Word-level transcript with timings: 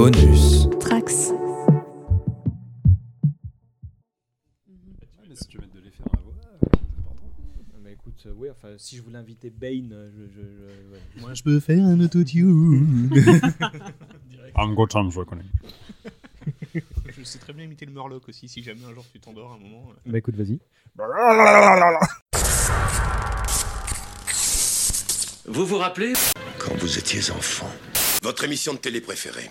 Bonus. 0.00 0.66
Trax. 0.80 1.30
Mais 5.28 5.34
si 5.36 5.46
tu 5.46 5.58
veux 5.58 5.64
mettre 5.64 5.74
de 5.74 5.80
l'effet 5.80 6.02
dans 6.06 6.12
la 6.16 6.22
voix, 6.22 6.32
euh, 6.42 6.56
c'est 6.72 7.00
important. 7.00 7.26
Bah 7.84 7.90
écoute, 7.90 8.22
euh, 8.24 8.32
oui, 8.34 8.48
enfin, 8.50 8.68
si 8.78 8.96
je 8.96 9.02
voulais 9.02 9.18
inviter 9.18 9.50
Bane, 9.50 9.90
euh, 9.92 10.10
je, 10.10 10.22
je, 10.22 10.40
je- 10.40 10.92
ouais. 10.94 11.00
Moi, 11.20 11.34
je 11.34 11.42
peux 11.42 11.60
faire 11.60 11.84
un 11.84 12.00
autotune. 12.00 13.10
I'm 14.56 14.74
good 14.74 14.88
time, 14.88 15.10
je 15.10 15.18
reconnais. 15.18 15.44
je 16.74 17.22
sais 17.22 17.38
très 17.38 17.52
bien 17.52 17.64
imiter 17.66 17.84
le 17.84 17.92
Murloc 17.92 18.26
aussi, 18.26 18.48
si 18.48 18.62
jamais 18.62 18.82
un 18.90 18.94
jour 18.94 19.04
tu 19.12 19.20
t'endors 19.20 19.52
à 19.52 19.56
un 19.56 19.58
moment. 19.58 19.92
Bah 20.06 20.16
écoute, 20.16 20.34
vas-y. 20.36 20.58
Vous 25.46 25.66
vous 25.66 25.76
rappelez? 25.76 26.14
Quand 26.58 26.74
vous 26.78 26.98
étiez 26.98 27.20
enfant, 27.32 27.68
Votre 28.22 28.44
émission 28.44 28.72
de 28.72 28.78
télé 28.78 29.02
préférée 29.02 29.50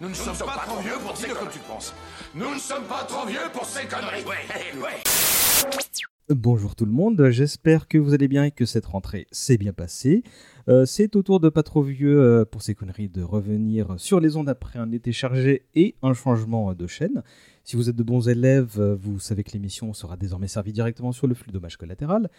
Nous 0.00 0.08
ne 0.08 0.14
sommes 0.14 0.38
pas 0.38 0.62
trop 0.64 0.80
vieux 0.80 0.92
pour 1.04 1.16
ces 1.16 1.26
conneries. 1.26 1.52
tu 1.52 1.58
penses. 1.58 1.92
Nous 2.32 2.54
ne 2.54 2.58
sommes 2.60 2.84
pas 2.84 3.02
trop 3.02 3.26
vieux 3.26 3.50
pour 3.52 3.64
ces 3.64 3.84
conneries. 3.88 4.22
Ouais, 4.24 4.80
ouais. 4.80 5.02
Bonjour 6.28 6.76
tout 6.76 6.84
le 6.84 6.92
monde, 6.92 7.30
j'espère 7.30 7.88
que 7.88 7.98
vous 7.98 8.14
allez 8.14 8.28
bien 8.28 8.44
et 8.44 8.50
que 8.52 8.64
cette 8.64 8.86
rentrée 8.86 9.26
s'est 9.32 9.56
bien 9.56 9.72
passée. 9.72 10.22
Euh, 10.68 10.84
c'est 10.84 11.16
au 11.16 11.22
tour 11.22 11.40
de 11.40 11.48
pas 11.48 11.64
trop 11.64 11.82
vieux 11.82 12.20
euh, 12.20 12.44
pour 12.44 12.62
ces 12.62 12.76
conneries 12.76 13.08
de 13.08 13.22
revenir 13.22 13.94
sur 13.96 14.20
les 14.20 14.36
ondes 14.36 14.48
après 14.48 14.78
un 14.78 14.92
été 14.92 15.10
chargé 15.10 15.64
et 15.74 15.96
un 16.02 16.14
changement 16.14 16.74
de 16.74 16.86
chaîne. 16.86 17.24
Si 17.64 17.74
vous 17.74 17.90
êtes 17.90 17.96
de 17.96 18.02
bons 18.02 18.28
élèves, 18.28 18.76
euh, 18.78 18.94
vous 18.94 19.18
savez 19.18 19.42
que 19.42 19.52
l'émission 19.52 19.92
sera 19.94 20.16
désormais 20.16 20.48
servie 20.48 20.72
directement 20.72 21.10
sur 21.10 21.26
le 21.26 21.34
flux 21.34 21.50
dommage 21.50 21.76
collatéral. 21.76 22.30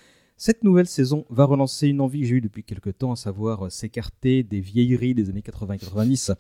Cette 0.42 0.64
nouvelle 0.64 0.88
saison 0.88 1.26
va 1.30 1.44
relancer 1.44 1.90
une 1.90 2.00
envie 2.00 2.22
que 2.22 2.28
j'ai 2.28 2.36
eue 2.36 2.42
depuis 2.42 2.64
quelques 2.64 2.98
temps, 2.98 3.12
à 3.12 3.18
savoir 3.18 3.66
euh, 3.66 3.70
s'écarter 3.70 4.42
des 4.42 4.62
vieilleries 4.62 5.14
des 5.14 5.30
années 5.30 5.42
80 5.42 5.74
et 5.74 5.78
90 5.80 6.32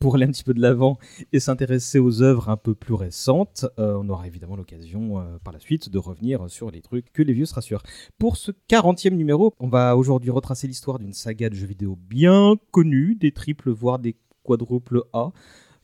pour 0.00 0.14
aller 0.14 0.24
un 0.24 0.30
petit 0.30 0.42
peu 0.42 0.54
de 0.54 0.60
l'avant 0.62 0.98
et 1.34 1.38
s'intéresser 1.38 1.98
aux 1.98 2.22
œuvres 2.22 2.48
un 2.48 2.56
peu 2.56 2.74
plus 2.74 2.94
récentes. 2.94 3.66
Euh, 3.78 4.00
on 4.00 4.08
aura 4.08 4.26
évidemment 4.26 4.56
l'occasion 4.56 5.18
euh, 5.18 5.36
par 5.44 5.52
la 5.52 5.60
suite 5.60 5.90
de 5.90 5.98
revenir 5.98 6.48
sur 6.48 6.70
les 6.70 6.80
trucs 6.80 7.12
que 7.12 7.20
les 7.20 7.34
vieux 7.34 7.44
se 7.44 7.52
rassurent. 7.52 7.82
Pour 8.16 8.38
ce 8.38 8.52
40e 8.70 9.16
numéro, 9.16 9.52
on 9.60 9.68
va 9.68 9.98
aujourd'hui 9.98 10.30
retracer 10.30 10.66
l'histoire 10.66 10.98
d'une 10.98 11.12
saga 11.12 11.50
de 11.50 11.54
jeux 11.54 11.66
vidéo 11.66 11.98
bien 12.08 12.56
connue, 12.70 13.16
des 13.16 13.32
triples 13.32 13.70
voire 13.70 13.98
des 13.98 14.16
quadruples 14.44 15.02
A, 15.12 15.30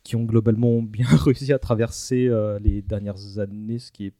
qui 0.05 0.17
ont 0.17 0.25
globalement 0.25 0.81
bien 0.81 1.07
réussi 1.11 1.53
à 1.53 1.59
traverser 1.59 2.31
les 2.63 2.81
dernières 2.81 3.39
années, 3.39 3.79
ce 3.79 3.93
qui 3.93 4.07
est 4.07 4.15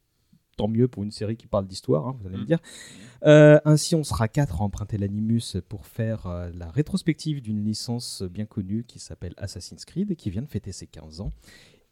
tant 0.59 0.67
mieux 0.67 0.89
pour 0.89 1.03
une 1.03 1.11
série 1.11 1.37
qui 1.37 1.47
parle 1.47 1.65
d'histoire, 1.65 2.05
hein, 2.05 2.17
vous 2.19 2.27
allez 2.27 2.35
me 2.35 2.43
dire. 2.43 2.59
Euh, 3.23 3.61
ainsi, 3.63 3.95
on 3.95 4.03
sera 4.03 4.27
quatre 4.27 4.61
à 4.61 4.65
emprunter 4.65 4.97
l'Animus 4.97 5.55
pour 5.69 5.85
faire 5.85 6.27
euh, 6.27 6.49
la 6.53 6.69
rétrospective 6.69 7.41
d'une 7.41 7.63
licence 7.63 8.23
bien 8.23 8.45
connue 8.45 8.83
qui 8.83 8.99
s'appelle 8.99 9.33
Assassin's 9.37 9.85
Creed, 9.85 10.17
qui 10.17 10.29
vient 10.29 10.41
de 10.41 10.49
fêter 10.49 10.73
ses 10.73 10.85
15 10.85 11.21
ans. 11.21 11.31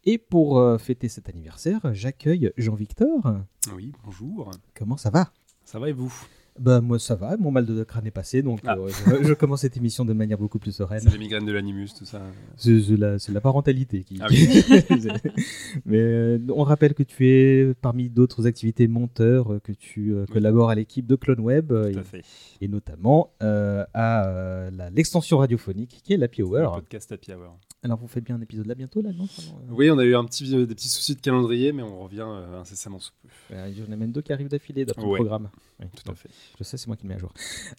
Et 0.03 0.17
pour 0.17 0.59
euh, 0.59 0.77
fêter 0.77 1.07
cet 1.07 1.29
anniversaire, 1.29 1.79
j'accueille 1.93 2.51
Jean-Victor. 2.57 3.37
Oui, 3.73 3.93
bonjour. 4.03 4.51
Comment 4.75 4.97
ça 4.97 5.11
va? 5.11 5.31
Ça 5.63 5.79
va 5.79 5.87
et 5.87 5.93
vous? 5.93 6.13
Bah 6.59 6.81
moi 6.81 6.97
ça 6.99 7.15
va, 7.15 7.37
mon 7.37 7.51
mal 7.51 7.65
de 7.65 7.83
crâne 7.83 8.07
est 8.07 8.11
passé, 8.11 8.41
donc 8.41 8.59
Ah. 8.65 8.75
euh, 8.77 8.89
je, 9.21 9.27
je 9.27 9.33
commence 9.33 9.61
cette 9.61 9.77
émission 9.77 10.05
de 10.05 10.13
manière 10.13 10.37
beaucoup 10.37 10.59
plus 10.59 10.71
sereine. 10.71 11.01
C'est 11.03 11.11
les 11.11 11.17
migraines 11.17 11.45
de 11.45 11.51
l'animus, 11.51 11.89
tout 11.97 12.05
ça. 12.05 12.21
C'est 12.57 13.31
la, 13.31 13.41
parentalité 13.41 14.03
qui. 14.03 14.17
Ah 14.21 14.27
oui. 14.29 14.47
Mais 15.85 15.97
euh, 15.99 16.39
on 16.53 16.63
rappelle 16.63 16.93
que 16.93 17.03
tu 17.03 17.27
es 17.27 17.73
parmi 17.81 18.09
d'autres 18.09 18.47
activités 18.47 18.87
monteur, 18.87 19.53
euh, 19.53 19.59
que 19.59 19.71
tu 19.71 20.13
euh, 20.13 20.25
collabores 20.25 20.69
à 20.69 20.75
l'équipe 20.75 21.05
de 21.05 21.15
Clone 21.15 21.39
Web 21.39 21.67
Tout 21.69 21.75
à 21.75 21.89
et, 21.89 22.03
fait. 22.03 22.21
et 22.61 22.67
notamment 22.67 23.31
à 23.39 24.69
l'extension 24.93 25.37
radiophonique 25.37 26.01
qui 26.03 26.13
est 26.13 26.17
l'Happy 26.17 26.41
Hour. 26.43 26.75
Le 26.75 26.81
podcast 26.81 27.11
Happy 27.11 27.33
Hour. 27.33 27.57
Alors 27.83 27.99
vous 27.99 28.07
faites 28.07 28.23
bien 28.23 28.35
un 28.35 28.41
épisode 28.41 28.65
là 28.65 28.73
bientôt 28.75 29.01
là, 29.01 29.11
non 29.13 29.25
euh, 29.25 29.69
Oui, 29.69 29.89
on 29.91 29.97
a 29.99 30.03
eu 30.03 30.15
un 30.15 30.25
petit, 30.25 30.53
euh, 30.55 30.65
des 30.65 30.73
petits 30.73 30.89
soucis 30.89 31.15
de 31.15 31.21
calendrier, 31.21 31.71
mais 31.71 31.83
on 31.83 31.99
revient 31.99 32.25
euh, 32.27 32.59
incessamment 32.59 32.97
sous 32.99 33.11
peu. 33.21 33.29
euh, 33.55 33.69
Il 33.69 33.79
y 33.79 33.87
en 33.87 33.91
a 33.91 33.95
même 33.95 34.11
deux 34.11 34.21
qui 34.23 34.33
arrivent 34.33 34.49
d'affilée 34.49 34.83
d'après 34.83 35.03
le 35.03 35.09
Ouais. 35.09 35.19
programme. 35.19 35.49
Oui, 35.79 35.85
Tout 35.95 36.11
à 36.11 36.15
fait. 36.15 36.29
Je 36.57 36.63
sais, 36.63 36.75
c'est 36.77 36.87
moi 36.87 36.95
qui 36.97 37.03
le 37.03 37.09
mets 37.09 37.15
à 37.15 37.19
jour. 37.19 37.31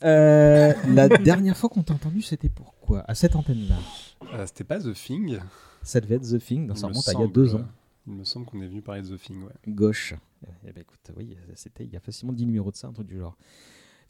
La 0.03 1.09
dernière 1.09 1.57
fois 1.57 1.69
qu'on 1.69 1.83
t'a 1.83 1.95
entendu, 1.95 2.23
c'était 2.23 2.49
pourquoi 2.49 3.01
À 3.11 3.15
cette 3.15 3.35
antenne-là? 3.37 3.77
C'était 4.47 4.65
pas 4.65 4.79
The 4.79 4.95
Thing 4.95 5.39
Ça 5.83 6.01
devait 6.01 6.15
être 6.17 6.31
The 6.31 6.39
Thing, 6.39 6.75
ça 6.75 6.87
me 6.87 6.93
remonte 6.93 7.09
à 7.09 7.13
il 7.15 7.21
y 7.21 7.25
a 7.25 7.27
deux 7.27 7.55
ans. 7.57 7.65
Il 8.07 8.15
me 8.15 8.25
semble 8.25 8.47
qu'on 8.47 8.63
est 8.63 8.69
venu 8.69 8.81
parler 8.83 9.03
de 9.03 9.17
The 9.17 9.21
Thing, 9.21 9.43
ouais. 9.43 9.53
Gauche. 9.67 10.15
Eh 10.67 10.73
ben 10.73 10.81
écoute, 10.81 11.01
oui, 11.17 11.37
c'était 11.57 11.85
il 11.85 11.91
y 11.93 11.97
a 11.97 12.01
facilement 12.01 12.33
10 12.33 12.47
numéros 12.47 12.71
de 12.71 12.77
ça, 12.77 12.87
un 12.87 12.93
truc 12.93 13.09
du 13.09 13.19
genre. 13.19 13.37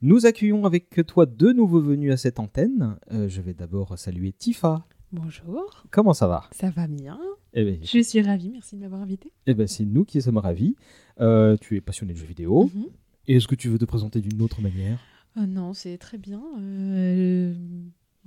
Nous 0.03 0.27
accueillons 0.27 0.65
avec 0.66 1.00
toi 1.06 1.27
deux 1.27 1.53
nouveaux 1.54 1.81
venus 1.81 2.12
à 2.12 2.16
cette 2.19 2.38
antenne. 2.38 2.97
Je 3.10 3.41
vais 3.41 3.54
d'abord 3.54 3.98
saluer 3.98 4.32
Tifa. 4.32 4.87
Bonjour, 5.12 5.84
Comment 5.91 6.12
ça 6.12 6.26
va? 6.26 6.44
Ça 6.52 6.69
va 6.70 6.86
bien 6.86 7.19
Eh 7.54 7.64
ben, 7.64 7.78
Je 7.82 8.00
suis 8.02 8.20
ravie, 8.20 8.50
merci 8.50 8.76
de 8.76 8.80
m'avoir 8.82 9.00
invité. 9.00 9.32
eh 9.46 9.54
ben, 9.54 9.66
c'est 9.66 9.84
nous 9.86 10.04
qui 10.04 10.20
sommes 10.20 10.36
ravis. 10.36 10.76
Euh, 11.20 11.56
tu 11.58 11.76
es 11.76 11.80
passionné 11.80 12.12
de 12.12 12.19
jeux 12.19 12.26
vidéo. 12.26 12.70
Mhm. 12.74 12.86
Et 13.26 13.36
Est-ce 13.36 13.48
que 13.48 13.54
tu 13.54 13.68
veux 13.68 13.78
te 13.78 13.84
présenter 13.86 14.20
d'une 14.20 14.42
autre 14.42 14.60
manière? 14.60 14.98
Ah 15.34 15.47
non, 15.47 15.72
c'est 15.72 15.97
très 15.98 16.18
bien. 16.18 16.42
euh, 16.60 17.54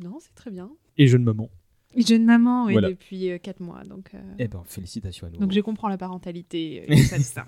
Non, 0.03 0.17
c'est 0.19 0.33
très 0.33 0.49
bien. 0.49 0.71
Et 0.97 1.05
jeune 1.07 1.23
maman. 1.23 1.49
Jeune 1.95 2.23
maman, 2.25 2.65
oui, 2.65 2.73
Voilà. 2.73 2.89
depuis 2.89 3.29
4 3.43 3.59
mois, 3.59 3.83
donc, 3.83 4.11
euh, 4.15 4.19
Eh 4.39 4.47
ben, 4.47 4.63
félicitations 4.65 5.27
à 5.27 5.29
nous. 5.29 5.37
donc 5.39 5.51
je 5.51 5.59
comprends 5.59 5.89
la 5.89 5.97
parentalité. 5.97 6.85
euh, 6.89 6.93
et 6.93 6.97
ça, 6.97 7.17
ça. 7.19 7.45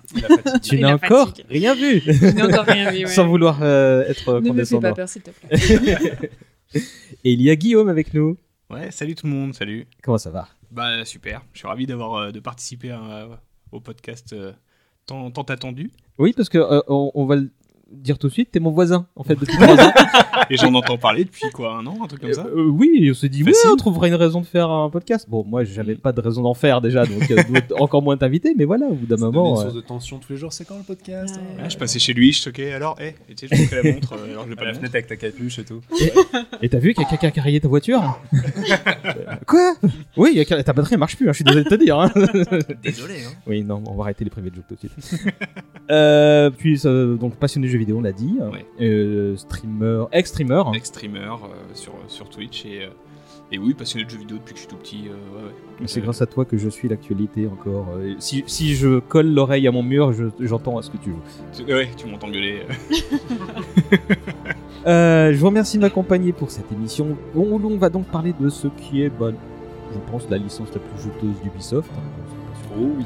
tu 0.62 0.76
Et 0.76 0.80
n'as 0.80 0.94
encore 0.94 1.32
rien 1.48 1.74
vu 1.74 1.98
Je 2.00 2.34
n'ai 2.34 2.42
encore 2.42 2.66
rien 2.66 2.90
vu, 2.92 2.98
ouais. 3.04 3.06
Sans 3.06 3.26
vouloir 3.26 3.60
euh, 3.62 4.04
être 4.06 4.34
Ne 4.34 4.38
me 4.38 4.42
fais 4.42 4.48
condescendant. 4.50 4.80
pas 4.90 4.94
peur, 4.94 5.08
s'il 5.08 5.22
te 5.22 5.30
plaît. 5.30 6.30
Et 7.24 7.32
il 7.32 7.40
y 7.42 7.50
a 7.50 7.56
Guillaume 7.56 7.88
avec 7.88 8.12
nous. 8.14 8.36
Ouais, 8.70 8.90
salut 8.90 9.14
tout 9.14 9.26
le 9.26 9.32
monde, 9.32 9.54
salut. 9.54 9.86
Comment 10.02 10.18
ça 10.18 10.30
va? 10.30 10.48
Bah 10.70 11.04
super, 11.04 11.42
je 11.52 11.58
suis 11.58 11.68
ravi 11.68 11.86
d'avoir 11.86 12.14
euh, 12.14 12.30
de 12.32 12.40
participer 12.40 12.90
à- 12.90 13.28
au 13.72 13.80
podcast 13.80 14.32
euh, 14.32 14.52
tant, 15.06 15.30
tant 15.30 15.42
attendu. 15.42 15.90
Oui, 16.18 16.32
parce 16.32 16.48
que 16.48 16.58
euh, 16.58 16.80
on, 16.88 17.10
on 17.14 17.26
va 17.26 17.36
le 17.36 17.50
dire 17.94 18.18
tout 18.18 18.28
de 18.28 18.32
suite, 18.32 18.50
t'es 18.50 18.60
mon 18.60 18.70
voisin 18.70 19.06
en 19.16 19.24
fait 19.24 19.34
depuis 19.36 19.56
trois 19.56 19.74
ans. 19.74 19.92
Et 20.50 20.56
j'en 20.56 20.74
entends 20.74 20.98
parler 20.98 21.24
depuis 21.24 21.48
quoi, 21.52 21.76
un 21.76 21.86
an, 21.86 21.96
un 22.04 22.06
truc 22.06 22.20
comme 22.20 22.32
ça 22.34 22.44
Euh, 22.54 22.66
oui, 22.66 23.08
on 23.10 23.14
s'est 23.14 23.28
dit, 23.28 23.42
oui, 23.42 23.52
on 23.72 23.76
trouvera 23.76 24.08
une 24.08 24.14
raison 24.14 24.40
de 24.40 24.46
faire 24.46 24.68
un 24.70 24.90
podcast. 24.90 25.26
Bon, 25.30 25.44
moi, 25.44 25.64
j'avais 25.64 25.94
pas 25.94 26.12
de 26.12 26.20
raison 26.20 26.42
d'en 26.42 26.52
faire 26.54 26.80
déjà, 26.80 27.06
donc 27.06 27.30
euh, 27.30 27.36
encore 27.78 28.02
moins 28.02 28.16
t'inviter, 28.16 28.54
mais 28.56 28.64
voilà, 28.64 28.86
au 28.86 28.94
bout 28.94 29.06
d'un 29.06 29.16
moment. 29.16 29.52
une 29.54 29.58
euh, 29.58 29.62
source 29.62 29.74
de 29.74 29.80
tension 29.80 30.18
tous 30.18 30.32
les 30.32 30.38
jours. 30.38 30.52
C'est 30.52 30.66
quand 30.66 30.76
le 30.76 30.82
podcast 30.82 31.36
Ouais. 31.36 31.42
hein 31.58 31.62
Ouais, 31.64 31.70
Je 31.70 31.78
passais 31.78 31.98
chez 31.98 32.12
lui, 32.12 32.32
je 32.32 32.44
toquais, 32.44 32.72
alors, 32.72 33.00
hé, 33.00 33.14
et 33.30 33.34
tu 33.34 33.48
sais, 33.48 33.54
je 33.56 33.60
montrais 33.62 33.82
la 33.82 33.92
montre, 33.94 34.12
alors 34.30 34.42
À 34.50 34.54
pas 34.56 34.64
la 34.64 34.72
la 34.72 34.74
fenêtre 34.74 34.94
avec 34.94 35.06
ta 35.06 35.16
capuche 35.16 35.58
et 35.60 35.64
tout. 35.64 35.80
Et 36.60 36.68
t'as 36.68 36.78
vu 36.78 36.92
qu'il 36.94 37.02
y 37.02 37.06
a 37.06 37.08
quelqu'un 37.08 37.30
qui 37.30 37.40
a 37.40 37.42
rayé 37.42 37.60
ta 37.60 37.68
voiture? 37.68 38.20
Quoi? 39.46 39.74
Oui, 40.16 40.30
il 40.34 40.38
y 40.38 40.40
a 40.52 40.62
ta 40.62 40.72
batterie 40.72 40.94
elle 40.94 41.00
marche 41.00 41.16
plus, 41.16 41.28
hein, 41.28 41.32
je 41.32 41.36
suis 41.36 41.44
désolé 41.44 41.64
de 41.64 41.68
te 41.70 41.74
dire. 41.74 41.98
hein. 41.98 42.10
Désolé, 42.82 43.14
hein. 43.26 43.32
oui, 43.46 43.62
non, 43.62 43.82
on 43.86 43.94
va 43.94 44.04
arrêter 44.04 44.24
les 44.24 44.30
privés 44.30 44.50
de 44.50 44.56
joke 44.56 44.64
tout 44.68 44.74
de 44.74 44.80
suite. 44.80 45.20
Euh, 45.90 46.50
puis, 46.50 46.80
euh, 46.84 47.16
donc, 47.16 47.36
passionné 47.36 47.66
de 47.66 47.72
jeux 47.72 47.78
vidéo, 47.84 47.98
on 47.98 48.02
l'a 48.02 48.12
dit. 48.12 48.38
Ouais. 48.52 48.66
Euh, 48.80 49.36
streamer, 49.36 50.04
ex-streamer. 50.12 50.62
Ex-streamer 50.74 51.18
euh, 51.44 51.74
sur, 51.74 51.92
sur 52.08 52.28
Twitch 52.28 52.64
et, 52.66 52.82
euh, 52.84 52.88
et 53.52 53.58
oui, 53.58 53.74
passionné 53.74 54.04
de 54.04 54.10
jeux 54.10 54.18
vidéo 54.18 54.38
depuis 54.38 54.54
que 54.54 54.58
je 54.60 54.64
suis 54.64 54.68
tout 54.68 54.76
petit. 54.76 55.04
euh, 55.08 55.12
ouais, 55.38 55.44
ouais. 55.46 55.50
Mais 55.80 55.86
C'est 55.86 56.00
Euh, 56.00 56.04
grâce 56.04 56.22
à 56.22 56.26
toi 56.26 56.44
que 56.44 56.56
je 56.56 56.68
suis 56.68 56.88
l'actualité 56.88 57.46
encore. 57.46 57.86
Euh, 57.96 58.14
si, 58.18 58.42
si 58.46 58.74
je 58.74 58.98
colle 59.00 59.32
l'oreille 59.32 59.68
à 59.68 59.72
mon 59.72 59.82
mur, 59.82 60.12
je- 60.12 60.24
j'entends 60.40 60.78
à 60.78 60.82
ce 60.82 60.90
que 60.90 60.96
tu 60.96 61.10
joues. 61.10 61.20
tu- 61.66 61.72
Ouais, 61.72 61.88
tu 61.96 62.06
m'entends 62.06 62.28
gueuler. 62.30 62.62
Euh, 64.86 65.32
je 65.32 65.38
vous 65.38 65.46
remercie 65.46 65.78
de 65.78 65.82
m'accompagner 65.82 66.32
pour 66.34 66.50
cette 66.50 66.70
émission 66.70 67.16
où 67.34 67.58
l'on 67.58 67.78
va 67.78 67.88
donc 67.88 68.04
parler 68.08 68.34
de 68.38 68.50
ce 68.50 68.68
qui 68.68 69.00
est, 69.00 69.08
bah, 69.08 69.30
je 69.94 69.98
pense, 70.10 70.28
la 70.28 70.36
licence 70.36 70.68
la 70.74 70.80
plus 70.80 71.02
juteuse 71.02 71.40
d'Ubisoft. 71.42 71.90
hein. 71.96 72.02
Oh 72.78 72.90
oui. 72.98 73.04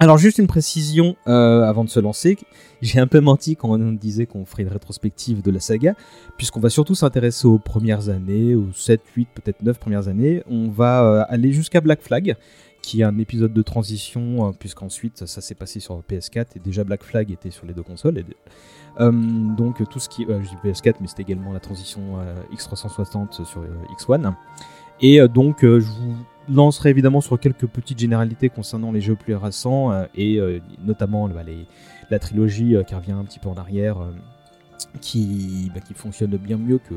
Alors 0.00 0.16
juste 0.16 0.38
une 0.38 0.46
précision 0.46 1.16
euh, 1.26 1.62
avant 1.62 1.82
de 1.82 1.88
se 1.90 1.98
lancer, 1.98 2.38
j'ai 2.82 3.00
un 3.00 3.08
peu 3.08 3.20
menti 3.20 3.56
quand 3.56 3.70
on 3.70 3.92
disait 3.92 4.26
qu'on 4.26 4.44
ferait 4.44 4.62
une 4.62 4.68
rétrospective 4.68 5.42
de 5.42 5.50
la 5.50 5.58
saga, 5.58 5.94
puisqu'on 6.36 6.60
va 6.60 6.70
surtout 6.70 6.94
s'intéresser 6.94 7.48
aux 7.48 7.58
premières 7.58 8.08
années, 8.08 8.54
aux 8.54 8.72
7, 8.72 9.00
8, 9.16 9.28
peut-être 9.34 9.62
9 9.62 9.78
premières 9.78 10.06
années. 10.06 10.44
On 10.48 10.68
va 10.68 11.02
euh, 11.02 11.24
aller 11.28 11.52
jusqu'à 11.52 11.80
Black 11.80 12.00
Flag, 12.02 12.36
qui 12.80 13.00
est 13.00 13.04
un 13.04 13.18
épisode 13.18 13.52
de 13.52 13.62
transition, 13.62 14.46
euh, 14.46 14.52
puisqu'ensuite 14.58 15.26
ça 15.26 15.40
s'est 15.40 15.54
passé 15.54 15.80
sur 15.80 16.00
PS4 16.08 16.46
et 16.56 16.58
déjà 16.60 16.84
Black 16.84 17.02
Flag 17.02 17.30
était 17.30 17.50
sur 17.50 17.66
les 17.66 17.74
deux 17.74 17.82
consoles. 17.82 18.22
Donc 18.98 19.86
tout 19.88 19.98
ce 19.98 20.08
qui... 20.08 20.24
je 20.28 20.48
dis 20.48 20.56
PS4, 20.64 20.94
mais 21.00 21.06
c'était 21.06 21.22
également 21.22 21.52
la 21.52 21.60
transition 21.60 22.18
euh, 22.18 22.34
X360 22.54 23.44
sur 23.44 23.60
euh, 23.60 23.66
X1. 23.98 24.32
Et 25.00 25.20
donc 25.28 25.58
je 25.62 25.78
vous 25.78 26.16
lancerai 26.50 26.90
évidemment 26.90 27.20
sur 27.20 27.38
quelques 27.38 27.66
petites 27.66 27.98
généralités 27.98 28.48
concernant 28.48 28.92
les 28.92 29.00
jeux 29.00 29.16
plus 29.16 29.34
récents 29.34 29.92
euh, 29.92 30.04
et 30.14 30.38
euh, 30.38 30.60
notamment 30.84 31.28
bah, 31.28 31.42
les, 31.42 31.66
la 32.10 32.18
trilogie 32.18 32.76
euh, 32.76 32.82
qui 32.82 32.94
revient 32.94 33.12
un 33.12 33.24
petit 33.24 33.38
peu 33.38 33.48
en 33.48 33.56
arrière, 33.56 33.96
qui, 35.00 35.70
bah, 35.74 35.80
qui 35.80 35.94
fonctionne 35.94 36.36
bien 36.36 36.56
mieux 36.56 36.78
que, 36.78 36.94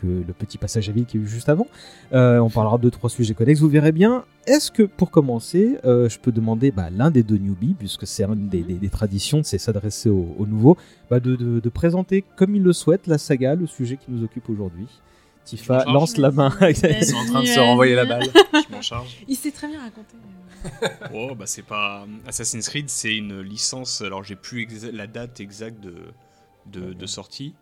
que 0.00 0.06
le 0.06 0.32
petit 0.32 0.58
passage 0.58 0.88
à 0.88 0.92
vide 0.92 1.06
qu'il 1.06 1.20
y 1.20 1.22
a 1.22 1.26
eu 1.26 1.28
juste 1.28 1.48
avant. 1.48 1.66
On 2.12 2.50
parlera 2.50 2.78
de 2.78 2.90
trois 2.90 3.10
sujets 3.10 3.34
connexes, 3.34 3.60
vous 3.60 3.68
verrez 3.68 3.92
bien. 3.92 4.24
Est-ce 4.46 4.70
que 4.70 4.82
pour 4.82 5.10
commencer, 5.10 5.78
je 5.84 6.18
peux 6.18 6.32
demander 6.32 6.70
bah, 6.72 6.90
l'un 6.90 7.10
des 7.10 7.22
deux 7.22 7.38
newbies, 7.38 7.74
puisque 7.78 8.06
c'est 8.06 8.24
une 8.24 8.48
des, 8.48 8.62
des- 8.62 8.88
traditions, 8.88 9.42
c'est 9.44 9.58
s'adresser 9.58 10.08
aux, 10.10 10.34
aux 10.38 10.46
nouveaux, 10.46 10.76
bah, 11.08 11.20
de, 11.20 11.36
de- 11.36 11.60
de 11.60 11.68
présenter 11.68 12.24
comme 12.36 12.56
il 12.56 12.62
le 12.62 12.72
souhaite 12.72 13.06
la 13.06 13.18
saga, 13.18 13.54
le 13.54 13.66
sujet 13.66 13.96
qui 13.96 14.10
nous 14.10 14.24
occupe 14.24 14.48
aujourd'hui? 14.50 14.88
Tifa 15.44 15.84
lance 15.84 16.16
la 16.16 16.30
main. 16.30 16.56
Ils 16.68 17.04
sont 17.04 17.16
en 17.16 17.26
train 17.26 17.42
de 17.42 17.46
se 17.46 17.58
renvoyer 17.60 17.94
la 17.94 18.04
balle. 18.04 18.28
Je 18.54 18.72
m'en 18.72 18.82
charge. 18.82 19.16
Il 19.28 19.36
sait 19.36 19.50
très 19.50 19.68
bien 19.68 19.80
raconter. 19.80 20.16
euh. 20.16 20.88
Oh, 21.14 21.34
bah 21.34 21.46
c'est 21.46 21.62
pas. 21.66 22.06
Assassin's 22.26 22.68
Creed, 22.68 22.88
c'est 22.88 23.16
une 23.16 23.40
licence. 23.40 24.00
Alors, 24.02 24.22
j'ai 24.22 24.36
plus 24.36 24.68
la 24.92 25.06
date 25.08 25.40
exacte 25.40 25.80
de, 25.80 25.96
de, 26.66 26.92
de 26.92 27.06
sortie. 27.06 27.54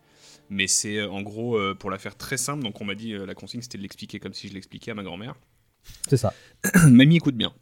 Mais 0.50 0.67
c'est 0.67 0.99
euh, 0.99 1.09
en 1.11 1.23
gros, 1.23 1.56
euh, 1.56 1.75
pour 1.75 1.91
la 1.91 1.99
faire 1.99 2.17
très 2.17 2.37
simple, 2.37 2.62
donc 2.65 2.81
on 2.81 2.85
m'a 2.85 2.94
dit, 2.97 3.12
euh, 3.15 3.25
la 3.25 3.35
consigne 3.35 3.62
c'était 3.62 3.79
de 3.79 3.82
l'expliquer 3.82 4.19
comme 4.19 4.35
si 4.35 4.49
je 4.49 4.55
l'expliquais 4.55 4.91
à 4.91 4.94
ma 4.94 5.05
grand-mère. 5.05 5.35
C'est 6.09 6.17
ça. 6.17 6.35
Mamie 6.88 7.17
écoute 7.17 7.37
bien. 7.37 7.53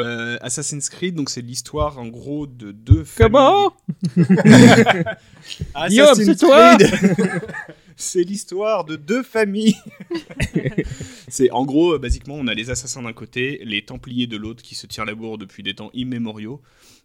Euh, 0.00 0.38
Assassin's 0.40 0.88
Creed, 0.88 1.14
donc 1.14 1.30
c'est 1.30 1.42
l'histoire 1.42 1.98
en 1.98 2.06
gros 2.08 2.46
de 2.48 2.72
deux 2.72 3.04
Comment? 3.16 3.72
Assassin's 5.74 6.24
c'est 6.24 6.36
toi 6.36 6.76
Creed 6.76 6.90
C'est 7.96 8.22
l'histoire 8.24 8.84
de 8.84 8.96
deux 8.96 9.22
familles. 9.22 9.76
c'est 11.28 11.50
en 11.50 11.64
gros, 11.64 11.94
euh, 11.94 11.98
basiquement, 11.98 12.34
on 12.34 12.46
a 12.46 12.54
les 12.54 12.70
assassins 12.70 13.02
d'un 13.02 13.12
côté, 13.12 13.60
les 13.64 13.82
Templiers 13.84 14.26
de 14.26 14.36
l'autre 14.36 14.62
qui 14.62 14.74
se 14.74 14.86
tirent 14.86 15.04
la 15.04 15.14
bourre 15.14 15.38
depuis 15.38 15.62
des 15.62 15.74
temps 15.74 15.90
immémoriaux. 15.94 16.60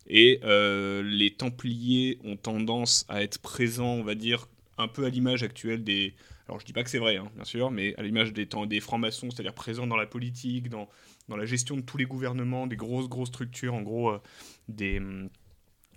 Et 0.07 0.39
euh, 0.43 1.03
les 1.03 1.31
Templiers 1.31 2.19
ont 2.23 2.35
tendance 2.37 3.05
à 3.09 3.21
être 3.21 3.39
présents, 3.39 3.93
on 3.93 4.03
va 4.03 4.15
dire, 4.15 4.47
un 4.77 4.87
peu 4.87 5.05
à 5.05 5.09
l'image 5.09 5.43
actuelle 5.43 5.83
des. 5.83 6.15
Alors 6.47 6.59
je 6.59 6.65
dis 6.65 6.73
pas 6.73 6.83
que 6.83 6.89
c'est 6.89 6.97
vrai, 6.97 7.17
hein, 7.17 7.29
bien 7.35 7.43
sûr, 7.43 7.69
mais 7.69 7.93
à 7.97 8.01
l'image 8.01 8.33
des, 8.33 8.47
temps- 8.47 8.65
des 8.65 8.79
francs-maçons, 8.79 9.29
c'est-à-dire 9.29 9.53
présents 9.53 9.85
dans 9.85 9.97
la 9.97 10.07
politique, 10.07 10.69
dans, 10.69 10.89
dans 11.27 11.37
la 11.37 11.45
gestion 11.45 11.77
de 11.77 11.81
tous 11.81 11.97
les 11.97 12.05
gouvernements, 12.05 12.65
des 12.65 12.75
grosses, 12.75 13.07
grosses 13.07 13.27
structures, 13.29 13.75
en 13.75 13.83
gros, 13.83 14.09
euh, 14.09 14.19
des. 14.67 14.99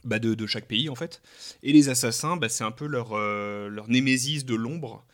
Bah, 0.04 0.18
de, 0.18 0.46
chaque 0.46 0.66
pays 0.66 0.88
en 0.88 0.94
fait. 0.94 1.22
Et 1.62 1.72
les 1.72 1.88
assassins, 1.88 2.36
bah, 2.36 2.48
c'est 2.48 2.64
un 2.64 2.70
peu 2.70 2.86
leur, 2.86 3.12
euh, 3.12 3.68
leur 3.68 3.88
némésis 3.88 4.44
de 4.44 4.54
l'ombre. 4.54 5.04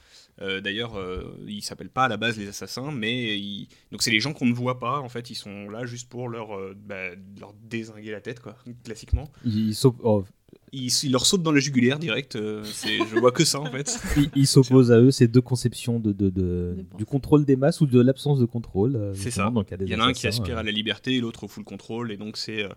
Euh, 0.41 0.61
D'ailleurs, 0.61 0.97
euh, 0.97 1.37
ils 1.49 1.63
s'appellent 1.63 1.91
pas 1.91 2.05
à 2.05 2.09
la 2.09 2.17
base 2.17 2.39
les 2.39 2.49
assassins, 2.49 2.93
mais 2.93 3.39
ils... 3.39 3.69
donc 3.91 4.03
c'est 4.03 4.13
les 4.13 4.21
gens 4.21 4.33
qu'on 4.33 4.47
ne 4.47 4.55
voit 4.55 4.79
pas. 4.79 5.01
En 5.01 5.09
fait, 5.09 5.31
ils 5.31 5.35
sont 5.35 5.69
là 5.69 5.85
juste 5.85 6.09
pour 6.09 6.29
leur, 6.29 6.57
euh, 6.57 6.77
bah, 6.77 7.11
leur 7.41 7.53
désinguer 7.65 8.13
la 8.13 8.21
tête, 8.21 8.41
quoi, 8.41 8.57
classiquement. 8.85 9.31
Il, 9.45 9.75
s'op- 9.75 10.01
oh, 10.03 10.25
Ils, 10.73 10.91
ils 11.05 11.13
leur 11.13 11.25
sautent 11.27 11.43
dans 11.43 11.53
le 11.53 11.61
jugulaire 11.61 11.99
direct. 11.99 12.37
euh, 12.37 12.63
je 12.65 13.19
vois 13.19 13.33
que 13.33 13.45
ça 13.45 13.61
en 13.61 13.67
fait. 13.71 13.99
il- 14.17 14.31
il 14.35 14.47
s'oppose 14.47 14.93
à 14.93 14.99
eux 15.01 15.11
ces 15.11 15.29
deux 15.29 15.41
conceptions 15.41 15.99
de, 16.01 16.13
de- 16.13 16.31
de- 16.31 16.77
De 16.91 16.97
du 16.99 17.05
contrôle 17.07 17.45
des 17.45 17.57
masses 17.57 17.81
ou 17.81 17.87
de 17.87 18.01
l'absence 18.01 18.39
de 18.39 18.45
contrôle. 18.47 18.97
euh, 18.97 19.13
C'est 19.15 19.31
ça. 19.31 19.51
Dans 19.51 19.61
le 19.61 19.65
cas 19.65 19.77
des 19.77 19.85
Il 19.87 19.91
y 19.91 19.97
en 19.97 20.01
a 20.01 20.05
un 20.05 20.13
qui 20.13 20.27
aspire 20.27 20.57
euh. 20.57 20.61
à 20.61 20.63
la 20.63 20.73
liberté 20.73 21.15
et 21.17 21.21
l'autre 21.21 21.45
au 21.45 21.49
full 21.49 21.65
contrôle. 21.65 22.13
Et 22.13 22.17
donc 22.17 22.37
c'est 22.37 22.65
euh, 22.65 22.69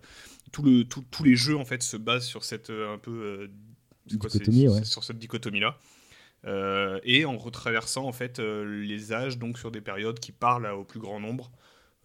tout 0.51 0.61
le 0.63 0.83
tout- 0.85 1.03
tous 1.11 1.23
les 1.23 1.35
jeux 1.35 1.57
en 1.57 1.65
fait 1.65 1.83
se 1.83 1.97
basent 1.97 2.25
sur 2.25 2.43
cette 2.43 2.69
euh, 2.69 2.93
un 2.93 2.97
peu 2.97 3.11
euh, 3.11 3.47
quoi, 4.19 4.29
ouais. 4.33 4.83
sur 4.83 5.03
cette 5.03 5.19
dichotomie 5.19 5.59
là. 5.61 5.77
et 7.03 7.25
en 7.25 7.37
retraversant 7.37 8.05
en 8.05 8.11
fait 8.13 8.39
euh, 8.39 8.63
les 8.83 9.13
âges 9.13 9.37
donc 9.37 9.57
sur 9.59 9.71
des 9.71 9.81
périodes 9.81 10.19
qui 10.19 10.31
parlent 10.31 10.65
à- 10.65 10.75
au 10.75 10.83
plus 10.83 10.99
grand 10.99 11.19
nombre. 11.19 11.51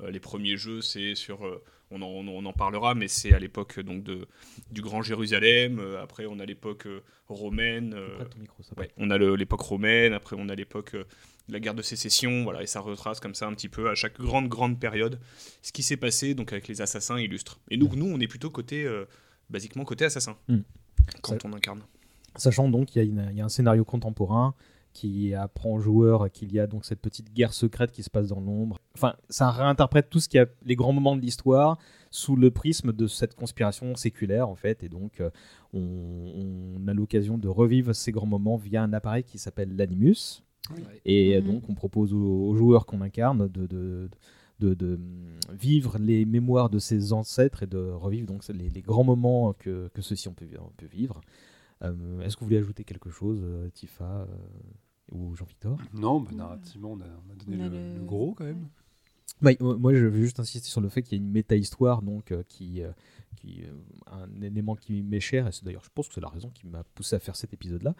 Euh, 0.02 0.10
les 0.10 0.20
premiers 0.20 0.56
jeux 0.58 0.82
c'est 0.82 1.14
sur 1.14 1.46
euh, 1.46 1.62
on 1.90 2.02
en, 2.02 2.06
on 2.06 2.44
en 2.44 2.52
parlera 2.52 2.94
mais 2.94 3.08
c'est 3.08 3.32
à 3.32 3.38
l'époque 3.38 3.78
donc 3.80 4.02
de 4.02 4.26
du 4.70 4.82
Grand 4.82 5.02
Jérusalem. 5.02 5.78
Euh, 5.78 6.02
après 6.02 6.26
on 6.26 6.38
a 6.40 6.44
l'époque 6.44 6.86
euh, 6.86 7.02
romaine. 7.28 7.94
euh, 7.94 8.24
micro, 8.40 8.62
ça 8.62 8.72
Ouais, 8.76 8.90
on 8.96 9.10
a 9.10 9.18
l'époque 9.18 9.60
romaine, 9.60 10.12
après 10.12 10.36
on 10.38 10.48
a 10.48 10.54
l'époque 10.54 10.94
euh, 10.94 11.04
de 11.48 11.52
la 11.52 11.60
guerre 11.60 11.74
de 11.74 11.82
sécession, 11.82 12.42
voilà, 12.42 12.62
et 12.62 12.66
ça 12.66 12.80
retrace 12.80 13.20
comme 13.20 13.34
ça 13.36 13.46
un 13.46 13.54
petit 13.54 13.68
peu 13.68 13.88
à 13.88 13.94
chaque 13.94 14.18
grande 14.20 14.48
grande 14.48 14.80
période 14.80 15.20
ce 15.62 15.70
qui 15.72 15.82
s'est 15.84 15.96
passé 15.96 16.34
donc 16.34 16.52
avec 16.52 16.66
les 16.68 16.80
assassins 16.82 17.18
illustres. 17.20 17.60
Et 17.70 17.76
nous, 17.76 17.88
nous 17.94 18.06
on 18.06 18.18
est 18.20 18.26
plutôt 18.28 18.50
côté, 18.50 18.84
euh, 18.84 19.04
basiquement 19.50 19.84
côté 19.84 20.04
assassin 20.04 20.36
Hmm. 20.48 20.58
quand 21.22 21.40
Ça- 21.40 21.48
on 21.48 21.52
incarne. 21.52 21.82
Sachant 22.34 22.68
donc 22.68 22.88
qu'il 22.88 23.14
y 23.34 23.40
a 23.40 23.44
un 23.44 23.48
scénario 23.48 23.84
contemporain 23.84 24.54
qui 24.98 25.34
apprend 25.34 25.72
aux 25.74 25.78
joueurs 25.80 26.30
qu'il 26.30 26.50
y 26.52 26.58
a 26.58 26.66
donc 26.66 26.84
cette 26.84 27.00
petite 27.00 27.28
guerre 27.34 27.52
secrète 27.52 27.92
qui 27.92 28.02
se 28.02 28.10
passe 28.10 28.28
dans 28.28 28.40
l'ombre. 28.40 28.78
Enfin, 28.94 29.14
ça 29.28 29.50
réinterprète 29.50 30.08
tout 30.10 30.20
ce 30.20 30.28
qui 30.28 30.38
a 30.38 30.46
les 30.64 30.76
grands 30.76 30.92
moments 30.94 31.16
de 31.16 31.20
l'histoire 31.20 31.78
sous 32.10 32.34
le 32.36 32.50
prisme 32.50 32.92
de 32.92 33.06
cette 33.06 33.34
conspiration 33.34 33.94
séculaire 33.94 34.48
en 34.48 34.54
fait, 34.56 34.82
et 34.82 34.88
donc 34.88 35.20
euh, 35.20 35.30
on, 35.74 35.80
on 36.80 36.88
a 36.88 36.94
l'occasion 36.94 37.36
de 37.38 37.48
revivre 37.48 37.94
ces 37.94 38.10
grands 38.12 38.26
moments 38.36 38.56
via 38.56 38.82
un 38.82 38.92
appareil 38.92 39.24
qui 39.24 39.38
s'appelle 39.38 39.76
l'animus. 39.76 40.42
Et 41.04 41.36
euh, 41.36 41.40
Mhm. 41.40 41.46
donc 41.46 41.68
on 41.68 41.74
propose 41.74 42.12
aux, 42.14 42.48
aux 42.48 42.54
joueurs 42.56 42.86
qu'on 42.86 43.00
incarne 43.02 43.48
de, 43.48 43.66
de- 43.66 44.08
de- 44.60 44.74
de, 44.74 44.98
vivre 45.52 45.98
les 45.98 46.24
mémoires 46.24 46.70
de 46.70 46.78
ses 46.78 47.12
ancêtres 47.12 47.62
et 47.62 47.66
de 47.66 47.90
revivre 47.90 48.26
donc 48.26 48.40
les, 48.48 48.70
les 48.70 48.80
grands 48.82 49.04
moments 49.04 49.52
que, 49.52 49.88
que 49.94 50.00
ceux-ci 50.00 50.26
ont 50.28 50.34
pu, 50.34 50.48
vivre. 50.90 51.20
Euh, 51.84 52.20
Est-ce 52.22 52.34
que 52.36 52.40
vous 52.40 52.46
voulez 52.46 52.56
ajouter 52.64 52.82
quelque 52.84 53.10
chose, 53.10 53.44
Tifa 53.74 54.04
euh, 54.22 54.26
ou 55.12 55.34
Jean-Victor 55.36 55.78
Non, 55.94 56.20
bah, 56.20 56.30
narrativement, 56.34 56.92
on 56.92 57.00
a, 57.00 57.04
on 57.04 57.32
a 57.32 57.34
donné 57.44 57.62
On 57.62 57.66
a 57.66 57.68
le, 57.68 57.76
le- 57.94 57.98
le 58.00 58.04
gros 58.04 58.34
quand 58.34 58.44
même. 58.44 58.68
Bah, 59.42 59.50
Moi, 59.60 59.94
je 59.94 60.06
veux 60.06 60.20
juste 60.22 60.40
insister 60.40 60.68
sur 60.68 60.80
le 60.80 60.88
fait 60.88 61.02
qu'il 61.02 61.18
y 61.18 61.20
a 61.20 61.24
une 61.24 61.30
méta-histoire 61.30 62.02
donc, 62.02 62.32
euh, 62.32 62.42
qui, 62.48 62.82
euh, 62.82 62.90
qui 63.36 63.64
euh, 63.64 63.72
un 64.06 64.40
élément 64.42 64.74
qui 64.76 65.02
m'est 65.02 65.20
cher, 65.20 65.46
et 65.46 65.52
c'est 65.52 65.64
d'ailleurs, 65.64 65.84
je 65.84 65.90
pense 65.94 66.08
que 66.08 66.14
c'est 66.14 66.20
la 66.22 66.28
raison 66.28 66.48
qui 66.50 66.66
m'a 66.66 66.84
poussé 66.94 67.16
à 67.16 67.18
faire 67.18 67.36
cet 67.36 67.52
épisode-là. 67.52 67.94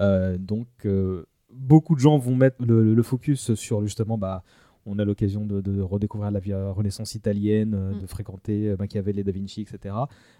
Euh, 0.00 0.36
donc, 0.36 0.66
euh, 0.86 1.26
beaucoup 1.52 1.94
de 1.94 2.00
gens 2.00 2.18
vont 2.18 2.34
mettre 2.34 2.64
le, 2.64 2.94
le 2.94 3.02
focus 3.02 3.54
sur 3.54 3.82
justement, 3.82 4.18
bah, 4.18 4.42
on 4.86 4.98
a 4.98 5.04
l'occasion 5.04 5.44
de, 5.44 5.60
de 5.60 5.80
redécouvrir 5.80 6.30
la 6.30 6.40
vie 6.40 6.52
à 6.52 6.70
renaissance 6.70 7.14
italienne, 7.14 7.74
euh, 7.74 7.92
Mm. 7.94 8.00
de 8.00 8.06
fréquenter 8.06 8.68
euh, 8.68 8.76
Machiavel 8.78 9.18
et 9.18 9.24
Da 9.24 9.32
Vinci, 9.32 9.60
etc. 9.62 9.94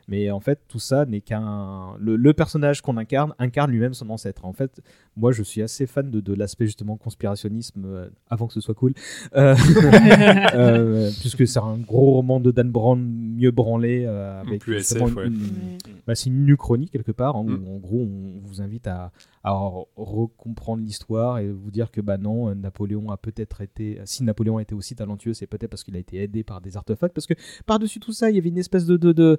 Mais 0.08 0.30
en 0.30 0.40
fait, 0.40 0.60
tout 0.68 0.78
ça 0.78 1.04
n'est 1.06 1.20
qu'un. 1.20 1.94
Le, 1.98 2.16
le 2.16 2.32
personnage 2.32 2.80
qu'on 2.82 2.96
incarne 2.96 3.34
incarne 3.38 3.70
lui-même 3.70 3.94
son 3.94 4.08
ancêtre. 4.10 4.44
En 4.44 4.52
fait, 4.52 4.80
moi, 5.16 5.30
je 5.32 5.42
suis 5.42 5.62
assez 5.62 5.86
fan 5.86 6.10
de, 6.10 6.20
de 6.20 6.34
l'aspect 6.34 6.66
justement 6.66 6.96
conspirationnisme, 6.96 7.84
euh, 7.84 8.08
avant 8.28 8.46
que 8.46 8.54
ce 8.54 8.60
soit 8.60 8.74
cool. 8.74 8.94
Euh, 9.36 9.54
euh, 10.54 11.10
puisque 11.20 11.46
c'est 11.46 11.58
un 11.60 11.76
gros 11.78 12.12
roman 12.12 12.40
de 12.40 12.50
Dan 12.50 12.70
Brown 12.70 13.00
mieux 13.36 13.50
branlé 13.50 14.04
euh, 14.06 14.40
avec 14.40 14.60
Plus 14.62 14.76
SF, 14.76 15.02
ouais. 15.16 15.26
une- 15.26 15.34
Ouais. 15.40 15.92
bah, 16.06 16.14
c'est 16.14 16.30
une 16.30 16.48
uchronie 16.48 16.88
quelque 16.88 17.12
part 17.12 17.36
hein, 17.36 17.44
où 17.46 17.50
Mm. 17.50 17.68
en 17.68 17.76
gros 17.78 18.00
on 18.00 18.40
vous 18.42 18.62
invite 18.62 18.86
à, 18.86 19.12
à 19.42 19.52
re- 19.52 19.86
recomprendre 19.96 20.82
l'histoire 20.82 21.38
et 21.38 21.50
vous 21.50 21.70
dire 21.70 21.90
que 21.90 22.00
bah 22.00 22.18
non 22.18 22.54
Napoléon 22.54 23.10
a 23.10 23.16
peut-être 23.16 23.60
été 23.62 23.98
si 24.04 24.22
Napoléon 24.22 24.58
a 24.58 24.62
été 24.62 24.74
aussi 24.74 24.94
talentueux 24.94 25.32
c'est 25.32 25.46
peut-être 25.46 25.70
parce 25.70 25.82
qu'il 25.82 25.96
a 25.96 25.98
été 25.98 26.18
aidé 26.22 26.44
par 26.44 26.60
des 26.60 26.76
artefacts 26.76 27.14
parce 27.14 27.26
que 27.26 27.32
par 27.64 27.78
dessus 27.78 28.00
tout 28.00 28.12
ça 28.12 28.28
il 28.28 28.36
y 28.36 28.38
avait 28.38 28.50
une 28.50 28.58
espèce 28.58 28.84
de, 28.84 28.98
de, 28.98 29.12
de- 29.12 29.38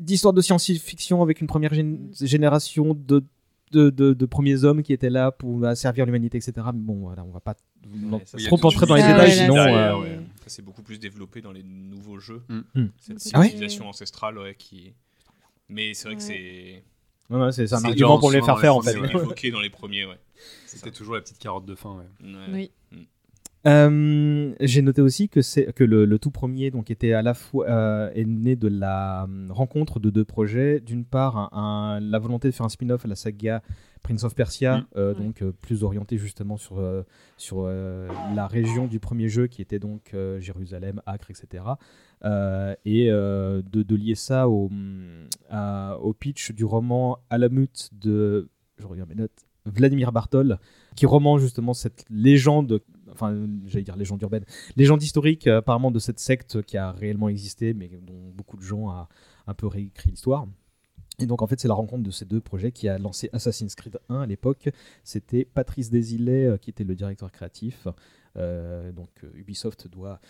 d'histoire 0.00 0.32
de 0.32 0.40
science-fiction 0.40 1.22
avec 1.22 1.40
une 1.40 1.46
première 1.48 1.72
gén- 1.72 1.98
génération 2.24 2.94
de 2.94 3.24
de, 3.70 3.90
de- 3.90 4.14
de 4.14 4.24
premiers 4.24 4.64
hommes 4.64 4.82
qui 4.82 4.94
étaient 4.94 5.10
là 5.10 5.30
pour 5.30 5.62
euh, 5.62 5.74
servir 5.74 6.06
l'humanité, 6.06 6.38
etc. 6.38 6.52
Mais 6.72 6.80
bon, 6.80 7.00
voilà, 7.00 7.22
on 7.22 7.30
va 7.30 7.40
pas 7.40 7.54
ça, 8.24 8.38
trop 8.46 8.58
entrer 8.64 8.86
dans 8.86 8.94
les 8.94 9.02
Ah 9.02 9.12
détails, 9.12 9.32
sinon. 9.32 9.56
c'est- 9.56 9.74
euh, 9.74 9.98
ouais. 10.00 10.18
Ça, 10.38 10.44
c'est 10.46 10.62
beaucoup 10.64 10.80
plus 10.80 10.98
développé 10.98 11.42
dans 11.42 11.52
les 11.52 11.62
nouveaux 11.62 12.18
jeux. 12.18 12.40
Mm. 12.48 12.60
Mm. 12.74 12.86
Cette 12.96 13.30
Ah 13.34 13.40
ouais 13.40 13.44
civilisation 13.48 13.86
ancestrale, 13.86 14.38
ouais, 14.38 14.54
qui. 14.54 14.94
Mais 15.68 15.92
c'est 15.92 16.08
vrai 16.08 16.16
que 16.16 16.22
c'est. 16.22 16.82
Ouais, 17.30 17.38
ouais, 17.38 17.52
c'est 17.52 17.66
c'est 17.66 17.74
un 17.74 17.84
argument 17.84 18.18
pour 18.18 18.30
les 18.30 18.42
faire 18.42 18.60
faire 18.60 18.72
les 18.72 18.78
en 18.78 18.82
fait. 18.82 18.92
C'est 18.92 18.98
évoqué 19.14 19.50
dans 19.50 19.60
les 19.60 19.70
premiers, 19.70 20.04
ouais. 20.04 20.18
C'était 20.66 20.90
toujours 20.90 21.14
la 21.14 21.20
petite 21.20 21.38
carotte 21.38 21.64
de 21.64 21.74
fin. 21.74 21.96
Ouais. 21.96 22.28
Ouais. 22.28 22.70
Oui. 22.92 23.06
Euh, 23.68 24.54
J'ai 24.60 24.82
noté 24.82 25.02
aussi 25.02 25.28
que, 25.28 25.42
c'est, 25.42 25.72
que 25.74 25.84
le, 25.84 26.04
le 26.04 26.18
tout 26.18 26.30
premier 26.30 26.70
donc, 26.70 26.90
était 26.90 27.12
à 27.12 27.22
la 27.22 27.34
fois, 27.34 27.68
euh, 27.68 28.10
est 28.14 28.24
né 28.24 28.56
de 28.56 28.68
la 28.68 29.24
euh, 29.24 29.46
rencontre 29.50 30.00
de 30.00 30.10
deux 30.10 30.24
projets. 30.24 30.80
D'une 30.80 31.04
part, 31.04 31.36
un- 31.36 31.96
un- 31.96 32.00
la 32.00 32.18
volonté 32.18 32.48
de 32.48 32.54
faire 32.54 32.66
un 32.66 32.70
spin-off 32.70 33.04
à 33.04 33.08
la 33.08 33.14
saga 33.16 33.62
Prince 34.02 34.24
of 34.24 34.34
Persia, 34.34 34.78
Mm. 34.78 34.84
euh, 34.96 35.14
donc 35.14 35.42
euh, 35.42 35.52
plus 35.52 35.82
orienté 35.84 36.16
justement 36.18 36.56
sur, 36.56 36.80
sur 37.36 37.64
la 37.66 38.46
région 38.46 38.86
du 38.86 39.00
premier 39.00 39.28
jeu 39.28 39.48
qui 39.48 39.60
était 39.60 39.78
donc 39.80 40.12
euh, 40.14 40.40
Jérusalem, 40.40 41.02
Acre, 41.06 41.30
etc. 41.30 41.64
Euh, 42.24 42.74
et 42.84 43.10
euh, 43.10 43.60
de, 43.70 43.82
de 43.82 43.94
lier 43.96 44.14
ça 44.14 44.48
au, 44.48 44.70
à- 45.50 45.98
au 46.00 46.12
pitch 46.14 46.52
du 46.52 46.64
roman 46.64 47.18
Alamut 47.28 47.90
de, 47.92 48.48
je 48.78 48.86
regarde 48.86 49.08
mes 49.10 49.14
notes, 49.16 49.44
Vladimir 49.66 50.12
Bartol, 50.12 50.58
qui 50.96 51.04
roman 51.04 51.36
justement 51.38 51.74
cette 51.74 52.04
légende, 52.08 52.80
enfin 53.18 53.48
j'allais 53.66 53.84
dire 53.84 53.96
légende 53.96 54.22
urbaine, 54.22 54.44
légende 54.76 55.02
historique 55.02 55.46
euh, 55.46 55.58
apparemment 55.58 55.90
de 55.90 55.98
cette 55.98 56.20
secte 56.20 56.62
qui 56.62 56.76
a 56.76 56.92
réellement 56.92 57.28
existé, 57.28 57.74
mais 57.74 57.88
dont 58.02 58.30
beaucoup 58.34 58.56
de 58.56 58.62
gens 58.62 58.88
ont 58.88 59.06
un 59.46 59.54
peu 59.54 59.66
réécrit 59.66 60.10
l'histoire. 60.10 60.46
Et 61.18 61.26
donc 61.26 61.42
en 61.42 61.46
fait 61.46 61.58
c'est 61.58 61.68
la 61.68 61.74
rencontre 61.74 62.04
de 62.04 62.10
ces 62.10 62.24
deux 62.24 62.40
projets 62.40 62.70
qui 62.70 62.88
a 62.88 62.96
lancé 62.98 63.28
Assassin's 63.32 63.74
Creed 63.74 63.98
1 64.08 64.20
à 64.20 64.26
l'époque. 64.26 64.68
C'était 65.02 65.44
Patrice 65.44 65.90
Desilets 65.90 66.46
euh, 66.46 66.56
qui 66.56 66.70
était 66.70 66.84
le 66.84 66.94
directeur 66.94 67.32
créatif. 67.32 67.88
Euh, 68.36 68.92
donc 68.92 69.10
Ubisoft 69.34 69.88
doit 69.88 70.20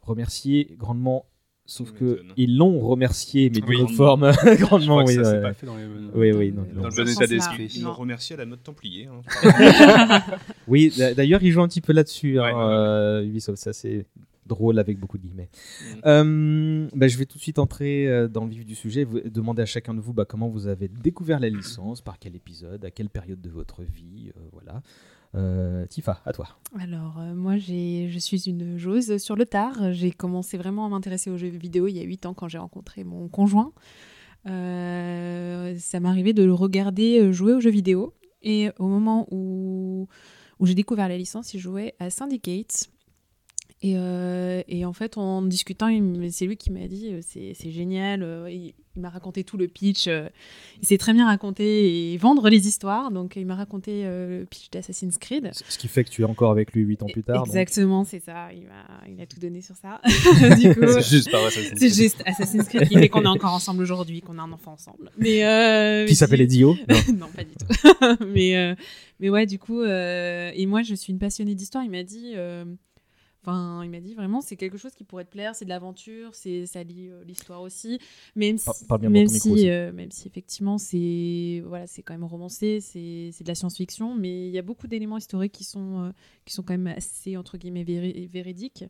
remercier 0.00 0.74
grandement, 0.78 1.26
sauf 1.70 1.92
que 1.92 2.22
ils 2.36 2.56
l'ont 2.56 2.80
remercié, 2.80 3.48
mais 3.48 3.60
d'une 3.60 3.82
autre 3.82 3.94
forme 3.94 4.32
grandement. 4.58 5.04
oui, 5.04 5.14
ça 5.14 5.34
pas 5.36 5.52
fait 5.54 5.66
dans 5.66 5.76
les 5.76 5.84
Oui, 6.14 6.32
oui, 6.32 6.52
non, 6.52 6.66
dans 6.74 6.88
le 6.88 6.94
bon 6.94 7.08
état 7.08 7.26
d'esprit. 7.26 7.72
Ils 7.76 7.82
l'ont 7.82 7.92
remercié 7.92 8.34
à 8.34 8.38
la 8.38 8.46
mode 8.46 8.62
Templier. 8.62 9.06
hein. 9.06 9.22
Oui, 10.68 10.92
d'a- 10.96 11.14
d'ailleurs, 11.14 11.42
ils 11.42 11.50
jouent 11.52 11.62
un 11.62 11.68
petit 11.68 11.80
peu 11.80 11.92
là-dessus, 11.92 12.38
hein, 12.38 12.42
Ouais, 12.44 12.52
ouais, 12.52 12.58
ouais. 12.58 12.64
euh, 12.64 13.24
Ubisoft. 13.24 13.58
C'est 13.62 13.70
assez 13.70 14.06
drôle 14.46 14.78
avec 14.80 14.98
beaucoup 14.98 15.16
de 15.16 15.22
guillemets. 15.22 15.48
Mm. 15.94 15.98
Euh, 16.06 16.88
bah, 16.94 17.06
je 17.08 17.16
vais 17.18 17.26
tout 17.26 17.38
de 17.38 17.42
suite 17.42 17.58
entrer 17.60 18.08
euh, 18.08 18.26
dans 18.26 18.44
le 18.44 18.50
vif 18.50 18.66
du 18.66 18.74
sujet. 18.74 19.04
Vous, 19.04 19.20
demander 19.20 19.62
à 19.62 19.66
chacun 19.66 19.94
de 19.94 20.00
vous 20.00 20.12
bah, 20.12 20.24
comment 20.24 20.48
vous 20.48 20.66
avez 20.66 20.88
découvert 20.88 21.38
la 21.38 21.48
licence, 21.48 22.00
par 22.00 22.18
quel 22.18 22.34
épisode, 22.34 22.84
à 22.84 22.90
quelle 22.90 23.10
période 23.10 23.40
de 23.40 23.50
votre 23.50 23.82
vie. 23.84 24.32
euh, 24.36 24.40
voilà. 24.52 24.82
Euh, 25.36 25.86
Tifa, 25.86 26.20
à 26.24 26.32
toi. 26.32 26.48
Alors, 26.78 27.18
euh, 27.20 27.34
moi, 27.34 27.56
je 27.56 28.18
suis 28.18 28.48
une 28.48 28.78
joueuse 28.78 29.18
sur 29.18 29.36
le 29.36 29.46
tard. 29.46 29.92
J'ai 29.92 30.10
commencé 30.10 30.58
vraiment 30.58 30.86
à 30.86 30.88
m'intéresser 30.88 31.30
aux 31.30 31.36
jeux 31.36 31.48
vidéo 31.48 31.86
il 31.86 31.96
y 31.96 32.00
a 32.00 32.04
8 32.04 32.26
ans 32.26 32.34
quand 32.34 32.48
j'ai 32.48 32.58
rencontré 32.58 33.04
mon 33.04 33.28
conjoint. 33.28 33.72
Euh, 34.48 35.76
ça 35.78 36.00
m'arrivait 36.00 36.32
de 36.32 36.42
le 36.42 36.54
regarder 36.54 37.20
euh, 37.20 37.32
jouer 37.32 37.52
aux 37.52 37.60
jeux 37.60 37.70
vidéo. 37.70 38.14
Et 38.42 38.70
au 38.78 38.86
moment 38.86 39.28
où, 39.30 40.08
j'ai 40.62 40.74
découvert 40.74 41.08
la 41.08 41.18
licence, 41.18 41.54
il 41.54 41.60
jouait 41.60 41.94
à 41.98 42.10
Syndicate. 42.10 42.90
Et, 43.82 43.96
en 43.96 44.92
fait, 44.92 45.16
en 45.16 45.42
discutant, 45.42 45.88
c'est 46.30 46.46
lui 46.46 46.56
qui 46.56 46.70
m'a 46.70 46.86
dit 46.86 47.14
c'est, 47.22 47.70
génial. 47.70 48.22
Il 49.00 49.02
m'a 49.02 49.08
raconté 49.08 49.44
tout 49.44 49.56
le 49.56 49.66
pitch. 49.66 50.06
euh, 50.08 50.28
il 50.82 50.86
sait 50.86 50.98
très 50.98 51.14
bien 51.14 51.26
raconter 51.26 52.12
et 52.12 52.16
vendre 52.18 52.48
les 52.50 52.68
histoires. 52.68 53.10
Donc, 53.10 53.36
il 53.36 53.46
m'a 53.46 53.54
raconté 53.54 54.02
euh, 54.04 54.40
le 54.40 54.44
pitch 54.44 54.70
d'Assassin's 54.70 55.16
Creed. 55.16 55.50
Ce 55.68 55.78
qui 55.78 55.88
fait 55.88 56.04
que 56.04 56.10
tu 56.10 56.22
es 56.22 56.24
encore 56.26 56.50
avec 56.50 56.72
lui 56.72 56.82
8 56.82 57.02
ans 57.02 57.06
plus 57.10 57.22
tard. 57.22 57.44
Exactement, 57.46 58.04
c'est 58.04 58.20
ça. 58.20 58.48
Il, 58.52 59.20
a 59.20 59.26
tout 59.26 59.40
donné 59.40 59.62
sur 59.62 59.74
ça. 59.76 60.00
C'est 60.04 61.08
juste 61.08 61.30
par 61.30 61.44
Assassin's 61.44 61.70
c'est 61.78 61.88
Creed. 61.88 61.94
juste 61.94 62.22
Assassin's 62.26 62.68
Creed 62.68 62.88
qui 62.88 62.94
fait 62.94 63.08
qu'on 63.08 63.24
est 63.24 63.28
encore 63.28 63.54
ensemble 63.54 63.82
aujourd'hui, 63.82 64.20
qu'on 64.20 64.38
a 64.38 64.42
un 64.42 64.52
enfant 64.52 64.72
ensemble. 64.72 65.10
Mais 65.16 65.44
euh, 65.44 66.06
Qui 66.06 66.14
si- 66.14 66.24
Edio 66.24 66.76
Non. 66.88 66.96
non, 67.20 67.26
pas 67.34 67.44
du 67.44 67.52
tout. 67.54 68.26
mais, 68.26 68.56
euh, 68.56 68.74
mais 69.18 69.30
ouais, 69.30 69.46
du 69.46 69.58
coup, 69.58 69.80
euh, 69.80 70.50
et 70.54 70.66
moi, 70.66 70.82
je 70.82 70.94
suis 70.94 71.12
une 71.12 71.18
passionnée 71.18 71.54
d'histoire. 71.54 71.84
Il 71.84 71.90
m'a 71.90 72.02
dit, 72.02 72.34
enfin, 73.42 73.82
il 73.84 73.90
m'a 73.90 74.00
dit 74.00 74.14
vraiment, 74.14 74.40
c'est 74.40 74.56
quelque 74.56 74.78
chose 74.78 74.94
qui 74.94 75.04
pourrait 75.04 75.24
te 75.24 75.30
plaire, 75.30 75.54
c'est 75.54 75.64
de 75.64 75.70
l'aventure, 75.70 76.34
c'est 76.34 76.66
ça 76.66 76.82
lie 76.82 77.08
euh, 77.08 77.22
l'histoire 77.24 77.62
aussi, 77.62 77.98
même 78.36 78.58
si, 78.58 78.68
même 79.08 79.28
si, 79.28 79.68
euh, 79.70 79.92
même 79.92 80.10
si 80.10 80.28
effectivement, 80.28 80.78
c'est 80.78 81.62
voilà, 81.66 81.86
c'est 81.86 82.02
quand 82.02 82.14
même 82.14 82.24
romancé, 82.24 82.80
c'est 82.80 83.30
c'est 83.32 83.44
de 83.44 83.48
la 83.48 83.54
science-fiction, 83.54 84.14
mais 84.14 84.46
il 84.48 84.52
y 84.52 84.58
a 84.58 84.62
beaucoup 84.62 84.86
d'éléments 84.86 85.18
historiques 85.18 85.52
qui 85.52 85.64
sont 85.64 86.04
euh, 86.04 86.10
qui 86.44 86.52
sont 86.54 86.62
quand 86.62 86.74
même 86.74 86.86
assez 86.88 87.36
entre 87.36 87.56
guillemets 87.58 87.84
véri- 87.84 88.28
véridiques. 88.28 88.84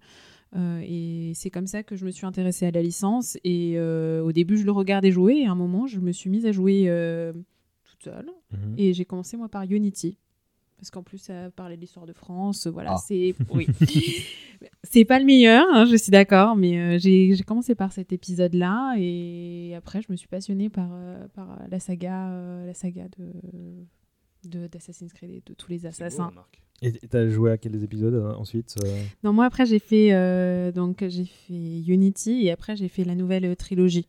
Euh, 0.57 0.83
et 0.85 1.33
c'est 1.37 1.51
comme 1.51 1.69
ça 1.69 1.85
que 1.85 1.95
je 1.95 2.05
me 2.05 2.11
suis 2.11 2.27
intéressée 2.27 2.67
à 2.67 2.73
la 2.73 2.83
licence. 2.83 3.39
Et 3.45 3.79
au 3.79 4.33
début, 4.33 4.59
je 4.59 4.65
le 4.65 4.73
regardais 4.73 5.13
jouer. 5.13 5.37
Et 5.37 5.47
à 5.47 5.53
un 5.53 5.55
moment, 5.55 5.87
je 5.87 6.01
me 6.01 6.11
suis 6.11 6.29
mise 6.29 6.45
à 6.45 6.53
jouer 6.53 6.87
toute 7.85 8.03
seule. 8.03 8.31
Mhm. 8.51 8.75
Et 8.77 8.93
j'ai 8.93 9.05
commencé, 9.05 9.37
moi, 9.37 9.49
par 9.49 9.63
Unity. 9.63 10.19
Parce 10.81 10.91
qu'en 10.91 11.03
plus, 11.03 11.19
ça 11.19 11.51
parlait 11.55 11.77
de 11.77 11.81
l'histoire 11.83 12.07
de 12.07 12.13
France. 12.15 12.67
Voilà, 12.67 12.93
Ah. 12.95 12.97
c'est. 13.07 13.35
Oui. 13.55 13.67
c'est 14.83 15.05
pas 15.05 15.19
le 15.19 15.25
meilleur, 15.25 15.67
hein, 15.73 15.85
je 15.85 15.95
suis 15.97 16.11
d'accord. 16.11 16.57
Mais 16.57 16.79
euh, 16.79 16.99
j'ai 16.99 17.35
j'ai 17.35 17.43
commencé 17.45 17.75
par 17.75 17.93
cet 17.93 18.13
épisode-là. 18.13 18.95
Et 18.99 19.75
après, 19.77 20.01
je 20.03 20.07
me 20.11 20.17
suis 20.17 20.29
passionnée 20.29 20.69
par, 20.71 20.89
euh, 20.93 21.27
par 21.35 21.59
la 21.71 21.81
saga, 21.81 22.31
euh, 22.31 22.67
la 22.67 22.75
saga 22.75 23.05
de. 23.19 23.25
de- 24.49 24.69
d'Assassin's 24.69 25.13
Creed 25.13 25.31
et 25.31 25.43
de 25.45 25.53
tous 25.55 25.69
les 25.71 25.79
beau, 25.81 25.89
assassins. 25.89 26.31
Marc. 26.35 26.63
Et 26.83 26.93
t'as 26.93 27.29
joué 27.29 27.51
à 27.53 27.59
quels 27.59 27.83
épisodes 27.85 28.15
euh, 28.15 28.33
ensuite 28.37 28.75
euh 28.83 29.03
Non, 29.23 29.35
moi 29.35 29.45
après 29.45 29.67
j'ai 29.67 29.79
fait 29.79 30.15
euh, 30.15 30.73
donc 30.73 31.05
j'ai 31.07 31.27
fait 31.27 31.53
Unity 31.87 32.47
et 32.47 32.51
après 32.51 32.75
j'ai 32.75 32.89
fait 32.89 33.05
la 33.05 33.15
nouvelle 33.15 33.45
euh, 33.45 33.55
trilogie. 33.55 34.09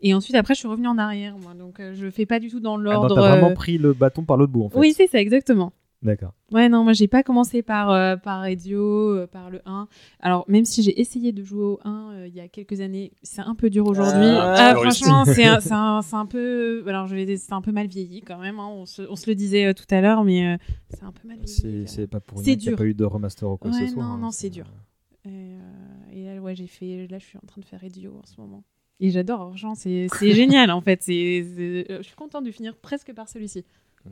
Et 0.00 0.14
ensuite 0.14 0.34
après 0.34 0.54
je 0.54 0.58
suis 0.58 0.66
revenue 0.66 0.88
en 0.88 0.98
arrière 0.98 1.38
moi 1.38 1.54
donc 1.54 1.78
euh, 1.78 1.94
je 1.94 2.10
fais 2.10 2.26
pas 2.26 2.40
du 2.40 2.48
tout 2.50 2.58
dans 2.58 2.74
Ah, 2.74 2.82
donc 2.82 2.84
l'ordre. 2.92 3.14
T'as 3.14 3.20
vraiment 3.36 3.50
euh, 3.50 3.54
pris 3.54 3.78
le 3.78 3.92
bâton 3.92 4.24
par 4.24 4.36
l'autre 4.36 4.50
bout 4.52 4.64
en 4.64 4.68
fait. 4.68 4.78
Oui, 4.80 4.92
c'est 4.96 5.06
ça 5.06 5.20
exactement. 5.20 5.72
D'accord. 6.00 6.32
Ouais, 6.52 6.68
non, 6.68 6.84
moi 6.84 6.92
j'ai 6.92 7.08
pas 7.08 7.24
commencé 7.24 7.60
par 7.62 7.90
euh, 7.90 8.14
par 8.16 8.46
Ezio, 8.46 9.16
euh, 9.16 9.26
par 9.26 9.50
le 9.50 9.60
1. 9.66 9.88
Alors 10.20 10.44
même 10.46 10.64
si 10.64 10.84
j'ai 10.84 11.00
essayé 11.00 11.32
de 11.32 11.42
jouer 11.42 11.64
au 11.64 11.80
1 11.84 12.12
euh, 12.12 12.26
il 12.28 12.34
y 12.36 12.40
a 12.40 12.46
quelques 12.46 12.80
années, 12.80 13.10
c'est 13.24 13.40
un 13.40 13.56
peu 13.56 13.68
dur 13.68 13.84
aujourd'hui. 13.86 14.28
Ah, 14.28 14.70
Ah, 14.70 14.74
franchement, 14.76 15.24
c'est 15.24 15.44
un, 15.44 15.58
c'est 15.58 15.72
un, 15.72 16.00
c'est 16.02 16.14
un 16.14 16.26
peu 16.26 16.84
alors 16.86 17.08
je 17.08 17.16
vais 17.16 17.36
c'est 17.36 17.52
un 17.52 17.60
peu 17.62 17.72
mal 17.72 17.88
vieilli 17.88 18.20
quand 18.22 18.38
même 18.38 18.60
hein, 18.60 18.68
on, 18.68 18.86
se, 18.86 19.02
on 19.10 19.16
se 19.16 19.28
le 19.28 19.34
disait 19.34 19.66
euh, 19.66 19.72
tout 19.74 19.92
à 19.92 20.00
l'heure 20.00 20.22
mais 20.22 20.46
euh, 20.46 20.56
c'est 20.90 21.02
un 21.02 21.10
peu 21.10 21.26
mal 21.26 21.38
vieilli. 21.38 21.88
C'est 21.88 22.02
euh. 22.02 22.06
pas 22.06 22.20
pour 22.20 22.38
rien 22.38 22.54
qu'il 22.56 22.68
n'y 22.68 22.74
a 22.74 22.76
pas 22.76 22.84
eu 22.86 22.94
de 22.94 23.04
remaster 23.04 23.50
ou 23.50 23.56
quoi 23.56 23.70
que 23.72 23.76
Ouais, 23.76 23.86
ce 23.88 23.92
soit. 23.94 24.02
non, 24.04 24.10
hein, 24.10 24.18
non, 24.18 24.30
c'est 24.30 24.50
dur. 24.50 24.66
Et, 25.24 25.30
euh, 25.30 25.58
et 26.12 26.24
là, 26.26 26.40
ouais, 26.40 26.54
j'ai 26.54 26.68
fait. 26.68 27.08
Là, 27.10 27.18
je 27.18 27.24
suis 27.24 27.38
en 27.38 27.46
train 27.46 27.60
de 27.60 27.66
faire 27.66 27.82
Edio 27.82 28.14
en 28.22 28.24
ce 28.26 28.40
moment. 28.40 28.62
Et 29.00 29.10
j'adore 29.10 29.40
Orgeant, 29.40 29.74
c'est 29.74 30.08
génial 30.22 30.70
en 30.70 30.80
fait. 30.80 31.04
Euh, 31.08 31.84
je 31.88 32.02
suis 32.02 32.14
contente 32.16 32.44
de 32.44 32.50
finir 32.50 32.76
presque 32.76 33.12
par 33.12 33.28
celui-ci. 33.28 33.64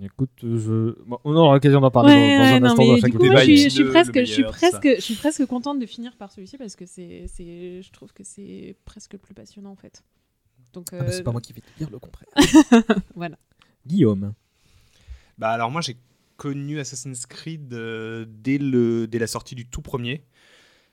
Écoute, 0.03 0.31
je... 0.43 0.95
bon, 1.05 1.19
on 1.25 1.35
aura 1.35 1.55
l'occasion 1.55 1.81
d'en 1.81 1.91
parler 1.91 2.15
ouais, 2.15 2.37
dans, 2.37 2.39
dans 2.39 2.45
ouais, 2.45 2.57
un 2.57 2.61
non, 2.61 2.67
instant 2.69 2.83
mais 2.83 2.89
dans 2.89 2.95
du 2.95 3.01
chaque 3.01 3.13
coup, 3.13 3.25
moi, 3.25 3.41
je 3.41 3.45
suis, 3.45 3.71
je 3.71 3.83
presque, 3.85 4.19
je 4.19 4.25
suis 4.25 4.45
presque, 4.45 4.89
je 4.97 5.01
suis 5.01 5.15
presque 5.15 5.47
contente 5.47 5.79
de 5.79 5.87
finir 5.87 6.17
par 6.17 6.33
celui-ci 6.33 6.59
parce 6.59 6.77
que 6.77 6.87
c'est, 6.87 7.27
c'est, 7.29 7.83
je 7.83 7.93
trouve 7.93 8.13
que 8.13 8.25
c'est 8.25 8.77
presque 8.85 9.13
le 9.15 9.19
plus 9.19 9.35
passionnant 9.35 9.71
en 9.71 9.77
fait. 9.77 10.03
Donc, 10.73 10.89
Ah 10.93 10.99
bah, 10.99 11.05
euh, 11.05 11.11
c'est 11.11 11.23
pas 11.23 11.33
moi 11.33 11.41
qui 11.41 11.53
vais 11.53 11.61
te 11.61 11.79
dire 11.79 11.91
le 11.91 11.99
contraire. 11.99 12.29
Voilà. 13.15 13.39
Guillaume. 13.87 14.35
Bah 15.39 15.51
alors 15.51 15.71
moi 15.71 15.81
j'ai 15.81 15.97
connu 16.37 16.81
Assassin's 16.81 17.27
Creed 17.27 17.73
euh, 17.73 18.27
dès, 18.29 18.59
le, 18.59 19.07
dès 19.07 19.19
la 19.19 19.27
sortie 19.27 19.55
du 19.55 19.67
tout 19.67 19.83
premier 19.83 20.25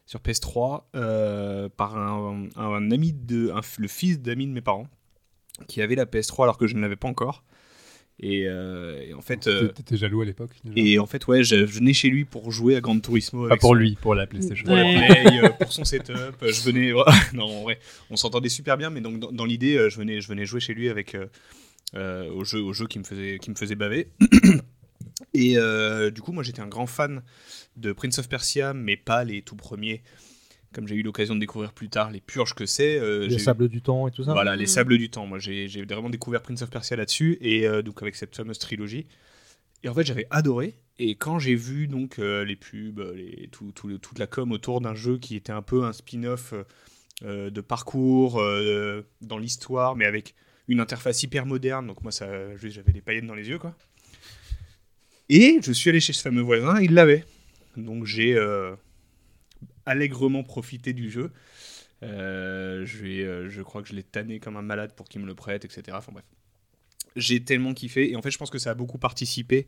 sur 0.06 0.20
PS3 0.20 0.84
euh, 0.96 1.70
par 1.70 1.98
un, 1.98 2.48
un 2.56 2.92
ami 2.92 3.14
de 3.14 3.52
un 3.52 3.62
le 3.78 3.88
fils 3.88 4.20
d'amis 4.20 4.48
de 4.48 4.52
mes 4.52 4.62
parents 4.62 4.88
qui 5.68 5.82
avait 5.82 5.96
la 5.96 6.06
PS3 6.06 6.44
alors 6.44 6.58
que 6.58 6.68
je 6.68 6.76
ne 6.76 6.82
l'avais 6.82 6.96
pas 6.96 7.08
encore 7.08 7.44
et, 8.20 8.48
euh, 8.48 9.02
et 9.02 9.14
en 9.14 9.22
fait 9.22 9.48
euh, 9.48 9.62
T'étais- 9.68 9.74
T'étais 9.74 9.98
jaloux 9.98 10.22
à 10.22 10.26
l'époque 10.26 10.52
et 10.76 11.00
en 11.00 11.08
fait 11.08 11.26
ouais 11.28 11.44
je, 11.44 11.66
je 11.66 11.80
venais 11.80 11.94
chez 11.94 12.10
lui 12.10 12.26
pour 12.26 12.52
jouer 12.52 12.76
à 12.76 12.82
Gran 12.82 13.00
Turismo 13.00 13.48
Pas 13.50 13.58
pour 13.58 13.70
son- 13.70 13.74
lui, 13.74 13.98
pour 14.00 14.14
la 14.16 14.28
PlayStation. 14.28 14.66
pour 14.66 14.76
Ouais. 14.76 15.08
la 15.08 15.08
play, 15.16 15.40
euh, 15.44 15.50
pour 15.50 15.74
son 15.74 15.84
setup. 15.84 16.12
euh, 16.16 16.32
Je 16.44 16.62
venais, 16.64 16.94
non, 17.34 17.46
en 17.46 17.64
vrai, 17.64 17.80
on 18.12 18.16
s'entendait 18.16 18.50
super 18.50 18.78
bien, 18.78 18.90
mais 18.92 19.02
donc 19.02 19.20
dans, 19.20 19.32
dans 19.32 19.46
l'idée, 19.46 19.76
euh, 19.78 19.90
je 19.90 19.98
venais, 19.98 20.22
je 20.22 20.28
venais 20.28 20.46
jouer 20.46 20.60
chez 20.60 20.74
lui 20.76 20.90
avec 20.90 21.16
euh, 21.16 21.26
euh, 21.96 22.30
au 22.32 22.44
jeu, 22.44 22.62
au 22.62 22.72
jeu 22.74 22.86
qui 22.88 23.00
me 23.00 23.04
faisait, 23.04 23.40
qui 23.40 23.50
me 23.50 23.56
faisait 23.56 23.76
baver. 23.76 24.10
Et 25.34 25.58
euh, 25.58 26.12
du 26.12 26.22
coup, 26.22 26.32
moi, 26.32 26.44
j'étais 26.44 26.62
un 26.62 26.68
grand 26.68 26.88
fan 26.88 27.24
de 27.78 27.92
Prince 27.92 28.20
of 28.20 28.30
Persia, 28.30 28.74
mais 28.74 28.96
pas 28.98 29.24
les 29.24 29.42
tout 29.42 29.56
premiers. 29.56 30.02
Comme 30.74 30.88
j'ai 30.88 30.96
eu 30.96 31.04
l'occasion 31.04 31.36
de 31.36 31.40
découvrir 31.40 31.72
plus 31.74 31.90
tard 31.90 32.10
les 32.12 32.20
purges 32.22 32.54
que 32.54 32.66
c'est, 32.66 32.98
euh, 33.00 33.28
Les 33.28 33.40
sables 33.40 33.70
du 33.70 33.82
temps 33.82 34.08
et 34.08 34.12
tout 34.12 34.24
ça 34.24 34.34
voilà, 34.34 34.56
les 34.56 34.64
Mm. 34.64 34.68
sables 34.68 34.98
du 34.98 35.10
temps. 35.10 35.26
Moi, 35.28 35.40
j'ai 35.40 35.68
vraiment 35.88 36.10
découvert 36.10 36.42
Prince 36.42 36.62
of 36.64 36.70
Persia 36.70 36.98
là-dessus, 36.98 37.38
et 37.42 37.68
euh, 37.68 37.82
donc 37.82 38.02
avec 38.02 38.16
cette 38.16 38.36
fameuse 38.36 38.60
trilogie. 38.60 39.06
Et 39.84 39.90
en 39.90 39.94
fait, 39.94 40.04
j'avais 40.06 40.28
adoré. 40.32 40.76
Et 41.00 41.16
quand 41.16 41.40
j'ai 41.40 41.56
vu 41.56 41.88
donc 41.88 42.20
euh, 42.20 42.44
les 42.46 42.56
pubs, 42.56 43.00
les, 43.16 43.48
tout, 43.52 43.72
tout 43.74 43.88
le- 43.88 43.98
toute 44.00 44.18
la 44.20 44.28
com 44.28 44.52
autour 44.52 44.80
d'un 44.82 44.96
jeu 44.96 45.18
qui 45.18 45.36
était 45.36 45.52
un 45.52 45.62
peu 45.62 45.84
un 45.86 45.94
spin-off 45.94 46.54
de 47.24 47.62
parcours 47.62 48.42
euh, 48.42 49.02
dans 49.22 49.38
l'histoire, 49.38 49.96
mais 49.96 50.06
avec 50.06 50.36
une 50.68 50.80
interface 50.82 51.24
hyper 51.24 51.46
moderne, 51.46 51.88
donc 51.88 52.02
moi, 52.04 52.12
ça, 52.12 52.56
juste, 52.58 52.76
j'avais 52.76 52.92
des 52.92 53.02
paillettes 53.02 53.26
dans 53.28 53.36
les 53.36 53.48
yeux, 53.48 53.60
quoi. 53.60 53.76
Et 55.30 55.60
je 55.64 55.72
suis 55.72 55.90
allé 55.90 56.00
chez 56.00 56.14
ce 56.14 56.22
fameux 56.22 56.42
voisin, 56.42 56.80
il 56.82 56.94
l'avait. 56.94 57.24
Donc 57.78 58.06
j'ai 58.06 58.36
euh, 58.36 58.76
allègrement 59.86 60.44
profité 60.44 60.94
du 60.94 61.10
jeu. 61.10 61.32
Euh, 62.04 62.86
euh, 63.04 63.50
je 63.50 63.62
crois 63.62 63.82
que 63.82 63.88
je 63.88 63.94
l'ai 63.94 64.04
tanné 64.04 64.40
comme 64.40 64.58
un 64.58 64.62
malade 64.62 64.94
pour 64.94 65.08
qu'il 65.08 65.22
me 65.22 65.26
le 65.26 65.36
prête, 65.36 65.66
etc. 65.66 65.84
Enfin 65.94 66.12
bref. 66.12 66.26
J'ai 67.16 67.44
tellement 67.44 67.74
kiffé. 67.74 68.12
Et 68.12 68.16
en 68.16 68.22
fait, 68.22 68.32
je 68.32 68.38
pense 68.38 68.50
que 68.50 68.58
ça 68.58 68.72
a 68.72 68.74
beaucoup 68.74 68.98
participé 68.98 69.68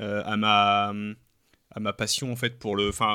euh, 0.00 0.22
à, 0.24 0.36
ma, 0.36 1.92
passion, 1.92 2.32
en 2.32 2.36
fait, 2.36 2.58
pour 2.58 2.76
le. 2.76 2.88
Enfin, 2.88 3.14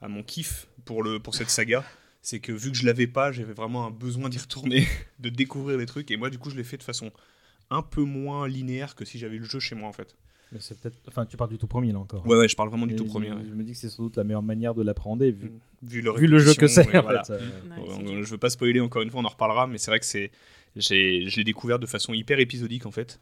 à 0.00 0.08
mon, 0.08 0.22
kiff 0.22 0.66
pour, 0.84 1.04
cette 1.34 1.50
saga. 1.50 1.84
C'est 2.22 2.40
que 2.40 2.52
vu 2.52 2.72
que 2.72 2.76
je 2.78 2.86
l'avais 2.86 3.06
pas, 3.06 3.32
j'avais 3.32 3.52
vraiment 3.52 3.86
un 3.86 3.90
besoin 3.90 4.30
d'y 4.30 4.38
retourner, 4.38 4.88
de 5.18 5.28
découvrir 5.28 5.76
les 5.76 5.86
trucs. 5.86 6.10
Et 6.10 6.16
moi, 6.16 6.30
du 6.30 6.38
coup, 6.38 6.48
je 6.48 6.56
l'ai 6.56 6.64
fait 6.64 6.78
de 6.78 6.82
façon 6.82 7.12
un 7.68 7.82
peu 7.82 8.02
moins 8.02 8.48
linéaire 8.48 8.94
que 8.94 9.04
si 9.04 9.18
j'avais 9.18 9.36
le 9.36 9.44
jeu 9.44 9.60
chez 9.60 9.74
moi, 9.74 9.88
en 9.88 9.92
fait. 9.92 10.16
Mais 10.54 10.60
c'est 10.60 10.80
peut-être. 10.80 10.96
Enfin, 11.08 11.26
tu 11.26 11.36
parles 11.36 11.50
du 11.50 11.58
tout 11.58 11.66
premier 11.66 11.92
là 11.92 11.98
encore. 11.98 12.26
Ouais, 12.26 12.36
ouais, 12.36 12.48
je 12.48 12.54
parle 12.56 12.68
vraiment 12.70 12.86
du 12.86 12.94
Et 12.94 12.96
tout 12.96 13.04
je- 13.04 13.10
premier. 13.10 13.30
ouais. 13.32 13.42
Je 13.46 13.52
me 13.54 13.62
dis 13.64 13.72
que 13.72 13.78
c'est 13.78 13.88
sans 13.90 14.04
doute 14.04 14.16
la 14.16 14.24
meilleure 14.24 14.42
manière 14.42 14.72
de 14.74 14.82
l'appréhender 14.82 15.32
vu, 15.32 15.50
Vu 15.82 16.00
le, 16.00 16.12
vu 16.12 16.26
le 16.28 16.38
jeu 16.38 16.54
que 16.54 16.66
c'est. 16.68 16.86
en 16.96 17.02
voilà. 17.02 17.24
fait, 17.24 17.32
euh, 17.34 17.38
Ouais, 17.76 17.88
on- 17.88 18.22
je 18.22 18.30
veux 18.30 18.38
pas 18.38 18.48
spoiler 18.50 18.80
encore 18.80 19.02
une 19.02 19.10
fois, 19.10 19.20
on 19.20 19.24
en 19.24 19.28
reparlera, 19.28 19.66
mais 19.66 19.76
c'est 19.78 19.90
vrai 19.90 19.98
que 20.00 20.06
c'est, 20.06 20.30
j'ai, 20.76 21.28
je 21.28 21.36
l'ai 21.36 21.44
découvert 21.44 21.78
de 21.78 21.86
façon 21.86 22.14
hyper 22.14 22.38
épisodique 22.38 22.86
en 22.86 22.90
fait, 22.92 23.20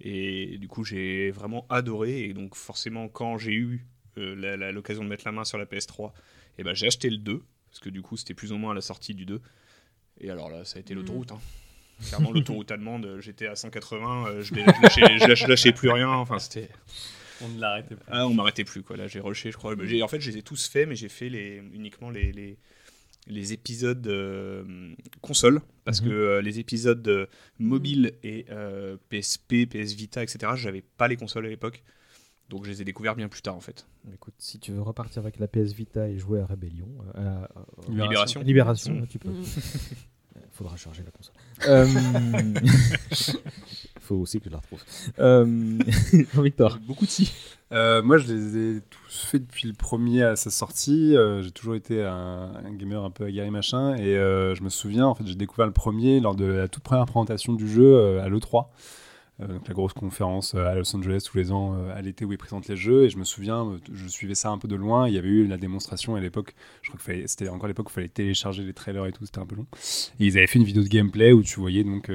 et 0.00 0.56
du 0.58 0.68
coup 0.68 0.84
j'ai 0.84 1.30
vraiment 1.32 1.66
adoré, 1.68 2.24
et 2.24 2.32
donc 2.32 2.54
forcément 2.54 3.08
quand 3.08 3.36
j'ai 3.38 3.52
eu 3.54 3.84
euh, 4.16 4.34
la- 4.36 4.56
la- 4.56 4.72
l'occasion 4.72 5.02
de 5.04 5.08
mettre 5.08 5.24
la 5.26 5.32
main 5.32 5.44
sur 5.44 5.58
la 5.58 5.66
PS3, 5.66 6.12
et 6.58 6.62
ben 6.64 6.74
j'ai 6.74 6.86
acheté 6.86 7.10
le 7.10 7.18
2, 7.18 7.42
parce 7.70 7.80
que 7.80 7.88
du 7.90 8.02
coup 8.02 8.16
c'était 8.16 8.34
plus 8.34 8.52
ou 8.52 8.56
moins 8.58 8.70
à 8.72 8.74
la 8.74 8.80
sortie 8.80 9.14
du 9.14 9.26
2, 9.26 9.40
et 10.20 10.30
alors 10.30 10.48
là 10.50 10.64
ça 10.64 10.76
a 10.78 10.80
été 10.80 10.94
Mm. 10.94 10.98
l'autoroute. 10.98 11.32
Hein. 11.32 11.40
Clairement 12.06 12.30
l'autoroute 12.32 12.70
allemande, 12.70 13.16
j'étais 13.20 13.46
à 13.48 13.56
180, 13.56 14.26
euh, 14.28 14.42
je, 14.42 14.54
lâchais, 14.54 15.18
je 15.18 15.26
lâchais- 15.26 15.36
je 15.36 15.46
lâchais 15.48 15.72
plus 15.72 15.90
rien, 15.90 16.08
enfin 16.10 16.38
c'était... 16.38 16.68
On 17.40 17.48
ne 17.48 17.60
l'arrêtait 17.60 17.94
plus. 17.94 18.04
Ah, 18.10 18.26
on 18.26 18.34
m'arrêtait 18.34 18.64
plus, 18.64 18.82
quoi. 18.82 18.96
Là, 18.96 19.06
j'ai 19.06 19.20
rushé, 19.20 19.52
je 19.52 19.56
crois. 19.56 19.74
En 19.74 20.08
fait, 20.08 20.20
je 20.20 20.30
les 20.30 20.38
ai 20.38 20.42
tous 20.42 20.66
faits, 20.68 20.88
mais 20.88 20.96
j'ai 20.96 21.08
fait 21.08 21.28
les, 21.28 21.62
uniquement 21.72 22.10
les, 22.10 22.32
les, 22.32 22.58
les 23.28 23.52
épisodes 23.52 24.04
euh, 24.08 24.92
console. 25.20 25.60
Parce 25.84 26.02
Mhm. 26.02 26.08
que 26.08 26.12
euh, 26.14 26.40
les 26.42 26.58
épisodes 26.58 27.06
euh, 27.06 27.26
mobile 27.60 28.14
et 28.24 28.46
euh, 28.50 28.96
PSP, 29.08 29.66
PS 29.70 29.92
Vita, 29.92 30.20
etc., 30.24 30.52
j'avais 30.56 30.82
pas 30.82 31.06
les 31.06 31.16
consoles 31.16 31.46
à 31.46 31.48
l'époque. 31.48 31.84
Donc, 32.48 32.64
je 32.64 32.70
les 32.70 32.82
ai 32.82 32.84
découverts 32.84 33.14
bien 33.14 33.28
plus 33.28 33.42
tard, 33.42 33.54
en 33.54 33.60
fait. 33.60 33.86
Écoute, 34.12 34.34
si 34.38 34.58
tu 34.58 34.72
veux 34.72 34.82
repartir 34.82 35.22
avec 35.22 35.38
la 35.38 35.46
PS 35.46 35.72
Vita 35.74 36.08
et 36.08 36.18
jouer 36.18 36.40
à 36.40 36.46
Rébellion, 36.46 36.88
euh, 37.14 37.20
à- 37.20 37.44
à- 37.44 37.66
Libération. 37.88 38.40
Libération, 38.42 38.94
Mm. 38.94 39.06
tu 39.06 39.18
peux. 39.20 39.30
Il 40.58 40.64
faudra 40.64 40.76
charger 40.76 41.04
la 41.04 41.12
console. 41.12 41.34
Euh, 41.68 43.38
faut 44.00 44.16
aussi 44.16 44.40
que 44.40 44.46
je 44.46 44.50
la 44.50 44.56
retrouve. 44.58 44.82
Euh, 45.20 45.78
Jean-Victor. 46.34 46.78
Beaucoup 46.84 47.04
de 47.06 47.10
si. 47.10 47.32
Euh, 47.70 48.02
moi, 48.02 48.18
je 48.18 48.32
les 48.32 48.56
ai 48.56 48.80
tous 48.80 49.26
faits 49.26 49.46
depuis 49.46 49.68
le 49.68 49.74
premier 49.74 50.24
à 50.24 50.34
sa 50.34 50.50
sortie. 50.50 51.16
Euh, 51.16 51.42
j'ai 51.42 51.52
toujours 51.52 51.76
été 51.76 52.02
un, 52.02 52.50
un 52.64 52.72
gamer 52.72 53.04
un 53.04 53.10
peu 53.10 53.26
aguerri 53.26 53.50
machin. 53.50 53.94
Et 53.96 54.16
euh, 54.16 54.56
je 54.56 54.64
me 54.64 54.68
souviens, 54.68 55.06
en 55.06 55.14
fait, 55.14 55.26
j'ai 55.26 55.36
découvert 55.36 55.66
le 55.66 55.72
premier 55.72 56.18
lors 56.18 56.34
de 56.34 56.44
la 56.44 56.66
toute 56.66 56.82
première 56.82 57.06
présentation 57.06 57.52
du 57.52 57.68
jeu 57.68 57.94
euh, 57.94 58.24
à 58.24 58.28
l'E3. 58.28 58.66
Euh, 59.40 59.46
donc 59.46 59.68
la 59.68 59.74
grosse 59.74 59.92
conférence 59.92 60.54
euh, 60.54 60.66
à 60.66 60.74
Los 60.74 60.94
Angeles 60.96 61.24
tous 61.24 61.36
les 61.36 61.52
ans 61.52 61.74
euh, 61.74 61.96
à 61.96 62.02
l'été 62.02 62.24
où 62.24 62.32
ils 62.32 62.38
présentent 62.38 62.68
les 62.68 62.76
jeux. 62.76 63.04
Et 63.04 63.10
je 63.10 63.18
me 63.18 63.24
souviens, 63.24 63.78
je 63.92 64.08
suivais 64.08 64.34
ça 64.34 64.50
un 64.50 64.58
peu 64.58 64.68
de 64.68 64.76
loin. 64.76 65.08
Il 65.08 65.14
y 65.14 65.18
avait 65.18 65.28
eu 65.28 65.46
la 65.46 65.56
démonstration 65.56 66.16
à 66.16 66.20
l'époque. 66.20 66.54
Je 66.82 66.90
crois 66.90 67.00
que 67.00 67.26
c'était 67.26 67.48
encore 67.48 67.68
l'époque 67.68 67.86
où 67.86 67.90
il 67.90 67.94
fallait 67.94 68.08
télécharger 68.08 68.62
les 68.62 68.72
trailers 68.72 69.06
et 69.06 69.12
tout. 69.12 69.24
C'était 69.24 69.38
un 69.38 69.46
peu 69.46 69.56
long. 69.56 69.66
Et 70.18 70.26
ils 70.26 70.38
avaient 70.38 70.46
fait 70.46 70.58
une 70.58 70.64
vidéo 70.64 70.82
de 70.82 70.88
gameplay 70.88 71.32
où 71.32 71.42
tu 71.42 71.60
voyais 71.60 71.84
donc 71.84 72.10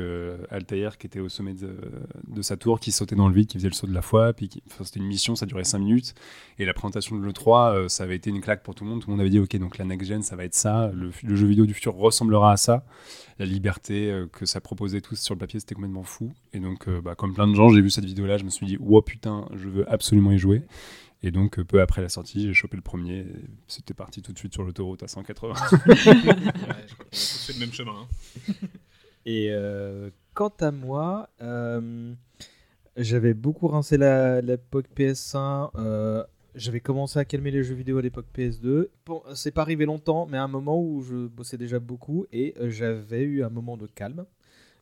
Altair 0.49 0.97
qui 0.97 1.07
était 1.07 1.19
au 1.19 1.29
sommet 1.29 1.53
de, 1.53 2.41
sa 2.41 2.57
tour, 2.57 2.79
qui 2.79 2.91
sautait 2.91 3.15
dans 3.15 3.27
le 3.27 3.33
vide, 3.33 3.47
qui 3.47 3.57
faisait 3.57 3.69
le 3.69 3.73
saut 3.73 3.87
de 3.87 3.93
la 3.93 4.01
foi. 4.01 4.33
Puis 4.33 4.49
c'était 4.83 4.99
une 4.99 5.05
mission, 5.05 5.35
ça 5.35 5.45
durait 5.45 5.63
5 5.63 5.79
minutes. 5.79 6.13
Et 6.59 6.65
la 6.65 6.73
présentation 6.73 7.17
de 7.17 7.25
l'E3, 7.25 7.73
euh, 7.73 7.87
ça 7.87 8.03
avait 8.03 8.15
été 8.15 8.29
une 8.29 8.41
claque 8.41 8.63
pour 8.63 8.75
tout 8.75 8.83
le 8.83 8.89
monde. 8.89 9.01
Tout 9.01 9.07
le 9.07 9.13
monde 9.13 9.21
avait 9.21 9.29
dit, 9.29 9.39
ok, 9.39 9.57
donc 9.57 9.77
la 9.77 9.85
next 9.85 10.07
gen, 10.07 10.21
ça 10.21 10.35
va 10.35 10.45
être 10.45 10.53
ça. 10.53 10.91
Le 10.93 11.35
jeu 11.35 11.47
vidéo 11.47 11.65
du 11.65 11.73
futur 11.73 11.95
ressemblera 11.95 12.51
à 12.51 12.57
ça. 12.57 12.85
La 13.39 13.45
liberté 13.45 14.11
euh, 14.11 14.27
que 14.27 14.45
ça 14.45 14.61
proposait 14.61 15.01
tous 15.01 15.15
sur 15.19 15.33
le 15.33 15.39
papier, 15.39 15.59
c'était 15.59 15.75
complètement 15.75 16.03
fou. 16.03 16.31
Et 16.53 16.59
donc, 16.59 16.87
euh, 16.87 17.01
bah, 17.01 17.15
comme 17.15 17.33
plein 17.33 17.47
de 17.47 17.55
gens, 17.55 17.69
j'ai 17.69 17.81
vu 17.81 17.89
cette 17.89 18.05
vidéo-là, 18.05 18.37
je 18.37 18.43
me 18.43 18.49
suis 18.49 18.65
dit, 18.65 18.77
wow 18.77 19.01
putain, 19.01 19.47
je 19.55 19.67
veux 19.69 19.89
absolument 19.91 20.31
y 20.31 20.37
jouer. 20.37 20.61
Et 21.23 21.31
donc, 21.31 21.57
euh, 21.57 21.63
peu 21.63 21.81
après 21.81 22.01
la 22.01 22.09
sortie, 22.09 22.45
j'ai 22.45 22.53
chopé 22.53 22.75
le 22.75 22.83
premier. 22.83 23.25
C'était 23.67 23.93
parti 23.93 24.21
tout 24.21 24.33
de 24.33 24.37
suite 24.37 24.53
sur 24.53 24.63
l'autoroute 24.63 25.01
à 25.03 25.07
180. 25.07 25.53
Ouais, 25.85 25.95
je 25.95 26.03
crois 26.13 26.35
qu'on 26.35 26.47
a 26.47 27.11
tous 27.11 27.45
fait 27.47 27.53
le 27.53 27.59
même 27.59 27.73
chemin. 27.73 27.93
hein. 27.93 28.53
Et 29.25 29.47
euh, 29.51 30.09
quant 30.33 30.53
à 30.59 30.71
moi, 30.71 31.29
euh, 31.41 32.13
j'avais 32.97 33.33
beaucoup 33.33 33.67
rincé 33.67 33.97
la- 33.97 34.41
l'époque 34.41 34.87
PS1. 34.95 35.71
euh, 35.75 36.23
j'avais 36.55 36.79
commencé 36.79 37.17
à 37.19 37.25
calmer 37.25 37.51
les 37.51 37.63
jeux 37.63 37.75
vidéo 37.75 37.97
à 37.97 38.01
l'époque 38.01 38.27
PS2. 38.35 38.87
Bon, 39.05 39.23
c'est 39.33 39.51
pas 39.51 39.61
arrivé 39.61 39.85
longtemps, 39.85 40.27
mais 40.27 40.37
à 40.37 40.43
un 40.43 40.47
moment 40.47 40.79
où 40.81 41.01
je 41.01 41.27
bossais 41.27 41.57
déjà 41.57 41.79
beaucoup 41.79 42.25
et 42.31 42.53
euh, 42.59 42.69
j'avais 42.69 43.21
eu 43.21 43.43
un 43.43 43.49
moment 43.49 43.77
de 43.77 43.87
calme. 43.87 44.25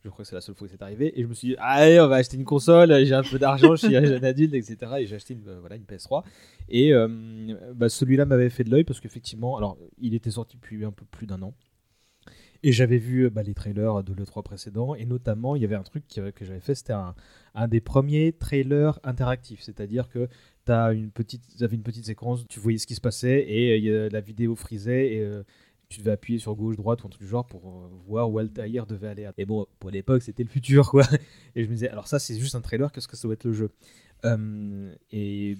Je 0.04 0.10
crois 0.10 0.24
que 0.24 0.30
c'est 0.30 0.36
la 0.36 0.42
seule 0.42 0.56
fois 0.56 0.68
que 0.68 0.74
c'est 0.74 0.82
arrivé. 0.82 1.18
Et 1.18 1.24
je 1.24 1.28
me 1.28 1.34
suis 1.34 1.50
dit, 1.50 1.56
allez, 1.60 2.02
on 2.02 2.08
va 2.08 2.16
acheter 2.16 2.36
une 2.36 2.44
console, 2.44 3.06
j'ai 3.06 3.14
un 3.14 3.24
peu 3.24 3.38
d'argent, 3.38 3.76
je 3.76 3.86
suis 3.86 3.96
un 3.96 4.04
jeune 4.04 4.26
adulte, 4.26 4.54
etc. 4.54 4.78
Et 5.00 5.06
j'ai 5.06 5.16
acheté 5.16 5.36
une, 5.36 5.48
euh, 5.48 5.60
voilà, 5.60 5.76
une 5.76 5.84
PS3. 5.84 6.24
Et 6.70 6.92
euh, 6.94 7.56
bah, 7.76 7.88
celui-là 7.88 8.26
m'avait 8.26 8.50
fait 8.50 8.64
de 8.64 8.72
l'œil 8.72 8.84
parce 8.84 9.00
qu'effectivement, 9.00 9.58
alors 9.58 9.78
il 10.00 10.16
était 10.16 10.32
sorti 10.32 10.58
depuis 10.58 10.84
un 10.84 10.92
peu 10.92 11.06
plus 11.06 11.28
d'un 11.28 11.42
an. 11.42 11.54
Et 12.64 12.72
j'avais 12.72 12.98
vu 12.98 13.30
bah, 13.30 13.44
les 13.44 13.54
trailers 13.54 14.04
de 14.04 14.14
l'E3 14.14 14.44
précédent, 14.44 14.94
et 14.94 15.06
notamment, 15.06 15.56
il 15.56 15.64
y 15.64 15.66
avait 15.66 15.76
un 15.76 15.82
truc 15.82 16.04
que, 16.08 16.46
j'avais 16.46 16.60
fait, 16.60 16.76
c'était 16.76 16.94
un 16.94 17.68
des 17.68 17.82
premiers 17.82 18.34
trailers 18.34 19.00
interactifs. 19.04 19.62
C'est-à-dire 19.62 20.10
que 20.10 20.28
tu 20.66 20.72
avais 20.72 21.76
une 21.76 21.84
petite 21.84 22.06
séquence, 22.06 22.46
tu 22.48 22.60
voyais 22.60 22.78
ce 22.78 22.88
qui 22.88 22.96
se 22.96 23.02
passait, 23.02 23.46
et 23.48 23.90
euh, 23.90 24.10
la 24.10 24.22
vidéo 24.22 24.56
frisait, 24.56 25.14
et 25.14 25.22
euh, 25.22 25.44
tu 25.90 26.00
devais 26.00 26.12
appuyer 26.12 26.40
sur 26.40 26.56
gauche, 26.56 26.76
droite, 26.76 27.04
ou 27.04 27.08
un 27.08 27.10
truc 27.10 27.22
du 27.22 27.28
genre, 27.28 27.46
pour 27.46 27.68
euh, 27.68 27.90
voir 28.08 28.32
où 28.32 28.40
Altair 28.40 28.86
devait 28.86 29.08
aller. 29.08 29.30
Et 29.38 29.46
bon, 29.46 29.66
pour 29.80 29.90
l'époque, 29.90 30.22
c'était 30.22 30.44
le 30.44 30.50
futur, 30.50 30.90
quoi. 30.90 31.04
Et 31.56 31.64
je 31.64 31.70
me 31.70 31.74
disais, 31.74 31.90
alors 31.90 32.08
ça, 32.08 32.20
c'est 32.20 32.38
juste 32.40 32.56
un 32.56 32.62
trailer, 32.62 32.92
qu'est-ce 32.92 33.08
que 33.08 33.18
ça 33.18 33.28
doit 33.28 33.34
être 33.34 33.46
le 33.46 33.54
jeu? 33.54 33.72
Et 35.12 35.58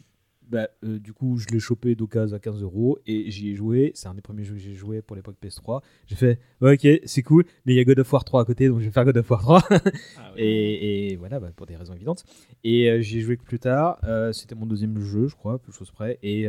bah, 0.52 0.68
euh, 0.84 1.00
du 1.00 1.14
coup, 1.14 1.38
je 1.38 1.48
l'ai 1.48 1.60
chopé 1.60 1.96
d'occasion 1.96 2.36
à 2.36 2.40
15 2.40 2.62
euros 2.62 3.00
et 3.08 3.32
j'y 3.32 3.50
ai 3.52 3.56
joué. 3.56 3.92
C'est 3.96 4.08
un 4.08 4.14
des 4.14 4.22
premiers 4.22 4.44
jeux 4.44 4.54
que 4.56 4.60
j'ai 4.60 4.74
joué 4.74 5.02
pour 5.02 5.16
l'époque 5.16 5.38
PS3. 5.42 5.82
J'ai 6.08 6.16
fait, 6.16 6.40
ouais, 6.62 6.74
ok, 6.74 7.02
c'est 7.06 7.24
cool, 7.24 7.46
mais 7.66 7.74
il 7.74 7.78
y 7.78 7.80
a 7.80 7.84
God 7.86 8.00
of 8.00 8.12
War 8.14 8.24
3 8.24 8.42
à 8.42 8.46
côté, 8.46 8.68
donc 8.68 8.80
je 8.80 8.86
vais 8.86 8.92
faire 8.92 9.06
God 9.06 9.18
of 9.18 9.30
War 9.32 9.42
3. 9.42 9.64
Ah 9.72 9.82
et, 10.38 11.12
et 11.14 11.16
voilà, 11.16 11.40
bah, 11.40 11.52
pour 11.56 11.66
des 11.66 11.76
raisons 11.76 11.94
évidentes. 11.94 12.24
Et 12.64 12.90
euh, 12.92 13.02
j'y 13.02 13.20
ai 13.20 13.22
joué 13.22 13.38
que 13.38 13.44
plus 13.44 13.60
tard. 13.60 13.98
Euh, 14.04 14.32
C'était 14.34 14.56
mon 14.56 14.66
deuxième 14.66 15.00
jeu, 15.00 15.28
je 15.28 15.36
crois, 15.36 15.58
peu 15.60 15.72
de 15.72 15.76
choses 15.78 15.92
près. 15.92 16.20
Et 16.22 16.48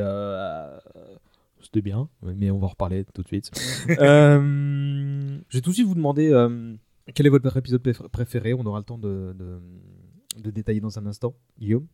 c'était 1.63 1.81
bien, 1.83 2.09
mais 2.23 2.51
on 2.51 2.59
va 2.59 2.67
en 2.67 2.71
reparler 2.71 3.05
tout 3.15 3.23
de 3.23 3.29
suite. 3.29 3.51
je 3.89 5.57
vais 5.57 5.61
tout 5.61 5.71
de 5.71 5.75
suite 5.75 5.87
vous 5.87 5.95
demander 5.95 6.31
quel 7.15 7.27
est 7.27 7.31
votre 7.31 7.57
épisode 7.57 7.83
préf- 7.83 8.09
préféré. 8.09 8.53
On 8.55 8.65
aura 8.67 8.79
le 8.81 8.85
temps 8.85 8.99
de, 8.99 9.33
de, 9.39 9.61
de 10.43 10.51
détailler 10.51 10.81
dans 10.81 10.99
un 10.99 11.07
instant. 11.07 11.35
Guillaume? 11.61 11.87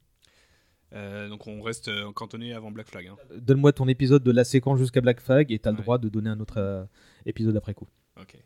Euh, 0.95 1.29
donc, 1.29 1.47
on 1.47 1.61
reste 1.61 1.89
euh, 1.89 2.11
cantonné 2.13 2.55
avant 2.55 2.71
Black 2.71 2.89
Flag. 2.89 3.07
hein. 3.09 3.17
Donne-moi 3.37 3.73
ton 3.73 3.89
épisode 3.89 4.23
de 4.23 4.31
la 4.33 4.45
séquence 4.45 4.79
jusqu'à 4.79 5.01
Black 5.01 5.21
Flag 5.21 5.53
et 5.53 5.59
tu 5.59 5.69
as 5.69 5.73
le 5.73 5.77
Ouais. 5.79 5.83
droit 5.83 5.99
de 5.99 6.09
donner 6.09 6.31
un 6.31 6.41
autre 6.41 6.59
euh, 6.59 6.85
épisode 7.27 7.57
après 7.57 7.75
coup. 7.75 7.89
Ok. 8.21 8.37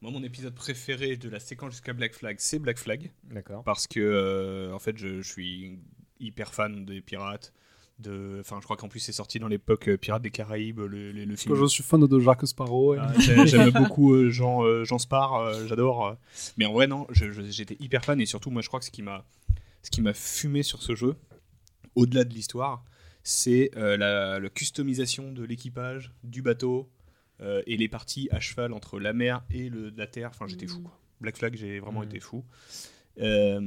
Moi, 0.00 0.10
mon 0.10 0.22
épisode 0.24 0.54
préféré 0.54 1.16
de 1.16 1.28
la 1.28 1.38
séquence 1.40 1.72
jusqu'à 1.72 1.92
Black 1.92 2.14
Flag, 2.14 2.36
c'est 2.38 2.58
Black 2.58 2.78
Flag. 2.78 3.10
D'accord. 3.30 3.62
parce 3.64 3.86
que 3.86 4.00
euh, 4.00 4.72
en 4.72 4.78
fait 4.80 4.96
je, 4.98 5.22
je 5.22 5.28
suis 5.28 5.78
hyper 6.18 6.52
fan 6.54 6.84
des 6.84 7.00
pirates 7.00 7.52
de 8.00 8.38
enfin 8.40 8.56
je 8.58 8.64
crois 8.64 8.76
qu'en 8.76 8.88
plus 8.88 8.98
c'est 9.00 9.12
sorti 9.12 9.38
dans 9.38 9.46
l'époque 9.48 9.88
Pirates 10.00 10.22
des 10.22 10.30
Caraïbes 10.30 10.80
le, 10.80 11.12
le, 11.12 11.24
le 11.24 11.36
film 11.36 11.54
je 11.54 11.66
suis 11.66 11.84
fan 11.84 12.04
de 12.04 12.18
Jacques 12.20 12.46
Sparrow. 12.48 12.94
et- 12.94 12.98
Ah, 13.00 13.12
j'ai- 13.20 13.46
j'aime 13.46 13.70
beaucoup 13.70 14.28
Jean 14.30 14.64
euh, 14.64 14.82
Jean 14.84 14.98
Spar 14.98 15.34
euh, 15.34 15.66
j'adore 15.68 16.16
mais 16.56 16.64
en 16.64 16.72
vrai 16.72 16.86
non 16.88 17.06
j'étais 17.10 17.76
hyper 17.78 18.04
fan 18.04 18.20
et 18.20 18.26
surtout 18.26 18.50
moi 18.50 18.62
je 18.62 18.68
crois 18.68 18.80
que 18.80 18.86
ce 18.86 18.90
qui 18.90 19.02
m'a 19.02 19.24
ce 19.82 19.90
qui 19.90 20.00
m'a 20.00 20.14
fumé 20.14 20.62
sur 20.64 20.82
ce 20.82 20.94
jeu 20.96 21.14
au-delà 21.94 22.24
de 22.24 22.32
l'histoire 22.34 22.84
c'est 23.24 23.70
euh, 23.76 23.96
la, 23.96 24.40
la 24.40 24.48
customisation 24.48 25.30
de 25.32 25.44
l'équipage 25.44 26.12
du 26.24 26.42
bateau 26.42 26.90
euh, 27.40 27.62
et 27.66 27.76
les 27.76 27.88
parties 27.88 28.28
à 28.32 28.40
cheval 28.40 28.72
entre 28.72 28.98
la 28.98 29.12
mer 29.12 29.44
et 29.50 29.68
le, 29.68 29.90
la 29.96 30.06
terre 30.06 30.30
enfin 30.30 30.46
j'étais 30.48 30.66
fou 30.66 30.78
Mhm. 30.78 30.82
quoi. 30.84 30.98
Black 31.20 31.36
Flag 31.36 31.54
j'ai 31.56 31.78
vraiment 31.80 32.00
Mhm. 32.00 32.08
été 32.08 32.20
fou 32.20 32.44
euh, 33.20 33.60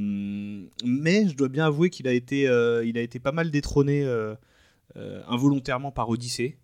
mais 0.84 1.28
je 1.30 1.36
dois 1.36 1.50
bien 1.50 1.68
avouer 1.68 1.90
qu'il 1.92 2.08
a 2.08 2.14
été, 2.14 2.48
euh, 2.48 2.84
il 2.84 2.98
a 2.98 3.02
été 3.02 3.20
pas 3.20 3.32
mal 3.32 3.52
détrôné 3.52 4.04
euh, 4.04 4.34
euh, 4.98 5.22
involontairement 5.28 5.92
par 5.92 6.10
Odyssey. 6.10 6.58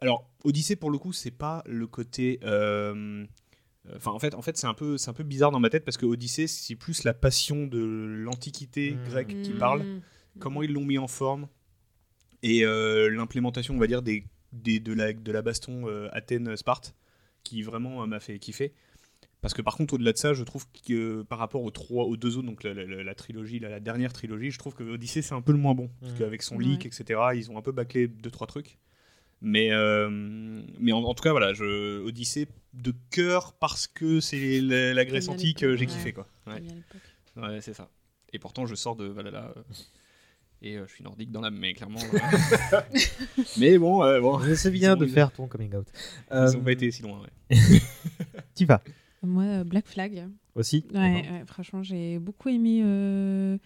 Alors 0.00 0.28
Odyssey 0.44 0.76
pour 0.76 0.90
le 0.90 0.98
coup 0.98 1.12
c'est 1.12 1.30
pas 1.30 1.62
le 1.66 1.86
côté, 1.86 2.40
euh, 2.42 3.24
enfin 3.94 4.10
en 4.10 4.18
fait 4.18 4.34
en 4.34 4.42
fait 4.42 4.56
c'est 4.58 4.66
un 4.66 4.74
peu 4.74 4.98
c'est 4.98 5.08
un 5.10 5.14
peu 5.14 5.22
bizarre 5.22 5.50
dans 5.52 5.60
ma 5.60 5.70
tête 5.70 5.84
parce 5.84 5.96
que 5.96 6.06
Odyssey 6.06 6.46
c'est 6.46 6.74
plus 6.74 7.04
la 7.04 7.14
passion 7.14 7.66
de 7.66 7.78
l'antiquité 7.78 8.92
Mhm. 8.92 9.04
grecque 9.04 9.36
qui 9.42 9.52
Mm. 9.52 9.58
parle, 9.58 9.86
comment 10.38 10.62
ils 10.62 10.72
l'ont 10.72 10.84
mis 10.84 10.98
en 10.98 11.08
forme 11.08 11.48
et 12.42 12.64
euh, 12.64 13.08
l'implémentation 13.10 13.74
on 13.74 13.78
va 13.78 13.86
dire 13.86 14.02
des, 14.02 14.24
des- 14.52 14.80
de 14.80 14.92
la 14.92 15.12
de 15.12 15.32
la 15.32 15.42
baston 15.42 15.88
euh, 15.88 16.08
Athènes 16.12 16.56
Sparte 16.56 16.94
qui 17.42 17.62
vraiment 17.62 18.02
euh, 18.02 18.06
m'a 18.06 18.20
fait 18.20 18.38
kiffer. 18.38 18.72
Parce 19.40 19.52
que 19.52 19.60
par 19.60 19.76
contre, 19.76 19.92
au-delà 19.94 20.12
de 20.14 20.16
ça, 20.16 20.32
je 20.32 20.42
trouve 20.42 20.64
que 20.88 20.92
euh, 21.20 21.24
par 21.24 21.38
rapport 21.38 21.62
aux 21.62 21.70
trois, 21.70 22.04
aux 22.06 22.16
deux 22.16 22.38
autres, 22.38 22.46
donc 22.46 22.62
la, 22.64 22.72
la- 22.72 23.04
la 23.04 23.14
trilogie, 23.14 23.58
la, 23.58 23.68
la 23.68 23.78
dernière 23.80 24.12
trilogie, 24.14 24.50
je 24.50 24.58
trouve 24.58 24.74
que 24.74 24.82
Odyssey 24.84 25.20
c'est 25.20 25.34
un 25.34 25.42
peu 25.42 25.52
le 25.52 25.58
moins 25.58 25.74
bon. 25.74 25.90
Parce 26.00 26.12
Mhm. 26.12 26.18
qu'avec 26.18 26.42
son 26.42 26.56
Ouais. 26.56 26.64
leak, 26.64 26.86
etc., 26.86 27.20
ils 27.34 27.50
ont 27.50 27.58
un 27.58 27.62
peu 27.62 27.72
bâclé 27.72 28.08
deux 28.08 28.30
trois 28.30 28.46
trucs. 28.46 28.78
Mais, 29.42 29.70
euh, 29.72 30.08
mais 30.80 30.92
en, 30.92 31.02
en 31.02 31.12
tout 31.14 31.22
cas, 31.22 31.32
voilà, 31.32 31.52
je, 31.52 32.00
Odyssey 32.02 32.46
de 32.72 32.94
cœur 33.10 33.52
parce 33.52 33.86
que 33.86 34.18
c'est 34.20 34.62
la, 34.62 34.94
la 34.94 35.04
Grèce 35.04 35.28
antique, 35.28 35.62
euh, 35.62 35.76
j'ai 35.76 35.80
l'époque, 35.84 35.94
kiffé 35.96 36.06
ouais. 36.06 36.12
quoi. 36.14 36.26
Ouais. 36.46 36.62
Ouais, 37.36 37.60
c'est 37.60 37.74
ça. 37.74 37.90
Et 38.32 38.38
pourtant, 38.38 38.64
je 38.64 38.74
sors 38.74 38.96
de 38.96 39.04
Valhalla. 39.04 39.52
Euh, 40.64 40.68
Et 40.68 40.76
euh, 40.78 40.86
je 40.86 40.92
suis 40.94 41.04
nordique 41.04 41.30
dans 41.30 41.40
l'âme, 41.40 41.56
mais 41.58 41.74
clairement. 41.74 42.00
euh, 42.72 42.80
mais 43.58 43.78
bon, 43.78 44.02
euh, 44.02 44.20
bon. 44.20 44.40
C'est 44.54 44.70
bien 44.70 44.94
Ils 44.96 44.98
de 45.00 45.06
faire 45.06 45.30
ton 45.32 45.46
coming 45.46 45.74
out. 45.74 45.86
Ils 46.30 46.36
Euh, 46.36 46.56
ont 46.56 46.60
pas 46.62 46.72
été 46.72 46.90
si 46.90 47.02
loin, 47.02 47.20
ouais. 47.20 47.56
T'y 48.54 48.64
vas 48.64 48.82
Moi, 49.22 49.44
euh, 49.44 49.64
Black 49.64 49.86
Flag. 49.86 50.28
aussi 50.54 50.84
Ouais, 50.92 51.00
ouais, 51.00 51.42
franchement, 51.46 51.82
j'ai 51.82 52.18
beaucoup 52.18 52.48
aimé 52.48 52.82
euh, 52.84 53.58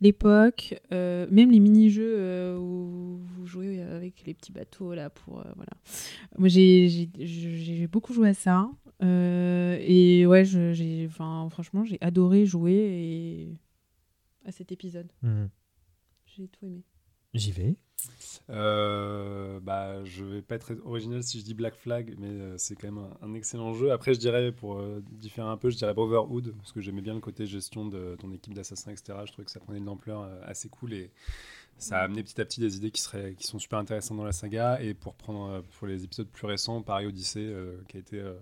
l'époque, 0.00 0.78
euh, 0.92 1.26
même 1.30 1.50
les 1.50 1.60
mini-jeux 1.60 2.14
euh, 2.18 2.58
où 2.58 3.18
vous 3.22 3.46
jouez 3.46 3.80
avec 3.82 4.24
les 4.26 4.34
petits 4.34 4.52
bateaux 4.52 4.94
là 4.94 5.10
pour 5.10 5.40
euh, 5.40 5.44
voilà. 5.56 5.72
Moi, 6.38 6.48
j'ai 6.48 7.88
beaucoup 7.90 8.12
joué 8.12 8.28
à 8.30 8.34
ça 8.34 8.68
euh, 9.02 9.76
et 9.80 10.26
ouais, 10.26 10.44
je- 10.44 10.72
j'ai 10.72 11.06
enfin 11.06 11.48
franchement, 11.50 11.84
j'ai 11.84 11.98
adoré 12.00 12.46
jouer 12.46 12.72
et 12.74 13.58
à 14.46 14.52
cet 14.52 14.70
épisode. 14.72 15.08
Mhm. 15.22 15.48
J'ai 16.36 16.48
tout 16.48 16.66
aimé. 16.66 16.82
J'y 17.34 17.52
vais. 17.52 17.76
Euh, 18.50 19.58
bah, 19.60 20.04
je 20.04 20.24
vais 20.24 20.42
pas 20.42 20.54
être 20.56 20.74
original 20.84 21.22
si 21.22 21.40
je 21.40 21.44
dis 21.44 21.54
Black 21.54 21.74
Flag, 21.74 22.14
mais 22.18 22.28
euh, 22.28 22.58
c'est 22.58 22.76
quand 22.76 22.86
même 22.92 22.98
un, 22.98 23.26
un 23.26 23.34
excellent 23.34 23.72
jeu. 23.72 23.90
Après, 23.90 24.14
je 24.14 24.18
dirais, 24.18 24.52
pour 24.52 24.78
euh, 24.78 25.02
différer 25.12 25.48
un 25.48 25.56
peu, 25.56 25.70
je 25.70 25.76
dirais 25.76 25.94
Brotherhood, 25.94 26.54
parce 26.58 26.72
que 26.72 26.80
j'aimais 26.80 27.00
bien 27.00 27.14
le 27.14 27.20
côté 27.20 27.46
gestion 27.46 27.86
de 27.86 28.16
ton 28.16 28.32
équipe 28.32 28.54
d'assassins, 28.54 28.92
etc. 28.92 29.18
Je 29.26 29.32
trouvais 29.32 29.46
que 29.46 29.50
ça 29.50 29.60
prenait 29.60 29.80
de 29.80 29.86
l'ampleur 29.86 30.22
euh, 30.22 30.40
assez 30.44 30.68
cool 30.68 30.92
et 30.92 31.10
ça 31.78 31.98
a 31.98 32.02
amené 32.04 32.22
petit 32.22 32.40
à 32.40 32.44
petit 32.44 32.60
des 32.60 32.76
idées 32.76 32.90
qui, 32.90 33.00
seraient, 33.02 33.34
qui 33.34 33.46
sont 33.46 33.58
super 33.58 33.78
intéressantes 33.78 34.16
dans 34.16 34.24
la 34.24 34.32
saga. 34.32 34.80
Et 34.82 34.94
pour 34.94 35.14
prendre 35.14 35.50
euh, 35.50 35.62
pour 35.78 35.86
les 35.86 36.04
épisodes 36.04 36.28
plus 36.28 36.46
récents, 36.46 36.82
pareil 36.82 37.06
Odyssey, 37.06 37.40
euh, 37.40 37.82
qui 37.88 37.96
a 37.96 38.00
été 38.00 38.18
euh, 38.20 38.34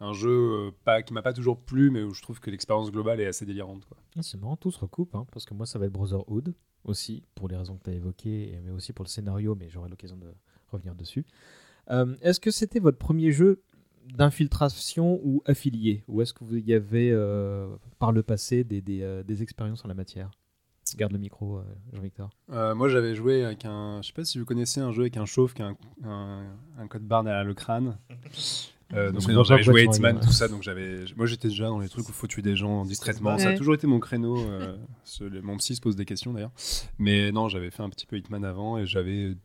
un 0.00 0.12
jeu 0.12 0.30
euh, 0.30 0.70
pas, 0.84 1.02
qui 1.02 1.12
m'a 1.12 1.22
pas 1.22 1.32
toujours 1.32 1.58
plu, 1.60 1.90
mais 1.90 2.02
où 2.02 2.12
je 2.12 2.22
trouve 2.22 2.40
que 2.40 2.50
l'expérience 2.50 2.90
globale 2.90 3.20
est 3.20 3.26
assez 3.26 3.46
délirante. 3.46 3.84
Quoi. 3.86 3.96
Ah, 4.16 4.22
C'est 4.22 4.38
marrant, 4.38 4.56
tout 4.56 4.70
se 4.70 4.78
recoupe, 4.78 5.14
hein, 5.14 5.26
parce 5.32 5.44
que 5.44 5.54
moi 5.54 5.66
ça 5.66 5.78
va 5.78 5.86
être 5.86 5.92
Brotherhood 5.92 6.54
aussi, 6.86 7.22
pour 7.34 7.48
les 7.48 7.56
raisons 7.56 7.76
que 7.76 7.84
tu 7.84 7.90
as 7.90 7.94
évoquées, 7.94 8.58
mais 8.64 8.70
aussi 8.70 8.92
pour 8.92 9.04
le 9.04 9.10
scénario, 9.10 9.54
mais 9.54 9.68
j'aurai 9.68 9.88
l'occasion 9.88 10.16
de 10.16 10.28
revenir 10.70 10.94
dessus. 10.94 11.24
Euh, 11.90 12.14
est-ce 12.22 12.40
que 12.40 12.50
c'était 12.50 12.80
votre 12.80 12.98
premier 12.98 13.30
jeu 13.32 13.62
d'infiltration 14.14 15.20
ou 15.22 15.42
affilié? 15.46 16.04
Ou 16.08 16.22
est-ce 16.22 16.32
que 16.32 16.44
vous 16.44 16.56
y 16.56 16.72
avez, 16.72 17.10
euh, 17.12 17.68
par 17.98 18.12
le 18.12 18.22
passé, 18.22 18.64
des, 18.64 18.80
des, 18.80 19.02
euh, 19.02 19.22
des 19.22 19.42
expériences 19.42 19.84
en 19.84 19.88
la 19.88 19.94
matière? 19.94 20.30
Garde 20.96 21.12
le 21.12 21.18
micro, 21.18 21.58
euh, 21.58 21.62
Jean-Victor. 21.92 22.30
Euh, 22.52 22.74
moi, 22.76 22.88
j'avais 22.88 23.16
joué 23.16 23.44
avec 23.44 23.64
un. 23.64 24.00
Je 24.02 24.06
sais 24.06 24.12
pas 24.12 24.24
si 24.24 24.38
vous 24.38 24.44
connaissez 24.44 24.80
un 24.80 24.92
jeu 24.92 25.02
avec 25.02 25.16
un 25.16 25.24
chauve 25.24 25.52
qui 25.52 25.62
a 25.62 25.66
un, 25.66 25.76
un, 26.04 26.46
un 26.78 26.86
code 26.86 27.02
barre 27.02 27.24
derrière 27.24 27.44
le 27.44 27.54
crâne. 27.54 27.98
Euh, 28.94 29.10
donc, 29.10 29.44
j'avais 29.44 29.62
joué 29.64 29.84
Hitman, 29.84 30.20
tout 30.20 30.30
ça. 30.32 30.46
Donc, 30.48 30.62
j'avais. 30.62 31.04
Moi, 31.16 31.26
j'étais 31.26 31.48
déjà 31.48 31.66
dans 31.66 31.80
les 31.80 31.88
trucs 31.88 32.06
où 32.06 32.10
il 32.10 32.14
faut 32.14 32.26
tuer 32.28 32.42
des 32.42 32.54
gens 32.56 32.84
discrètement. 32.84 33.36
Ça 33.38 33.48
a 33.48 33.50
Ouais. 33.50 33.56
toujours 33.56 33.74
été 33.74 33.86
mon 33.86 33.98
créneau. 33.98 34.38
euh, 34.38 34.76
ce- 35.04 35.24
le- 35.24 35.42
mon 35.42 35.56
psy 35.56 35.74
se 35.74 35.80
pose 35.80 35.96
des 35.96 36.04
questions 36.04 36.32
d'ailleurs. 36.32 36.52
Mais 36.98 37.32
non, 37.32 37.48
j'avais 37.48 37.70
fait 37.70 37.82
un 37.82 37.90
petit 37.90 38.06
peu 38.06 38.16
Hitman 38.16 38.44
avant 38.44 38.78
et 38.78 38.86
j'avais 38.86 39.36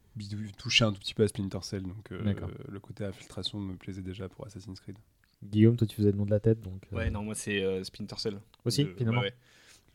touché 0.57 0.85
un 0.85 0.91
tout 0.93 0.99
petit 0.99 1.13
peu 1.15 1.23
à 1.23 1.27
Splinter 1.27 1.57
Cell. 1.63 1.81
Donc, 1.83 2.11
euh, 2.11 2.33
le 2.69 2.79
côté 2.79 3.03
infiltration 3.03 3.59
me 3.59 3.75
plaisait 3.75 4.03
déjà 4.03 4.29
pour 4.29 4.45
Assassin's 4.45 4.79
Creed. 4.79 4.97
Guillaume, 5.43 5.75
toi 5.75 5.87
tu 5.87 5.95
faisais 5.95 6.11
le 6.11 6.17
nom 6.19 6.25
de 6.25 6.29
la 6.29 6.39
tête, 6.39 6.61
donc. 6.61 6.83
euh, 6.93 6.97
Ouais, 6.97 7.09
non, 7.09 7.23
moi 7.23 7.33
c'est 7.33 7.63
euh, 7.63 7.83
Splinter 7.83 8.17
Cell. 8.19 8.39
Aussi, 8.63 8.83
Euh, 8.83 8.93
finalement 8.95 9.21
ouais, 9.21 9.27
ouais. 9.29 9.33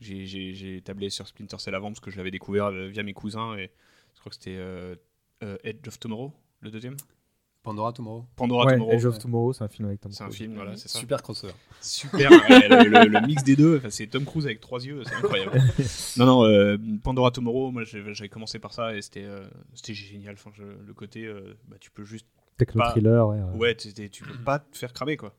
J'ai- 0.01 0.25
J'ai 0.25 0.53
j'ai 0.53 0.81
tablé 0.81 1.09
sur 1.09 1.25
Splinter 1.25 1.57
Cell 1.59 1.73
avant 1.73 1.87
parce 1.87 2.01
que 2.01 2.11
je 2.11 2.17
l'avais 2.17 2.31
découvert 2.31 2.65
euh, 2.65 2.87
via 2.89 3.01
mes 3.01 3.13
cousins 3.13 3.55
et 3.55 3.71
je 4.13 4.19
crois 4.19 4.29
que 4.29 4.35
c'était 4.35 4.57
euh, 4.57 4.95
euh, 5.43 5.55
Edge 5.63 5.87
of 5.87 5.99
Tomorrow, 5.99 6.33
le 6.59 6.69
deuxième. 6.69 6.97
Pandora 7.67 7.91
Tomorrow. 7.91 8.25
Pandora 8.37 8.65
Ouais, 8.65 8.73
Tomorrow. 8.75 8.91
Edge 8.93 9.05
of 9.05 9.19
Tomorrow, 9.19 9.51
c'est 9.53 9.63
un 9.63 9.67
film 9.67 9.87
avec 9.89 9.99
Tom 9.99 10.11
C'est 10.13 10.23
un 10.23 10.27
Cruise. 10.27 10.37
film, 10.37 10.55
voilà, 10.55 10.77
c'est 10.77 10.87
ça. 10.87 10.99
Super 10.99 11.21
crossover. 11.21 11.53
Super, 11.81 12.31
ouais, 12.31 12.67
le, 12.69 12.89
le- 12.89 13.09
le 13.19 13.27
mix 13.27 13.43
des 13.43 13.57
deux, 13.57 13.77
enfin, 13.77 13.89
c'est 13.89 14.07
Tom 14.07 14.23
Cruise 14.23 14.45
avec 14.45 14.61
trois 14.61 14.83
yeux, 14.85 15.03
c'est 15.05 15.15
incroyable. 15.15 15.61
non, 16.17 16.25
non, 16.25 16.43
euh, 16.45 16.77
Pandora 17.03 17.31
Tomorrow, 17.31 17.71
moi 17.71 17.83
j'avais 17.83 18.29
commencé 18.29 18.57
par 18.59 18.73
ça 18.73 18.95
et 18.95 19.01
c'était 19.01 19.25
euh, 19.25 19.45
c'était 19.73 19.93
génial. 19.93 20.35
Enfin, 20.35 20.51
je- 20.53 20.63
le 20.63 20.93
côté, 20.93 21.25
euh, 21.25 21.57
bah, 21.67 21.75
tu 21.79 21.91
peux 21.91 22.05
juste. 22.05 22.25
Techno 22.57 22.81
pas- 22.81 22.91
thriller, 22.91 23.27
ouais. 23.27 23.37
ouais. 23.37 23.57
Ouais, 23.57 23.75
tu, 23.75 24.23
peux 24.23 24.37
pas 24.45 24.59
te 24.59 24.77
faire 24.77 24.93
cramer 24.93 25.17
quoi. 25.17 25.35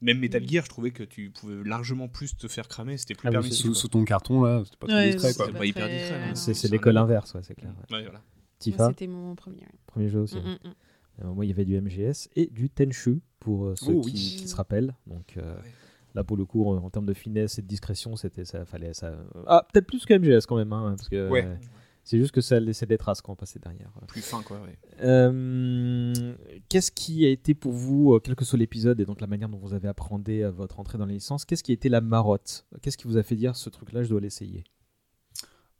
Même 0.00 0.18
Metal 0.18 0.46
Gear, 0.48 0.64
je 0.64 0.70
trouvais 0.70 0.90
que 0.92 1.02
tu 1.02 1.30
pouvais 1.30 1.62
largement 1.68 2.08
plus 2.08 2.36
te 2.36 2.46
faire 2.48 2.68
cramer, 2.68 2.96
c'était 2.98 3.14
plus 3.14 3.26
Ah 3.26 3.30
oui, 3.30 3.34
permissif. 3.36 3.62
Sous, 3.64 3.74
sous 3.74 3.88
ton 3.88 4.04
carton, 4.04 4.42
là, 4.42 4.62
c'était 4.64 4.76
pas 4.76 4.86
trop 4.86 4.96
Ouais, 4.96 5.10
discret. 5.12 5.32
c'est 5.32 5.36
Quoi. 5.36 5.52
pas 5.52 5.58
pas 5.58 5.66
hyper 5.66 5.84
très- 5.86 5.98
discret, 5.98 6.22
hein. 6.30 6.34
C'est 6.34 6.70
l'école 6.70 6.96
inverse, 6.98 7.34
ouais, 7.34 7.40
c'est 7.42 7.54
clair. 7.54 7.70
ouais. 7.90 7.96
Ouais, 7.96 8.02
voilà. 8.04 8.20
Tifa, 8.58 8.88
C'était 8.88 9.06
mon 9.06 9.34
premier. 9.34 9.66
premier 9.86 10.08
jeu 10.08 10.20
aussi. 10.20 10.36
Mm, 10.36 10.40
mm, 10.64 10.68
mm. 10.68 10.74
Moi, 11.22 11.44
il 11.44 11.48
y 11.48 11.52
avait 11.52 11.64
du 11.64 11.80
MGS 11.80 12.28
et 12.36 12.46
du 12.46 12.68
Tenchu 12.70 13.20
pour 13.40 13.66
euh, 13.66 13.74
ceux 13.76 13.94
Oh, 13.94 14.00
qui, 14.00 14.12
oui. 14.16 14.36
qui 14.40 14.48
se 14.48 14.56
rappellent. 14.56 14.94
Donc 15.06 15.36
euh, 15.36 15.54
Ouais. 15.56 15.70
là, 16.14 16.24
pour 16.24 16.36
le 16.36 16.44
coup, 16.44 16.66
en, 16.68 16.76
en 16.76 16.90
termes 16.90 17.06
de 17.06 17.14
finesse 17.14 17.58
et 17.58 17.62
de 17.62 17.66
discrétion, 17.68 18.16
c'était 18.16 18.44
ça 18.44 18.64
fallait 18.64 18.94
ça. 18.94 19.14
Ah, 19.46 19.66
peut-être 19.72 19.86
plus 19.86 20.04
que 20.04 20.14
MGS 20.14 20.46
quand 20.46 20.56
même, 20.56 20.72
hein, 20.72 20.94
parce 20.96 21.08
que 21.08 21.30
Ouais. 21.30 21.44
euh, 21.44 21.54
c'est 22.02 22.18
juste 22.18 22.32
que 22.32 22.40
ça 22.40 22.60
laissait 22.60 22.84
des 22.86 22.98
traces 22.98 23.22
quand 23.22 23.32
on 23.32 23.36
passait 23.36 23.58
derrière. 23.58 23.90
Plus 24.08 24.20
fin 24.22 24.42
quoi, 24.42 24.60
ouais. 24.60 24.76
Euh, 25.02 26.34
Qu'est-ce 26.68 26.90
qui 26.92 27.24
a 27.24 27.28
été 27.30 27.54
pour 27.54 27.72
vous, 27.72 28.14
euh, 28.14 28.20
quel 28.20 28.34
que 28.34 28.44
soit 28.44 28.58
l'épisode 28.58 29.00
et 29.00 29.04
donc 29.04 29.20
la 29.20 29.26
manière 29.26 29.48
dont 29.48 29.58
vous 29.58 29.72
avez 29.74 29.88
appréhendé 29.88 30.42
euh, 30.42 30.50
votre 30.50 30.80
entrée 30.80 30.98
dans 30.98 31.06
les 31.06 31.14
licences, 31.14 31.44
qu'est-ce 31.44 31.62
qui 31.62 31.70
a 31.72 31.74
été 31.74 31.88
la 31.88 32.00
marotte? 32.00 32.66
Qu'est-ce 32.82 32.96
qui 32.98 33.06
vous 33.06 33.16
a 33.16 33.22
fait 33.22 33.36
dire 33.36 33.56
ce 33.56 33.70
truc-là, 33.70 34.02
je 34.02 34.08
dois 34.10 34.20
l'essayer? 34.20 34.64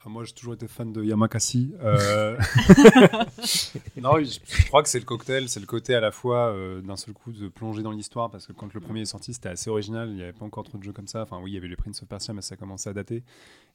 Moi, 0.07 0.25
j'ai 0.25 0.33
toujours 0.33 0.55
été 0.55 0.69
fan 0.69 0.93
de 0.93 1.03
Yamakasi. 1.03 1.75
Euh... 1.83 2.37
non, 3.97 4.23
je, 4.23 4.67
crois 4.67 4.83
que 4.83 4.89
c'est 4.89 4.99
le 4.99 5.05
cocktail, 5.05 5.49
c'est 5.49 5.61
le 5.61 5.67
côté 5.67 5.95
à 5.95 6.01
la 6.01 6.11
fois 6.11 6.49
euh, 6.49 6.81
d'un 6.81 6.97
seul 6.97 7.15
coup 7.15 7.33
de 7.33 7.49
plonger 7.49 7.83
dans 7.83 7.91
l'histoire, 7.91 8.31
parce 8.31 8.47
que 8.47 8.53
quand 8.53 8.73
le 8.75 8.81
premier 8.81 9.03
est 9.03 9.07
sorti, 9.07 9.33
c'était 9.33 9.49
assez 9.49 9.71
original, 9.71 10.09
il 10.11 10.17
n'y 10.17 10.23
avait 10.23 10.33
pas 10.33 10.45
encore 10.45 10.65
trop 10.65 10.79
de 10.79 10.83
jeux 10.83 10.93
comme 10.93 11.09
ça. 11.09 11.23
Enfin, 11.23 11.41
oui, 11.43 11.53
il 11.53 11.55
y 11.55 11.57
avait 11.57 11.69
le 11.69 11.77
Prince 11.77 12.03
of 12.03 12.09
Persia, 12.09 12.35
mais 12.35 12.43
ça 12.43 12.57
commençait 12.57 12.91
à 12.91 12.93
dater. 12.93 13.25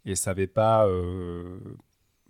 Et 0.06 0.16
ça 0.16 0.32
n'avait 0.32 0.48
pas 0.48 0.88
euh, 0.88 1.58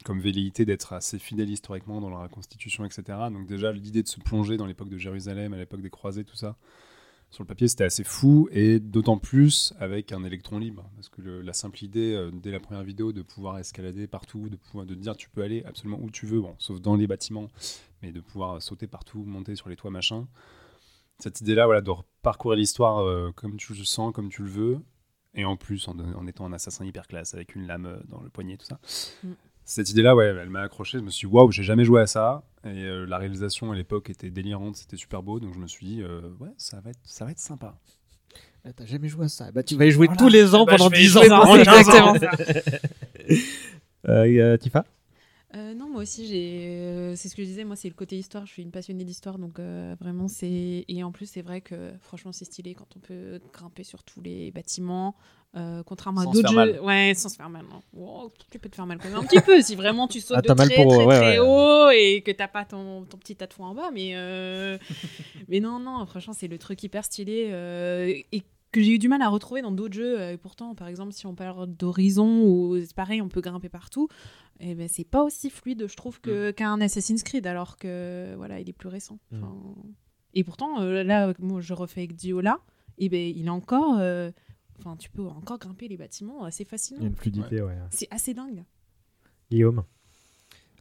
comme 0.05 0.19
velléité 0.19 0.65
d'être 0.65 0.93
assez 0.93 1.19
fidèle 1.19 1.49
historiquement 1.49 1.99
dans 1.99 2.09
la 2.09 2.19
reconstitution, 2.19 2.85
etc. 2.85 3.03
Donc, 3.31 3.47
déjà, 3.47 3.71
l'idée 3.71 4.03
de 4.03 4.07
se 4.07 4.19
plonger 4.19 4.57
dans 4.57 4.65
l'époque 4.65 4.89
de 4.89 4.97
Jérusalem, 4.97 5.53
à 5.53 5.57
l'époque 5.57 5.81
des 5.81 5.89
croisés, 5.89 6.23
tout 6.23 6.37
ça. 6.37 6.55
Sur 7.31 7.43
le 7.43 7.47
papier, 7.47 7.67
c'était 7.67 7.83
assez 7.83 8.03
fou, 8.03 8.49
et 8.51 8.79
d'autant 8.79 9.19
plus 9.19 9.73
avec 9.79 10.11
un 10.11 10.23
électron 10.23 10.57
libre, 10.57 10.89
parce 10.95 11.09
que 11.09 11.21
la 11.21 11.53
simple 11.53 11.83
idée, 11.83 12.13
euh, 12.13 12.31
dès 12.33 12.49
la 12.51 12.59
première 12.59 12.83
vidéo, 12.83 13.11
de 13.13 13.21
pouvoir 13.21 13.59
escalader 13.59 14.07
partout, 14.07 14.49
de 14.49 14.55
pouvoir 14.55 14.85
dire 14.87 15.15
tu 15.15 15.29
peux 15.29 15.43
aller 15.43 15.63
absolument 15.63 15.99
où 16.01 16.09
tu 16.09 16.25
veux, 16.25 16.41
sauf 16.57 16.81
dans 16.81 16.95
les 16.95 17.05
bâtiments, 17.05 17.47
mais 18.01 18.11
de 18.11 18.19
pouvoir 18.19 18.61
sauter 18.63 18.87
partout, 18.87 19.23
monter 19.23 19.55
sur 19.55 19.69
les 19.69 19.75
toits, 19.75 19.91
machin. 19.91 20.27
Cette 21.19 21.41
idée-là, 21.41 21.65
voilà, 21.65 21.81
de 21.81 21.91
parcourir 22.23 22.57
l'histoire 22.57 22.99
euh, 22.99 23.31
comme 23.35 23.57
tu 23.57 23.73
le 23.73 23.83
sens, 23.83 24.11
comme 24.11 24.29
tu 24.29 24.41
le 24.41 24.49
veux, 24.49 24.79
et 25.35 25.45
en 25.45 25.55
plus 25.55 25.87
en, 25.87 25.99
en 25.99 26.25
étant 26.25 26.45
un 26.45 26.53
assassin 26.53 26.83
hyper 26.83 27.07
classe 27.07 27.35
avec 27.35 27.55
une 27.55 27.67
lame 27.67 27.85
euh, 27.85 27.99
dans 28.07 28.21
le 28.21 28.29
poignet, 28.29 28.57
tout 28.57 28.65
ça. 28.65 28.79
Mm. 29.23 29.33
Cette 29.71 29.91
idée-là, 29.91 30.15
ouais, 30.15 30.25
elle 30.25 30.49
m'a 30.49 30.61
accroché. 30.61 30.97
Je 30.97 31.03
me 31.03 31.11
suis 31.11 31.27
dit, 31.27 31.31
waouh, 31.33 31.51
j'ai 31.51 31.61
jamais 31.61 31.85
joué 31.85 32.01
à 32.01 32.07
ça. 32.07 32.41
Et 32.65 32.69
euh, 32.85 33.05
la 33.05 33.19
réalisation 33.19 33.71
à 33.71 33.75
l'époque 33.75 34.09
était 34.09 34.31
délirante, 34.31 34.75
c'était 34.77 34.97
super 34.97 35.21
beau. 35.21 35.39
Donc 35.39 35.53
je 35.53 35.59
me 35.59 35.67
suis 35.67 35.85
dit, 35.85 36.01
euh, 36.01 36.21
ouais, 36.39 36.49
ça 36.57 36.81
va 36.81 36.89
être, 36.89 36.97
ça 37.03 37.23
va 37.23 37.29
être 37.31 37.39
sympa. 37.39 37.75
Ah, 38.65 38.73
T'as 38.73 38.85
jamais 38.87 39.07
joué 39.07 39.25
à 39.25 39.29
ça 39.29 39.51
Bah 39.51 39.61
tu 39.61 39.75
vas 39.75 39.85
y 39.85 39.91
jouer 39.91 40.07
Voilà. 40.07 40.17
tous 40.19 40.27
les 40.27 40.55
ans 40.55 40.65
Bah, 40.65 40.71
pendant 40.75 40.89
je 40.89 40.95
vais 40.95 41.01
y 41.01 41.05
10 41.05 41.09
jouer 41.11 41.31
ans. 41.31 41.41
pendant 41.41 41.55
C'est 41.55 41.65
15 41.65 41.89
ans. 41.89 42.13
exactement 42.15 43.37
euh, 44.09 44.57
Tifa? 44.57 44.85
Euh, 45.55 45.73
non, 45.73 45.89
moi 45.89 46.03
aussi, 46.03 46.27
j'ai. 46.27 46.67
euh, 46.67 47.15
c'est 47.15 47.27
ce 47.27 47.35
que 47.35 47.41
je 47.41 47.47
disais. 47.47 47.63
Moi, 47.63 47.75
c'est 47.75 47.87
le 47.87 47.95
côté 47.95 48.15
histoire. 48.17 48.45
Je 48.45 48.51
suis 48.51 48.61
une 48.61 48.69
passionnée 48.69 49.03
d'histoire, 49.03 49.39
donc 49.39 49.57
euh, 49.57 49.95
vraiment, 49.99 50.27
c'est. 50.27 50.85
Et 50.87 51.03
en 51.03 51.11
plus, 51.11 51.25
c'est 51.25 51.41
vrai 51.41 51.61
que 51.61 51.91
franchement, 52.01 52.31
c'est 52.31 52.45
stylé 52.45 52.75
quand 52.75 52.85
on 52.95 52.99
peut 52.99 53.39
grimper 53.51 53.83
sur 53.83 54.03
tous 54.03 54.21
les 54.21 54.51
bâtiments, 54.51 55.15
contrairement 55.87 56.21
Sans 56.21 56.29
à 56.29 56.33
d'autres 56.33 56.49
jeux. 56.49 56.55
mal. 56.55 56.79
Ouais, 56.81 57.13
sans 57.15 57.29
se 57.29 57.35
faire 57.35 57.49
mal. 57.49 57.65
Non. 57.65 57.81
Wow, 57.93 58.31
tu 58.51 58.59
peux 58.59 58.69
te 58.69 58.75
faire 58.75 58.85
mal 58.85 58.99
quand 58.99 59.09
même 59.09 59.17
un 59.17 59.23
petit 59.23 59.41
peu 59.41 59.59
si 59.63 59.75
vraiment 59.75 60.07
tu 60.07 60.19
sautes 60.21 60.37
Ah, 60.37 60.41
de 60.41 60.53
très 60.53 60.67
très 60.67 60.85
ouais, 60.85 61.05
très 61.17 61.39
ouais. 61.39 61.39
haut 61.39 61.89
et 61.89 62.21
que 62.23 62.31
t'as 62.31 62.47
pas 62.47 62.65
ton, 62.65 63.05
ton 63.05 63.17
petit 63.17 63.35
tas 63.35 63.47
de 63.47 63.53
foin 63.53 63.69
en 63.69 63.73
bas, 63.73 63.89
mais 63.91 64.13
mais 65.47 65.59
non, 65.59 65.79
non. 65.79 66.05
Franchement, 66.05 66.33
c'est 66.33 66.47
le 66.47 66.59
truc 66.59 66.83
hyper 66.83 67.03
stylé 67.03 68.25
et 68.31 68.43
que 68.71 68.81
j'ai 68.81 68.93
eu 68.93 68.99
du 68.99 69.07
mal 69.07 69.21
à 69.21 69.29
retrouver 69.29 69.61
dans 69.61 69.71
d'autres 69.71 69.93
jeux. 69.95 70.19
Euh, 70.19 70.33
Et 70.33 70.37
pourtant, 70.37 70.75
par 70.75 70.87
exemple, 70.87 71.13
si 71.13 71.25
on 71.25 71.35
parle 71.35 71.67
d'Horizon, 71.67 72.43
ou 72.43 72.79
c'est 72.79 72.93
pareil, 72.95 73.21
on 73.21 73.29
peut 73.29 73.41
grimper 73.41 73.69
partout, 73.69 74.07
et 74.59 74.75
ben 74.75 74.87
c'est 74.87 75.03
pas 75.05 75.23
aussi 75.23 75.49
fluide, 75.49 75.87
je 75.87 75.95
trouve, 75.95 76.19
que, 76.21 76.51
qu'un 76.51 76.79
Assassin's 76.81 77.23
Creed, 77.23 77.47
alors 77.47 77.77
que 77.77 78.33
voilà, 78.37 78.59
il 78.59 78.69
est 78.69 78.73
plus 78.73 78.89
récent. 78.89 79.19
Mm. 79.31 79.37
Enfin, 79.43 79.75
Et 80.33 80.43
pourtant, 80.43 80.81
euh, 80.81 81.03
là, 81.03 81.33
moi, 81.39 81.61
je 81.61 81.73
refais 81.73 82.01
avec 82.01 82.15
Diola, 82.15 82.59
et 82.97 83.09
ben 83.09 83.33
il 83.35 83.45
est 83.47 83.49
encore. 83.49 83.97
euh, 83.99 84.31
Enfin, 84.81 84.95
tu 84.95 85.09
peux 85.09 85.23
encore 85.25 85.57
grimper 85.59 85.89
les 85.89 85.97
bâtiments 85.97 86.45
assez 86.45 86.63
Il 86.63 86.65
y 86.65 86.67
a 86.67 86.69
facilement. 86.69 87.05
une 87.05 87.15
fluidité, 87.15 87.61
ouais. 87.61 87.75
C'est 87.91 88.07
assez 88.11 88.33
dingue. 88.33 88.63
Guillaume 89.51 89.83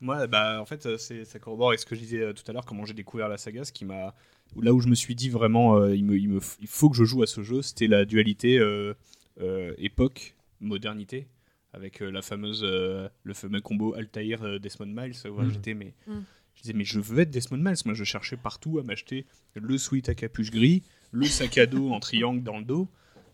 Moi, 0.00 0.28
bah, 0.28 0.60
en 0.60 0.64
fait, 0.66 0.96
c'est, 0.98 1.24
ça 1.24 1.40
corrobore 1.40 1.70
avec 1.70 1.80
ce 1.80 1.86
que 1.86 1.96
je 1.96 2.00
disais 2.00 2.32
tout 2.32 2.44
à 2.46 2.52
l'heure, 2.52 2.64
comment 2.64 2.84
j'ai 2.84 2.94
découvert 2.94 3.28
la 3.28 3.38
saga, 3.38 3.64
ce 3.64 3.72
qui 3.72 3.84
m'a. 3.84 4.14
Là 4.60 4.72
où 4.74 4.80
je 4.80 4.88
me 4.88 4.94
suis 4.94 5.14
dit 5.14 5.28
vraiment, 5.30 5.76
euh, 5.76 5.94
il, 5.94 6.04
me, 6.04 6.16
il, 6.18 6.28
me, 6.28 6.38
f- 6.40 6.56
il 6.60 6.66
faut 6.66 6.88
que 6.90 6.96
je 6.96 7.04
joue 7.04 7.22
à 7.22 7.26
ce 7.26 7.42
jeu, 7.42 7.62
c'était 7.62 7.86
la 7.86 8.04
dualité 8.04 8.58
euh, 8.58 8.94
euh, 9.40 9.72
époque-modernité, 9.78 11.26
avec 11.72 12.02
euh, 12.02 12.10
la 12.10 12.22
fameuse, 12.22 12.62
euh, 12.64 13.08
le 13.24 13.34
fameux 13.34 13.60
combo 13.60 13.94
Altair 13.94 14.58
Desmond 14.60 14.86
Miles. 14.86 15.14
où 15.30 15.50
j'étais, 15.50 15.74
mais, 15.74 15.94
Mm. 16.06 16.20
Je 16.54 16.62
disais, 16.62 16.74
mais 16.74 16.84
je 16.84 16.98
veux 16.98 17.20
être 17.20 17.30
Desmond 17.30 17.58
Miles. 17.58 17.76
Moi, 17.84 17.94
je 17.94 18.02
cherchais 18.02 18.36
partout 18.36 18.80
à 18.80 18.82
m'acheter 18.82 19.26
le 19.54 19.78
sweat 19.78 20.08
à 20.08 20.14
capuche 20.16 20.50
gris, 20.50 20.82
le 21.12 21.24
sac 21.26 21.56
à 21.56 21.66
dos 21.66 21.90
en 21.92 22.00
triangle 22.00 22.42
dans 22.42 22.58
le 22.58 22.64
dos. 22.64 22.88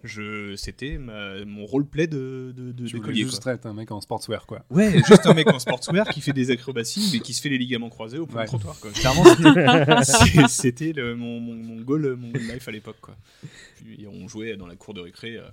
Je, 0.05 0.55
c'était 0.57 0.99
mon 0.99 1.65
roleplay 1.67 2.07
de, 2.07 2.53
de, 2.55 2.73
de 2.73 2.87
Tu 2.87 2.95
d'écolier, 2.97 3.23
juste 3.25 3.43
quoi. 3.43 3.55
être 3.55 3.65
un 3.67 3.73
mec 3.73 3.91
en 3.91 4.01
sportswear, 4.03 4.47
quoi. 4.47 4.63
Ouais, 4.71 4.93
juste 5.09 5.27
un 5.27 5.33
mec 5.35 5.49
en 5.49 5.59
sportswear 5.59 6.07
qui 6.09 6.21
fait 6.21 6.33
des 6.35 6.51
acrobaties, 6.51 7.11
mais 7.13 7.21
qui 7.21 7.33
se 7.33 7.41
fait 7.41 7.49
les 7.49 7.57
ligaments 7.59 7.89
croisés 7.89 8.19
au 8.19 8.27
point 8.27 8.41
Ouais. 8.41 8.45
de 8.45 8.49
trottoir. 8.49 8.79
Quoi. 8.81 8.91
Clairement, 8.93 9.25
c'était- 9.25 10.05
c'est- 10.05 10.49
c'était 10.49 10.93
le- 10.93 11.17
mon, 11.17 11.41
mon, 11.41 11.55
mon 11.55 11.81
goal, 11.81 12.17
mon 12.17 12.31
goal 12.31 12.43
life 12.43 12.69
à 12.69 12.71
l'époque. 12.71 12.99
Quoi. 13.01 13.17
Puis 13.77 14.07
on 14.07 14.29
jouait 14.29 14.57
dans 14.57 14.67
la 14.67 14.77
cour 14.77 14.93
de 14.95 15.01
récré. 15.01 15.37
euh, 15.37 15.49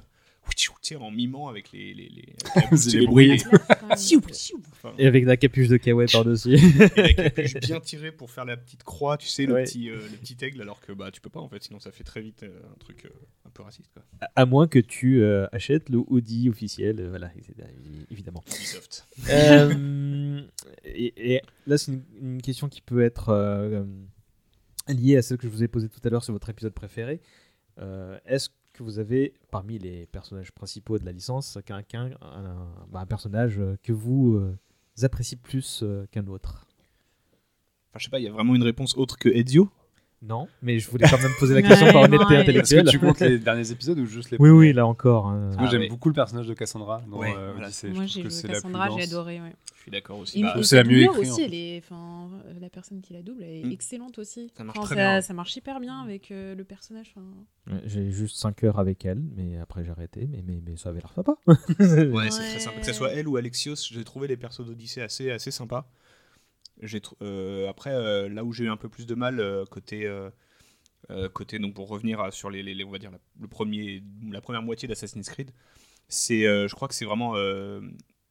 sais, 0.95 1.01
en 1.01 1.11
mimant 1.11 1.47
avec 1.47 1.71
les, 1.71 1.93
les, 1.93 2.09
les, 2.09 3.05
bruits. 3.05 3.41
Et 4.97 5.07
avec 5.07 5.25
la 5.25 5.37
capuche 5.37 5.67
de 5.67 5.77
kawaii 5.77 6.07
par-dessus. 6.11 6.55
et 6.95 7.01
la 7.01 7.13
capuche 7.13 7.53
bien 7.55 7.79
tirée 7.79 8.11
pour 8.11 8.31
faire 8.31 8.45
la 8.45 8.57
petite 8.57 8.83
croix, 8.83 9.17
tu 9.17 9.27
sais, 9.27 9.45
le, 9.45 9.53
Ouais. 9.53 9.63
petit, 9.63 9.89
euh, 9.89 9.95
le 10.11 10.17
petit 10.17 10.37
aigle, 10.41 10.61
alors 10.61 10.79
que 10.81 10.91
bah, 10.93 11.11
tu 11.11 11.21
peux 11.21 11.29
pas 11.29 11.39
en 11.39 11.49
fait, 11.49 11.61
sinon 11.63 11.79
ça 11.79 11.91
fait 11.91 12.03
très 12.03 12.21
vite 12.21 12.43
euh, 12.43 12.59
un 12.73 12.77
truc 12.79 13.05
euh, 13.05 13.09
un 13.45 13.49
peu 13.49 13.63
raciste. 13.63 13.91
Quoi. 13.93 14.03
à 14.35 14.45
moins 14.45 14.67
que 14.67 14.79
tu 14.79 15.21
euh, 15.21 15.47
achètes 15.51 15.89
le 15.89 15.99
hoodie 16.07 16.49
officiel, 16.49 16.99
euh, 16.99 17.09
voilà, 17.09 17.31
évidemment. 18.09 18.43
Ubisoft. 18.47 19.07
Euh, 19.29 20.41
et, 20.85 21.33
et 21.35 21.41
là, 21.67 21.77
c'est 21.77 21.91
une, 21.91 22.03
une 22.21 22.41
question 22.41 22.69
qui 22.69 22.81
peut 22.81 23.01
être 23.03 23.29
euh, 23.29 23.83
liée 24.87 25.17
à 25.17 25.21
celle 25.21 25.37
que 25.37 25.47
je 25.47 25.51
vous 25.51 25.63
ai 25.63 25.67
posée 25.67 25.89
tout 25.89 25.99
à 26.03 26.09
l'heure 26.09 26.23
sur 26.23 26.33
votre 26.33 26.49
épisode 26.49 26.73
préféré. 26.73 27.21
Euh, 27.79 28.17
Est-ce 28.25 28.49
que 28.73 28.83
vous 28.83 28.99
avez, 28.99 29.33
parmi 29.51 29.77
les 29.79 30.05
personnages 30.07 30.51
principaux 30.51 30.97
de 30.97 31.05
la 31.05 31.11
licence, 31.11 31.57
quelqu'un, 31.65 32.11
un, 32.21 32.67
bah, 32.89 33.01
un 33.01 33.05
personnage 33.05 33.59
euh, 33.59 33.77
que 33.83 33.93
vous 33.93 34.35
euh, 34.35 34.57
appréciez 35.03 35.37
plus 35.37 35.81
euh, 35.83 36.05
qu'un 36.11 36.27
autre? 36.27 36.67
Enfin, 37.89 37.99
je 37.99 38.05
sais 38.05 38.09
pas, 38.09 38.19
il 38.19 38.23
y 38.23 38.27
a 38.27 38.31
vraiment 38.31 38.55
une 38.55 38.63
réponse 38.63 38.95
autre 38.97 39.17
que 39.17 39.29
Ezio? 39.29 39.69
Non, 40.23 40.47
mais 40.61 40.77
je 40.77 40.87
voulais 40.89 41.07
quand 41.09 41.17
même 41.19 41.31
poser 41.39 41.55
la 41.55 41.61
question 41.67 41.87
Ouais, 41.87 41.93
par 41.93 42.03
honnêteté 42.03 42.25
ouais. 42.25 42.33
Est-ce 42.35 42.41
intellectuelle. 42.41 42.85
que 42.85 42.89
tu 42.91 42.99
comptes 42.99 43.19
les 43.21 43.39
derniers 43.39 43.71
épisodes 43.71 43.97
ou 43.97 44.05
juste 44.05 44.29
les 44.29 44.37
Oui, 44.37 44.49
premiers 44.49 44.59
oui, 44.69 44.73
là 44.73 44.85
encore. 44.85 45.27
hein. 45.27 45.47
Parce 45.47 45.57
que 45.57 45.63
Ah, 45.75 45.79
j'aime 45.79 45.89
beaucoup 45.89 46.09
le 46.09 46.13
personnage 46.13 46.45
de 46.47 46.53
Cassandra 46.53 47.01
dans 47.09 47.17
Ouais, 47.17 47.33
euh, 47.35 47.53
voilà. 47.53 47.69
Moi, 47.93 48.05
j'ai 48.05 48.21
que 48.21 48.29
joué 48.29 48.37
c'est 48.37 48.47
la 48.47 48.53
plus 48.53 48.61
Cassandra, 48.61 48.89
j'ai 48.95 49.01
adoré. 49.03 49.41
Ouais. 49.41 49.53
Je 49.75 49.81
suis 49.81 49.91
d'accord 49.91 50.19
aussi. 50.19 50.43
Bah, 50.43 50.53
c'est 50.61 50.75
la 50.75 50.83
mieux 50.83 51.05
doubleur 51.05 51.15
écrit, 51.17 51.31
aussi, 51.31 51.41
en 51.41 51.45
elle 51.45 51.53
est, 51.55 51.81
enfin, 51.83 52.29
euh, 52.45 52.53
la 52.61 52.69
personne 52.69 53.01
qui 53.01 53.13
la 53.13 53.23
double, 53.23 53.41
elle 53.41 53.49
est 53.49 53.63
Mm. 53.65 53.71
excellente 53.71 54.19
aussi. 54.19 54.51
Ça 54.55 54.63
marche 54.63 54.77
Enfin, 54.77 54.85
très 54.85 54.95
ça, 54.95 55.01
bien. 55.13 55.21
ça 55.21 55.33
marche 55.33 55.55
hyper 55.55 55.79
bien 55.79 55.99
avec 56.03 56.29
euh, 56.29 56.53
le 56.53 56.63
personnage. 56.63 57.15
J'ai 57.85 58.11
juste 58.11 58.37
5 58.37 58.63
heures 58.63 58.77
avec 58.77 59.03
elle, 59.05 59.23
mais 59.35 59.57
après 59.57 59.83
j'ai 59.83 59.89
arrêté, 59.89 60.27
mais, 60.31 60.43
mais, 60.45 60.61
mais 60.63 60.77
ça 60.77 60.89
avait 60.89 60.99
l'air 60.99 61.11
sympa. 61.13 61.35
Ouais, 61.47 61.55
c'est 61.79 62.05
Ouais. 62.05 62.29
très 62.29 62.59
sympa. 62.59 62.79
Que 62.79 62.85
ce 62.85 62.93
soit 62.93 63.11
elle 63.13 63.27
ou 63.27 63.37
Alexios, 63.37 63.75
j'ai 63.91 64.03
trouvé 64.03 64.27
les 64.27 64.37
persos 64.37 64.65
d'Odyssée 64.67 65.01
assez, 65.01 65.31
assez 65.31 65.49
sympas. 65.49 65.89
Euh, 67.21 67.69
après, 67.69 67.91
euh, 67.93 68.29
là 68.29 68.43
où 68.43 68.51
j'ai 68.53 68.65
eu 68.65 68.69
un 68.69 68.77
peu 68.77 68.89
plus 68.89 69.05
de 69.05 69.15
mal, 69.15 69.39
euh, 69.39 69.65
côté, 69.65 70.09
côté 71.33 71.59
donc 71.59 71.73
pour 71.73 71.89
revenir 71.89 72.21
à- 72.21 72.31
sur 72.31 72.49
les, 72.49 72.63
les- 72.63 72.73
les- 72.73 72.83
on 72.85 72.91
va 72.91 72.97
dire 72.97 73.11
la, 73.11 73.19
le 73.39 73.47
premier, 73.47 74.01
la 74.31 74.39
première 74.39 74.61
moitié 74.61 74.87
d'Assassin's 74.87 75.29
Creed, 75.29 75.51
c'est, 76.07 76.45
euh, 76.47 76.67
je 76.67 76.75
crois 76.75 76.87
que 76.87 76.93
c'est 76.93 77.05
vraiment, 77.05 77.33
euh, 77.35 77.81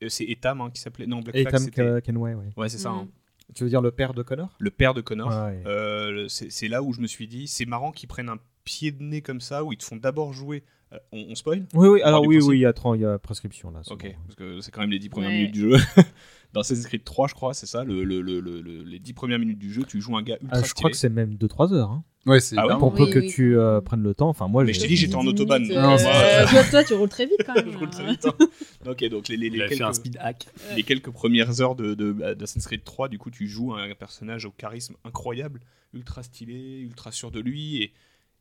c'est 0.08 0.24
Etam 0.24 0.60
hein, 0.62 0.70
qui 0.70 0.80
s'appelait, 0.80 1.06
non 1.06 1.20
Black 1.20 1.36
Et 1.36 1.42
Flag, 1.42 1.52
Tam 1.54 1.62
c'était- 1.64 2.02
Kenway, 2.02 2.34
ouais. 2.34 2.48
ouais 2.56 2.68
c'est 2.68 2.78
ça, 2.78 2.90
hein. 2.90 3.08
Tu 3.54 3.64
veux 3.64 3.68
dire 3.68 3.82
le 3.82 3.90
père 3.90 4.14
de 4.14 4.22
Connor? 4.22 4.54
Le 4.60 4.70
père 4.70 4.94
de 4.94 5.00
Connor. 5.00 5.28
Ouais. 5.28 5.60
Euh, 5.66 6.28
c'est 6.28 6.68
là 6.68 6.82
où 6.84 6.92
je 6.92 7.00
me 7.00 7.08
suis 7.08 7.26
dit, 7.26 7.48
c'est 7.48 7.66
marrant 7.66 7.90
qu'ils 7.90 8.08
prennent 8.08 8.28
un 8.28 8.38
pied 8.64 8.92
de 8.92 9.02
nez 9.02 9.22
comme 9.22 9.40
ça, 9.40 9.64
où 9.64 9.72
ils 9.72 9.76
te 9.76 9.84
font 9.84 9.96
d'abord 9.96 10.32
jouer. 10.32 10.62
Euh, 10.92 10.98
on, 11.12 11.26
on 11.30 11.34
spoil 11.34 11.64
Oui, 11.74 11.88
oui, 11.88 12.02
alors 12.02 12.26
oui, 12.26 12.38
oui, 12.42 12.58
il 12.58 12.60
y 12.60 12.66
a, 12.66 12.72
il 12.94 13.00
y 13.00 13.04
a 13.04 13.18
prescription 13.18 13.70
là. 13.70 13.80
Ok, 13.90 14.04
bon. 14.04 14.12
parce 14.26 14.34
que 14.36 14.60
c'est 14.60 14.70
quand 14.70 14.80
même 14.80 14.90
les 14.90 14.98
10 14.98 15.08
premières 15.08 15.30
Ouais. 15.30 15.36
minutes 15.36 15.52
du 15.52 15.60
jeu. 15.60 15.76
Dans 16.52 16.62
Assassin's 16.62 16.86
Creed 16.88 17.04
3, 17.04 17.28
je 17.28 17.34
crois, 17.34 17.54
c'est 17.54 17.66
ça, 17.66 17.84
le, 17.84 18.02
le- 18.02 18.20
le- 18.20 18.40
le- 18.40 18.60
le- 18.60 18.82
les 18.82 18.98
10 18.98 19.12
premières 19.12 19.38
minutes 19.38 19.60
du 19.60 19.72
jeu, 19.72 19.84
tu 19.84 20.00
joues 20.00 20.16
un 20.16 20.22
gars 20.22 20.36
ultra 20.42 20.58
Ah, 20.58 20.62
je 20.66 20.74
crois 20.74 20.90
que 20.90 20.96
c'est 20.96 21.08
même 21.08 21.34
2-3 21.36 21.72
heures. 21.74 21.90
Hein. 21.92 22.02
Ouais, 22.26 22.40
c'est 22.40 22.56
Ah 22.58 22.66
ouais 22.66 22.76
Pour 22.76 22.90
long. 22.90 22.96
peu 22.96 23.04
Oui, 23.04 23.10
que 23.12 23.18
oui. 23.20 23.28
tu 23.28 23.56
euh, 23.56 23.80
prennes 23.80 24.02
le 24.02 24.14
temps. 24.14 24.28
Enfin, 24.28 24.48
moi, 24.48 24.64
Mais 24.64 24.72
j'ai- 24.72 24.80
je 24.80 24.84
te 24.84 24.88
dis, 24.88 24.96
j'étais 24.96 25.14
en 25.14 25.22
10 25.22 25.28
autobahn. 25.28 25.70
euh, 25.70 25.80
Non, 25.80 25.96
c'est 25.96 26.08
euh, 26.08 26.46
toi, 26.48 26.64
toi, 26.68 26.82
tu 26.84 26.94
roules 26.94 27.08
très 27.08 27.26
vite 27.26 27.44
quand 27.46 27.54
même. 27.54 27.70
je 27.70 27.78
roule 27.78 27.88
très 27.90 28.02
hein. 28.02 28.10
vite. 28.10 28.26
hein. 28.26 28.46
ok, 28.90 29.04
donc 29.10 29.28
les, 29.28 29.36
les, 29.36 29.48
les 29.48 29.62
un 29.62 29.68
quelques, 29.68 29.94
speed 29.94 30.16
hack. 30.20 30.48
les 30.74 30.82
quelques 30.82 31.10
premières 31.10 31.60
heures 31.60 31.76
de, 31.76 31.94
de, 31.94 32.12
d'Assassin's 32.34 32.66
Creed 32.66 32.82
3, 32.82 33.08
du 33.08 33.18
coup, 33.18 33.30
tu 33.30 33.46
joues 33.46 33.72
un 33.74 33.94
personnage 33.94 34.44
au 34.44 34.50
charisme 34.50 34.96
incroyable, 35.04 35.60
ultra 35.94 36.24
stylé, 36.24 36.80
ultra 36.80 37.12
sûr 37.12 37.30
de 37.30 37.38
lui, 37.38 37.84
et, 37.84 37.92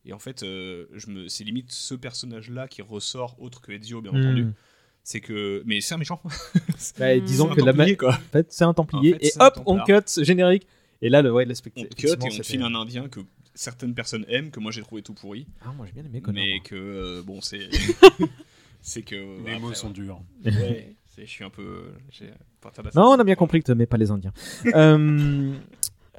et 0.04 0.12
en 0.12 0.18
fait, 0.18 0.42
euh, 0.42 0.86
je 0.94 1.08
me, 1.10 1.28
c'est 1.28 1.44
limite 1.44 1.70
ce 1.72 1.94
personnage-là 1.94 2.68
qui 2.68 2.82
ressort, 2.82 3.36
autre 3.40 3.60
que 3.60 3.72
Ezio, 3.72 4.00
bien 4.00 4.12
Hmm. 4.12 4.16
entendu. 4.16 4.46
C'est 5.02 5.20
que, 5.20 5.62
mais 5.66 5.80
c'est 5.80 5.94
un 5.94 5.98
méchant. 5.98 6.20
Bah, 6.98 7.18
disons 7.18 7.46
C'est 7.46 7.52
un 7.52 7.54
que 7.54 7.60
la 7.60 7.72
ma- 7.72 7.78
Templier, 7.84 7.96
quoi. 7.96 8.14
En 8.14 8.32
fait, 8.32 8.46
c'est 8.52 8.64
un 8.64 8.74
Templier. 8.74 9.14
En 9.14 9.18
fait, 9.18 9.26
et 9.26 9.32
hop, 9.40 9.60
on 9.66 9.78
cut, 9.84 10.22
générique. 10.24 10.66
Et 11.02 11.08
là, 11.08 11.22
le, 11.22 11.32
ouais, 11.32 11.44
l'aspect. 11.46 11.72
On 11.76 11.84
cut 11.84 12.06
et 12.06 12.12
on 12.20 12.28
te 12.28 12.42
file 12.42 12.62
un 12.62 12.74
indien 12.74 13.08
que 13.08 13.20
certaines 13.54 13.94
personnes 13.94 14.24
aiment, 14.28 14.50
que 14.50 14.60
moi 14.60 14.70
j'ai 14.72 14.82
trouvé 14.82 15.02
tout 15.02 15.12
pourri, 15.14 15.46
Ah, 15.62 15.72
moi 15.76 15.86
j'ai 15.86 15.92
bien 15.92 16.04
aimé 16.04 16.20
Connor. 16.20 16.42
mais 16.42 16.60
que 16.60 16.74
euh, 16.76 17.22
bon 17.22 17.40
c'est 17.40 17.68
c'est 18.80 19.02
que 19.02 19.14
Les 19.16 19.40
après, 19.40 19.58
mots 19.58 19.68
ouais. 19.70 19.74
sont 19.74 19.90
durs. 19.90 20.20
Ouais, 20.44 20.94
je 21.18 21.24
suis 21.24 21.44
un 21.44 21.50
peu 21.50 21.92
Non, 22.94 23.08
on 23.12 23.18
a 23.18 23.24
bien 23.24 23.34
compris 23.34 23.60
que 23.60 23.64
tu 23.66 23.70
n'aimais 23.72 23.86
pas 23.86 23.96
les 23.96 24.10
Indiens. 24.10 24.32
Euh, 24.74 25.52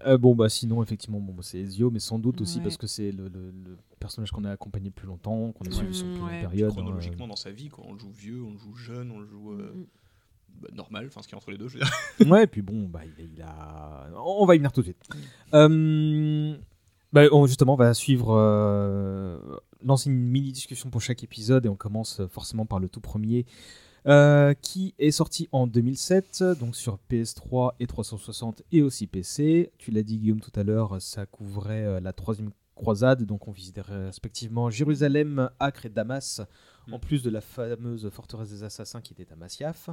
euh, 0.06 0.18
bon, 0.18 0.36
bah 0.36 0.50
sinon, 0.50 0.82
effectivement, 0.84 1.20
bon, 1.20 1.34
bah, 1.34 1.44
c'est 1.44 1.60
Ezio, 1.60 1.90
mais 1.92 2.00
sans 2.00 2.20
doute 2.20 2.42
aussi 2.42 2.58
Ouais. 2.58 2.64
parce 2.64 2.78
que 2.78 2.88
c'est 2.88 3.12
le, 3.12 3.28
le- 3.30 3.52
le 3.52 3.78
personnage 4.00 4.32
qu'on 4.32 4.44
a 4.46 4.52
accompagné 4.52 4.88
le 4.88 4.94
plus 4.94 5.08
longtemps, 5.08 5.52
qu'on 5.52 5.66
a 5.66 5.72
suivi 5.72 5.94
sur 5.94 6.08
Mm, 6.08 6.14
toute 6.14 6.24
ouais. 6.24 6.40
période. 6.42 6.70
hein, 6.72 6.74
chronologiquement 6.74 7.28
dans 7.28 7.36
sa 7.36 7.52
vie 7.52 7.70
quoi. 7.70 7.84
on 7.88 7.94
le 7.94 8.00
joue 8.00 8.12
vieux 8.12 8.42
on 8.44 8.52
le 8.54 8.58
joue 8.58 8.76
jeune 8.76 9.12
on 9.12 9.20
le 9.20 9.28
joue 9.28 9.52
euh, 9.54 9.72
Mm. 9.76 9.86
bah, 10.62 10.70
normal 10.74 11.06
enfin 11.08 11.22
ce 11.22 11.28
qui 11.28 11.34
est 11.34 11.38
entre 11.38 11.52
les 11.52 11.58
deux 11.58 11.68
je 11.68 11.78
veux 11.78 11.84
dire. 12.20 12.32
Ouais, 12.32 12.44
et 12.44 12.48
puis 12.48 12.62
bon, 12.62 12.88
bah, 12.88 13.02
il, 13.20 13.32
il 13.36 13.42
a. 13.42 14.10
On 14.26 14.46
va 14.46 14.56
y 14.56 14.58
venir 14.58 14.72
tout 14.72 14.82
de 14.82 14.86
suite. 14.88 14.98
Euh, 15.54 16.58
bah, 17.14 17.24
on, 17.32 17.46
justement, 17.46 17.74
on 17.74 17.78
va 17.78 17.94
suivre. 17.94 18.34
euh, 18.38 19.40
lancer 19.84 20.10
une 20.12 20.18
mini 20.30 20.52
discussion 20.52 20.90
pour 20.92 21.02
chaque 21.02 21.24
épisode 21.24 21.66
et 21.66 21.70
on 21.70 21.76
commence 21.76 22.22
forcément 22.30 22.66
par 22.68 22.80
le 22.80 22.88
tout 22.88 23.02
premier. 23.02 23.46
Euh, 24.08 24.56
qui 24.60 24.96
est 24.98 25.12
sorti 25.12 25.48
en 25.52 25.68
2007, 25.68 26.44
donc 26.60 26.76
sur 26.76 26.98
PS3 27.12 27.74
et 27.80 27.86
360 27.86 28.64
et 28.72 28.82
aussi 28.82 29.06
PC. 29.06 29.72
Tu 29.78 29.92
l'as 29.92 30.02
dit 30.02 30.18
Guillaume 30.18 30.40
tout 30.40 30.60
à 30.60 30.64
l'heure, 30.64 31.00
ça 31.00 31.28
couvrait 31.28 31.86
euh, 31.86 32.00
la 32.00 32.12
troisième 32.12 32.50
croisade, 32.74 33.24
donc 33.26 33.48
on 33.48 33.52
visitait 33.52 33.82
respectivement 33.82 34.72
Jérusalem, 34.72 35.52
Acre 35.60 35.86
et 35.86 35.90
Damas, 35.90 36.42
en 36.92 36.98
plus 36.98 37.22
de 37.22 37.30
la 37.30 37.42
fameuse 37.42 38.10
forteresse 38.10 38.50
des 38.50 38.64
assassins 38.64 39.02
qui 39.02 39.14
était 39.14 39.32
à 39.32 39.36
Masyaf. 39.36 39.92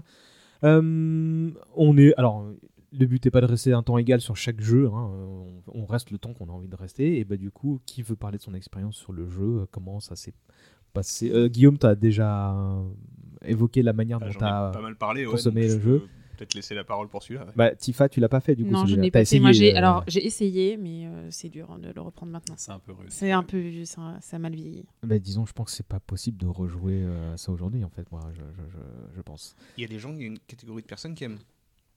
Euh, 0.65 1.51
on 1.77 1.99
est, 1.99 2.15
alors, 2.17 2.47
le 2.93 3.05
but 3.05 3.23
n'est 3.23 3.31
pas 3.31 3.43
de 3.43 3.47
rester 3.47 3.75
un 3.75 3.83
temps 3.83 3.99
égal 3.99 4.23
sur 4.23 4.37
chaque 4.37 4.63
jeu, 4.63 4.87
hein, 4.87 5.11
on, 5.13 5.63
on 5.67 5.85
reste 5.85 6.11
le 6.11 6.17
temps 6.17 6.33
qu'on 6.33 6.49
a 6.49 6.53
envie 6.53 6.69
de 6.69 6.77
rester, 6.77 7.19
et 7.19 7.25
bah 7.25 7.37
du 7.37 7.51
coup, 7.51 7.79
qui 7.85 8.01
veut 8.01 8.17
parler 8.17 8.39
de 8.39 8.43
son 8.43 8.55
expérience 8.55 8.97
sur 8.97 9.13
le 9.13 9.29
jeu, 9.29 9.67
comment 9.71 10.01
ça 10.01 10.17
s'est 10.17 10.33
passé? 10.95 11.31
Euh, 11.31 11.49
Guillaume, 11.49 11.77
tu 11.77 11.87
as 11.87 11.95
déjà 11.95 12.55
évoqué 13.45 13.83
la 13.83 13.93
manière 13.93 14.21
dont 14.21 14.31
J'en 14.31 14.39
tu 14.39 14.45
as 14.45 14.71
pas 14.73 14.81
mal 14.81 14.97
parlé 14.97 15.25
ouais, 15.27 15.33
consommé 15.33 15.63
le 15.69 15.75
je 15.75 15.81
jeu. 15.81 16.09
peut-être 16.37 16.55
laisser 16.55 16.75
la 16.75 16.85
parole 16.85 17.09
pour 17.09 17.23
celui-là 17.23 17.45
ouais. 17.47 17.53
Bah, 17.57 17.75
Tifa, 17.75 18.09
tu 18.09 18.21
l'as 18.21 18.29
pas 18.29 18.41
fait 18.41 18.55
du 18.55 18.65
coup 18.65 18.71
Non, 18.71 18.87
je 18.87 18.97
n'ai 18.97 19.11
pas. 19.11 19.19
Moi, 19.19 19.23
essayé, 19.23 19.53
j'ai 19.53 19.75
euh, 19.75 19.79
alors 19.79 20.05
j'ai 20.07 20.25
essayé, 20.25 20.77
mais 20.77 21.07
euh, 21.07 21.29
c'est 21.31 21.49
dur 21.49 21.71
hein, 21.71 21.79
de 21.79 21.91
le 21.93 22.01
reprendre 22.01 22.33
maintenant. 22.33 22.55
C'est 22.57 22.73
un 22.73 22.79
peu 22.79 22.93
rude. 22.93 23.11
C'est 23.11 23.33
un 23.33 23.43
peu, 23.43 23.85
ça, 23.85 24.17
ça 24.21 24.37
a 24.37 24.39
mal 24.39 24.55
vieilli. 24.55 24.85
bah, 25.03 25.19
disons, 25.19 25.47
je 25.47 25.53
pense 25.53 25.71
que 25.71 25.77
c'est 25.77 25.87
pas 25.87 26.01
possible 26.01 26.39
de 26.39 26.47
rejouer 26.47 27.03
euh, 27.03 27.37
ça 27.37 27.51
aujourd'hui, 27.53 27.85
en 27.85 27.91
fait, 27.91 28.11
moi, 28.13 28.21
je, 28.33 28.41
je, 28.41 28.63
je- 28.73 29.17
je 29.17 29.23
pense. 29.23 29.57
il 29.77 29.83
y 29.83 29.85
a 29.85 29.89
des 29.89 29.99
gens 29.99 30.13
il 30.15 30.21
y 30.21 30.25
a 30.25 30.27
une 30.29 30.39
catégorie 30.39 30.83
de 30.83 30.87
personnes 30.87 31.15
qui 31.15 31.25
aiment 31.25 31.39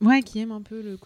Ouais, 0.01 0.21
qui 0.23 0.39
aime 0.39 0.51
un 0.51 0.63
peu 0.63 0.81
le. 0.81 0.97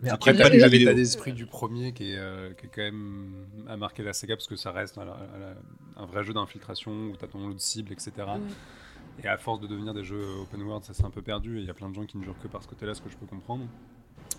Mais 0.00 0.10
Après, 0.10 0.32
t'as 0.32 0.48
l'état 0.48 0.94
d'esprit 0.94 1.32
du 1.32 1.46
premier 1.46 1.92
qui 1.92 2.12
est, 2.12 2.16
euh, 2.18 2.52
qui 2.54 2.66
est 2.66 2.70
quand 2.72 2.82
même 2.82 3.32
à 3.66 3.76
marquer 3.76 4.04
la 4.04 4.12
saga 4.12 4.36
parce 4.36 4.46
que 4.46 4.54
ça 4.54 4.70
reste 4.70 4.96
à 4.96 5.04
la- 5.04 5.12
à 5.14 5.38
la- 5.40 5.56
un 5.96 6.06
vrai 6.06 6.22
jeu 6.22 6.32
d'infiltration 6.32 6.92
où 7.08 7.16
t'as 7.16 7.26
ton 7.26 7.48
lot 7.48 7.54
de 7.54 7.58
cible, 7.58 7.90
etc. 7.92 8.12
Ouais. 8.18 8.24
Et 9.24 9.28
à 9.28 9.36
force 9.36 9.60
de 9.60 9.66
devenir 9.66 9.94
des 9.94 10.04
jeux 10.04 10.24
open 10.42 10.62
world, 10.62 10.84
ça 10.84 10.94
s'est 10.94 11.04
un 11.04 11.10
peu 11.10 11.22
perdu 11.22 11.58
et 11.58 11.60
il 11.60 11.66
y 11.66 11.70
a 11.70 11.74
plein 11.74 11.88
de 11.88 11.94
gens 11.94 12.04
qui 12.06 12.18
ne 12.18 12.24
jouent 12.24 12.34
que 12.42 12.48
par 12.48 12.62
ce 12.62 12.68
côté-là, 12.68 12.94
ce 12.94 13.02
que 13.02 13.08
je 13.10 13.16
peux 13.16 13.26
comprendre. 13.26 13.64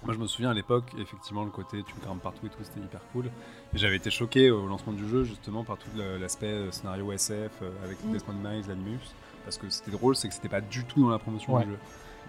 Moi, 0.05 0.13
je 0.13 0.19
me 0.19 0.27
souviens 0.27 0.51
à 0.51 0.53
l'époque, 0.53 0.85
effectivement, 0.97 1.43
le 1.43 1.51
côté 1.51 1.83
tu 1.83 1.93
grimpes 2.01 2.21
partout 2.21 2.45
et 2.45 2.49
tout, 2.49 2.63
c'était 2.63 2.79
hyper 2.79 3.01
cool. 3.11 3.25
Et 3.73 3.77
j'avais 3.77 3.97
été 3.97 4.09
choqué 4.09 4.49
au 4.51 4.65
lancement 4.67 4.93
du 4.93 5.05
jeu, 5.09 5.25
justement, 5.25 5.65
par 5.65 5.77
tout 5.77 5.89
l'aspect 6.19 6.45
euh, 6.47 6.71
scénario 6.71 7.11
SF 7.11 7.51
euh, 7.61 7.71
avec 7.83 7.97
Mm. 8.05 8.11
Desmond 8.13 8.33
Miles, 8.35 8.65
l'Animus. 8.69 8.99
Parce 9.43 9.57
que 9.57 9.69
c'était 9.69 9.91
drôle, 9.91 10.15
c'est 10.15 10.29
que 10.29 10.33
c'était 10.33 10.47
pas 10.47 10.61
du 10.61 10.85
tout 10.85 11.01
dans 11.01 11.09
la 11.09 11.19
promotion 11.19 11.53
Ouais. 11.55 11.65
du 11.65 11.71
jeu. 11.71 11.77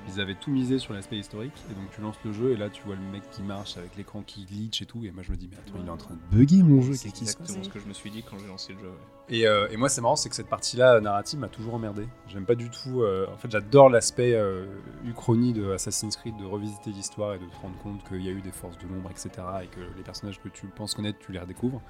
Ils 0.09 0.21
avaient 0.21 0.35
tout 0.35 0.51
misé 0.51 0.79
sur 0.79 0.93
l'aspect 0.93 1.19
historique, 1.19 1.53
et 1.71 1.75
donc 1.75 1.91
tu 1.95 2.01
lances 2.01 2.17
le 2.25 2.33
jeu, 2.33 2.53
et 2.53 2.57
là 2.57 2.69
tu 2.69 2.83
vois 2.83 2.97
le 2.97 3.01
mec 3.03 3.23
qui 3.31 3.43
marche 3.43 3.77
avec 3.77 3.97
l'écran 3.97 4.23
qui 4.23 4.45
glitch 4.45 4.83
et 4.83 4.87
tout, 4.87 5.05
et 5.05 5.11
moi 5.13 5.23
je 5.23 5.31
me 5.31 5.37
dis, 5.37 5.49
mais 5.49 5.57
attends, 5.57 5.79
il 5.81 5.87
est 5.87 5.91
en 5.91 5.97
train 5.97 6.15
de 6.15 6.37
bugger 6.37 6.63
mon 6.63 6.81
jeu, 6.83 6.95
c'est 6.95 7.11
qu'est-ce 7.11 7.15
qui 7.15 7.27
se 7.27 7.37
passe 7.37 7.51
exactement 7.51 7.65
ce 7.65 7.69
que 7.69 7.79
je 7.79 7.87
me 7.87 7.93
suis 7.93 8.11
dit 8.11 8.23
quand 8.29 8.37
j'ai 8.39 8.47
lancé 8.49 8.73
le 8.73 8.79
jeu 8.81 8.89
ouais. 8.89 9.37
et, 9.37 9.47
euh, 9.47 9.69
et 9.71 9.77
moi, 9.77 9.89
c'est 9.89 10.01
marrant, 10.01 10.17
c'est 10.17 10.29
que 10.29 10.35
cette 10.35 10.49
partie-là 10.49 10.95
euh, 10.97 11.01
narrative 11.01 11.39
m'a 11.39 11.49
toujours 11.49 11.75
emmerdé. 11.75 12.09
J'aime 12.29 12.45
pas 12.47 12.57
du 12.57 12.71
tout. 12.71 13.03
euh, 13.03 13.27
en 13.33 13.37
fait, 13.37 13.51
j'adore 13.51 13.89
l'aspect 13.89 14.35
euh, 14.35 14.67
uchronie 15.05 15.53
de 15.53 15.71
Assassin's 15.73 16.17
Creed, 16.17 16.37
de 16.39 16.45
revisiter 16.45 16.91
l'histoire 16.91 17.35
et 17.35 17.39
de 17.39 17.45
te 17.47 17.57
rendre 17.63 17.77
compte 17.79 18.03
qu'il 18.09 18.23
y 18.23 18.29
a 18.29 18.33
eu 18.33 18.41
des 18.41 18.53
forces 18.53 18.79
de 18.79 18.89
l'ombre, 18.89 19.11
etc. 19.11 19.31
Et 19.63 19.67
que 19.67 19.81
les 19.97 20.03
personnages 20.03 20.41
que 20.41 20.49
tu 20.49 20.67
penses 20.67 20.95
connaître, 20.95 21.19
tu 21.21 21.31
les 21.31 21.39
redécouvres 21.39 21.81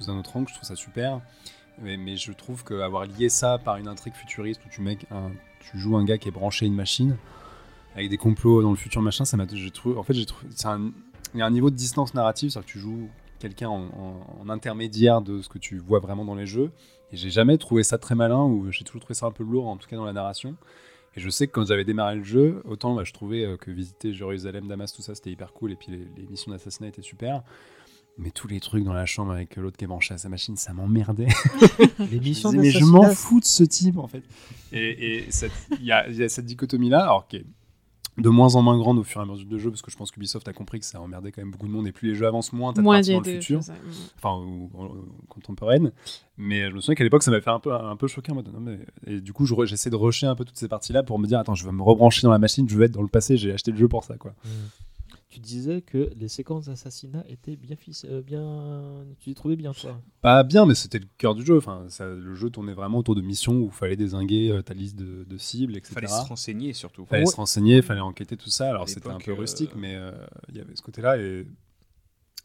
sous 0.00 0.10
un 0.10 0.18
autre 0.18 0.36
angle. 0.36 0.48
Je 0.48 0.54
trouve 0.54 0.66
ça 0.66 0.76
super. 0.76 1.20
Mais, 1.82 1.96
mais 1.96 2.16
je 2.16 2.32
trouve 2.32 2.64
qu'avoir 2.64 3.04
lié 3.06 3.28
ça 3.28 3.58
par 3.58 3.76
une 3.76 3.86
intrigue 3.88 4.14
futuriste 4.14 4.60
où 4.66 4.68
tu, 4.70 4.80
mec, 4.82 5.06
un- 5.10 5.30
tu 5.60 5.78
joues 5.78 5.96
un 5.96 6.04
gars 6.04 6.18
qui 6.18 6.28
est 6.28 6.32
branché 6.32 6.64
à 6.64 6.68
une 6.68 6.74
machine 6.74 7.16
avec 8.00 8.10
des 8.10 8.16
complots 8.18 8.62
dans 8.62 8.70
le 8.70 8.76
futur 8.76 9.00
machin, 9.02 9.24
ça 9.24 9.36
m'a. 9.36 9.46
j'ai 9.52 9.70
trouvé- 9.70 9.96
En 9.96 10.02
fait, 10.02 10.14
j'ai 10.14 10.26
trouvé. 10.26 10.48
c'est 10.54 10.66
un- 10.68 10.90
Il 11.34 11.38
y 11.38 11.42
a 11.42 11.46
un 11.46 11.50
niveau 11.50 11.70
de 11.70 11.76
distance 11.76 12.12
narrative, 12.14 12.50
c'est-à-dire 12.50 12.66
que 12.66 12.72
tu 12.72 12.78
joues 12.80 13.08
quelqu'un 13.38 13.68
en, 13.68 13.82
en- 13.84 14.26
en 14.42 14.48
intermédiaire 14.48 15.22
de 15.22 15.40
ce 15.42 15.48
que 15.48 15.58
tu 15.58 15.78
vois 15.78 16.00
vraiment 16.00 16.24
dans 16.24 16.34
les 16.34 16.46
jeux 16.46 16.72
Et 17.12 17.16
j'ai 17.16 17.30
jamais 17.30 17.56
trouvé 17.58 17.82
ça 17.84 17.98
très 17.98 18.14
malin, 18.14 18.42
ou 18.44 18.70
j'ai 18.70 18.84
toujours 18.84 19.00
trouvé 19.00 19.14
ça 19.14 19.26
un 19.26 19.30
peu 19.32 19.42
lourd, 19.44 19.66
en 19.68 19.76
tout 19.76 19.88
cas 19.88 19.96
dans 19.96 20.04
la 20.04 20.12
narration. 20.12 20.56
Et 21.16 21.20
je 21.20 21.28
sais 21.28 21.46
que 21.48 21.52
quand 21.52 21.66
j'avais 21.66 21.84
démarré 21.84 22.14
le 22.16 22.22
jeu, 22.22 22.62
autant 22.64 22.94
bah, 22.94 23.02
je 23.04 23.12
trouvais 23.12 23.44
euh, 23.44 23.56
que 23.56 23.70
visiter 23.72 24.12
Jérusalem, 24.12 24.68
Damas, 24.68 24.92
tout 24.92 25.02
ça, 25.02 25.14
c'était 25.16 25.30
hyper 25.30 25.52
cool, 25.52 25.72
et 25.72 25.76
puis 25.76 25.88
les, 25.90 26.06
les 26.16 26.26
missions 26.28 26.52
d'assassinat 26.52 26.88
étaient 26.88 27.02
super. 27.02 27.42
Mais 28.18 28.30
tous 28.30 28.46
les 28.48 28.60
trucs 28.60 28.84
dans 28.84 28.92
la 28.92 29.06
chambre 29.06 29.32
avec 29.32 29.56
l'autre 29.56 29.76
qui 29.76 29.84
est 29.84 29.88
branché 29.88 30.14
à 30.14 30.18
sa 30.18 30.28
machine, 30.28 30.56
ça 30.56 30.72
m'emmerdait. 30.72 31.28
Les 32.10 32.20
missions 32.20 32.50
Je 32.52 32.58
disais, 32.58 32.72
mais 32.74 32.78
je 32.80 32.84
m'en 32.84 33.08
fous 33.14 33.40
de 33.40 33.44
ce 33.44 33.62
type 33.64 33.98
en 33.98 34.08
fait. 34.08 34.22
Et 34.72 35.24
il 35.80 35.84
y, 35.86 35.92
a 35.92 36.08
il 36.08 36.16
y 36.16 36.22
a 36.24 36.28
cette 36.28 36.44
dichotomie-là, 36.44 37.02
alors 37.02 37.26
qui 37.28 37.36
est 37.36 37.46
de 38.20 38.28
moins 38.28 38.54
en 38.54 38.62
moins 38.62 38.76
grande 38.78 38.98
au 38.98 39.02
fur 39.04 39.20
et 39.20 39.24
à 39.24 39.26
mesure 39.26 39.46
du 39.46 39.58
jeu, 39.58 39.70
parce 39.70 39.82
que 39.82 39.90
je 39.90 39.96
pense 39.96 40.10
qu'Ubisoft 40.10 40.46
a 40.48 40.52
compris 40.52 40.78
que 40.80 40.86
ça 40.86 41.00
emmerdait 41.00 41.32
quand 41.32 41.40
même 41.42 41.50
beaucoup 41.50 41.66
de 41.66 41.72
monde, 41.72 41.86
et 41.86 41.92
plus 41.92 42.08
les 42.10 42.14
jeux 42.14 42.26
avancent, 42.26 42.52
moins 42.52 42.72
t'as 42.72 42.80
de 42.80 42.84
Moins 42.84 42.96
a 42.98 43.02
dans 43.14 43.20
le 43.20 43.24
de 43.24 43.30
futur, 43.40 43.58
enfin, 44.16 44.36
ou, 44.44 44.70
ou- 44.74 44.84
ou 44.84 45.04
contemporaine. 45.28 45.92
Mais 46.38 46.68
je 46.70 46.74
me 46.74 46.80
souviens 46.80 46.94
qu'à 46.94 47.04
l'époque, 47.04 47.22
ça 47.22 47.30
m'avait 47.30 47.42
fait 47.42 47.50
un 47.50 47.60
peu, 47.60 47.72
un 47.74 47.96
peu 47.96 48.06
choquer 48.08 48.32
en 48.32 48.36
mode, 48.36 48.52
non, 48.52 48.60
mais... 48.60 48.78
Et 49.06 49.20
du 49.20 49.32
coup, 49.32 49.46
je 49.46 49.54
j'essaie 49.64 49.90
de 49.90 49.96
rusher 49.96 50.26
un 50.26 50.34
peu 50.34 50.44
toutes 50.44 50.56
ces 50.58 50.68
parties-là 50.68 51.02
pour 51.02 51.18
me 51.18 51.26
dire, 51.26 51.38
attends, 51.38 51.54
je 51.54 51.64
vais 51.64 51.72
me 51.72 51.82
rebrancher 51.82 52.22
dans 52.22 52.30
la 52.30 52.38
machine, 52.38 52.68
je 52.68 52.76
vais 52.78 52.86
être 52.86 52.92
dans 52.92 53.02
le 53.02 53.08
passé, 53.08 53.36
j'ai 53.36 53.52
acheté 53.52 53.70
le 53.72 53.76
jeu 53.78 53.88
pour 53.88 54.04
ça, 54.04 54.16
quoi. 54.16 54.32
Tu 55.30 55.38
disais 55.38 55.80
que 55.80 56.10
les 56.16 56.26
séquences 56.26 56.66
d'assassinat 56.66 57.24
étaient 57.28 57.54
bien, 57.54 57.76
euh, 58.06 58.20
bien... 58.20 59.04
Tu 59.20 59.28
les 59.28 59.34
trouvais 59.36 59.54
bien, 59.54 59.72
toi 59.72 60.02
Pas 60.22 60.42
bien, 60.42 60.66
mais 60.66 60.74
c'était 60.74 60.98
le 60.98 61.06
cœur 61.18 61.36
du 61.36 61.46
jeu. 61.46 61.56
Enfin, 61.58 61.84
ça- 61.88 62.08
le 62.08 62.34
jeu 62.34 62.50
tournait 62.50 62.74
vraiment 62.74 62.98
autour 62.98 63.14
de 63.14 63.20
missions 63.20 63.54
où 63.60 63.66
il 63.66 63.70
fallait 63.70 63.94
désinguer 63.96 64.50
euh, 64.50 64.60
ta 64.62 64.74
liste 64.74 64.96
de, 64.96 65.22
de 65.22 65.36
cibles, 65.38 65.76
etc. 65.76 65.94
Fallait 65.94 66.08
se 66.08 66.28
renseigner 66.28 66.72
surtout. 66.72 67.04
fallait 67.06 67.22
Ouais. 67.24 67.30
se 67.30 67.36
renseigner, 67.36 67.80
fallait 67.80 68.00
enquêter, 68.00 68.36
tout 68.36 68.50
ça. 68.50 68.70
Alors 68.70 68.88
c'était 68.88 69.08
un 69.08 69.18
peu 69.18 69.30
euh, 69.30 69.34
rustique, 69.34 69.70
mais 69.76 69.94
euh, 69.94 70.10
il 70.48 70.56
y 70.56 70.60
avait 70.60 70.74
ce 70.74 70.82
côté-là. 70.82 71.16
Et 71.18 71.46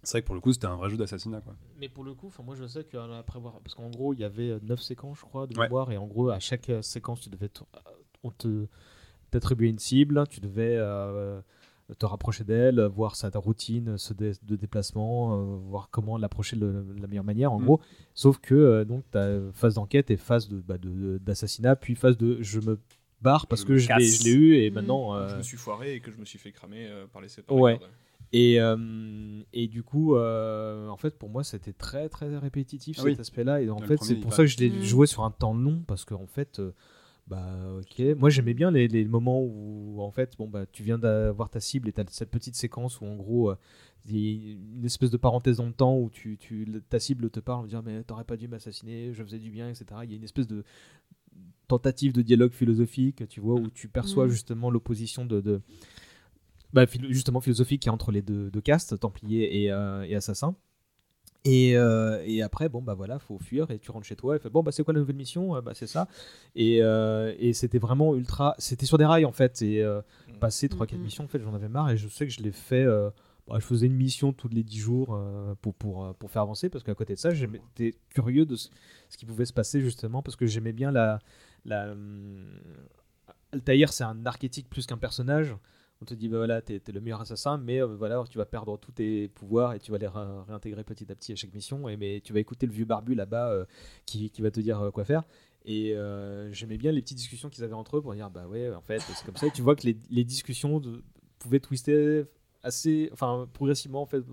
c'est 0.04 0.12
vrai 0.12 0.21
que 0.21 0.28
pour 0.28 0.36
le 0.36 0.41
coup, 0.41 0.54
c'était 0.54 0.67
un 0.67 0.76
vrai 0.76 0.91
jeu 0.91 0.98
d'assassinat. 0.98 1.41
quoi. 1.41 1.56
Mais 1.80 1.89
pour 1.89 2.04
le 2.04 2.13
coup, 2.13 2.28
enfin, 2.28 2.43
moi 2.43 2.54
je 2.56 2.67
sais 2.67 2.84
qu'après 2.84 3.39
voir, 3.39 3.60
parce 3.63 3.74
qu'en 3.74 3.89
gros 3.89 4.13
il 4.13 4.19
y 4.19 4.24
avait 4.24 4.60
9 4.62 4.80
séquences, 4.80 5.17
je 5.17 5.26
crois, 5.26 5.48
de 5.48 5.58
Ouais. 5.58 5.65
mémoire, 5.65 5.91
et 5.91 5.98
en 5.98 6.06
gros 6.06 6.30
à 6.30 6.39
chaque 6.39 6.71
séquence 6.84 7.21
tu 7.21 7.30
devais, 7.32 7.50
on 8.21 8.30
te 8.30 8.67
t'attribuer 9.32 9.69
une 9.69 9.80
cible, 9.80 10.24
tu 10.30 10.39
devais 10.39 10.76
euh, 10.78 11.41
te 12.00 12.06
rapprocher 12.06 12.43
d'elle, 12.43 12.82
voir 12.95 13.15
sa 13.15 13.30
routine 13.36 13.98
ce 13.98 14.13
dé- 14.13 14.32
de 14.41 14.56
déplacement, 14.56 15.34
euh, 15.38 15.43
voir 15.69 15.89
comment 15.91 16.17
l'approcher 16.17 16.56
de 16.56 16.84
la 17.00 17.08
meilleure 17.08 17.24
manière, 17.24 17.54
en 17.54 17.60
Mm. 17.60 17.65
gros. 17.65 17.82
Sauf 18.15 18.39
que 18.39 18.56
euh, 18.56 18.86
donc 18.86 19.04
tu 19.12 19.17
as 19.17 19.39
phase 19.54 19.76
d'enquête 19.76 20.10
et 20.10 20.17
phase 20.17 20.48
de, 20.50 20.58
bah, 20.62 20.78
de- 20.80 21.19
d'assassinat, 21.19 21.76
puis 21.76 21.95
phase 21.95 22.17
de 22.17 22.38
je 22.41 22.60
me 22.60 22.80
barre 23.21 23.45
parce 23.48 23.62
Je 23.62 23.67
que 23.67 23.78
je 23.78 23.89
l'ai, 24.24 24.32
eu 24.32 24.56
et 24.56 24.71
Mm. 24.71 24.74
maintenant. 24.74 25.15
euh, 25.15 25.30
Je 25.30 25.36
me 25.38 25.43
suis 25.43 25.58
foiré 25.58 25.93
et 25.95 26.00
que 26.00 26.12
je 26.12 26.17
me 26.17 26.26
suis 26.26 26.39
fait 26.39 26.52
cramer 26.52 26.88
euh, 26.88 27.06
par 27.06 27.21
les 27.21 27.28
sept 27.30 27.45
Ouais. 27.52 27.80
Et, 28.34 28.60
euh, 28.60 29.41
et 29.54 29.67
du 29.67 29.84
coup, 29.84 30.15
euh, 30.15 30.89
en 30.89 30.98
fait, 30.98 31.12
pour 31.17 31.30
moi, 31.30 31.43
c'était 31.43 31.71
très 31.74 32.10
très 32.10 32.36
répétitif 32.38 32.98
Ah 33.00 33.04
cet 33.04 33.13
oui. 33.13 33.19
aspect-là. 33.21 33.62
Et 33.62 33.69
en 33.69 33.76
Dans 33.80 33.86
fait, 33.86 34.02
c'est 34.04 34.15
pour 34.15 34.34
ça 34.34 34.43
que 34.43 34.48
je 34.48 34.58
l'ai 34.58 34.71
Mm. 34.71 34.82
joué 34.82 35.08
sur 35.08 35.24
un 35.24 35.32
temps 35.32 35.54
long 35.54 35.84
parce 35.88 36.04
qu'en 36.04 36.26
fait, 36.26 36.60
euh, 36.60 36.74
bah 37.28 37.74
ok. 37.80 38.00
Moi, 38.18 38.30
j'aimais 38.30 38.54
bien 38.54 38.70
les, 38.72 38.88
les 38.88 39.06
moments 39.06 39.42
où 39.42 40.00
en 40.02 40.12
fait, 40.12 40.38
bon 40.38 40.48
bah, 40.48 40.66
tu 40.72 40.84
viens 40.84 41.00
d'avoir 41.00 41.50
ta 41.50 41.60
cible 41.60 41.90
et 41.90 41.92
t'as 41.92 42.04
cette 42.10 42.30
petite 42.30 42.56
séquence 42.56 43.02
où 43.02 43.06
en 43.06 43.16
gros, 43.16 43.50
euh, 43.52 43.56
il 44.08 44.18
y 44.18 44.50
a 44.52 44.52
une 44.54 44.86
espèce 44.86 45.10
de 45.10 45.18
parenthèse 45.18 45.58
dans 45.58 45.66
le 45.66 45.74
temps 45.74 45.98
où 45.98 46.10
tu, 46.12 46.38
tu 46.38 46.68
ta 46.90 47.00
cible 47.00 47.30
te 47.32 47.40
parle, 47.40 47.62
en 47.62 47.66
disant 47.66 47.82
mais 47.84 48.04
t'aurais 48.04 48.26
pas 48.26 48.38
dû 48.38 48.48
m'assassiner, 48.48 49.12
je 49.14 49.24
faisais 49.24 49.40
du 49.40 49.50
bien, 49.50 49.68
etc. 49.70 49.86
Il 50.04 50.12
y 50.12 50.14
a 50.14 50.18
une 50.18 50.24
espèce 50.24 50.46
de 50.48 50.64
tentative 51.68 52.14
de 52.14 52.22
dialogue 52.22 52.52
philosophique, 52.52 53.28
tu 53.28 53.40
vois, 53.40 53.56
où 53.56 53.70
tu 53.72 53.88
perçois 53.88 54.28
Mm. 54.28 54.30
justement 54.30 54.70
l'opposition 54.70 55.26
de, 55.26 55.42
de 55.42 55.62
bah, 56.74 56.86
philo- 56.86 57.10
justement 57.12 57.42
philosophique 57.42 57.82
qui 57.82 57.88
est 57.90 57.92
entre 57.92 58.12
les 58.12 58.22
deux, 58.22 58.52
deux 58.52 58.62
castes, 58.62 59.00
Templiers 59.00 59.64
et, 59.64 59.72
euh, 59.72 60.04
et 60.04 60.14
Assassins. 60.16 60.56
Et, 61.45 61.77
euh, 61.77 62.21
et 62.25 62.41
après, 62.41 62.69
bon, 62.69 62.81
bah 62.81 62.95
voilà, 62.95 63.19
faut 63.19 63.38
fuir 63.38 63.69
et 63.69 63.77
tu 63.79 63.91
rentres 63.91 64.08
chez 64.08 64.15
toi 64.15 64.36
et 64.36 64.39
fais 64.39 64.49
bon, 64.49 64.63
bah 64.63 64.71
c'est 64.71 64.84
quoi 64.84 64.93
la 64.95 64.99
nouvelle 64.99 65.15
mission? 65.15 65.62
Bah 65.62 65.73
c'est 65.75 65.86
ça. 65.88 66.08
Et, 66.55 66.81
euh, 66.81 67.34
et 67.38 67.53
c'était 67.53 67.77
vraiment 67.77 68.15
ultra. 68.15 68.55
C'était 68.58 68.86
sur 68.88 68.97
des 68.97 69.05
rails 69.05 69.25
en 69.25 69.31
fait. 69.31 69.62
Et 69.62 69.81
euh, 69.84 70.01
Mm. 70.27 70.39
passer 70.39 70.67
3-4 70.69 70.97
Mhm. 70.97 71.03
missions, 71.03 71.23
en 71.23 71.27
fait, 71.27 71.39
j'en 71.41 71.53
avais 71.53 71.69
marre 71.69 71.91
et 71.91 71.97
je 71.97 72.08
sais 72.08 72.25
que 72.25 72.34
je 72.34 72.41
l'ai 72.41 72.51
fait. 72.51 72.84
euh, 72.84 73.10
bah, 73.47 73.58
je 73.60 73.65
faisais 73.65 73.86
une 73.86 73.93
mission 73.95 74.34
tous 74.34 74.47
les 74.49 74.63
10 74.63 74.79
jours 74.79 75.10
euh, 75.13 75.53
pour, 75.62 75.75
pour, 75.75 76.15
pour 76.15 76.31
faire 76.31 76.41
avancer 76.41 76.67
parce 76.67 76.84
qu'à 76.84 76.95
côté 76.95 77.13
de 77.13 77.19
ça, 77.19 77.29
j'étais 77.31 77.93
curieux 78.10 78.47
de 78.47 78.55
ce, 78.55 78.69
ce 79.10 79.17
qui 79.17 79.25
pouvait 79.27 79.45
se 79.45 79.53
passer 79.53 79.81
justement 79.81 80.23
parce 80.23 80.36
que 80.36 80.47
j'aimais 80.47 80.73
bien 80.73 80.89
la. 80.91 81.19
la 81.63 81.91
hum, 81.91 82.47
Altaïr, 83.51 83.93
c'est 83.93 84.03
un 84.03 84.25
archétype 84.25 84.69
plus 84.69 84.86
qu'un 84.86 84.97
personnage. 84.97 85.55
On 86.01 86.05
te 86.05 86.13
dit, 86.13 86.27
bah 86.27 86.38
voilà, 86.38 86.62
t'es 86.62 86.81
le 86.91 86.99
meilleur 86.99 87.21
assassin, 87.21 87.58
mais 87.58 87.81
euh, 87.81 87.88
voilà, 87.88 88.23
tu 88.29 88.38
vas 88.38 88.45
perdre 88.45 88.77
tous 88.77 88.91
tes 88.91 89.29
pouvoirs 89.29 89.73
et 89.73 89.79
tu 89.79 89.91
vas 89.91 89.97
les 89.97 90.08
ré- 90.08 90.43
réintégrer 90.47 90.84
petit 90.84 91.10
à 91.12 91.15
petit 91.15 91.31
à 91.31 91.36
chaque 91.36 91.53
mission. 91.53 91.88
Et, 91.88 91.95
mais 91.95 92.21
tu 92.21 92.34
vas 92.34 92.39
écouter 92.39 92.65
le 92.65 92.73
vieux 92.73 92.86
barbu 92.86 93.15
là-bas 93.15 93.49
euh, 93.49 93.65
qui, 94.05 94.29
qui 94.29 94.41
va 94.41 94.51
te 94.51 94.60
dire 94.60 94.81
euh, 94.81 94.91
quoi 94.91 95.05
faire. 95.05 95.23
Et 95.63 95.95
j'aimais 96.51 96.77
bien 96.77 96.91
les 96.91 97.01
petites 97.01 97.17
discussions 97.17 97.49
qu'ils 97.49 97.63
avaient 97.63 97.73
entre 97.73 97.97
eux 97.97 98.01
pour 98.01 98.13
dire, 98.13 98.29
bah 98.29 98.45
ouais, 98.47 98.71
en 98.73 98.81
fait, 98.81 98.99
c'est 98.99 99.25
comme 99.25 99.36
ça. 99.36 99.47
Et 99.47 99.51
tu 99.51 99.63
vois 99.63 99.75
que 99.75 99.88
les, 99.88 99.97
les 100.12 100.23
discussions 100.23 100.79
pouvaient 101.39 101.60
twister 101.60 102.25
assez, 102.62 103.10
enfin, 103.13 103.49
progressivement, 103.51 104.03
en 104.03 104.05
fait. 104.05 104.23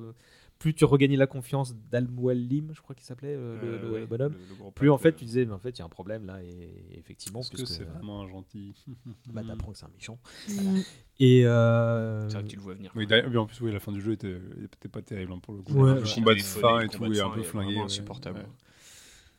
Euh, 0.62 0.70
plus 0.70 0.74
tu 0.74 0.84
regagnais 0.84 1.16
la 1.16 1.26
confiance 1.26 1.74
d'Al-Mualim, 1.90 2.70
je 2.72 2.80
crois 2.80 2.94
qu'il 2.94 3.04
s'appelait 3.04 3.34
euh, 3.36 3.60
le, 3.60 3.88
le- 3.90 4.00
le 4.00 4.06
bonhomme, 4.06 4.34
plus 4.74 4.90
en 4.90 4.98
fait 4.98 5.12
tu 5.14 5.24
disais, 5.24 5.44
mais 5.44 5.52
en 5.52 5.58
fait, 5.58 5.70
il 5.70 5.78
y 5.80 5.82
a 5.82 5.84
un 5.84 5.88
problème 5.88 6.24
là, 6.26 6.42
et 6.42 6.70
effectivement, 6.98 7.40
Est-ce 7.40 7.50
que 7.50 7.64
c'est 7.64 7.82
euh, 7.82 7.86
vraiment 7.94 8.22
un 8.22 8.28
gentil 8.28 8.74
bah, 9.26 9.42
t'apprends 9.46 9.72
que 9.72 9.78
c'est 9.78 9.86
un 9.86 9.90
méchant. 9.94 10.18
Mm. 10.48 10.80
Et 11.20 11.46
euh, 11.46 12.28
C'est 12.28 12.34
vrai 12.34 12.44
que 12.44 12.48
tu 12.48 12.56
le 12.56 12.62
vois 12.62 12.74
venir. 12.74 12.92
Oui, 12.94 13.06
d'ailleurs- 13.06 13.28
oui, 13.30 13.36
en 13.36 13.46
plus, 13.46 13.60
oui, 13.60 13.72
la 13.72 13.80
fin 13.80 13.92
du 13.92 14.00
jeu 14.00 14.12
était, 14.12 14.38
était 14.64 14.88
pas 14.88 15.02
terrible 15.02 15.32
hein, 15.32 15.38
pour 15.42 15.54
le 15.54 15.62
coup. 15.62 15.74
Ouais, 15.74 15.94
le 15.94 16.14
combat 16.14 16.34
de 16.34 16.40
fin 16.40 16.80
et 16.80 16.88
tout 16.88 17.04
est 17.12 17.20
un 17.20 17.30
peu 17.30 17.42
flingué. 17.42 17.76
ouais. 17.76 17.82
insupportable. 17.82 18.38
Ouais. 18.40 18.46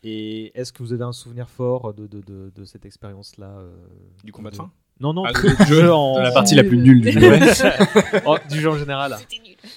Et 0.06 0.52
est-ce 0.60 0.74
que 0.74 0.84
vous 0.84 0.92
avez 0.92 1.04
un 1.06 1.14
souvenir 1.14 1.50
fort 1.50 1.94
de, 1.94 2.08
de, 2.08 2.20
de, 2.22 2.52
de 2.54 2.66
cette 2.66 2.86
expérience-là 2.86 3.50
euh, 3.60 3.74
Du 4.24 4.32
combat 4.34 4.52
de 4.52 4.56
fin? 4.58 4.72
Non, 5.00 5.14
non, 5.14 5.24
Ah, 5.26 5.34
du 5.34 5.66
jeu 5.66 5.92
en... 5.92 6.20
La 6.20 6.32
partie 6.32 6.56
la 6.56 6.64
plus 6.64 6.78
nulle 6.78 7.02
du 7.02 7.12
jeu. 7.20 7.34
Oh, 8.26 8.38
du 8.50 8.60
jeu 8.62 8.70
en 8.70 8.78
général. 8.78 9.18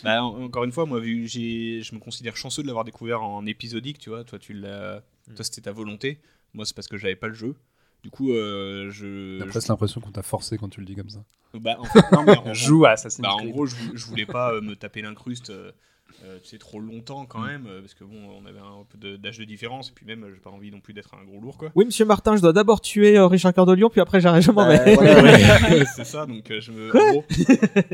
Bah, 0.05 0.23
en- 0.23 0.45
encore 0.45 0.65
une 0.65 0.73
fois, 0.73 0.87
moi, 0.87 1.01
vu, 1.01 1.27
j'ai, 1.27 1.81
je 1.83 1.95
me 1.95 2.01
considère 2.01 2.37
chanceux 2.37 2.63
de 2.63 2.67
l'avoir 2.67 2.85
découvert 2.85 3.23
en 3.23 3.45
épisodique, 3.47 3.99
tu 3.99 4.11
vois. 4.11 4.25
Toi, 4.25 4.39
tu 4.39 4.53
l'as, 4.53 5.03
Mm. 5.29 5.35
toi, 5.35 5.45
c'était 5.45 5.63
ta 5.63 5.73
volonté. 5.73 6.21
Moi, 6.55 6.65
c'est 6.65 6.75
parce 6.77 6.87
que 6.87 6.97
j'avais 6.97 7.17
pas 7.17 7.27
le 7.29 7.35
jeu. 7.35 7.57
Du 8.05 8.11
coup, 8.11 8.33
euh, 8.33 8.91
je. 8.91 9.39
J'ai 9.41 9.47
presque 9.49 9.67
l'impression 9.69 10.01
qu'on 10.01 10.13
t'a 10.13 10.23
forcé 10.23 10.57
quand 10.59 10.69
tu 10.69 10.79
le 10.81 10.87
dis 10.87 10.95
comme 10.95 11.11
ça. 11.11 11.25
Bah, 11.55 11.77
en 11.81 11.85
fait, 11.85 12.05
non, 12.13 12.23
mais 12.23 12.37
en, 12.37 12.55
Joue 12.55 12.85
à 12.87 12.91
Assassin's 12.91 13.23
bah, 13.23 13.35
en 13.35 13.45
gros, 13.47 13.67
je 13.67 14.05
voulais 14.07 14.27
pas 14.27 14.53
euh, 14.53 14.61
me 14.61 14.77
taper 14.77 15.03
l'incruste. 15.03 15.51
euh, 15.51 15.73
euh, 16.25 16.39
tu 16.41 16.49
sais, 16.49 16.59
trop 16.59 16.81
longtemps 16.81 17.25
Mm. 17.25 17.27
quand 17.29 17.41
même, 17.41 17.67
euh, 17.67 17.81
parce 17.81 17.95
que 17.95 18.05
bon, 18.05 18.17
on 18.41 18.47
avait 18.47 18.59
un 18.61 18.85
peu 18.89 18.97
de- 18.99 19.17
d'âge 19.17 19.39
de 19.39 19.45
différence, 19.45 19.91
et 19.91 19.93
puis 19.93 20.07
même, 20.07 20.25
euh, 20.25 20.33
j'ai 20.35 20.41
pas 20.41 20.51
envie 20.51 20.71
non 20.71 20.81
plus 20.81 20.95
d'être 20.95 21.15
un 21.15 21.25
gros 21.25 21.41
lourd, 21.41 21.59
quoi. 21.59 21.71
Oui, 21.75 21.85
monsieur 21.85 22.05
Martin, 22.05 22.37
je 22.37 22.43
dois 22.43 22.53
d'abord 22.53 22.81
tuer 22.81 23.17
euh, 23.19 23.27
Richard 23.27 23.53
Cœur 23.53 23.67
de 23.67 23.73
Lion, 23.75 23.91
puis 23.91 24.01
après 24.01 24.21
j'arrête, 24.21 24.43
je 24.43 24.51
m'en 24.51 24.67
Bah, 24.67 24.77
vais. 24.85 25.85
c'est 25.97 26.05
ça, 26.05 26.27
donc 26.27 26.51
euh, 26.51 26.61
je 26.61 26.73
me. 26.73 26.91
Quoi 26.91 27.03
en 27.09 27.13
gros, 27.13 27.25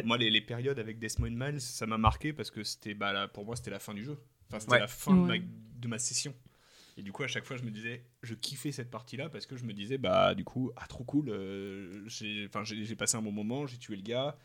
moi, 0.04 0.18
les, 0.18 0.30
les 0.30 0.40
périodes 0.40 0.78
avec 0.78 0.98
Desmond 0.98 1.30
Miles, 1.30 1.60
ça 1.60 1.86
m'a 1.86 1.98
marqué 1.98 2.32
parce 2.32 2.50
que 2.50 2.62
c'était, 2.62 2.94
bah, 2.94 3.12
là, 3.12 3.28
pour 3.28 3.44
moi, 3.44 3.56
c'était 3.56 3.70
la 3.70 3.78
fin 3.80 3.94
du 3.94 4.04
jeu. 4.04 4.16
Enfin, 4.48 4.60
c'était 4.60 4.72
Ouais. 4.72 4.78
la 4.80 4.86
fin 4.86 5.14
de, 5.14 5.86
ma, 5.88 5.96
de 5.96 5.98
session. 5.98 6.34
Et 6.98 7.02
du 7.02 7.10
coup, 7.10 7.22
à 7.22 7.26
chaque 7.26 7.46
fois, 7.46 7.56
je 7.56 7.62
me 7.62 7.70
disais, 7.70 8.04
je 8.22 8.34
kiffais 8.34 8.70
cette 8.70 8.90
partie-là 8.90 9.30
parce 9.30 9.46
que 9.46 9.56
je 9.56 9.64
me 9.64 9.72
disais, 9.72 9.96
bah, 9.96 10.34
du 10.34 10.44
coup, 10.44 10.70
ah, 10.76 10.86
trop 10.86 11.04
cool, 11.04 11.30
euh, 11.30 12.02
j'ai 12.06 12.48
passé 12.96 13.16
un 13.16 13.22
bon 13.22 13.32
moment, 13.32 13.66
j'ai 13.66 13.78
tué 13.78 13.96
le 13.96 14.02
gars, 14.02 14.36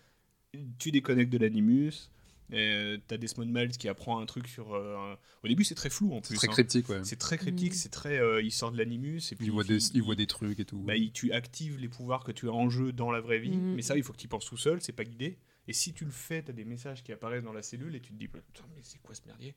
tu 0.79 0.91
déconnectes 0.91 1.31
de 1.31 1.37
l'animus. 1.37 2.09
Euh, 2.53 2.97
T'as 3.07 3.17
Desmond 3.17 3.45
Miles 3.47 3.77
qui 3.77 3.87
apprend 3.89 4.19
un 4.19 4.25
truc 4.25 4.47
sur. 4.47 4.73
euh, 4.73 5.15
Au 5.43 5.47
début, 5.47 5.63
c'est 5.63 5.75
très 5.75 5.89
flou 5.89 6.13
en 6.13 6.21
C'est 6.23 6.29
plus. 6.29 6.37
très 6.37 6.47
hein. 6.47 6.51
cryptique, 6.51 6.89
ouais. 6.89 7.01
C'est 7.03 7.17
très 7.17 7.37
cryptique, 7.37 7.73
Mm. 7.73 7.75
c'est 7.75 7.89
très. 7.89 8.17
euh, 8.19 8.41
il 8.41 8.51
sort 8.51 8.71
de 8.71 8.77
l'animus 8.77 9.21
et 9.31 9.35
puis 9.35 9.45
Il 9.45 9.51
voit, 9.51 9.63
des, 9.63 9.77
il 9.95 10.01
voit 10.03 10.15
des 10.15 10.27
trucs 10.27 10.59
et 10.59 10.65
tout. 10.65 10.79
bah, 10.79 10.95
il- 10.95 11.11
tu 11.11 11.31
actives 11.33 11.77
les 11.79 11.89
pouvoirs 11.89 12.23
que 12.23 12.31
tu 12.31 12.47
as 12.47 12.53
en 12.53 12.69
jeu 12.69 12.91
dans 12.93 13.11
la 13.11 13.19
vraie 13.21 13.39
vie, 13.39 13.57
Mhm. 13.57 13.75
mais 13.75 13.81
ça, 13.81 13.97
il 13.97 14.03
faut 14.03 14.13
que 14.13 14.17
tu 14.17 14.25
y 14.25 14.27
penses 14.29 14.45
tout 14.45 14.57
seul, 14.57 14.81
c'est 14.81 14.93
pas 14.93 15.03
guidé. 15.03 15.37
Et 15.67 15.73
si 15.73 15.93
tu 15.93 16.05
le 16.05 16.11
fais, 16.11 16.41
tu 16.43 16.51
as 16.51 16.53
des 16.53 16.63
messages 16.63 17.03
qui 17.03 17.11
apparaissent 17.11 17.43
dans 17.43 17.51
la 17.53 17.61
cellule 17.61 17.93
et 17.95 17.99
tu 17.99 18.13
te 18.13 18.17
dis, 18.17 18.27
putain, 18.29 18.63
mais 18.75 18.81
c'est 18.83 19.01
quoi 19.01 19.13
ce 19.13 19.21
merdier? 19.25 19.53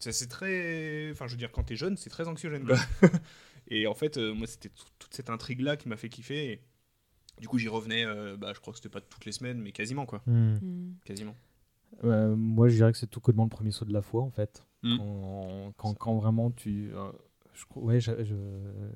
Ça, 0.00 0.10
C'est 0.12 0.26
très. 0.28 1.10
Enfin, 1.12 1.26
je 1.26 1.32
veux 1.32 1.38
dire, 1.38 1.52
quand 1.52 1.62
t'es 1.64 1.76
jeune, 1.76 1.96
c'est 1.96 2.10
très 2.10 2.26
anxiogène, 2.28 2.64
quoi. 2.64 2.76
et 3.68 3.86
en 3.86 3.94
fait, 3.94 4.16
euh, 4.16 4.32
moi, 4.34 4.46
c'était 4.46 4.68
tout- 4.70 4.84
toute 4.98 5.14
cette 5.14 5.30
intrigue-là 5.30 5.76
qui 5.76 5.88
m'a 5.88 5.96
fait 5.96 6.08
kiffer. 6.08 6.52
Et 6.52 6.60
du 7.40 7.46
coup, 7.48 7.58
j'y 7.58 7.68
revenais, 7.68 8.04
euh, 8.04 8.36
bah, 8.36 8.52
je 8.54 8.60
crois 8.60 8.72
que 8.72 8.78
c'était 8.78 8.88
pas 8.88 9.00
toutes 9.00 9.24
les 9.24 9.32
semaines, 9.32 9.60
mais 9.60 9.70
quasiment, 9.72 10.06
quoi. 10.06 10.22
Hmm. 10.26 10.54
Mm. 10.60 10.94
Quasiment. 11.04 11.36
Euh, 12.04 12.34
moi, 12.36 12.68
je 12.68 12.74
dirais 12.76 12.92
que 12.92 12.98
c'est 12.98 13.06
tout 13.06 13.20
connement 13.20 13.44
le 13.44 13.48
premier 13.50 13.70
saut 13.70 13.84
de 13.84 13.92
la 13.92 14.02
foi, 14.02 14.22
en 14.22 14.30
fait. 14.30 14.64
Hmm. 14.82 14.96
Quand, 14.98 15.72
quand, 15.76 15.94
quand 15.94 16.14
vraiment 16.16 16.50
tu. 16.50 16.90
euh, 16.94 17.10
je, 17.52 17.64
ouais, 17.76 18.00
je, 18.00 18.12
je, 18.24 18.34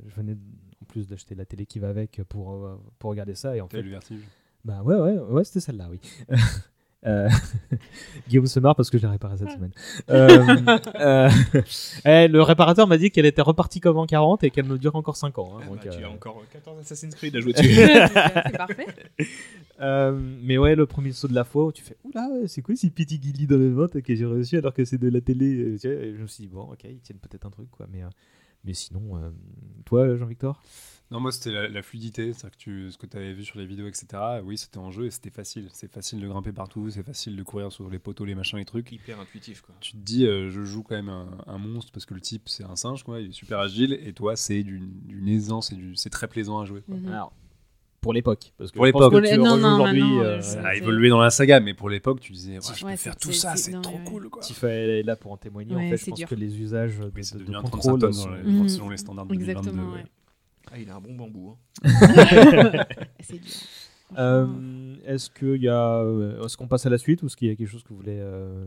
je 0.07 0.15
venais 0.15 0.37
en 0.81 0.85
plus 0.85 1.09
d'acheter 1.09 1.35
la 1.35 1.45
télé 1.45 1.67
qui 1.67 1.79
va 1.81 1.89
avec 1.89 2.23
pour, 2.29 2.53
euh, 2.65 2.77
pour 2.99 3.11
regarder 3.11 3.35
ça. 3.35 3.57
Et 3.57 3.61
en 3.61 3.69
fait, 3.69 3.83
le 3.83 3.91
vertige. 3.91 4.23
Bah 4.65 4.83
ouais, 4.85 4.95
ouais, 4.95 5.19
ouais, 5.19 5.45
c'était 5.45 5.59
celle-là, 5.61 5.89
oui. 5.91 6.01
Euh, 7.05 7.29
Guillaume 8.29 8.47
se 8.47 8.61
marre 8.61 8.77
parce 8.77 8.89
que 8.91 8.97
je 8.99 9.03
l'ai 9.03 9.11
réparé 9.11 9.37
cette 9.37 9.51
semaine. 9.51 9.73
Euh, 10.09 10.57
euh, 11.01 11.31
eh, 12.05 12.29
le 12.29 12.43
réparateur 12.43 12.87
m'a 12.87 12.97
dit 12.97 13.11
qu'elle 13.11 13.27
était 13.27 13.43
repartie 13.43 13.81
comme 13.81 13.99
en 13.99 14.07
40 14.07 14.45
et 14.45 14.51
qu'elle 14.51 14.67
me 14.67 14.79
dure 14.79 14.95
encore 14.95 15.17
5 15.17 15.37
ans. 15.39 15.57
hein, 15.59 15.63
Ah, 15.65 15.67
donc, 15.69 15.85
bah, 15.85 15.91
Tu 15.91 16.05
as 16.05 16.11
encore 16.11 16.43
14 16.53 16.79
Assassin's 16.81 17.15
Creed 17.15 17.35
à 17.37 17.41
jouer 17.41 17.53
dessus. 17.55 17.75
c'est 17.75 18.57
parfait. 18.57 18.87
euh, 19.81 20.17
mais 20.43 20.59
ouais, 20.59 20.77
le 20.77 20.87
premier 20.87 21.13
saut 21.13 21.29
de 21.29 21.35
la 21.35 21.45
foi 21.45 21.65
où 21.67 21.73
tu 21.73 21.83
fais 21.83 21.97
Oula, 22.05 22.29
c'est 22.47 22.63
quoi 22.63 22.77
ces 22.77 22.91
petits 22.91 23.19
guillis 23.19 23.47
dans 23.49 23.59
le 23.59 23.73
ventre 23.73 23.99
que 24.01 24.15
j'ai 24.15 24.25
reçu 24.25 24.57
alors 24.59 24.73
que 24.73 24.85
c'est 24.85 24.99
de 24.99 25.09
la 25.09 25.21
télé? 25.21 25.77
Je 25.83 26.21
me 26.23 26.27
suis 26.29 26.45
dit, 26.45 26.49
bon, 26.49 26.63
ok, 26.63 26.85
ils 26.85 27.01
tiennent 27.01 27.19
peut-être 27.19 27.47
un 27.47 27.51
truc, 27.51 27.69
quoi. 27.71 27.87
Mais, 27.93 28.03
euh, 28.03 28.09
Mais 28.65 28.75
sinon, 28.75 29.17
euh, 29.17 29.31
toi, 29.85 30.17
Jean-Victor? 30.17 30.63
Non, 31.13 31.21
moi, 31.21 31.31
c'était 31.31 31.51
la, 31.51 31.69
la 31.69 31.83
fluidité. 31.83 32.33
C'est-à-dire 32.33 32.51
que 32.57 32.63
tu, 32.63 32.91
ce 32.91 32.97
que 32.99 33.07
tu 33.07 33.17
avais 33.17 33.33
vu 33.35 33.45
sur 33.45 33.59
les 33.59 33.67
vidéos, 33.67 33.87
etc. 33.87 34.07
Oui, 34.45 34.57
c'était 34.57 34.79
en 34.79 34.91
jeu 34.91 35.07
et 35.07 35.11
c'était 35.11 35.31
facile. 35.31 35.69
C'est 35.73 35.93
facile 35.93 36.21
de 36.21 36.27
grimper 36.27 36.53
partout, 36.53 36.89
c'est 36.91 37.03
facile 37.03 37.37
de 37.37 37.43
courir 37.43 37.71
sur 37.71 37.89
les 37.91 37.99
poteaux, 37.99 38.25
les 38.25 38.35
machins, 38.35 38.59
les 38.59 38.65
trucs. 38.65 38.91
Hyper 38.91 39.21
intuitif, 39.21 39.61
quoi. 39.61 39.75
Tu 39.81 39.93
te 39.93 39.99
dis, 39.99 40.27
euh, 40.27 40.49
je 40.51 40.65
joue 40.65 40.83
quand 40.83 40.95
même 40.97 41.11
un, 41.11 41.29
un 41.47 41.59
monstre 41.59 41.93
parce 41.93 42.07
que 42.07 42.15
le 42.15 42.21
type, 42.21 42.49
c'est 42.49 42.65
un 42.65 42.77
singe, 42.77 43.05
quoi. 43.05 43.21
Il 43.21 43.29
est 43.29 43.33
super 43.33 43.59
agile. 43.61 43.93
Et 44.05 44.13
toi, 44.15 44.37
c'est 44.37 44.63
d'une 44.63 45.29
aisance 45.29 45.73
c'est 45.97 46.11
très 46.11 46.29
plaisant 46.29 46.59
à 46.61 46.65
jouer. 46.65 46.81
Quoi. 46.81 46.97
Mhm. 46.97 47.09
Alors, 47.09 47.33
pour 48.01 48.15
l'époque. 48.15 48.53
Parce 48.59 48.71
que 48.73 48.77
Pour 48.77 48.87
l'époque. 48.87 49.13
aujourd'hui. 49.13 50.03
euh, 50.19 50.41
Ça 50.41 50.67
a 50.67 50.75
évolué 50.75 51.09
dans 51.11 51.21
la 51.21 51.31
saga, 51.31 51.61
mais 51.61 51.75
pour 51.75 51.89
l'époque, 51.91 52.21
tu 52.21 52.33
disais, 52.33 52.55
ouais, 52.55 52.61
je 52.75 52.85
Ouais, 52.85 52.93
peux 52.93 52.97
faire 52.97 53.17
tout 53.17 53.33
ça, 53.33 53.55
c'est- 53.55 53.71
trop 53.83 53.97
ouais, 53.99 54.05
cool, 54.05 54.29
quoi. 54.31 54.43
Tifa 54.43 54.69
est 54.69 55.03
là 55.05 55.15
pour 55.15 55.31
en 55.31 55.37
témoigner. 55.37 55.77
en 55.77 55.79
fait, 55.79 55.97
je 55.99 56.05
c'est 56.05 56.11
pense 56.11 56.19
dur. 56.21 56.29
que 56.29 56.35
les 56.35 56.59
usages 56.61 56.99
de, 56.99 57.05
de- 57.05 57.45
de 57.45 57.55
un 57.55 57.61
contrôle 57.63 57.81
35 57.81 57.99
tonnes 58.01 58.13
sont- 58.13 58.29
dans 58.31 58.35
les- 58.35 58.43
Mhm. 58.45 58.69
selon 58.69 58.89
les 58.89 58.97
standards 58.97 59.27
de 59.27 59.35
2022. 59.35 59.73
Ah, 60.71 60.79
il 60.79 60.89
a 60.91 60.97
un 60.97 61.01
bon 61.01 61.15
bambou. 61.15 61.57
Hein. 61.85 62.85
C'est 63.21 63.39
dur. 63.39 63.51
Euh, 64.19 64.97
est-ce 65.07 65.31
qu'il 65.31 65.63
y 65.63 65.69
a, 65.69 65.97
euh, 66.01 66.45
est-ce 66.45 66.57
qu'on 66.57 66.69
passe 66.69 66.85
à 66.85 66.91
la 66.91 66.99
suite 66.99 67.23
ou 67.23 67.27
est-ce 67.27 67.37
qu'il 67.37 67.49
y 67.49 67.51
a 67.51 67.57
quelque 67.57 67.69
chose 67.71 67.83
que 67.83 67.89
vous 67.91 67.97
voulez 67.97 68.19
euh, 68.21 68.67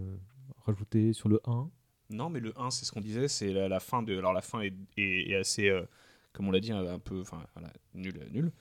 rajouter 0.65 1.13
sur 1.13 1.29
le 1.29 1.39
1 1.45 1.69
Non, 2.09 2.29
mais 2.29 2.39
le 2.39 2.51
1, 2.59 2.71
c'est 2.71 2.85
ce 2.85 2.91
qu'on 2.91 3.01
disait, 3.01 3.27
c'est 3.27 3.53
la, 3.53 3.67
la 3.69 3.79
fin 3.79 4.01
de. 4.01 4.17
Alors 4.17 4.33
la 4.33 4.41
fin 4.41 4.61
est, 4.61 4.73
est- 4.97 5.29
est 5.29 5.35
assez, 5.35 5.69
euh, 5.69 5.83
comme 6.33 6.47
on 6.47 6.51
l'a 6.51 6.59
dit, 6.59 6.71
un 6.71 6.97
peu, 6.97 7.21
enfin, 7.21 7.43
voilà, 7.53 7.71
nul, 7.93 8.13
nul. 8.33 8.51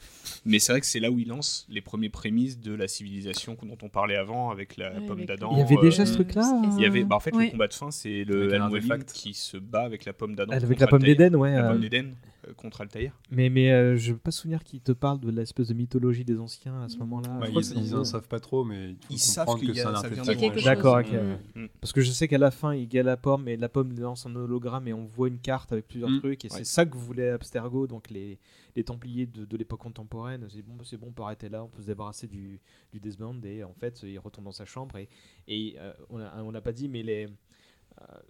Mais 0.44 0.58
c'est 0.58 0.72
vrai 0.72 0.80
que 0.82 0.86
c'est 0.86 1.00
là 1.00 1.10
où 1.10 1.18
il 1.18 1.26
lance 1.28 1.66
les 1.70 1.80
premiers 1.80 2.10
prémices 2.10 2.60
de 2.60 2.74
la 2.74 2.86
civilisation 2.86 3.56
dont 3.62 3.78
on 3.82 3.88
parlait 3.88 4.16
avant 4.16 4.50
avec 4.50 4.76
la 4.76 4.92
Ouais, 4.92 5.00
pomme 5.06 5.16
avec 5.18 5.28
d'Adam. 5.28 5.52
Il 5.52 5.60
y 5.60 5.62
avait 5.62 5.78
euh, 5.78 5.80
déjà 5.80 6.04
ce 6.04 6.12
truc-là 6.12 6.62
Il 6.76 6.82
y 6.82 6.86
avait, 6.86 7.04
bah, 7.04 7.16
en 7.16 7.20
fait, 7.20 7.34
Ouais. 7.34 7.46
le 7.46 7.50
combat 7.52 7.68
de 7.68 7.72
fin, 7.74 7.90
c'est 7.90 8.24
le 8.24 8.52
artefact. 8.60 9.10
qui 9.14 9.32
se 9.32 9.56
bat 9.56 9.84
avec 9.84 10.04
la 10.04 10.12
pomme 10.12 10.34
d'Adam. 10.36 10.52
Avec 10.52 10.78
la 10.80 10.86
pomme 10.86 11.02
d'Éden, 11.02 11.34
ouais. 11.34 11.54
La 11.54 11.64
euh, 11.64 11.72
pomme 11.72 11.80
d'Éden 11.80 12.14
contre 12.56 12.80
Altaïr. 12.82 13.12
mais 13.30 13.48
mais 13.50 13.72
euh, 13.72 13.96
je 13.96 14.12
veux 14.12 14.18
pas 14.18 14.30
souvenir 14.30 14.62
qu'il 14.64 14.80
te 14.80 14.92
parle 14.92 15.20
de 15.20 15.30
l'espèce 15.30 15.68
de 15.68 15.74
mythologie 15.74 16.24
des 16.24 16.38
anciens 16.38 16.82
à 16.82 16.88
ce 16.88 16.96
moment-là. 16.98 17.28
Crois 17.28 17.48
ils, 17.48 17.54
que 17.54 17.62
c'est 17.62 17.74
ils 17.74 17.90
dans 17.90 17.96
en 17.96 17.98
le- 18.00 18.04
savent 18.04 18.28
pas 18.28 18.40
trop, 18.40 18.64
mais 18.64 18.90
il 18.90 18.96
Ils 19.10 19.18
savent 19.18 19.46
comprendre 19.46 19.60
qu'il 19.64 19.72
que 19.72 19.76
y 19.76 19.80
a- 19.80 19.82
c'est 19.84 19.88
un 19.88 19.94
ça 19.96 20.08
vient 20.08 20.18
artefact. 20.18 20.26
Il 20.26 20.42
y 20.42 20.46
a 20.46 20.48
quelque 20.48 20.54
chose. 20.60 20.64
D'accord, 20.64 20.98
ok. 20.98 21.12
Mm. 21.12 21.60
ouais. 21.62 21.70
Parce 21.80 21.92
que 21.92 22.00
je 22.00 22.10
sais 22.10 22.28
qu'à 22.28 22.38
la 22.38 22.50
fin, 22.50 22.74
il 22.74 22.88
gagne 22.88 23.06
la 23.06 23.16
pomme, 23.16 23.48
et 23.48 23.56
la 23.56 23.68
pomme 23.68 23.98
lance 23.98 24.26
un 24.26 24.34
hologramme, 24.36 24.88
et 24.88 24.92
on 24.92 25.04
voit 25.04 25.28
une 25.28 25.38
carte 25.38 25.72
avec 25.72 25.86
plusieurs 25.88 26.10
Mm. 26.10 26.18
trucs, 26.20 26.44
et 26.44 26.48
Ouais. 26.50 26.58
c'est 26.58 26.64
ça 26.64 26.84
que 26.86 26.96
voulait 26.96 27.30
Abstergo, 27.30 27.86
donc 27.86 28.10
les, 28.10 28.38
les 28.76 28.84
Templiers 28.84 29.26
de, 29.26 29.44
de 29.44 29.56
l'époque 29.56 29.80
contemporaine. 29.80 30.46
C'est 30.50 30.62
bon, 30.62 30.74
c'est 30.84 30.96
bon, 30.96 31.06
on 31.08 31.12
peut 31.12 31.22
arrêter 31.22 31.48
là, 31.48 31.62
on 31.64 31.68
peut 31.68 31.82
se 31.82 31.86
débarrasser 31.86 32.26
du, 32.26 32.60
du 32.92 33.00
Desmond, 33.00 33.40
et 33.44 33.62
en 33.64 33.72
fait, 33.74 34.02
il 34.02 34.18
retourne 34.18 34.44
dans 34.44 34.52
sa 34.52 34.64
chambre, 34.64 34.96
et, 34.96 35.08
et 35.48 35.76
euh, 35.78 35.92
on 36.10 36.18
a- 36.20 36.42
on 36.42 36.50
l'a 36.50 36.60
pas 36.60 36.72
dit, 36.72 36.88
mais 36.88 37.02
les, 37.02 37.26
euh, 37.26 37.28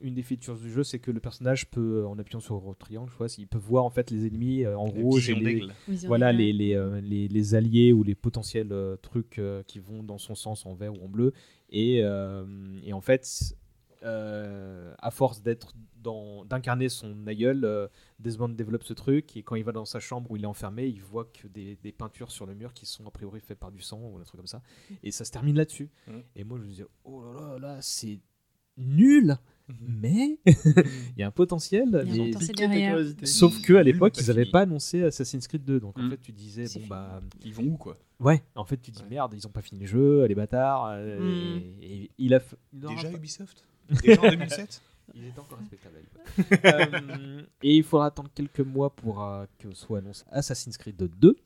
une 0.01 0.15
des 0.15 0.23
features 0.23 0.57
du 0.57 0.71
jeu, 0.71 0.85
c'est 0.85 0.99
que 0.99 1.11
le 1.11 1.21
personnage 1.21 1.71
peut, 1.71 2.07
en 2.07 2.19
appuyant 2.19 2.41
sur 2.41 2.61
le 2.61 2.75
triangle, 2.75 3.11
je 3.11 3.17
vois, 3.17 3.27
il 3.39 3.47
peut 3.47 3.59
voir 3.59 3.85
en 3.85 3.91
fait 3.91 4.11
les 4.11 4.27
ennemis 4.27 4.65
euh, 4.65 4.77
en 4.77 4.85
rouge, 4.85 5.31
et 5.31 5.35
les, 5.35 5.63
voilà 6.07 6.33
les, 6.33 6.53
les, 6.53 6.75
euh, 6.75 7.01
les, 7.01 7.29
les 7.29 7.55
alliés 7.55 7.93
ou 7.93 8.03
les 8.03 8.15
potentiels 8.15 8.73
euh, 8.73 8.97
trucs 8.97 9.39
euh, 9.39 9.63
qui 9.63 9.79
vont 9.79 10.03
dans 10.03 10.19
son 10.19 10.35
sens 10.35 10.67
en 10.67 10.75
vert 10.75 10.93
ou 10.93 11.05
en 11.05 11.09
bleu. 11.09 11.33
Et, 11.71 12.01
euh, 12.03 12.45
et 12.85 12.93
en 12.93 13.01
fait, 13.01 13.57
euh, 14.05 14.95
à 14.99 15.11
force 15.11 15.43
d'être 15.43 15.75
dans 16.03 16.45
d'incarner 16.45 16.91
son 16.91 17.27
aïeul, 17.27 17.65
euh, 17.65 17.89
Desmond 18.19 18.51
développe 18.51 18.85
ce 18.85 18.93
truc 18.93 19.35
et 19.37 19.43
quand 19.43 19.55
il 19.55 19.65
va 19.65 19.73
dans 19.73 19.87
sa 19.87 19.99
chambre 19.99 20.31
où 20.31 20.37
il 20.37 20.43
est 20.45 20.47
enfermé, 20.47 20.87
il 20.87 21.01
voit 21.01 21.25
que 21.25 21.49
des, 21.49 21.77
des 21.83 21.93
peintures 21.93 22.31
sur 22.31 22.45
le 22.45 22.55
mur 22.55 22.75
qui 22.75 22.85
sont 22.85 23.07
a 23.07 23.11
priori 23.11 23.41
faites 23.41 23.59
par 23.59 23.73
du 23.73 23.81
sang 23.81 23.99
ou 23.99 24.19
un 24.19 24.23
truc 24.25 24.37
comme 24.39 24.47
ça. 24.47 24.61
Et 25.03 25.11
ça 25.11 25.25
se 25.25 25.33
termine 25.33 25.57
là-dessus. 25.57 25.89
Mhm. 26.07 26.23
Et 26.37 26.45
moi 26.45 26.59
je 26.59 26.65
me 26.65 26.69
disais, 26.69 26.87
oh 27.05 27.23
là 27.23 27.41
là, 27.41 27.59
là 27.59 27.79
c'est 27.81 28.21
nul, 28.77 29.37
mais 29.81 30.39
il 30.47 31.19
y 31.19 31.23
a 31.23 31.27
un 31.27 31.31
potentiel. 31.31 32.05
Il 32.07 32.17
y 32.17 32.21
a 32.21 32.25
un 32.25 32.27
potentiel 32.33 32.57
derrière. 32.57 32.99
Sauf 33.25 33.61
que 33.63 33.73
à 33.75 33.83
l'époque, 33.83 34.15
ils 34.21 34.27
n'avaient 34.27 34.51
pas 34.51 34.61
annoncé 34.63 35.03
Assassin's 35.03 35.47
Creed 35.49 35.65
2. 35.65 35.81
Donc 35.81 35.99
en 35.99 36.03
Mm. 36.03 36.11
fait, 36.11 36.19
tu 36.19 36.33
disais, 36.33 36.65
bon 36.65 36.69
fini. 36.71 36.87
bah. 36.87 37.23
Ils 37.45 37.55
vont 37.55 37.65
où, 37.65 37.77
quoi? 37.77 37.97
Ouais, 38.21 38.43
en 38.55 38.65
fait, 38.65 38.77
tu 38.77 38.91
dis 38.91 39.01
Ouais. 39.03 39.09
merde, 39.11 39.33
ils 39.35 39.47
ont 39.47 39.51
pas 39.51 39.63
fini 39.63 39.81
le 39.81 39.87
jeu, 39.87 40.25
les 40.27 40.35
bâtards. 40.35 40.87
euh, 40.93 41.19
Mm. 41.19 41.63
et, 41.83 42.03
et 42.05 42.11
il 42.19 42.35
a. 42.35 42.39
f- 42.39 42.55
Déjà 42.73 43.11
pas- 43.11 43.17
Ubisoft? 43.17 43.67
Déjà 44.03 44.21
en 44.23 44.31
2007 44.31 44.83
Il 45.15 45.25
est 45.25 45.39
encore 45.39 45.59
respectable. 45.59 45.97
Euh, 46.65 47.43
et 47.63 47.77
il 47.77 47.83
faudra 47.85 48.07
attendre 48.07 48.31
quelques 48.35 48.61
mois 48.61 48.95
pour 48.95 49.23
euh, 49.23 49.45
que 49.59 49.73
soit 49.75 49.99
annoncé 49.99 50.25
Assassin's 50.31 50.77
Creed 50.79 50.97
2, 51.19 51.37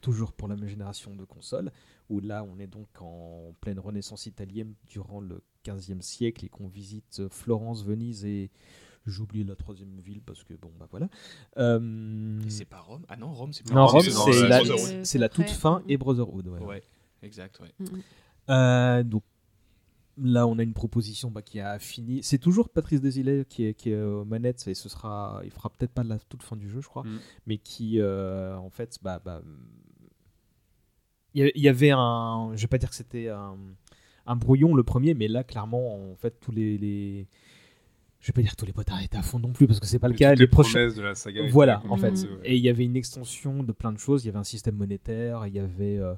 toujours 0.00 0.32
pour 0.32 0.48
la 0.48 0.56
même 0.56 0.68
génération 0.68 1.14
de 1.14 1.24
consoles, 1.24 1.70
où 2.08 2.20
là 2.20 2.42
on 2.44 2.58
est 2.58 2.66
donc 2.66 2.88
en 3.00 3.54
pleine 3.60 3.78
renaissance 3.78 4.26
italienne 4.26 4.74
durant 4.88 5.20
le 5.20 5.42
15e 5.64 6.00
siècle 6.00 6.44
et 6.44 6.48
qu'on 6.48 6.68
visite 6.68 7.22
Florence, 7.30 7.84
Venise 7.84 8.24
et 8.24 8.50
j'oublie 9.06 9.44
la 9.44 9.56
troisième 9.56 9.98
ville 10.00 10.20
parce 10.22 10.44
que 10.44 10.54
bon 10.54 10.70
bah 10.78 10.86
voilà. 10.90 11.08
Euh, 11.58 12.40
Et 12.46 12.50
c'est 12.50 12.64
pas 12.64 12.80
Rome? 12.80 13.02
Ah 13.08 13.16
non, 13.16 13.32
Rome, 13.32 13.52
c'est 13.52 13.64
plus 13.64 13.74
non, 13.74 13.86
Rome, 13.86 14.02
Rome, 14.14 14.32
c'est 14.32 14.42
euh, 14.44 14.48
la, 14.48 14.58
Brotherhood. 14.62 15.04
c'est 15.04 15.18
la 15.18 15.28
toute 15.28 15.50
fin 15.50 15.82
et 15.88 15.96
Brotherhood. 15.96 16.48
ouais. 16.48 16.60
Ouais, 16.60 16.82
exact, 17.22 17.58
ouais. 17.60 17.72
Mm, 17.78 17.84
mm. 17.84 18.02
Euh, 18.50 19.02
donc 19.02 19.22
là, 20.18 20.46
on 20.46 20.58
a 20.58 20.62
une 20.62 20.74
proposition 20.74 21.30
bah, 21.30 21.40
qui 21.42 21.60
a 21.60 21.78
fini. 21.78 22.22
C'est 22.22 22.38
toujours 22.38 22.68
Patrice 22.68 23.00
Desilets 23.00 23.44
qui 23.48 23.64
est, 23.64 23.74
qui 23.74 23.90
est 23.90 24.00
aux 24.02 24.24
manettes 24.24 24.66
et 24.68 24.74
ce 24.74 24.88
sera, 24.88 25.40
il 25.44 25.50
fera 25.50 25.70
peut-être 25.70 25.92
pas 25.92 26.04
la 26.04 26.18
toute 26.18 26.42
fin 26.42 26.56
du 26.56 26.68
jeu, 26.68 26.80
je 26.80 26.88
crois, 26.88 27.04
Mm. 27.04 27.18
mais 27.46 27.58
qui 27.58 28.00
euh, 28.00 28.56
en 28.56 28.70
fait, 28.70 28.98
bah, 29.02 29.20
bah, 29.24 29.40
il 31.34 31.42
y 31.42 31.44
a- 31.46 31.52
il 31.54 31.62
y 31.62 31.68
avait 31.68 31.90
un, 31.92 32.50
je 32.54 32.60
vais 32.62 32.66
pas 32.68 32.78
dire 32.78 32.90
que 32.90 32.96
c'était 32.96 33.28
un, 33.28 33.56
un 34.26 34.36
brouillon 34.36 34.74
le 34.74 34.82
premier, 34.82 35.14
mais 35.14 35.28
là, 35.28 35.44
clairement, 35.44 35.94
en 35.94 36.14
fait, 36.16 36.34
tous 36.40 36.52
les, 36.52 36.78
les- 36.78 37.26
je 38.20 38.26
vais 38.26 38.32
pas 38.34 38.42
dire 38.42 38.54
tous 38.56 38.66
les 38.66 38.72
potards 38.72 39.02
étaient 39.02 39.16
à 39.16 39.22
fond 39.22 39.38
non 39.38 39.52
plus 39.52 39.66
parce 39.66 39.80
que 39.80 39.86
c'est 39.86 39.98
pas 39.98 40.08
le 40.08 40.14
cas. 40.14 40.30
Les 40.34 40.40
les 40.40 40.46
prochains, 40.46 40.78
promesses 40.80 40.94
de 40.94 41.02
la 41.02 41.14
saga. 41.14 41.40
étaient 41.42 41.50
voilà, 41.50 41.82
en 41.88 41.96
fait. 41.96 42.10
Vrai. 42.10 42.28
Et 42.44 42.56
il 42.56 42.62
y 42.62 42.68
avait 42.68 42.84
une 42.84 42.96
extension 42.96 43.62
de 43.62 43.72
plein 43.72 43.92
de 43.92 43.98
choses. 43.98 44.24
Il 44.24 44.26
y 44.26 44.30
avait 44.30 44.38
un 44.38 44.44
système 44.44 44.76
monétaire, 44.76 45.46
il 45.46 45.54
y 45.54 45.58
avait 45.58 45.98
euh, 45.98 46.14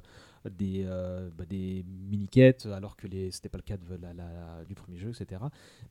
des, 0.49 0.83
euh, 0.85 1.29
bah, 1.37 1.45
des 1.49 1.83
mini-quêtes, 2.09 2.65
alors 2.67 2.95
que 2.95 3.07
les- 3.07 3.31
c'était 3.31 3.49
pas 3.49 3.57
le 3.57 3.63
cas 3.63 3.77
de 3.77 3.83
la- 4.01 4.13
la- 4.13 4.63
du 4.67 4.75
premier 4.75 4.97
jeu, 4.97 5.09
etc. 5.09 5.41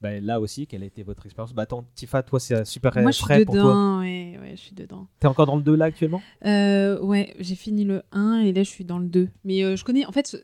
Bah, 0.00 0.18
là 0.20 0.40
aussi, 0.40 0.66
quelle 0.66 0.82
a 0.82 0.86
été 0.86 1.02
votre 1.02 1.24
expérience? 1.26 1.52
Bah, 1.54 1.62
Attends, 1.62 1.84
Tifa, 1.94 2.22
toi, 2.22 2.38
c'est 2.40 2.64
super 2.64 2.92
Moi, 3.00 3.10
je 3.10 3.16
suis 3.16 3.24
frais 3.24 3.44
pour 3.44 3.54
toi. 3.54 3.62
dedans. 3.64 4.00
Ouais, 4.00 4.38
ouais, 4.40 4.50
je 4.56 4.60
suis 4.60 4.74
dedans. 4.74 5.06
T'es 5.20 5.26
encore 5.26 5.46
dans 5.46 5.56
le 5.56 5.62
2 5.62 5.74
là 5.76 5.86
actuellement? 5.86 6.20
Euh, 6.44 7.00
ouais, 7.00 7.34
j'ai 7.38 7.54
fini 7.54 7.84
le 7.84 8.02
1 8.12 8.40
et 8.40 8.52
là 8.52 8.62
je 8.62 8.68
suis 8.68 8.84
dans 8.84 8.98
le 8.98 9.06
2. 9.06 9.28
Mais 9.44 9.62
euh, 9.64 9.76
je 9.76 9.84
connais, 9.84 10.04
en 10.06 10.12
fait, 10.12 10.36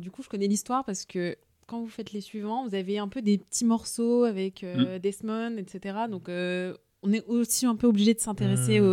du 0.00 0.10
coup, 0.10 0.22
je 0.22 0.28
connais 0.28 0.46
l'histoire 0.48 0.84
parce 0.84 1.04
que 1.04 1.36
quand 1.66 1.80
vous 1.80 1.88
faites 1.88 2.12
les 2.12 2.20
suivants, 2.20 2.66
vous 2.68 2.74
avez 2.74 2.98
un 2.98 3.08
peu 3.08 3.22
des 3.22 3.38
petits 3.38 3.64
morceaux 3.64 4.24
avec 4.24 4.62
euh, 4.62 4.98
Desmond, 4.98 5.56
etc. 5.56 6.06
Donc 6.10 6.28
euh, 6.28 6.74
on 7.02 7.12
est 7.12 7.24
aussi 7.26 7.66
un 7.66 7.76
peu 7.76 7.86
obligé 7.86 8.12
de 8.14 8.20
s'intéresser 8.20 8.78
Mm. 8.80 8.84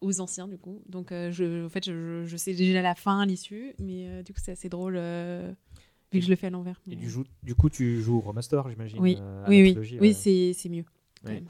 Aux, 0.00 0.20
anciens, 0.20 0.48
du 0.48 0.58
coup. 0.58 0.82
Donc 0.88 1.12
euh, 1.12 1.30
je, 1.30 1.64
en 1.66 1.68
fait, 1.68 1.84
je, 1.84 2.24
je 2.26 2.36
sais 2.36 2.54
déjà 2.54 2.82
la 2.82 2.94
fin, 2.94 3.24
l'issue, 3.26 3.74
mais 3.78 4.06
euh, 4.08 4.22
du 4.22 4.32
coup, 4.32 4.40
c'est 4.42 4.52
assez 4.52 4.68
drôle 4.68 4.96
euh, 4.96 5.52
vu 6.12 6.20
que 6.20 6.24
je 6.24 6.30
le 6.30 6.36
fais 6.36 6.46
à 6.48 6.50
l'envers. 6.50 6.80
Et 6.90 6.96
du, 6.96 7.08
jou- 7.10 7.24
du 7.42 7.54
coup, 7.54 7.70
tu 7.70 8.00
joues 8.00 8.16
au 8.18 8.20
remaster, 8.20 8.68
j'imagine 8.68 8.98
Oui, 9.00 9.16
euh, 9.20 9.44
oui, 9.48 9.76
oui, 9.78 9.98
oui, 10.00 10.14
c'est 10.14 10.52
c'est 10.54 10.68
mieux. 10.68 10.84
Ouais. 11.26 11.42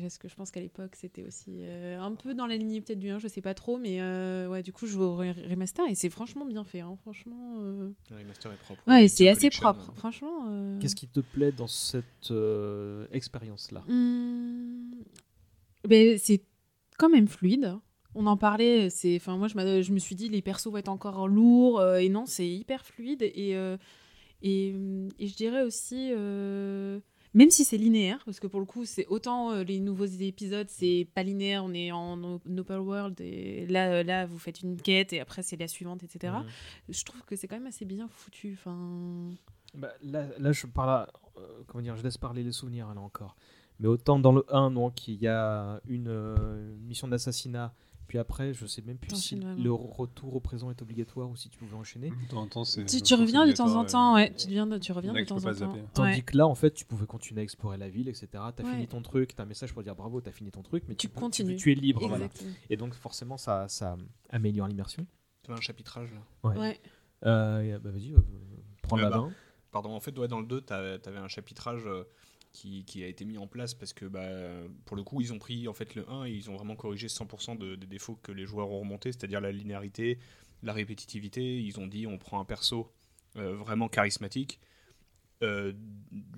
Parce 0.00 0.18
que 0.18 0.28
je 0.28 0.36
pense 0.36 0.52
qu'à 0.52 0.60
l'époque, 0.60 0.94
c'était 0.94 1.24
aussi 1.24 1.56
euh, 1.62 2.00
un 2.00 2.14
peu 2.14 2.32
dans 2.32 2.46
la 2.46 2.56
lignée 2.56 2.80
peut-être 2.80 3.00
du 3.00 3.10
1, 3.10 3.18
je 3.18 3.26
sais 3.26 3.40
pas 3.40 3.54
trop, 3.54 3.76
mais 3.76 4.00
euh, 4.00 4.48
ouais, 4.48 4.62
du 4.62 4.72
coup, 4.72 4.86
je 4.86 4.92
joue 4.92 5.02
au 5.02 5.20
re- 5.20 5.48
remaster 5.50 5.84
et 5.88 5.96
c'est 5.96 6.10
franchement 6.10 6.46
bien 6.46 6.62
fait. 6.62 6.78
hein, 6.78 6.96
franchement, 7.02 7.56
euh, 7.58 7.90
Le 8.10 8.16
remaster 8.18 8.52
est 8.52 8.56
propre. 8.58 8.80
ouais, 8.86 9.08
c'est 9.08 9.28
assez 9.28 9.50
propre. 9.50 9.90
euh, 9.90 9.94
Franchement. 9.98 10.44
euh, 10.48 10.78
Qu'est-ce 10.78 10.94
qui 10.94 11.08
te 11.08 11.18
plaît 11.18 11.50
dans 11.50 11.66
cette 11.66 12.30
euh, 12.30 13.08
expérience-là? 13.10 13.82
Hmm, 13.88 14.92
ben, 15.88 16.16
c'est 16.18 16.42
quand 17.00 17.08
même 17.08 17.28
fluide. 17.28 17.76
On 18.14 18.26
en 18.26 18.36
parlait, 18.36 18.90
c'est, 18.90 19.16
enfin 19.16 19.36
moi 19.36 19.48
je, 19.48 19.82
je 19.82 19.92
me 19.92 19.98
suis 19.98 20.14
dit 20.14 20.28
les 20.28 20.42
persos 20.42 20.66
vont 20.66 20.76
être 20.76 20.88
encore 20.88 21.28
lourds 21.28 21.80
euh, 21.80 21.98
et 21.98 22.08
non 22.08 22.26
c'est 22.26 22.48
hyper 22.48 22.84
fluide 22.84 23.22
et 23.22 23.54
euh, 23.54 23.76
et, 24.42 24.74
et 25.18 25.26
je 25.28 25.36
dirais 25.36 25.62
aussi 25.62 26.10
euh, 26.12 26.98
même 27.34 27.50
si 27.50 27.64
c'est 27.64 27.76
linéaire 27.76 28.20
parce 28.24 28.40
que 28.40 28.48
pour 28.48 28.58
le 28.58 28.66
coup 28.66 28.84
c'est 28.84 29.06
autant 29.06 29.54
les 29.62 29.78
nouveaux 29.78 30.06
épisodes 30.06 30.66
c'est 30.68 31.06
pas 31.14 31.22
linéaire 31.22 31.62
on 31.64 31.72
est 31.72 31.92
en 31.92 32.20
open 32.34 32.78
world 32.78 33.20
et 33.20 33.66
là 33.68 34.02
là 34.02 34.26
vous 34.26 34.38
faites 34.38 34.60
une 34.62 34.80
quête 34.80 35.12
et 35.12 35.20
après 35.20 35.42
c'est 35.42 35.56
la 35.56 35.68
suivante 35.68 36.02
etc. 36.02 36.32
Mhm. 36.32 36.46
Je 36.88 37.04
trouve 37.04 37.22
que 37.22 37.36
c'est 37.36 37.46
quand 37.46 37.56
même 37.56 37.68
assez 37.68 37.84
bien 37.84 38.08
foutu. 38.08 38.58
Enfin 38.58 39.30
Bah, 39.74 39.92
là, 40.02 40.26
là, 40.38 40.50
je 40.52 40.66
parle, 40.66 41.06
euh, 41.36 41.62
comment 41.66 41.82
dire, 41.82 41.96
je 41.96 42.02
laisse 42.02 42.18
parler 42.18 42.42
les 42.42 42.52
souvenirs 42.52 42.92
là 42.92 43.00
encore. 43.00 43.36
Mais 43.80 43.88
autant 43.88 44.18
dans 44.18 44.32
le 44.32 44.44
1, 44.54 44.70
donc 44.70 45.08
il 45.08 45.14
y 45.20 45.26
a 45.28 45.80
une 45.88 46.08
euh, 46.08 46.76
mission 46.86 47.08
d'assassinat, 47.08 47.72
puis 48.08 48.18
après, 48.18 48.52
je 48.52 48.66
sais 48.66 48.82
même 48.82 48.98
plus 48.98 49.14
si 49.16 49.36
vraiment. 49.36 49.62
le 49.62 49.72
retour 49.72 50.34
au 50.34 50.40
présent 50.40 50.68
est 50.70 50.82
obligatoire 50.82 51.30
ou 51.30 51.36
si 51.36 51.48
tu 51.48 51.58
pouvais 51.58 51.76
enchaîner. 51.76 52.10
De 52.10 52.28
temps 52.28 52.42
en 52.42 52.46
temps, 52.46 52.64
c'est- 52.64 52.84
tu, 53.02 53.14
reviens 53.14 53.46
de 53.46 53.52
temps 53.52 53.74
en 53.76 53.84
temps 53.84 54.14
ouais 54.16 54.34
tu 54.34 54.46
deviens 54.48 54.66
de- 54.66 54.78
tu 54.78 54.92
reviens 54.92 55.12
de 55.14 55.24
temps 55.24 55.36
en 55.44 55.54
temps. 55.54 55.76
Tandis 55.94 56.16
Ouais. 56.16 56.20
que 56.22 56.36
là, 56.36 56.46
en 56.46 56.54
fait, 56.54 56.72
tu 56.72 56.84
pouvais 56.84 57.06
continuer 57.06 57.40
à 57.40 57.44
explorer 57.44 57.78
la 57.78 57.88
ville, 57.88 58.08
etc. 58.08 58.26
T'as 58.54 58.64
Ouais. 58.64 58.70
fini 58.72 58.86
ton 58.88 59.00
truc, 59.00 59.34
t'as 59.34 59.44
un 59.44 59.46
message 59.46 59.72
pour 59.72 59.82
dire 59.82 59.94
bravo, 59.94 60.20
t'as 60.20 60.32
fini 60.32 60.50
ton 60.50 60.62
truc, 60.62 60.84
mais 60.88 60.94
Tu 60.94 61.08
continues. 61.08 61.56
Tu, 61.56 61.72
es 61.72 61.74
libre, 61.74 62.06
voilà. 62.08 62.28
Et 62.68 62.76
donc, 62.76 62.94
forcément, 62.94 63.36
ça, 63.38 63.66
ça 63.68 63.96
améliore 64.28 64.66
l'immersion. 64.68 65.06
Tu 65.44 65.52
as 65.52 65.54
un 65.54 65.60
chapitrage 65.60 66.12
là? 66.12 66.20
Ouais. 66.50 66.58
Ouais. 66.58 66.80
Euh, 67.26 67.78
bah, 67.78 67.90
vas-y, 67.90 68.12
euh, 68.12 68.18
prends 68.82 68.98
Euh, 68.98 69.02
la 69.02 69.10
bah, 69.10 69.16
main. 69.18 69.30
Pardon, 69.70 69.90
en 69.94 70.00
fait, 70.00 70.18
ouais, 70.18 70.26
dans 70.28 70.40
le 70.40 70.46
2, 70.46 70.60
tu 70.62 70.72
avais 70.72 70.98
un 71.18 71.28
chapitrage 71.28 71.86
euh, 71.86 72.02
qui, 72.52 72.84
qui 72.84 73.02
a 73.04 73.06
été 73.06 73.24
mis 73.24 73.38
en 73.38 73.46
place 73.46 73.74
parce 73.74 73.92
que 73.92 74.04
bah, 74.06 74.26
pour 74.84 74.96
le 74.96 75.02
coup 75.04 75.20
ils 75.20 75.32
ont 75.32 75.38
pris 75.38 75.68
en 75.68 75.72
fait 75.74 75.94
le 75.94 76.08
1 76.10 76.24
et 76.26 76.30
ils 76.32 76.50
ont 76.50 76.56
vraiment 76.56 76.74
corrigé 76.76 77.06
100% 77.06 77.56
de- 77.56 77.76
des 77.76 77.86
défauts 77.86 78.18
que 78.22 78.32
les 78.32 78.44
joueurs 78.46 78.70
ont 78.70 78.80
remontés, 78.80 79.12
c'est-à-dire 79.12 79.40
la 79.40 79.52
linéarité, 79.52 80.18
la 80.62 80.72
répétitivité. 80.72 81.60
Ils 81.62 81.78
ont 81.78 81.86
dit 81.86 82.06
on 82.06 82.18
prend 82.18 82.40
un 82.40 82.44
perso 82.44 82.90
euh, 83.36 83.54
vraiment 83.54 83.88
charismatique. 83.88 84.58
Euh, 85.42 85.72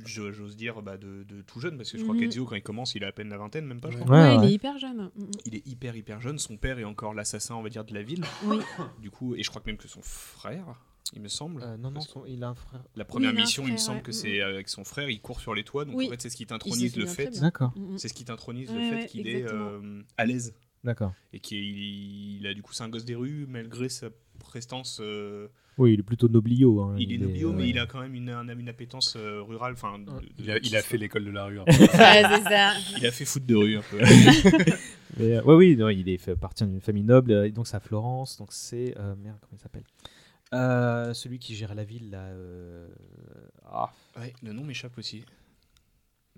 J'ose 0.04 0.54
dire 0.56 0.80
bah, 0.82 0.96
de, 0.96 1.24
de 1.24 1.42
tout 1.42 1.58
jeune 1.58 1.76
parce 1.76 1.90
que 1.90 1.98
je 1.98 2.02
crois 2.04 2.14
Mhm. 2.14 2.20
qu'Ezio 2.20 2.44
quand 2.44 2.54
il 2.54 2.62
commence 2.62 2.94
il 2.94 3.02
a 3.04 3.08
à 3.08 3.12
peine 3.12 3.28
la 3.30 3.38
vingtaine 3.38 3.66
même 3.66 3.80
pas 3.80 3.90
je 3.90 3.98
crois. 3.98 4.10
Ouais, 4.16 4.36
ouais. 4.36 4.44
il 4.44 4.50
est 4.50 4.54
hyper 4.54 4.78
jeune. 4.78 5.10
Mm, 5.16 5.22
mm. 5.22 5.30
Il 5.46 5.54
est 5.56 5.66
hyper 5.66 5.96
hyper 5.96 6.20
jeune, 6.20 6.38
son 6.38 6.56
père 6.56 6.78
est 6.78 6.84
encore 6.84 7.14
l'assassin 7.14 7.54
on 7.56 7.62
va 7.62 7.68
dire 7.68 7.84
de 7.84 7.94
la 7.94 8.02
ville 8.02 8.22
Oui. 8.44 8.58
du 9.00 9.10
coup 9.10 9.34
et 9.34 9.42
je 9.42 9.48
crois 9.50 9.60
que 9.62 9.66
même 9.70 9.76
que 9.78 9.88
son 9.88 10.02
frère 10.02 10.78
il 11.12 11.20
me 11.22 11.28
semble. 11.28 11.62
Euh, 11.62 11.76
non, 11.76 11.90
non, 11.90 12.00
son- 12.00 12.24
il 12.26 12.42
a 12.44 12.48
un 12.48 12.54
frère. 12.54 12.82
La 12.96 13.04
première 13.04 13.32
mission, 13.32 13.64
il 13.66 13.72
me 13.72 13.76
semble 13.78 13.98
ouais. 13.98 14.02
que 14.02 14.12
c'est 14.12 14.40
avec 14.40 14.68
son 14.68 14.84
frère, 14.84 15.08
il 15.10 15.20
court 15.20 15.40
sur 15.40 15.54
les 15.54 15.64
toits, 15.64 15.84
donc 15.84 15.96
Oui. 15.96 16.06
en 16.06 16.10
fait 16.10 16.20
c'est 16.22 16.30
ce 16.30 16.36
qui 16.36 16.46
t'intronise 16.46 16.94
se 16.94 16.98
le 16.98 17.06
fait. 17.06 17.30
D'accord, 17.40 17.72
Mm, 17.76 17.94
mm. 17.94 17.98
C'est 17.98 18.08
ce 18.08 18.14
qui 18.14 18.24
t'intronise 18.24 18.70
Ouais, 18.70 18.76
le 18.76 18.82
fait 18.90 18.94
ouais, 19.02 19.06
qu'il 19.06 19.28
est 19.28 19.44
euh, 19.50 20.02
à 20.16 20.24
l'aise 20.24 20.54
d'accord. 20.84 21.12
et 21.32 21.40
qu'il 21.40 21.58
il 22.38 22.46
a 22.46 22.54
du 22.54 22.62
coup 22.62 22.72
c'est 22.72 22.82
un 22.84 22.88
gosse 22.88 23.04
des 23.04 23.14
rues 23.14 23.46
malgré 23.48 23.88
sa 23.88 24.08
prestance. 24.38 24.98
euh, 25.00 25.48
Oui, 25.78 25.94
il 25.94 26.00
est 26.00 26.02
plutôt 26.02 26.28
noblio. 26.28 26.80
hein, 26.80 26.96
il 26.98 27.12
est 27.12 27.18
noblio, 27.18 27.52
mais 27.52 27.62
ouais. 27.64 27.68
il 27.70 27.78
a 27.78 27.86
quand 27.86 28.00
même 28.00 28.14
une, 28.14 28.28
une, 28.30 28.60
une 28.60 28.68
appétence 28.68 29.14
euh, 29.16 29.40
rurale. 29.42 29.74
Enfin, 29.74 29.98
de- 29.98 30.04
de- 30.06 30.12
Il 30.38 30.50
a, 30.50 30.58
il 30.58 30.76
a 30.76 30.82
fait 30.82 30.96
l'école 30.98 31.24
de 31.24 31.30
la 31.30 31.44
rue. 31.44 31.58
Ouais, 31.66 31.66
c'est 31.68 32.42
ça. 32.42 32.72
il 32.98 33.06
a 33.06 33.10
fait 33.12 33.24
foot 33.24 33.44
de 33.46 33.54
rue 33.54 33.76
un 33.76 33.82
peu. 33.82 33.98
Mais, 35.18 35.36
euh, 35.36 35.42
ouais, 35.44 35.54
oui, 35.54 35.76
non, 35.76 35.88
il 35.90 36.08
est 36.08 36.16
fait 36.16 36.34
partie 36.36 36.64
d'une 36.64 36.80
famille 36.80 37.02
noble, 37.04 37.32
euh, 37.32 37.50
donc 37.50 37.66
c'est 37.66 37.76
à 37.76 37.80
Florence, 37.80 38.38
donc 38.38 38.48
c'est 38.50 38.94
euh, 38.98 39.14
merde, 39.22 39.36
comment 39.42 39.52
il 39.58 39.60
s'appelle? 39.60 39.84
Euh, 40.54 41.14
Celui 41.14 41.38
qui 41.38 41.54
gère 41.54 41.74
la 41.74 41.84
ville, 41.84 42.10
là, 42.10 42.24
euh, 42.26 42.88
ah, 43.64 43.90
ouais, 44.18 44.32
le 44.42 44.52
nom 44.52 44.64
m'échappe 44.64 44.96
aussi. 44.98 45.24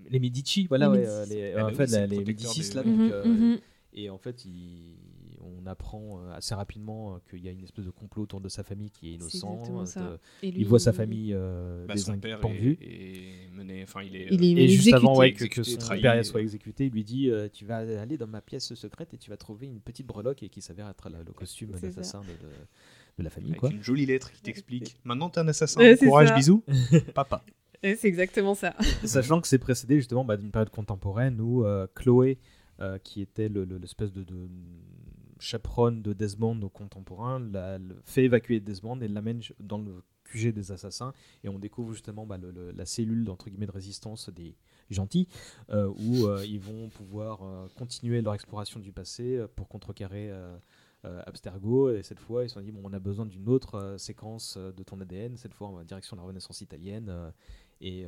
les 0.08 0.18
Medici, 0.20 0.66
voilà, 0.66 0.86
Les 0.86 0.92
ouais, 0.92 0.98
Médicis. 0.98 1.14
euh, 1.14 1.26
les, 1.26 1.52
Ah 1.52 1.56
bah 1.56 1.64
en 1.64 1.68
oui, 1.70 1.74
fait, 1.76 1.86
c'est 1.86 1.96
la- 2.00 2.06
le 2.06 2.10
les 2.10 2.16
protecteur 2.16 2.50
Médicis 2.50 2.70
des- 2.70 2.76
là, 2.76 2.82
donc, 2.82 2.98
Mhm, 2.98 3.10
euh, 3.12 3.24
mhm. 3.24 3.58
et 3.94 4.10
en 4.10 4.18
fait, 4.18 4.44
il- 4.44 4.96
on 5.40 5.66
apprend 5.66 6.20
euh, 6.20 6.32
assez 6.32 6.54
rapidement 6.54 7.14
euh, 7.14 7.18
qu'il 7.28 7.44
y 7.44 7.48
a 7.48 7.52
une 7.52 7.62
espèce 7.64 7.84
de 7.84 7.90
complot 7.90 8.22
autour 8.24 8.40
de 8.40 8.48
sa 8.48 8.62
famille 8.64 8.90
qui 8.90 9.10
est 9.10 9.14
innocent. 9.14 9.54
exactement 9.54 9.82
euh, 9.82 9.86
ça. 9.86 10.00
de- 10.02 10.18
Et 10.42 10.48
il 10.48 10.66
voit 10.66 10.78
sa 10.78 10.92
famille 10.92 11.32
euh, 11.34 11.86
Bah, 11.86 11.94
des 11.94 12.00
son 12.00 12.18
père 12.18 12.40
pend 12.40 12.50
est, 12.50 12.58
vue. 12.58 12.78
est 12.80 13.50
mené, 13.52 13.82
enfin 13.82 14.02
il 14.02 14.16
est. 14.16 14.28
Il 14.30 14.58
est 14.58 14.62
Et 14.64 14.68
juste 14.68 14.92
avant 14.94 15.16
ouais, 15.16 15.32
que, 15.32 15.44
Exécuté, 15.44 15.70
son 15.72 15.78
trahi. 15.78 16.00
père 16.02 16.24
soit 16.24 16.40
exécuté, 16.40 16.86
il 16.86 16.92
lui 16.92 17.04
dit 17.04 17.30
euh, 17.30 17.48
Tu 17.52 17.64
vas 17.66 17.78
aller 18.00 18.16
dans 18.16 18.26
ma 18.26 18.40
pièce 18.40 18.74
secrète 18.74 19.12
et 19.14 19.18
tu 19.18 19.28
vas 19.30 19.36
trouver 19.36 19.66
une 19.66 19.80
petite 19.80 20.06
breloque 20.06 20.42
et 20.42 20.48
qui 20.48 20.60
s'avère 20.62 20.88
être 20.88 21.08
la- 21.10 21.22
le 21.22 21.32
costume 21.32 21.70
C'est 21.74 21.82
d'assassin 21.88 22.20
de, 22.22 22.26
de- 22.26 22.52
de 23.18 23.22
la 23.24 23.30
famille. 23.30 23.50
avec 23.50 23.60
Quoi. 23.60 23.70
une 23.70 23.82
jolie 23.82 24.06
lettre 24.06 24.32
qui 24.32 24.42
t'explique. 24.42 24.96
Maintenant 25.04 25.30
t'es 25.30 25.40
un 25.40 25.48
assassin. 25.48 25.80
Ouais, 25.80 25.96
Courage, 25.96 26.28
ça. 26.28 26.34
bisous. 26.36 26.62
Papa. 27.14 27.44
Ouais, 27.82 27.96
C'est 27.96 28.08
exactement 28.08 28.54
ça. 28.54 28.74
Sachant 29.04 29.40
que 29.40 29.46
c'est 29.48 29.58
précédé 29.58 29.96
justement 29.96 30.24
bah, 30.24 30.36
d'une 30.36 30.50
période 30.50 30.70
contemporaine 30.70 31.40
où 31.40 31.64
euh, 31.64 31.86
Chloé, 31.94 32.38
euh, 32.80 32.98
qui 32.98 33.20
était 33.20 33.48
le- 33.48 33.64
le- 33.64 33.78
l'espèce 33.78 34.10
de, 34.12 34.22
de 34.24 34.48
chaperonne 35.38 36.02
de 36.02 36.12
Desmond 36.12 36.60
au 36.62 36.68
contemporain, 36.68 37.38
la, 37.52 37.78
le- 37.78 38.00
fait 38.04 38.24
évacuer 38.24 38.60
Desmond 38.60 39.00
et 39.00 39.08
l'amène 39.08 39.40
dans 39.60 39.78
le 39.78 40.02
QG 40.24 40.52
des 40.52 40.72
assassins. 40.72 41.12
Et 41.42 41.48
on 41.48 41.58
découvre 41.58 41.92
justement 41.92 42.24
bah, 42.26 42.38
le- 42.38 42.50
le- 42.50 42.70
la 42.72 42.86
cellule 42.86 43.28
entre 43.30 43.50
guillemets, 43.50 43.66
de 43.66 43.72
résistance 43.72 44.30
des 44.30 44.56
gentils, 44.90 45.28
euh, 45.70 45.88
où 45.88 46.26
euh, 46.26 46.44
ils 46.46 46.60
vont 46.60 46.88
pouvoir 46.88 47.42
euh, 47.42 47.66
continuer 47.76 48.22
leur 48.22 48.34
exploration 48.34 48.80
du 48.80 48.92
passé 48.92 49.44
pour 49.56 49.68
contrecarrer. 49.68 50.30
Euh, 51.04 51.22
Abstergo 51.26 51.90
et 51.90 52.02
cette 52.02 52.20
fois 52.20 52.44
ils 52.44 52.48
se 52.48 52.54
sont 52.54 52.60
dit 52.60 52.72
bon 52.72 52.80
on 52.84 52.92
a 52.92 52.98
besoin 52.98 53.26
d'une 53.26 53.48
autre 53.48 53.74
euh, 53.76 53.98
séquence 53.98 54.56
euh, 54.56 54.72
de 54.72 54.82
ton 54.82 55.00
ADN 55.00 55.36
cette 55.36 55.54
fois 55.54 55.68
en 55.68 55.82
direction 55.84 56.16
de 56.16 56.20
la 56.22 56.26
Renaissance 56.26 56.60
italienne 56.60 57.12
et, 57.80 58.06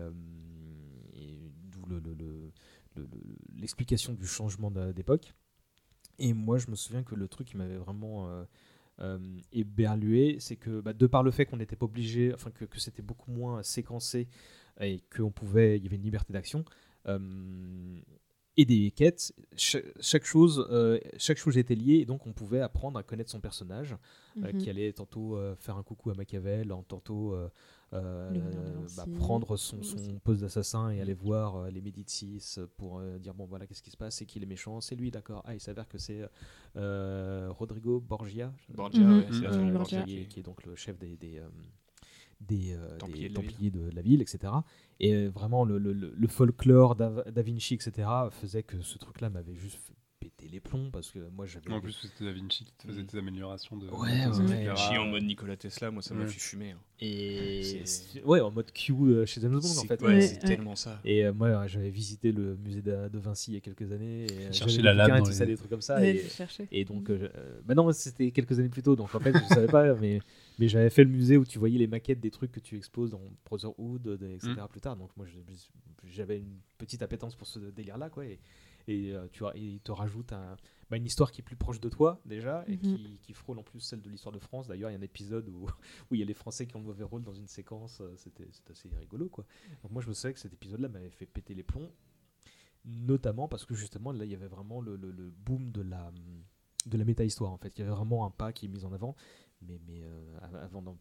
d'où 1.71 1.85
le- 1.87 1.99
le- 2.01 2.15
le- 2.15 2.53
le- 2.97 3.03
le- 3.03 3.09
l'explication 3.57 4.13
du 4.15 4.27
changement 4.27 4.71
d'époque. 4.71 5.35
Et 6.19 6.33
moi, 6.33 6.57
je 6.59 6.71
me 6.71 6.77
souviens 6.77 7.03
que 7.03 7.15
le 7.15 7.29
truc 7.29 7.49
qui 7.49 7.57
m'avait 7.59 7.77
vraiment 7.77 8.29
euh, 9.01 9.19
éberlué, 9.53 10.39
c'est 10.41 10.57
que 10.57 10.81
bah, 10.81 10.95
de 10.95 11.07
par 11.07 11.23
le 11.23 11.31
fait 11.31 11.45
qu'on 11.45 11.59
n'était 11.59 11.77
pas 11.77 11.85
obligé, 11.85 12.33
enfin 12.33 12.51
que, 12.51 12.65
c'était 12.79 13.03
beaucoup 13.03 13.31
moins 13.31 13.63
séquencé 13.63 14.29
et 14.81 15.03
qu'on 15.15 15.31
pouvait, 15.31 15.77
il 15.77 15.85
y 15.85 15.87
avait 15.87 15.97
une 15.97 16.03
liberté 16.03 16.33
d'action. 16.33 16.65
Et 18.59 18.65
des 18.65 18.91
quêtes, 18.91 19.35
cha- 19.57 19.79
chaque, 20.01 20.25
chose, 20.25 20.67
euh, 20.71 20.99
chaque 21.19 21.37
chose 21.37 21.59
était 21.59 21.75
liée 21.75 21.97
et 22.01 22.05
donc 22.07 22.27
on 22.27 22.33
pouvait 22.33 22.61
apprendre 22.61 22.99
à 22.99 23.03
connaître 23.03 23.31
son 23.31 23.41
personnage 23.41 23.95
euh, 24.43 24.53
Mhm. 24.53 24.59
qui 24.59 24.71
allait 24.71 24.93
tantôt 24.93 25.37
euh, 25.37 25.55
faire 25.57 25.77
un 25.77 25.83
coucou 25.83 26.11
à 26.11 26.15
Machiavel, 26.15 26.73
en 26.73 26.83
tantôt 26.83 27.35
euh, 27.35 27.49
euh, 27.93 28.87
bah, 28.97 29.05
prendre 29.19 29.57
son, 29.57 29.83
son 29.83 30.19
poste 30.19 30.41
d'assassin 30.43 30.91
et 30.91 31.01
aller 31.01 31.15
voir 31.15 31.57
euh, 31.57 31.71
les 31.71 31.81
Médicis 31.81 32.57
pour 32.77 32.99
euh, 32.99 33.19
dire 33.19 33.35
bon 33.35 33.45
voilà 33.47 33.67
qu'est-ce 33.67 33.83
qui 33.83 33.91
se 33.91 33.97
passe, 33.97 34.17
c'est 34.17 34.27
qui 34.27 34.41
les 34.41 34.47
méchants, 34.47 34.81
c'est 34.81 34.97
lui 34.97 35.11
d'accord. 35.11 35.43
Ah 35.47 35.55
il 35.55 35.61
s'avère 35.61 35.89
que 35.89 35.99
c'est 35.99 36.23
euh, 36.77 37.49
Rodrigo 37.51 38.01
Borgia, 38.01 38.53
qui, 38.89 39.01
est, 39.63 39.73
qui- 40.23 40.29
qui 40.29 40.41
est 40.41 40.43
donc 40.43 40.65
le 40.65 40.75
chef 40.77 40.99
des, 40.99 41.17
des, 41.17 41.39
euh, 41.39 41.49
des, 42.41 42.73
euh, 42.75 42.97
Templiers 42.99 43.29
des 43.29 43.35
de 43.35 43.35
la 43.35 43.41
ville. 43.41 43.51
Templiers 43.53 43.71
de 43.71 43.91
la 43.97 44.03
ville, 44.03 44.23
etc. 44.23 44.53
Et 45.01 45.15
euh, 45.15 45.29
vraiment 45.31 45.65
le, 45.65 45.79
le- 45.79 45.93
le- 45.93 46.29
folklore 46.29 46.95
d'A 46.97 47.25
Da 47.31 47.43
Vinci, 47.43 47.75
etc. 47.75 48.09
faisait 48.31 48.63
que 48.63 48.81
ce 48.83 48.99
truc-là 48.99 49.31
m'avait 49.31 49.55
juste 49.55 49.77
fait 49.77 49.93
péter 50.19 50.49
les 50.49 50.61
plombs 50.61 50.89
parce 50.91 51.11
que 51.11 51.19
moi 51.37 51.45
j'avais 51.45 51.71
En 51.71 51.81
plus, 51.81 51.93
c'était 51.93 52.25
Da 52.25 52.33
Vinci 52.33 52.65
qui 52.65 52.73
te 52.73 52.87
faisait 52.87 53.03
Mm. 53.03 53.07
tes 53.07 53.19
améliorations 53.19 53.77
de. 53.77 53.87
Ouais, 53.89 53.91
de- 54.27 54.31
ouais, 54.31 54.65
etc. 54.65 54.69
ouais. 54.71 54.77
Chi 54.77 54.99
en 54.99 55.07
mode 55.07 55.23
Nikola 55.25 55.57
Tesla, 55.57 55.91
moi 55.91 56.03
ça 56.03 56.15
m'a 56.15 56.23
Ouais. 56.23 56.29
fait 56.29 56.41
fumer. 56.41 56.71
hein. 56.73 56.79
Et 57.01 57.83
ouais, 58.25 58.41
en 58.41 58.51
mode 58.51 58.73
Q 58.73 58.93
euh, 58.95 59.27
chez 59.27 59.41
James 59.43 59.53
Bond 59.53 59.59
en 59.79 59.85
fait. 59.85 60.01
ouais, 60.01 60.09
Ouais, 60.09 60.21
c'est 60.23 60.43
ouais. 60.43 60.49
tellement 60.57 60.75
ça. 60.77 61.01
Et 61.05 61.25
euh, 61.27 61.33
moi, 61.35 61.67
j'avais 61.67 61.91
visité 61.91 62.33
le 62.33 62.57
musée 62.57 62.81
de, 62.83 63.09
de 63.09 63.19
Vinci 63.19 63.51
il 63.51 63.55
y 63.55 63.57
a 63.59 63.61
quelques 63.61 63.93
années. 63.93 64.25
Et, 64.25 64.53
Chercher 64.53 64.81
la 64.83 64.93
des 64.93 64.99
lame 64.99 65.19
dans 65.19 65.25
tout 65.27 65.33
ça, 65.33 65.45
les- 65.45 65.53
des 65.53 65.57
trucs 65.59 65.71
comme 65.71 65.83
ça. 65.83 65.99
Et, 66.73 66.85
donc, 66.87 67.11
euh, 67.11 67.29
euh, 67.37 67.61
bah 67.67 67.75
non, 67.75 67.91
c'était 67.93 68.31
quelques 68.31 68.59
années 68.59 68.71
plus 68.71 68.83
tôt, 68.83 68.97
donc 68.97 69.15
en 69.15 69.21
fait, 69.21 69.33
je 69.33 69.55
savais 69.55 69.67
pas, 69.67 69.95
mais, 69.95 70.21
mais 70.59 70.69
j'avais 70.69 70.91
fait 70.91 71.05
le 71.05 71.11
musée 71.11 71.37
où 71.37 71.45
tu 71.45 71.59
voyais 71.59 71.79
les 71.79 71.87
maquettes 71.87 72.21
des 72.21 72.31
trucs 72.31 72.53
que 72.53 72.61
tu 72.61 72.77
exposes 72.77 73.11
dans 73.11 73.21
Brotherhood, 73.45 74.07
euh, 74.07 74.35
etc. 74.35 74.55
Mm. 74.63 74.69
plus 74.69 74.81
tard. 74.81 74.97
Donc 74.97 75.17
moi, 75.17 75.27
j'avais 76.05 76.39
une 76.39 76.59
petite 76.79 77.03
appétence 77.03 77.35
pour 77.37 77.47
ce 77.47 77.59
délire-là, 77.59 78.11
quoi. 78.11 78.25
Et, 78.27 78.39
et, 78.89 79.13
euh, 79.15 79.27
tu 79.33 79.41
vois, 79.41 79.53
il 79.57 79.81
te 79.81 79.91
rajoute 79.93 80.33
un- 80.33 80.57
bah, 80.89 80.97
une 80.97 81.05
histoire 81.07 81.33
qui 81.33 81.41
est 81.41 81.45
plus 81.45 81.57
proche 81.57 81.81
de 81.81 81.89
toi 81.89 82.21
déjà 82.25 82.65
et 82.69 82.77
Mhm. 82.77 82.79
qui, 82.79 83.19
qui 83.21 83.33
frôle 83.33 83.59
en 83.59 83.65
plus 83.65 83.81
celle 83.81 84.01
de 84.01 84.09
l'histoire 84.09 84.33
de 84.33 84.39
France. 84.39 84.69
D'ailleurs, 84.69 84.91
il 84.91 84.93
y 84.93 84.97
a 84.97 84.99
un 85.01 85.03
épisode 85.03 85.49
où, 85.49 85.67
où 86.11 86.15
il 86.15 86.21
y 86.21 86.23
a 86.23 86.27
les 86.27 86.35
Français 86.35 86.67
qui 86.67 86.77
ont 86.77 86.81
le 86.81 86.87
mauvais 86.87 87.03
rôle 87.05 87.25
dans 87.25 87.35
une 87.35 87.49
séquence. 87.49 88.01
euh, 88.01 88.15
C'était 88.17 88.47
c'était 88.53 88.71
assez 88.73 88.89
rigolo, 88.97 89.29
quoi. 89.29 89.45
Donc 89.83 89.91
moi, 89.91 90.01
je 90.03 90.09
me 90.09 90.15
souviens 90.15 90.33
que 90.33 90.39
cet 90.39 90.53
épisode-là 90.53 90.89
m'avait 90.89 91.11
fait 91.11 91.27
péter 91.27 91.55
les 91.55 91.65
plombs, 91.65 91.91
notamment 92.85 93.49
parce 93.49 93.65
que 93.65 93.75
justement, 93.75 94.13
là, 94.13 94.25
il 94.25 94.31
y 94.31 94.35
avait 94.35 94.47
vraiment 94.47 94.81
le, 94.81 94.97
le- 94.97 95.11
le 95.11 95.31
boom 95.31 95.73
de 95.73 95.83
la, 95.83 96.13
de 96.87 96.97
la 96.99 97.05
méta-histoire, 97.05 97.51
en 97.53 97.57
fait. 97.59 97.77
Il 97.77 97.81
y 97.81 97.83
avait 97.83 97.91
vraiment 97.95 98.25
un 98.25 98.31
pas 98.31 98.53
qui 98.53 98.67
est 98.67 98.69
mis 98.69 98.85
en 98.85 98.93
avant. 98.93 99.17
Mais, 99.69 99.81
mais 99.87 100.03
euh, 100.05 100.39
av- 100.43 100.57
avant 100.57 100.83
d'en 100.83 100.99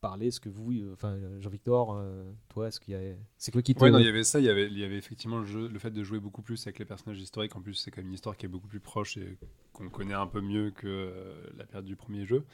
parler, 0.00 0.28
est-ce 0.28 0.40
que 0.40 0.48
vous, 0.48 0.72
euh, 0.72 0.92
enfin, 0.92 1.12
euh, 1.14 1.40
Jean-Victor, 1.40 2.00
toi, 2.48 2.68
est-ce 2.68 2.78
qu'il 2.80 2.94
y 2.94 2.96
a... 2.96 3.14
C'est 3.36 3.50
quoi 3.50 3.62
qui 3.62 3.74
te... 3.74 3.82
Ouais, 3.82 3.90
non, 3.90 3.98
il 3.98 4.04
y 4.06 4.08
avait 4.08 4.22
ça, 4.24 4.38
il 4.38 4.44
y 4.44 4.48
avait, 4.48 4.66
il 4.66 4.78
y 4.78 4.84
avait 4.84 4.96
effectivement 4.96 5.38
le, 5.38 5.44
jeu, 5.46 5.66
le 5.68 5.78
fait 5.78 5.90
de 5.90 6.04
jouer 6.04 6.20
beaucoup 6.20 6.42
plus 6.42 6.64
avec 6.66 6.78
les 6.78 6.84
personnages 6.84 7.20
historiques. 7.20 7.56
En 7.56 7.60
plus, 7.62 7.74
c'est 7.74 7.90
quand 7.90 8.00
même 8.00 8.08
une 8.08 8.14
histoire 8.14 8.36
qui 8.36 8.46
est 8.46 8.48
beaucoup 8.48 8.68
plus 8.68 8.80
proche 8.80 9.16
et 9.16 9.36
qu'on 9.72 9.88
connaît 9.90 10.14
un 10.14 10.26
peu 10.28 10.40
mieux 10.40 10.70
que 10.70 11.12
la 11.56 11.64
période 11.64 11.86
du 11.86 11.96
premier 11.96 12.26
jeu. 12.26 12.44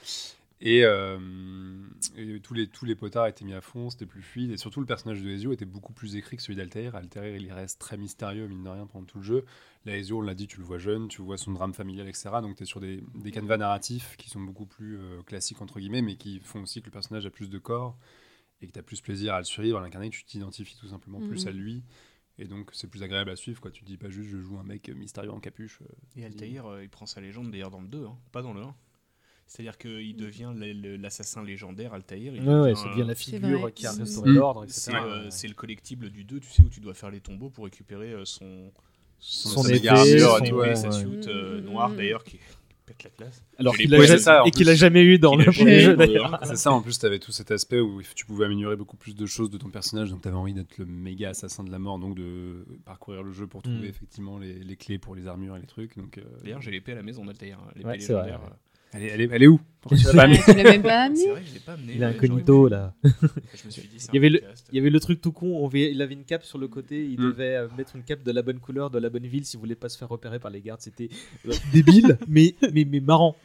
Et, 0.66 0.82
euh, 0.84 1.18
et 2.16 2.40
tous, 2.40 2.54
les, 2.54 2.66
tous 2.68 2.86
les 2.86 2.94
potards 2.94 3.26
étaient 3.26 3.44
mis 3.44 3.52
à 3.52 3.60
fond, 3.60 3.90
c'était 3.90 4.06
plus 4.06 4.22
fluide. 4.22 4.50
Et 4.50 4.56
surtout, 4.56 4.80
le 4.80 4.86
personnage 4.86 5.22
de 5.22 5.28
Ezio 5.28 5.52
était 5.52 5.66
beaucoup 5.66 5.92
plus 5.92 6.16
écrit 6.16 6.38
que 6.38 6.42
celui 6.42 6.56
d'Altair. 6.56 6.94
Altair, 6.96 7.26
il 7.36 7.52
reste 7.52 7.78
très 7.78 7.98
mystérieux, 7.98 8.48
mine 8.48 8.64
de 8.64 8.70
rien, 8.70 8.86
pendant 8.86 9.04
tout 9.04 9.18
le 9.18 9.24
jeu. 9.24 9.44
Là, 9.84 9.94
Ezio, 9.98 10.18
on 10.18 10.22
l'a 10.22 10.34
dit, 10.34 10.46
tu 10.46 10.58
le 10.58 10.64
vois 10.64 10.78
jeune, 10.78 11.08
tu 11.08 11.20
vois 11.20 11.36
son 11.36 11.52
drame 11.52 11.74
familial, 11.74 12.08
etc. 12.08 12.40
Donc, 12.40 12.56
tu 12.56 12.62
es 12.62 12.66
sur 12.66 12.80
des, 12.80 13.04
des 13.14 13.30
canevas 13.30 13.58
narratifs 13.58 14.16
qui 14.16 14.30
sont 14.30 14.40
beaucoup 14.40 14.64
plus 14.64 14.96
euh, 14.98 15.22
classiques, 15.22 15.60
entre 15.60 15.78
guillemets, 15.80 16.00
mais 16.02 16.16
qui 16.16 16.40
font 16.40 16.62
aussi 16.62 16.80
que 16.80 16.86
le 16.86 16.92
personnage 16.92 17.26
a 17.26 17.30
plus 17.30 17.50
de 17.50 17.58
corps 17.58 17.98
et 18.62 18.66
que 18.66 18.72
tu 18.72 18.78
as 18.78 18.82
plus 18.82 19.02
plaisir 19.02 19.34
à 19.34 19.38
le 19.38 19.44
suivre, 19.44 19.78
à 19.78 19.82
l'incarner, 19.82 20.08
tu 20.08 20.24
t'identifies 20.24 20.78
tout 20.80 20.88
simplement 20.88 21.20
plus 21.20 21.44
Mhm. 21.44 21.48
à 21.48 21.52
lui. 21.52 21.84
Et 22.38 22.46
donc, 22.46 22.70
c'est 22.72 22.88
plus 22.88 23.02
agréable 23.02 23.28
à 23.30 23.36
suivre. 23.36 23.60
Quoi. 23.60 23.70
Tu 23.70 23.82
te 23.82 23.86
dis 23.86 23.98
pas 23.98 24.08
juste, 24.08 24.30
je 24.30 24.38
joue 24.38 24.58
un 24.58 24.64
mec 24.64 24.88
mystérieux 24.88 25.30
en 25.30 25.40
capuche. 25.40 25.80
euh, 25.82 25.86
Et 26.20 26.24
Altaïr, 26.24 26.64
euh, 26.66 26.82
il 26.82 26.88
prend 26.88 27.04
sa 27.04 27.20
légende 27.20 27.50
d'ailleurs 27.50 27.70
dans 27.70 27.82
le 27.82 27.86
2, 27.88 28.06
hein, 28.06 28.16
pas 28.32 28.40
dans 28.40 28.54
le 28.54 28.62
1. 28.62 28.74
C'est-à-dire 29.47 29.76
qu'il 29.78 30.16
devient 30.16 30.53
le- 30.57 30.72
le- 30.72 30.97
l'assassin 30.97 31.42
légendaire 31.45 31.92
Altaïr. 31.95 32.34
il 32.34 32.40
Ouais, 32.42 32.55
ouais, 32.55 32.61
devient, 32.72 32.76
ça 32.76 32.88
devient 32.88 33.05
la 33.07 33.14
figure 33.14 33.61
vrai. 33.61 33.72
qui 33.72 33.86
a 33.86 33.92
Mm. 33.92 33.99
restauré 34.01 34.30
Mm. 34.30 34.34
l'ordre, 34.34 34.64
etc. 34.64 34.80
C'est 34.80 34.95
euh, 34.97 35.24
Ouais. 35.24 35.30
c'est 35.30 35.49
le 35.49 35.55
collectible 35.55 36.11
du 36.11 36.24
2, 36.24 36.40
tu 36.40 36.51
sais, 36.51 36.62
où 36.62 36.68
tu 36.68 36.80
dois 36.80 36.95
faire 36.95 37.11
les 37.11 37.20
tombeaux 37.20 37.51
pour 37.51 37.64
récupérer 37.64 38.12
euh, 38.12 38.24
son, 38.24 38.72
Son 39.20 39.62
sa 39.62 39.68
épée, 39.68 39.78
méga 39.78 39.92
armure, 39.95 40.38
son- 40.38 40.55
ouais, 40.55 40.74
sa 40.74 40.88
ouais. 40.88 40.92
suite 40.99 41.28
euh, 41.28 41.61
Mm, 41.61 41.64
noire 41.64 41.88
mm, 41.90 41.97
d'ailleurs 41.97 42.24
qui 42.24 42.38
pète 42.86 43.05
la 43.05 43.11
classe. 43.11 43.42
Alors 43.59 43.74
qu'il 43.76 43.95
en 43.95 44.45
et 44.45 44.51
qu'il 44.51 44.68
a 44.68 44.74
jamais 44.74 45.03
eu 45.03 45.18
dans 45.18 45.36
le 45.36 45.45
premier 45.45 45.80
jeu 45.80 45.97
d'ailleurs. 45.97 46.42
un. 46.42 46.45
C'est 46.47 46.57
ça, 46.57 46.72
en 46.72 46.82
plus, 46.82 46.99
tu 46.99 47.07
avais 47.07 47.18
tout 47.18 47.32
cet 47.32 47.51
aspect 47.51 47.80
où 47.80 48.03
tu 48.14 48.26
pouvais 48.26 48.45
améliorer 48.47 48.76
beaucoup 48.76 48.97
plus 48.99 49.14
de 49.14 49.24
choses 49.26 49.49
de 49.51 49.57
ton 49.57 49.70
personnage, 49.70 50.11
donc 50.11 50.20
tu 50.22 50.28
avais 50.28 50.36
envie 50.36 50.53
d'être 50.53 50.76
le 50.78 50.84
méga 50.84 51.30
assassin 51.30 51.64
de 51.64 51.70
la 51.70 51.78
mort, 51.78 51.99
donc 51.99 52.14
de 52.16 52.66
parcourir 52.84 53.22
le 53.22 53.32
jeu 53.32 53.47
pour 53.47 53.62
trouver 53.62 53.86
Mm. 53.86 53.90
effectivement 53.90 54.38
les, 54.38 54.55
les 54.55 54.76
clés 54.76 54.99
pour 54.99 55.14
les 55.14 55.26
armures 55.26 55.57
et 55.57 55.61
les 55.61 55.66
trucs. 55.66 55.97
Donc, 55.97 56.18
euh, 56.18 56.22
D'ailleurs, 56.42 56.61
j'ai 56.61 56.70
l'épée 56.72 56.92
à 56.92 56.97
la 56.97 57.03
maison 57.03 57.24
d'Altaïr. 57.24 57.59
hein, 57.62 57.68
L'épée 57.76 57.86
Ouais, 57.88 57.97
vrai, 57.99 57.99
légendaire. 57.99 58.40
ouais. 58.42 58.49
euh, 58.51 58.57
Elle 58.95 59.03
est, 59.03 59.07
elle 59.09 59.20
est, 59.22 59.28
elle 59.32 59.42
est 59.42 59.47
où 59.49 59.61
Pourquoi 59.80 59.99
tu 59.99 60.05
l'as 60.05 60.12
pas 60.12 60.22
amené 60.22 60.38
Tu 60.45 60.55
l'as 60.55 60.62
même 60.62 60.82
pas 60.82 61.03
amené 61.03 61.20
C'est 61.20 61.28
vrai 61.30 61.40
que 61.40 61.47
je 61.49 61.55
l'ai 61.55 61.61
pas 61.61 61.72
amené. 61.72 61.92
Il 61.97 62.03
est 62.03 62.07
incognito 62.07 62.68
là. 62.68 62.95
pu. 63.03 63.11
Je 63.55 63.66
me 63.66 63.70
suis 63.70 63.82
dit, 63.88 63.88
c'est 63.99 64.09
Il 64.12 64.14
y 64.14 64.18
avait 64.18 64.28
le- 64.28 64.38
podcast. 64.40 64.68
Il 64.72 64.76
y 64.76 64.80
avait 64.80 64.90
le 64.90 65.01
truc 65.01 65.20
tout 65.20 65.32
con, 65.32 65.47
on 65.64 65.70
il 65.70 66.01
avait 66.01 66.14
une 66.14 66.24
cape 66.24 66.45
sur 66.45 66.59
le 66.59 66.68
côté, 66.68 67.05
il 67.05 67.18
Mm. 67.20 67.24
devait 67.24 67.57
euh, 67.57 67.68
mettre 67.76 67.97
une 67.97 68.03
cape 68.05 68.22
de 68.22 68.30
la 68.32 68.42
bonne 68.42 68.61
couleur, 68.61 68.90
de 68.90 68.99
la 69.01 69.11
bonne 69.11 69.26
ville 69.26 69.45
s'il 69.45 69.59
voulait 69.61 69.74
pas 69.74 69.88
se 69.88 69.99
faire 69.99 70.09
repérer 70.09 70.38
par 70.38 70.51
les 70.53 70.61
gardes. 70.61 70.80
C'était 70.80 71.09
euh, 71.49 71.53
débile, 71.72 72.18
mais, 72.28 72.55
mais, 72.72 72.84
mais 72.84 73.01
marrant. 73.01 73.36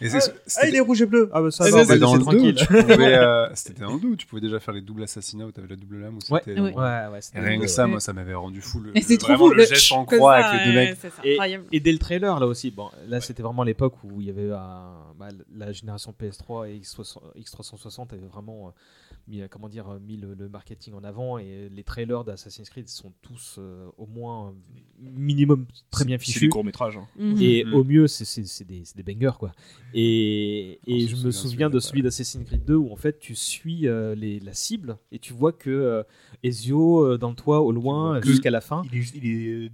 Et 0.00 0.08
ah, 0.12 0.20
c'était- 0.46 0.68
il 0.68 0.76
est 0.76 0.80
rouge 0.80 1.02
et 1.02 1.06
bleu. 1.06 1.28
Ah 1.32 1.42
bah 1.42 1.50
ça, 1.50 1.64
c'était 1.64 1.82
va, 1.84 1.98
dans 1.98 2.14
le 2.14 2.20
tranquille. 2.22 2.56
euh, 2.70 3.48
c'était 3.54 3.82
dans 3.82 3.94
le 3.94 4.00
dos, 4.00 4.14
tu 4.16 4.26
pouvais 4.26 4.40
déjà 4.40 4.60
faire 4.60 4.74
les 4.74 4.80
doubles 4.80 5.02
assassinats 5.02 5.46
où 5.46 5.50
t'avais 5.52 5.66
la 5.68 5.76
double 5.76 6.00
lame 6.00 6.14
ou 6.16 6.32
Ouais, 6.34 6.40
c'était 6.44 6.60
Ouais. 6.60 6.72
dans- 6.72 6.80
Ouais, 6.80 7.06
ouais, 7.12 7.20
c'était 7.20 7.38
Et 7.38 7.42
rien 7.42 7.58
que 7.60 7.66
ça, 7.66 7.86
moi, 7.86 7.98
ça 8.00 8.12
m'avait 8.12 8.34
rendu 8.34 8.60
fou. 8.60 8.80
Le, 8.80 8.96
Et 8.96 9.00
c'est 9.02 9.18
trop 9.18 9.36
fou, 9.36 9.50
le 9.50 9.64
geste 9.64 9.92
en 9.92 10.04
croix 10.04 10.40
ça, 10.40 10.46
avec 10.48 10.60
les 10.66 10.72
deux 10.72 10.78
mecs. 10.78 11.68
Et, 11.72 11.80
dès 11.80 11.92
le 11.92 11.98
trailer 11.98 12.38
là 12.38 12.46
aussi, 12.46 12.70
bon, 12.70 12.90
là 13.08 13.20
c'était 13.20 13.42
vraiment 13.42 13.62
l'époque 13.64 13.94
où 14.04 14.20
il 14.20 14.26
y 14.26 14.30
avait 14.30 14.48
bah, 14.48 15.28
la 15.56 15.72
génération 15.72 16.14
PS3 16.18 16.68
et 16.70 16.78
X60 16.78 17.18
X360 17.36 18.12
avait 18.12 18.26
vraiment 18.26 18.68
euh, 18.68 18.70
mis, 19.28 19.42
euh, 19.42 19.48
comment 19.48 19.68
dire, 19.68 19.88
euh, 19.88 19.98
mis 19.98 20.16
le, 20.16 20.34
le 20.34 20.48
marketing 20.48 20.94
en 20.94 21.04
avant 21.04 21.38
et 21.38 21.68
les 21.68 21.84
trailers 21.84 22.24
d'Assassin's 22.24 22.68
Creed 22.70 22.88
sont 22.88 23.12
tous 23.22 23.56
euh, 23.58 23.86
au 23.98 24.06
moins 24.06 24.54
minimum 24.98 25.66
très 25.90 26.04
bien 26.04 26.16
C'est 26.18 26.26
des 26.26 26.32
fichus. 26.32 26.48
courts-métrages. 26.48 26.96
hein. 26.96 27.06
Mhm. 27.18 27.36
Et 27.40 27.64
Mhm. 27.64 27.74
au 27.74 27.84
mieux, 27.84 28.06
c'est- 28.08 28.64
des, 28.64 28.82
des 28.96 29.02
bangers, 29.02 29.36
quoi. 29.38 29.52
Et, 29.94 30.80
On 30.86 30.94
et 30.94 31.06
je 31.06 31.16
me 31.26 31.30
souviens 31.30 31.70
de 31.70 31.78
celui-là, 31.78 31.88
celui 31.88 32.02
d'Assassin's 32.02 32.44
Creed 32.46 32.64
2 32.64 32.74
où 32.76 32.90
en 32.92 32.96
fait 32.96 33.18
tu 33.18 33.34
suis 33.34 33.86
euh, 33.86 34.14
les, 34.14 34.40
la 34.40 34.52
cible 34.54 34.98
et 35.12 35.18
tu 35.18 35.32
vois 35.32 35.52
que 35.52 35.70
euh, 35.70 36.02
Ezio 36.42 37.04
euh, 37.04 37.18
dans 37.18 37.30
le 37.30 37.36
toit 37.36 37.60
au 37.60 37.72
loin 37.72 38.20
jusqu'à 38.22 38.50
la 38.50 38.60
fin. 38.60 38.82
Il 38.92 38.98
est, 38.98 39.14
il 39.14 39.26
est 39.26 39.70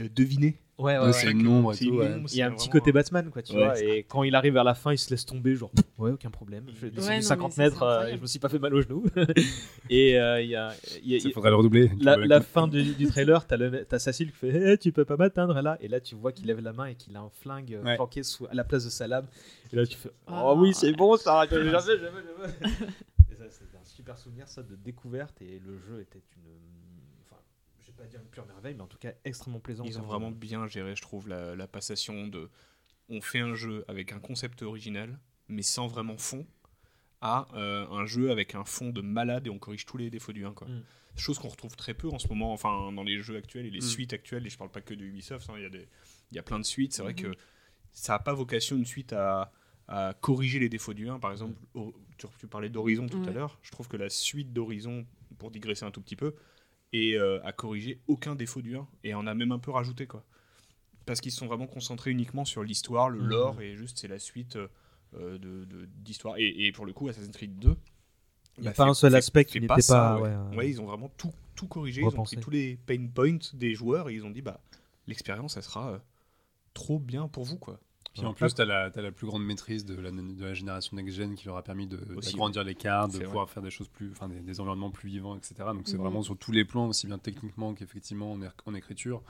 euh, 0.00 0.08
deviné. 0.14 0.58
Ouais, 0.78 0.98
Ouais, 0.98 1.10
c'est 1.14 1.30
une 1.30 1.46
ombre 1.48 1.72
et 1.72 1.76
C'est 1.76 1.86
tout. 1.86 1.94
ouais. 1.96 2.20
Il 2.32 2.36
y 2.36 2.42
a 2.42 2.48
un 2.48 2.50
c'est 2.50 2.56
petit 2.56 2.68
côté 2.68 2.92
Batman, 2.92 3.30
quoi, 3.30 3.40
tu 3.40 3.54
Ouais, 3.54 3.64
vois. 3.64 3.74
c'est 3.76 3.86
Et 3.88 4.02
quand 4.02 4.24
il 4.24 4.34
arrive 4.34 4.52
vers 4.52 4.62
la 4.64 4.74
fin, 4.74 4.92
il 4.92 4.98
se 4.98 5.08
laisse 5.08 5.24
tomber, 5.24 5.54
genre, 5.54 5.70
ouais, 5.96 6.10
aucun 6.10 6.28
problème. 6.28 6.64
Je 6.78 6.88
descendu 6.88 7.08
Ouais, 7.08 7.16
non, 7.16 7.22
50 7.22 7.48
mais 7.50 7.54
ça, 7.56 7.62
mètres, 7.62 7.78
c'est 7.78 7.84
euh, 8.10 8.12
et 8.12 8.16
je 8.18 8.20
me 8.20 8.26
suis 8.26 8.38
pas 8.38 8.50
fait 8.50 8.58
mal 8.58 8.74
au 8.74 8.82
genou. 8.82 9.04
et 9.90 10.20
euh, 10.20 10.42
il 10.42 10.50
y 10.50 10.54
a, 10.56 10.74
il 11.02 11.10
y 11.10 11.14
a- 11.14 11.18
Il 11.24 11.32
faudrait 11.32 11.48
le 11.48 11.56
redoubler. 11.56 11.90
la, 12.00 12.40
fin 12.42 12.68
du, 12.68 12.82
du 12.94 13.06
trailer, 13.06 13.46
t'as, 13.46 13.98
Cécile 13.98 14.30
qui 14.32 14.36
fait 14.36 14.72
Eh, 14.74 14.76
Tu 14.78 14.92
peux 14.92 15.06
pas 15.06 15.16
m'atteindre 15.16 15.58
là 15.62 15.78
Et 15.80 15.88
là, 15.88 15.98
tu 15.98 16.14
vois 16.14 16.32
qu'il 16.32 16.46
lève 16.46 16.60
la 16.60 16.74
main 16.74 16.86
et 16.86 16.94
qu'il 16.94 17.16
a 17.16 17.20
un 17.20 17.30
flingue 17.30 17.72
euh, 17.74 17.82
Ouais. 17.82 17.94
planqué 17.96 18.22
sous, 18.22 18.46
à 18.46 18.52
la 18.54 18.64
place 18.64 18.84
de 18.84 18.90
sa 18.90 19.06
lame. 19.06 19.26
Et 19.72 19.76
là, 19.76 19.86
tu 19.86 19.96
fais 19.96 20.10
Oh 20.28 20.32
Ah. 20.32 20.54
oui, 20.54 20.74
c'est 20.74 20.92
bon 20.92 21.16
ça 21.16 21.46
Jamais, 21.50 21.70
jamais, 21.70 21.80
jamais, 21.98 22.20
jamais. 22.22 22.52
Et 23.32 23.34
ça, 23.34 23.44
c'était 23.48 23.78
un 23.80 23.84
super 23.84 24.18
souvenir, 24.18 24.46
ça, 24.46 24.62
de 24.62 24.76
découverte. 24.76 25.40
Et 25.40 25.58
le 25.66 25.78
jeu 25.78 26.00
était 26.02 26.22
une. 26.36 26.42
Vais 27.96 28.04
pas 28.04 28.08
dire 28.08 28.20
une 28.20 28.28
pure 28.28 28.46
merveille, 28.46 28.74
mais 28.74 28.82
en 28.82 28.86
tout 28.86 28.98
cas 28.98 29.12
extrêmement 29.24 29.60
plaisant. 29.60 29.84
Ils 29.84 29.98
ont 29.98 30.02
vraiment 30.02 30.30
bien 30.30 30.66
géré, 30.66 30.94
je 30.96 31.02
trouve, 31.02 31.28
la, 31.28 31.54
la 31.56 31.66
passation 31.68 32.26
de. 32.26 32.50
On 33.08 33.20
fait 33.20 33.38
un 33.40 33.54
jeu 33.54 33.84
avec 33.88 34.12
un 34.12 34.18
concept 34.18 34.62
original, 34.62 35.18
mais 35.48 35.62
sans 35.62 35.86
vraiment 35.86 36.18
fond, 36.18 36.46
à 37.20 37.46
euh, 37.54 37.86
un 37.88 38.04
jeu 38.04 38.30
avec 38.30 38.54
un 38.54 38.64
fond 38.64 38.90
de 38.90 39.00
malade 39.00 39.46
et 39.46 39.50
on 39.50 39.58
corrige 39.58 39.86
tous 39.86 39.96
les 39.96 40.10
défauts 40.10 40.32
du 40.32 40.44
1. 40.44 40.52
Quoi. 40.52 40.68
Mm. 40.68 40.82
Chose 41.16 41.38
qu'on 41.38 41.48
retrouve 41.48 41.76
très 41.76 41.94
peu 41.94 42.08
en 42.08 42.18
ce 42.18 42.28
moment, 42.28 42.52
enfin 42.52 42.92
dans 42.92 43.02
les 43.04 43.18
jeux 43.20 43.36
actuels 43.36 43.64
et 43.66 43.70
les 43.70 43.78
Mm. 43.78 43.82
suites 43.82 44.12
actuelles, 44.12 44.46
et 44.46 44.50
je 44.50 44.58
parle 44.58 44.70
pas 44.70 44.80
que 44.82 44.92
de 44.92 45.04
Ubisoft, 45.04 45.48
hein, 45.48 45.54
il 45.56 45.62
y, 45.62 45.66
a 45.66 45.70
des- 45.70 45.88
il 46.32 46.36
y 46.36 46.38
a 46.38 46.42
plein 46.42 46.58
de 46.58 46.64
suites. 46.64 46.92
C'est 46.92 47.02
vrai 47.02 47.12
Mm-hmm. 47.14 47.32
que 47.32 47.38
ça 47.92 48.12
n'a 48.14 48.18
pas 48.18 48.34
vocation 48.34 48.76
une 48.76 48.84
suite 48.84 49.12
à, 49.14 49.52
à 49.88 50.14
corriger 50.20 50.58
les 50.58 50.68
défauts 50.68 50.92
du 50.94 51.08
1. 51.08 51.18
Par 51.20 51.30
exemple, 51.32 51.54
au- 51.74 51.94
tu, 52.18 52.26
tu 52.38 52.46
parlais 52.48 52.68
d'Horizon 52.68 53.06
tout 53.06 53.22
à 53.26 53.30
l'heure, 53.30 53.58
je 53.62 53.70
trouve 53.70 53.88
que 53.88 53.96
la 53.96 54.10
suite 54.10 54.52
d'Horizon, 54.52 55.06
pour 55.38 55.50
digresser 55.50 55.84
un 55.84 55.90
tout 55.90 56.00
petit 56.02 56.16
peu, 56.16 56.34
et 56.96 57.14
euh, 57.14 57.38
à 57.44 57.52
corriger 57.52 58.00
aucun 58.06 58.34
défaut 58.34 58.62
du 58.62 58.76
1 58.76 58.86
et 59.04 59.14
en 59.14 59.26
a 59.26 59.34
même 59.34 59.52
un 59.52 59.58
peu 59.58 59.70
rajouté 59.70 60.06
quoi 60.06 60.24
parce 61.04 61.20
qu'ils 61.20 61.30
se 61.32 61.38
sont 61.38 61.46
vraiment 61.46 61.66
concentrés 61.66 62.10
uniquement 62.10 62.44
sur 62.44 62.62
l'histoire 62.64 63.08
le 63.10 63.20
Mhm. 63.20 63.28
lore 63.28 63.60
et 63.60 63.76
juste 63.76 63.98
c'est 63.98 64.08
la 64.08 64.18
suite 64.18 64.56
euh, 64.56 64.68
euh, 65.14 65.38
de 65.38 65.64
de- 65.64 65.86
d'histoire 65.86 66.36
et, 66.38 66.66
et 66.66 66.72
pour 66.72 66.86
le 66.86 66.92
coup 66.92 67.08
Assassin's 67.08 67.36
Creed 67.36 67.58
2 67.58 67.76
Il 68.58 68.64
y 68.64 68.66
a 68.66 68.70
bah, 68.70 68.74
pas 68.76 68.84
fait- 68.84 68.90
un 68.90 68.94
seul 68.94 69.14
aspect 69.14 69.44
qui 69.44 69.60
n'était 69.60 69.80
ça, 69.82 69.94
pas. 69.94 70.16
ouais. 70.16 70.22
ouais, 70.22 70.34
euh, 70.34 70.56
Ouais, 70.56 70.70
ils 70.70 70.80
ont 70.80 70.86
vraiment 70.86 71.08
tout 71.16 71.32
tout 71.54 71.68
corrigé 71.68 72.02
ils 72.02 72.06
ont 72.20 72.22
pris 72.24 72.36
tous 72.36 72.50
les 72.50 72.76
pain 72.86 73.06
points 73.14 73.38
des 73.54 73.74
joueurs 73.74 74.08
et 74.10 74.14
ils 74.14 74.24
ont 74.24 74.30
dit 74.30 74.42
bah 74.42 74.60
l'expérience 75.06 75.56
elle 75.56 75.62
sera 75.62 75.90
euh, 75.92 75.98
trop 76.74 76.98
bien 76.98 77.28
pour 77.28 77.44
vous 77.44 77.58
quoi 77.58 77.78
Puis 78.18 78.26
en 78.26 78.34
plus, 78.34 78.54
tu 78.54 78.62
as, 78.62 78.64
la 78.64 78.90
t'as 78.90 79.02
la 79.02 79.12
plus 79.12 79.26
grande 79.26 79.44
maîtrise 79.44 79.84
de 79.84 79.94
la, 79.94 80.10
de 80.10 80.44
la 80.44 80.54
génération 80.54 80.96
next-gen 80.96 81.34
qui 81.34 81.46
leur 81.46 81.56
a 81.56 81.62
permis 81.62 81.86
de- 81.86 81.96
d'agrandir 82.32 82.64
les 82.64 82.74
cartes, 82.74 83.12
de 83.12 83.18
pouvoir 83.26 83.50
faire 83.50 83.62
des 83.62 83.70
choses 83.70 83.88
plus, 83.88 84.10
enfin 84.12 84.28
des, 84.28 84.40
des 84.40 84.60
environnements 84.60 84.90
plus 84.90 85.08
vivants, 85.08 85.36
etc. 85.36 85.54
Donc 85.74 85.82
c'est 85.86 85.96
Mhm. 85.96 86.02
vraiment 86.02 86.22
sur 86.22 86.36
tous 86.36 86.52
les 86.52 86.64
plans, 86.64 86.86
aussi 86.88 87.06
bien 87.06 87.18
techniquement 87.18 87.74
qu'effectivement 87.74 88.32
en, 88.32 88.42
er- 88.42 88.48
en 88.66 88.74
écriture. 88.74 89.22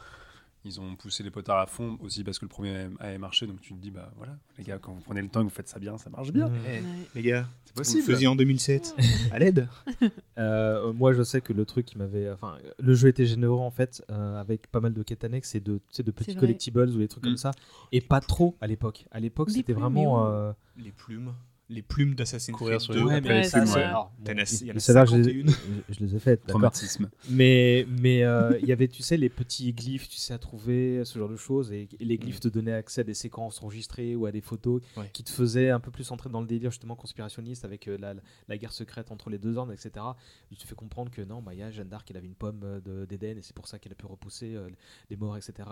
Ils 0.66 0.80
ont 0.80 0.96
poussé 0.96 1.22
les 1.22 1.30
potards 1.30 1.58
à 1.60 1.66
fond 1.66 1.96
aussi 2.02 2.24
parce 2.24 2.38
que 2.40 2.44
le 2.44 2.48
premier 2.48 2.88
avait 2.98 3.18
marché. 3.18 3.46
Donc 3.46 3.60
tu 3.60 3.72
te 3.72 3.78
dis, 3.80 3.90
bah 3.92 4.10
voilà, 4.16 4.36
les 4.58 4.64
gars, 4.64 4.78
quand 4.78 4.92
vous 4.92 5.00
prenez 5.00 5.22
le 5.22 5.28
temps 5.28 5.40
et 5.40 5.44
que 5.44 5.48
vous 5.48 5.54
faites 5.54 5.68
ça 5.68 5.78
bien, 5.78 5.96
ça 5.96 6.10
marche 6.10 6.32
bien. 6.32 6.48
Ouais. 6.48 6.82
les 7.14 7.22
gars 7.22 7.46
C'est 7.64 7.72
vous 7.74 7.78
le 7.80 7.84
possible. 7.84 8.02
faisiez 8.02 8.26
en 8.26 8.34
2007 8.36 8.94
à 9.30 9.38
l'aide 9.38 9.68
Euh, 10.38 10.92
moi, 10.92 11.12
je 11.14 11.22
sais 11.22 11.40
que 11.40 11.52
le 11.54 11.64
truc 11.64 11.86
qui 11.86 11.96
m'avait. 11.96 12.30
Enfin, 12.30 12.58
le 12.78 12.94
jeu 12.94 13.08
était 13.08 13.24
généreux 13.24 13.58
en 13.60 13.70
fait, 13.70 14.04
euh, 14.10 14.38
avec 14.38 14.66
pas 14.70 14.80
mal 14.80 14.92
de 14.92 15.02
quêtes 15.02 15.24
annexes 15.24 15.54
et 15.54 15.60
de, 15.60 15.80
de 15.98 16.10
petits 16.10 16.36
collectibles 16.36 16.90
ou 16.90 16.98
des 16.98 17.08
trucs 17.08 17.22
Mm. 17.24 17.28
comme 17.28 17.36
ça. 17.38 17.52
Et 17.92 18.00
pas 18.02 18.20
trop 18.20 18.54
à 18.60 18.66
l'époque. 18.66 19.06
À 19.12 19.20
l'époque, 19.20 19.50
c'était 19.50 19.72
vraiment. 19.72 20.26
euh, 20.26 20.52
les 20.76 20.90
plumes 20.92 21.32
les 21.68 21.82
plumes 21.82 22.14
d'Assassin's 22.14 22.56
Courir 22.56 22.76
Creed 22.78 22.80
sur 22.80 22.94
2 22.94 23.00
les- 23.00 23.06
ouais, 23.06 23.14
après 23.16 23.28
mais 23.28 23.42
les 23.42 23.48
ça, 23.48 23.58
plumes, 23.60 23.72
il 23.76 23.80
y 23.80 23.84
en 23.84 23.98
a 23.98 24.74
mais 24.74 24.80
celle-là, 24.80 25.04
je, 25.04 25.16
les 25.16 25.28
ai- 25.28 25.42
51. 25.46 25.82
je- 25.88 26.00
les 26.04 26.14
ai 26.14 26.18
faites. 26.20 26.46
Traumatisme. 26.46 27.10
Mais 27.30 27.86
mais 28.00 28.22
euh, 28.22 28.56
il 28.62 28.68
y 28.68 28.72
avait, 28.72 28.86
tu 28.88 29.02
sais, 29.02 29.16
les 29.16 29.28
petits 29.28 29.72
glyphes, 29.72 30.08
tu 30.08 30.16
sais, 30.18 30.32
à 30.32 30.38
trouver, 30.38 31.04
ce 31.04 31.18
genre 31.18 31.28
de 31.28 31.36
choses. 31.36 31.72
Et, 31.72 31.88
et 31.98 32.04
les 32.04 32.18
glyphes 32.18 32.38
te 32.40 32.48
donnaient 32.48 32.72
accès 32.72 33.00
à 33.00 33.04
des 33.04 33.14
séquences 33.14 33.62
enregistrées 33.62 34.14
ou 34.14 34.26
à 34.26 34.32
des 34.32 34.40
photos 34.40 34.80
Ouais. 34.96 35.10
qui 35.12 35.24
te 35.24 35.30
faisaient 35.30 35.70
un 35.70 35.80
peu 35.80 35.90
plus 35.90 36.10
entrer 36.12 36.30
dans 36.30 36.40
le 36.40 36.46
délire 36.46 36.70
justement 36.70 36.94
conspirationniste 36.94 37.64
avec 37.64 37.88
euh, 37.88 37.98
la, 37.98 38.14
la 38.48 38.56
guerre 38.58 38.72
secrète 38.72 39.10
entre 39.10 39.28
les 39.30 39.38
deux 39.38 39.56
ordres, 39.56 39.72
etc. 39.72 40.04
Il 40.52 40.56
te 40.58 40.66
fait 40.66 40.74
comprendre 40.76 41.10
que 41.10 41.22
non, 41.22 41.42
bah, 41.42 41.52
il 41.54 41.58
y 41.58 41.62
a 41.62 41.70
Jeanne 41.72 41.88
d'Arc, 41.88 42.08
elle 42.10 42.16
avait 42.16 42.26
une 42.28 42.34
pomme 42.36 42.60
euh, 42.62 42.80
de- 42.80 43.04
d'Éden 43.06 43.38
et 43.38 43.42
c'est 43.42 43.56
pour 43.56 43.66
ça 43.66 43.78
qu'elle 43.80 43.92
a 43.92 43.96
pu 43.96 44.06
repousser 44.06 44.54
euh, 44.54 44.68
les 45.10 45.16
morts, 45.16 45.36
etc. 45.36 45.68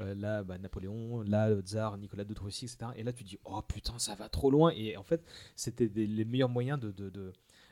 Euh, 0.00 0.14
là, 0.14 0.42
bah, 0.42 0.56
Napoléon, 0.58 1.20
là, 1.22 1.50
le 1.50 1.60
tsar, 1.60 1.98
Nicolas 1.98 2.24
de 2.24 2.34
Russie, 2.40 2.64
etc. 2.64 2.92
Et 2.96 3.02
là, 3.02 3.12
tu 3.12 3.24
dis, 3.24 3.38
oh 3.44 3.60
putain, 3.62 3.98
ça 3.98 4.14
va 4.14 4.28
trop 4.30 4.50
loin. 4.50 4.72
Et 4.74 4.96
en 4.96 5.02
fait, 5.02 5.22
c'était 5.56 5.90
les 5.94 6.24
meilleurs 6.24 6.48
moyens 6.48 6.78
de. 6.80 6.92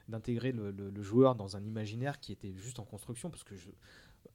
d'intégrer 0.09 0.53
le, 0.53 1.03
joueur 1.03 1.35
dans 1.35 1.57
un 1.57 1.65
imaginaire 1.65 2.21
qui 2.21 2.33
était 2.33 2.53
juste 2.57 2.79
en 2.79 2.85
construction 2.85 3.31
parce 3.31 3.45
que 3.45 3.55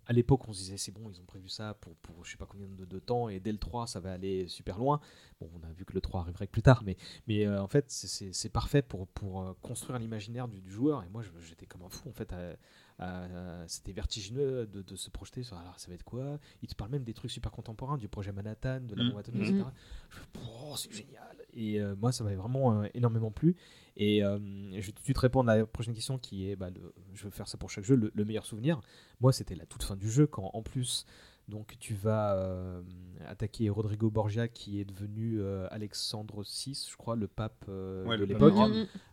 à 0.05 0.13
l'époque 0.13 0.47
on 0.47 0.53
se 0.53 0.59
disait 0.59 0.77
c'est 0.77 0.91
bon 0.91 1.09
ils 1.09 1.19
ont 1.19 1.25
prévu 1.25 1.49
ça 1.49 1.75
pour, 1.75 1.95
pour 1.97 2.25
je 2.25 2.31
sais 2.31 2.37
pas 2.37 2.45
combien 2.45 2.67
de, 2.67 2.99
temps 2.99 3.29
et 3.29 3.39
dès 3.39 3.51
le 3.51 3.57
3 3.57 3.87
ça 3.87 3.99
va 3.99 4.13
aller 4.13 4.47
super 4.47 4.77
loin 4.77 4.99
bon 5.39 5.49
on 5.55 5.67
a 5.67 5.71
vu 5.71 5.85
que 5.85 5.93
le 5.93 6.01
3 6.01 6.21
arriverait 6.21 6.47
plus 6.47 6.61
tard 6.61 6.83
mais, 6.83 6.97
mais 7.27 7.45
euh, 7.45 7.61
en 7.61 7.67
fait 7.67 7.85
c'est- 7.89 8.49
parfait 8.49 8.81
pour, 8.81 9.07
pour 9.07 9.41
euh, 9.41 9.53
construire 9.61 9.99
l'imaginaire 9.99 10.47
du, 10.47 10.61
joueur 10.71 11.03
et 11.03 11.09
moi 11.09 11.21
je- 11.21 11.29
j'étais 11.45 11.65
comme 11.65 11.83
un 11.83 11.89
fou 11.89 12.09
en 12.09 12.13
fait 12.13 12.33
à- 12.99 13.63
c'était 13.67 13.91
vertigineux 13.91 14.65
de, 14.67 14.81
de 14.81 14.95
se 14.95 15.09
projeter 15.09 15.43
sur 15.43 15.57
alors 15.57 15.79
ça 15.79 15.87
va 15.89 15.93
être 15.95 16.03
quoi? 16.03 16.39
Il 16.61 16.67
te 16.67 16.75
parle 16.75 16.91
même 16.91 17.03
des 17.03 17.13
trucs 17.13 17.31
super 17.31 17.51
contemporains 17.51 17.97
du 17.97 18.07
projet 18.07 18.31
Manhattan 18.31 18.81
de 18.81 18.95
la 18.95 19.03
bombe 19.03 19.17
atomique 19.19 19.41
Mhm. 19.43 19.59
etc 19.59 19.65
je 20.09 20.17
fais, 20.17 20.25
oh, 20.39 20.73
c'est 20.75 20.91
génial 20.93 21.37
et 21.53 21.79
euh, 21.79 21.95
moi 21.95 22.11
ça 22.11 22.23
m'avait 22.23 22.35
vraiment 22.35 22.81
euh, 22.81 22.87
énormément 22.93 23.31
plu 23.31 23.55
et 23.95 24.23
euh, 24.23 24.37
je 24.71 24.77
vais 24.87 24.91
tout 24.91 24.99
de 24.99 25.03
suite 25.03 25.17
répondre 25.17 25.49
à 25.51 25.57
la 25.57 25.65
prochaine 25.65 25.93
question 25.93 26.17
qui 26.17 26.49
est, 26.49 26.55
bah, 26.55 26.69
le- 26.69 26.93
je 27.13 27.23
veux 27.25 27.29
faire 27.31 27.47
ça 27.47 27.57
pour 27.57 27.69
chaque 27.69 27.83
jeu, 27.85 27.95
le, 27.95 28.11
le 28.13 28.25
meilleur 28.25 28.45
souvenir. 28.45 28.79
Moi, 29.21 29.33
c'était 29.33 29.55
la 29.55 29.65
toute 29.65 29.81
fin 29.81 29.95
du 29.95 30.07
jeu 30.07 30.27
quand 30.27 30.51
en 30.53 30.61
plus, 30.61 31.05
donc 31.47 31.75
tu 31.79 31.95
vas 31.95 32.35
euh, 32.35 32.83
attaquer 33.27 33.69
Rodrigo 33.71 34.11
Borgia 34.11 34.47
qui 34.47 34.79
est 34.79 34.85
devenu 34.85 35.39
euh, 35.41 35.67
Alexandre 35.71 36.43
VI, 36.43 36.87
je 36.91 36.95
crois, 36.95 37.15
le 37.15 37.27
pape 37.27 37.65
euh, 37.69 38.05
Ouais, 38.05 38.17
de 38.19 38.25
l'époque, 38.25 38.53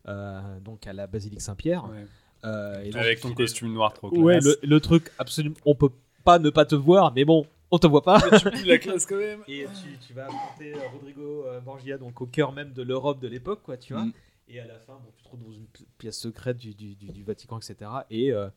euh, 0.08 0.60
donc 0.60 0.86
à 0.86 0.92
la 0.92 1.06
basilique 1.06 1.40
Saint-Pierre. 1.40 1.88
Ouais. 1.88 2.06
Euh, 2.44 2.82
et 2.82 2.90
donc- 2.90 3.00
Avec 3.02 3.20
ton 3.20 3.32
costume 3.34 3.72
noir 3.72 3.92
trop 3.94 4.10
Ouais, 4.10 4.38
classe. 4.38 4.44
le, 4.62 4.68
le 4.68 4.80
truc 4.80 5.10
absolument, 5.18 5.56
on 5.64 5.74
peut 5.74 5.90
pas 6.24 6.38
ne 6.38 6.50
pas 6.50 6.64
te 6.64 6.74
voir, 6.74 7.12
mais 7.14 7.24
bon, 7.24 7.46
on 7.70 7.78
te 7.78 7.86
voit 7.86 8.02
pas. 8.02 8.20
tu 8.38 8.50
pues 8.50 8.64
la 8.66 8.78
classe 8.78 9.06
quand 9.06 9.16
même. 9.16 9.40
Et 9.48 9.66
tu, 9.82 9.98
tu 10.06 10.12
vas 10.12 10.26
affronter 10.26 10.74
euh, 10.74 10.88
Rodrigo 10.92 11.44
euh, 11.46 11.60
Borgia, 11.60 11.96
donc 11.98 12.20
au 12.20 12.26
cœur 12.26 12.52
même 12.52 12.72
de 12.72 12.82
l'Europe 12.82 13.20
de 13.20 13.28
l'époque, 13.28 13.60
quoi, 13.62 13.76
tu 13.76 13.94
vois. 13.94 14.04
Mm. 14.04 14.12
Et 14.48 14.60
à 14.60 14.66
la 14.66 14.78
fin, 14.78 14.92
bon, 14.94 15.10
tu 15.16 15.22
te 15.22 15.28
retrouves 15.28 15.46
dans 15.48 15.52
une 15.54 15.64
pi- 15.66 15.86
pièce 15.98 16.18
secrète 16.18 16.58
du, 16.58 16.74
du, 16.74 16.94
du- 16.94 17.08
du 17.12 17.22
Vatican, 17.24 17.58
etc. 17.58 17.90
Et 18.10 18.30
euh, 18.32 18.48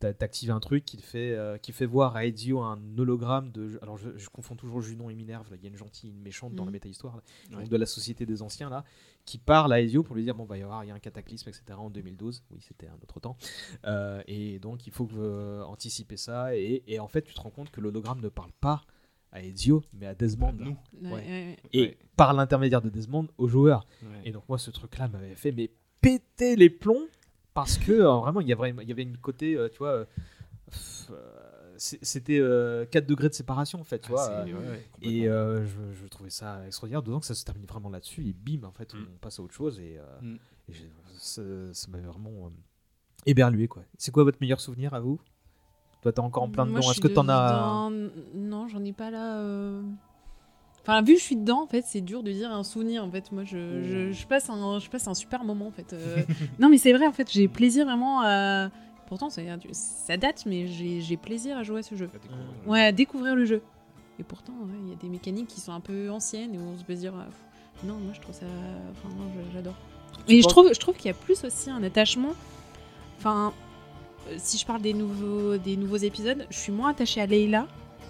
t'actives 0.00 0.50
un 0.50 0.60
truc 0.60 0.84
qui, 0.84 0.96
te 0.96 1.02
fait, 1.02 1.32
euh, 1.32 1.58
qui 1.58 1.72
fait 1.72 1.86
voir 1.86 2.16
à 2.16 2.24
Ezio 2.26 2.60
un 2.60 2.78
hologramme 2.98 3.50
de. 3.52 3.78
Alors, 3.82 3.96
je, 3.98 4.16
je 4.16 4.28
confonds 4.28 4.56
toujours 4.56 4.80
Junon 4.80 5.10
et 5.10 5.14
Minerve. 5.14 5.50
là, 5.50 5.56
Il 5.56 5.62
y 5.62 5.66
a 5.66 5.70
une 5.70 5.76
gentille, 5.76 6.10
une 6.10 6.20
méchante 6.20 6.54
dans 6.54 6.62
Mhm. 6.64 6.68
la 6.68 6.72
méta-histoire, 6.72 7.16
là, 7.50 7.58
Ouais. 7.58 7.68
de 7.68 7.76
la 7.76 7.86
Société 7.86 8.26
des 8.26 8.42
Anciens, 8.42 8.70
là, 8.70 8.84
qui 9.26 9.38
parle 9.38 9.72
à 9.72 9.80
Ezio 9.80 10.02
pour 10.02 10.16
lui 10.16 10.22
dire 10.24 10.34
bon, 10.34 10.46
bah, 10.46 10.56
il 10.56 10.60
va 10.60 10.62
y 10.62 10.64
avoir 10.64 10.84
il 10.84 10.88
y 10.88 10.90
a 10.90 10.94
un 10.94 10.98
cataclysme, 10.98 11.48
etc. 11.50 11.64
en 11.76 11.90
2012. 11.90 12.42
Oui, 12.50 12.58
c'était 12.60 12.88
un 12.88 12.94
autre 13.02 13.20
temps. 13.20 13.36
Euh, 13.84 14.22
et 14.26 14.58
donc, 14.58 14.86
il 14.86 14.92
faut 14.92 15.06
que, 15.06 15.14
euh, 15.16 15.62
anticiper 15.64 16.16
ça. 16.16 16.56
Et, 16.56 16.82
et 16.86 16.98
en 16.98 17.08
fait, 17.08 17.22
tu 17.22 17.34
te 17.34 17.40
rends 17.40 17.50
compte 17.50 17.70
que 17.70 17.80
l'hologramme 17.80 18.20
ne 18.20 18.28
parle 18.28 18.52
pas 18.60 18.82
à 19.32 19.42
Ezio, 19.42 19.82
mais 19.92 20.06
à 20.06 20.14
Desmond. 20.14 20.52
nous 20.54 20.76
Ouais, 21.02 21.10
Ouais. 21.10 21.10
ouais, 21.12 21.56
Et 21.72 21.80
Ouais. 21.82 21.98
par 22.16 22.32
l'intermédiaire 22.32 22.82
de 22.82 22.88
Desmond, 22.88 23.28
au 23.38 23.46
joueur. 23.48 23.86
Ouais. 24.02 24.22
Et 24.24 24.32
donc 24.32 24.48
moi, 24.48 24.58
ce 24.58 24.70
truc-là 24.70 25.06
m'avait 25.08 25.34
fait 25.36 25.52
mais 25.52 25.70
péter 26.00 26.56
les 26.56 26.70
plombs 26.70 27.06
parce 27.54 27.78
que 27.78 27.92
euh, 27.92 28.12
vraiment, 28.20 28.40
il 28.40 28.48
y 28.48 28.52
avait, 28.52 28.70
il 28.70 28.88
y 28.88 28.92
avait 28.92 29.02
une 29.02 29.16
côté, 29.18 29.56
euh, 29.56 29.68
tu 29.68 29.78
vois, 29.78 29.90
euh, 29.90 30.04
c'était 31.76 32.38
euh, 32.38 32.84
4 32.86 33.06
degrés 33.06 33.28
de 33.28 33.34
séparation 33.34 33.80
en 33.80 33.84
fait, 33.84 34.00
tu 34.00 34.08
Ah, 34.10 34.12
vois. 34.12 34.26
c'est- 34.26 34.52
euh, 34.52 34.58
ouais, 34.58 34.68
ouais, 34.68 34.90
et 35.02 35.28
euh, 35.28 35.64
je, 35.64 35.92
je 35.94 36.06
trouvais 36.06 36.30
ça 36.30 36.64
extraordinaire, 36.66 37.02
d'autant 37.02 37.20
que 37.20 37.26
ça 37.26 37.34
se 37.34 37.44
termine 37.44 37.64
vraiment 37.66 37.88
là-dessus, 37.90 38.26
et 38.28 38.32
bim, 38.32 38.64
en 38.66 38.72
fait, 38.72 38.94
Mm. 38.94 38.98
on 39.14 39.18
passe 39.18 39.38
à 39.38 39.42
autre 39.42 39.54
chose, 39.54 39.80
et, 39.80 39.98
euh, 39.98 40.20
Mm. 40.20 40.36
et 40.68 40.74
ça 41.18 41.42
ça 41.72 41.88
m'avait 41.90 42.04
vraiment 42.06 42.46
euh, 42.46 42.50
éberlué, 43.26 43.66
quoi. 43.68 43.82
C'est 43.98 44.10
quoi 44.12 44.24
votre 44.24 44.38
meilleur 44.40 44.60
souvenir 44.60 44.94
à 44.94 45.00
vous? 45.00 45.18
Toi, 46.02 46.12
t'es 46.12 46.20
encore 46.20 46.44
en 46.44 46.50
plein 46.50 46.64
Moi, 46.66 46.78
dedans, 46.80 46.90
est-ce 46.90 47.00
que 47.00 47.08
t'en 47.08 47.28
as... 47.28 47.90
Non, 48.34 48.68
j'en 48.68 48.84
ai 48.84 48.92
pas 48.92 49.10
là. 49.10 49.82
Euh. 50.80 50.92
Enfin, 50.92 51.02
vu 51.02 51.14
que 51.14 51.20
je 51.20 51.24
suis 51.24 51.36
dedans, 51.36 51.62
en 51.62 51.66
fait, 51.66 51.84
c'est 51.86 52.00
dur 52.00 52.22
de 52.22 52.32
dire 52.32 52.50
un 52.50 52.64
souvenir. 52.64 53.04
En 53.04 53.10
fait, 53.10 53.30
moi, 53.32 53.44
je, 53.44 53.82
je, 53.82 54.12
je 54.12 54.26
passe 54.26 54.48
un, 54.50 54.78
je 54.78 54.88
passe 54.88 55.06
un 55.08 55.14
super 55.14 55.44
moment, 55.44 55.66
en 55.66 55.70
fait. 55.70 55.92
euh. 55.92 56.16
non, 56.58 56.68
mais 56.68 56.78
c'est 56.78 56.92
vrai, 56.92 57.06
en 57.06 57.12
fait, 57.12 57.30
j'ai 57.30 57.48
plaisir 57.48 57.84
vraiment 57.86 58.20
à. 58.22 58.70
Pourtant, 59.06 59.28
ça, 59.28 59.42
ça 59.72 60.16
date, 60.16 60.44
mais 60.46 60.68
j'ai 60.68 61.16
plaisir 61.16 61.56
à 61.58 61.64
jouer 61.64 61.80
à 61.80 61.82
ce 61.82 61.96
jeu. 61.96 62.08
Ouais, 62.66 62.80
à 62.84 62.92
découvrir 62.92 63.34
le 63.34 63.44
jeu. 63.44 63.60
Et 64.20 64.22
pourtant, 64.22 64.52
ouais, 64.52 64.74
il 64.84 64.90
y 64.90 64.92
a 64.92 64.96
des 64.96 65.08
mécaniques 65.08 65.48
qui 65.48 65.60
sont 65.60 65.72
un 65.72 65.80
peu 65.80 66.10
anciennes 66.10 66.54
et 66.54 66.58
on 66.58 66.78
se 66.78 66.84
peut 66.84 66.94
se 66.94 67.00
dire, 67.00 67.14
ah, 67.18 67.24
pff, 67.24 67.88
non, 67.88 67.94
moi 67.94 68.12
je 68.14 68.20
trouve 68.20 68.34
ça. 68.34 68.46
Enfin, 68.92 69.12
j'adore. 69.52 69.74
Et 70.28 70.42
je 70.42 70.46
trouve, 70.46 70.72
je 70.72 70.78
trouve 70.78 70.94
qu'il 70.94 71.06
y 71.06 71.10
a 71.10 71.14
plus 71.14 71.42
aussi 71.44 71.70
un 71.70 71.82
attachement. 71.82 72.34
Enfin, 73.18 73.52
euh, 74.28 74.34
si 74.38 74.58
je 74.58 74.66
parle 74.66 74.82
des 74.82 74.92
nouveaux, 74.92 75.56
des 75.56 75.76
nouveaux 75.76 75.96
épisodes, 75.96 76.46
je 76.50 76.56
suis 76.58 76.72
moins 76.72 76.90
attachée 76.90 77.20
à 77.20 77.26
Leila 77.26 77.66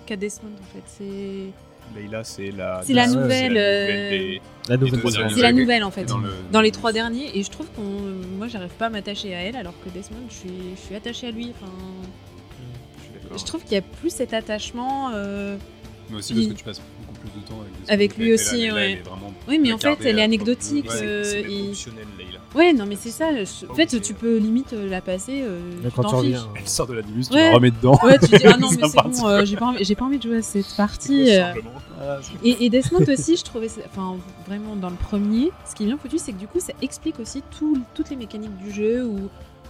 qu'à 0.06 0.16
Desmond 0.16 0.50
en 0.60 0.74
fait. 0.74 0.82
C'est. 0.86 1.52
Leila, 1.96 2.24
c'est 2.24 2.50
la. 2.50 2.82
C'est 2.84 2.92
la 2.92 3.08
c'est 3.08 3.16
nouvelle, 3.16 3.54
des- 3.54 4.40
La 4.68 4.76
nouvelle 4.76 4.98
trois 5.00 5.10
des- 5.10 5.16
derniers. 5.18 5.34
C'est 5.34 5.42
la 5.42 5.52
nouvelle 5.52 5.84
en 5.84 5.90
fait. 5.90 6.04
Dans 6.04 6.18
le- 6.18 6.32
Dans 6.52 6.60
les 6.60 6.70
trois 6.70 6.92
derniers, 6.92 7.36
et 7.38 7.42
je 7.42 7.50
trouve 7.50 7.66
qu'on. 7.74 7.82
Moi 8.38 8.48
j'arrive 8.48 8.70
pas 8.78 8.86
à 8.86 8.90
m'attacher 8.90 9.34
à 9.34 9.40
elle 9.42 9.56
alors 9.56 9.74
que 9.84 9.88
Desmond, 9.90 10.16
je 10.28 10.34
suis, 10.34 10.50
je 10.76 10.80
suis 10.80 10.94
attachée 10.94 11.26
à 11.28 11.30
lui. 11.30 11.52
Enfin, 11.60 11.72
Je 12.98 13.02
suis 13.04 13.12
d'accord. 13.22 13.38
je 13.38 13.44
trouve 13.44 13.62
qu'il 13.62 13.72
y 13.72 13.76
a 13.76 13.82
plus 13.82 14.10
cet 14.10 14.32
attachement. 14.34 15.10
euh, 15.14 15.56
Mais 16.10 16.18
aussi 16.18 16.34
parce 16.34 16.46
Il- 16.46 16.52
que 16.52 16.58
tu 16.58 16.64
passes 16.64 16.80
plus 17.32 17.40
de 17.40 17.46
temps 17.46 17.60
avec 17.60 17.72
des 17.86 17.90
Avec 17.92 18.10
Desmond 18.10 18.24
lui 18.24 18.34
aussi, 18.34 18.56
Leila, 18.56 18.74
ouais. 18.74 19.02
vraiment 19.04 19.32
Oui, 19.48 19.58
mais 19.58 19.72
en 19.72 19.78
fait, 19.78 19.98
elle 20.04 20.18
est 20.18 20.22
anecdotique. 20.22 20.88
Ouais. 20.90 21.02
euh, 21.02 21.24
C'est 21.24 21.40
et-. 21.42 21.72
Ouais, 22.56 22.72
non, 22.72 22.84
mais 22.86 22.96
c'est 22.96 23.10
ça. 23.10 23.26
En 23.28 23.74
fait, 23.74 23.82
obligé, 23.94 24.00
tu 24.00 24.12
ouais. 24.12 24.18
peux 24.20 24.36
limite 24.38 24.72
euh, 24.72 24.88
la 24.88 25.00
passer. 25.00 25.42
euh, 25.42 25.60
Mais 25.84 25.90
quand 25.94 26.02
tu 26.04 26.14
reviens... 26.16 26.48
Elle 26.56 26.68
sort 26.68 26.86
de 26.88 26.94
la 26.94 27.02
Dimus, 27.02 27.26
tu 27.28 27.34
Ouais. 27.34 27.48
la 27.50 27.54
remets 27.54 27.70
dedans. 27.70 27.98
Ouais, 28.02 28.18
tu 28.18 28.26
dis, 28.36 28.44
ah 28.46 28.56
non, 28.60 28.70
mais 28.72 28.88
c'est 28.88 29.02
bon, 29.20 29.26
euh, 29.28 29.44
j'ai 29.44 29.56
pas, 29.56 29.66
envie- 29.66 29.84
j'ai 29.84 29.94
pas 29.94 30.04
envie 30.04 30.18
de 30.18 30.22
jouer 30.24 30.38
à 30.38 30.42
cette 30.42 30.74
partie. 30.76 31.36
Euh. 31.38 31.52
Et, 32.42 32.64
et 32.64 32.70
Desmond 32.70 33.04
aussi, 33.08 33.36
je 33.36 33.44
trouvais, 33.44 33.68
ça- 33.68 33.82
enfin, 33.86 34.16
vraiment 34.46 34.74
dans 34.74 34.90
le 34.90 34.96
premier, 34.96 35.50
ce 35.68 35.74
qui 35.76 35.84
est 35.84 35.86
bien 35.86 35.96
foutu, 35.98 36.18
c'est 36.18 36.32
que 36.32 36.38
du 36.38 36.48
coup, 36.48 36.58
ça 36.60 36.72
explique 36.82 37.20
aussi 37.20 37.42
tout- 37.56 37.78
toutes 37.94 38.10
les 38.10 38.16
mécaniques 38.16 38.56
du 38.58 38.72
jeu 38.72 39.04
où, 39.04 39.28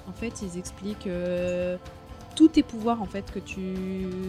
en 0.08 0.12
fait, 0.12 0.32
ils 0.42 0.58
expliquent 0.58 1.06
euh, 1.06 1.76
tous 2.34 2.48
tes 2.48 2.62
pouvoirs, 2.62 3.00
en 3.02 3.06
fait, 3.06 3.30
que 3.32 3.38
tu, 3.38 3.60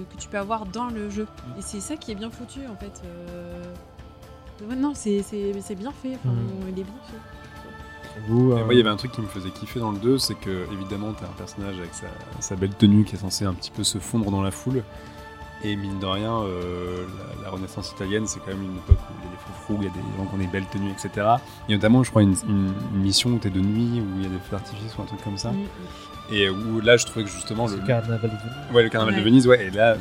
que 0.10 0.18
tu 0.18 0.28
peux 0.30 0.38
avoir 0.38 0.66
dans 0.66 0.88
le 0.89 1.10
jeu. 1.10 1.28
Et 1.58 1.62
c'est 1.62 1.80
ça 1.80 1.95
qui 1.97 2.12
est 2.12 2.16
bien 2.16 2.30
foutu, 2.30 2.60
en 2.72 2.76
fait. 2.76 3.02
euh. 3.06 3.64
Non, 4.76 4.91
c'est 4.93 5.24
c'est- 5.24 5.60
c'est 5.62 5.76
bien 5.76 5.91
fait. 5.91 6.16
Enfin, 6.24 6.34
Mhm. 6.36 6.70
Il 6.70 6.80
est 6.80 6.84
bien 6.84 6.93
fait. 7.10 7.18
Vous, 8.28 8.52
euh, 8.52 8.64
moi, 8.66 8.74
il 8.74 8.78
y 8.78 8.82
avait 8.82 8.89
un 8.89 8.95
truc 8.97 9.12
qui 9.14 9.22
me 9.22 9.26
faisait 9.28 9.49
kiffer 9.49 9.80
dans 9.80 9.91
le 9.91 9.97
2, 9.97 10.18
c'est 10.18 10.36
que, 10.36 10.66
évidemment, 10.74 11.14
t'as 11.14 11.26
un 11.26 11.38
personnage 11.38 11.78
avec 11.80 11.93
sa, 11.93 12.08
sa 12.41 12.56
belle 12.56 12.76
tenue 12.76 13.04
qui 13.06 13.16
est 13.16 13.20
censé 13.20 13.45
un 13.45 13.54
petit 13.54 13.72
peu 13.72 13.84
se 13.84 13.97
fondre 13.99 14.30
dans 14.30 14.41
la 14.41 14.52
foule. 14.52 14.84
Et 15.64 15.76
mine 15.76 15.99
de 15.99 16.06
rien, 16.06 16.34
euh, 16.41 17.06
la, 17.38 17.43
la 17.43 17.49
Renaissance 17.52 17.91
italienne, 17.91 18.26
c'est 18.28 18.39
quand 18.39 18.47
même 18.47 18.64
une 18.64 18.78
époque 18.78 18.97
où 18.97 19.14
il 19.22 19.26
y 19.26 19.28
a 19.28 19.32
des 19.32 19.38
froufrous, 19.38 19.78
il 19.80 19.84
y 19.86 19.88
a 19.88 19.91
des 19.91 20.18
gens 20.18 20.26
qui 20.26 20.34
ont 20.36 20.38
des 20.39 20.47
belles 20.47 20.66
tenues, 20.66 20.91
etc. 20.91 21.28
Et 21.70 21.74
notamment, 21.74 22.04
je 22.04 22.10
crois, 22.10 22.24
une, 22.24 22.36
une- 22.49 22.74
une 22.93 22.99
mission 23.02 23.30
où 23.32 23.38
t'es 23.38 23.49
de 23.52 23.62
nuit, 23.62 24.02
où 24.02 24.06
il 24.18 24.24
y 24.24 24.26
a 24.26 24.30
des 24.30 24.39
feux 24.39 24.52
d'artifice 24.52 24.97
ou 24.97 25.02
un 25.04 25.06
truc 25.06 25.24
comme 25.24 25.38
ça. 25.38 25.52
Mhm. 25.52 25.66
Et 26.32 26.49
où 26.49 26.79
là, 26.82 26.97
je 26.97 27.05
trouvais 27.05 27.25
que 27.25 27.32
justement, 27.32 27.67
le, 27.67 27.75
c'est 27.77 27.86
Carnaval 27.86 28.29
de 28.29 28.36
Venise. 28.36 28.73
ouais, 28.73 28.84
le 28.84 28.89
carnaval 28.89 29.15
de. 29.19 29.21
Venise, 29.23 29.47
ouais, 29.47 29.65
et 29.65 29.69
là, 29.69 29.95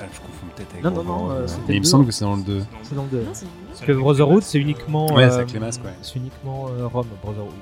ah, 0.00 0.04
je 0.12 0.18
confonds 0.20 0.46
peut-être 0.54 0.72
avec 0.72 0.84
Non, 0.84 0.90
non, 0.90 1.04
non, 1.04 1.30
euh, 1.30 1.46
c'était 1.46 1.60
Mais 1.68 1.74
il 1.74 1.76
le 1.76 1.80
me 1.80 1.84
semble 1.84 2.06
que 2.06 2.12
c'est 2.12 2.24
dans 2.24 2.36
le 2.36 2.42
2. 2.42 2.62
C'est 2.82 2.94
dans 2.94 3.04
le 3.04 3.08
2. 3.10 3.16
Non, 3.18 3.30
c'est 3.32 3.46
Parce 3.68 3.80
que 3.82 3.92
Brotherhood, 3.92 4.42
c'est 4.42 4.58
uniquement... 4.58 5.06
Ouais, 5.14 5.24
euh, 5.24 5.30
c'est 5.30 5.36
avec 5.36 5.52
les 5.52 5.60
masques, 5.60 5.84
ouais. 5.84 5.94
C'est 6.02 6.16
uniquement 6.16 6.66
euh, 6.68 6.86
Rome, 6.86 7.06
Brotherhood. 7.22 7.52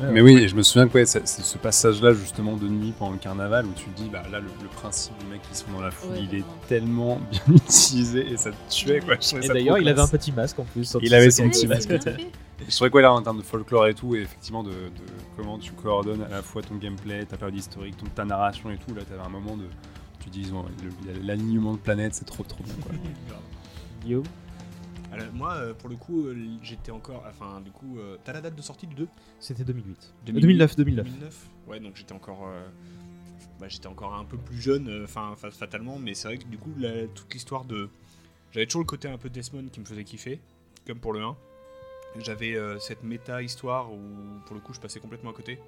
Le- 0.00 0.10
Mais 0.10 0.20
oui, 0.20 0.36
et 0.38 0.48
je 0.48 0.56
me 0.56 0.62
souviens 0.62 0.88
que 0.88 0.94
ouais, 0.94 1.06
c'est 1.06 1.26
c'est 1.28 1.42
ce 1.42 1.58
passage-là 1.58 2.12
justement 2.12 2.56
de 2.56 2.66
nuit 2.66 2.92
pendant 2.98 3.12
le 3.12 3.18
carnaval 3.18 3.66
où 3.66 3.72
tu 3.76 3.84
te 3.84 3.96
dis 4.02 4.08
bah 4.08 4.22
là 4.32 4.40
le, 4.40 4.46
le 4.62 4.68
principe 4.68 5.16
du 5.18 5.26
mec 5.26 5.40
qui 5.48 5.56
se 5.56 5.64
fond 5.64 5.72
dans 5.72 5.80
la 5.80 5.90
foule 5.92 6.12
Ouais, 6.12 6.26
il 6.30 6.38
est 6.38 6.44
tellement 6.68 7.20
bien 7.30 7.40
utilisé 7.54 8.32
et 8.32 8.36
ça 8.36 8.50
te 8.50 8.56
tuait 8.72 9.00
quoi. 9.00 9.14
Je 9.20 9.36
Et 9.36 9.42
ça 9.42 9.52
d'ailleurs, 9.52 9.78
il 9.78 9.88
avait 9.88 10.00
un 10.00 10.08
petit 10.08 10.32
masque 10.32 10.58
en 10.58 10.64
plus. 10.64 10.96
Il 11.02 11.14
avait 11.14 11.30
son 11.30 11.48
petit 11.48 11.66
masque. 11.68 11.92
Je 12.68 12.74
trouvais 12.74 12.90
quoi 12.90 13.02
là 13.02 13.12
en 13.12 13.22
termes 13.22 13.38
de 13.38 13.42
folklore 13.42 13.86
et 13.86 13.94
tout 13.94 14.14
et 14.16 14.20
effectivement 14.22 14.62
de, 14.62 14.70
de 14.70 14.90
comment 15.36 15.58
tu 15.58 15.72
coordonnes 15.72 16.22
à 16.22 16.28
la 16.28 16.42
fois 16.42 16.62
ton 16.62 16.76
gameplay, 16.76 17.24
ta 17.24 17.36
période 17.36 17.56
historique, 17.58 17.96
ton, 17.96 18.06
ta 18.06 18.24
narration 18.24 18.70
et 18.70 18.78
tout. 18.78 18.94
Là 18.94 19.02
t'avais 19.04 19.22
un 19.22 19.28
moment 19.28 19.56
de 19.56 19.64
tu 20.20 20.30
dis 20.30 20.50
bon, 20.50 20.64
l'alignement 21.22 21.72
de 21.74 21.78
planètes 21.78 22.14
c'est 22.14 22.24
trop 22.24 22.44
trop 22.44 22.62
bien 22.64 22.74
quoi. 22.82 22.92
Guillaume 24.02 24.24
Alors, 25.12 25.26
moi, 25.32 25.52
euh, 25.54 25.74
pour 25.74 25.88
le 25.88 25.96
coup, 25.96 26.26
euh, 26.26 26.34
j'étais 26.62 26.90
encore. 26.90 27.22
Enfin, 27.28 27.60
du 27.60 27.70
coup, 27.70 27.98
euh, 27.98 28.16
t'as 28.24 28.32
la 28.32 28.40
date 28.40 28.56
de 28.56 28.62
sortie 28.62 28.86
du 28.86 28.94
2 28.96 29.06
C'était 29.38 29.62
2008. 29.64 30.14
2008, 30.26 30.40
2009, 30.42 30.76
2009. 30.76 31.04
2009 31.06 31.46
Ouais, 31.68 31.78
donc 31.80 31.96
j'étais 31.96 32.12
encore. 32.14 32.46
euh, 32.48 32.66
bah, 33.60 33.66
j'étais 33.68 33.86
encore 33.86 34.14
un 34.14 34.24
peu 34.24 34.36
plus 34.38 34.60
jeune, 34.60 35.02
enfin, 35.04 35.34
fa- 35.36 35.50
fatalement, 35.52 35.98
mais 36.00 36.14
c'est 36.14 36.26
vrai 36.28 36.38
que 36.38 36.46
du 36.46 36.58
coup, 36.58 36.72
la- 36.78 37.06
toute 37.08 37.32
l'histoire 37.32 37.64
de. 37.64 37.90
J'avais 38.52 38.66
toujours 38.66 38.80
le 38.82 38.86
côté 38.86 39.06
un 39.08 39.18
peu 39.18 39.28
Desmond 39.30 39.66
qui 39.70 39.78
me 39.80 39.84
faisait 39.84 40.02
kiffer, 40.04 40.40
comme 40.86 40.98
pour 40.98 41.12
le 41.12 41.22
1. 41.22 41.36
J'avais 42.18 42.54
euh, 42.54 42.78
cette 42.78 43.02
méta-histoire 43.02 43.92
où, 43.92 43.98
pour 44.46 44.54
le 44.54 44.60
coup, 44.60 44.74
je 44.74 44.80
passais 44.80 45.00
complètement 45.00 45.30
à 45.30 45.34
côté. 45.34 45.58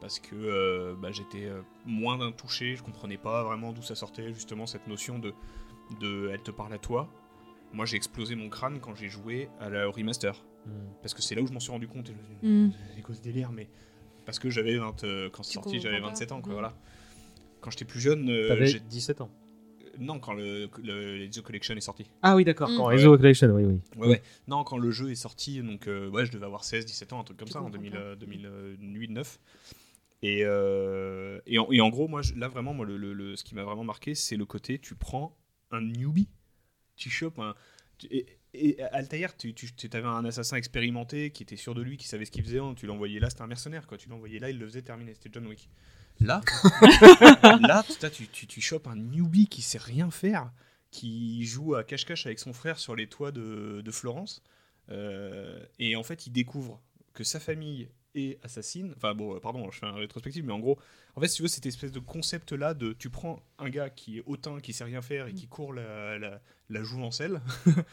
Parce 0.00 0.20
que 0.20 0.34
euh, 0.36 0.94
bah, 0.96 1.10
j'étais 1.10 1.46
euh, 1.46 1.60
moins 1.84 2.18
d'un 2.18 2.30
touché, 2.30 2.76
je 2.76 2.82
comprenais 2.82 3.16
pas 3.18 3.42
vraiment 3.42 3.72
d'où 3.72 3.82
ça 3.82 3.94
sortait, 3.94 4.32
justement, 4.32 4.66
cette 4.66 4.86
notion 4.86 5.18
de, 5.18 5.32
de 6.00 6.30
elle 6.32 6.42
te 6.42 6.50
parle 6.52 6.72
à 6.72 6.78
toi. 6.78 7.08
Moi, 7.72 7.84
j'ai 7.84 7.96
explosé 7.96 8.34
mon 8.36 8.48
crâne 8.48 8.78
quand 8.80 8.94
j'ai 8.94 9.08
joué 9.08 9.48
à 9.60 9.68
la 9.70 9.88
au 9.88 9.92
remaster. 9.92 10.44
Parce 11.02 11.14
que 11.14 11.22
c'est 11.22 11.34
là 11.34 11.40
où 11.42 11.46
je 11.46 11.52
m'en 11.52 11.60
suis 11.60 11.72
rendu 11.72 11.88
compte. 11.88 12.10
Et 12.10 12.12
je 12.12 12.18
me 12.18 12.22
suis 12.22 12.34
dit, 12.68 12.76
c'est 12.96 13.02
quoi 13.02 13.14
ce 13.14 13.22
délire 13.22 13.50
mais 13.52 13.68
parce 14.26 14.38
que 14.38 14.50
j'avais 14.50 14.76
20 14.76 15.04
euh, 15.04 15.30
quand 15.30 15.42
c'est 15.42 15.54
sorti 15.54 15.80
j'avais 15.80 15.94
comprends 15.96 16.08
pas. 16.08 16.14
27 16.14 16.32
ans 16.32 16.40
quoi 16.42 16.50
Mm. 16.52 16.56
voilà 16.56 16.74
quand 17.62 17.70
j'étais 17.70 17.86
plus 17.86 17.98
jeune 18.00 18.28
euh, 18.28 18.64
j'ai- 18.66 18.78
17 18.80 19.22
ans. 19.22 19.30
Non 19.98 20.18
quand 20.20 20.32
le, 20.32 20.68
le 20.82 21.40
Collection 21.42 21.74
est 21.76 21.80
sorti 21.80 22.06
Ah 22.22 22.36
oui, 22.36 22.44
d'accord. 22.44 22.68
Quand 22.76 22.86
Ouais. 22.88 22.94
Rezo 22.94 23.16
Collection, 23.16 23.48
oui, 23.50 23.64
oui. 23.64 23.80
ouais 23.96 24.08
ouais 24.08 24.22
non 24.46 24.64
quand 24.64 24.78
le 24.78 24.90
jeu 24.90 25.10
est 25.10 25.14
sorti 25.16 25.60
donc 25.62 25.86
euh, 25.88 26.08
ouais 26.08 26.24
je 26.26 26.32
devais 26.32 26.46
avoir 26.46 26.64
16 26.64 26.86
17 26.86 27.12
ans 27.12 27.20
un 27.20 27.24
truc 27.24 27.38
comme 27.38 27.48
Tu 27.48 27.52
ça 27.52 27.60
en 27.60 27.64
comprends 27.64 27.78
2000, 27.78 27.92
pas. 27.92 27.98
euh, 27.98 28.16
2008 28.16 29.08
9 29.10 29.38
et, 30.22 30.40
euh, 30.44 31.40
et, 31.46 31.58
en, 31.58 31.70
et 31.70 31.80
en 31.80 31.88
gros 31.90 32.08
moi 32.08 32.22
je- 32.22 32.34
là 32.34 32.48
vraiment 32.48 32.74
moi 32.74 32.84
le, 32.86 32.96
le- 32.96 33.12
le- 33.12 33.36
ce 33.36 33.44
qui 33.44 33.54
m'a 33.54 33.62
vraiment 33.64 33.84
marqué 33.84 34.14
c'est 34.14 34.36
le 34.36 34.46
côté 34.46 34.78
tu 34.78 34.94
prends 34.96 35.36
un 35.70 35.80
newbie 35.80 36.28
tu 36.96 37.08
chopes 37.10 37.38
un 37.38 37.54
tu- 37.98 38.08
et, 38.12 38.26
et 38.54 38.80
Altair, 38.82 39.36
tu, 39.36 39.52
tu, 39.54 39.72
tu 39.74 39.88
avais 39.92 40.06
un 40.08 40.24
assassin 40.24 40.56
expérimenté 40.56 41.30
qui 41.30 41.42
était 41.42 41.56
sûr 41.56 41.74
de 41.74 41.82
lui, 41.82 41.96
qui 41.98 42.08
savait 42.08 42.24
ce 42.24 42.30
qu'il 42.30 42.42
faisait. 42.42 42.60
Tu 42.76 42.86
l'envoyais 42.86 43.20
là, 43.20 43.28
c'était 43.28 43.42
un 43.42 43.46
mercenaire, 43.46 43.86
quoi. 43.86 43.98
Tu 43.98 44.08
l'envoyais 44.08 44.38
là, 44.38 44.48
il 44.48 44.58
le 44.58 44.66
faisait 44.66 44.80
terminer. 44.80 45.12
C'était 45.12 45.28
John 45.32 45.46
Wick. 45.46 45.68
Là, 46.20 46.40
là, 47.60 47.84
tu, 48.12 48.26
tu, 48.28 48.46
tu 48.46 48.60
chopes 48.60 48.86
un 48.86 48.96
newbie 48.96 49.46
qui 49.46 49.62
sait 49.62 49.78
rien 49.78 50.10
faire, 50.10 50.50
qui 50.90 51.44
joue 51.46 51.74
à 51.74 51.84
cache-cache 51.84 52.26
avec 52.26 52.38
son 52.38 52.52
frère 52.52 52.78
sur 52.78 52.96
les 52.96 53.06
toits 53.08 53.30
de, 53.32 53.82
de 53.84 53.90
Florence, 53.90 54.42
euh, 54.90 55.64
et 55.78 55.96
en 55.96 56.02
fait, 56.02 56.26
il 56.26 56.30
découvre 56.30 56.80
que 57.14 57.24
sa 57.24 57.40
famille 57.40 57.88
est 58.14 58.42
assassine. 58.44 58.94
Enfin 58.96 59.14
bon, 59.14 59.36
euh, 59.36 59.38
pardon, 59.40 59.70
je 59.70 59.78
fais 59.78 59.86
un 59.86 59.92
rétrospective, 59.92 60.44
mais 60.44 60.52
en 60.52 60.58
gros, 60.60 60.78
en 61.14 61.20
fait, 61.20 61.28
si 61.28 61.36
tu 61.36 61.42
veux, 61.42 61.48
cette 61.48 61.66
espèce 61.66 61.92
de 61.92 61.98
concept-là 61.98 62.74
de, 62.74 62.92
tu 62.94 63.10
prends 63.10 63.42
un 63.58 63.68
gars 63.68 63.90
qui 63.90 64.18
est 64.18 64.22
hautain, 64.26 64.60
qui 64.60 64.72
sait 64.72 64.84
rien 64.84 65.02
faire 65.02 65.26
et 65.26 65.34
qui 65.34 65.46
court 65.46 65.72
la, 65.72 66.18
la, 66.18 66.40
la 66.70 66.82
jouvencelle, 66.82 67.40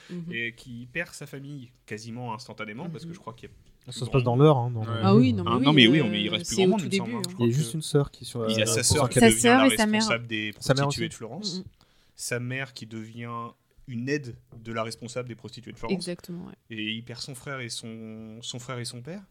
Mhm. 0.09 0.25
et 0.31 0.55
qui 0.55 0.87
perd 0.91 1.13
sa 1.13 1.27
famille 1.27 1.71
quasiment 1.85 2.33
instantanément, 2.33 2.89
parce 2.89 3.05
que 3.05 3.13
je 3.13 3.19
crois 3.19 3.33
qu'il 3.33 3.49
y 3.49 3.51
a 3.51 3.55
Ça 3.89 4.05
se 4.05 4.09
passe 4.09 4.23
dans 4.23 4.35
l'heure. 4.35 4.57
Hein, 4.57 4.71
dans 4.71 4.81
Ouais. 4.81 4.87
le 4.87 4.99
Ah 5.03 5.15
oui, 5.15 5.33
non, 5.33 5.43
mais 5.43 5.49
Ah, 5.51 5.57
oui, 5.57 5.63
non, 5.65 5.73
mais 5.73 5.87
oui, 5.87 5.99
euh, 5.99 6.03
mais 6.09 6.21
il 6.23 6.29
reste 6.29 6.47
plus 6.47 6.55
grand 6.57 6.67
monde, 6.67 6.79
tout 6.81 6.85
il 6.87 6.91
me 6.91 6.97
semble, 6.97 7.11
début, 7.11 7.17
hein. 7.23 7.29
hein. 7.31 7.35
Il 7.39 7.45
y 7.45 7.49
a 7.49 7.53
juste 7.55 7.73
une 7.73 7.81
sœur 7.81 8.11
qui 8.11 8.23
est 8.23 8.27
sur. 8.27 8.49
Il 8.49 8.57
y 8.57 8.59
a 8.59 8.63
euh, 8.63 8.65
sa 8.65 8.83
sœur 8.83 9.09
qui 9.09 9.19
devient 9.19 9.31
sœur 9.39 9.61
la 9.61 9.67
et 9.73 9.77
sa 9.77 9.85
mère. 9.85 10.01
responsable 10.01 10.27
des 10.27 10.53
Sa 10.59 10.73
mère 10.73 10.83
prostituées 10.83 11.09
de 11.09 11.13
Florence. 11.13 11.57
Mhm. 11.59 11.63
Sa 12.15 12.39
mère 12.39 12.73
qui 12.73 12.85
devient 12.87 13.29
une 13.87 14.09
aide 14.09 14.35
de 14.63 14.73
la 14.73 14.81
responsable 14.83 15.27
des 15.29 15.35
prostituées 15.35 15.71
de 15.71 15.77
Florence. 15.77 15.95
Exactement, 15.95 16.45
ouais. 16.45 16.53
Et 16.75 16.91
il 16.93 17.03
perd 17.03 17.19
son 17.21 17.35
frère 17.35 17.59
et 17.59 17.69
son, 17.69 18.39
son 18.41 18.57
frère 18.59 18.79
et 18.79 18.85
son 18.85 19.01
père. 19.01 19.21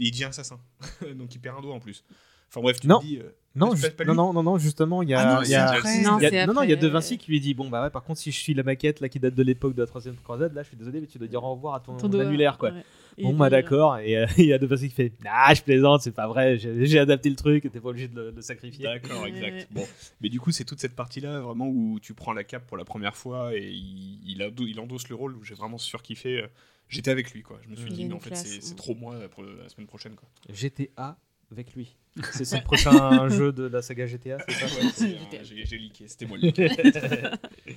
Et 0.00 0.04
il 0.06 0.10
devient 0.10 0.24
assassin. 0.24 0.58
Donc 1.16 1.34
il 1.34 1.38
perd 1.40 1.58
un 1.58 1.60
doigt 1.62 1.74
en 1.74 1.80
plus. 1.80 2.04
Enfin 2.50 2.60
bref, 2.60 2.80
tu 2.80 2.86
Non. 2.86 2.98
te 3.00 3.06
dis. 3.06 3.16
euh, 3.18 3.30
Non, 3.54 3.72
non, 4.04 4.14
non, 4.14 4.32
non, 4.34 4.42
non, 4.42 4.58
justement, 4.58 5.00
il 5.02 5.08
y 5.08 5.14
a. 5.14 5.20
Ah 5.20 5.34
non, 5.36 5.42
y 5.48 5.54
a- 5.54 5.70
après. 5.70 6.02
Non, 6.02 6.18
il 6.18 6.24
y 6.30 6.36
a- 6.38 6.46
non, 6.46 6.52
non, 6.52 6.62
il 6.62 6.68
y 6.68 6.72
a 6.74 6.76
De 6.76 6.86
Vinci 6.88 7.14
euh, 7.14 7.16
qui 7.16 7.30
lui 7.30 7.40
dit 7.40 7.54
Bon, 7.54 7.70
bah 7.70 7.82
ouais, 7.82 7.88
par 7.90 8.02
contre, 8.04 8.20
si 8.20 8.30
je 8.30 8.38
suis 8.38 8.52
la 8.52 8.62
maquette 8.62 9.00
là 9.00 9.08
qui 9.08 9.18
date 9.18 9.34
de 9.34 9.42
l'époque 9.42 9.74
de 9.74 9.80
la 9.80 9.86
troisième 9.86 10.16
croisade, 10.16 10.52
là, 10.52 10.62
je 10.62 10.68
suis 10.68 10.76
désolé, 10.76 11.00
mais 11.00 11.06
tu 11.06 11.16
dois 11.16 11.28
dire 11.28 11.42
au 11.42 11.54
revoir 11.54 11.74
à 11.76 11.80
ton, 11.80 11.96
Ton 11.96 12.12
annulaire, 12.20 12.58
quoi. 12.58 12.72
ouais. 12.72 12.84
Et 13.18 13.22
Bon, 13.24 13.34
bah 13.34 13.50
d'accord, 13.50 13.98
et 13.98 14.16
euh, 14.16 14.26
il 14.38 14.46
y 14.46 14.52
a 14.52 14.58
De 14.58 14.66
Vinci 14.66 14.88
qui 14.88 14.94
fait 14.94 15.12
Ah, 15.26 15.52
je 15.54 15.62
plaisante, 15.62 16.02
c'est 16.02 16.12
pas 16.12 16.26
vrai, 16.26 16.58
j'ai 16.58 16.98
adapté 16.98 17.28
le 17.30 17.36
truc, 17.36 17.70
t'es 17.70 17.80
pas 17.80 17.88
obligé 17.90 18.08
de 18.08 18.20
le, 18.20 18.32
de 18.32 18.40
sacrifier. 18.40 18.84
D'accord, 18.84 19.26
exact. 19.26 19.68
Bon, 19.70 19.86
mais 20.20 20.28
du 20.28 20.40
coup, 20.40 20.50
c'est 20.50 20.64
toute 20.64 20.80
cette 20.80 20.96
partie-là 20.96 21.40
vraiment 21.40 21.68
où 21.68 21.98
tu 22.00 22.14
prends 22.14 22.32
la 22.32 22.44
cape 22.44 22.66
pour 22.66 22.76
la 22.76 22.84
première 22.84 23.16
fois 23.16 23.54
et 23.56 23.68
il, 23.68 24.20
il, 24.24 24.42
ado- 24.42 24.66
il 24.66 24.78
endosse 24.80 25.08
le 25.08 25.14
rôle 25.14 25.36
où 25.36 25.44
j'ai 25.44 25.54
vraiment 25.54 25.78
surkiffé. 25.78 26.44
J'étais 26.88 27.10
avec 27.10 27.32
lui, 27.32 27.42
quoi. 27.42 27.58
Je 27.64 27.70
me 27.70 27.76
suis 27.76 27.90
dit, 27.90 28.04
mais 28.04 28.14
en 28.14 28.20
fait, 28.20 28.34
c'est 28.36 28.76
trop 28.76 28.94
moi 28.94 29.16
pour 29.30 29.42
la 29.42 29.68
semaine 29.68 29.86
prochaine, 29.86 30.14
quoi. 30.14 30.28
GTA 30.52 31.18
avec 31.50 31.74
lui. 31.74 31.96
C'est 32.32 32.44
son 32.44 32.60
prochain 32.60 33.28
jeu 33.30 33.52
de 33.52 33.64
la 33.64 33.80
saga 33.82 34.06
GTA, 34.06 34.38
c'est 34.40 34.52
ça? 34.52 34.66
Ouais, 34.66 34.82
euh, 34.82 35.38
j'ai, 35.44 35.64
j'ai 35.64 35.78
leaké, 35.78 36.08
c'était 36.08 36.26
moi 36.26 36.36
le 36.38 36.44
leaké. 36.44 36.68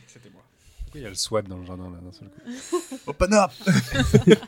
C'était 0.07 0.29
moi. 0.29 0.44
Pourquoi 0.95 0.99
il 0.99 1.03
y 1.03 1.05
a 1.05 1.09
le 1.09 1.15
SWAT 1.15 1.41
dans 1.43 1.57
le 1.57 1.65
jardin 1.65 1.89
là 1.89 1.97
d'un 1.99 2.11
seul 2.11 2.29
coup 2.29 2.97
Open 3.07 3.33
up 3.33 3.51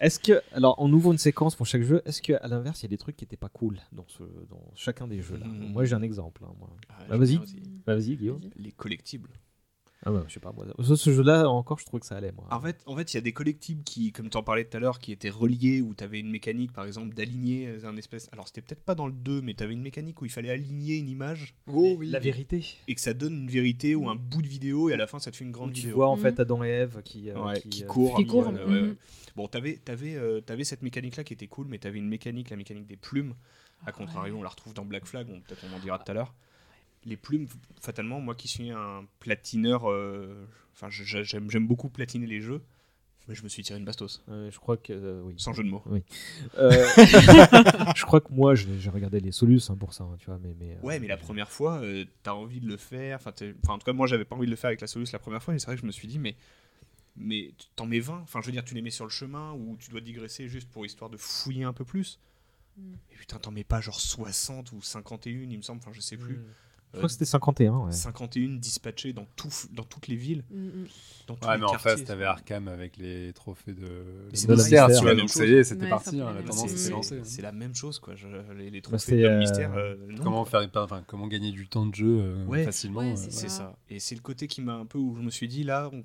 Est-ce 0.00 0.18
que, 0.18 0.40
alors, 0.52 0.76
on 0.78 0.90
ouvre 0.92 1.12
une 1.12 1.18
séquence 1.18 1.54
pour 1.54 1.66
chaque 1.66 1.82
jeu. 1.82 2.00
Est-ce 2.06 2.22
qu'à 2.22 2.40
l'inverse, 2.48 2.80
il 2.80 2.84
y 2.84 2.86
a 2.86 2.88
des 2.88 2.96
trucs 2.96 3.16
qui 3.16 3.24
étaient 3.24 3.36
pas 3.36 3.50
cool 3.50 3.78
dans, 3.92 4.06
ce, 4.08 4.22
dans 4.48 4.62
chacun 4.74 5.06
des 5.06 5.20
jeux 5.20 5.36
là? 5.36 5.44
Mhm. 5.46 5.72
Moi, 5.72 5.84
j'ai 5.84 5.94
un 5.94 6.00
exemple. 6.02 6.42
hein, 6.46 6.52
moi. 6.58 6.70
Ah, 6.88 7.04
Bah, 7.10 7.16
vas-y. 7.18 7.36
aussi. 7.36 7.62
Bah, 7.86 7.94
vas-y, 7.96 8.16
Guillaume. 8.16 8.40
Les 8.56 8.72
collectibles. 8.72 9.28
Ah 10.06 10.10
ouais, 10.12 10.22
je 10.28 10.32
sais 10.32 10.40
pas. 10.40 10.50
Moi, 10.52 10.64
ce, 10.82 10.96
ce 10.96 11.12
jeu-là, 11.12 11.46
encore, 11.48 11.78
je 11.78 11.84
trouvais 11.84 12.00
que 12.00 12.06
ça 12.06 12.16
allait. 12.16 12.32
Moi. 12.32 12.46
En 12.50 12.60
fait, 12.60 12.82
en 12.86 12.96
fait, 12.96 13.12
il 13.12 13.16
y 13.16 13.18
a 13.18 13.20
des 13.20 13.34
collectibles 13.34 13.82
qui, 13.84 14.12
comme 14.12 14.30
tu 14.30 14.36
en 14.38 14.42
parlais 14.42 14.64
tout 14.64 14.74
à 14.76 14.80
l'heure, 14.80 14.98
qui 14.98 15.12
étaient 15.12 15.28
reliés 15.28 15.82
où 15.82 15.94
tu 15.94 16.02
avais 16.02 16.18
une 16.20 16.30
mécanique, 16.30 16.72
par 16.72 16.86
exemple, 16.86 17.14
d'aligner 17.14 17.76
un 17.84 17.94
espèce. 17.98 18.30
Alors, 18.32 18.46
c'était 18.48 18.62
peut-être 18.62 18.82
pas 18.82 18.94
dans 18.94 19.06
le 19.06 19.12
2, 19.12 19.42
mais 19.42 19.52
tu 19.52 19.62
avais 19.62 19.74
une 19.74 19.82
mécanique 19.82 20.22
où 20.22 20.24
il 20.24 20.30
fallait 20.30 20.48
aligner 20.50 20.96
une 20.96 21.10
image 21.10 21.54
Oh 21.66 21.96
oui. 21.98 22.08
La 22.08 22.18
vérité. 22.18 22.64
et 22.88 22.94
que 22.94 23.00
ça 23.00 23.12
donne 23.12 23.34
une 23.42 23.50
vérité 23.50 23.94
ou 23.94 24.08
un 24.08 24.14
bout 24.14 24.40
de 24.40 24.46
vidéo 24.48 24.88
et 24.88 24.94
à 24.94 24.96
la 24.96 25.06
fin, 25.06 25.18
ça 25.18 25.30
te 25.30 25.36
fait 25.36 25.44
une 25.44 25.52
grande 25.52 25.72
tu 25.74 25.80
vidéo. 25.82 25.96
vois 25.96 26.08
en 26.08 26.16
Mhm. 26.16 26.22
fait 26.22 26.40
Adam 26.40 26.62
et 26.64 26.88
qui, 27.04 27.28
euh, 27.30 27.38
Ouais, 27.44 27.60
qui, 27.60 27.68
qui 27.68 27.84
euh, 27.84 27.86
courent. 27.86 28.16
Qui 28.16 28.26
courent, 28.26 28.46
Ouais, 28.48 28.54
ouais, 28.54 28.64
ouais. 28.64 28.80
mhm. 28.82 28.96
Bon, 29.36 29.48
t'avais 29.48 29.80
avais, 29.86 30.16
avais 30.48 30.64
cette 30.64 30.80
mécanique-là 30.82 31.24
qui 31.24 31.34
était 31.34 31.46
cool, 31.46 31.66
mais 31.68 31.78
t'avais 31.78 31.98
une 31.98 32.08
mécanique, 32.08 32.48
la 32.48 32.56
mécanique 32.56 32.86
des 32.86 32.96
plumes. 32.96 33.34
Ah 33.82 33.88
À 33.88 33.92
contrario, 33.92 34.36
on 34.36 34.42
la 34.42 34.48
retrouve 34.48 34.72
dans 34.72 34.84
Black 34.86 35.04
Flag, 35.04 35.26
on- 35.30 35.40
peut-être 35.40 35.62
on 35.70 35.76
en 35.76 35.78
dira 35.78 35.98
tout 35.98 36.10
à 36.10 36.14
l'heure. 36.14 36.34
Les 37.04 37.16
plumes, 37.16 37.46
fatalement, 37.80 38.20
moi 38.20 38.34
qui 38.34 38.48
suis 38.48 38.70
un 38.70 39.06
platineur, 39.20 39.90
euh, 39.90 40.46
enfin 40.74 40.88
j'aime 40.90 41.66
beaucoup 41.66 41.88
platiner 41.88 42.26
les 42.26 42.40
jeux, 42.40 42.62
mais 43.30 43.34
je 43.36 43.44
me 43.44 43.48
suis 43.48 43.62
tiré 43.62 43.78
une 43.78 43.84
bastos, 43.84 44.22
euh, 44.28 44.50
je 44.50 44.58
crois 44.58 44.76
que 44.76 44.92
euh, 44.92 45.22
oui. 45.22 45.34
sans 45.36 45.52
jeu 45.52 45.62
de 45.62 45.68
mots. 45.68 45.84
Euh, 46.58 46.70
je 47.94 48.04
crois 48.04 48.20
que 48.20 48.32
moi, 48.32 48.54
j'ai 48.54 48.90
regardé 48.90 49.20
les 49.20 49.30
Solus 49.30 49.60
hein, 49.68 49.76
pour 49.76 49.94
ça, 49.94 50.04
hein, 50.04 50.16
tu 50.18 50.26
vois, 50.26 50.38
mais, 50.42 50.54
mais 50.58 50.72
euh, 50.72 50.80
Ouais, 50.82 50.98
mais 50.98 51.06
la 51.06 51.16
première 51.16 51.50
fois, 51.50 51.80
euh, 51.80 52.04
t'as 52.22 52.32
envie 52.32 52.60
de 52.60 52.66
le 52.66 52.76
faire. 52.76 53.18
Enfin, 53.20 53.32
en 53.68 53.78
tout 53.78 53.84
cas, 53.84 53.92
moi, 53.92 54.06
j'avais 54.06 54.24
pas 54.24 54.34
envie 54.34 54.46
de 54.46 54.50
le 54.50 54.56
faire 54.56 54.68
avec 54.68 54.80
la 54.80 54.86
Solus 54.86 55.06
la 55.12 55.18
première 55.20 55.42
fois, 55.42 55.54
et 55.54 55.58
c'est 55.58 55.66
vrai 55.66 55.76
que 55.76 55.82
je 55.82 55.86
me 55.86 55.92
suis 55.92 56.08
dit, 56.08 56.18
mais, 56.18 56.34
mais 57.16 57.52
t'en 57.76 57.86
mets 57.86 58.00
20. 58.00 58.20
Enfin, 58.22 58.40
je 58.40 58.46
veux 58.46 58.52
dire, 58.52 58.64
tu 58.64 58.74
les 58.74 58.82
mets 58.82 58.90
sur 58.90 59.04
le 59.04 59.10
chemin 59.10 59.52
ou 59.52 59.76
tu 59.78 59.90
dois 59.90 60.00
digresser 60.00 60.48
juste 60.48 60.68
pour 60.68 60.84
histoire 60.84 61.08
de 61.08 61.16
fouiller 61.16 61.64
un 61.64 61.72
peu 61.72 61.84
plus. 61.84 62.18
Mm. 62.76 62.94
Et 63.12 63.16
putain, 63.16 63.38
t'en 63.38 63.52
mets 63.52 63.64
pas 63.64 63.80
genre 63.80 64.00
60 64.00 64.72
ou 64.72 64.82
51, 64.82 65.32
il 65.32 65.56
me 65.56 65.62
semble, 65.62 65.80
enfin, 65.82 65.92
je 65.92 66.00
sais 66.00 66.16
plus. 66.16 66.36
Hmm. 66.36 66.44
Je 66.92 66.96
Euh, 66.96 67.00
crois 67.02 67.06
que 67.08 67.12
c'était 67.12 67.24
51. 67.24 67.78
Ouais. 67.86 67.92
51 67.92 68.56
dispatchés 68.56 69.12
dans, 69.12 69.24
tout, 69.36 69.48
dans 69.72 69.84
toutes 69.84 70.08
les 70.08 70.16
villes, 70.16 70.42
Mm, 70.50 70.56
mm. 70.66 70.86
dans 71.28 71.36
tous 71.36 71.46
Ouais, 71.46 71.54
les 71.54 71.60
mais 71.60 71.66
en 71.66 71.78
face, 71.78 72.02
t'avais 72.04 72.24
Arkham 72.24 72.66
avec 72.66 72.96
les 72.96 73.32
trophées 73.32 73.74
de, 73.74 73.86
c'est 74.32 74.48
mystère, 74.48 74.88
tu 74.88 74.94
vois, 74.94 75.10
donc 75.10 75.16
même 75.18 75.28
ça 75.28 75.44
y 75.46 75.52
est, 75.52 75.62
c'était 75.64 75.84
Ouais, 75.84 75.88
parti, 75.88 76.20
hein, 76.20 76.32
la 76.34 76.40
tendance 76.42 76.62
c'est- 76.62 76.68
s'est 76.68 76.76
C'est 76.76 76.90
lancée. 76.90 77.18
hein. 77.18 77.22
c'est 77.24 77.42
la 77.42 77.52
même 77.52 77.74
chose, 77.76 78.00
quoi. 78.00 78.16
Je- 78.16 78.26
les, 78.56 78.70
les 78.70 78.80
Bah, 78.80 78.88
trophées 78.88 79.20
de 79.22 79.24
euh, 79.26 79.38
mystère. 79.38 79.72
euh, 79.76 79.94
non, 80.08 80.22
Comment 80.24 80.44
faire, 80.44 80.68
enfin, 80.74 81.04
comment 81.06 81.28
gagner 81.28 81.52
du 81.52 81.68
temps 81.68 81.86
de 81.86 81.94
jeu 81.94 82.18
euh, 82.22 82.44
Ouais. 82.46 82.64
facilement 82.64 83.00
Ouais, 83.00 83.12
euh, 83.12 83.16
c'est 83.16 83.30
C'est 83.30 83.48
ça. 83.48 83.76
Et 83.88 84.00
c'est 84.00 84.16
le 84.16 84.20
côté 84.20 84.48
qui 84.48 84.60
m'a 84.60 84.74
un 84.74 84.86
peu 84.86 84.98
où 84.98 85.14
je 85.16 85.22
me 85.22 85.30
suis 85.30 85.46
dit 85.46 85.62
là, 85.62 85.88
on- 85.92 86.02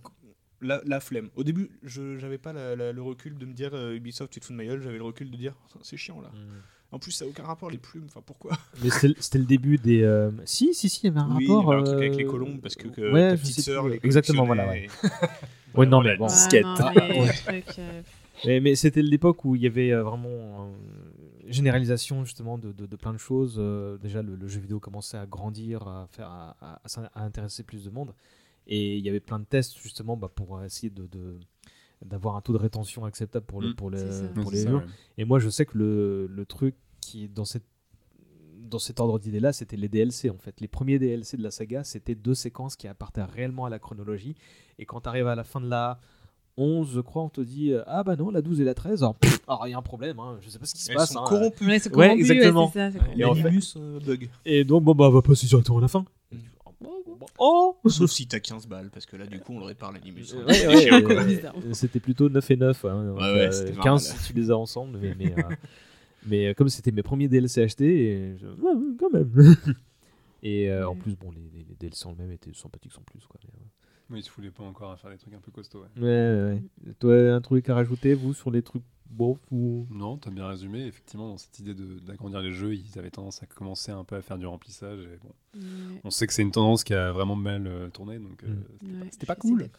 la, 0.61 0.81
la 0.85 0.99
flemme. 0.99 1.29
Au 1.35 1.43
début, 1.43 1.69
je 1.83 2.17
j'avais 2.17 2.37
pas 2.37 2.53
la- 2.53 2.75
la- 2.75 2.91
le 2.93 3.01
recul 3.01 3.37
de 3.39 3.45
me 3.47 3.53
dire 3.53 3.71
euh, 3.73 3.95
Ubisoft, 3.95 4.31
tu 4.31 4.39
te 4.39 4.45
fous 4.45 4.53
de 4.53 4.57
ma 4.57 4.65
gueule. 4.65 4.81
J'avais 4.81 4.97
le 4.97 5.03
recul 5.03 5.29
de 5.31 5.35
dire 5.35 5.53
c'est 5.81 5.97
chiant 5.97 6.21
là. 6.21 6.29
Hmm. 6.29 6.61
En 6.95 6.99
plus, 6.99 7.11
ça 7.11 7.25
n'a 7.25 7.31
aucun 7.31 7.43
rapport 7.43 7.69
les 7.69 7.77
plumes. 7.77 8.05
Enfin, 8.07 8.21
pourquoi 8.25 8.57
Mais 8.83 8.89
c'était 9.19 9.37
le 9.37 9.45
début 9.45 9.77
des. 9.77 10.01
euh, 10.03 10.31
Si, 10.45 10.73
si, 10.73 10.87
si, 10.89 11.01
il 11.03 11.07
y 11.07 11.09
avait 11.09 11.19
un 11.19 11.35
Oui, 11.37 11.45
rapport. 11.47 11.63
il 11.63 11.67
y 11.67 11.71
avait 11.73 11.81
un 11.81 11.83
truc 11.83 11.97
avec 11.97 12.15
les 12.15 12.25
euh, 12.25 12.29
colombes 12.29 12.61
parce 12.61 12.75
que, 12.75 12.87
que 12.87 13.11
ouais, 13.11 13.29
ta 13.31 13.35
je 13.35 13.41
petite 13.41 13.55
sais 13.55 13.61
sœur 13.61 13.87
les 13.89 13.99
Exactement, 14.03 14.45
voilà. 14.45 14.67
Ouais, 14.69 14.87
collectionnait 15.01 15.25
et- 15.75 15.77
Ouais, 15.77 15.85
non, 15.85 16.01
mais 16.01 16.15
bon. 16.15 16.27
Ah, 16.29 16.91
mais 16.95 17.21
euh, 17.79 18.01
Mais, 18.45 18.59
mais 18.61 18.75
c'était 18.75 19.01
l'époque 19.01 19.43
où 19.45 19.55
il 19.55 19.61
y 19.61 19.67
avait 19.67 19.93
vraiment 19.93 20.29
euh, 20.29 20.71
généralisation 21.47 22.23
justement 22.25 22.57
de, 22.57 22.71
de- 22.71 22.85
de 22.85 22.95
plein 22.95 23.13
de 23.13 23.17
choses. 23.17 23.55
Euh, 23.57 23.97
déjà, 23.97 24.21
le, 24.21 24.35
le 24.35 24.47
jeu 24.47 24.59
vidéo 24.61 24.79
commençait 24.79 25.17
à 25.17 25.25
grandir, 25.25 25.87
à, 25.87 26.07
faire, 26.11 26.29
à, 26.29 26.79
intéresser 27.15 27.63
plus 27.63 27.83
de 27.83 27.89
monde. 27.89 28.13
Et 28.67 28.97
il 28.97 29.05
y 29.05 29.09
avait 29.09 29.19
plein 29.19 29.39
de 29.39 29.45
tests 29.45 29.77
justement 29.81 30.17
bah, 30.17 30.31
pour 30.33 30.63
essayer 30.63 30.89
de, 30.89 31.07
de- 31.07 31.39
d'avoir 32.03 32.35
un 32.35 32.41
taux 32.41 32.53
de 32.53 32.57
rétention 32.57 33.05
acceptable 33.05 33.45
pour, 33.45 33.61
le, 33.61 33.69
Mm. 33.69 33.75
pour, 33.75 33.89
le, 33.89 33.97
C'est 33.97 34.11
ça. 34.11 34.27
pour 34.41 34.51
les 34.51 34.63
ça, 34.63 34.69
jeux. 34.69 34.75
ouais. 34.77 34.83
Et 35.17 35.25
moi, 35.25 35.39
je 35.39 35.49
sais 35.49 35.65
que 35.65 35.77
le, 35.77 36.27
le 36.27 36.45
truc 36.45 36.75
qui 37.05 37.25
est 37.25 37.27
dans 37.27 37.45
cette 37.45 37.63
dans 38.57 38.79
cet 38.79 38.99
ordre 38.99 39.19
d'idée-là, 39.19 39.53
c'était 39.53 39.77
les 39.77 39.87
DLC 39.87 40.29
en 40.31 40.37
fait. 40.39 40.59
Les 40.59 40.67
premiers 40.67 40.97
DLC 40.97 41.37
de 41.37 41.43
la 41.43 41.51
saga, 41.51 41.83
c'était 41.83 42.15
deux 42.15 42.33
séquences 42.33 42.75
qui 42.75 42.87
appartenaient 42.87 43.25
réellement 43.27 43.65
à 43.65 43.69
la 43.69 43.77
chronologie. 43.77 44.35
Et 44.79 44.85
quand 44.85 45.01
tu 45.01 45.09
arrives 45.09 45.27
à 45.27 45.35
la 45.35 45.43
fin 45.43 45.61
de 45.61 45.69
la 45.69 45.99
11, 46.57 46.89
je 46.95 46.99
crois, 47.01 47.21
on 47.23 47.29
te 47.29 47.41
dit 47.41 47.71
euh, 47.73 47.83
Ah 47.85 48.03
bah 48.03 48.15
non, 48.15 48.31
la 48.31 48.41
12 48.41 48.61
et 48.61 48.63
la 48.63 48.73
13, 48.73 49.03
alors 49.03 49.15
pff, 49.15 49.39
alors, 49.47 49.67
il 49.67 49.71
y 49.71 49.73
a 49.73 49.77
un 49.77 49.81
problème, 49.83 50.19
hein, 50.19 50.37
je 50.41 50.49
sais 50.49 50.57
pas 50.57 50.65
ce 50.65 50.73
qui 50.73 50.81
se 50.81 50.89
Elles 50.89 50.97
passe. 50.97 51.11
sont 51.11 51.19
hein. 51.19 51.25
corrompues. 51.27 51.67
Ouais, 51.67 51.77
c'est 51.77 51.93
Ouais, 51.95 52.07
corrompu, 52.07 52.21
exactement. 52.21 52.71
c'est 52.73 52.79
ça, 52.79 52.91
c'est 52.91 52.99
Ouais, 52.99 53.21
corrompu. 53.21 53.39
Et 53.41 53.45
en 53.45 53.61
fait- 53.61 53.77
euh, 53.77 53.99
bug. 53.99 54.29
Et 54.45 54.63
donc, 54.63 54.83
bon 54.83 54.95
bah, 54.95 55.09
on 55.09 55.11
va 55.11 55.21
passer 55.21 55.45
directement 55.45 55.77
à 55.77 55.81
la 55.81 55.87
fin. 55.87 56.03
Oh 57.37 57.75
Sauf 57.87 58.09
si 58.11 58.27
t'as 58.27 58.39
15 58.39 58.67
balles, 58.67 58.89
parce 58.91 59.05
que 59.05 59.17
là, 59.17 59.25
du 59.27 59.39
coup, 59.39 59.53
on 59.53 59.59
le 59.59 59.65
répare 59.65 59.91
l'animus. 59.91 60.33
Ouais, 60.33 60.67
ouais, 60.67 61.25
bizarre. 61.25 61.53
C'était 61.73 61.99
plutôt 61.99 62.29
9 62.29 62.49
et 62.51 62.55
9. 62.57 62.85
hein, 62.85 63.03
donc, 63.05 63.17
Ouais, 63.17 63.23
ouais, 63.23 63.47
euh, 63.47 63.51
c'était 63.51 63.73
15 63.73 63.83
normal. 63.83 63.99
si 64.01 64.27
tu 64.27 64.33
les 64.33 64.51
as 64.51 64.57
ensemble. 64.57 64.97
Mais, 65.01 65.13
mais, 65.19 65.33
euh, 65.37 65.41
mais, 66.25 66.47
euh, 66.47 66.53
comme 66.53 66.69
c'était 66.69 66.91
mes 66.91 67.03
premiers 67.03 67.27
DLC 67.27 67.61
achetés, 67.63 68.11
et 68.11 68.37
je- 68.37 68.47
ouais, 68.47 68.73
ouais, 68.73 68.95
quand 68.99 69.09
même. 69.11 69.31
et 70.43 70.69
euh, 70.69 70.87
en 70.87 70.93
Ouais. 70.93 70.99
plus, 70.99 71.15
bon, 71.15 71.31
les, 71.31 71.49
les- 71.53 71.63
les 71.67 71.75
DLC 71.75 72.05
en 72.07 72.13
eux-mêmes 72.13 72.31
étaient 72.31 72.53
sympathiques 72.53 72.93
sans 72.93 73.01
plus. 73.01 73.25
Quoi, 73.27 73.39
mais, 73.53 73.59
Oui, 74.11 74.19
ils 74.19 74.23
se 74.23 74.29
foulaient 74.29 74.51
pas 74.51 74.63
encore 74.63 74.91
à 74.91 74.97
faire 74.97 75.09
des 75.11 75.17
trucs 75.17 75.33
un 75.33 75.39
peu 75.39 75.51
costauds. 75.51 75.81
ouais. 75.81 76.01
Ouais, 76.01 76.03
ouais, 76.03 76.61
ouais. 76.87 76.93
Toi, 76.99 77.33
un 77.33 77.41
truc 77.41 77.67
à 77.69 77.75
rajouter, 77.75 78.13
vous, 78.13 78.33
sur 78.33 78.51
les 78.51 78.61
trucs 78.61 78.83
bon 79.09 79.37
ou... 79.51 79.85
Non, 79.91 80.17
t'as 80.17 80.29
bien 80.31 80.47
résumé. 80.47 80.85
Effectivement, 80.87 81.29
dans 81.29 81.37
cette 81.37 81.57
idée 81.59 81.73
de- 81.73 81.99
d'agrandir 81.99 82.41
les 82.41 82.51
jeux, 82.51 82.73
ils 82.75 82.99
avaient 82.99 83.11
tendance 83.11 83.41
à 83.41 83.45
commencer 83.45 83.91
un 83.91 84.03
peu 84.03 84.15
à 84.15 84.21
faire 84.21 84.37
du 84.37 84.45
remplissage. 84.45 84.99
Et 85.05 85.17
bon, 85.23 85.29
Ouais. 85.59 86.01
on 86.03 86.09
sait 86.09 86.27
que 86.27 86.33
c'est 86.33 86.41
une 86.41 86.51
tendance 86.51 86.83
qui 86.83 86.93
a 86.93 87.11
vraiment 87.11 87.35
mal 87.35 87.65
euh, 87.67 87.89
tourné, 87.89 88.19
donc 88.19 88.43
euh, 88.43 88.47
Mm. 88.83 89.03
c'était 89.11 89.25
pas- 89.25 89.33
Ouais, 89.33 89.39
je 89.43 89.47
cool. 89.47 89.69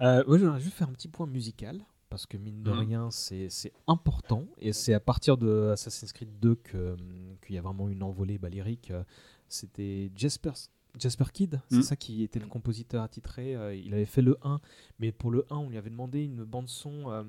Euh, 0.00 0.24
moi, 0.26 0.38
j'aimerais 0.38 0.60
juste 0.60 0.76
faire 0.76 0.88
un 0.88 0.92
petit 0.92 1.08
point 1.08 1.26
musical. 1.26 1.78
Parce 2.10 2.26
que 2.26 2.36
mine 2.36 2.62
de 2.64 2.72
Mhm. 2.72 2.78
rien, 2.78 3.10
c'est 3.10 3.48
important. 3.86 4.44
Et 4.58 4.72
c'est 4.72 4.92
à 4.94 5.00
partir 5.00 5.36
de 5.38 5.70
Assassin's 5.72 6.12
Creed 6.12 6.40
2 6.40 6.56
que, 6.56 6.92
hum, 6.94 7.36
qu'il 7.40 7.54
y 7.54 7.58
a 7.58 7.62
vraiment 7.62 7.88
une 7.88 8.02
envolée 8.02 8.36
bah, 8.36 8.48
lyrique. 8.50 8.90
Euh, 8.90 9.04
C'était 9.52 10.12
Jasper, 10.14 10.52
Jasper 10.96 11.24
Kidd, 11.32 11.60
c'est 11.68 11.76
Mhm. 11.76 11.82
ça 11.82 11.96
qui 11.96 12.22
était 12.22 12.38
le 12.38 12.46
compositeur 12.46 13.02
attitré. 13.02 13.56
Euh, 13.56 13.74
il 13.74 13.92
avait 13.94 14.04
fait 14.06 14.22
le 14.22 14.36
1. 14.42 14.60
Mais 15.00 15.10
pour 15.12 15.30
le 15.32 15.44
1, 15.50 15.56
on 15.56 15.68
lui 15.70 15.76
avait 15.76 15.90
demandé 15.90 16.22
une 16.24 16.44
bande-son. 16.44 17.10
euh, 17.10 17.24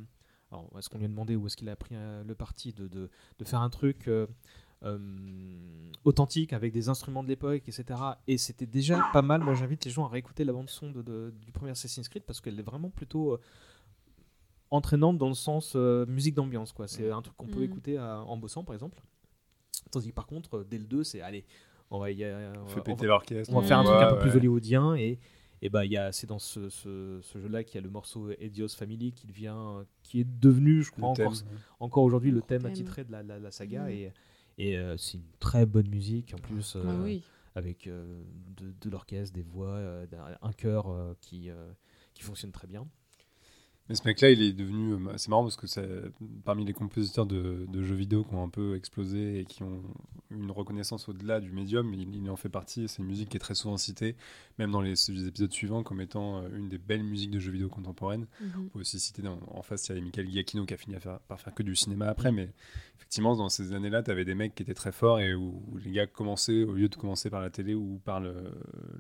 alors, 0.52 0.70
est-ce 0.78 0.88
qu'on 0.90 0.98
lui 1.00 1.06
a 1.06 1.08
demandé 1.08 1.36
ou 1.36 1.48
est-ce 1.48 1.58
qu'il 1.58 1.70
a 1.70 1.76
pris 1.76 1.96
euh, 1.96 2.24
le 2.24 2.36
parti 2.36 2.74
de, 2.74 2.88
de, 2.88 3.10
de 3.40 3.44
faire 3.46 3.62
un 3.62 3.70
truc 3.72 4.08
euh, 4.08 4.28
authentique 6.04 6.54
avec 6.54 6.74
des 6.74 6.90
instruments 6.90 7.24
de 7.24 7.28
l'époque, 7.30 7.64
etc. 7.68 8.00
Et 8.28 8.38
c'était 8.38 8.66
déjà 8.66 9.00
pas 9.14 9.22
mal. 9.22 9.42
Moi, 9.42 9.54
j'invite 9.56 9.86
les 9.86 9.92
gens 9.92 10.06
à 10.06 10.10
réécouter 10.10 10.44
la 10.44 10.54
bande-son 10.54 10.92
de, 10.92 11.02
de- 11.02 11.34
du 11.46 11.52
premier 11.52 11.72
Assassin's 11.72 12.08
Creed 12.10 12.24
parce 12.24 12.42
qu'elle 12.42 12.60
est 12.60 12.64
vraiment 12.64 12.90
plutôt. 12.90 13.40
Euh, 14.72 14.76
entraînante 14.76 15.18
dans 15.18 15.28
le 15.28 15.34
sens 15.34 15.74
euh, 15.76 16.06
musique 16.06 16.36
d'ambiance 16.36 16.72
quoi 16.74 16.88
c'est 16.88 17.10
un 17.12 17.22
truc 17.22 17.36
qu'on 17.38 17.48
peut 17.48 17.60
Mhm. 17.60 17.66
écouter 17.66 17.98
à- 17.98 18.22
en 18.22 18.38
bossant 18.38 18.64
par 18.64 18.74
exemple 18.74 19.02
tandis 19.92 20.10
que 20.10 20.14
par 20.16 20.28
contre 20.28 20.60
euh, 20.60 20.64
dès 20.70 20.78
le 20.78 20.86
2 20.86 21.04
c'est 21.04 21.22
allez 21.22 21.46
on 21.90 22.00
va, 22.00 22.10
y 22.12 22.24
on 22.24 22.66
Fait 22.68 22.76
va- 22.76 22.80
on 22.80 22.84
péter 22.84 23.02
va- 23.02 23.08
l'orchestre. 23.08 23.54
on 23.54 23.60
va 23.60 23.68
faire 23.68 23.80
un 23.80 23.82
Ouais, 23.84 23.88
truc 23.90 24.02
un 24.02 24.10
peu 24.10 24.16
ouais. 24.16 24.22
plus 24.22 24.36
hollywoodien 24.38 24.96
et 24.96 25.20
et 25.64 25.70
bah 25.70 25.86
il 25.86 25.92
y 25.92 25.98
a 25.98 26.12
c'est 26.12 26.26
dans 26.26 26.40
ce, 26.40 26.70
ce, 26.70 27.20
ce 27.22 27.38
jeu 27.38 27.48
là 27.50 27.64
qu'il 27.64 27.76
y 27.76 27.78
a 27.78 27.82
le 27.82 27.90
morceau 27.92 28.30
Edios 28.40 28.70
Family 28.70 29.12
qui 29.12 29.28
devient 29.28 29.54
euh, 29.56 29.84
qui 30.04 30.22
est 30.22 30.28
devenu 30.40 30.82
je 30.84 30.92
crois 30.92 31.10
encore 31.10 31.34
encore 31.80 32.04
aujourd'hui 32.04 32.32
le 32.32 32.42
thème 32.42 32.62
thème. 32.64 32.72
attitré 32.72 33.04
de 33.04 33.12
la, 33.12 33.22
la, 33.24 33.40
la 33.40 33.52
saga 33.52 33.92
et 33.92 34.12
et 34.58 34.78
euh, 34.78 34.96
c'est 34.98 35.18
une 35.18 35.24
très 35.40 35.66
bonne 35.66 35.88
musique 35.90 36.34
en 36.34 36.38
plus 36.42 36.76
euh, 36.76 36.84
Ah 36.88 37.02
oui. 37.04 37.24
avec 37.56 37.88
euh, 37.88 38.24
de, 38.58 38.74
de 38.82 38.90
l'orchestre 38.90 39.34
des 39.36 39.44
voix 39.44 39.70
euh, 39.70 40.06
un 40.42 40.52
chœur 40.54 40.90
euh, 40.90 41.14
qui 41.22 41.50
euh, 41.50 41.72
qui 42.14 42.24
fonctionne 42.24 42.52
très 42.52 42.68
bien 42.68 42.88
Mais 43.92 43.96
ce 43.98 44.04
mec-là, 44.08 44.30
il 44.32 44.42
est 44.42 44.54
devenu. 44.54 44.94
euh, 44.94 45.18
C'est 45.18 45.28
marrant 45.28 45.44
parce 45.44 45.58
que 45.58 45.68
c'est 45.68 45.86
parmi 46.46 46.64
les 46.64 46.72
compositeurs 46.72 47.26
de, 47.26 47.66
de 47.68 47.84
jeux 47.84 47.94
vidéo 47.96 48.24
qui 48.24 48.34
ont 48.34 48.42
un 48.42 48.48
peu 48.48 48.78
explosé 48.78 49.42
et 49.42 49.44
qui 49.46 49.64
ont 49.64 49.84
une 50.30 50.50
reconnaissance 50.50 51.10
au-delà 51.10 51.42
du 51.42 51.52
médium, 51.52 51.94
il, 51.94 52.16
il 52.16 52.30
en 52.30 52.38
fait 52.38 52.48
partie. 52.48 52.88
C'est 52.88 53.00
une 53.00 53.08
musique 53.10 53.28
qui 53.28 53.36
est 53.36 53.42
très 53.42 53.54
souvent 53.54 53.76
citée, 53.76 54.16
même 54.60 54.72
dans 54.72 54.80
les, 54.80 54.94
les 55.10 55.28
épisodes 55.28 55.52
suivants, 55.52 55.84
comme 55.84 56.00
étant 56.00 56.38
euh, 56.38 56.48
une 56.58 56.70
des 56.70 56.78
belles 56.78 57.04
musiques 57.04 57.32
de 57.32 57.40
jeux 57.40 57.52
vidéo 57.52 57.68
contemporaines. 57.68 58.28
Mhm. 58.40 58.52
On 58.58 58.70
peut 58.70 58.80
aussi 58.80 58.98
citer 58.98 59.22
dans- 59.22 59.40
en 59.52 59.62
face, 59.62 59.86
il 59.88 59.90
y 59.90 59.92
avait 59.92 60.02
Michael 60.02 60.30
Giacchino 60.32 60.66
qui 60.66 60.74
a 60.74 60.78
fini 60.78 60.96
à 60.96 61.02
faire- 61.02 61.20
par 61.28 61.42
faire 61.42 61.54
que 61.54 61.62
du 61.64 61.76
cinéma 61.76 62.08
après, 62.08 62.32
mais 62.32 62.50
effectivement, 62.96 63.36
dans 63.36 63.50
ces 63.50 63.74
années-là, 63.74 64.04
tu 64.04 64.12
avais 64.12 64.24
des 64.24 64.36
mecs 64.36 64.56
qui 64.56 64.64
étaient 64.64 64.74
très 64.74 64.94
forts 64.94 65.20
et 65.20 65.36
où, 65.36 65.62
où 65.70 65.78
les 65.80 65.92
gars 65.92 66.08
commençaient, 66.08 66.64
au 66.64 66.76
lieu 66.76 66.88
de 66.88 66.96
commencer 66.96 67.30
par 67.30 67.42
la 67.42 67.50
télé 67.50 67.74
ou 67.76 68.00
par 68.06 68.22
le, 68.22 68.34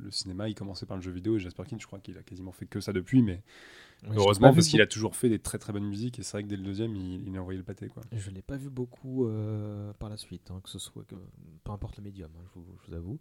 le 0.03 0.11
cinéma, 0.11 0.49
ils 0.49 0.53
commençaient 0.55 0.85
par 0.85 0.97
le 0.97 1.01
jeu 1.03 1.11
vidéo. 1.11 1.37
Et 1.37 1.39
Jasper 1.39 1.63
King, 1.65 1.79
je 1.79 1.87
crois 1.87 1.99
qu'il 1.99 2.17
a 2.17 2.23
quasiment 2.23 2.51
fait 2.51 2.65
que 2.65 2.81
ça 2.81 2.91
depuis, 2.91 3.21
mais 3.21 3.41
Ouais, 4.03 4.15
heureusement 4.15 4.51
parce 4.53 4.67
qu'il 4.67 4.81
a 4.81 4.87
toujours 4.87 5.15
fait 5.15 5.29
des 5.29 5.37
très 5.39 5.59
très 5.59 5.71
bonnes 5.73 5.85
musiques 5.85 6.17
et 6.17 6.23
c'est 6.23 6.31
vrai 6.37 6.43
que 6.43 6.47
dès 6.47 6.57
le 6.57 6.63
deuxième, 6.63 6.95
il, 6.95 7.27
il 7.27 7.37
a 7.37 7.41
envoyé 7.41 7.57
le 7.57 7.63
pâté. 7.63 7.87
Quoi. 7.87 8.01
Je 8.11 8.31
l'ai 8.31 8.41
pas 8.41 8.57
vu 8.57 8.69
beaucoup 8.69 9.27
euh, 9.27 9.93
par 9.93 10.09
la 10.09 10.17
suite, 10.17 10.49
hein, 10.49 10.59
que 10.63 10.69
ce 10.69 10.79
soit 10.79 11.03
que, 11.03 11.15
peu 11.63 11.71
importe 11.71 11.97
le 11.97 12.03
médium, 12.03 12.31
hein, 12.35 12.43
je, 12.53 12.59
vous, 12.59 12.65
je 12.83 12.87
vous 12.91 12.97
avoue. 12.97 13.19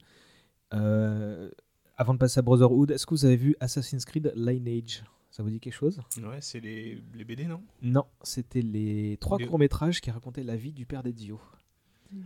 Euh, 0.74 1.51
avant 1.97 2.14
de 2.14 2.18
passer 2.18 2.39
à 2.39 2.43
Brotherhood, 2.43 2.91
est-ce 2.91 3.05
que 3.07 3.14
vous 3.14 3.24
avez 3.24 3.37
vu 3.37 3.57
Assassin's 3.61 4.05
Creed 4.05 4.33
Lineage? 4.35 5.03
Ça 5.31 5.37
Ça 5.39 5.43
vous 5.43 5.51
dit 5.51 5.61
quelque 5.61 5.74
chose? 5.74 6.01
Ouais, 6.22 6.41
c'est 6.41 6.61
les, 6.61 7.03
les 7.14 7.24
BD, 7.24 7.45
non? 7.45 7.62
Non, 7.83 8.05
c'était 8.22 8.62
les 8.62 9.16
trois 9.20 9.39
Les- 9.39 9.47
courts-métrages 9.47 10.01
qui 10.01 10.11
racontaient 10.11 10.43
la 10.43 10.57
vie 10.57 10.72
du 10.72 10.87
père 10.87 11.03
d'Ezio. 11.03 11.41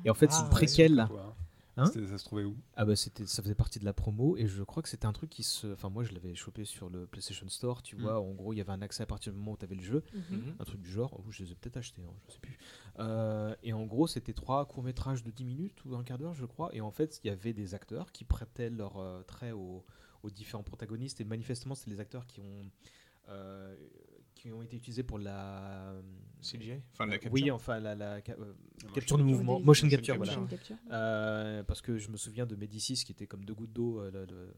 Et 0.05 0.11
en 0.11 0.15
fait, 0.15 0.31
c'est 0.31 0.39
Ah, 0.39 0.41
une 0.41 0.45
ouais, 0.47 0.51
préquelle. 0.51 1.07
Quoi. 1.11 1.37
Hein 1.77 1.87
ça 1.87 2.19
se 2.19 2.25
trouvait 2.25 2.45
où? 2.45 2.57
Ah 2.77 2.85
bah 2.85 2.95
c'était 2.95 3.27
ça 3.27 3.43
faisait 3.43 3.55
partie 3.55 3.81
de 3.81 3.85
la 3.85 3.93
promo 3.93 4.37
et 4.37 4.47
je 4.47 4.63
crois 4.63 4.83
que 4.83 4.89
c'était 4.89 5.07
un 5.07 5.13
truc 5.13 5.31
qui 5.31 5.43
se 5.43 5.67
enfin 5.73 5.91
moi 5.91 6.05
je 6.05 6.13
l'avais 6.13 6.35
chopé 6.35 6.65
sur 6.65 6.89
le 6.89 7.07
PlayStation 7.07 7.49
Store, 7.49 7.83
tu 7.83 7.97
Mm. 7.97 8.01
vois, 8.01 8.21
en 8.21 8.33
gros, 8.33 8.53
il 8.53 8.57
y 8.59 8.61
avait 8.61 8.71
un 8.73 8.83
accès 8.83 9.03
à 9.03 9.07
partir 9.07 9.33
du 9.33 9.39
moment 9.39 9.53
où 9.53 9.57
tu 9.57 9.65
avais 9.65 9.75
le 9.75 9.83
jeu, 9.83 10.05
Mhm. 10.13 10.55
un 10.59 10.65
truc 10.65 10.81
du 10.81 10.91
genre, 10.91 11.19
ou 11.27 11.33
je 11.33 11.43
les 11.43 11.53
ai 11.53 11.55
peut-être 11.57 11.77
achetés, 11.77 12.03
hein, 12.03 12.15
je 12.29 12.33
sais 12.35 12.39
plus. 12.41 12.57
Euh, 13.01 13.55
et 13.63 13.73
en 13.73 13.87
gros, 13.87 14.07
c'était 14.07 14.33
trois 14.35 14.67
courts-métrages 14.67 15.25
de 15.25 15.31
10 15.31 15.45
minutes 15.45 15.85
ou 15.85 15.97
un 15.97 16.05
quart 16.05 16.19
d'heure, 16.19 16.35
je 16.35 16.47
crois, 16.47 16.75
et 16.75 16.81
en 16.81 16.91
fait, 16.93 17.21
il 17.25 17.29
y 17.29 17.31
avait 17.31 17.53
des 17.53 17.75
acteurs 17.75 18.13
qui 18.13 18.25
prêtaient 18.25 18.71
leur 18.71 18.97
euh, 18.99 19.23
trait 19.23 19.53
aux, 19.53 19.85
aux 20.23 20.31
différents 20.31 20.63
protagonistes. 20.63 21.21
Et 21.21 21.25
manifestement, 21.25 21.75
c'est 21.75 21.91
les 21.91 22.01
acteurs 22.01 22.27
qui 22.27 22.41
ont 22.41 22.71
euh, 23.29 23.75
qui 24.45 24.53
ont 24.53 24.63
été 24.63 24.77
utilisés 24.77 25.03
pour 25.03 25.19
la 25.19 25.95
CGI 26.43 26.75
Enfin, 26.93 27.07
la 27.07 27.13
capture 27.19 27.33
oui, 27.33 27.51
enfin 27.51 27.81
la, 27.81 27.93
euh, 27.95 28.21
La 28.85 28.91
capture 28.93 29.17
de 29.17 29.23
motion 29.23 29.37
mouvement, 29.39 29.55
capture. 29.55 29.67
motion 29.67 29.87
Motion 29.87 29.89
capture, 29.89 30.17
voilà. 30.17 30.33
Motion 30.37 30.47
capture. 30.47 30.77
Euh, 30.93 31.63
parce 31.63 31.81
que 31.81 31.97
je 31.97 32.11
me 32.11 32.19
souviens 32.19 32.45
de 32.45 32.55
Médicis 32.55 33.03
qui 33.07 33.13
était 33.13 33.27
comme 33.27 33.45
deux 33.47 33.55
gouttes 33.55 33.73
d'eau 33.73 34.01
euh, 34.01 34.11
le, 34.11 34.27
le- 34.27 34.55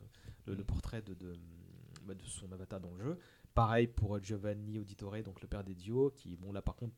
le- 0.47 0.55
le 0.55 0.65
portrait 0.65 1.03
de, 1.03 1.15
de, 1.15 1.35
bah, 2.05 2.15
de 2.15 2.25
son 2.25 2.51
avatar 2.51 2.81
dans 2.81 2.91
le 2.95 3.05
jeu. 3.05 3.19
Pareil 3.55 3.87
pour 3.87 4.21
Giovanni 4.23 4.79
Auditore, 4.81 5.23
donc 5.23 5.41
le 5.41 5.47
père 5.47 5.63
des 5.63 5.75
dios, 5.77 6.11
qui, 6.17 6.37
bon 6.37 6.51
là 6.53 6.63
par 6.63 6.75
contre, 6.75 6.95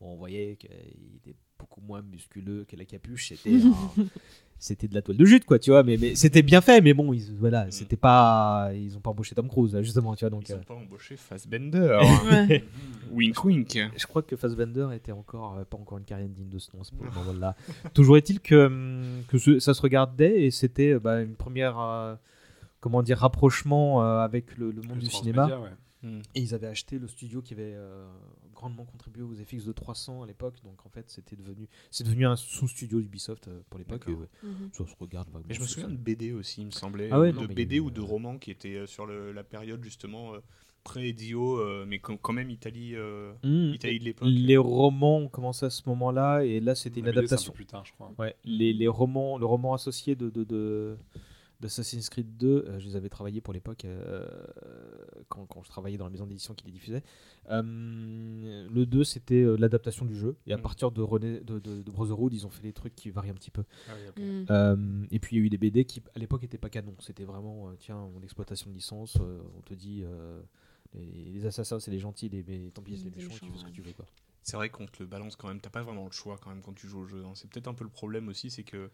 bon, 0.00 0.12
on 0.12 0.16
voyait 0.16 0.56
qu'il 0.56 1.16
était 1.16 1.36
beaucoup 1.58 1.80
moins 1.80 2.02
musculeux 2.02 2.64
que 2.68 2.76
la 2.76 2.84
capuche. 2.84 3.28
C'était 3.28 3.56
un- 3.56 4.04
c'était 4.58 4.88
de 4.88 4.94
la 4.94 5.02
toile 5.02 5.16
de 5.18 5.24
jute, 5.24 5.44
quoi, 5.44 5.58
tu 5.58 5.70
vois. 5.70 5.82
Mais, 5.82 5.96
mais 6.00 6.14
c'était 6.14 6.42
bien 6.42 6.60
fait, 6.60 6.80
mais 6.80 6.94
bon, 6.94 7.12
ils, 7.12 7.34
voilà, 7.38 7.70
c'était 7.70 7.96
pas, 7.96 8.70
ils 8.74 8.96
ont 8.96 9.00
pas 9.00 9.10
embauché 9.10 9.34
Tom 9.34 9.48
Cruise, 9.48 9.74
là, 9.74 9.82
justement, 9.82 10.14
tu 10.16 10.24
vois. 10.24 10.30
Donc, 10.30 10.48
Ils 10.48 10.52
euh, 10.52 10.56
n'ont 10.58 10.62
pas 10.64 10.74
embauché 10.74 11.16
Fassbender. 11.16 11.98
Ouais. 12.30 12.64
wink 13.12 13.44
wink. 13.44 13.78
je 13.96 14.06
crois 14.06 14.22
que 14.22 14.34
Fassbender 14.36 14.88
était 14.94 15.12
encore 15.12 15.58
euh, 15.58 15.64
pas 15.64 15.76
encore 15.76 15.98
une 15.98 16.04
carrière 16.04 16.28
digne 16.28 16.48
de 16.48 16.58
ce 16.58 16.74
nom. 16.74 16.82
à 16.82 16.84
ce 16.84 16.92
moment-là. 16.94 17.54
Toujours 17.94 18.16
est-il 18.16 18.40
que, 18.40 18.66
hum, 18.66 19.22
que 19.28 19.38
ce- 19.38 19.58
ça 19.58 19.74
se 19.74 19.82
regardait 19.82 20.44
et 20.44 20.50
c'était 20.50 20.92
euh, 20.94 20.98
bah, 21.00 21.20
une 21.22 21.34
première 21.36 21.78
euh, 21.78 22.14
comment 22.80 23.02
dire 23.02 23.18
rapprochement 23.18 24.02
euh, 24.02 24.18
avec 24.20 24.56
le, 24.58 24.70
le 24.70 24.82
monde 24.82 24.96
Le 24.96 25.02
du 25.02 25.10
cinéma. 25.10 25.48
Ouais. 26.02 26.20
Et 26.34 26.40
ils 26.40 26.54
avaient 26.54 26.66
acheté 26.66 26.98
le 26.98 27.08
studio 27.08 27.42
qui 27.42 27.54
avait 27.54 27.74
euh, 27.74 28.06
grandement 28.54 28.84
contribué 28.84 29.22
aux 29.22 29.34
FX 29.34 29.64
de 29.64 29.72
300 29.72 30.22
à 30.22 30.26
l'époque. 30.26 30.56
Donc 30.64 30.84
en 30.86 30.88
fait, 30.88 31.08
c'était 31.10 31.36
devenu 31.36 31.68
c'est 31.90 32.04
devenu 32.04 32.26
un 32.26 32.36
sous-studio 32.36 33.00
d'Ubisoft 33.00 33.48
euh, 33.48 33.60
pour 33.70 33.78
l'époque. 33.78 34.04
ça 34.72 34.86
se 34.86 34.94
regarde. 34.98 35.28
vaguement, 35.28 35.46
Mais 35.48 35.54
je 35.54 35.60
me 35.60 35.66
souviens 35.66 35.88
de 35.90 35.96
BD 35.96 36.32
aussi, 36.32 36.60
il 36.62 36.66
me 36.66 36.70
semblait. 36.70 37.08
Ah 37.10 37.20
ouais, 37.20 37.30
ou 37.30 37.34
non, 37.36 37.42
de 37.42 37.46
BD 37.54 37.80
ou 37.80 37.90
de 37.90 38.00
euh, 38.00 38.04
romans 38.04 38.38
qui 38.38 38.50
étaient 38.50 38.74
euh, 38.76 38.86
sur 38.86 39.06
le- 39.06 39.32
la 39.32 39.44
période 39.44 39.82
justement 39.82 40.34
euh, 40.34 40.38
pré-Dio, 40.84 41.58
euh, 41.58 41.84
mais 41.86 41.98
quand 41.98 42.32
même 42.32 42.48
Italie, 42.50 42.92
euh, 42.94 43.32
Mmh. 43.42 43.74
Italie 43.74 43.98
de 43.98 44.04
l'époque. 44.04 44.28
Les 44.30 44.56
romans 44.56 45.18
ont 45.18 45.28
commencé 45.28 45.66
à 45.66 45.70
ce 45.70 45.82
moment-là 45.88 46.44
et 46.44 46.60
là 46.60 46.74
c'était 46.76 47.00
une 47.00 47.06
c'est 47.06 47.10
un 47.10 47.14
peu 47.14 47.18
adaptation. 47.18 47.52
plus 47.52 47.66
tard, 47.66 47.84
je 47.84 47.92
crois. 47.92 48.12
Ouais, 48.18 48.36
les, 48.44 48.72
les 48.72 48.86
romans, 48.88 49.36
le 49.36 49.46
roman 49.46 49.74
associé 49.74 50.14
de, 50.14 50.30
de, 50.30 50.44
de- 50.44 50.96
d'Assassin's 51.60 52.08
Creed 52.10 52.36
2, 52.36 52.46
euh, 52.68 52.78
je 52.78 52.86
les 52.86 52.96
avais 52.96 53.08
travaillés 53.08 53.40
pour 53.40 53.54
l'époque 53.54 53.84
euh, 53.84 54.26
quand, 55.28 55.46
quand 55.46 55.62
je 55.62 55.68
travaillais 55.68 55.96
dans 55.96 56.04
la 56.04 56.10
maison 56.10 56.26
d'édition 56.26 56.54
qui 56.54 56.66
les 56.66 56.72
diffusait. 56.72 57.02
Euh, 57.50 58.68
le 58.70 58.86
2, 58.86 59.04
c'était 59.04 59.42
euh, 59.42 59.56
l'adaptation 59.56 60.04
du 60.04 60.14
jeu. 60.16 60.36
Et 60.46 60.52
à 60.52 60.56
Mm. 60.58 60.62
partir 60.62 60.90
de, 60.90 61.02
René, 61.02 61.40
de, 61.40 61.58
de, 61.58 61.82
de 61.82 61.90
Brotherhood, 61.90 62.32
ils 62.32 62.46
ont 62.46 62.50
fait 62.50 62.62
des 62.62 62.72
trucs 62.72 62.94
qui 62.94 63.10
varient 63.10 63.30
un 63.30 63.34
petit 63.34 63.50
peu. 63.50 63.64
Ah 63.88 63.92
oui. 64.16 64.44
Euh, 64.50 65.04
et 65.10 65.18
puis 65.18 65.36
il 65.36 65.38
y 65.40 65.42
a 65.42 65.46
eu 65.46 65.50
des 65.50 65.58
BD 65.58 65.84
qui, 65.84 66.02
à 66.14 66.18
l'époque, 66.18 66.42
n'étaient 66.42 66.58
pas 66.58 66.70
canon. 66.70 66.94
C'était 67.00 67.24
vraiment, 67.24 67.68
euh, 67.68 67.72
tiens, 67.78 67.98
on 68.16 68.22
exploitation 68.22 68.70
de 68.70 68.74
licence, 68.74 69.16
euh, 69.20 69.38
on 69.56 69.60
te 69.62 69.74
dit. 69.74 70.02
euh, 70.04 70.40
les, 70.94 71.30
les 71.32 71.46
assassins, 71.46 71.78
c'est 71.80 71.90
les 71.90 71.98
gentils, 71.98 72.28
les, 72.28 72.42
les 72.42 72.70
Templiers, 72.70 72.96
c'est 72.96 73.04
les 73.04 73.10
méchants, 73.10 73.34
tu 73.42 73.50
fais 73.52 73.58
ce 73.58 73.64
que 73.64 73.70
tu 73.70 73.82
veux. 73.82 73.92
Quoi. 73.92 74.06
C'est 74.42 74.56
vrai 74.56 74.70
qu'on 74.70 74.86
te 74.86 75.02
le 75.02 75.06
balance 75.06 75.36
quand 75.36 75.48
même, 75.48 75.60
t'as 75.60 75.68
pas 75.70 75.82
vraiment 75.82 76.04
le 76.06 76.12
choix 76.12 76.38
quand 76.38 76.50
même 76.50 76.62
quand 76.62 76.72
tu 76.74 76.86
joues 76.88 77.00
au 77.00 77.06
jeu. 77.06 77.24
hein. 77.24 77.32
C'est 77.34 77.50
peut-être 77.50 77.66
un 77.68 77.74
peu 77.74 77.84
le 77.84 77.90
problème 77.90 78.28
aussi, 78.28 78.50
c'est 78.50 78.62
que. 78.62 78.90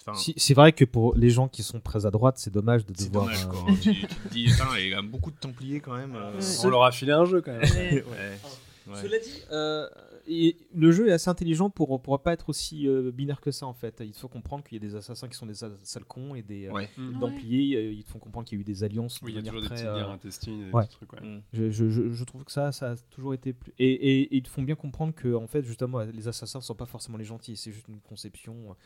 Enfin, 0.00 0.14
Si- 0.18 0.34
c'est 0.36 0.54
vrai 0.54 0.72
que 0.72 0.84
pour 0.84 1.14
les 1.16 1.30
gens 1.30 1.48
qui 1.48 1.62
sont 1.62 1.80
très 1.80 2.04
à 2.04 2.10
droite, 2.10 2.36
c'est 2.38 2.52
dommage 2.52 2.84
de 2.84 2.92
c'est 2.96 3.06
devoir. 3.08 3.26
dommage 3.26 3.44
euh, 3.44 3.48
quoi. 3.48 3.64
hein. 3.68 3.74
tu, 3.80 3.94
tu 3.94 4.06
te 4.06 4.28
dis, 4.28 4.44
putain, 4.44 4.66
il 4.78 4.88
y 4.88 4.94
a 4.94 5.00
beaucoup 5.02 5.30
de 5.30 5.36
Templiers 5.36 5.80
quand 5.80 5.96
même. 5.96 6.14
euh. 6.14 6.40
On 6.64 6.68
leur 6.68 6.84
a 6.84 6.92
filé 6.92 7.12
un 7.12 7.24
jeu 7.24 7.40
quand 7.40 7.52
même. 7.52 7.62
Ouais. 7.62 8.02
ouais. 8.04 8.38
Ouais. 8.86 9.00
Cela 9.00 9.18
dit, 9.18 9.40
euh, 9.50 9.88
et 10.28 10.58
le 10.74 10.92
jeu 10.92 11.08
est 11.08 11.12
assez 11.12 11.30
intelligent 11.30 11.70
pour 11.70 12.02
pour 12.02 12.20
pas 12.20 12.34
être 12.34 12.50
aussi 12.50 12.86
euh, 12.86 13.10
binaire 13.10 13.40
que 13.40 13.50
ça 13.50 13.66
en 13.66 13.72
fait. 13.72 14.02
Il 14.04 14.12
faut 14.12 14.28
comprendre 14.28 14.62
qu'il 14.62 14.76
y 14.76 14.84
a 14.84 14.86
des 14.86 14.94
assassins 14.94 15.26
qui 15.26 15.38
sont 15.38 15.46
des 15.46 15.54
sa- 15.54 15.70
sales 15.84 16.04
cons 16.04 16.34
et 16.34 16.42
des, 16.42 16.66
euh, 16.66 16.72
Ouais. 16.72 16.90
des 16.98 17.02
Ouais. 17.14 17.18
Templiers. 17.20 17.90
ils 17.92 18.04
te 18.04 18.10
font 18.10 18.18
comprendre 18.18 18.46
qu'il 18.46 18.58
y 18.58 18.60
a 18.60 18.62
eu 18.62 18.64
des 18.64 18.84
alliances. 18.84 19.20
de 19.20 19.24
Oui, 19.24 19.32
il 19.32 19.36
y 19.36 19.38
a 19.38 19.42
toujours 19.42 19.62
des 19.62 19.68
petites 19.70 19.86
euh, 19.86 19.96
guerres 19.96 20.10
intestines 20.10 20.64
et 20.68 20.82
des 20.82 20.88
trucs. 20.88 21.12
ouais. 21.14 21.20
Mm. 21.22 21.42
je, 21.54 21.70
je- 21.70 21.88
je- 21.88 22.10
je 22.12 22.24
trouve 22.24 22.44
que 22.44 22.52
ça, 22.52 22.72
ça 22.72 22.90
a 22.90 22.96
toujours 23.10 23.32
été 23.32 23.54
plus. 23.54 23.72
Et, 23.78 23.90
et- 23.90 24.20
et 24.24 24.36
ils 24.36 24.42
te 24.42 24.50
font 24.50 24.62
bien 24.62 24.74
comprendre 24.74 25.14
que 25.14 25.34
en 25.34 25.46
fait, 25.46 25.64
justement, 25.64 26.00
les 26.00 26.28
assassins 26.28 26.60
sont 26.60 26.74
pas 26.74 26.84
forcément 26.84 27.16
les 27.16 27.24
gentils. 27.24 27.56
C'est 27.56 27.72
juste 27.72 27.88
une 27.88 28.00
conception. 28.00 28.76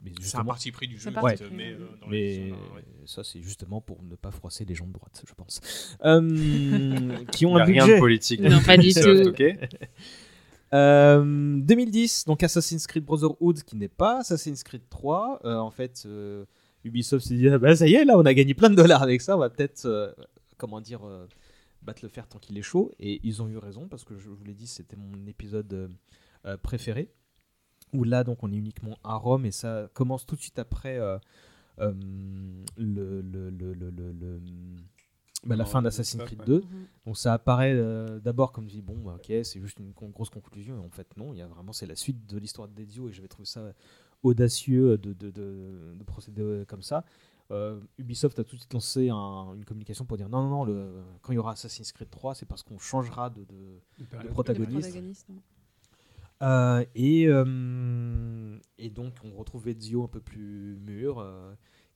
Euh, 0.00 0.04
Mais 0.04 0.12
C'est 0.20 0.36
un 0.36 0.44
parti 0.44 0.70
pris 0.72 0.86
du 0.88 0.98
jeu, 0.98 1.10
un 1.14 1.30
qui 1.30 1.38
te 1.38 1.44
met, 1.44 1.74
ouais. 1.74 1.78
euh, 1.80 1.86
dans 2.00 2.08
mais 2.08 2.50
ouais. 2.52 2.84
ça, 3.06 3.24
c'est 3.24 3.42
justement 3.42 3.80
pour 3.80 4.02
ne 4.02 4.14
pas 4.16 4.30
froisser 4.30 4.64
les 4.64 4.74
gens 4.74 4.86
de 4.86 4.92
droite, 4.92 5.22
je 5.26 5.34
pense. 5.34 5.60
Euh, 6.04 7.24
qui 7.32 7.46
ont 7.46 7.56
Il 7.56 7.58
y 7.58 7.60
a 7.60 7.62
un 7.62 7.66
rien 7.66 7.84
budget. 7.84 7.94
de 7.96 8.00
politique. 8.00 8.40
Non, 8.40 8.60
pas 8.62 8.76
du 8.76 8.92
tout. 8.94 9.28
ok 9.28 9.42
Euh, 10.74 11.56
2010, 11.60 12.26
donc 12.26 12.42
Assassin's 12.42 12.86
Creed 12.86 13.04
Brotherhood, 13.04 13.62
qui 13.62 13.76
n'est 13.76 13.88
pas 13.88 14.18
Assassin's 14.18 14.62
Creed 14.62 14.82
3. 14.90 15.40
Euh, 15.44 15.56
en 15.56 15.70
fait, 15.70 16.02
euh, 16.06 16.44
Ubisoft 16.84 17.26
s'est 17.26 17.36
dit, 17.36 17.48
ah 17.48 17.58
bah 17.58 17.74
ça 17.74 17.86
y 17.88 17.94
est, 17.94 18.04
là, 18.04 18.18
on 18.18 18.26
a 18.26 18.34
gagné 18.34 18.52
plein 18.54 18.68
de 18.70 18.74
dollars 18.74 19.02
avec 19.02 19.20
ça, 19.22 19.36
on 19.36 19.40
va 19.40 19.48
peut-être, 19.50 19.86
euh, 19.86 20.12
comment 20.58 20.80
dire, 20.80 21.06
euh, 21.06 21.26
battre 21.82 22.00
le 22.02 22.08
fer 22.08 22.28
tant 22.28 22.38
qu'il 22.38 22.58
est 22.58 22.62
chaud. 22.62 22.92
Et 23.00 23.18
ils 23.24 23.40
ont 23.42 23.48
eu 23.48 23.56
raison, 23.56 23.88
parce 23.88 24.04
que 24.04 24.18
je 24.18 24.28
vous 24.28 24.44
l'ai 24.44 24.54
dit, 24.54 24.66
c'était 24.66 24.96
mon 24.96 25.26
épisode 25.26 25.72
euh, 25.72 25.88
euh, 26.44 26.56
préféré. 26.58 27.08
Où 27.92 28.04
là, 28.04 28.24
donc, 28.24 28.42
on 28.42 28.52
est 28.52 28.56
uniquement 28.56 28.98
à 29.04 29.14
Rome, 29.16 29.46
et 29.46 29.50
ça 29.52 29.88
commence 29.94 30.26
tout 30.26 30.36
de 30.36 30.40
suite 30.40 30.58
après 30.58 30.98
euh, 30.98 31.18
euh, 31.80 31.92
le, 32.76 33.20
le, 33.22 33.50
le, 33.50 33.72
le, 33.74 33.90
le- 33.90 34.12
le- 34.12 34.40
bah, 35.44 35.54
la 35.54 35.64
fin 35.64 35.80
d'Assassin's 35.82 36.20
Creed 36.24 36.40
ouais. 36.40 36.46
2. 36.46 36.64
Donc 37.06 37.16
ça 37.16 37.32
apparaît 37.32 37.72
euh, 37.72 38.18
d'abord 38.18 38.50
comme 38.52 38.66
dis 38.66 38.82
bon 38.82 38.96
bah, 39.04 39.14
ok 39.14 39.26
c'est 39.44 39.60
juste 39.60 39.78
une 39.78 39.92
con- 39.92 40.08
grosse 40.08 40.30
conclusion 40.30 40.74
et 40.74 40.84
en 40.84 40.90
fait 40.90 41.06
non 41.16 41.32
il 41.32 41.38
y 41.38 41.42
a 41.42 41.46
vraiment 41.46 41.72
c'est 41.72 41.86
la 41.86 41.94
suite 41.94 42.26
de 42.28 42.38
l'histoire 42.38 42.66
d'Ezio 42.66 43.08
et 43.08 43.12
j'avais 43.12 43.28
trouvé 43.28 43.46
ça 43.46 43.62
audacieux 44.24 44.98
de, 44.98 45.12
de, 45.12 45.30
de- 45.30 45.94
de 45.96 46.04
procéder 46.04 46.42
euh, 46.42 46.64
comme 46.64 46.82
ça. 46.82 47.04
Euh, 47.52 47.80
Ubisoft 47.98 48.36
a 48.40 48.44
tout 48.44 48.56
de 48.56 48.60
suite 48.60 48.74
lancé 48.74 49.08
un- 49.10 49.54
une 49.54 49.64
communication 49.64 50.04
pour 50.04 50.16
dire 50.16 50.28
non 50.28 50.42
non 50.42 50.50
non 50.50 50.64
le, 50.64 50.90
quand 51.22 51.32
il 51.32 51.36
y 51.36 51.38
aura 51.38 51.52
Assassin's 51.52 51.92
Creed 51.92 52.10
3 52.10 52.34
c'est 52.34 52.44
parce 52.46 52.64
qu'on 52.64 52.78
changera 52.80 53.30
de, 53.30 53.46
protagoniste. 54.32 54.88
Euh, 56.42 56.84
et, 56.94 57.26
euh, 57.26 58.58
et 58.78 58.90
donc 58.90 59.14
on 59.24 59.36
retrouve 59.36 59.68
Ezio 59.68 60.04
un 60.04 60.08
peu 60.08 60.20
plus 60.20 60.78
mûr, 60.80 61.18
euh, 61.18 61.52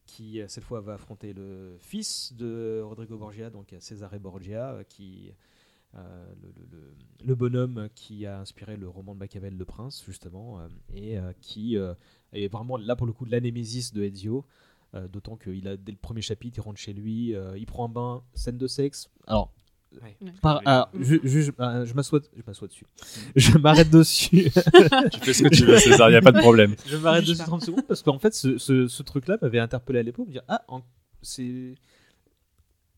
qui 0.06 0.40
cette 0.48 0.64
fois 0.64 0.80
va 0.80 0.94
affronter 0.94 1.32
le 1.32 1.76
fils 1.78 2.32
de 2.34 2.80
Rodrigo 2.84 3.16
Borgia, 3.16 3.50
donc 3.50 3.74
Cesare 3.78 4.18
Borgia, 4.18 4.82
qui 4.88 5.32
le, 7.22 7.34
bonhomme 7.34 7.88
qui 7.94 8.24
a 8.24 8.40
inspiré 8.40 8.76
le 8.76 8.88
roman 8.88 9.14
de 9.14 9.20
Machiavel, 9.20 9.56
Le 9.56 9.64
Prince, 9.64 10.02
justement, 10.04 10.58
et 10.92 11.18
qui 11.40 11.76
est 11.76 12.48
vraiment 12.48 12.76
là 12.78 12.96
pour 12.96 13.06
le 13.06 13.12
coup 13.12 13.26
de 13.26 13.30
l'anémésis 13.30 13.92
de 13.92 14.02
Ezio. 14.02 14.44
D'autant 15.10 15.36
qu'il 15.36 15.68
a 15.68 15.76
dès 15.76 15.92
le 15.92 15.98
premier 15.98 16.22
chapitre, 16.22 16.58
il 16.58 16.60
rentre 16.62 16.80
chez 16.80 16.92
lui, 16.92 17.34
il 17.56 17.66
prend 17.66 17.84
un 17.84 17.88
bain, 17.88 18.24
scène 18.34 18.58
de 18.58 18.66
sexe. 18.66 19.10
Alors, 19.26 19.52
Ouais. 20.02 20.16
Ouais. 20.20 20.32
par- 20.40 20.62
alors, 20.64 20.88
je, 20.98 21.16
je, 21.22 21.40
je 21.40 21.94
m'assois, 21.94 22.20
je 22.36 22.42
m'assois 22.46 22.68
dessus. 22.68 22.86
Je 23.36 23.58
m'arrête 23.58 23.90
dessus. 23.90 24.50
Tu 25.12 25.20
fais 25.20 25.32
ce 25.32 25.42
que 25.42 25.48
tu 25.54 25.64
veux, 25.64 25.78
César, 25.78 26.08
il 26.08 26.12
n'y 26.12 26.18
a 26.18 26.22
pas 26.22 26.32
de 26.32 26.38
problème. 26.40 26.74
Je 26.86 26.96
m'arrête 26.96 27.24
dessus 27.24 27.38
pas. 27.38 27.44
30 27.44 27.62
secondes 27.64 27.86
parce 27.86 28.02
qu'en 28.02 28.18
fait, 28.18 28.32
ce, 28.34 28.58
ce, 28.58 28.86
ce 28.88 29.02
truc-là 29.02 29.38
m'avait 29.42 29.58
interpellé 29.58 29.98
à 29.98 30.02
l'époque. 30.02 30.26
Me 30.28 30.32
dire, 30.32 30.42
ah, 30.48 30.62
c'est. 31.20 31.74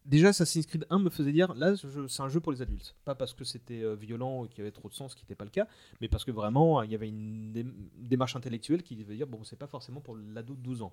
Déjà, 0.06 0.28
Assassin's 0.28 0.66
Creed 0.66 0.84
1 0.90 0.98
me 0.98 1.08
faisait 1.08 1.32
dire, 1.32 1.54
là, 1.54 1.72
c'est 2.08 2.20
un 2.22 2.28
jeu 2.28 2.38
pour 2.38 2.52
les 2.52 2.60
adultes. 2.60 2.94
Pas 3.06 3.14
parce 3.14 3.32
que 3.32 3.42
c'était 3.42 3.82
euh, 3.82 3.94
violent 3.94 4.42
ou 4.42 4.48
qu'il 4.48 4.58
y 4.58 4.60
avait 4.60 4.70
trop 4.70 4.90
de 4.90 4.94
sens, 4.94 5.12
ce 5.12 5.16
qui 5.16 5.22
n'était 5.22 5.34
pas 5.34 5.46
le 5.46 5.50
cas, 5.50 5.66
mais 6.02 6.08
parce 6.08 6.26
que 6.26 6.30
vraiment, 6.30 6.82
il 6.82 6.90
y 6.90 6.94
avait 6.94 7.08
une 7.08 7.52
dé- 7.52 7.64
démarche 7.96 8.36
intellectuelle 8.36 8.82
qui 8.82 8.96
devait 8.96 9.16
dire, 9.16 9.26
bon, 9.26 9.42
c'est 9.44 9.58
pas 9.58 9.66
forcément 9.66 10.02
pour 10.02 10.14
l'ado 10.34 10.52
de 10.56 10.60
12 10.60 10.82
ans. 10.82 10.90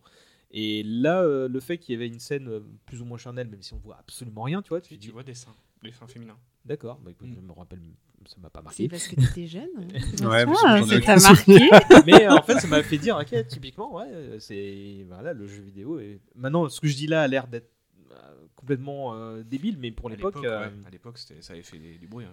Et 0.51 0.83
là, 0.83 1.23
euh, 1.23 1.49
le 1.49 1.59
fait 1.59 1.77
qu'il 1.77 1.91
y 1.91 1.97
avait 1.97 2.07
une 2.07 2.21
scène 2.21 2.47
euh, 2.47 2.61
plus 2.85 3.01
ou 3.01 3.05
moins 3.05 3.17
charnelle, 3.17 3.49
même 3.49 3.61
si 3.61 3.73
on 3.73 3.79
voit 3.79 3.97
absolument 3.99 4.43
rien, 4.43 4.61
tu 4.61 4.69
vois, 4.69 4.79
tu 4.79 4.87
Tu, 4.89 4.95
te 4.95 5.01
tu 5.01 5.07
dis, 5.07 5.11
vois 5.13 5.23
des 5.23 5.33
seins, 5.33 5.53
des 5.83 5.91
seins 5.91 6.07
féminins. 6.07 6.37
d'accord, 6.65 6.99
bah 7.03 7.11
écoute, 7.11 7.29
Mm. 7.29 7.35
je 7.35 7.41
me 7.41 7.51
rappelle, 7.53 7.79
ça 8.27 8.35
m'a 8.39 8.49
pas 8.49 8.59
C'est 8.71 8.83
marqué. 8.83 8.89
parce 8.89 9.07
que 9.07 9.15
t'étais 9.15 9.47
jeune. 9.47 9.69
c'est 10.15 10.25
Ouais, 10.25 10.45
ça, 10.55 11.01
t'a 11.01 11.15
marqué. 11.17 11.69
mais 12.05 12.25
euh, 12.27 12.35
en 12.37 12.41
fait, 12.43 12.59
ça 12.59 12.67
m'a 12.67 12.83
fait 12.83 12.97
dire, 12.99 13.17
ok, 13.17 13.47
typiquement, 13.47 13.95
ouais, 13.95 14.37
c'est 14.39 15.05
voilà, 15.07 15.33
le 15.33 15.47
jeu 15.47 15.61
vidéo. 15.63 15.99
Et 15.99 16.19
maintenant, 16.35 16.69
ce 16.69 16.79
que 16.79 16.87
je 16.87 16.95
dis 16.95 17.07
là 17.07 17.23
a 17.23 17.27
l'air 17.27 17.47
d'être 17.47 17.69
euh, 18.11 18.15
complètement 18.55 19.13
euh, 19.15 19.41
débile, 19.43 19.77
mais 19.79 19.91
pour 19.91 20.07
À 20.07 20.11
l'époque. 20.11 20.35
euh, 20.43 20.67
ouais, 20.67 20.73
à 20.85 20.89
l'époque, 20.91 21.17
c'était- 21.17 21.41
ça 21.41 21.53
avait 21.53 21.63
fait 21.63 21.79
des- 21.79 21.95
du 21.97 22.07
bruit. 22.07 22.25
ouais. 22.25 22.31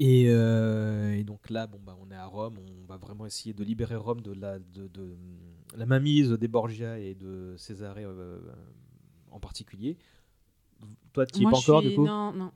et, 0.00 0.24
euh, 0.28 1.12
et 1.14 1.22
donc 1.24 1.50
là, 1.50 1.66
bon 1.68 1.78
bah, 1.84 1.96
on 2.00 2.10
est 2.10 2.16
à 2.16 2.26
Rome, 2.26 2.56
on 2.58 2.84
va 2.86 2.96
vraiment 2.96 3.26
essayer 3.26 3.52
de 3.54 3.62
libérer 3.64 3.94
Rome 3.96 4.20
de 4.22 4.32
la 4.32 4.58
de, 4.58 4.88
de- 4.88 5.16
la 5.76 5.86
mainmise 5.86 6.30
des 6.32 6.48
Borgia 6.48 6.98
et 6.98 7.14
de 7.14 7.54
César 7.56 7.94
euh, 7.98 8.38
en 9.30 9.38
particulier. 9.40 9.96
Toi, 11.12 11.26
tu 11.26 11.38
y 11.38 11.42
es 11.42 11.44
pas 11.50 11.56
encore 11.58 11.80
suis- 11.80 11.90
du 11.90 11.94
coup? 11.96 12.04
Non, 12.06 12.32
non. 12.32 12.50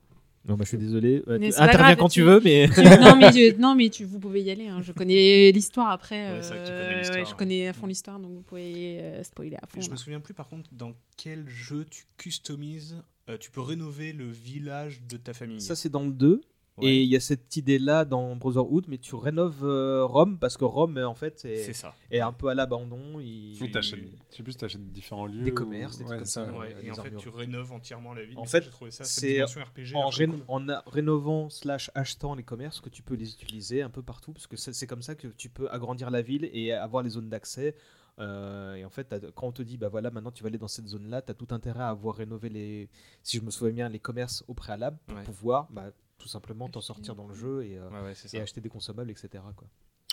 Non, 0.49 0.55
bah, 0.57 0.65
je 0.65 0.69
suis 0.69 0.79
désolé. 0.79 1.23
Euh, 1.29 1.37
Mais 1.39 1.47
tu- 1.49 1.53
c'est 1.53 1.59
pas 1.59 1.65
interviens 1.65 1.87
grave, 1.89 1.99
quand 1.99 2.09
tu- 2.09 2.23
veux, 2.23 2.41
mais. 2.43 2.69
Tu- 2.75 2.81
non, 2.83 3.17
mais, 3.17 3.31
tu- 3.33 3.55
non, 3.61 3.75
mais 3.75 3.89
tu, 3.91 4.05
vous 4.05 4.19
pouvez 4.19 4.41
y 4.43 4.51
aller. 4.51 4.67
hein. 4.69 4.81
Je 4.83 4.93
connais 4.93 5.53
l'histoire 5.53 5.91
après. 5.91 6.33
Ouais, 6.33 6.39
c'est 6.43 6.49
vrai 6.55 6.59
que 6.61 6.67
tu 6.67 6.73
euh, 6.73 6.83
connais 6.87 6.99
l'histoire, 6.99 7.19
ouais, 7.19 7.25
je 7.27 7.31
ouais. 7.31 7.37
connais 7.37 7.69
à 7.69 7.73
fond 7.75 7.87
l'histoire, 7.87 8.19
donc 8.19 8.33
vous 8.33 8.41
pouvez 8.43 8.99
euh, 9.01 9.23
spoiler 9.23 9.57
à 9.61 9.67
fond. 9.67 9.81
Je 9.81 9.91
me 9.91 9.97
souviens 9.97 10.21
plus 10.21 10.33
par 10.35 10.49
contre 10.49 10.71
dans 10.73 10.93
quel 11.19 11.47
jeu 11.49 11.85
tu 11.91 12.05
customises, 12.17 12.97
euh, 13.29 13.37
tu 13.39 13.51
peux 13.51 13.61
rénover 13.61 14.13
le 14.15 14.25
village 14.27 15.03
de 15.09 15.17
ta 15.19 15.35
famille. 15.35 15.61
Ça, 15.61 15.77
c'est 15.77 15.91
dans 15.91 16.05
le 16.05 16.13
2. 16.13 16.41
Ouais. 16.81 16.87
Et 16.89 17.03
il 17.03 17.09
y 17.09 17.16
a 17.16 17.20
cette 17.20 17.57
idée-là 17.57 18.05
dans 18.05 18.37
Brotherhood, 18.37 18.85
mais 18.89 18.99
tu 18.99 19.14
rénoves 19.14 19.64
euh, 19.64 20.05
Rome 20.05 20.39
parce 20.39 20.57
que 20.57 20.64
Rome, 20.64 20.97
euh, 20.99 21.09
en 21.09 21.14
fait, 21.14 21.45
est, 21.45 21.64
C'est 21.64 21.72
ça. 21.72 21.95
est 22.11 22.20
un 22.20 22.33
peu 22.33 22.49
à 22.49 22.55
l'abandon. 22.55 23.18
Il... 23.20 23.57
Oui, 23.61 23.70
t'achètes- 23.70 24.01
je 24.31 24.37
sais 24.37 24.43
plus, 24.43 24.57
tu 24.57 24.64
achètes 24.64 24.93
différents 24.93 25.26
lieux. 25.26 25.43
Des 25.45 25.51
ou- 25.51 25.55
commerces, 25.55 25.99
des 25.99 26.05
trucs 26.05 26.12
ouais, 26.12 26.16
comme 26.18 26.24
ça. 26.26 26.45
Ouais, 26.53 26.74
et 26.83 26.91
en 26.91 26.95
fait, 26.95 27.14
tu 27.16 27.29
rénoves 27.29 27.72
entièrement 27.72 28.14
la 28.14 28.24
ville. 28.24 28.39
En 28.39 28.45
fait, 28.45 28.59
ça, 28.61 28.64
j'ai 28.64 28.70
trouvé 28.70 28.91
ça, 28.91 29.05
cette 29.05 29.20
c'est 29.24 29.43
en, 29.43 29.47
vachement 29.47 30.09
ré- 30.09 30.26
cool. 30.29 30.41
en 30.49 30.68
a- 30.68 30.83
rénovant 30.87 31.51
slash 31.51 31.91
achetant 31.95 32.35
les 32.35 32.43
commerces 32.45 32.81
que 32.81 32.89
tu 32.89 33.03
peux 33.03 33.14
les 33.14 33.33
utiliser 33.33 33.83
un 33.83 33.91
peu 33.91 34.03
partout 34.03 34.33
parce 34.33 34.47
que 34.47 34.57
c'est 34.57 34.87
comme 34.87 35.03
ça 35.03 35.14
que 35.14 35.29
tu 35.29 35.49
peux 35.49 35.68
agrandir 35.70 36.11
la 36.11 36.22
ville 36.22 36.49
et 36.53 36.72
avoir 36.72 37.03
les 37.03 37.11
zones 37.11 37.29
d'accès. 37.29 37.74
Euh, 38.20 38.74
et 38.74 38.85
en 38.85 38.91
fait, 38.91 39.14
quand 39.37 39.47
on 39.47 39.53
te 39.53 39.62
dit 39.62 39.76
bah 39.76 39.89
voilà 39.89 40.11
maintenant 40.11 40.33
tu 40.33 40.43
vas 40.43 40.49
aller 40.49 40.59
dans 40.59 40.66
cette 40.66 40.89
zone 40.89 41.09
là, 41.09 41.22
tu 41.22 41.31
as 41.31 41.35
tout 41.35 41.47
intérêt 41.55 41.85
à 41.85 41.89
avoir 41.91 42.16
rénové 42.16 42.49
les, 42.49 42.89
si 43.22 43.37
je 43.37 43.43
me 43.45 43.51
souviens 43.51 43.72
bien, 43.72 43.89
les 43.89 44.01
commerces 44.01 44.43
au 44.49 44.55
préalable 44.55 44.99
pour 45.07 45.16
Ouais. 45.18 45.22
pouvoir 45.22 45.68
bah, 45.70 45.93
tout 46.19 46.29
simplement 46.29 46.69
t'en 46.69 46.81
sortir 46.81 47.14
dans 47.14 47.27
le 47.27 47.35
jeu 47.35 47.64
et, 47.64 47.79
euh, 47.79 47.89
Ouais, 47.91 48.01
ouais, 48.03 48.14
c'est 48.14 48.27
et 48.35 48.39
ça. 48.39 48.43
acheter 48.43 48.61
des 48.61 48.69
consommables, 48.69 49.11
etc. 49.11 49.29
Quoi. 49.57 49.69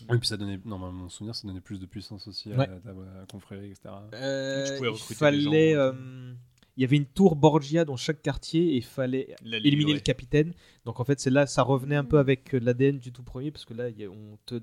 Oui, 0.10 0.18
puis 0.20 0.28
ça 0.28 0.38
donnait, 0.38 0.60
normalement, 0.66 1.04
mon 1.04 1.10
souvenir, 1.10 1.34
ça 1.36 1.48
donnait 1.48 1.62
plus 1.62 1.80
de 1.80 1.86
puissance 1.86 2.28
aussi 2.28 2.52
à 2.52 2.58
Ouais. 2.58 2.68
la, 2.68 2.92
à 2.92 3.20
la 3.22 3.26
confrérie, 3.32 3.72
etc. 3.72 3.96
Euh, 4.14 4.66
Tu 4.66 4.74
pouvais 4.78 4.90
il 4.92 5.08
des 5.10 5.16
fallait, 5.16 5.74
gens, 5.74 5.80
euh, 5.80 6.34
il 6.78 6.82
y 6.82 6.84
avait 6.84 6.98
une 6.98 7.06
tour 7.06 7.36
Borgia 7.38 7.86
dans 7.86 7.96
chaque 7.96 8.22
quartier 8.22 8.74
et 8.74 8.76
il 8.78 8.84
fallait 8.84 9.36
La 9.44 9.58
éliminer 9.58 9.94
le 9.94 10.00
capitaine. 10.02 10.54
Donc 10.84 11.00
en 11.00 11.06
fait, 11.06 11.20
c'est 11.22 11.30
là, 11.30 11.48
ça 11.48 11.64
revenait 11.64 11.96
un 11.96 12.04
peu 12.04 12.20
avec 12.20 12.52
l'ADN 12.52 13.00
du 13.00 13.12
tout 13.14 13.24
premier 13.24 13.52
parce 13.52 13.64
que 13.66 13.74
là, 13.74 13.88
il 13.90 13.98
y 13.98 14.04
a- 14.04 14.10
on 14.10 14.38
te, 14.46 14.62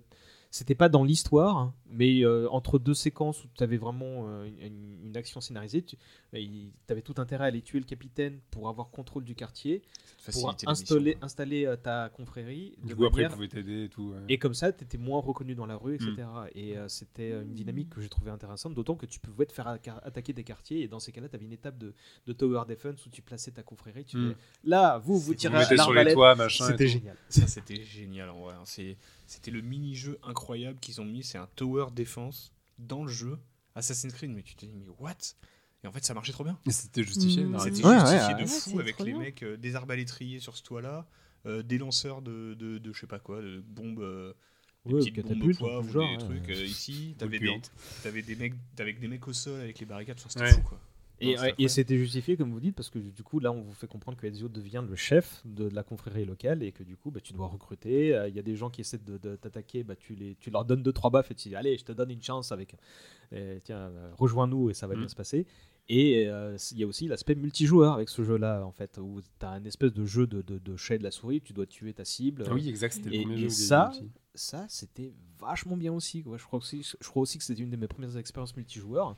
c'était 0.55 0.75
pas 0.75 0.91
dans 0.91 1.03
l'histoire, 1.03 1.57
hein, 1.57 1.75
mais 1.91 2.21
euh, 2.25 2.47
entre 2.51 2.79
deux 2.79 2.93
séquences 2.93 3.43
où 3.43 3.49
tu 3.57 3.63
avais 3.65 3.79
vraiment 3.79 4.27
euh, 4.29 4.45
une, 4.61 4.99
une 5.07 5.17
action 5.17 5.41
scénarisée, 5.41 5.83
tu 5.83 5.97
avais 6.91 7.01
tout 7.03 7.15
intérêt 7.17 7.45
à 7.45 7.47
aller 7.49 7.63
tuer 7.63 7.79
le 7.79 7.87
capitaine 7.87 8.39
pour 8.51 8.69
avoir 8.69 8.91
contrôle 8.91 9.25
du 9.25 9.35
quartier, 9.35 9.81
pour 10.31 10.55
installer, 10.67 11.15
quoi. 11.15 11.25
installer 11.25 11.65
euh, 11.67 11.77
ta 11.77 12.11
confrérie. 12.11 12.77
Du 12.85 12.95
coup, 12.95 13.07
après, 13.07 13.23
manière- 13.23 13.35
pouvaient 13.35 13.49
t'aider 13.49 13.85
et 13.85 13.89
tout. 13.89 14.11
ouais. 14.11 14.19
et 14.29 14.39
comme 14.39 14.53
ça, 14.53 14.73
tu 14.73 14.85
étais 14.85 14.99
moins 14.99 15.21
reconnu 15.21 15.55
dans 15.55 15.65
la 15.67 15.77
rue, 15.77 15.95
etc. 15.95 16.13
Mm. 16.19 16.47
Et 16.55 16.77
euh, 16.77 16.87
c'était 16.87 17.31
une 17.31 17.55
dynamique 17.55 17.89
que 17.89 18.03
j'ai 18.03 18.11
trouvé 18.11 18.31
intéressante, 18.31 18.75
d'autant 18.75 18.95
que 18.95 19.07
tu 19.07 19.21
pouvais 19.21 19.47
te 19.47 19.53
faire 19.53 19.67
atta- 19.67 20.01
attaquer 20.05 20.35
des 20.35 20.45
quartiers. 20.45 20.83
Et 20.83 20.89
dans 20.89 21.01
ces 21.01 21.13
cas-là, 21.13 21.31
tu 21.31 21.37
avais 21.37 21.47
une 21.47 21.53
étape 21.55 21.79
de, 21.79 21.95
de 22.27 22.33
tower 22.35 22.63
defense 22.69 23.05
où 23.07 23.09
tu 23.11 23.23
plaçais 23.23 23.53
ta 23.53 23.63
confrérie. 23.63 24.05
Tu 24.05 24.19
Mm. 24.19 24.21
disais, 24.23 24.37
là, 24.65 24.99
vous, 24.99 25.19
vous 25.19 25.35
tirez 25.35 25.55
Vous 25.55 25.61
à 25.61 25.63
mettez 25.63 25.77
sur 25.79 25.93
les 25.93 25.95
l'arbalète. 25.97 26.15
toits, 26.15 26.35
machin. 26.35 26.67
et 26.67 26.71
C'était 26.73 26.89
génial. 26.89 27.17
Ça, 27.31 27.47
c'était 27.47 27.83
génial 27.83 28.29
en 28.29 28.41
vrai. 28.43 28.55
hein. 28.55 28.63
C'est- 28.65 28.99
C'était 29.33 29.51
le 29.51 29.63
mini-jeu 29.63 30.19
incroyable 30.23 30.79
qu'ils 30.79 31.01
ont 31.01 31.07
mis. 31.07 31.25
C'est 31.25 31.39
un 31.39 31.49
tower 31.57 31.87
defense 31.95 32.53
dans 32.79 33.03
le 33.05 33.11
jeu. 33.11 33.39
Assassin's 33.75 34.13
Creed, 34.13 34.31
mais 34.31 34.43
tu 34.43 34.55
te 34.55 34.67
dis, 34.67 34.73
mais 34.75 34.87
what? 34.99 35.17
Et 35.83 35.87
en 35.87 35.93
fait, 35.93 36.05
ça 36.05 36.13
marchait 36.13 36.33
trop 36.33 36.45
bien. 36.45 36.59
Et 36.67 36.71
c'était 36.71 37.03
justifié. 37.03 37.45
Mm. 37.45 37.51
narrativement. 37.53 37.77
C'était 37.77 37.89
Ouais, 37.89 38.01
justifié 38.01 38.35
ouais, 38.35 38.35
de 38.35 38.49
ouais. 38.49 38.61
fou 38.61 38.81
avec 38.81 38.99
les 38.99 39.05
bien. 39.07 39.19
mecs, 39.19 39.43
euh, 39.43 39.57
des 39.57 39.75
arbalétriers 39.75 40.39
sur 40.39 40.55
ce 40.57 40.63
toit-là, 40.63 41.09
euh, 41.47 41.63
des 41.63 41.79
lanceurs 41.79 42.21
de, 42.21 42.53
de, 42.55 42.77
de 42.79 42.93
je 42.93 43.01
sais 43.01 43.07
pas 43.07 43.19
quoi, 43.19 43.41
de 43.41 43.61
bombes, 43.61 44.01
euh, 44.01 44.35
des 44.85 44.93
Ouais, 44.95 45.01
petites 45.01 45.17
bombes 45.17 45.29
catapultes, 45.33 45.59
poivre 45.59 45.91
genre, 45.91 46.07
des 46.19 46.25
ouais. 46.25 46.41
trucs. 46.41 46.51
euh, 46.51 46.65
ici, 46.67 47.15
t'avais 47.19 47.39
des, 47.39 47.47
puantes. 47.47 47.73
t'avais 48.03 48.21
des 48.23 48.37
mecs, 48.37 48.55
avec 48.79 49.01
des 49.01 49.09
mecs 49.09 49.27
au 49.27 49.33
sol 49.33 49.61
avec 49.61 49.79
les 49.81 49.87
barricades. 49.87 50.19
Enfin, 50.19 50.29
c'était 50.29 50.45
Ouais. 50.45 50.53
fou 50.53 50.61
quoi. 50.63 50.79
Et, 51.21 51.25
c'était 51.27 51.31
et 51.31 51.35
incroyable. 51.37 51.69
c'était 51.71 51.99
justifié, 51.99 52.37
comme 52.37 52.51
vous 52.51 52.59
dites, 52.61 52.75
parce 52.75 52.91
que 52.91 52.99
du 52.99 53.23
coup, 53.23 53.39
là, 53.39 53.53
on 53.53 53.61
vous 53.63 53.73
fait 53.75 53.87
comprendre 53.87 54.19
que 54.19 54.27
Ezio 54.27 54.49
devient 54.49 54.83
le 54.89 54.97
chef 54.97 55.41
de 55.45 55.69
la 55.69 55.83
confrérie 55.85 56.25
locale 56.25 56.63
et 56.65 56.73
que 56.73 56.83
du 56.83 56.97
coup, 56.97 57.11
bah, 57.13 57.21
tu 57.23 57.33
dois 57.33 57.47
recruter. 57.47 58.15
Euh, 58.15 58.29
Il 58.29 58.35
y 58.35 58.39
a 58.39 58.43
des 58.43 58.57
gens 58.57 58.71
qui 58.71 58.81
essaient 58.81 58.99
de, 58.99 59.19
de 59.19 59.37
t'attaquer, 59.37 59.85
bah, 59.85 59.95
tu, 59.95 60.15
les, 60.15 60.35
tu 60.41 60.51
leur 60.51 60.65
donnes 60.65 60.83
deux 60.83 60.93
trois 60.93 61.11
baffes 61.11 61.31
et 61.31 61.35
tu 61.35 61.49
dis 61.49 61.55
Allez, 61.57 61.79
je 61.79 61.85
te 61.85 61.93
donne 61.93 62.11
une 62.11 62.23
chance 62.23 62.51
avec. 62.51 62.75
euh, 63.33 63.59
tiens, 63.63 63.77
euh, 63.79 64.11
rejoins-nous 64.19 64.71
et 64.71 64.75
ça 64.75 64.87
va 64.87 64.95
Mm. 64.95 64.99
bien 64.99 65.09
se 65.09 65.15
passer. 65.17 65.47
Et 65.89 66.27
euh, 66.29 66.57
il 66.73 66.79
y 66.79 66.85
a 66.85 66.87
aussi 66.87 67.09
l'aspect 67.09 67.35
multijoueur 67.35 67.95
avec 67.95 68.09
ce 68.09 68.23
jeu-là, 68.23 68.65
en 68.65 68.73
fait, 68.73 68.99
où 68.99 69.21
tu 69.21 69.47
as 69.47 69.51
un 69.51 69.65
espèce 69.65 69.93
de 69.93 70.05
jeu 70.05 70.27
de, 70.27 70.41
de, 70.43 70.59
de 70.59 70.77
chat 70.77 70.97
de 70.99 71.03
la 71.03 71.11
souris, 71.11 71.41
tu 71.41 71.53
dois 71.53 71.67
tuer 71.67 71.93
ta 71.93 72.05
cible. 72.05 72.45
Ah 72.49 72.55
oui, 72.55 72.69
exact, 72.69 72.93
c'était 72.95 73.11
le 73.11 73.15
Et- 73.17 73.23
premier 73.23 73.37
jeu. 73.39 73.49
ça. 73.49 73.91
Ça 74.35 74.67
c'était 74.69 75.13
vachement 75.39 75.77
bien 75.77 75.93
aussi. 75.93 76.23
quoi. 76.23 76.39
Je, 76.39 76.45
crois 76.45 76.59
aussi, 76.59 76.83
je 77.01 77.09
crois 77.09 77.23
aussi 77.23 77.39
que 77.39 77.45
c'était 77.45 77.63
une 77.63 77.71
de 77.71 77.77
mes 77.77 77.89
premières 77.89 78.17
expériences 78.17 78.57
multijoueurs. 78.57 79.17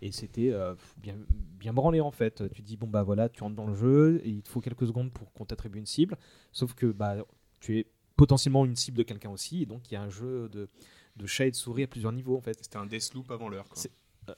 Et 0.00 0.10
c'était 0.12 0.50
euh, 0.52 0.74
bien, 0.98 1.16
bien 1.58 1.72
branlé 1.72 2.00
en 2.00 2.10
fait. 2.10 2.42
Tu 2.52 2.62
dis, 2.62 2.76
bon 2.76 2.86
bah 2.88 3.02
voilà, 3.02 3.28
tu 3.28 3.42
rentres 3.42 3.56
dans 3.56 3.66
le 3.66 3.74
jeu, 3.74 4.20
et 4.24 4.28
il 4.30 4.42
te 4.42 4.48
faut 4.48 4.60
quelques 4.60 4.86
secondes 4.86 5.12
pour 5.12 5.32
qu'on 5.32 5.44
t'attribue 5.44 5.78
une 5.78 5.86
cible. 5.86 6.16
Sauf 6.52 6.74
que 6.74 6.86
bah, 6.86 7.16
tu 7.60 7.78
es 7.78 7.86
potentiellement 8.16 8.64
une 8.66 8.76
cible 8.76 8.98
de 8.98 9.02
quelqu'un 9.04 9.30
aussi. 9.30 9.62
Et 9.62 9.66
donc 9.66 9.90
il 9.90 9.94
y 9.94 9.96
a 9.96 10.02
un 10.02 10.10
jeu 10.10 10.48
de, 10.48 10.68
de 11.16 11.26
chat 11.26 11.46
et 11.46 11.50
de 11.50 11.56
souris 11.56 11.84
à 11.84 11.86
plusieurs 11.86 12.12
niveaux 12.12 12.36
en 12.36 12.40
fait. 12.40 12.56
C'était 12.62 12.76
un 12.78 12.86
Deathloop 12.86 13.30
avant 13.30 13.48
l'heure. 13.48 13.68
quoi. 13.68 13.76
C'est- 13.76 13.90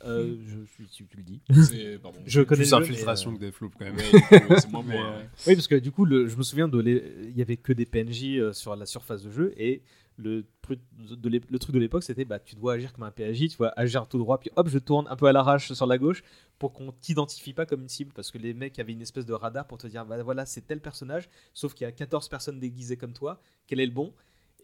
Euh, 0.03 0.37
je, 0.47 0.61
tu, 0.87 1.07
tu 1.07 1.17
le 1.19 1.23
dis. 1.23 1.43
C'est- 1.69 1.99
pardon. 1.99 2.19
Je 2.27 2.41
connais 2.41 2.63
Plus 2.63 2.73
infiltration 2.73 3.33
mais, 3.33 3.39
que 3.39 3.45
Deathloop 3.45 3.75
quand 3.79 3.85
même. 3.85 3.97
C'est 4.59 4.71
moins 4.71 4.83
Mais, 4.83 4.95
moi. 4.97 5.07
euh, 5.07 5.23
hein. 5.23 5.29
Oui, 5.47 5.55
parce 5.55 5.69
que 5.69 5.75
du 5.75 5.93
coup, 5.93 6.07
le- 6.07 6.27
je 6.27 6.37
me 6.39 6.43
souviens 6.43 6.69
de 6.69 6.81
il 7.23 7.37
y 7.37 7.43
avait 7.43 7.59
que 7.59 7.73
des 7.75 7.85
PNJ 7.85 8.39
euh, 8.39 8.53
sur 8.55 8.75
la 8.77 8.87
surface 8.87 9.23
de 9.23 9.31
jeu 9.31 9.53
et 9.59 9.83
le 10.17 10.47
truc 10.63 10.81
de 10.99 11.29
l'ép- 11.29 11.51
le 11.51 11.59
truc 11.59 11.75
de 11.75 11.81
l'époque, 11.81 12.03
c'était 12.05 12.25
bah 12.25 12.39
tu 12.39 12.55
dois 12.55 12.75
agir 12.75 12.93
comme 12.93 13.03
un 13.05 13.11
PNJ, 13.11 13.49
tu 13.49 13.57
dois 13.59 13.73
agir 13.77 14.07
tout 14.07 14.19
droit, 14.19 14.39
puis 14.39 14.51
hop, 14.57 14.69
je 14.69 14.79
tourne 14.79 15.07
un 15.11 15.17
peu 15.17 15.27
à 15.27 15.33
l'arrache 15.33 15.73
sur 15.73 15.87
la 15.87 15.99
gauche 15.99 16.23
pour 16.59 16.73
qu'on 16.73 16.93
t'identifie 16.93 17.53
pas 17.53 17.67
comme 17.67 17.83
une 17.83 17.89
cible 17.89 18.13
parce 18.15 18.31
que 18.31 18.39
les 18.39 18.55
mecs 18.55 18.79
avaient 18.79 18.93
une 18.93 19.03
espèce 19.03 19.27
de 19.27 19.33
radar 19.33 19.67
pour 19.67 19.79
te 19.79 19.87
dire 19.87 20.05
bah 20.07 20.23
voilà, 20.23 20.47
c'est 20.47 20.63
tel 20.67 20.81
personnage, 20.81 21.29
sauf 21.53 21.75
qu'il 21.75 21.85
y 21.85 21.89
a 21.89 21.93
14 21.93 22.29
personnes 22.29 22.61
déguisées 22.61 22.97
comme 22.97 23.13
toi, 23.13 23.41
quel 23.67 23.81
est 23.81 23.87
le 23.87 23.93
bon? 23.93 24.13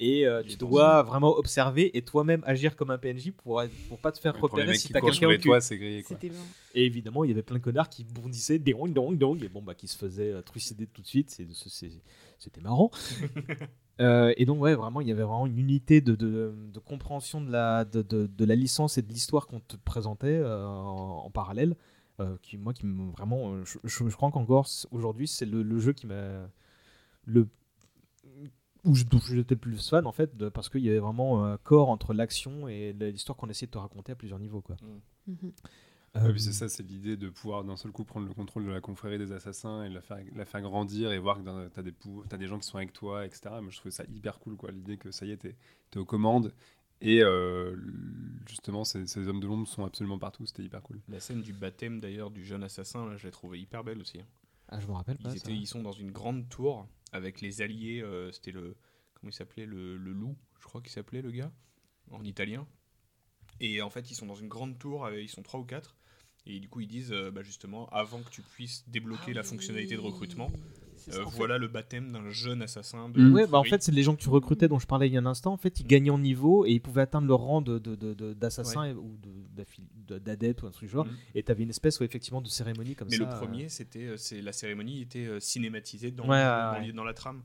Et 0.03 0.27
euh, 0.27 0.43
tu 0.43 0.57
dois 0.57 1.03
vraiment 1.03 1.37
observer 1.37 1.95
et 1.95 2.01
toi-même 2.01 2.43
agir 2.47 2.75
comme 2.75 2.91
un 2.91 2.97
PNJ 2.97 3.33
pour, 3.33 3.63
pour 3.91 3.99
pas 3.99 4.13
te 4.13 4.19
faire 4.19 4.33
repérer 4.41 4.69
si 4.79 4.87
t'as 4.95 5.01
quelqu'un 5.21 5.27
au 5.27 5.31
cul. 5.43 5.49
grillé 5.77 6.03
quoi. 6.03 6.17
Et 6.75 6.87
évidemment, 6.87 7.23
il 7.25 7.29
y 7.29 7.33
avait 7.35 7.43
plein 7.43 7.59
de 7.59 7.63
connards 7.63 7.91
qui 7.91 8.05
bondissaient, 8.05 8.59
dong, 8.59 8.95
dong, 8.95 9.19
dong, 9.19 9.43
et 9.45 9.49
bon, 9.51 9.61
bah, 9.61 9.75
qui 9.75 9.89
se 9.89 9.99
faisaient 9.99 10.33
euh, 10.33 10.41
trucider 10.41 10.87
tout 10.87 11.03
de 11.03 11.07
suite. 11.07 11.29
C'est- 11.29 11.47
c'est- 11.53 11.91
C'était 12.41 12.62
marrant. 12.62 12.91
Euh, 14.01 14.32
et 14.38 14.47
donc, 14.47 14.62
ouais, 14.62 14.74
vraiment, 14.74 15.03
il 15.03 15.09
y 15.09 15.12
avait 15.12 15.24
vraiment 15.24 15.47
une 15.47 15.59
unité 15.59 16.01
de, 16.01 16.14
de, 16.14 16.55
de 16.72 16.78
compréhension 16.78 17.43
de 17.43 17.51
la, 17.51 17.84
de, 17.84 18.01
de, 18.01 18.26
de 18.26 18.45
la 18.47 18.55
licence 18.57 18.97
et 18.97 19.03
de 19.03 19.09
l'histoire 19.12 19.47
qu'on 19.47 19.61
te 19.61 19.76
présentait 19.76 20.38
euh, 20.38 20.66
en, 20.66 21.24
en 21.26 21.30
parallèle. 21.30 21.76
euh, 22.20 22.36
qui, 22.43 22.57
moi, 22.57 22.72
qui 22.72 22.86
me 22.86 23.11
vraiment. 23.12 23.62
Je, 23.64 23.78
je, 23.84 24.09
je 24.09 24.16
crois 24.16 24.30
qu'encore 24.30 24.66
aujourd'hui, 24.91 25.28
c'est 25.28 25.45
le, 25.47 25.62
le 25.62 25.78
jeu 25.80 25.93
qui 25.93 26.07
m'a. 26.07 26.49
Le, 27.26 27.49
où 28.84 28.95
j'étais 28.95 29.54
le 29.54 29.61
plus 29.61 29.88
fan, 29.91 30.07
en 30.07 30.12
fait, 30.12 30.37
de- 30.37 30.49
parce 30.49 30.68
qu'il 30.71 30.80
y 30.80 30.88
avait 30.88 30.99
vraiment 31.00 31.45
un 31.45 31.58
corps 31.58 31.91
entre 31.91 32.14
l'action 32.14 32.67
et 32.68 32.95
l'histoire 32.95 33.37
qu'on 33.37 33.49
essayait 33.49 33.67
de 33.67 33.72
te 33.72 33.79
raconter 33.79 34.12
à 34.12 34.14
plusieurs 34.14 34.38
niveaux, 34.38 34.62
quoi. 34.62 34.76
Mhm. 35.26 35.53
Ouais, 36.14 36.22
Euh, 36.22 36.32
puis 36.32 36.41
c'est 36.41 36.53
ça, 36.53 36.68
c'est 36.68 36.82
l'idée 36.82 37.16
de 37.16 37.28
pouvoir 37.30 37.62
d'un 37.64 37.76
seul 37.76 37.92
coup 37.92 38.04
prendre 38.04 38.26
le 38.26 38.34
contrôle 38.34 38.64
de 38.66 38.70
la 38.70 38.80
confrérie 38.80 39.18
des 39.18 39.30
assassins 39.32 39.84
et 39.84 39.88
la 39.88 40.00
faire, 40.00 40.18
la 40.34 40.45
faire 40.45 40.61
grandir 40.61 41.12
et 41.12 41.18
voir 41.18 41.38
que 41.42 41.68
t'as 41.68 41.82
des, 41.82 41.92
pou- 41.92 42.24
t'as 42.28 42.37
des 42.37 42.49
gens 42.49 42.58
qui 42.58 42.66
sont 42.66 42.78
avec 42.78 42.92
toi, 42.92 43.24
etc. 43.26 43.61
Moi, 43.61 43.70
je 43.70 43.76
trouvais 43.76 43.92
ça 43.92 44.04
hyper 44.08 44.38
cool, 44.41 44.57
quoi. 44.57 44.72
L'idée 44.72 44.96
que 44.96 45.11
ça 45.12 45.24
y 45.24 45.30
est, 45.30 45.37
t'es 45.37 45.57
es 45.95 45.99
aux 45.99 46.04
commandes 46.04 46.53
et 47.00 47.22
euh, 47.22 47.76
justement, 48.46 48.84
ces, 48.84 49.07
ces 49.07 49.26
hommes 49.28 49.41
de 49.41 49.46
l'ombre 49.46 49.66
sont 49.68 49.84
absolument 49.84 50.18
partout. 50.18 50.45
C'était 50.46 50.64
hyper 50.64 50.82
cool. 50.82 51.00
La 51.08 51.20
scène 51.20 51.42
du 51.42 51.53
baptême 51.53 52.00
d'ailleurs 52.00 52.30
du 52.30 52.45
jeune 52.45 52.62
assassin, 52.64 53.07
là, 53.08 53.16
je 53.16 53.24
l'ai 53.26 53.30
trouvé 53.30 53.61
hyper 53.61 53.84
belle 53.84 54.00
aussi. 54.00 54.20
hein. 54.20 54.26
Ah, 54.68 54.80
je 54.80 54.87
me 54.87 54.92
rappelle 54.92 55.16
pas. 55.18 55.32
Ils, 55.32 55.41
ça. 55.41 55.50
ils 55.50 55.66
sont 55.66 55.82
dans 55.82 55.92
une 55.92 56.11
grande 56.11 56.49
tour 56.49 56.87
avec 57.12 57.41
les 57.41 57.62
alliés. 57.62 58.03
euh, 58.03 58.30
C'était 58.32 58.53
le. 58.53 58.76
Comment 59.14 59.30
il 59.30 59.34
s'appelait 59.34 59.66
le, 59.66 59.96
le 59.96 60.12
loup, 60.12 60.37
je 60.61 60.64
crois 60.64 60.80
qu'il 60.80 60.91
s'appelait 60.91 61.22
le 61.22 61.30
gars, 61.30 61.53
en 62.11 62.24
italien. 62.24 62.66
Et 63.61 63.82
en 63.82 63.91
fait, 63.91 64.11
ils 64.11 64.14
sont 64.14 64.26
dans 64.26 64.34
une 64.34 64.49
grande 64.49 64.78
tour, 64.78 65.04
euh, 65.04 65.20
ils 65.20 65.28
sont 65.28 65.42
trois 65.42 65.61
ou 65.61 65.64
quatre. 65.64 65.96
Et 66.46 66.58
du 66.58 66.68
coup, 66.68 66.80
ils 66.80 66.88
disent 66.88 67.12
euh, 67.12 67.30
bah, 67.30 67.42
justement, 67.42 67.88
avant 67.91 68.21
que 68.22 68.30
tu 68.30 68.42
puisses 68.42 68.84
débloquer 68.88 69.33
la 69.34 69.42
fonctionnalité 69.42 69.95
de 69.95 70.00
recrutement, 70.00 70.50
euh, 71.08 71.12
fait. 71.12 71.22
voilà 71.37 71.58
le 71.58 71.68
baptême 71.68 72.11
d'un 72.12 72.29
jeune 72.30 72.62
assassin. 72.62 73.08
De 73.11 73.21
Mm. 73.21 73.33
Ouais, 73.34 73.46
bah 73.46 73.58
en 73.58 73.64
fait, 73.64 73.83
c'est 73.83 73.92
les 73.92 74.03
gens 74.03 74.17
que 74.17 74.21
tu 74.22 74.29
recrutais 74.30 74.67
dont 74.68 74.79
je 74.79 74.87
parlais 74.87 75.07
il 75.07 75.12
y 75.12 75.17
a 75.17 75.21
un 75.21 75.26
instant. 75.26 75.53
En 75.53 75.57
fait, 75.58 75.80
ils 75.80 75.87
gagnaient 75.87 76.11
en 76.11 76.18
niveau 76.18 76.64
et 76.67 76.71
ils 76.72 76.80
pouvaient 76.80 77.03
atteindre 77.03 77.26
le 77.29 77.34
rang 77.34 77.61
de, 77.62 77.79
de, 77.79 77.95
de- 77.95 78.33
d'assassin 78.34 78.95
ou 78.95 79.18
d'adepte 80.08 80.62
ou 80.62 80.67
un 80.67 80.71
truc 80.71 80.88
du 80.88 80.92
genre. 80.92 81.07
Mm. 81.07 81.17
Et 81.34 81.42
tu 81.42 81.53
avais 81.53 81.62
une 81.62 81.71
espèce 81.71 82.00
ouais, 82.00 82.07
effectivement 82.07 82.41
de 82.41 82.49
cérémonie 82.49 82.95
comme 82.95 83.08
Mais 83.11 83.17
ça. 83.18 83.25
le 83.25 83.30
euh, 83.30 83.37
premier, 83.38 83.68
c'était, 83.68 84.17
c'est 84.17 84.41
la 84.42 84.53
cérémonie 84.53 85.03
était 85.03 85.29
cinématisée 85.41 86.11
dans, 86.11 86.25
Ouais, 86.29 86.42
dans, 86.42 86.72
ouais. 86.72 86.87
les- 86.87 86.92
dans 86.92 87.04
la 87.04 87.14
trame. 87.14 87.42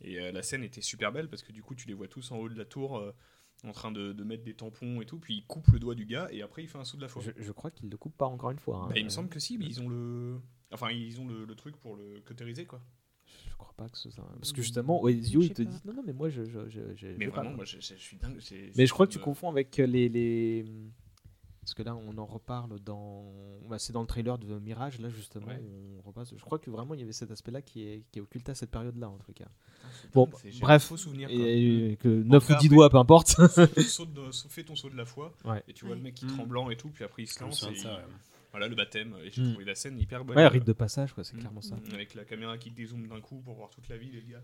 Et 0.00 0.20
euh, 0.20 0.30
la 0.32 0.42
scène 0.42 0.62
était 0.62 0.80
super 0.80 1.12
belle 1.12 1.28
parce 1.28 1.42
que 1.42 1.52
du 1.52 1.62
coup, 1.62 1.74
tu 1.74 1.88
les 1.88 1.94
vois 1.94 2.08
tous 2.08 2.30
en 2.30 2.36
haut 2.36 2.48
de 2.48 2.56
la 2.56 2.64
tour 2.64 2.98
euh, 2.98 3.12
en 3.64 3.72
train 3.72 3.90
de, 3.90 4.12
de 4.12 4.24
mettre 4.24 4.44
des 4.44 4.54
tampons 4.54 5.00
et 5.00 5.06
tout. 5.06 5.18
Puis 5.18 5.34
il 5.38 5.44
coupe 5.46 5.66
le 5.68 5.78
doigt 5.78 5.94
du 5.94 6.06
gars 6.06 6.28
et 6.30 6.42
après 6.42 6.62
il 6.62 6.68
fait 6.68 6.78
un 6.78 6.84
saut 6.84 6.96
de 6.96 7.02
la 7.02 7.08
foi. 7.08 7.22
Je, 7.22 7.30
je 7.36 7.52
crois 7.52 7.70
qu'ils 7.70 7.88
le 7.90 7.96
coupent 7.96 8.16
pas 8.16 8.26
encore 8.26 8.50
une 8.50 8.58
fois. 8.58 8.84
hein. 8.84 8.88
Bah, 8.88 8.94
il 8.96 9.02
me 9.04 9.08
Euh, 9.08 9.10
semble 9.10 9.28
que 9.28 9.40
si, 9.40 9.58
mais 9.58 9.66
ils 9.66 9.80
ont 9.80 9.88
le. 9.88 10.40
Enfin, 10.72 10.90
ils 10.90 11.20
ont 11.20 11.26
le, 11.26 11.44
le 11.44 11.54
truc 11.54 11.76
pour 11.76 11.96
le 11.96 12.20
cautériser 12.20 12.66
quoi. 12.66 12.80
Je 13.50 13.56
crois 13.56 13.74
pas 13.76 13.88
que 13.88 13.98
ce 13.98 14.10
soit. 14.10 14.24
Parce 14.36 14.52
que 14.52 14.62
justement, 14.62 15.06
Ezio, 15.08 15.40
Je 15.40 15.46
ils 15.46 15.52
te 15.52 15.62
pas. 15.62 15.68
disent 15.70 15.84
non, 15.84 15.92
non, 15.94 16.02
mais 16.06 16.12
moi 16.12 16.28
je. 16.30 16.44
je, 16.44 16.68
je, 16.68 16.80
je- 16.94 17.06
Mais 17.18 17.26
pas, 17.28 17.40
vraiment, 17.40 17.56
moi. 17.56 17.64
je, 17.64 17.78
suis 17.80 18.16
dingue. 18.16 18.38
Mais 18.76 18.86
je 18.86 18.92
crois 18.92 19.06
que 19.06 19.12
tu 19.12 19.18
comme, 19.18 19.24
confonds 19.26 19.48
avec 19.50 19.76
les. 19.76 20.08
les... 20.08 20.64
Parce 21.68 21.74
que 21.74 21.82
là, 21.82 21.94
on 21.94 22.16
en 22.16 22.24
reparle 22.24 22.80
dans. 22.80 23.30
Bah, 23.68 23.78
c'est 23.78 23.92
dans 23.92 24.00
le 24.00 24.06
trailer 24.06 24.38
de 24.38 24.58
Mirage, 24.58 24.98
là, 25.00 25.10
justement. 25.10 25.48
Ouais. 25.48 25.60
On 25.98 26.00
repasse. 26.00 26.32
Je 26.34 26.40
crois 26.42 26.58
que 26.58 26.70
vraiment, 26.70 26.94
il 26.94 27.00
y 27.00 27.02
avait 27.02 27.12
cet 27.12 27.30
aspect-là 27.30 27.60
qui 27.60 27.82
est, 27.86 28.04
qui 28.10 28.20
est 28.20 28.22
occulté 28.22 28.52
à 28.52 28.54
cette 28.54 28.70
période-là, 28.70 29.10
en 29.10 29.18
tout 29.18 29.34
cas. 29.34 29.44
c'est 30.00 30.10
Bon, 30.14 30.26
bref. 30.62 30.82
faux 30.84 30.96
souvenir, 30.96 31.28
quoi. 31.28 31.36
Et, 31.38 31.92
Mm. 31.92 31.96
que 31.98 32.08
En 32.08 32.24
9 32.24 32.46
tout 32.46 32.52
ou 32.52 32.54
cas, 32.54 32.58
10 32.60 32.66
après, 32.68 32.74
doigts, 32.76 32.88
peu 32.88 32.96
importe. 32.96 33.28
saute 33.86 34.14
de- 34.14 34.30
fais 34.48 34.64
ton 34.64 34.76
saut 34.76 34.88
de 34.88 34.96
la 34.96 35.04
foi. 35.04 35.34
Ouais. 35.44 35.62
Et 35.68 35.74
tu 35.74 35.84
vois 35.84 35.94
le 35.94 36.00
mec 36.00 36.14
qui 36.14 36.24
Mm. 36.24 36.28
tremblant 36.28 36.70
et 36.70 36.76
tout, 36.78 36.88
puis 36.88 37.04
après 37.04 37.24
il 37.24 37.26
se 37.26 37.38
lance. 37.42 37.62
Et 37.70 37.74
ça, 37.74 37.96
ouais. 37.96 38.02
Voilà 38.52 38.66
le 38.66 38.74
baptême. 38.74 39.14
Et 39.22 39.30
j'ai 39.30 39.42
Mm. 39.42 39.50
trouvé 39.50 39.64
la 39.66 39.74
scène 39.74 39.98
hyper 39.98 40.24
bonne. 40.24 40.38
Ouais, 40.38 40.48
rite 40.48 40.64
de 40.64 40.72
passage, 40.72 41.12
quoi, 41.12 41.22
c'est 41.22 41.36
Mm. 41.36 41.40
clairement 41.40 41.60
ça. 41.60 41.76
Avec 41.92 42.14
la 42.14 42.24
caméra 42.24 42.56
qui 42.56 42.70
dézoome 42.70 43.06
d'un 43.08 43.20
coup 43.20 43.42
pour 43.42 43.54
voir 43.56 43.68
toute 43.68 43.86
la 43.90 43.98
ville, 43.98 44.12
les 44.14 44.22
gars. 44.32 44.42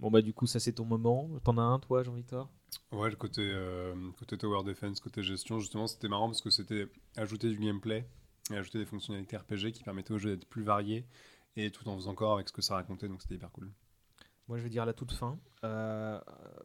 Bon, 0.00 0.10
bah, 0.10 0.22
du 0.22 0.34
coup, 0.34 0.46
ça, 0.46 0.60
c'est 0.60 0.72
ton 0.72 0.84
moment. 0.84 1.28
T'en 1.44 1.56
as 1.58 1.62
un, 1.62 1.78
toi, 1.78 2.02
Jean-Victor? 2.02 2.50
Ouais, 2.92 3.10
le 3.10 3.16
côté, 3.16 3.42
euh, 3.42 3.94
côté 4.18 4.36
tower 4.36 4.62
defense, 4.64 5.00
côté 5.00 5.22
gestion, 5.22 5.58
justement, 5.58 5.86
c'était 5.86 6.08
marrant 6.08 6.26
parce 6.26 6.42
que 6.42 6.50
c'était 6.50 6.86
ajouter 7.16 7.48
du 7.48 7.58
gameplay 7.58 8.06
et 8.50 8.56
ajouter 8.56 8.78
des 8.78 8.86
fonctionnalités 8.86 9.36
RPG 9.36 9.72
qui 9.72 9.82
permettaient 9.82 10.12
au 10.12 10.18
jeu 10.18 10.36
d'être 10.36 10.48
plus 10.48 10.62
varié 10.62 11.06
et 11.56 11.70
tout 11.70 11.88
en 11.88 11.96
faisant 11.96 12.12
encore 12.12 12.34
avec 12.34 12.48
ce 12.48 12.52
que 12.52 12.62
ça 12.62 12.74
racontait, 12.74 13.08
donc 13.08 13.22
c'était 13.22 13.36
hyper 13.36 13.50
cool. 13.50 13.70
Moi, 14.48 14.58
je 14.58 14.62
vais 14.62 14.68
dire 14.68 14.86
la 14.86 14.92
toute 14.92 15.12
fin. 15.12 15.38
Euh, 15.64 16.20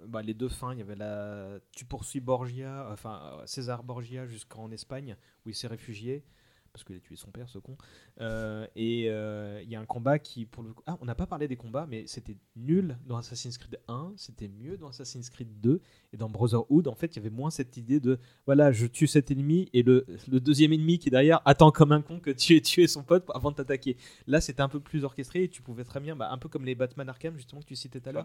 bah, 0.06 0.22
les 0.22 0.36
deux 0.36 0.50
fins, 0.50 0.74
il 0.74 0.80
y 0.80 0.82
avait 0.82 0.96
la. 0.96 1.60
Tu 1.72 1.86
poursuis 1.86 2.20
Borgia, 2.20 2.88
enfin 2.92 3.40
euh, 3.40 3.46
César 3.48 3.84
Borgia 3.84 4.28
jusqu'en 4.28 4.70
Espagne 4.70 5.16
où 5.46 5.50
il 5.50 5.56
s'est 5.56 5.68
réfugié 5.68 6.24
parce 6.74 6.84
qu'il 6.84 6.96
a 6.96 7.00
tué 7.00 7.16
son 7.16 7.30
père, 7.30 7.50
ce 7.50 7.60
con. 7.60 7.78
Euh, 8.20 8.66
et 8.76 9.06
euh, 9.10 9.62
il 9.64 9.70
y 9.70 9.76
a 9.76 9.80
un 9.80 9.86
combat 9.86 10.20
qui, 10.20 10.46
pour 10.46 10.64
le 10.64 10.74
coup, 10.74 10.82
ah, 10.88 10.98
on 11.02 11.06
n'a 11.06 11.16
pas 11.16 11.28
parlé 11.28 11.48
des 11.48 11.58
combats, 11.58 11.86
mais 11.88 12.08
c'était 12.08 12.38
nul 12.56 12.98
dans 13.06 13.18
Assassin's 13.18 13.58
Creed 13.58 13.80
1, 13.88 14.14
c'était 14.16 14.48
mieux 14.48 14.78
dans 14.78 14.88
Assassin's 14.88 15.30
Creed 15.30 15.60
2 15.62 15.82
et 16.14 16.18
dans 16.18 16.30
Brotherhood. 16.30 16.88
En 16.88 16.96
fait, 16.96 17.16
il 17.16 17.18
y 17.18 17.20
avait 17.20 17.36
moins 17.36 17.52
cette 17.52 17.78
idée 17.78 18.00
de 18.00 18.20
voilà, 18.46 18.72
je 18.72 18.88
tue 18.88 19.08
cet 19.08 19.32
ennemi 19.32 19.70
et 19.74 19.84
le, 19.84 20.06
le 20.30 20.40
deuxième 20.40 20.74
ennemi 20.74 20.98
qui 20.98 21.10
est 21.10 21.12
derrière 21.12 21.42
attend 21.46 21.72
comme 21.72 21.92
un 21.92 22.02
con 22.02 22.20
que 22.20 22.32
tu 22.32 22.56
aies 22.56 22.62
tué 22.62 22.88
son 22.88 23.04
pote 23.04 23.30
avant 23.34 23.52
de 23.52 23.58
t'attaquer. 23.58 23.98
Là, 24.28 24.42
c'était 24.42 24.62
un 24.62 24.70
peu 24.70 24.80
plus 24.80 25.04
orchestré 25.04 25.44
et 25.44 25.50
tu 25.50 25.62
pouvais 25.62 25.84
très 25.84 26.00
bien, 26.00 26.16
bah, 26.16 26.30
un 26.32 26.38
peu 26.38 26.50
comme 26.50 26.66
les 26.66 26.76
Batman 26.76 27.08
Arkham 27.10 27.36
justement 27.36 27.62
que 27.62 27.68
tu 27.68 27.76
citais 27.76 28.00
tout 28.00 28.10
à 28.10 28.12
l'heure. 28.12 28.24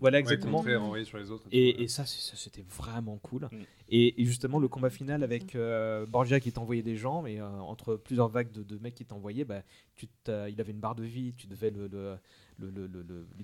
voilà 0.00 0.18
Ouais, 0.18 0.20
exactement. 0.20 0.58
contrer, 0.58 0.76
renvoyer 0.76 1.04
sur 1.04 1.18
les 1.18 1.30
autres 1.30 1.46
et 1.50 1.70
Et, 1.70 1.76
ouais. 1.76 1.82
et 1.84 1.88
ça, 1.88 2.04
c'était 2.06 2.64
vraiment 2.68 3.18
cool. 3.18 3.48
Mm. 3.50 3.62
Et, 3.90 4.20
et 4.20 4.24
justement, 4.24 4.58
le 4.58 4.68
combat 4.68 4.90
final 4.90 5.22
avec 5.22 5.54
euh, 5.54 6.06
Borgia 6.06 6.40
qui 6.40 6.52
t'envoyait 6.52 6.82
des 6.82 6.96
gens, 6.96 7.24
euh, 7.26 7.58
entre 7.68 7.96
plusieurs 7.96 8.28
vagues 8.28 8.50
de, 8.50 8.78
mecs 8.78 8.94
qui 8.94 9.04
t'envoyaient, 9.04 9.44
bah, 9.44 9.62
tu 9.94 10.08
il 10.26 10.60
avait 10.60 10.72
une 10.72 10.80
barre 10.80 10.94
de 10.94 11.04
vie, 11.04 11.34
tu 11.34 11.46
devais 11.46 11.70
lui 11.70 11.88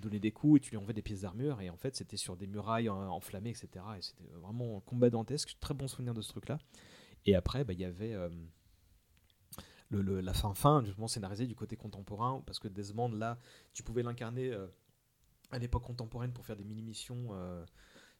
donner 0.01 0.19
des 0.19 0.33
coups 0.33 0.59
et 0.59 0.61
tu 0.61 0.71
lui 0.71 0.77
envoyais 0.77 0.95
des 0.95 1.03
pièces 1.03 1.23
d'armure. 1.23 1.61
Et 1.61 1.71
en 1.71 1.77
fait, 1.77 1.97
c'était 1.97 2.17
sur 2.17 2.37
des 2.37 2.47
murailles 2.47 2.89
enflammées, 2.89 3.51
etc. 3.51 3.85
Et 3.99 4.03
c'était 4.03 4.29
vraiment 4.41 4.79
un 4.79 4.81
combat 4.81 5.11
dantesque. 5.11 5.57
Très 5.61 5.75
bon 5.75 5.89
souvenir 5.89 6.15
de 6.15 6.23
ce 6.23 6.31
truc-là. 6.31 6.59
Et 7.27 7.35
après, 7.35 7.65
bah, 7.65 7.73
il 7.73 7.81
y 7.81 7.85
avait. 7.85 8.15
euh, 8.15 8.29
le, 10.03 10.21
la 10.21 10.35
fin 10.35 10.55
fin, 10.55 10.83
justement 10.85 11.09
scénarisée 11.09 11.47
du 11.47 11.55
côté 11.55 11.77
contemporain, 11.77 12.43
parce 12.47 12.59
que 12.59 12.69
Desmond, 12.69 13.11
là, 13.11 13.39
tu 13.73 13.83
pouvais 13.83 14.03
l'incarner 14.03 14.53
euh, 14.53 14.67
à 15.51 15.59
l'époque 15.59 15.85
contemporaine 15.85 16.33
pour 16.33 16.45
faire 16.45 16.57
des 16.57 16.65
mini-missions 16.65 17.29
euh, 17.33 17.65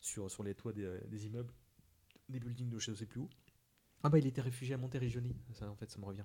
sur, 0.01 0.31
sur 0.31 0.43
les 0.43 0.55
toits 0.55 0.73
des, 0.73 1.27
immeubles, 1.27 1.53
des 2.29 2.41
buildings 2.41 2.71
de 2.71 2.79
je 2.79 2.95
sais 2.95 3.07
plus 3.07 3.21
où. 3.21 3.29
Ah 4.05 4.11
bah 4.11 4.19
il 4.19 4.27
était 4.27 4.43
réfugié 4.43 4.75
à 4.75 4.79
Monteriggioni, 4.79 5.35
ça 5.55 5.69
en 5.71 5.75
fait 5.75 5.91
ça 5.91 5.99
me 5.99 6.05
revient. 6.05 6.25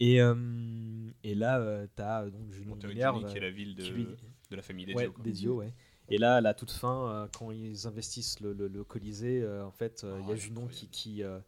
Et, 0.00 0.20
euh, 0.22 1.10
et 1.24 1.34
là 1.34 1.58
euh, 1.58 1.86
t'as 1.96 2.30
donc 2.30 2.50
Julien 2.52 2.68
Monteriggioni, 2.70 2.94
Minerve, 3.12 3.30
qui 3.32 3.36
est 3.36 3.40
la 3.40 3.50
ville 3.50 3.74
de- 3.74 3.82
qui 3.82 4.06
de 4.50 4.56
la 4.56 4.62
famille 4.62 4.86
ouais, 4.94 4.94
Dezio, 4.94 5.12
quoi. 5.12 5.24
Dezio, 5.24 5.56
ouais. 5.56 5.74
Et 6.10 6.16
là 6.16 6.36
à 6.36 6.40
la 6.40 6.54
toute 6.54 6.70
fin, 6.70 7.10
euh, 7.10 7.26
quand 7.36 7.50
ils 7.50 7.86
investissent 7.86 8.40
le, 8.40 8.52
le- 8.54 8.68
le 8.68 8.84
Colisée, 8.84 9.42
euh, 9.42 9.66
en 9.66 9.72
fait 9.72 10.04
euh, 10.04 10.18
il 10.22 10.28
y 10.28 10.32
a 10.32 10.36
Junon 10.36 10.68
qui, 10.68 10.88
qui, 10.88 11.22
euh, 11.22 11.40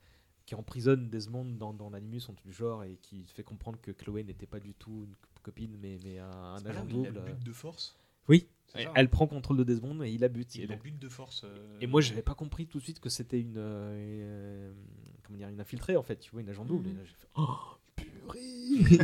qui 0.45 0.55
emprisonne 0.57 1.09
Desmond 1.09 1.45
dans, 1.45 1.73
dans 1.73 1.89
l'animus 1.89 2.23
en 2.29 2.35
tout 2.35 2.51
genre 2.51 2.83
et 2.85 2.99
qui 3.01 3.25
fait 3.29 3.45
comprendre 3.45 3.79
que 3.81 3.93
Chloé 3.93 4.25
n'était 4.25 4.47
pas 4.47 4.61
du 4.61 4.75
tout 4.75 5.05
une 5.07 5.15
copine 5.43 5.79
mais, 5.81 5.99
mais 6.05 6.19
un, 6.19 6.29
un 6.31 6.57
agent 6.67 6.73
là 6.75 6.83
où 6.85 6.89
il 6.91 7.07
a 7.07 7.11
double. 7.13 7.15
le 7.15 7.21
euh. 7.21 7.33
but 7.35 7.45
de 7.47 7.53
force? 7.53 7.97
Oui, 8.29 8.49
ça, 8.67 8.79
elle 8.81 9.07
hein. 9.07 9.09
prend 9.09 9.27
contrôle 9.27 9.57
de 9.57 9.65
Desmond 9.65 10.03
et 10.03 10.11
il 10.11 10.21
la 10.21 10.29
bute. 10.29 10.55
Il 10.57 10.61
Et 10.61 10.65
a 10.65 10.67
donc- 10.69 10.83
but 10.83 10.97
de 10.99 11.09
force. 11.09 11.43
euh, 11.45 11.79
Et 11.81 11.87
moi, 11.89 12.01
j'avais 12.01 12.23
pas 12.23 12.35
compris 12.35 12.67
tout 12.67 12.79
de 12.79 12.83
suite 12.85 13.01
que 13.01 13.09
c'était 13.09 13.41
une, 13.41 13.57
euh, 13.57 13.91
euh, 13.93 14.73
comment 15.31 15.39
dire, 15.39 15.49
une 15.49 15.61
infiltrée 15.61 15.97
en 15.97 16.03
fait, 16.03 16.17
tu 16.17 16.31
vois, 16.33 16.41
une 16.43 16.49
agent 16.49 16.65
double. 16.65 16.89
Et 16.89 16.93
là, 16.93 17.01
j'ai 17.05 17.15
fait, 17.15 17.29
oh 17.37 17.57
purée, 17.97 18.99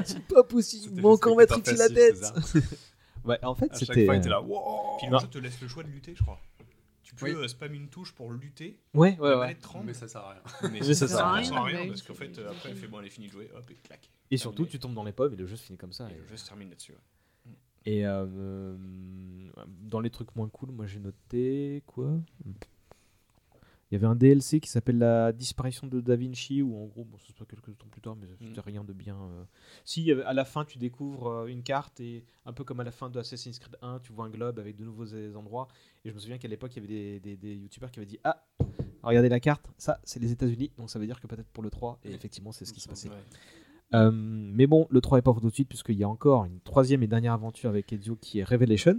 c'est 0.04 0.22
pas 0.26 0.42
possible, 0.44 0.84
C'était 0.88 1.02
mon 1.02 1.16
camp 1.16 1.36
matrixé 1.36 1.72
le 1.72 1.78
la 1.78 1.88
tête. 1.88 2.22
ouais, 3.24 3.44
en 3.44 3.54
fait, 3.54 3.66
À 3.72 3.78
chaque 3.78 3.88
c'était. 3.88 4.04
fois, 4.06 4.14
il 4.14 4.18
était 4.18 4.28
là, 4.28 4.38
euh, 4.38 4.42
wow 4.42 4.96
Puis 4.98 5.08
le 5.10 5.18
jeu 5.18 5.26
te 5.28 5.38
laisse 5.38 5.60
le 5.60 5.68
choix 5.68 5.82
de 5.82 5.88
lutter, 5.88 6.14
je 6.14 6.22
crois. 6.22 6.40
Tu 7.02 7.14
peux 7.14 7.26
Oui. 7.26 7.32
euh, 7.36 7.46
spam 7.48 7.72
une 7.72 7.88
touche 7.88 8.12
pour 8.12 8.32
lutter. 8.32 8.80
Ouais, 8.94 9.16
ouais, 9.20 9.34
ouais. 9.36 9.56
Mais 9.84 9.94
ça 9.94 10.08
sert 10.08 10.22
à 10.22 10.30
rien. 10.32 10.42
Mais, 10.64 10.68
Mais 10.80 10.82
ça 10.82 10.94
ça, 10.94 11.08
sert 11.08 11.24
à 11.26 11.34
rien, 11.34 11.86
parce 11.86 12.02
qu'en 12.02 12.14
fait, 12.14 12.36
euh, 12.38 12.50
après, 12.50 12.70
elle 12.70 12.76
fait 12.76 12.88
bon, 12.88 12.98
elle 13.00 13.06
est 13.06 13.10
finie 13.10 13.28
de 13.28 13.32
jouer, 13.32 13.48
hop, 13.54 13.70
et 13.70 13.74
clac. 13.74 14.10
Et 14.30 14.36
surtout, 14.36 14.66
tu 14.66 14.78
tombes 14.80 14.94
dans 14.94 15.04
les 15.04 15.12
pommes 15.12 15.32
et 15.32 15.36
le 15.36 15.46
jeu 15.46 15.54
se 15.56 15.62
finit 15.62 15.78
comme 15.78 15.92
ça. 15.92 16.08
Et 16.10 16.14
Et, 16.14 16.18
le 16.18 16.26
jeu 16.26 16.36
se 16.36 16.46
termine 16.48 16.68
là-dessus. 16.68 16.92
ouais. 16.92 17.52
et, 17.84 18.04
euh, 18.06 18.26
euh, 18.26 18.76
dans 19.82 20.00
les 20.00 20.10
trucs 20.10 20.34
moins 20.34 20.48
cool, 20.48 20.70
moi 20.72 20.86
j'ai 20.86 20.98
noté 20.98 21.84
quoi? 21.86 22.10
Il 23.90 23.94
y 23.94 23.96
avait 23.96 24.06
un 24.06 24.16
DLC 24.16 24.58
qui 24.58 24.68
s'appelle 24.68 24.98
La 24.98 25.32
disparition 25.32 25.86
de 25.86 26.00
Da 26.00 26.16
Vinci, 26.16 26.60
où 26.60 26.76
en 26.76 26.86
gros, 26.86 27.04
bon, 27.04 27.16
ça 27.18 27.28
se 27.28 27.32
passe 27.34 27.46
quelques 27.46 27.78
temps 27.78 27.86
plus 27.88 28.00
tard, 28.00 28.16
mais 28.16 28.26
c'était 28.40 28.60
rien 28.60 28.82
de 28.82 28.92
bien. 28.92 29.14
euh. 29.16 29.44
Si, 29.84 30.10
à 30.10 30.32
la 30.32 30.44
fin, 30.44 30.64
tu 30.64 30.78
découvres 30.78 31.28
euh, 31.28 31.46
une 31.46 31.62
carte, 31.62 32.00
et 32.00 32.24
un 32.46 32.52
peu 32.52 32.64
comme 32.64 32.80
à 32.80 32.84
la 32.84 32.90
fin 32.90 33.08
de 33.10 33.18
Assassin's 33.20 33.58
Creed 33.60 33.76
1, 33.82 34.00
tu 34.00 34.12
vois 34.12 34.24
un 34.26 34.30
globe 34.30 34.58
avec 34.58 34.74
de 34.74 34.84
nouveaux 34.84 35.14
euh, 35.14 35.34
endroits. 35.36 35.68
Et 36.04 36.10
je 36.10 36.14
me 36.14 36.18
souviens 36.18 36.38
qu'à 36.38 36.48
l'époque, 36.48 36.72
il 36.74 36.82
y 36.82 36.84
avait 36.84 36.94
des, 36.94 37.20
des, 37.20 37.36
des 37.36 37.54
youtubeurs 37.54 37.92
qui 37.92 38.00
avaient 38.00 38.06
dit 38.06 38.18
Ah, 38.24 38.44
regardez 39.04 39.28
la 39.28 39.38
carte, 39.38 39.70
ça, 39.78 40.00
c'est 40.02 40.18
les 40.18 40.32
États-Unis, 40.32 40.72
donc 40.76 40.90
ça 40.90 40.98
veut 40.98 41.06
dire 41.06 41.20
que 41.20 41.28
peut-être 41.28 41.48
pour 41.50 41.62
le 41.62 41.70
3, 41.70 42.00
et 42.04 42.10
effectivement, 42.12 42.50
c'est 42.50 42.64
ce 42.64 42.72
qui 42.72 42.80
se 42.80 42.88
passait. 42.88 43.08
Ouais. 43.08 43.14
Euh, 43.94 44.10
mais 44.12 44.66
bon, 44.66 44.88
le 44.90 45.00
3 45.00 45.18
est 45.18 45.22
pas 45.22 45.32
pour 45.32 45.40
tout 45.40 45.48
de 45.48 45.54
suite, 45.54 45.68
puisqu'il 45.68 45.94
y 45.96 46.02
a 46.02 46.08
encore 46.08 46.44
une 46.44 46.58
troisième 46.60 47.04
et 47.04 47.06
dernière 47.06 47.34
aventure 47.34 47.70
avec 47.70 47.92
Ezio 47.92 48.16
qui 48.16 48.40
est 48.40 48.44
Revelations. 48.44 48.98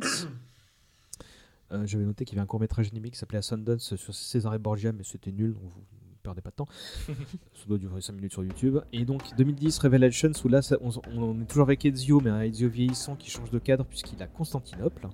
Euh, 1.72 1.86
J'avais 1.86 2.06
noté 2.06 2.24
qu'il 2.26 2.36
y 2.36 2.40
avait 2.40 2.44
un 2.44 2.48
court 2.48 2.60
métrage 2.60 2.88
animé 2.90 3.10
qui 3.10 3.18
s'appelait 3.18 3.42
Sundance 3.42 3.96
sur 3.96 4.14
César 4.16 4.54
et 4.54 4.60
Borgia, 4.60 4.92
mais 4.94 5.04
c'était 5.04 5.32
nul, 5.32 5.54
donc 5.54 5.64
vous 5.64 5.80
ne 5.80 6.16
perdez 6.24 6.42
pas 6.42 6.50
de 6.52 6.56
temps. 6.56 6.68
ça 7.08 7.66
doit 7.68 7.78
durer 7.78 8.00
5 8.02 8.14
minutes 8.14 8.32
sur 8.34 8.44
YouTube. 8.44 8.80
Et 8.94 9.04
donc 9.06 9.22
2010 9.38 9.78
Revelations, 9.80 10.32
où 10.46 10.48
là 10.48 10.62
ça- 10.62 10.78
on, 10.82 10.92
on 11.14 11.42
est 11.42 11.46
toujours 11.46 11.64
avec 11.66 11.84
Ezio, 11.86 12.22
mais 12.22 12.30
un 12.30 12.42
Ezio 12.42 12.70
vieillissant 12.70 13.16
qui 13.16 13.30
change 13.30 13.52
de 13.52 13.60
cadre 13.60 13.86
puisqu'il 13.86 14.22
a 14.24 14.28
Constantinople. 14.28 15.08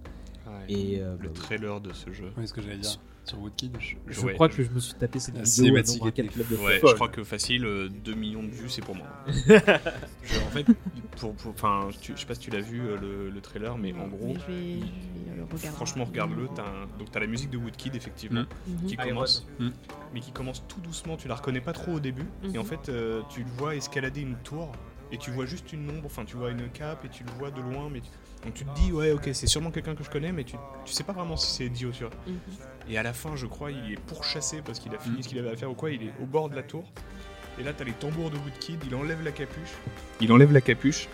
Ouais. 0.45 0.65
Et 0.71 1.01
euh, 1.01 1.15
le 1.19 1.29
bah, 1.29 1.33
trailer 1.33 1.81
de 1.81 1.91
ce 1.93 2.11
jeu. 2.11 2.31
Oui, 2.37 2.47
ce 2.47 2.53
que 2.53 2.61
j'allais 2.61 2.77
dire. 2.77 2.99
Sur 3.25 3.39
Woodkid. 3.39 3.77
je 4.07 4.19
Ouais, 4.21 4.33
crois 4.33 4.49
que 4.49 4.61
je 4.61 4.69
me 4.69 4.79
suis 4.79 4.95
tapé 4.95 5.17
cette 5.19 5.35
La 5.37 5.43
vidéo 5.43 5.75
à 5.77 5.81
nombre 5.81 6.11
de. 6.11 6.55
Ouais, 6.57 6.79
je 6.85 6.93
crois 6.95 7.07
que 7.07 7.23
facile, 7.23 7.65
euh, 7.65 7.87
2 7.89 8.13
millions 8.15 8.43
de 8.43 8.49
vues, 8.51 8.69
c'est 8.69 8.83
pour 8.83 8.95
moi. 8.95 9.07
Je- 9.27 10.39
en 10.39 10.49
fait, 10.51 10.65
pour, 11.17 11.33
pour- 11.35 11.51
enfin, 11.51 11.87
tu- 12.01 12.13
je 12.15 12.19
sais 12.19 12.25
pas 12.25 12.35
si 12.35 12.41
tu 12.41 12.51
l'as 12.51 12.59
vu 12.61 12.81
euh, 12.81 12.97
le, 12.99 13.29
le 13.29 13.41
trailer, 13.41 13.77
mais 13.77 13.93
en 13.93 14.07
gros, 14.07 14.33
Mais 14.33 14.39
je 14.39 14.51
vais, 14.51 14.79
je 14.79 15.31
vais 15.31 15.37
le 15.37 15.43
regarder. 15.43 15.67
franchement, 15.69 16.03
regarde-le. 16.05 16.47
Donc 16.99 17.11
t'as 17.11 17.19
la 17.19 17.27
musique 17.27 17.49
de 17.49 17.57
Woodkid 17.57 17.95
effectivement, 17.95 18.43
Mhm. 18.67 18.85
qui 18.87 18.97
commence, 18.97 19.45
Mm. 19.59 19.69
mais 20.13 20.19
qui 20.19 20.31
commence 20.31 20.63
tout 20.67 20.81
doucement. 20.81 21.15
Tu 21.17 21.27
la 21.27 21.35
reconnais 21.35 21.61
pas 21.61 21.73
trop 21.73 21.93
au 21.93 21.99
début, 21.99 22.25
et 22.53 22.57
en 22.57 22.61
Mhm. 22.63 22.67
fait, 22.67 22.89
euh, 22.89 23.21
tu 23.29 23.41
le 23.41 23.49
vois 23.57 23.75
escalader 23.75 24.21
une 24.21 24.35
tour, 24.43 24.71
et 25.11 25.17
tu 25.17 25.31
vois 25.31 25.45
juste 25.45 25.71
une 25.73 25.89
ombre. 25.89 26.05
Enfin, 26.05 26.25
tu 26.25 26.35
vois 26.35 26.51
une 26.51 26.69
cape, 26.69 27.05
et 27.05 27.09
tu 27.09 27.23
le 27.23 27.31
vois 27.39 27.51
de 27.51 27.61
loin, 27.61 27.89
mais 27.91 28.01
tu- 28.01 28.09
donc 28.43 28.53
tu 28.55 28.65
te 28.65 28.73
dis 28.75 28.91
ouais, 28.91 29.11
ok, 29.11 29.29
c'est 29.33 29.47
sûrement 29.47 29.71
quelqu'un 29.71 29.95
que 29.95 30.03
je 30.03 30.09
connais, 30.09 30.31
mais 30.33 30.43
tu, 30.43 30.55
tu 30.85 30.91
sais 30.93 31.03
pas 31.03 31.13
vraiment 31.13 31.37
si 31.37 31.51
c'est 31.51 31.69
Dio, 31.69 31.91
tu 31.91 32.03
vois. 32.03 32.11
Mhm. 32.27 32.35
Et 32.89 32.97
à 32.97 33.03
la 33.03 33.13
fin, 33.13 33.35
je 33.35 33.45
crois, 33.45 33.71
il 33.71 33.93
est 33.93 33.99
pourchassé 34.07 34.61
parce 34.65 34.79
qu'il 34.79 34.93
a 34.93 34.99
fini 34.99 35.23
ce 35.23 35.29
qu'il 35.29 35.39
avait 35.39 35.51
à 35.51 35.55
faire 35.55 35.71
ou 35.71 35.73
quoi. 35.75 35.91
Il 35.91 36.03
est 36.03 36.13
au 36.21 36.25
bord 36.25 36.49
de 36.49 36.55
la 36.55 36.63
tour. 36.63 36.83
Et 37.59 37.63
là, 37.63 37.71
t'as 37.71 37.83
les 37.85 37.91
tambours 37.93 38.29
de 38.31 38.37
Woodkid. 38.37 38.79
Il 38.87 38.95
enlève 38.95 39.23
la 39.23 39.31
capuche. 39.31 39.71
Il 40.19 40.31
enlève 40.31 40.51
la 40.51 40.61
capuche. 40.61 41.07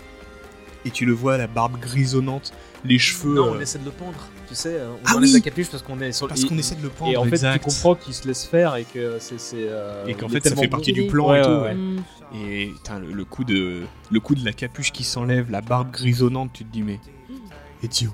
Et 0.86 0.92
tu 0.92 1.06
le 1.06 1.12
vois, 1.12 1.38
la 1.38 1.48
barbe 1.48 1.78
grisonnante, 1.78 2.54
les 2.86 2.98
cheveux. 2.98 3.36
Non, 3.36 3.48
euh, 3.54 3.58
on 3.58 3.60
essaie 3.60 3.80
de 3.80 3.84
le 3.86 3.92
pendre, 3.92 4.18
tu 4.48 4.56
sais, 4.56 4.76
euh, 4.76 4.92
on 4.94 4.98
Ah 5.08 5.16
enlève 5.18 5.28
oui 5.28 5.34
la 5.34 5.40
capuche 5.42 5.68
parce 5.70 5.84
qu'on 5.84 6.00
est 6.00 6.14
sur 6.14 6.26
le- 6.26 6.30
Parce 6.30 6.46
qu'on 6.46 6.58
essaie 6.58 6.76
de 6.76 6.82
le 6.84 6.88
pendre. 6.88 7.12
Et 7.12 7.18
en 7.18 7.24
fait, 7.26 7.32
exact. 7.32 7.54
tu 7.60 7.66
comprends 7.66 7.96
qu'il 7.96 8.14
se 8.14 8.26
laisse 8.26 8.46
faire 8.46 8.78
et 8.78 8.86
que 8.86 9.18
c'est. 9.20 9.36
euh, 9.56 10.06
Et 10.08 10.14
qu'en 10.14 10.30
fait, 10.30 10.42
ça 10.48 10.56
fait 10.56 10.70
partie 10.70 10.94
du 10.94 11.08
plan 11.08 11.32
Ouais, 11.32 11.40
et 11.42 11.44
tout. 11.44 11.50
ouais. 11.50 11.76
Et 12.34 12.68
putain, 12.74 13.00
le, 13.00 13.12
le 13.12 13.26
coup 13.26 13.44
de, 13.44 13.82
le 14.10 14.20
coup 14.22 14.36
de 14.36 14.46
la 14.46 14.54
capuche 14.54 14.94
qui 14.94 15.04
s'enlève, 15.04 15.52
la 15.52 15.60
barbe 15.60 15.92
grisonnante, 15.92 16.52
tu 16.54 16.64
te 16.64 16.72
dis, 16.72 16.82
mais. 16.82 17.02
Et 17.84 17.90
Dio 17.90 18.12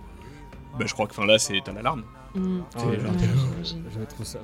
Bah, 0.79 0.85
je 0.87 0.93
crois 0.93 1.05
que 1.05 1.11
enfin, 1.11 1.27
là, 1.27 1.37
c'est 1.37 1.61
t'as 1.63 1.71
l'alarme. 1.71 2.03
Ouais, 2.35 2.85
ouais, 2.85 2.99
genre, 2.99 3.11
Ouais, 3.13 4.23
ça. 4.23 4.39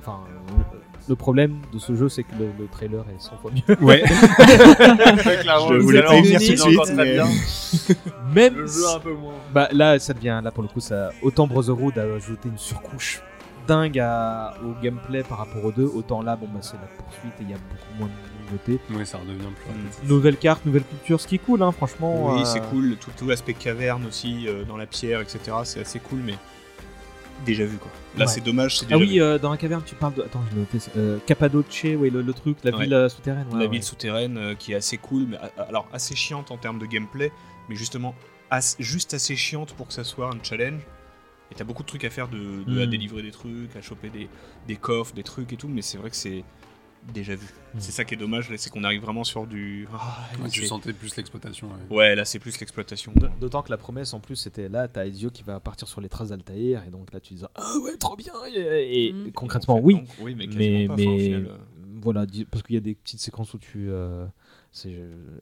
Le, 1.08 1.14
problème 1.16 1.58
de 1.72 1.78
ce 1.78 1.94
jeu, 1.94 2.08
c'est 2.08 2.22
que 2.22 2.32
le, 2.38 2.46
le 2.58 2.66
trailer 2.68 3.04
est 3.14 3.20
100 3.20 3.36
fois 3.38 3.50
mieux. 3.50 3.76
Ouais. 3.80 4.02
Je 4.06 5.78
voulais 5.80 6.02
pas 6.02 6.20
venir 6.20 6.40
tout 6.40 6.52
de 6.52 6.56
suite, 6.56 6.92
mais- 6.94 7.18
Même. 8.34 8.54
Le 8.56 8.66
jeu 8.66 8.88
un 8.94 9.00
peu 9.00 9.12
moins. 9.12 9.34
Bah 9.52 9.68
là, 9.72 9.98
ça 9.98 10.14
devient. 10.14 10.40
Là, 10.42 10.50
pour 10.50 10.62
le 10.62 10.68
coup, 10.68 10.80
ça. 10.80 11.10
Autant 11.22 11.46
Brotherhood 11.46 11.98
a 11.98 12.02
ajouté 12.14 12.48
une 12.48 12.58
surcouche 12.58 13.20
dingue 13.66 13.98
à- 13.98 14.54
au 14.64 14.72
gameplay 14.82 15.22
par 15.22 15.38
rapport 15.38 15.64
aux 15.64 15.72
deux, 15.72 15.84
autant 15.84 16.20
là, 16.22 16.34
bon, 16.36 16.46
bah, 16.52 16.58
c'est 16.62 16.74
la 16.74 16.88
poursuite 17.04 17.32
et 17.40 17.42
il 17.42 17.50
y 17.50 17.54
a 17.54 17.56
beaucoup 17.56 17.98
moins 17.98 18.08
de 18.08 18.44
nouveautés. 18.44 18.80
Oui, 18.90 19.06
ça 19.06 19.18
redevient 19.18 19.38
plus 19.38 19.68
rapide. 19.68 20.08
Nouvelle 20.10 20.36
carte, 20.36 20.66
nouvelle 20.66 20.82
culture, 20.84 21.20
ce 21.20 21.28
qui 21.28 21.36
est 21.36 21.38
cool, 21.38 21.62
hein, 21.62 21.70
franchement. 21.72 22.34
Oui, 22.34 22.40
euh, 22.42 22.44
c'est 22.44 22.60
cool. 22.70 22.96
Tout, 23.00 23.10
tout 23.16 23.26
l'aspect 23.26 23.54
caverne 23.54 24.04
aussi, 24.06 24.48
euh, 24.48 24.64
dans 24.64 24.76
la 24.76 24.86
pierre, 24.86 25.20
etc. 25.20 25.38
C'est 25.64 25.80
assez 25.80 26.00
cool, 26.00 26.20
mais. 26.24 26.34
Déjà 27.44 27.64
vu 27.64 27.76
quoi. 27.78 27.90
Là, 28.16 28.24
Ouais. 28.26 28.30
c'est 28.30 28.40
dommage, 28.42 28.78
c'est 28.78 28.86
Ah 28.90 28.96
déjà 28.98 29.10
oui, 29.10 29.20
euh, 29.20 29.38
dans 29.38 29.50
la 29.50 29.56
caverne, 29.56 29.82
tu 29.84 29.94
parles 29.94 30.14
de. 30.14 30.22
Attends, 30.22 30.42
je 30.50 30.54
vais 30.54 30.60
noter 30.60 30.78
ça. 30.78 30.90
Euh, 30.96 31.18
Cappadoce, 31.26 31.82
ouais, 31.84 32.10
le, 32.10 32.22
le 32.22 32.32
truc, 32.32 32.58
la 32.64 32.70
Ouais. 32.76 32.84
ville 32.84 32.94
euh, 32.94 33.08
souterraine. 33.08 33.46
ouais, 33.48 33.54
la 33.54 33.58
ouais. 33.60 33.68
ville 33.68 33.82
souterraine 33.82 34.36
euh, 34.38 34.54
qui 34.54 34.72
est 34.72 34.76
assez 34.76 34.98
cool, 34.98 35.26
mais 35.28 35.38
alors 35.56 35.88
assez 35.92 36.14
chiante 36.14 36.50
en 36.50 36.56
termes 36.56 36.78
de 36.78 36.86
gameplay, 36.86 37.32
mais 37.68 37.76
justement 37.76 38.14
as- 38.50 38.76
juste 38.78 39.14
assez 39.14 39.36
chiante 39.36 39.72
pour 39.74 39.86
que 39.88 39.92
ça 39.92 40.04
soit 40.04 40.28
un 40.28 40.38
challenge. 40.42 40.80
Et 41.50 41.54
t'as 41.54 41.64
beaucoup 41.64 41.82
de 41.82 41.88
trucs 41.88 42.04
à 42.04 42.10
faire, 42.10 42.28
de, 42.28 42.64
de- 42.66 42.80
à 42.82 42.86
Mm. 42.86 42.90
délivrer 42.90 43.22
des 43.22 43.30
trucs, 43.30 43.76
à 43.76 43.82
choper 43.82 44.08
des, 44.08 44.28
des 44.66 44.76
coffres, 44.76 45.14
des 45.14 45.22
trucs 45.22 45.52
et 45.52 45.56
tout, 45.56 45.68
mais 45.68 45.82
c'est 45.82 45.98
vrai 45.98 46.08
que 46.08 46.16
c'est 46.16 46.44
déjà 47.14 47.34
vu. 47.34 47.46
Mm. 47.74 47.78
C'est 47.80 47.92
ça 47.92 48.04
qui 48.04 48.14
est 48.14 48.16
dommage, 48.16 48.50
là, 48.50 48.56
c'est 48.58 48.70
qu'on 48.70 48.84
arrive 48.84 49.02
vraiment 49.02 49.24
sur 49.24 49.46
du. 49.46 49.88
Ah, 49.92 50.28
Ouais, 50.42 50.48
tu 50.48 50.64
sentais 50.66 50.92
plus 50.92 51.16
l'exploitation. 51.16 51.68
ouais. 51.90 51.96
Ouais, 51.96 52.14
là 52.14 52.24
c'est 52.24 52.38
plus 52.38 52.58
l'exploitation. 52.60 53.12
D'autant 53.40 53.62
que 53.62 53.70
la 53.70 53.76
promesse 53.78 54.12
en 54.14 54.20
plus 54.20 54.36
c'était 54.36 54.68
là, 54.68 54.88
t'as 54.88 55.06
Ezio 55.06 55.30
qui 55.30 55.42
va 55.42 55.58
partir 55.60 55.88
sur 55.88 56.00
les 56.00 56.08
traces 56.08 56.28
d'Altaïr 56.30 56.82
et 56.86 56.90
donc 56.90 57.12
là 57.12 57.20
tu 57.20 57.34
dis 57.34 57.44
ah 57.54 57.74
ouais 57.84 57.96
trop 57.96 58.16
bien 58.16 58.32
et, 58.54 59.06
et 59.08 59.12
Mm. 59.12 59.32
concrètement 59.32 59.74
En 59.74 59.78
fait, 59.78 59.82
oui 59.84 59.94
donc, 59.94 60.08
oui, 60.20 60.34
mais, 60.36 60.46
mais 60.46 60.86
quasiment 60.86 60.86
pas, 60.88 60.94
enfin, 60.94 61.02
au 61.02 61.14
mais 61.16 61.18
final, 61.24 61.46
euh. 61.46 61.56
voilà 62.02 62.26
parce 62.50 62.62
qu'il 62.62 62.74
y 62.74 62.78
a 62.78 62.80
des 62.80 62.94
petites 62.94 63.20
séquences 63.20 63.52
où 63.54 63.58
tu 63.58 63.88
euh, 63.90 64.26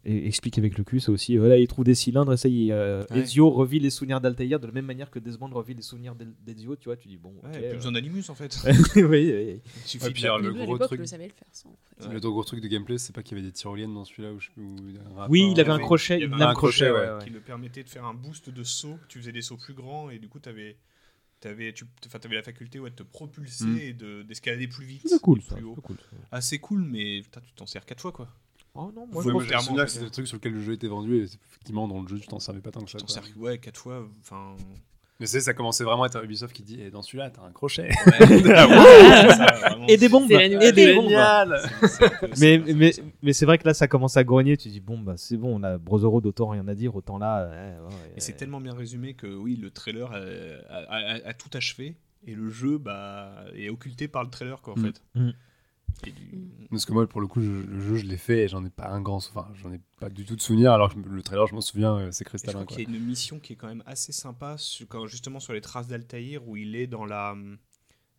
explique 0.04 0.58
avec 0.58 0.76
le 0.76 0.82
cul 0.84 0.98
c'est 0.98 1.10
aussi 1.10 1.36
voilà 1.36 1.56
il 1.56 1.68
trouve 1.68 1.84
des 1.84 1.94
cylindres 1.94 2.32
et 2.32 2.36
ça 2.36 2.48
y 2.48 2.68
est 2.68 2.72
euh, 2.72 3.04
Ouais. 3.10 3.20
Ezio 3.20 3.48
revit 3.48 3.78
les 3.78 3.90
souvenirs 3.90 4.20
d'Altaïr 4.20 4.58
de 4.58 4.66
la 4.66 4.72
même 4.72 4.86
manière 4.86 5.10
que 5.10 5.18
Desmond 5.20 5.48
revit 5.52 5.74
les 5.74 5.82
souvenirs 5.82 6.14
d'Ezio 6.16 6.74
tu 6.76 6.86
vois 6.88 6.96
tu 6.96 7.06
dis 7.08 7.16
bon 7.16 7.30
Ouais, 7.42 7.50
ok, 7.50 7.52
plus 7.58 7.64
euh. 7.64 7.74
besoin 7.74 7.92
d'animus 7.92 8.28
en 8.28 8.34
fait. 8.34 8.58
oui, 8.96 9.02
oui. 9.04 9.60
Il 9.76 9.82
suffit 9.86 10.04
Ouais, 10.04 10.10
puis 10.12 10.24
alors, 10.24 10.38
le 10.40 10.52
gros 10.52 10.78
truc- 10.78 10.98
le 11.00 11.06
savait 11.06 11.28
le 11.28 11.32
faire 11.32 11.48
ça. 11.52 11.68
En 11.68 12.02
fait. 12.02 12.12
Le 12.12 12.20
gros 12.20 12.42
truc 12.44 12.60
de 12.60 12.66
gameplay, 12.68 12.98
c'est 12.98 13.14
pas 13.14 13.22
qu'il 13.22 13.36
y 13.36 13.40
avait 13.40 13.48
des 13.48 13.52
tyroliennes 13.52 13.94
dans 13.94 14.04
celui-là 14.04 14.30
je 14.38 14.48
un 14.60 15.28
oui 15.28 15.50
il 15.52 15.60
avait 15.60 15.70
un 15.70 15.78
crochet 15.78 16.16
Il 16.18 16.22
y 16.22 16.24
une 16.26 16.34
un 16.34 16.52
crochet, 16.54 16.86
crochet 16.86 16.90
ouais, 16.90 16.98
ouais, 17.08 17.12
ouais. 17.18 17.24
qui 17.24 17.30
le 17.30 17.40
permettait 17.40 17.84
de 17.84 17.88
faire 17.88 18.04
un 18.04 18.14
boost 18.14 18.50
de 18.50 18.64
saut. 18.64 18.98
Tu 19.08 19.18
faisais 19.20 19.32
des 19.32 19.42
sauts 19.42 19.56
plus 19.56 19.74
grands 19.74 20.10
et 20.10 20.18
du 20.18 20.28
coup, 20.28 20.40
tu 20.40 20.48
avais, 20.48 20.76
avais, 21.44 21.72
tu, 21.72 21.84
enfin, 22.06 22.18
avais 22.24 22.34
la 22.34 22.42
faculté 22.42 22.80
ouais, 22.80 22.90
de 22.90 22.96
te 22.96 23.02
propulser 23.04 23.64
Mm. 23.64 23.78
et 23.78 23.92
de- 23.92 24.22
d'escalader 24.22 24.66
plus 24.68 24.84
vite. 24.84 25.02
c'est 25.06 25.20
cool 25.20 25.40
ça 25.42 25.56
cool 25.56 25.96
Assez 26.32 26.58
cool, 26.58 26.82
mais 26.82 27.22
putain, 27.22 27.40
tu 27.40 27.52
t'en 27.54 27.66
sers 27.66 27.84
quatre 27.86 28.00
fois 28.00 28.12
quoi. 28.12 28.28
Oh 28.74 28.90
non 28.94 29.06
moi 29.10 29.22
je 29.22 29.86
c'est 29.88 30.02
le 30.02 30.10
truc 30.10 30.26
sur 30.26 30.36
lequel 30.36 30.52
le 30.54 30.62
jeu 30.62 30.72
était 30.74 30.86
vendu 30.88 31.16
et 31.16 31.22
effectivement 31.24 31.88
dans 31.88 32.00
le 32.02 32.08
jeu 32.08 32.18
tu 32.18 32.26
t'en 32.28 32.38
servais 32.40 32.60
pas 32.60 32.70
tant 32.70 32.80
que 32.80 32.86
Tu 32.86 32.92
ça. 32.92 32.98
t'en 32.98 33.06
quoi. 33.06 33.14
sers 33.14 33.24
ouais, 33.38 33.58
quatre 33.58 33.78
fois. 33.80 34.06
Enfin. 34.20 34.56
Mais 35.18 35.26
c'est 35.26 35.40
ça 35.40 35.52
commençait 35.52 35.84
vraiment 35.84 36.04
à 36.04 36.06
être 36.06 36.24
Ubisoft 36.24 36.54
qui 36.54 36.62
dit 36.62 36.80
et 36.80 36.90
dans 36.90 37.02
celui-là 37.02 37.28
t'as 37.28 37.42
un 37.42 37.50
crochet. 37.52 37.90
et 39.88 39.96
des 39.98 40.08
bombes 40.08 40.24
C'est 40.28 40.50
et 40.50 40.72
des 40.72 40.94
bombes 40.94 41.10
C'est 41.82 42.34
c'est 42.34 42.40
mais 42.40 42.74
mais, 42.74 42.92
mais 43.22 43.32
c'est 43.32 43.44
vrai 43.46 43.58
que 43.58 43.66
là 43.66 43.74
ça 43.74 43.86
commence 43.88 44.16
à 44.16 44.24
grogner 44.24 44.56
tu 44.56 44.68
dis 44.68 44.80
bon 44.80 44.98
bah 44.98 45.14
c'est 45.16 45.36
bon 45.36 45.60
on 45.60 45.62
a 45.62 45.76
Brotherhood 45.78 46.24
autant 46.26 46.48
rien 46.48 46.66
à 46.68 46.74
dire 46.74 46.94
autant 46.96 47.18
là 47.18 47.48
ouais, 47.50 47.74
Et 48.16 48.20
c'est 48.20 48.32
ouais. 48.32 48.38
tellement 48.38 48.60
bien 48.60 48.74
résumé 48.74 49.14
que 49.14 49.26
oui, 49.26 49.56
le 49.56 49.70
trailer 49.70 50.10
euh, 50.14 50.58
a, 50.70 50.76
a- 50.78 51.14
a- 51.16 51.28
a 51.28 51.34
tout 51.34 51.50
achevé 51.54 51.96
et 52.26 52.34
le 52.34 52.50
jeu 52.50 52.78
bah, 52.78 53.44
est 53.54 53.68
occulté 53.70 54.08
par 54.08 54.24
le 54.24 54.30
trailer 54.30 54.60
quoi 54.62 54.74
en 54.74 54.78
Mm. 54.80 54.84
fait. 54.86 55.02
Mm. 55.14 55.30
Et 56.06 56.12
du- 56.12 56.30
Parce 56.70 56.84
que 56.84 56.92
moi 56.92 57.06
pour 57.08 57.20
le 57.20 57.26
coup 57.26 57.40
je- 57.42 57.50
le 57.50 57.80
jeu 57.80 57.96
je 57.96 58.06
l'ai 58.06 58.16
fait 58.16 58.44
et 58.44 58.48
j'en 58.48 58.64
ai 58.64 58.70
pas 58.70 58.88
un 58.88 59.00
grand 59.00 59.16
enfin 59.16 59.48
j'en 59.62 59.72
ai 59.72 59.80
pas 59.98 60.08
du 60.08 60.24
tout 60.24 60.36
de 60.36 60.40
souvenir 60.40 60.72
alors 60.72 60.94
que 60.94 60.98
le 61.00 61.22
trailer 61.22 61.46
je 61.46 61.54
m'en 61.54 61.60
souviens 61.60 61.96
euh, 61.96 62.08
c'est 62.12 62.22
Et 62.22 62.24
je 62.24 62.28
cristallin 62.28 62.64
crois 62.64 62.76
qu'il 62.76 62.90
y 62.90 62.94
a 62.94 62.98
une 62.98 63.04
mission 63.04 63.38
qui 63.40 63.52
est 63.52 63.56
quand 63.56 63.68
même 63.68 63.82
assez 63.86 64.12
sympa, 64.12 64.56
sur- 64.56 64.86
quand, 64.88 65.06
justement 65.06 65.40
sur 65.40 65.52
les 65.52 65.60
traces 65.60 65.88
d'Altaïr, 65.88 66.46
où 66.48 66.56
il 66.56 66.76
est 66.76 66.86
dans 66.86 67.04
la, 67.04 67.36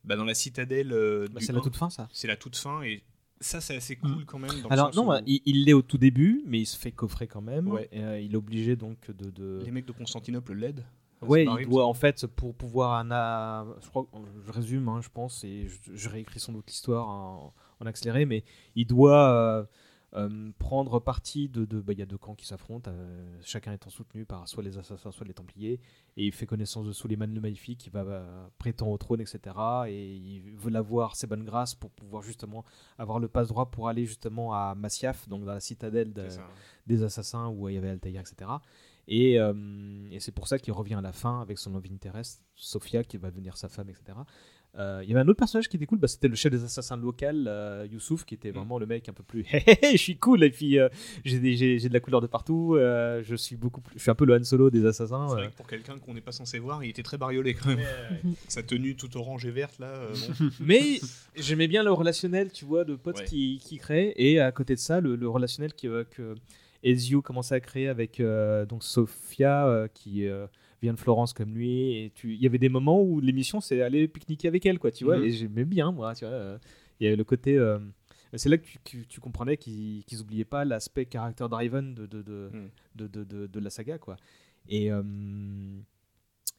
bah, 0.03 0.15
dans 0.15 0.25
la 0.25 0.33
citadelle. 0.33 0.91
euh, 0.93 1.27
Bah, 1.31 1.39
c'est 1.41 1.53
la 1.53 1.59
1. 1.59 1.61
toute 1.61 1.75
fin 1.77 1.89
ça 1.89 2.07
C'est 2.11 2.27
la 2.27 2.35
toute 2.37 2.55
fin, 2.57 2.81
et 2.83 3.03
ça, 3.39 3.59
c'est 3.61 3.75
assez 3.75 3.95
cool 3.95 4.25
quand 4.25 4.37
même. 4.37 4.51
Dans 4.61 4.69
Alors 4.69 4.93
non, 4.95 5.05
où 5.05 5.07
bah, 5.09 5.21
il 5.25 5.41
il 5.45 5.65
l'est 5.65 5.73
au 5.73 5.81
tout 5.81 5.97
début, 5.97 6.43
mais 6.45 6.59
il 6.59 6.65
se 6.67 6.77
fait 6.77 6.91
coffrer 6.91 7.25
quand 7.27 7.41
même. 7.41 7.67
Ouais. 7.69 7.87
Et, 7.91 8.03
euh, 8.03 8.19
il 8.19 8.33
est 8.33 8.37
obligé 8.37 8.75
donc 8.75 9.09
de. 9.09 9.31
de... 9.31 9.61
les 9.65 9.71
mecs 9.71 9.85
de 9.87 9.91
Constantinople 9.93 10.53
l'aident. 10.53 10.85
Barrer, 11.27 11.45
il 11.61 11.69
doit 11.69 11.85
en 11.85 11.93
fait 11.93 12.25
pour 12.27 12.55
pouvoir 12.55 12.93
un, 12.93 13.11
a- 13.11 13.65
je 13.81 13.87
crois, 13.89 14.07
je 14.45 14.51
résume, 14.51 14.89
hein, 14.89 15.01
je 15.01 15.09
pense, 15.09 15.43
et 15.43 15.67
je, 15.67 15.95
je 15.95 16.09
réécris 16.09 16.39
sans 16.39 16.53
doute 16.53 16.67
l'histoire 16.67 17.07
en, 17.07 17.53
en 17.79 17.85
accéléré, 17.85 18.25
mais 18.25 18.43
il 18.75 18.85
doit 18.87 19.29
euh, 19.29 19.63
euh, 20.13 20.51
prendre 20.59 20.99
parti 20.99 21.47
de, 21.47 21.63
bah, 21.79 21.93
il 21.93 21.99
y 21.99 22.01
a 22.01 22.05
deux 22.05 22.17
camps 22.17 22.35
qui 22.35 22.45
s'affrontent, 22.45 22.91
euh, 22.91 23.37
chacun 23.43 23.71
étant 23.71 23.89
soutenu 23.89 24.25
par 24.25 24.45
soit 24.47 24.61
les 24.61 24.77
assassins, 24.77 25.09
soit 25.11 25.25
les 25.25 25.33
templiers, 25.33 25.79
et 26.17 26.25
il 26.25 26.33
fait 26.33 26.45
connaissance 26.45 26.85
de 26.85 26.91
Suleiman 26.91 27.27
le 27.33 27.39
Maléfique, 27.39 27.79
qui 27.79 27.89
va 27.89 28.01
euh, 28.01 28.47
prétend 28.57 28.87
au 28.91 28.97
trône, 28.97 29.21
etc. 29.21 29.39
Et 29.87 30.13
il 30.15 30.41
veut 30.57 30.69
l'avoir 30.69 31.15
ses 31.15 31.27
bonnes 31.27 31.45
grâces 31.45 31.75
pour 31.75 31.91
pouvoir 31.91 32.23
justement 32.23 32.65
avoir 32.97 33.19
le 33.19 33.29
passe 33.29 33.47
droit 33.47 33.71
pour 33.71 33.87
aller 33.87 34.05
justement 34.05 34.53
à 34.53 34.75
Masyaf, 34.75 35.29
donc 35.29 35.45
dans 35.45 35.53
la 35.53 35.61
citadelle 35.61 36.11
de, 36.11 36.23
des 36.87 37.03
assassins 37.03 37.47
où 37.47 37.69
il 37.69 37.75
y 37.75 37.77
avait 37.77 37.89
Altaïr, 37.89 38.19
etc. 38.19 38.51
Et, 39.07 39.39
euh, 39.39 39.53
et 40.11 40.19
c'est 40.19 40.31
pour 40.31 40.47
ça 40.47 40.57
qu'il 40.59 40.73
revient 40.73 40.95
à 40.95 41.01
la 41.01 41.11
fin 41.11 41.41
avec 41.41 41.57
son 41.57 41.71
love 41.71 41.83
interest, 41.91 42.41
Sophia, 42.55 43.03
qui 43.03 43.17
va 43.17 43.29
devenir 43.31 43.57
sa 43.57 43.67
femme, 43.69 43.89
etc. 43.89 44.17
Euh, 44.77 45.01
Il 45.03 45.09
y 45.09 45.11
avait 45.11 45.19
un 45.19 45.27
autre 45.27 45.39
personnage 45.39 45.67
qui 45.67 45.75
était 45.75 45.85
cool, 45.85 45.97
bah, 45.99 46.07
c'était 46.07 46.29
le 46.29 46.35
chef 46.35 46.49
des 46.49 46.63
assassins 46.63 46.95
local, 46.95 47.45
euh, 47.49 47.85
Youssouf, 47.91 48.23
qui 48.23 48.35
était 48.35 48.51
Mm. 48.51 48.55
vraiment 48.55 48.79
le 48.79 48.85
mec 48.85 49.09
un 49.09 49.13
peu 49.13 49.23
plus 49.23 49.41
Hé, 49.51 49.57
hé, 49.67 49.77
hé, 49.81 49.91
je 49.91 49.97
suis 49.97 50.15
cool, 50.15 50.45
et 50.45 50.49
puis 50.49 50.79
euh, 50.79 50.87
j'ai 51.25 51.39
de 51.41 51.93
la 51.93 51.99
couleur 51.99 52.21
de 52.21 52.27
partout, 52.27 52.75
euh, 52.75 53.21
je 53.21 53.35
suis 53.35 53.57
beaucoup 53.57 53.81
plus, 53.81 53.97
je 53.97 54.01
suis 54.03 54.11
un 54.11 54.15
peu 54.15 54.23
le 54.23 54.33
Han 54.37 54.43
Solo 54.45 54.69
des 54.69 54.85
assassins. 54.85 55.27
C'est 55.27 55.33
euh. 55.33 55.37
vrai 55.39 55.49
que 55.49 55.57
pour 55.57 55.67
quelqu'un 55.67 55.97
qu'on 55.99 56.13
n'est 56.13 56.21
pas 56.21 56.31
censé 56.31 56.57
voir, 56.59 56.81
il 56.85 56.89
était 56.89 57.03
très 57.03 57.17
bariolé 57.17 57.53
quand 57.53 57.75
même. 57.75 57.79
Sa 58.47 58.63
tenue 58.63 58.95
toute 58.95 59.17
orange 59.17 59.45
et 59.45 59.51
verte 59.51 59.77
là. 59.79 59.87
euh, 59.87 60.13
bon. 60.39 60.49
Mais 60.61 61.01
j'aimais 61.35 61.67
bien 61.67 61.83
le 61.83 61.91
relationnel, 61.91 62.49
tu 62.53 62.63
vois, 62.63 62.85
de 62.85 62.95
potes 62.95 63.17
Ouais. 63.19 63.25
qui, 63.25 63.59
qui 63.61 63.77
créent. 63.77 64.13
Et 64.15 64.39
à 64.39 64.53
côté 64.53 64.75
de 64.75 64.79
ça, 64.79 65.01
le, 65.01 65.17
le 65.17 65.27
relationnel 65.27 65.71
euh, 65.83 66.05
que 66.09 66.35
Ezio 66.83 67.21
commençait 67.21 67.55
à 67.55 67.59
créer 67.59 67.87
avec 67.87 68.19
euh, 68.19 68.65
donc 68.65 68.83
Sofia, 68.83 69.67
euh, 69.67 69.87
qui 69.87 70.27
euh, 70.27 70.47
vient 70.81 70.93
de 70.93 70.99
Florence 70.99 71.33
comme 71.33 71.53
lui. 71.53 71.95
Et 71.97 72.11
tu- 72.15 72.33
il 72.33 72.41
y 72.41 72.45
avait 72.47 72.57
des 72.57 72.69
moments 72.69 73.01
où 73.01 73.19
l'émission, 73.19 73.61
c'est 73.61 73.81
aller 73.81 74.07
pique-niquer 74.07 74.47
avec 74.47 74.65
elle, 74.65 74.79
quoi, 74.79 74.91
tu 74.91 75.03
vois. 75.03 75.17
Mhm. 75.17 75.23
Et 75.25 75.31
j'aimais 75.31 75.65
bien, 75.65 75.91
moi, 75.91 76.13
tu 76.15 76.25
vois. 76.25 76.33
euh, 76.33 76.57
Il 76.99 77.05
y 77.05 77.07
avait 77.07 77.15
le 77.17 77.23
côté. 77.23 77.57
euh, 77.57 77.79
c'est 78.35 78.47
là 78.49 78.57
que 78.57 78.65
tu, 78.65 78.77
que 78.79 78.97
tu 79.07 79.19
comprenais 79.19 79.57
qu'ils 79.57 80.03
qu'ils 80.05 80.21
oubliaient 80.21 80.45
pas 80.45 80.63
l'aspect 80.65 81.07
character 81.11 81.47
driven 81.49 81.93
de, 81.93 82.05
de, 82.05 82.21
de, 82.21 82.49
Mm. 82.53 82.69
de, 82.95 83.07
de, 83.07 83.47
de- 83.47 83.59
la 83.59 83.69
saga, 83.69 83.97
quoi. 83.97 84.15
Et. 84.69 84.91
euh, 84.91 85.01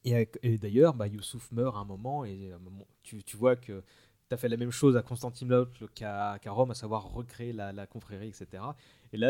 et, 0.04 0.58
d'ailleurs, 0.58 0.94
bah, 0.94 1.06
Youssouf 1.06 1.52
meurt 1.52 1.76
à 1.76 1.78
un 1.80 1.84
moment 1.84 2.24
et 2.24 2.50
à 2.52 2.56
un 2.56 2.58
moment, 2.58 2.86
tu, 3.04 3.22
tu 3.22 3.36
vois 3.36 3.54
que 3.54 3.82
tu 4.28 4.34
as 4.34 4.36
fait 4.36 4.48
la 4.48 4.56
même 4.56 4.72
chose 4.72 4.96
à 4.96 5.02
Constantinople 5.02 5.86
qu'à 5.94 6.38
qu'à 6.42 6.50
Rome, 6.50 6.72
à 6.72 6.74
savoir 6.74 7.12
recréer 7.12 7.52
la, 7.52 7.72
la 7.72 7.86
confrérie, 7.86 8.26
etc. 8.28 8.64
Et 9.12 9.16
là, 9.16 9.28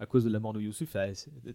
à 0.00 0.06
cause 0.06 0.24
de 0.24 0.30
la 0.30 0.38
mort 0.38 0.52
de 0.52 0.60
Youssouf, 0.60 0.96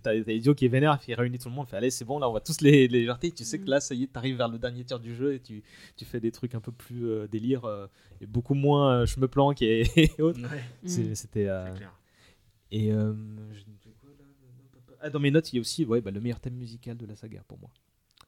t'as 0.02 0.14
Idiot 0.16 0.54
qui 0.54 0.66
est 0.66 0.70
vénère, 0.70 1.00
qui 1.00 1.14
réunit 1.14 1.40
tout 1.40 1.50
le 1.50 1.56
monde, 1.56 1.68
fait 1.68 1.78
allez, 1.78 1.90
c'est 1.90 2.06
bon, 2.06 2.20
là, 2.20 2.30
on 2.30 2.34
va 2.34 2.42
tous 2.42 2.62
les, 2.62 2.88
les 2.88 3.06
jarter. 3.06 3.32
Tu 3.32 3.44
sais 3.46 3.60
que 3.60 3.70
là, 3.70 3.80
ça 3.80 3.96
y 3.96 4.04
est, 4.04 4.08
t'arrives 4.08 4.38
vers 4.38 4.50
le 4.50 4.60
dernier 4.60 4.84
tiers 4.84 5.00
du 5.00 5.16
jeu 5.16 5.34
et 5.34 5.40
tu, 5.40 5.64
tu 5.96 6.06
fais 6.06 6.20
des 6.20 6.32
trucs 6.32 6.54
un 6.56 6.60
peu 6.60 6.72
plus 6.72 7.08
euh, 7.08 7.28
délire 7.28 7.66
euh, 7.66 7.88
et 8.22 8.26
beaucoup 8.26 8.54
moins 8.54 9.02
euh, 9.02 9.06
je 9.06 9.20
me 9.20 9.28
planque 9.28 9.62
et, 9.62 9.84
et 9.96 10.22
autres. 10.22 10.40
Mm. 10.84 11.16
C'était. 11.16 11.48
euh, 11.48 11.74
et 12.72 12.92
euh, 12.92 13.14
ah, 15.02 15.10
dans 15.10 15.20
mes 15.20 15.32
notes, 15.32 15.52
il 15.54 15.58
y 15.58 15.60
a 15.60 15.62
aussi 15.62 15.86
ouais, 15.86 16.02
bah, 16.02 16.12
le 16.12 16.20
meilleur 16.20 16.40
thème 16.40 16.56
musical 16.56 16.98
de 16.98 17.06
la 17.06 17.16
saga 17.16 17.44
pour 17.48 17.60
moi. 17.60 17.70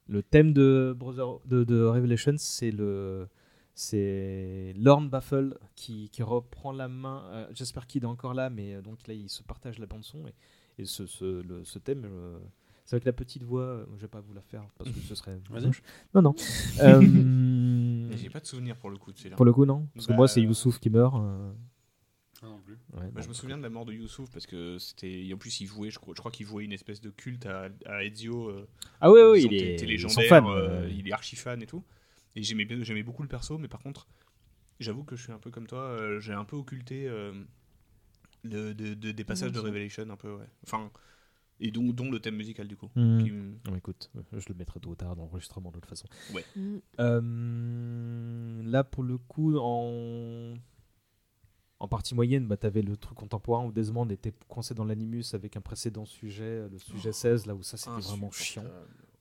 Le 0.07 0.21
thème 0.21 0.53
de 0.53 0.93
Brother 0.95 1.39
de, 1.45 1.63
de 1.63 1.83
Revelations, 1.83 2.35
c'est 2.37 2.71
le 2.71 3.27
c'est 3.75 4.73
Lorne 4.77 5.09
Baffle 5.09 5.57
qui, 5.75 6.09
qui 6.09 6.23
reprend 6.23 6.71
la 6.71 6.87
main. 6.87 7.23
euh, 7.31 7.47
J'espère 7.53 7.85
qu'il 7.87 8.03
est 8.03 8.07
encore 8.07 8.33
là, 8.33 8.49
mais 8.49 8.75
euh, 8.75 8.81
donc 8.81 9.05
là 9.07 9.13
il 9.13 9.29
se 9.29 9.43
partage 9.43 9.77
la 9.79 9.85
bande 9.85 10.03
son 10.03 10.25
et, 10.27 10.33
et 10.79 10.85
ce, 10.85 11.05
ce, 11.05 11.41
le- 11.43 11.63
ce 11.65 11.77
thème. 11.79 12.03
euh, 12.05 12.39
c'est 12.85 12.95
avec 12.95 13.05
la 13.05 13.13
petite 13.13 13.43
voix, 13.43 13.85
je 13.95 14.01
vais 14.01 14.07
pas 14.07 14.21
vous 14.21 14.33
la 14.33 14.41
faire 14.41 14.63
parce 14.77 14.89
que 14.91 14.99
ce 15.01 15.15
serait. 15.15 15.39
Non, 16.13 16.21
non. 16.21 16.35
Euh, 16.79 18.11
J'ai 18.15 18.29
pas 18.29 18.39
de 18.39 18.45
souvenir 18.45 18.77
pour 18.77 18.89
le 18.89 18.97
coup 18.97 19.11
de 19.11 19.17
celui-là. 19.17 19.35
pour 19.35 19.45
le 19.45 19.51
coup, 19.53 19.65
non. 19.65 19.87
Parce 19.93 20.05
que 20.07 20.11
Bah, 20.11 20.17
moi, 20.17 20.27
c'est 20.27 20.41
Youssouf 20.41 20.79
qui 20.79 20.89
meurt. 20.89 21.15
euh, 21.15 21.51
Ah, 22.43 22.45
non 22.47 22.59
plus. 22.59 22.73
ouais, 22.93 23.01
Bah, 23.01 23.09
bon. 23.15 23.21
je 23.21 23.27
me 23.27 23.33
souviens 23.33 23.57
de 23.57 23.63
la 23.63 23.69
mort 23.69 23.85
de 23.85 23.93
Youssouf 23.93 24.29
parce 24.29 24.45
que 24.45 24.77
c'était. 24.77 25.29
En 25.33 25.37
plus, 25.37 25.59
il 25.61 25.67
jouait, 25.67 25.89
je 25.89 25.99
crois, 25.99 26.13
je 26.15 26.19
crois 26.19 26.31
qu'il 26.31 26.45
jouait 26.45 26.63
une 26.63 26.71
espèce 26.73 27.01
de 27.01 27.09
culte 27.09 27.45
à, 27.47 27.69
à 27.85 28.03
Ezio. 28.03 28.49
euh, 28.49 28.67
Ah 29.01 29.11
ouais, 29.11 29.23
ouais, 29.23 29.37
disons, 29.39 29.49
il 29.51 29.57
est, 29.63 29.85
légendaire, 29.85 30.45
euh, 30.47 30.83
euh, 30.83 30.89
il 30.95 31.07
est 31.07 31.11
archi 31.11 31.35
fan 31.35 31.61
et 31.61 31.65
tout. 31.65 31.83
Et 32.35 32.43
j'aimais 32.43 32.65
bien- 32.65 32.83
j'aimais 32.83 33.03
beaucoup 33.03 33.21
le 33.23 33.27
perso, 33.29 33.57
mais 33.57 33.67
par 33.67 33.79
contre, 33.81 34.07
j'avoue 34.79 35.03
que 35.03 35.15
je 35.15 35.23
suis 35.23 35.31
un 35.31 35.39
peu 35.39 35.51
comme 35.51 35.67
toi, 35.67 35.81
euh, 35.81 36.19
j'ai 36.19 36.33
un 36.33 36.45
peu 36.45 36.55
occulté 36.55 37.07
euh, 37.07 37.33
de- 38.43 38.73
de- 38.73 39.11
des 39.11 39.23
passages 39.23 39.49
de 39.51 39.53
Dimension. 39.59 39.71
Revelation, 39.73 40.09
un 40.09 40.17
peu, 40.17 40.33
ouais. 40.35 40.47
Enfin, 40.65 40.91
et 41.61 41.71
dont, 41.71 41.93
dont 41.93 42.11
le 42.11 42.19
thème 42.19 42.35
musical 42.35 42.67
du 42.67 42.75
coup. 42.75 42.89
Hmm. 42.95 43.23
qui 43.23 43.31
Non, 43.31 43.75
écoute, 43.77 44.11
euh, 44.17 44.21
je 44.39 44.49
le 44.49 44.55
mettrai 44.55 44.79
tôt 44.81 44.89
ou 44.89 44.95
tard 44.95 45.15
dans 45.15 45.23
l'enregistrement 45.23 45.69
de 45.71 45.75
toute 45.79 45.85
façon. 45.85 46.07
Mm. 46.55 46.77
Euh, 46.99 48.61
là, 48.65 48.83
pour 48.83 49.03
le 49.03 49.17
coup, 49.17 49.55
en, 49.57 50.55
en 51.79 51.87
partie 51.87 52.13
moyenne, 52.13 52.45
bah, 52.47 52.57
tu 52.57 52.65
avais 52.67 52.81
le 52.81 52.97
truc 52.97 53.17
contemporain 53.17 53.65
où 53.65 53.71
Desmond 53.71 54.09
était 54.09 54.33
coincé 54.49 54.73
dans 54.73 54.83
l'animus 54.85 55.23
avec 55.33 55.55
un 55.55 55.61
précédent 55.61 56.05
sujet, 56.05 56.67
le 56.69 56.77
sujet 56.77 57.13
16, 57.13 57.45
là 57.45 57.55
où 57.55 57.63
ça 57.63 57.77
c'était 57.77 57.91
vraiment 58.09 58.31
chiant. 58.31 58.63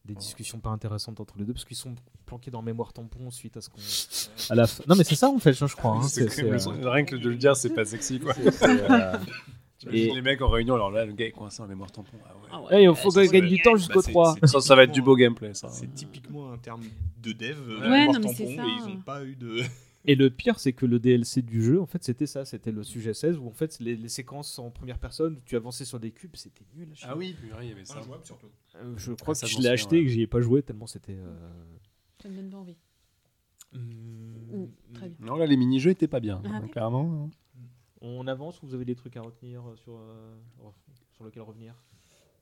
Des 0.04 0.14
discussions 0.14 0.58
pas 0.58 0.68
intéressantes 0.70 1.18
entre 1.20 1.34
les 1.38 1.44
deux 1.44 1.54
parce 1.54 1.64
qu'ils 1.64 1.78
sont 1.78 1.94
planqués 2.26 2.50
dans 2.50 2.60
mémoire 2.60 2.92
tampon 2.92 3.30
suite 3.30 3.56
à 3.56 3.60
ce 3.62 3.70
qu'on. 3.70 3.78
À 4.52 4.54
la 4.54 4.66
fin- 4.66 4.84
Non, 4.86 4.96
mais 4.96 5.04
c'est 5.04 5.14
ça 5.14 5.28
en 5.30 5.38
fait, 5.38 5.54
je 5.54 5.66
je 5.66 5.74
crois. 5.76 5.92
hein, 5.96 6.02
C'est 6.08 6.28
c'est- 6.28 6.42
que- 6.46 6.58
c'est, 6.58 6.68
euh, 6.68 6.90
Rien 6.90 7.04
que 7.04 7.16
de 7.16 7.28
le 7.30 7.36
dire, 7.36 7.56
c'est 7.56 7.70
pas 7.70 7.84
sexy 7.86 8.20
quoi. 8.20 8.34
c'est- 8.34 8.50
c'est, 8.50 8.90
euh, 8.90 9.16
Et 9.92 10.10
les 10.14 10.22
mecs 10.22 10.40
en 10.40 10.48
réunion, 10.48 10.74
alors 10.76 10.90
là, 10.90 11.04
le 11.04 11.12
gars 11.12 11.26
est 11.26 11.30
coincé 11.30 11.62
en 11.62 11.66
mémoire 11.66 11.90
tampon. 11.92 12.16
Ah 12.24 12.32
ouais. 12.34 12.48
Ah 12.52 12.60
ouais. 12.62 12.68
Eh, 12.80 12.84
il 12.84 12.94
faut 12.94 13.10
ça, 13.10 13.24
qu'on 13.24 13.30
gagne 13.32 13.42
c'est- 13.44 13.48
du 13.48 13.62
temps 13.62 13.72
bah, 13.72 13.78
jusqu'au 13.78 14.00
c'est- 14.02 14.10
3. 14.12 14.34
c'est 14.40 14.46
Ça, 14.46 14.60
ça 14.60 14.74
va 14.76 14.82
être 14.84 14.90
du 14.90 14.94
typiquement- 14.94 15.12
beau 15.12 15.16
gameplay, 15.16 15.52
ça. 15.54 15.68
C'est 15.68 15.94
typiquement 15.94 16.52
un 16.52 16.58
terme 16.58 16.82
de 17.22 17.32
dev, 17.32 17.58
euh, 17.68 17.80
Ouais, 17.80 17.88
mémoire 17.90 18.06
non, 18.06 18.12
mais 18.20 18.20
tampon, 18.20 18.34
c'est 18.36 18.56
ça. 18.56 18.62
et 18.62 18.66
ils 18.88 18.94
n'ont 18.94 19.00
pas 19.02 19.24
eu 19.24 19.36
de. 19.36 19.62
Et 20.06 20.14
le 20.16 20.28
pire, 20.28 20.58
c'est 20.60 20.74
que 20.74 20.84
le 20.84 20.98
DLC 20.98 21.40
du 21.42 21.62
jeu, 21.62 21.80
en 21.80 21.86
fait, 21.86 22.04
c'était 22.04 22.26
ça. 22.26 22.44
C'était 22.44 22.72
le 22.72 22.82
sujet 22.82 23.14
16 23.14 23.38
où, 23.38 23.46
en 23.46 23.52
fait, 23.52 23.78
les, 23.80 23.96
les 23.96 24.08
séquences 24.08 24.58
en 24.58 24.70
première 24.70 24.98
personne 24.98 25.36
où 25.36 25.40
tu 25.46 25.56
avançais 25.56 25.84
sur 25.86 25.98
des 25.98 26.10
cubes, 26.10 26.36
c'était 26.36 26.64
nul. 26.74 26.92
Ah 27.02 27.16
oui, 27.16 27.34
il 27.62 27.68
y 27.68 27.72
avait 27.72 27.84
ça. 27.86 28.00
surtout. 28.22 28.48
Euh, 28.76 28.92
je 28.96 29.12
crois 29.12 29.34
Ah, 29.36 29.40
que 29.40 29.46
je 29.46 29.58
l'ai 29.60 29.68
acheté 29.68 29.96
ouais. 29.96 30.02
et 30.02 30.04
que 30.04 30.10
j'y 30.10 30.20
ai 30.22 30.26
pas 30.26 30.40
joué 30.42 30.62
tellement 30.62 30.86
c'était. 30.86 31.16
euh, 31.16 31.50
Ça 32.22 32.28
me 32.28 32.36
donne 32.36 32.50
pas 32.50 32.58
envie. 32.58 32.76
hmm, 33.72 33.78
Mm, 34.54 34.66
très 34.92 35.08
bien. 35.08 35.26
Non, 35.26 35.36
là, 35.36 35.46
les 35.46 35.56
mini-jeux 35.56 35.90
étaient 35.90 36.06
pas 36.06 36.20
bien, 36.20 36.40
Ah 36.44 36.48
hein, 36.62 36.68
clairement. 36.68 37.30
On 38.00 38.26
avance 38.26 38.62
ou 38.62 38.66
vous 38.66 38.74
avez 38.74 38.84
des 38.84 38.94
trucs 38.94 39.16
à 39.16 39.22
retenir 39.22 39.66
euh, 39.66 39.74
sur, 39.76 39.96
euh, 39.98 40.36
sur 41.12 41.24
lequel 41.24 41.42
revenir? 41.42 41.74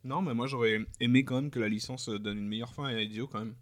Non, 0.05 0.21
mais 0.21 0.35
moi 0.35 0.49
j'aurais 0.49 0.81
aimé 0.99 1.25
quand 1.25 1.37
même 1.37 1.51
que 1.51 1.61
la 1.61 1.69
licence 1.69 2.09
euh, 2.09 2.19
donne 2.19 2.39
une 2.39 2.49
meilleure 2.49 2.75
fin 2.75 2.87
à 2.87 2.95
Ezio 3.01 3.29
quand 3.29 3.39
même. 3.39 3.55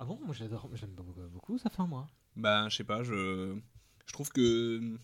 Ah 0.00 0.04
bon 0.06 0.18
Moi 0.24 0.34
j'adore, 0.34 0.68
j'aime 0.74 0.90
beaucoup, 0.90 1.12
beaucoup 1.32 1.58
sa 1.58 1.68
fin, 1.70 1.86
moi. 1.86 2.06
Bah, 2.34 2.66
je 2.70 2.76
sais 2.76 2.84
pas, 2.84 3.02
je, 3.02 3.54
je 4.06 4.12
trouve 4.12 4.30
que. 4.30 4.96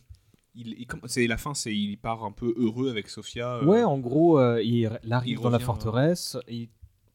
Il, 0.58 0.86
c'est 1.04 1.26
la 1.26 1.36
fin, 1.36 1.52
c'est 1.52 1.76
il 1.76 1.98
part 1.98 2.24
un 2.24 2.32
peu 2.32 2.54
heureux 2.56 2.88
avec 2.88 3.08
Sofia. 3.10 3.56
euh, 3.56 3.64
Ouais, 3.66 3.84
en 3.84 3.98
gros, 3.98 4.38
euh, 4.40 4.62
il, 4.62 4.90
il 5.04 5.12
arrive 5.12 5.36
il 5.38 5.42
dans 5.42 5.50
la 5.50 5.58
forteresse, 5.58 6.38
il 6.48 6.70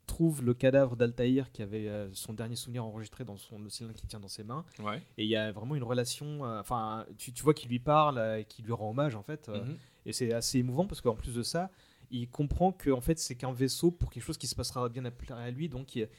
trouve 0.05 0.43
le 0.43 0.53
cadavre 0.53 0.95
d'Altaïr 0.95 1.51
qui 1.51 1.63
avait 1.63 1.87
euh, 1.87 2.07
son 2.13 2.33
dernier 2.33 2.55
souvenir 2.55 2.85
enregistré 2.85 3.23
dans 3.25 3.37
son, 3.37 3.57
le 3.57 3.69
cylindre 3.69 3.95
qu'il 3.95 4.07
tient 4.07 4.19
dans 4.19 4.27
ses 4.27 4.43
mains. 4.43 4.63
Ouais. 4.79 5.01
Et 5.17 5.23
il 5.23 5.29
y 5.29 5.35
a 5.35 5.51
vraiment 5.51 5.73
une 5.73 5.81
relation. 5.83 6.45
euh, 6.45 6.59
Enfin, 6.59 7.03
tu, 7.17 7.33
tu 7.33 7.41
vois 7.41 7.55
qu'il 7.55 7.69
lui 7.69 7.79
parle 7.79 8.19
euh, 8.19 8.39
et 8.41 8.45
qu'il 8.45 8.63
lui 8.65 8.73
rend 8.73 8.91
hommage 8.91 9.15
en 9.15 9.23
fait. 9.23 9.47
Mhm. 9.47 9.75
Et 10.05 10.13
c'est 10.13 10.31
assez 10.33 10.59
émouvant 10.59 10.85
parce 10.85 11.01
qu'en 11.01 11.15
plus 11.15 11.33
de 11.33 11.41
ça, 11.41 11.71
il 12.11 12.29
comprend 12.29 12.71
que 12.73 12.91
en 12.91 13.01
fait 13.01 13.17
c'est 13.17 13.35
qu'un 13.35 13.53
vaisseau 13.53 13.89
pour 13.89 14.11
quelque 14.11 14.23
chose 14.23 14.37
qui 14.37 14.47
se 14.47 14.53
passera 14.55 14.87
bien 14.89 15.05
après 15.05 15.33
à 15.33 15.49
lui. 15.49 15.67
Donc 15.67 15.95
il- 15.95 16.09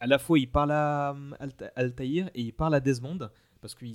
à 0.00 0.06
la 0.06 0.18
fois 0.18 0.38
il 0.38 0.48
parle 0.50 0.72
à 0.72 1.14
Alta- 1.40 1.72
Altaïr 1.76 2.30
et 2.34 2.42
il 2.42 2.52
parle 2.52 2.74
à 2.74 2.80
Desmond 2.80 3.30
parce 3.60 3.74
que 3.74 3.84
euh, 3.86 3.90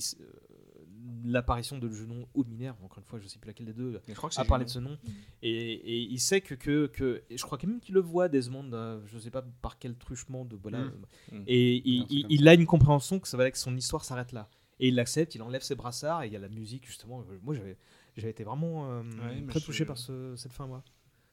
l'apparition 1.26 1.78
de 1.78 1.90
Junon 1.90 2.28
ou 2.34 2.44
de 2.44 2.50
Minerve, 2.50 2.78
encore 2.84 3.00
une 3.00 3.04
fois 3.06 3.20
je 3.20 3.28
sais 3.28 3.40
plus 3.40 3.48
laquelle 3.48 3.66
des 3.68 3.74
deux, 3.74 3.92
Mais 4.08 4.14
je 4.14 4.18
crois 4.18 4.30
que 4.30 4.36
c'est 4.36 4.42
a 4.42 4.46
parlé 4.46 4.66
de 4.66 4.70
ce 4.70 4.80
nom. 4.80 4.98
Et, 5.42 5.52
et 5.74 5.98
il 6.02 6.20
sait 6.20 6.42
que, 6.42 6.56
que, 6.56 6.88
que- 6.88 7.24
et 7.30 7.38
je 7.38 7.44
crois 7.44 7.58
quand 7.58 7.68
même 7.68 7.80
qu'il 7.80 7.94
le 7.96 8.02
voit 8.02 8.30
Desmond, 8.30 8.70
euh, 8.74 9.00
je 9.06 9.18
sais 9.20 9.32
pas 9.32 9.44
par 9.62 9.78
quel 9.80 9.96
truchement 9.96 10.46
de 10.46 10.56
voilà. 10.56 10.80
Mm. 10.80 10.94
Mm. 11.32 11.44
Et 11.48 11.82
Il 11.88 12.00
a 12.00 12.00
il, 12.00 12.00
un 12.02 12.04
truc 12.06 12.12
il- 12.18 12.22
comme 12.24 12.32
il 12.32 12.48
a 12.48 12.54
une 12.54 12.66
compréhension 12.66 13.20
que 13.20 13.28
ça 13.28 13.38
va 13.38 13.50
que 13.52 13.58
son 13.58 13.76
histoire 13.76 14.04
s'arrête 14.06 14.32
là. 14.32 14.50
Et 14.80 14.88
il 14.88 14.96
l'accepte, 14.96 15.36
il 15.36 15.42
enlève 15.42 15.62
ses 15.62 15.76
brassards 15.76 16.24
et 16.24 16.28
il 16.28 16.34
y 16.34 16.38
a 16.38 16.40
la 16.40 16.48
musique 16.50 16.86
justement. 16.88 17.24
Moi 17.44 17.54
j'avais 17.54 17.78
j'avais 18.16 18.32
été 18.32 18.44
vraiment 18.44 18.90
euh, 18.92 19.02
Ouais, 19.04 19.46
très 19.50 19.60
je- 19.60 19.66
touché 19.66 19.86
par 19.86 19.98
ce- 19.98 20.36
cette 20.38 20.54
fin 20.54 20.68
moi. 20.68 20.84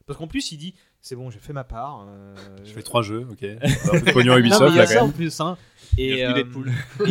Parce 0.07 0.17
qu'en 0.17 0.27
plus 0.27 0.51
il 0.51 0.57
dit 0.57 0.73
c'est 1.01 1.15
bon 1.15 1.29
j'ai 1.29 1.39
fait 1.39 1.53
ma 1.53 1.63
part. 1.63 2.05
euh, 2.09 2.33
Je 2.63 2.71
fais 2.73 2.81
trois 2.81 3.01
jeux, 3.03 3.27
ok. 3.29 3.43
Un 3.43 3.99
peu 3.99 3.99
de 4.01 4.11
pognon 4.13 4.33
non, 4.33 4.37
Ubisoft, 4.39 4.71
il 4.71 4.75
y 4.75 4.79
a 4.79 4.81
là, 4.81 4.87
ça 4.87 4.95
quand 4.95 5.01
en 5.01 5.07
même. 5.07 5.13
plus 5.15 5.39
hein. 5.41 5.57
Et, 5.97 6.15
Bienvenue 6.15 6.71
euh, 7.01 7.05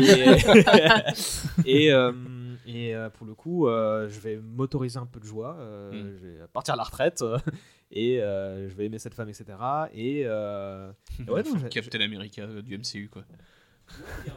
et, 1.66 1.85
et, 1.86 1.93
euh, 1.93 2.12
et, 2.66 2.94
euh, 2.94 3.10
pour 3.10 3.27
le 3.27 3.35
coup, 3.35 3.68
euh, 3.68 4.09
je 4.09 4.18
vais 4.20 4.36
m'autoriser 4.39 4.98
un 4.98 5.06
peu 5.06 5.20
de 5.20 5.24
joie. 5.27 5.56
euh, 5.60 5.93
Mm. 5.93 6.10
Je 6.20 6.27
vais 6.27 6.39
partir 6.52 6.74
à 6.74 6.77
la 6.77 6.82
retraite 6.82 7.23
euh, 7.23 7.39
et 7.93 8.20
euh, 8.20 8.68
je 8.68 8.74
vais 8.74 8.86
aimer 8.86 8.98
cette 8.98 9.14
femme, 9.14 9.28
etc. 9.28 9.44
Et 9.94 10.23
euh, 10.24 10.90
ouais, 11.28 11.43
non, 11.43 11.59
j'ai- 11.60 11.68
Captain 11.68 12.01
America 12.01 12.43
euh, 12.43 12.62
du 12.62 12.77
MCU 12.78 13.09
quoi. 13.12 13.23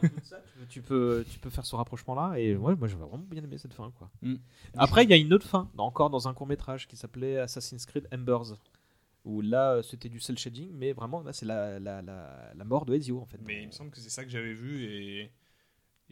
Tu, 0.00 0.66
tu 0.68 0.82
peux, 0.82 1.24
tu 1.30 1.38
peux 1.38 1.50
faire 1.50 1.66
ce 1.66 1.76
rapprochement-là. 1.76 2.38
Et 2.38 2.56
ouais, 2.56 2.74
moi, 2.76 2.88
j'avais 2.88 3.04
vraiment 3.04 3.24
bien 3.30 3.42
aimé 3.42 3.58
cette 3.58 3.74
fin. 3.74 3.90
Quoi. 3.98 4.10
Mm. 4.22 4.36
Après, 4.76 5.04
il 5.04 5.10
y 5.10 5.12
a 5.12 5.16
une 5.16 5.32
autre 5.32 5.46
fin, 5.46 5.70
encore 5.76 6.10
dans 6.10 6.28
un 6.28 6.34
court 6.34 6.46
métrage 6.46 6.86
qui 6.86 6.96
s'appelait 6.96 7.38
Assassin's 7.38 7.86
Creed 7.86 8.08
Embers. 8.12 8.56
Où 9.26 9.42
là, 9.42 9.74
euh, 9.74 9.82
c'était 9.82 10.08
du 10.08 10.18
cel 10.18 10.38
shading, 10.38 10.70
mais 10.72 10.92
vraiment, 10.94 11.22
là, 11.22 11.34
c'est 11.34 11.44
la, 11.44 11.78
la, 11.78 12.00
la, 12.00 12.52
la 12.54 12.64
mort 12.64 12.86
de 12.86 12.94
Ezio 12.94 13.20
en 13.20 13.26
fait. 13.26 13.38
Mais 13.44 13.64
il 13.64 13.66
me 13.66 13.72
semble 13.72 13.90
que 13.90 14.00
c'est 14.00 14.08
ça 14.08 14.24
que 14.24 14.30
j'avais 14.30 14.54
vu 14.54 14.84
et 14.84 15.30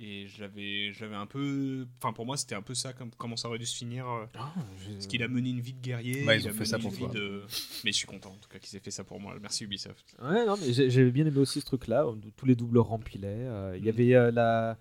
et 0.01 0.27
je 0.29 0.41
l'avais 0.41 0.93
je 0.93 1.01
l'avais 1.05 1.17
un 1.17 1.27
peu 1.27 1.87
enfin 1.99 2.13
pour 2.13 2.25
moi 2.27 2.37
c'était 2.37 2.55
un 2.55 2.63
peu 2.63 2.75
ça 2.75 2.93
comme 2.93 3.11
comment 3.19 3.37
ça 3.37 3.49
aurait 3.49 3.59
dû 3.59 3.67
se 3.67 3.77
finir 3.77 4.09
euh, 4.09 4.27
Ah, 4.39 4.53
j'ai- 4.85 4.93
parce 4.95 5.07
qu'il 5.09 5.23
a 5.23 5.29
mené 5.29 5.51
une 5.51 5.61
vie 5.61 5.73
de 5.75 5.81
guerrier 5.81 6.25
Bah, 6.25 6.37
ils 6.37 6.43
il 6.43 6.47
ont 6.47 6.51
a 6.51 6.53
fait 6.53 6.59
mené 6.61 6.65
ça 6.67 6.77
une 6.77 6.83
pour 6.83 6.91
vie 6.93 6.99
toi. 6.99 7.09
de 7.15 7.43
mais 7.85 7.91
je 7.93 7.97
suis 7.97 8.07
content 8.07 8.31
en 8.31 8.37
tout 8.37 8.49
cas 8.49 8.59
qu'ils 8.59 8.77
aient 8.77 8.81
fait 8.83 8.91
ça 8.93 9.03
pour 9.05 9.19
moi 9.21 9.35
merci 9.43 9.65
Ubisoft 9.65 10.17
Ouais, 10.23 10.47
non, 10.47 10.55
mais 10.61 10.73
j'ai 10.73 10.89
j'ai 10.91 11.11
bien 11.11 11.27
aimé 11.27 11.39
aussi 11.39 11.61
ce 11.61 11.67
truc-là, 11.67 12.07
où 12.09 12.17
tous 12.37 12.47
les 12.47 12.55
doubles 12.55 12.79
remplilaient. 12.79 13.27
euh, 13.49 13.77
Il 13.77 13.85
y 13.85 13.89
avait 13.89 14.15
euh, 14.15 14.31
la 14.31 14.77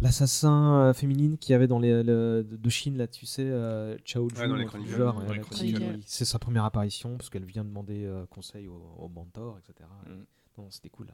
l'assassin 0.00 0.74
euh, 0.88 0.92
féminine 0.94 1.38
qui 1.38 1.54
avait 1.54 1.66
dans 1.68 1.78
les 1.78 2.02
le- 2.02 2.42
de 2.50 2.70
Chine 2.70 2.96
là, 2.98 3.06
tu 3.06 3.24
sais, 3.24 3.44
euh, 3.46 3.96
Chao 4.04 4.28
Ju, 4.28 4.36
Ouais, 4.36 4.48
dans 4.48 4.56
les 4.56 4.64
genre, 4.86 5.14
Dans 5.22 5.32
les 5.32 5.38
là, 5.38 5.44
qui- 5.44 5.74
c'est 6.06 6.24
sa 6.24 6.38
première 6.38 6.64
apparition 6.64 7.16
parce 7.16 7.30
qu'elle 7.30 7.44
vient 7.44 7.64
demander 7.64 8.04
euh, 8.04 8.26
conseil 8.26 8.66
au, 8.66 8.82
au 8.98 9.08
mentor, 9.08 9.58
etc. 9.58 9.88
Mm. 10.08 10.24
Non, 10.58 10.70
c'était 10.70 10.88
cool. 10.88 11.06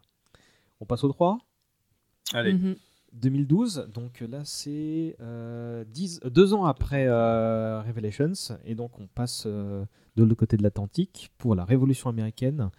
On 0.80 0.86
passe 0.86 1.04
au 1.04 1.08
3 1.12 1.38
Allez. 2.32 2.52
Mhm. 2.54 2.76
2012, 3.14 3.88
donc 3.92 4.20
là 4.20 4.40
c'est 4.44 5.16
euh, 5.20 5.84
euh, 5.84 6.30
deux 6.30 6.54
ans 6.54 6.64
après 6.66 7.06
euh, 7.08 7.80
Revelations, 7.82 8.32
et 8.64 8.74
donc 8.74 8.98
on 9.00 9.06
passe 9.06 9.44
euh, 9.46 9.84
de 10.16 10.22
l'autre 10.24 10.34
côté 10.38 10.56
de 10.56 10.62
l'Atlantique 10.62 11.30
pour 11.38 11.54
la 11.54 11.64
Révolution 11.64 12.10
américaine, 12.10 12.70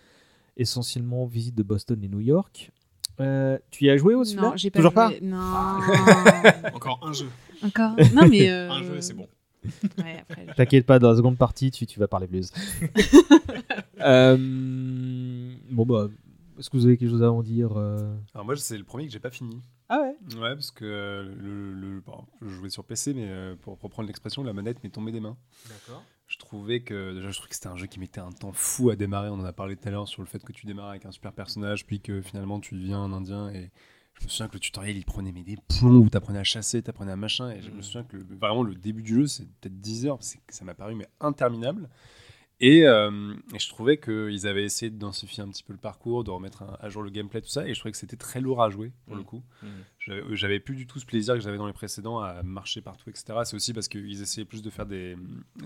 essentiellement 0.58 1.26
visite 1.26 1.56
de 1.56 1.64
Boston 1.64 2.04
et 2.04 2.08
New 2.08 2.20
York. 2.22 2.72
Euh, 3.20 3.58
tu 3.72 3.86
y 3.86 3.90
as 3.90 3.98
joué 3.98 4.16
aussi 4.16 4.36
Non, 4.38 4.54
j'ai 4.56 4.70
pas 4.70 4.80
Toujours 4.80 4.92
joué. 4.94 5.20
pas? 5.20 5.26
Non. 5.26 6.72
encore 6.74 7.00
un 7.04 7.12
jeu 7.12 7.28
Encore. 7.62 7.96
Non, 8.14 8.28
mais. 8.30 8.50
euh, 8.50 8.70
un 8.72 8.82
jeu 8.84 9.02
c'est 9.02 9.14
bon 9.14 9.28
Ouais, 9.98 10.24
T'inquiète 10.56 10.86
pas, 10.86 11.00
dans 11.00 11.10
la 11.10 11.18
seconde 11.18 11.38
partie, 11.38 11.70
tu, 11.70 11.86
tu 11.86 12.00
vas 12.00 12.08
parler 12.08 12.28
blues. 12.28 12.52
Euh, 14.02 14.38
bon 15.70 15.86
bah, 15.86 16.08
est-ce 16.58 16.70
que 16.70 16.78
vous 16.78 16.86
avez 16.86 16.96
quelque 16.96 17.10
chose 17.10 17.22
à 17.22 17.32
en 17.32 17.44
dire 17.44 17.74
euh? 17.76 18.16
Alors 18.34 18.46
moi, 18.46 18.56
c'est 18.56 18.78
le 18.78 18.86
premier 18.86 19.06
que 19.06 19.12
j'ai 19.12 19.20
pas 19.20 19.30
fini. 19.30 19.62
Ah 19.90 20.02
ouais 20.02 20.16
Ouais, 20.40 20.54
parce 20.54 20.72
que 20.72 20.86
euh, 20.86 21.34
le, 21.40 21.74
le- 21.74 22.00
bon, 22.02 22.24
je 22.42 22.50
jouais 22.50 22.70
sur 22.70 22.84
PC, 22.84 23.14
mais 23.14 23.28
euh, 23.28 23.56
pour 23.56 23.80
reprendre 23.82 24.08
l'expression, 24.08 24.44
la 24.44 24.54
manette 24.54 24.84
m'est 24.84 24.90
tombée 24.92 25.12
des 25.12 25.20
mains. 25.20 25.38
D'accord. 25.68 26.04
Je 26.28 26.38
trouvais 26.38 26.82
que 26.82 27.14
déjà, 27.16 27.30
je 27.32 27.36
trouvais 27.36 27.50
que 27.50 27.56
c'était 27.56 27.68
un 27.70 27.76
jeu 27.76 27.88
qui 27.88 28.00
mettait 28.00 28.22
un 28.22 28.32
temps 28.32 28.52
fou 28.54 28.92
à 28.92 28.96
démarrer. 28.96 29.30
On 29.30 29.40
en 29.40 29.46
a 29.46 29.54
parlé 29.54 29.76
tout 29.76 29.88
à 29.88 29.92
l'heure 29.92 30.08
sur 30.08 30.22
le 30.22 30.28
fait 30.28 30.44
que 30.44 30.52
tu 30.52 30.68
démarres 30.68 30.90
avec 30.90 31.06
un 31.06 31.12
super 31.12 31.34
personnage, 31.34 31.88
puis 31.88 32.02
que 32.02 32.22
finalement 32.22 32.60
tu 32.60 32.76
deviens 32.76 33.00
un 33.00 33.12
Indien. 33.14 33.50
Et 33.50 33.72
je 34.14 34.26
me 34.26 34.30
souviens 34.30 34.48
que 34.48 34.54
le 34.54 34.60
tutoriel, 34.60 34.96
il 34.96 35.06
prenait 35.06 35.32
mais 35.32 35.42
des 35.42 35.58
plombs 35.80 36.02
où 36.06 36.10
t'apprenais 36.10 36.38
à 36.38 36.44
chasser, 36.44 36.84
t'apprenais 36.84 37.12
à 37.14 37.16
machin. 37.16 37.50
Et 37.50 37.62
je 37.64 37.72
me 37.72 37.82
souviens 37.82 38.04
que 38.04 38.18
le- 38.18 38.26
vraiment 38.36 38.62
le 38.62 38.76
début 38.76 39.02
du 39.02 39.16
jeu, 39.16 39.26
c'est 39.26 39.46
peut-être 39.60 39.82
10 39.82 40.06
heures, 40.06 40.20
que 40.20 40.54
ça 40.54 40.64
m'a 40.66 40.76
paru 40.76 40.94
mais 40.94 41.08
interminable. 41.20 41.90
Et, 42.62 42.86
euh, 42.86 43.34
et 43.54 43.60
je 43.60 43.70
trouvais 43.70 43.98
qu'ils 44.00 44.46
avaient 44.46 44.66
essayé 44.66 44.90
de 44.90 44.98
densifier 44.98 45.42
un 45.44 45.48
petit 45.48 45.64
peu 45.64 45.72
le 45.72 45.80
parcours, 45.80 46.26
de 46.26 46.32
remettre 46.32 46.64
un- 46.64 46.78
à 46.82 46.90
jour 46.90 47.02
le 47.04 47.10
gameplay, 47.10 47.40
tout 47.42 47.48
ça. 47.48 47.66
Et 47.66 47.74
je 47.74 47.80
trouvais 47.80 47.94
que 47.94 47.98
c'était 47.98 48.18
très 48.18 48.42
lourd 48.42 48.62
à 48.62 48.70
jouer 48.70 48.92
pour 49.06 49.16
le 49.16 49.24
coup. 49.24 49.44
J'avais 50.00 50.22
euh, 50.22 50.36
j'avais 50.36 50.60
plus 50.60 50.76
du 50.76 50.86
tout 50.86 51.00
ce 51.00 51.06
plaisir 51.06 51.36
que 51.36 51.40
j'avais 51.40 51.58
dans 51.58 51.68
les 51.68 51.74
précédents 51.74 52.20
à 52.20 52.44
marcher 52.44 52.82
partout, 52.82 53.10
etc. 53.10 53.40
C'est 53.46 53.56
aussi 53.56 53.72
parce 53.74 53.88
qu'ils 53.88 54.22
essayaient 54.22 54.44
plus 54.46 54.62
de 54.62 54.70
faire 54.70 54.86
des, 54.86 55.16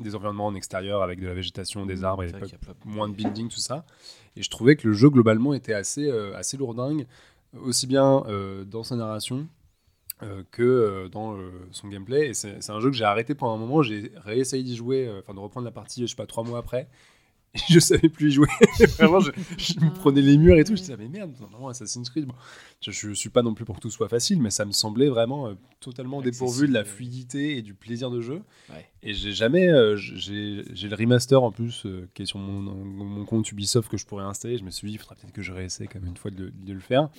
des 0.02 0.14
environnements 0.16 0.46
en 0.46 0.54
extérieur 0.56 1.02
avec 1.02 1.20
de 1.20 1.26
la 1.26 1.34
végétation, 1.34 1.86
des 1.88 2.04
arbres 2.04 2.24
et 2.24 2.28
pas- 2.34 2.46
moins 2.86 3.10
de 3.10 3.16
building, 3.16 3.50
tout 3.50 3.60
ça. 3.60 3.86
Et 4.36 4.44
je 4.44 4.50
trouvais 4.52 4.76
que 4.76 4.88
le 4.88 4.94
jeu 4.94 5.10
globalement 5.10 5.54
était 5.56 5.74
assez, 5.74 6.08
euh, 6.10 6.36
assez 6.36 6.58
lourdingue, 6.58 7.08
aussi 7.54 7.88
bien 7.88 8.24
euh, 8.28 8.66
dans 8.66 8.84
sa 8.84 8.96
narration 8.96 9.48
que 10.52 10.64
euh, 10.64 11.10
dans 11.10 11.36
euh, 11.36 11.52
son 11.72 11.88
gameplay. 11.88 12.30
Et 12.30 12.34
c'est 12.34 12.70
un 12.70 12.80
jeu 12.80 12.90
que 12.90 12.96
j'ai 12.96 13.04
arrêté 13.06 13.36
pendant 13.36 13.56
un 13.56 13.58
moment. 13.58 13.82
J'ai 13.84 14.12
réessayé 14.18 14.64
d'y 14.64 14.76
jouer, 14.76 15.08
euh, 15.08 15.20
enfin 15.20 15.34
de 15.34 15.40
reprendre 15.40 15.66
la 15.66 15.72
partie, 15.72 16.02
je 16.02 16.08
sais 16.08 16.16
pas, 16.16 16.26
trois 16.26 16.44
mois 16.44 16.60
après. 16.60 16.88
Et 17.56 17.60
je 17.70 17.80
savais 17.80 18.10
plus 18.10 18.30
y 18.30 18.32
jouer. 18.32 18.48
Vraiment, 18.98 19.20
je, 19.20 19.30
je 19.60 19.80
me 19.80 19.94
prenais 19.94 20.22
les 20.24 20.40
murs 20.40 20.58
et 20.58 20.64
tout. 20.64 20.76
Je 20.76 20.82
disais, 20.82 20.94
ah, 20.94 20.98
mais 20.98 21.08
merde, 21.08 21.34
normalement, 21.40 21.68
Assassin's 21.68 22.10
Creed. 22.10 22.26
Bon, 22.26 22.34
je, 22.82 22.90
je 22.90 23.14
suis 23.14 23.30
pas 23.30 23.44
non 23.44 23.54
plus 23.54 23.64
pour 23.64 23.76
que 23.76 23.82
tout 23.82 23.92
soit 23.92 24.10
facile, 24.10 24.42
mais 24.42 24.50
ça 24.50 24.66
me 24.66 24.72
semblait 24.72 25.08
vraiment 25.08 25.46
euh, 25.46 25.54
totalement 25.80 26.24
dépourvu 26.24 26.68
de 26.68 26.74
la 26.74 26.84
fluidité 26.84 27.56
et 27.58 27.62
du 27.62 27.76
plaisir 27.76 28.10
de 28.10 28.22
jeu. 28.22 28.42
Ouais. 28.72 28.90
Et 29.04 29.14
j'ai 29.14 29.34
jamais. 29.34 29.70
euh, 29.70 29.96
j'ai 29.96 30.64
le 30.90 30.96
remaster 30.96 31.44
en 31.44 31.52
plus 31.52 31.86
euh, 31.86 32.10
qui 32.16 32.24
est 32.24 32.26
sur 32.26 32.40
mon, 32.40 32.60
mon 32.60 33.24
compte 33.24 33.52
Ubisoft 33.52 33.88
que 33.88 33.98
je 33.98 34.08
pourrais 34.08 34.26
installer. 34.26 34.58
Je 34.58 34.64
me 34.64 34.72
suis 34.72 34.88
dit, 34.88 34.96
il 34.96 34.98
faudra 34.98 35.14
peut-être 35.14 35.34
que 35.34 35.44
je 35.44 35.52
réessaye 35.52 35.88
quand 35.88 36.00
même 36.00 36.10
une 36.10 36.18
fois 36.18 36.32
de 36.32 36.52
le 36.68 36.80
faire. 36.80 37.10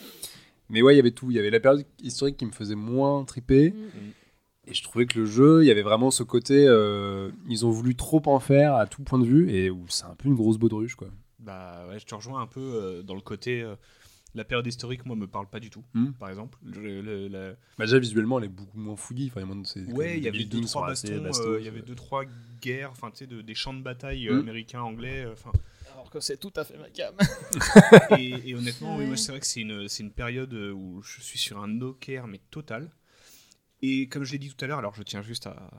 Mais 0.71 0.83
ouais, 0.83 0.95
il 0.95 0.97
y 0.97 1.01
avait 1.01 1.11
tout. 1.11 1.31
Il 1.31 1.37
y 1.37 1.39
avait 1.39 1.51
la 1.51 1.61
période 1.61 1.85
historique 2.03 2.37
qui 2.37 2.47
me 2.47 2.53
faisait 2.53 2.75
moins 2.75 3.25
triper. 3.25 3.71
Mm. 3.71 4.11
Et 4.67 4.73
je 4.75 4.83
trouvais 4.83 5.05
que 5.07 5.19
le 5.21 5.27
jeu, 5.27 5.63
il 5.63 5.67
y 5.67 5.71
avait 5.71 5.83
vraiment 5.83 6.11
ce 6.11 6.23
côté. 6.23 6.67
euh, 6.67 7.31
ils 7.49 7.67
ont 7.67 7.71
voulu 7.71 7.95
trop 7.95 8.23
en 8.27 8.41
faire 8.41 8.75
à 8.75 8.87
tout 8.87 9.03
point 9.03 9.19
de 9.19 9.27
vue. 9.27 9.51
Et 9.51 9.71
c'est 9.89 10.05
un 10.05 10.15
peu 10.15 10.29
une 10.29 10.35
grosse 10.35 10.57
baudruche, 10.59 10.95
quoi. 10.95 11.09
Bah 11.39 11.85
ouais, 11.91 11.99
je 11.99 12.07
te 12.07 12.15
rejoins 12.15 12.41
un 12.41 12.47
peu 12.47 12.61
euh, 12.61 13.03
dans 13.03 13.15
le 13.15 13.21
côté. 13.21 13.61
euh, 13.63 13.75
la 14.37 14.43
période 14.43 14.67
historique, 14.67 15.07
moi, 15.07 15.15
me 15.15 15.29
parle 15.29 15.47
pas 15.47 15.61
du 15.61 15.71
tout, 15.71 15.85
Hmm. 15.95 16.11
par 16.19 16.29
exemple. 16.29 16.59
Le- 16.65 17.01
le- 17.03 17.29
la- 17.29 17.51
Bah, 17.79 17.85
déjà, 17.85 18.01
visuellement, 18.01 18.39
elle 18.41 18.47
est 18.47 18.49
beaucoup 18.49 18.77
moins 18.81 18.97
fouillie. 18.97 19.31
Enfin, 19.33 19.47
Ouais, 19.93 20.17
il 20.19 20.25
y 20.25 20.29
avait 20.29 20.43
deux 20.43 20.61
trois 20.63 20.89
bastons, 20.89 21.13
euh, 21.13 21.59
il 21.61 21.65
y 21.65 21.69
avait 21.69 21.79
ouais. 21.81 21.87
deux 21.87 21.95
trois 21.95 22.25
guerres, 22.61 22.91
enfin 22.91 23.11
tu 23.13 23.19
sais, 23.19 23.27
de- 23.29 23.43
des 23.43 23.55
champs 23.55 23.75
de 23.75 23.81
bataille 23.83 24.29
Hmm. 24.29 24.39
américains, 24.41 24.81
anglais, 24.83 25.25
euh, 25.25 25.35
enfin. 25.35 25.53
Alors 26.05 26.13
que 26.13 26.21
c'est 26.21 26.37
tout 26.37 26.53
à 26.57 26.65
fait 26.65 26.77
ma 26.77 26.91
gamme. 26.91 27.15
et, 28.19 28.51
et 28.51 28.55
honnêtement, 28.55 28.97
oui, 28.99 29.07
moi 29.07 29.17
c'est 29.17 29.33
vrai 29.33 29.41
que 29.41 29.47
c'est 29.47 29.63
une, 29.63 29.89
c'est 29.89 30.03
une 30.03 30.11
période 30.13 30.53
euh, 30.53 30.71
où 30.71 31.01
je 31.03 31.23
suis 31.23 31.39
sur 31.39 31.59
un 31.63 31.67
no 31.67 31.95
care 31.95 32.27
mais 32.27 32.41
total. 32.51 32.91
Et 33.81 34.07
comme 34.09 34.23
je 34.25 34.33
l'ai 34.33 34.39
dit 34.39 34.51
tout 34.55 34.63
à 34.63 34.69
l'heure, 34.69 34.79
alors 34.79 34.95
je 34.95 35.03
tiens 35.03 35.23
juste 35.23 35.47
à 35.47 35.71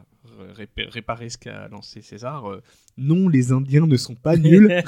ré- 0.56 0.68
réparer 0.78 1.30
ce 1.30 1.38
qu'a 1.38 1.68
lancé 1.68 2.02
César. 2.02 2.50
euh, 2.50 2.64
non, 2.98 3.30
les 3.30 3.52
Indiens 3.52 3.86
ne 3.86 3.98
sont 3.98 4.16
pas 4.16 4.36
nuls. 4.36 4.68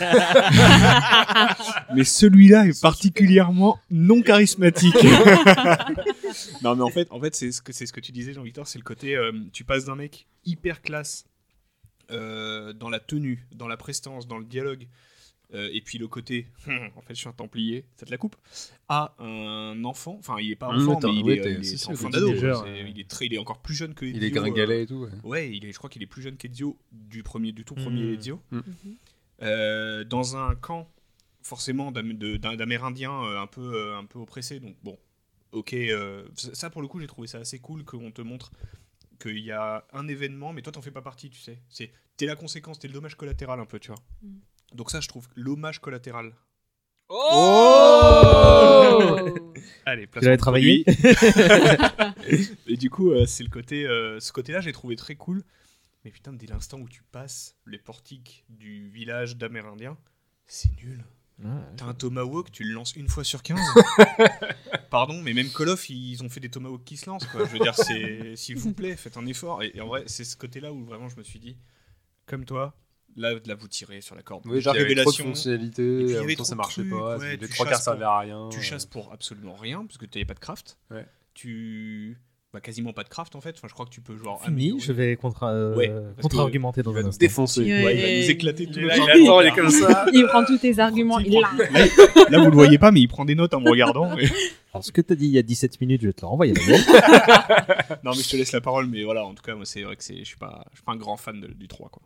mais 1.95 2.03
celui-là 2.03 2.65
est 2.65 2.81
particulièrement 2.81 3.79
non 3.91 4.23
charismatique. 4.23 4.95
non, 6.63 6.75
mais 6.75 6.83
en 6.83 6.89
fait, 6.89 7.07
en 7.11 7.19
fait 7.21 7.35
c'est 7.35 7.51
ce 7.51 7.61
que 7.61 7.73
c'est 7.73 7.85
ce 7.85 7.93
que 7.93 7.99
tu 7.99 8.11
disais, 8.11 8.33
Jean-Victor, 8.33 8.67
c'est 8.67 8.79
le 8.79 8.83
côté 8.83 9.15
euh, 9.15 9.31
tu 9.53 9.63
passes 9.63 9.85
d'un 9.85 9.95
mec 9.95 10.25
hyper 10.45 10.81
classe 10.81 11.25
euh, 12.09 12.73
dans 12.73 12.89
la 12.89 12.99
tenue, 12.99 13.47
dans 13.51 13.67
la 13.67 13.77
prestance, 13.77 14.27
dans 14.27 14.37
le 14.39 14.45
dialogue. 14.45 14.87
Euh, 15.53 15.69
et 15.71 15.81
puis 15.81 15.97
le 15.97 16.07
côté, 16.07 16.47
en 16.95 17.01
fait, 17.01 17.13
je 17.15 17.19
suis 17.19 17.29
un 17.29 17.33
Templier, 17.33 17.85
ça 17.95 18.05
te 18.05 18.11
la 18.11 18.17
coupe. 18.17 18.35
À 18.89 19.15
un 19.19 19.83
enfant, 19.85 20.15
enfin, 20.19 20.37
il 20.39 20.51
est 20.51 20.55
pas 20.55 20.71
Mmh, 20.71 20.89
enfant, 20.89 20.99
mais 21.13 21.15
il 21.19 21.29
est, 21.31 21.41
t'es- 21.41 21.51
il 21.53 21.59
est 21.59 21.63
si, 21.63 21.77
si, 21.77 21.87
en 21.87 21.91
le 21.91 21.97
fin 21.97 22.09
petit 22.09 22.13
d'ado. 22.19 22.29
nageur, 22.33 22.61
quoi. 22.61 22.67
C'est- 22.73 22.83
ouais. 22.83 22.91
Il 22.93 22.99
est 22.99 23.09
très, 23.09 23.25
il 23.27 23.33
est 23.33 23.37
encore 23.37 23.61
plus 23.61 23.75
jeune 23.75 23.93
que. 23.93 24.05
Il 24.05 24.23
est 24.23 24.27
Ezio, 24.27 24.41
gringalet 24.41 24.79
euh, 24.79 24.83
et 24.83 24.85
tout, 24.87 24.95
ouais. 25.03 25.09
Ouais, 25.23 25.51
il 25.55 25.65
est, 25.65 25.71
je 25.71 25.77
crois 25.77 25.89
qu'il 25.89 26.03
est 26.03 26.07
plus 26.07 26.21
jeune 26.21 26.37
qu'Ezio 26.37 26.77
du 26.91 27.23
premier, 27.23 27.51
du 27.53 27.63
tout 27.65 27.75
premier 27.75 28.03
Mmh. 28.03 28.13
Ezio. 28.19 28.41
Mmh. 28.51 28.59
Euh, 29.43 30.03
dans 30.03 30.35
un 30.35 30.55
camp 30.55 30.89
forcément 31.43 31.91
d'Amérindiens 31.91 33.23
euh, 33.23 33.39
un 33.39 33.47
peu 33.47 33.73
euh, 33.75 33.97
un 33.97 34.03
peu 34.05 34.19
oppressés. 34.19 34.59
Donc 34.59 34.75
bon, 34.83 34.97
ok, 35.51 35.73
euh, 35.73 36.27
ça 36.35 36.69
pour 36.69 36.81
le 36.81 36.87
coup 36.87 36.99
j'ai 36.99 37.07
trouvé 37.07 37.27
ça 37.27 37.37
assez 37.37 37.59
cool 37.59 37.83
qu'on 37.85 38.11
te 38.11 38.21
montre 38.21 38.51
qu'il 39.21 39.39
y 39.39 39.51
a 39.51 39.85
un 39.93 40.07
événement, 40.07 40.53
mais 40.53 40.61
toi 40.61 40.71
t'en 40.73 40.81
fais 40.81 40.91
pas 40.91 41.01
partie, 41.01 41.29
tu 41.29 41.39
sais. 41.39 41.59
C'est 41.69 41.91
t'es 42.17 42.25
la 42.25 42.35
conséquence, 42.35 42.79
t'es 42.79 42.87
le 42.87 42.93
dommage 42.93 43.15
collatéral 43.15 43.59
un 43.59 43.65
peu, 43.65 43.79
tu 43.79 43.87
vois. 43.91 43.99
Donc 44.73 44.91
ça 44.91 44.99
je 44.99 45.07
trouve 45.07 45.27
l'hommage 45.35 45.79
collatéral. 45.79 46.33
Oh 47.09 48.35
Allez, 49.85 50.07
place 50.07 50.21
Tu 50.21 50.25
l'avais 50.25 50.37
travaillé 50.37 50.83
Et 52.67 52.75
du 52.75 52.89
coup, 52.89 53.11
euh, 53.11 53.25
c'est 53.25 53.43
le 53.43 53.49
côté, 53.49 53.85
euh, 53.85 54.19
ce 54.19 54.33
côté-là, 54.33 54.59
j'ai 54.59 54.73
trouvé 54.73 54.97
très 54.97 55.15
cool. 55.15 55.43
Mais 56.03 56.11
putain, 56.11 56.33
dès 56.33 56.47
l'instant 56.47 56.79
où 56.79 56.89
tu 56.89 57.03
passes 57.03 57.55
les 57.65 57.77
portiques 57.77 58.43
du 58.49 58.89
village 58.89 59.37
d'Amérindiens, 59.37 59.97
c'est 60.45 60.69
nul. 60.83 61.05
T'as 61.77 61.85
un 61.85 61.93
tomahawk, 61.93 62.51
tu 62.51 62.63
le 62.63 62.73
lances 62.73 62.95
une 62.95 63.07
fois 63.07 63.23
sur 63.23 63.43
15. 63.43 63.59
Pardon, 64.89 65.21
mais 65.21 65.33
même 65.33 65.49
Call 65.49 65.69
of, 65.69 65.89
ils 65.89 66.23
ont 66.23 66.29
fait 66.29 66.39
des 66.39 66.49
tomahawks 66.49 66.83
qui 66.83 66.97
se 66.97 67.09
lancent. 67.09 67.27
Quoi. 67.27 67.45
Je 67.45 67.51
veux 67.51 67.59
dire, 67.59 67.75
c'est 67.75 68.35
s'il 68.35 68.57
vous 68.57 68.73
plaît, 68.73 68.95
faites 68.95 69.17
un 69.17 69.25
effort. 69.27 69.61
Et, 69.61 69.71
et 69.75 69.81
en 69.81 69.87
vrai, 69.87 70.03
c'est 70.07 70.23
ce 70.23 70.35
côté-là 70.35 70.73
où 70.73 70.83
vraiment 70.83 71.09
je 71.09 71.17
me 71.17 71.23
suis 71.23 71.39
dit, 71.39 71.57
comme 72.25 72.43
toi, 72.43 72.75
là, 73.17 73.33
là 73.45 73.55
vous 73.55 73.67
tirez 73.67 73.99
sur 74.01 74.15
la 74.15 74.21
corde. 74.21 74.43
Oui, 74.45 74.59
y 74.59 74.59
avait 74.59 74.61
trop 74.63 74.73
de 74.73 74.79
Révélation. 74.79 75.25
fonctionnalités, 75.25 75.81
Et 75.81 76.03
puis, 76.03 76.05
il 76.05 76.09
y 76.11 76.13
en 76.13 76.17
avait 76.19 76.27
même 76.27 76.35
temps, 76.37 76.43
trop 76.43 76.49
ça 76.49 76.55
marchait 76.55 76.81
trucs, 76.81 76.89
pas, 76.93 77.17
ouais, 77.17 77.37
les 77.37 77.47
trois 77.49 77.65
quarts 77.65 77.81
servaient 77.81 78.05
à 78.05 78.19
rien. 78.19 78.49
Tu 78.51 78.61
chasses 78.61 78.85
pour 78.85 79.11
absolument 79.11 79.55
rien, 79.55 79.83
parce 79.85 79.97
que 79.97 80.05
tu 80.05 80.17
n'avais 80.17 80.25
pas 80.25 80.33
de 80.35 80.39
craft. 80.39 80.77
Ouais. 80.91 81.05
Tu. 81.33 82.17
Bah, 82.53 82.61
quasiment 82.61 82.93
pas 82.93 83.03
de 83.03 83.09
craft 83.09 83.35
en 83.35 83.41
fait. 83.41 83.55
Enfin, 83.57 83.67
je 83.67 83.73
crois 83.73 83.85
que 83.85 83.91
tu 83.91 83.99
peux 83.99 84.17
genre. 84.17 84.41
Fini, 84.41 84.53
améliorer. 84.53 84.79
je 84.81 84.91
vais 84.93 85.15
contre, 85.17 85.43
euh, 85.43 85.75
Ouais, 85.75 85.91
contre-argumenter 86.21 86.79
que 86.81 86.85
dans 86.85 86.91
il 86.91 86.95
va 86.95 86.99
un 87.01 87.03
nous 87.03 87.17
défoncer. 87.17 87.61
Il 87.61 87.83
va 87.83 87.91
nous 87.91 88.29
éclater 88.31 88.65
tout 88.67 88.79
il 88.79 88.85
le 88.85 89.25
temps. 89.25 89.41
il 89.41 89.47
est 89.47 89.51
comme 89.51 89.69
ça. 89.69 90.05
Il 90.13 90.25
prend 90.27 90.45
tous 90.45 90.57
tes 90.57 90.79
arguments, 90.79 91.19
il. 91.19 91.33
Là, 91.33 91.51
là, 92.29 92.39
vous 92.39 92.45
le 92.49 92.55
voyez 92.55 92.77
pas, 92.77 92.91
mais 92.91 93.01
il 93.01 93.07
prend 93.09 93.25
des 93.25 93.35
notes 93.35 93.53
en 93.53 93.59
me 93.59 93.69
regardant. 93.69 94.15
mais- 94.15 94.29
Alors, 94.73 94.83
ce 94.85 94.91
que 94.91 95.01
tu 95.01 95.13
as 95.13 95.15
dit 95.15 95.25
il 95.25 95.31
y 95.31 95.37
a 95.37 95.41
17 95.43 95.79
minutes, 95.81 96.01
je 96.01 96.07
vais 96.07 96.13
te 96.13 96.21
le 96.21 96.27
renvoyer. 96.27 96.53
non, 98.03 98.11
mais 98.15 98.21
je 98.23 98.29
te 98.29 98.35
laisse 98.37 98.51
la 98.53 98.61
parole. 98.61 98.87
Mais 98.87 99.03
voilà, 99.03 99.25
en 99.25 99.33
tout 99.33 99.43
cas, 99.43 99.55
moi, 99.55 99.65
c'est 99.65 99.81
vrai 99.81 99.95
que 99.95 100.03
c'est, 100.03 100.17
je 100.19 100.23
suis 100.23 100.37
pas, 100.37 100.65
je 100.71 100.77
suis 100.77 100.83
pas 100.85 100.93
un 100.93 100.97
grand 100.97 101.17
fan 101.17 101.39
de- 101.39 101.47
du 101.47 101.67
3 101.67 101.89
quoi. 101.89 102.01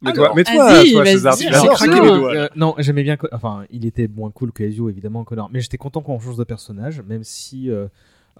Mais 0.00 0.10
Alors, 0.10 0.26
toi, 0.26 0.34
mais 0.36 0.44
toi. 0.44 0.84
César, 1.04 1.36
tu 1.36 1.44
J'ai 1.44 1.50
l'as 1.50 1.58
craqué 1.60 1.76
sorti, 1.76 1.90
les 1.90 2.00
doigts. 2.18 2.34
là. 2.34 2.40
Euh, 2.42 2.48
non, 2.56 2.74
j'aimais 2.78 3.02
bien. 3.02 3.16
Enfin, 3.32 3.64
il 3.70 3.84
était 3.86 4.08
moins 4.08 4.30
cool 4.30 4.52
que 4.52 4.62
Ezio, 4.62 4.88
évidemment, 4.88 5.24
Connor. 5.24 5.50
Mais 5.52 5.60
j'étais 5.60 5.78
content 5.78 6.00
qu'on 6.02 6.18
change 6.20 6.36
de 6.36 6.44
personnage, 6.44 7.02
même 7.02 7.24
si 7.24 7.70
euh, 7.70 7.88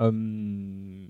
euh, 0.01 0.11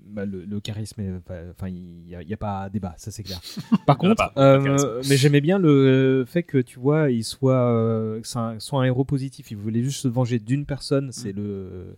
bah, 0.07 0.25
le, 0.25 0.45
le 0.45 0.59
charisme, 0.59 1.03
enfin, 1.27 1.67
il 1.67 2.03
n'y 2.07 2.15
a, 2.15 2.19
a 2.33 2.37
pas 2.37 2.69
débat, 2.69 2.95
ça 2.97 3.11
c'est 3.11 3.21
clair. 3.23 3.39
Par 3.85 3.97
contre, 3.97 4.15
pas, 4.15 4.29
pas 4.29 4.41
euh, 4.41 5.01
mais 5.07 5.17
j'aimais 5.17 5.41
bien 5.41 5.59
le 5.59 6.25
fait 6.27 6.41
que 6.43 6.57
tu 6.57 6.79
vois, 6.79 7.11
il 7.11 7.23
soit, 7.23 7.53
euh, 7.71 8.19
un, 8.35 8.59
soit 8.59 8.81
un 8.81 8.85
héros 8.85 9.05
positif. 9.05 9.51
Il 9.51 9.57
voulait 9.57 9.83
juste 9.83 10.01
se 10.01 10.07
venger 10.07 10.39
d'une 10.39 10.65
personne, 10.65 11.11
c'est 11.11 11.31
le, 11.31 11.95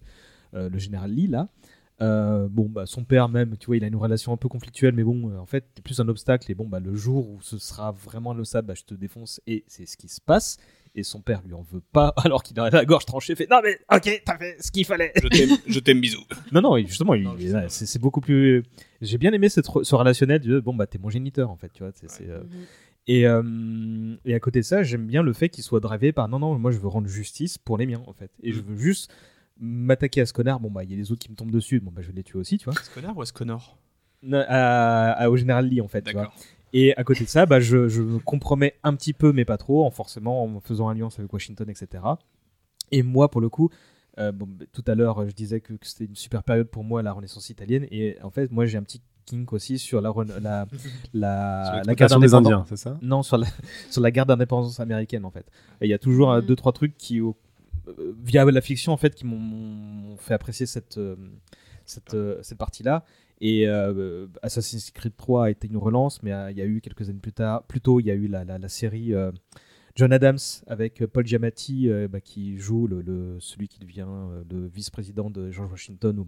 euh, 0.56 0.70
le 0.70 0.78
général 0.78 1.12
Lee 1.12 1.28
là. 1.28 1.48
Euh, 2.02 2.48
bon, 2.50 2.68
bah, 2.68 2.86
son 2.86 3.04
père 3.04 3.30
même, 3.30 3.56
tu 3.58 3.68
vois, 3.68 3.78
il 3.78 3.84
a 3.84 3.88
une 3.88 3.96
relation 3.96 4.34
un 4.34 4.38
peu 4.38 4.50
conflictuelle, 4.50 4.94
mais 4.96 5.04
bon, 5.04 5.30
euh, 5.30 5.38
en 5.38 5.46
fait, 5.46 5.66
t'es 5.76 5.82
plus 5.82 6.00
un 6.00 6.08
obstacle. 6.08 6.52
Et 6.52 6.56
bon, 6.56 6.68
bah, 6.68 6.80
le 6.80 6.96
jour 6.96 7.30
où 7.30 7.40
ce 7.42 7.58
sera 7.58 7.92
vraiment 7.92 8.34
le 8.34 8.44
sable, 8.44 8.68
bah, 8.70 8.74
je 8.76 8.84
te 8.84 8.94
défonce. 8.94 9.40
Et 9.48 9.64
c'est 9.68 9.86
ce 9.86 9.98
qui 9.98 10.08
se 10.08 10.20
passe. 10.20 10.58
Et 10.94 11.04
son 11.04 11.22
père 11.22 11.42
lui 11.46 11.54
en 11.54 11.62
veut 11.62 11.82
pas, 11.94 12.14
alors 12.18 12.44
qu'il 12.44 12.60
a 12.60 12.70
la 12.70 12.84
gorge 12.86 13.06
tranchée. 13.06 13.36
Fait 13.36 13.48
non, 13.50 13.62
mais 13.64 13.80
ok, 13.96 14.22
t'as 14.26 14.38
fait 14.38 14.58
ce 14.62 14.72
qu'il 14.72 14.84
fallait. 14.86 15.14
Je 15.22 15.28
t'aime, 15.30 15.50
je 15.68 15.80
t'aime, 15.80 16.02
bisous. 16.02 16.24
Non, 16.52 16.62
non, 16.62 16.78
justement, 16.80 17.14
ouais, 17.14 17.66
c'est 17.70 18.02
beaucoup 18.02 18.20
plus. 18.20 18.64
J'ai 19.02 19.18
bien 19.18 19.32
aimé 19.32 19.48
cette, 19.48 19.68
ce 19.84 19.96
relationnel 19.96 20.42
de 20.42 20.60
bon, 20.60 20.74
bah, 20.74 20.88
t'es 20.88 20.98
mon 20.98 21.10
géniteur, 21.10 21.50
en 21.50 21.56
fait, 21.56 21.72
tu 21.74 21.84
vois. 21.84 21.92
c'est- 21.94 22.10
c'est, 22.10 22.28
euh, 22.30 22.42
Et, 23.08 23.26
euh, 23.26 24.16
et 24.26 24.34
à 24.36 24.40
côté 24.40 24.60
de 24.60 24.66
ça, 24.66 24.84
j'aime 24.84 25.08
bien 25.08 25.24
le 25.24 25.34
fait 25.34 25.50
qu'il 25.50 25.64
soit 25.64 25.80
drivé 25.80 26.12
par 26.12 26.28
non, 26.28 26.40
non, 26.40 26.58
moi 26.60 26.72
je 26.72 26.78
veux 26.78 26.88
rendre 26.88 27.08
justice 27.08 27.58
pour 27.58 27.78
les 27.78 27.86
miens, 27.86 28.04
en 28.06 28.14
fait. 28.14 28.32
Et 28.44 28.52
je 28.52 28.60
veux 28.62 28.76
juste 28.78 29.12
m'attaquer 29.62 30.22
à 30.22 30.26
ce 30.26 30.34
connard. 30.34 30.60
Bon, 30.60 30.70
bah, 30.70 30.84
il 30.84 30.92
y 30.92 30.94
a 30.94 30.98
les 30.98 31.12
autres 31.12 31.22
qui 31.22 31.30
me 31.32 31.36
tombent 31.36 31.52
dessus, 31.52 31.80
bon, 31.80 31.92
bah, 31.92 32.02
je 32.02 32.08
vais 32.08 32.14
les 32.14 32.24
tuer 32.24 32.40
aussi, 32.40 32.58
tu 32.58 32.66
vois. 32.66 32.74
Est-ce 32.74 32.90
connard 32.90 33.16
ou 33.16 33.22
à- 34.34 35.12
à- 35.12 35.30
au 35.30 35.38
général 35.38 35.68
Lee, 35.68 35.82
en 35.82 35.88
fait, 35.88 36.02
tu 36.02 36.14
vois. 36.14 36.24
D'accord. 36.24 36.36
Et 36.74 36.96
à 36.96 37.04
côté 37.04 37.24
de 37.26 37.30
ça, 37.30 37.46
bah, 37.46 37.60
je, 37.60 37.88
je 37.90 38.02
me 38.02 38.20
compromets 38.20 38.76
un 38.84 38.96
petit 38.96 39.14
peu, 39.14 39.34
mais 39.34 39.46
pas 39.46 39.58
trop, 39.58 39.86
en 39.86 39.92
forcément 39.92 40.44
en 40.44 40.60
faisant 40.62 40.88
alliance 40.90 41.20
avec 41.20 41.32
Washington, 41.34 41.70
etc. 41.70 42.04
Et 42.92 43.04
moi, 43.04 43.30
pour 43.30 43.42
le 43.42 43.50
coup, 43.50 43.70
euh, 44.20 44.32
bon, 44.32 44.48
bah, 44.48 44.66
tout 44.72 44.84
à 44.88 44.96
l'heure, 44.96 45.26
je 45.28 45.34
disais 45.34 45.60
que, 45.62 45.74
que 45.74 45.86
c'était 45.88 46.06
une 46.06 46.16
super 46.16 46.44
période 46.44 46.68
pour 46.68 46.84
moi, 46.84 47.02
la 47.02 47.12
Renaissance 47.14 47.50
italienne. 47.50 47.86
Et 47.92 48.18
en 48.24 48.30
fait, 48.30 48.52
moi, 48.52 48.66
j'ai 48.66 48.78
un 48.78 48.84
petit 48.84 49.02
kink 49.26 49.52
aussi 49.54 49.78
sur 49.80 50.02
la, 50.02 50.14
la, 50.42 50.66
la, 51.14 51.82
la 51.86 51.96
guerre 51.96 52.08
d'indépendance. 52.10 52.34
Indiens, 52.34 52.66
c'est 52.70 52.78
ça? 52.78 52.98
Non, 53.02 53.24
sur 53.24 53.38
la, 53.38 53.48
sur 53.90 54.02
la 54.02 54.12
guerre 54.12 54.26
d'indépendance 54.26 54.80
américaine, 54.80 55.26
en 55.26 55.32
fait. 55.32 55.46
Et 55.82 55.88
il 55.88 55.90
y 55.90 55.94
a 55.94 56.00
toujours 56.00 56.32
euh, 56.32 56.40
Mhm. 56.42 56.46
deux, 56.48 56.56
trois 56.56 56.72
trucs 56.72 56.98
qui, 56.98 57.22
au- 57.22 57.36
via 58.24 58.46
la 58.46 58.62
fiction, 58.62 58.92
en 58.94 58.98
fait, 58.98 59.16
qui 59.16 59.26
m'ont- 59.26 60.18
fait 60.18 60.34
apprécier 60.34 60.66
cette, 60.66 60.98
euh, 60.98 61.16
cette, 61.86 62.14
euh, 62.14 62.38
cette 62.42 62.58
partie-là. 62.58 63.06
Et 63.42 63.68
euh, 63.68 64.28
Assassin's 64.44 64.92
Creed 64.92 65.16
3 65.18 65.46
a 65.46 65.50
été 65.50 65.68
une 65.68 65.78
relance, 65.78 66.22
mais 66.22 66.32
euh, 66.32 66.52
il 66.52 66.58
y 66.58 66.62
a 66.62 66.66
eu 66.66 66.80
quelques 66.80 67.10
années 67.10 67.20
plus 67.20 67.34
tard, 67.34 67.64
plus 67.64 67.82
tôt, 67.82 68.00
il 68.00 68.06
y 68.06 68.12
a 68.12 68.14
eu 68.14 68.28
la, 68.28 68.44
la, 68.46 68.70
série 68.70 69.16
euh, 69.16 69.32
John 69.96 70.14
Adams 70.14 70.38
avec 70.68 71.06
Paul 71.06 71.26
Giamatti 71.26 71.90
euh, 71.90 72.08
bah, 72.08 72.22
qui 72.22 72.58
joue 72.58 72.88
le, 72.88 73.02
le- 73.02 73.38
celui 73.40 73.68
qui 73.68 73.80
devient 73.80 74.06
euh, 74.08 74.44
le 74.50 74.68
vice-président 74.68 75.30
de 75.30 75.52
George 75.52 75.70
Washington 75.72 76.20
au- 76.20 76.28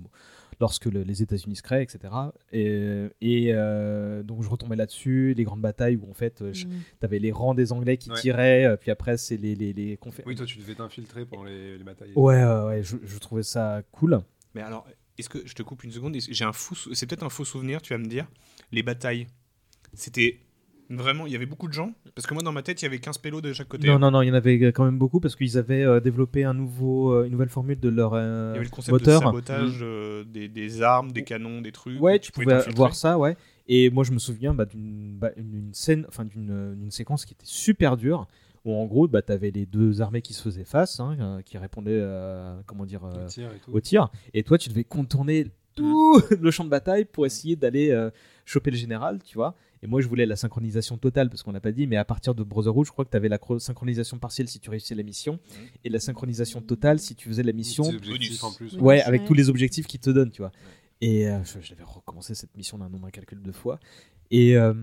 lorsque 0.59 0.85
le- 0.85 1.03
les 1.03 1.21
États-Unis 1.23 1.55
se 1.55 1.61
créent, 1.63 1.81
etc. 1.83 2.13
Et, 2.51 3.07
et, 3.21 3.53
euh, 3.53 4.21
donc 4.23 4.43
je 4.43 4.49
retombais 4.49 4.75
là-dessus, 4.75 5.33
les 5.35 5.43
grandes 5.43 5.61
batailles 5.61 5.95
où 5.95 6.09
en 6.09 6.13
fait 6.13 6.41
euh, 6.41 6.51
je- 6.53 6.67
Mm. 6.67 6.71
t'avais 6.99 7.19
les 7.19 7.31
rangs 7.31 7.53
des 7.55 7.71
Anglais 7.71 7.97
qui 7.97 8.09
Ouais. 8.11 8.19
tiraient, 8.19 8.77
puis 8.79 8.91
après 8.91 9.17
c'est 9.17 9.37
les, 9.37 9.55
les, 9.55 9.73
les 9.73 9.95
confé- 9.97 10.23
Oui, 10.25 10.35
toi, 10.35 10.45
tu 10.45 10.57
devais 10.59 10.75
t'infiltrer 10.75 11.25
pendant 11.25 11.45
les, 11.45 11.77
les 11.77 11.83
batailles. 11.83 12.11
Ouais, 12.15 12.43
ouais, 12.43 12.63
ouais, 12.65 12.83
je, 12.83 12.97
je 13.03 13.17
trouvais 13.17 13.43
ça 13.43 13.81
cool. 13.91 14.19
Mais 14.55 14.61
alors, 14.61 14.85
est-ce 15.17 15.29
que 15.29 15.39
je 15.45 15.53
te 15.55 15.63
coupe 15.63 15.83
une 15.83 15.91
seconde 15.91 16.15
J'ai 16.19 16.45
un 16.45 16.53
fou, 16.53 16.75
c'est 16.75 17.05
peut-être 17.07 17.23
un 17.23 17.29
faux 17.29 17.45
souvenir. 17.45 17.81
Tu 17.81 17.93
vas 17.93 17.97
me 17.99 18.05
dire. 18.07 18.27
Les 18.71 18.83
batailles, 18.83 19.27
c'était 19.93 20.39
vraiment, 20.89 21.25
il 21.25 21.33
y 21.33 21.35
avait 21.35 21.45
beaucoup 21.45 21.67
de 21.67 21.73
gens. 21.73 21.93
Parce 22.15 22.27
que 22.27 22.33
moi, 22.33 22.43
dans 22.43 22.51
ma 22.51 22.61
tête, 22.61 22.81
il 22.81 22.85
y 22.85 22.87
avait 22.87 22.99
15 22.99 23.17
pélos 23.17 23.41
de 23.41 23.53
chaque 23.53 23.67
côté. 23.67 23.87
Non, 23.87 23.99
non, 23.99 24.11
non, 24.11 24.21
il 24.21 24.27
y 24.27 24.31
en 24.31 24.35
avait 24.35 24.71
quand 24.71 24.85
même 24.85 24.97
beaucoup 24.97 25.19
parce 25.19 25.35
qu'ils 25.35 25.57
avaient 25.57 25.83
euh, 25.83 25.99
développé 25.99 26.43
un 26.43 26.53
nouveau, 26.53 27.11
euh, 27.11 27.25
une 27.25 27.31
nouvelle 27.31 27.49
formule 27.49 27.79
de 27.79 27.89
leur 27.89 28.13
euh, 28.13 28.51
Il 28.51 28.55
y 28.55 28.57
avait 28.57 28.65
le 28.65 28.69
concept 28.69 28.91
moteur. 28.91 29.19
de 29.19 29.25
sabotage 29.25 29.79
euh, 29.81 30.23
des, 30.23 30.47
des 30.47 30.81
armes, 30.81 31.11
des 31.11 31.23
canons, 31.23 31.61
des 31.61 31.71
trucs. 31.71 32.01
Ouais, 32.01 32.19
tu 32.19 32.31
pouvais 32.31 32.59
voir 32.75 32.95
ça, 32.95 33.17
ouais. 33.17 33.35
Et 33.67 33.89
moi, 33.89 34.03
je 34.03 34.11
me 34.11 34.19
souviens 34.19 34.53
bah, 34.53 34.65
d'une 34.65 35.17
bah, 35.17 35.31
scène, 35.71 36.05
enfin 36.09 36.25
d'une 36.25 36.91
séquence 36.91 37.25
qui 37.25 37.33
était 37.33 37.45
super 37.45 37.95
dure, 37.95 38.27
où 38.65 38.73
en 38.73 38.85
gros, 38.85 39.07
bah, 39.07 39.21
t'avais 39.21 39.51
les 39.51 39.65
deux 39.65 40.01
armées 40.01 40.21
qui 40.21 40.33
se 40.33 40.41
faisaient 40.41 40.63
face, 40.63 40.99
hein, 40.99 41.39
qui 41.45 41.57
répondaient, 41.57 41.91
euh, 41.93 42.55
comment 42.65 42.85
dire, 42.85 43.03
euh, 43.05 43.25
Au 43.25 43.27
tir 43.27 43.51
et 43.51 43.59
tout. 43.59 43.71
au 43.73 43.79
tir. 43.79 44.09
Et 44.33 44.43
toi, 44.43 44.57
tu 44.57 44.69
devais 44.69 44.83
contourner 44.83 45.47
tout 45.75 46.21
le 46.39 46.51
champ 46.51 46.63
de 46.63 46.69
bataille 46.69 47.05
pour 47.05 47.25
essayer 47.25 47.55
d'aller 47.55 47.91
euh, 47.91 48.09
choper 48.45 48.71
le 48.71 48.77
général, 48.77 49.19
tu 49.23 49.35
vois. 49.35 49.55
Et 49.81 49.87
moi, 49.87 49.99
je 50.01 50.07
voulais 50.07 50.25
la 50.25 50.35
synchronisation 50.37 50.97
totale, 50.97 51.29
parce 51.29 51.43
qu'on 51.43 51.51
l'a 51.51 51.59
pas 51.59 51.71
dit, 51.73 51.87
mais 51.87 51.97
à 51.97 52.05
partir 52.05 52.33
de 52.35 52.43
Brotherhood, 52.43 52.85
je 52.85 52.91
crois 52.91 53.03
que 53.05 53.09
tu 53.11 53.17
avais 53.17 53.27
la 53.29 53.39
synchronisation 53.59 54.17
partielle 54.17 54.47
si 54.47 54.59
tu 54.59 54.69
réussissais 54.69 54.95
la 54.95 55.03
mission, 55.03 55.39
et 55.83 55.89
la 55.89 55.99
synchronisation 55.99 56.61
totale 56.61 56.99
si 56.99 57.15
tu 57.15 57.27
faisais 57.27 57.43
la 57.43 57.51
mission. 57.53 57.83
Objectifs 57.83 58.43
en 58.43 58.53
plus. 58.53 58.73
Ouais, 58.75 58.95
Bonus, 58.95 59.07
avec 59.07 59.21
ouais. 59.21 59.27
tous 59.27 59.33
les 59.33 59.49
objectifs 59.49 59.87
qu'ils 59.87 59.99
te 59.99 60.09
donnent, 60.09 60.31
tu 60.31 60.41
vois. 60.41 60.51
Et 61.01 61.27
euh, 61.27 61.43
je, 61.43 61.59
je 61.59 61.71
l'avais 61.71 61.83
recommencé 61.83 62.33
cette 62.33 62.55
mission 62.55 62.77
d'un 62.77 62.87
nombre 62.87 63.07
incalculable 63.07 63.45
de 63.45 63.51
fois. 63.51 63.77
Et, 64.31 64.55
euh, 64.57 64.73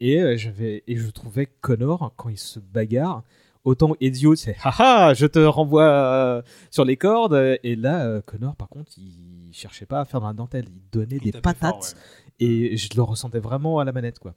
et, 0.00 0.20
euh, 0.20 0.36
j'avais, 0.36 0.84
et 0.86 0.96
je 0.96 1.08
trouvais 1.10 1.46
Connor, 1.62 2.12
quand 2.16 2.28
il 2.28 2.38
se 2.38 2.60
bagarre, 2.60 3.24
autant 3.64 3.94
Ezio, 3.98 4.34
c'est 4.36 4.56
haha, 4.62 5.14
je 5.14 5.24
te 5.24 5.38
renvoie 5.38 5.88
euh, 5.88 6.42
sur 6.70 6.84
les 6.84 6.98
cordes. 6.98 7.58
Et 7.62 7.76
là, 7.76 8.04
euh, 8.06 8.20
Connor, 8.20 8.56
par 8.56 8.68
contre, 8.68 8.92
il 8.98 9.50
cherchait 9.54 9.86
pas 9.86 10.00
à 10.00 10.04
faire 10.04 10.20
dans 10.20 10.26
la 10.26 10.32
dentelle. 10.34 10.66
Il 10.68 10.82
donnait 10.92 11.16
Il 11.16 11.22
des 11.22 11.32
patates. 11.32 11.60
fort, 11.60 11.80
ouais. 11.80 12.23
Et 12.40 12.76
je 12.76 12.88
le 12.96 13.02
ressentais 13.02 13.38
vraiment 13.38 13.78
à 13.78 13.84
la 13.84 13.92
manette, 13.92 14.18
quoi. 14.18 14.34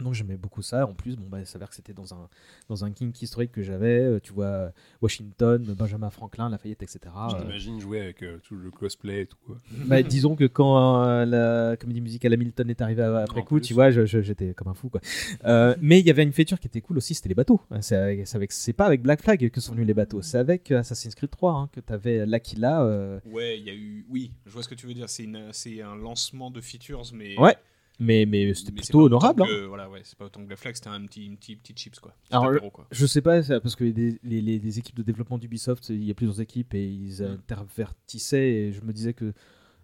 Donc 0.00 0.14
j'aimais 0.14 0.36
beaucoup 0.36 0.62
ça. 0.62 0.86
En 0.86 0.94
plus, 0.94 1.16
bon, 1.16 1.26
bah, 1.28 1.40
il 1.40 1.46
s'avère 1.46 1.68
que 1.68 1.74
c'était 1.74 1.92
dans 1.92 2.14
un, 2.14 2.28
dans 2.68 2.84
un 2.84 2.90
kink 2.92 3.20
historique 3.20 3.52
que 3.52 3.62
j'avais. 3.62 4.00
euh, 4.00 4.20
Tu 4.20 4.32
vois, 4.32 4.72
Washington, 5.02 5.62
Benjamin 5.78 6.10
Franklin, 6.10 6.48
Lafayette, 6.48 6.82
etc. 6.82 7.00
Je 7.30 7.34
Euh, 7.36 7.40
t'imagine 7.40 7.80
jouer 7.80 8.00
avec 8.00 8.22
euh, 8.22 8.38
tout 8.42 8.56
le 8.56 8.70
cosplay 8.70 9.22
et 9.22 9.26
tout. 9.26 9.36
Quoi. 9.46 9.56
bah, 9.86 10.02
disons 10.02 10.36
que 10.36 10.44
quand 10.44 11.02
euh, 11.04 11.24
la 11.24 11.76
comédie 11.76 12.00
musicale 12.00 12.32
Hamilton 12.34 12.70
est 12.70 12.80
arrivée 12.80 13.02
après 13.02 13.40
En 13.40 13.44
coup, 13.44 13.56
plus. 13.56 13.62
tu 13.66 13.74
vois, 13.74 13.90
j'étais 13.90 14.54
comme 14.54 14.68
un 14.68 14.74
fou. 14.74 14.88
Quoi. 14.88 15.00
Euh, 15.44 15.74
mais 15.80 16.00
il 16.00 16.06
y 16.06 16.10
avait 16.10 16.22
une 16.22 16.32
feature 16.32 16.58
qui 16.60 16.66
était 16.66 16.80
cool 16.80 16.98
aussi, 16.98 17.14
c'était 17.14 17.28
les 17.28 17.34
bateaux. 17.34 17.60
C'est 17.80 17.96
avec- 17.96 18.52
c'est 18.52 18.72
pas 18.72 18.86
avec 18.86 19.02
Black 19.02 19.22
Flag 19.22 19.50
que 19.50 19.60
sont 19.60 19.72
venus 19.72 19.86
les 19.86 19.94
bateaux, 19.94 20.22
c'est 20.22 20.38
avec 20.38 20.70
Assassin's 20.70 21.14
Creed 21.14 21.30
3 21.30 21.52
hein, 21.54 21.68
que 21.72 21.80
tu 21.80 21.92
avais 21.92 22.24
l'Aquila. 22.26 22.82
euh, 22.84 23.20
Ouais, 23.26 23.58
il 23.58 23.64
y 23.64 23.70
a 23.70 23.74
eu. 23.74 24.06
Oui, 24.08 24.32
je 24.46 24.50
vois 24.52 24.62
ce 24.62 24.68
que 24.68 24.74
tu 24.74 24.86
veux 24.86 24.94
dire. 24.94 25.08
C'est 25.08 25.24
une- 25.24 25.48
c'est 25.52 25.82
un 25.82 25.96
lancement 25.96 26.50
de 26.50 26.60
features, 26.60 27.02
mais. 27.12 27.38
Ouais, 27.38 27.56
mais, 27.98 28.26
mais 28.26 28.52
c'était 28.54 28.72
plutôt 28.72 29.02
honorable. 29.02 29.42
hein. 29.42 29.66
Voilà, 29.68 29.88
ouais, 29.90 30.00
c'est 30.04 30.16
pas 30.16 30.26
autant 30.26 30.40
que 30.42 30.46
Black 30.46 30.58
Flag, 30.58 30.74
c'était 30.74 30.88
un 30.88 31.04
petit, 31.06 31.26
une 31.26 31.36
petite, 31.36 31.60
petite 31.60 31.78
chips 31.78 31.98
quoi. 32.00 32.12
Petit 32.24 32.32
Alors, 32.34 32.46
apéro, 32.50 32.70
quoi. 32.70 32.86
je 32.90 33.06
sais 33.06 33.20
pas, 33.22 33.42
c'est 33.42 33.60
parce 33.60 33.74
que 33.76 33.84
les, 33.84 34.18
les- 34.22 34.78
équipes 34.78 34.96
de 34.96 35.02
développement 35.02 35.38
d'Ubisoft, 35.38 35.88
il 35.88 36.04
y 36.04 36.10
a 36.10 36.14
plusieurs 36.14 36.40
équipes 36.40 36.74
et 36.74 36.86
ils 36.86 37.22
Mm. 37.22 37.32
intervertissaient 37.32 38.48
et 38.50 38.72
je 38.72 38.80
me 38.82 38.92
disais 38.92 39.12
que 39.14 39.32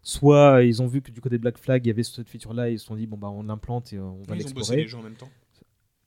soit 0.02 0.62
ils 0.62 0.82
ont 0.82 0.86
vu 0.86 1.00
que 1.00 1.10
du 1.10 1.20
côté 1.20 1.36
de 1.36 1.40
Black 1.42 1.56
Flag 1.58 1.84
il 1.84 1.88
y 1.88 1.90
avait 1.90 2.02
cette 2.02 2.28
feature 2.28 2.52
là 2.52 2.68
et 2.68 2.74
ils 2.74 2.78
se 2.78 2.86
sont 2.86 2.94
dit 2.96 3.06
bon 3.06 3.16
bah 3.16 3.28
on 3.30 3.42
l'implante 3.42 3.92
et 3.94 3.98
on 3.98 4.22
va 4.28 4.36
Ils 4.36 4.46
ont 4.46 4.50
bossé 4.50 4.54
l'explorer. 4.54 4.76
les 4.76 4.86
jeux 4.86 4.98
en 4.98 5.02
même 5.02 5.14
temps. 5.14 5.30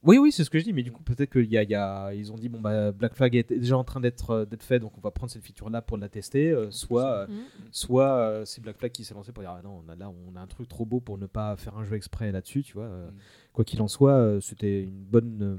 Oui, 0.04 0.16
oui, 0.18 0.30
c'est 0.30 0.44
ce 0.44 0.50
que 0.50 0.58
je 0.60 0.64
dis, 0.64 0.72
mais 0.72 0.84
du 0.84 0.92
coup, 0.92 1.02
peut-être 1.02 1.30
qu'ils 1.32 1.50
y 1.50 1.58
a, 1.58 1.62
il 1.64 1.70
y 1.70 1.74
a- 1.74 2.14
ils 2.14 2.32
ont 2.32 2.36
dit, 2.36 2.48
bon, 2.48 2.60
bah, 2.60 2.92
Black 2.92 3.14
Flag 3.14 3.34
est 3.34 3.52
déjà 3.52 3.76
en 3.76 3.82
train 3.82 3.98
d'être 4.00 4.30
euh, 4.30 4.46
fait, 4.60 4.78
donc 4.78 4.96
on 4.96 5.00
va 5.00 5.10
prendre 5.10 5.30
cette 5.32 5.42
feature-là 5.42 5.82
pour 5.82 5.96
la 5.98 6.08
tester. 6.08 6.50
euh, 6.52 6.70
soit 6.70 7.06
euh, 7.22 7.26
Mhm. 7.26 7.34
soit 7.72 8.10
euh, 8.16 8.44
c'est 8.44 8.60
Black 8.60 8.78
Flag 8.78 8.92
qui 8.92 9.02
s'est 9.04 9.14
lancé 9.14 9.32
pour 9.32 9.42
dire, 9.42 9.50
ah 9.50 9.60
non, 9.62 9.82
on 9.84 9.88
a, 9.90 9.96
là, 9.96 10.08
on 10.10 10.36
a 10.36 10.40
un 10.40 10.46
truc 10.46 10.68
trop 10.68 10.86
beau 10.86 11.00
pour 11.00 11.18
ne 11.18 11.26
pas 11.26 11.56
faire 11.56 11.76
un 11.76 11.84
jeu 11.84 11.96
exprès 11.96 12.30
là-dessus, 12.30 12.62
tu 12.62 12.74
vois. 12.74 12.84
euh, 12.84 13.10
Quoi 13.52 13.64
qu'il 13.64 13.82
en 13.82 13.88
soit, 13.88 14.38
c'était 14.40 14.84
une 14.84 15.02
bonne. 15.04 15.58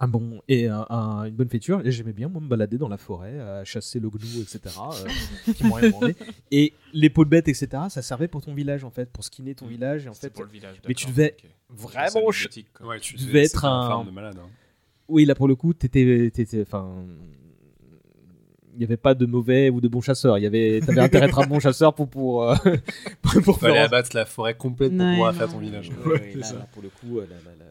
Euh, 0.00 0.04
un 0.04 0.08
bon 0.08 0.40
et 0.48 0.66
un- 0.66 0.86
un- 0.88 1.24
une 1.24 1.34
bonne 1.34 1.48
feature 1.48 1.80
et 1.84 1.90
j'aimais 1.92 2.12
bien 2.12 2.28
moi 2.28 2.40
me 2.40 2.48
balader 2.48 2.78
dans 2.78 2.88
la 2.88 2.96
forêt 2.96 3.38
à 3.40 3.64
chasser 3.64 4.00
le 4.00 4.08
gnou 4.08 4.40
etc 4.42 4.60
euh, 4.78 5.52
qui 5.54 5.64
m'ont 5.64 5.74
rien 5.74 5.90
demandé 5.90 6.16
et 6.50 6.72
les 6.92 7.10
peaux 7.10 7.24
de 7.24 7.30
bêtes 7.30 7.48
etc 7.48 7.68
ça 7.88 8.02
servait 8.02 8.28
pour 8.28 8.40
ton 8.42 8.54
village 8.54 8.84
en 8.84 8.90
fait 8.90 9.10
pour 9.10 9.24
skinner 9.24 9.54
ton 9.54 9.66
village 9.66 10.06
et 10.06 10.08
en 10.08 10.14
fait 10.14 10.30
pour 10.30 10.44
le 10.44 10.50
village, 10.50 10.80
mais 10.88 10.94
tu 10.94 11.06
devais 11.06 11.36
ok. 11.38 11.50
vraiment. 11.70 12.26
Ouais, 12.26 13.00
tu 13.00 13.14
tu 13.16 13.24
devais 13.26 13.44
être 13.44 13.64
un 13.64 13.80
un 13.86 13.88
farm 13.88 14.06
de 14.06 14.10
malade, 14.12 14.36
hein. 14.40 14.48
oui 15.08 15.24
là 15.24 15.34
pour 15.34 15.48
le 15.48 15.54
coup 15.54 15.74
t'étais 15.74 16.30
enfin 16.62 17.04
il 18.72 18.78
n'y 18.78 18.84
avait 18.84 18.96
pas 18.96 19.14
de 19.14 19.26
mauvais 19.26 19.68
ou 19.68 19.80
de 19.80 19.88
bons 19.88 20.00
chasseurs 20.00 20.38
il 20.38 20.42
y 20.42 20.46
avait 20.46 20.80
t'avais 20.80 21.00
intérêt 21.00 21.24
à 21.26 21.28
être 21.28 21.38
un 21.40 21.46
bon 21.46 21.58
chasseur 21.60 21.92
pour 21.94 22.08
pour 22.08 22.48
euh, 22.48 22.54
pour, 23.22 23.42
pour 23.58 23.64
abattre 23.64 24.10
la 24.14 24.24
forêt 24.24 24.54
complète 24.54 24.90
pour 24.96 24.98
pouvoir 25.06 25.32
non. 25.32 25.38
faire 25.38 25.48
ton 25.50 25.58
village. 25.58 25.90
Ouais, 26.06 26.12
ouais, 26.12 26.32
là, 26.36 26.52
là, 26.52 26.68
pour 26.72 26.82
le 26.82 26.88
coup 26.88 27.18
euh, 27.18 27.26
là, 27.28 27.36
là, 27.44 27.50
là, 27.58 27.64
Moi, 27.64 27.66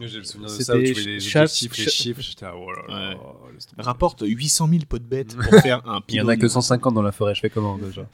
J'ai 0.00 0.18
le 0.18 0.24
souvenir 0.24 0.48
de 0.48 0.52
C'était 0.52 0.64
ça 0.64 0.76
où 0.76 0.82
tu 0.82 0.92
voyais 0.92 1.06
les 1.18 1.36
objectifs, 1.36 1.76
les 1.78 1.88
chiffres. 1.90 2.20
J'étais 2.20 2.44
là, 2.44 2.54
oh 2.56 2.70
là 2.70 2.82
là, 2.88 3.10
Ouais. 3.10 3.16
laisse 3.54 3.66
tomber. 3.66 3.82
Rapporte 3.82 4.22
800 4.26 4.68
000 4.68 4.80
pots 4.88 4.98
de 4.98 5.04
bêtes 5.04 5.34
pour 5.36 5.60
faire 5.60 5.82
un 5.88 6.00
Il 6.08 6.14
y 6.16 6.20
en 6.20 6.28
a 6.28 6.36
que 6.36 6.48
150 6.48 6.94
dans 6.94 7.02
la 7.02 7.12
forêt, 7.12 7.34
je 7.34 7.40
fais 7.40 7.50
comment 7.50 7.78
déjà? 7.78 8.06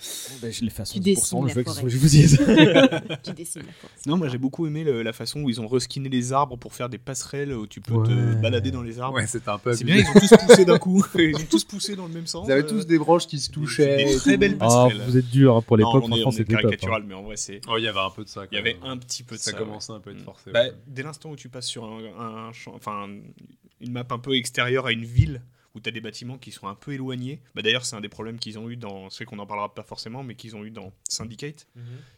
Ben, 0.42 0.52
je 0.52 0.62
l'ai 0.64 0.70
fait 0.70 0.82
à 0.82 0.84
Tu 0.84 0.98
70%, 1.00 1.02
dessines 1.02 1.48
je 1.48 1.54
veux 1.54 1.60
la 1.60 1.64
que 1.64 1.70
forêt. 1.70 1.90
je 1.90 1.98
vous 1.98 2.08
dise 2.08 2.38
tu 3.24 3.32
dessines 3.32 3.62
la 3.62 3.72
forêt. 3.72 3.92
Non, 4.06 4.16
moi 4.16 4.28
j'ai 4.28 4.38
beaucoup 4.38 4.66
aimé 4.66 4.84
le- 4.84 5.02
la 5.02 5.12
façon 5.12 5.40
où 5.42 5.50
ils 5.50 5.60
ont 5.60 5.66
reskiné 5.68 6.08
les 6.08 6.32
arbres 6.32 6.56
pour 6.56 6.72
faire 6.74 6.88
des 6.88 6.98
passerelles 6.98 7.52
où 7.52 7.66
tu 7.66 7.80
peux 7.80 8.02
te 8.04 8.34
balader 8.40 8.70
dans 8.70 8.82
les 8.82 9.00
arbres. 9.00 9.16
Ouais, 9.16 9.26
c'était 9.26 9.48
un 9.50 9.58
peu 9.58 9.72
C'est 9.74 9.84
bien, 9.84 9.96
ils 9.96 10.06
ont 10.06 10.20
tous 10.20 10.36
poussé 10.46 10.64
d'un 10.64 10.78
coup. 10.78 11.04
Ils 11.18 11.36
ont 11.36 11.38
tous 11.50 11.64
poussé 11.64 11.96
dans 11.96 12.06
le 12.06 12.12
même 12.12 12.26
sens. 12.26 12.46
Ils 12.48 12.52
avaient 12.52 12.66
tous 12.66 12.86
des 12.86 12.98
branches 12.98 13.26
qui 13.26 13.38
se 13.38 13.50
touchaient. 13.50 14.04
Des 14.04 14.16
très 14.16 14.36
belles 14.36 14.56
Ah, 14.60 14.66
passerelles. 14.66 15.02
vous 15.06 15.16
êtes 15.16 15.30
dur 15.30 15.56
hein, 15.56 15.62
pour 15.62 15.76
l'époque 15.76 16.04
on 16.06 16.12
est 16.16 16.30
c'était 16.32 16.54
hein. 16.54 16.58
caricatural, 16.60 17.04
mais 17.06 17.14
en 17.14 17.22
vrai 17.22 17.36
c'est. 17.36 17.60
Oh, 17.68 17.74
il 17.78 17.84
y 17.84 17.88
avait 17.88 17.98
un 18.00 18.10
peu 18.10 18.24
de 18.24 18.28
ça. 18.28 18.42
Il 18.50 18.54
y 18.56 18.58
avait 18.58 18.76
un 18.84 18.96
petit 18.98 19.22
peu 19.22 19.36
de 19.36 19.40
ça. 19.40 19.50
Ça 19.52 19.56
commençait 19.56 19.92
un 19.92 20.00
peu 20.00 20.10
à 20.10 20.12
être 20.12 20.22
forcé. 20.22 20.50
Dès 20.86 21.02
l'instant 21.02 21.30
où 21.30 21.36
tu 21.36 21.48
passes 21.48 21.68
sur 21.72 21.84
un, 21.84 22.50
enfin 22.66 23.08
une 23.80 23.92
map 23.92 24.06
un 24.10 24.18
peu 24.18 24.36
extérieure 24.36 24.86
à 24.86 24.92
une 24.92 25.04
ville 25.04 25.42
où 25.74 25.80
tu 25.80 25.88
as 25.88 25.92
des 25.92 26.00
bâtiments 26.02 26.38
qui 26.38 26.50
sont 26.50 26.68
un 26.68 26.74
peu 26.74 26.92
éloignés. 26.92 27.40
Bah, 27.54 27.62
D'ailleurs, 27.62 27.84
c'est 27.86 27.96
un 27.96 28.00
des 28.02 28.10
problèmes 28.10 28.38
qu'ils 28.38 28.58
ont 28.58 28.68
eu 28.68 28.76
dans. 28.76 29.08
C'est 29.08 29.24
qu'on 29.24 29.36
n'en 29.36 29.46
parlera 29.46 29.74
pas 29.74 29.82
forcément, 29.82 30.22
mais 30.22 30.34
qu'ils 30.34 30.54
ont 30.54 30.64
eu 30.64 30.70
dans 30.70 30.92
Syndicate. 31.08 31.66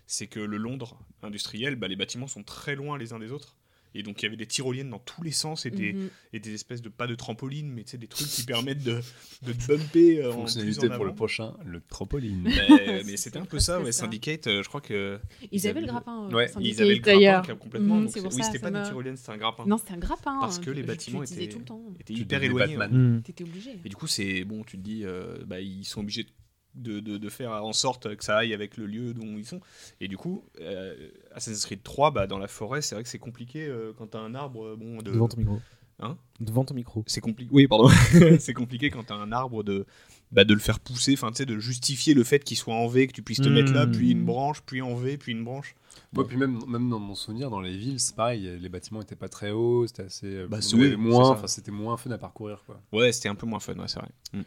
C'est 0.06 0.26
que 0.26 0.40
le 0.40 0.56
Londres 0.56 0.98
industriel, 1.22 1.76
bah, 1.76 1.86
les 1.86 1.96
bâtiments 1.96 2.26
sont 2.26 2.42
très 2.42 2.74
loin 2.74 2.98
les 2.98 3.12
uns 3.12 3.20
des 3.20 3.30
autres. 3.30 3.56
Et 3.94 4.02
donc, 4.02 4.22
il 4.22 4.24
y 4.24 4.28
avait 4.28 4.36
des 4.36 4.46
tyroliennes 4.46 4.90
dans 4.90 4.98
tous 4.98 5.22
les 5.22 5.30
sens 5.30 5.66
et 5.66 5.70
des, 5.70 5.92
Mhm. 5.92 6.08
et 6.32 6.40
des 6.40 6.54
espèces 6.54 6.82
de 6.82 6.88
pas 6.88 7.06
de 7.06 7.14
trampoline, 7.14 7.70
mais 7.70 7.84
tu 7.84 7.90
sais, 7.92 7.98
des 7.98 8.08
trucs 8.08 8.26
qui 8.28 8.42
permettent 8.46 8.82
de, 8.82 9.00
de 9.42 9.52
te 9.52 9.66
bumper 9.68 10.20
euh, 10.20 10.28
en 10.30 10.32
plus 10.32 10.40
Fonctionnalité 10.40 10.88
en 10.90 10.96
pour 10.96 11.04
le 11.04 11.14
prochain, 11.14 11.54
le 11.64 11.80
trampoline. 11.80 12.42
Mais, 12.44 13.16
c'était 13.16 13.38
un 13.38 13.44
peu 13.44 13.58
ça, 13.58 13.78
ouais. 13.80 13.92
ça. 13.92 14.00
Syndicate, 14.04 14.46
euh, 14.48 14.62
je 14.62 14.68
crois 14.68 14.80
que. 14.80 15.18
Ils 15.52 15.66
avaient 15.68 15.80
le 15.80 15.86
grappin. 15.86 16.28
euh, 16.28 16.34
Ouais, 16.34 16.50
Ils 16.60 16.82
avaient 16.82 16.94
le 16.96 17.00
grappin 17.00 17.54
complètement. 17.56 17.96
Mhm, 17.96 18.06
donc 18.06 18.32
oui, 18.34 18.42
c'était 18.42 18.58
pas 18.58 18.70
me- 18.70 18.82
des 18.82 18.88
tyroliennes, 18.88 19.16
c'était 19.16 19.30
un 19.32 19.36
grappin. 19.38 19.64
Non, 19.66 19.78
c'était 19.78 19.92
un 19.94 19.98
grappin. 19.98 20.38
Parce 20.40 20.58
que 20.58 20.70
les 20.70 20.82
bâtiments 20.82 21.22
étaient, 21.22 21.44
étaient 21.44 21.58
Tu 22.06 22.12
hyper 22.14 22.42
éloignés. 22.42 22.76
T'étais 23.22 23.44
obligé. 23.44 23.78
Et 23.84 23.88
du 23.88 23.96
coup, 23.96 24.06
c'est 24.06 24.44
bon, 24.44 24.64
tu 24.64 24.76
te 24.76 24.82
dis, 24.82 25.04
euh, 25.04 25.38
bah, 25.46 25.60
ils 25.60 25.84
sont 25.84 26.00
obligés 26.00 26.24
de, 26.24 26.30
de, 26.74 27.00
de 27.00 27.28
faire 27.28 27.52
en 27.64 27.72
sorte 27.72 28.14
que 28.16 28.24
ça 28.24 28.36
aille 28.38 28.52
avec 28.54 28.76
le 28.76 28.86
lieu 28.86 29.14
dont 29.14 29.36
ils 29.36 29.46
sont. 29.46 29.60
Et 30.00 30.08
du 30.08 30.16
coup, 30.16 30.44
euh, 30.60 30.94
Assassin's 31.34 31.64
Creed 31.66 31.82
3, 31.82 32.10
bah, 32.10 32.26
dans 32.26 32.38
la 32.38 32.48
forêt, 32.48 32.82
c'est 32.82 32.94
vrai 32.94 33.04
que 33.04 33.08
c'est 33.10 33.18
compliqué 33.18 33.66
euh, 33.66 33.92
quand 33.96 34.08
t'as 34.08 34.20
un 34.20 34.34
arbre. 34.34 34.64
euh, 34.64 34.76
Bon, 34.76 34.98
de... 34.98 35.10
devant 35.12 35.28
ton 35.28 35.38
micro 35.38 35.60
Hein 36.00 36.16
devant 36.40 36.64
ton 36.64 36.74
micro 36.74 37.04
C'est 37.06 37.20
compliqué. 37.20 37.48
Oui, 37.54 37.68
pardon. 37.68 37.88
c'est 38.40 38.52
compliqué 38.54 38.90
quand 38.90 39.04
t'as 39.04 39.14
un 39.14 39.30
arbre 39.30 39.62
de, 39.62 39.86
bah, 40.32 40.44
de 40.44 40.52
le 40.52 40.58
faire 40.58 40.80
pousser, 40.80 41.12
enfin, 41.12 41.30
tu 41.30 41.36
sais, 41.36 41.46
de 41.46 41.56
justifier 41.60 42.14
le 42.14 42.24
fait 42.24 42.40
qu'il 42.42 42.56
soit 42.56 42.74
en 42.74 42.88
V, 42.88 43.06
que 43.06 43.12
tu 43.12 43.22
puisses 43.22 43.40
te 43.40 43.48
mettre 43.48 43.72
là, 43.72 43.86
Mm. 43.86 43.92
puis 43.92 44.10
une 44.10 44.24
branche, 44.24 44.60
puis 44.66 44.82
en 44.82 44.96
V, 44.96 45.16
puis 45.18 45.30
une 45.30 45.44
branche. 45.44 45.76
Ouais, 46.16 46.24
puis 46.24 46.36
même, 46.36 46.58
même 46.66 46.90
dans 46.90 46.98
mon 46.98 47.14
souvenir, 47.14 47.48
dans 47.50 47.60
les 47.60 47.76
villes, 47.76 48.00
c'est 48.00 48.16
pareil, 48.16 48.58
les 48.60 48.68
bâtiments 48.68 49.02
étaient 49.02 49.14
pas 49.14 49.28
très 49.28 49.52
hauts, 49.52 49.86
c'était 49.86 50.02
assez. 50.02 50.26
euh, 50.26 50.48
Bah, 50.48 50.58
oui, 50.72 50.96
moins, 50.96 51.28
enfin 51.30 51.46
c'était 51.46 51.70
moins 51.70 51.96
fun 51.96 52.10
à 52.10 52.18
parcourir 52.18 52.64
quoi. 52.66 52.80
Ouais, 52.92 53.12
c'était 53.12 53.28
un 53.28 53.36
peu 53.36 53.46
moins 53.46 53.60
fun, 53.60 53.74
ouais, 53.76 53.86
c'est 53.86 54.00
vrai. 54.00 54.08
Mm. 54.32 54.42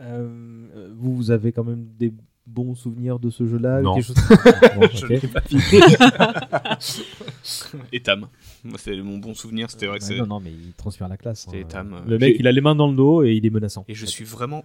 Euh, 0.00 0.66
euh, 0.76 0.92
vous, 0.96 1.14
vous 1.16 1.30
avez 1.30 1.52
quand 1.52 1.64
même 1.64 1.86
des 1.98 2.12
bons 2.46 2.74
souvenirs 2.74 3.18
de 3.18 3.30
ce 3.30 3.46
jeu-là 3.46 3.82
Non. 3.82 3.94
quelque 3.94 4.06
chose 4.06 4.16
Bon, 4.76 4.88
Je 4.92 5.04
ok. 5.04 5.10
l'ai 5.10 5.28
pas 5.28 5.40
fini. 5.42 5.62
Et 7.92 8.00
Tam. 8.00 8.28
Moi, 8.64 8.78
c'est 8.78 8.96
mon 9.02 9.18
bon 9.18 9.34
souvenir, 9.34 9.70
c'était 9.70 9.86
vrai 9.86 9.98
que 9.98 10.04
Ouais, 10.04 10.10
c'est. 10.14 10.18
non, 10.18 10.26
non, 10.26 10.40
mais 10.40 10.50
il 10.52 10.72
transpire 10.74 11.08
la 11.08 11.16
classe. 11.16 11.44
C'était 11.44 11.64
hein. 11.64 11.68
Tam, 11.68 11.94
euh, 11.94 12.00
Le 12.06 12.18
mec, 12.18 12.34
j'ai- 12.34 12.40
il 12.40 12.46
a 12.46 12.52
les 12.52 12.60
mains 12.60 12.74
dans 12.74 12.88
le 12.88 12.96
dos 12.96 13.22
et 13.22 13.32
il 13.34 13.44
est 13.44 13.50
menaçant. 13.50 13.84
Et 13.88 13.94
je 13.94 14.06
suis 14.06 14.24
vraiment 14.24 14.64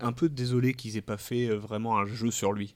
un 0.00 0.12
peu 0.12 0.28
désolé 0.28 0.74
qu'ils 0.74 0.96
aient 0.96 1.00
pas 1.02 1.16
fait 1.16 1.48
euh, 1.48 1.56
vraiment 1.56 1.98
un 1.98 2.06
jeu 2.06 2.30
sur 2.30 2.52
lui. 2.52 2.74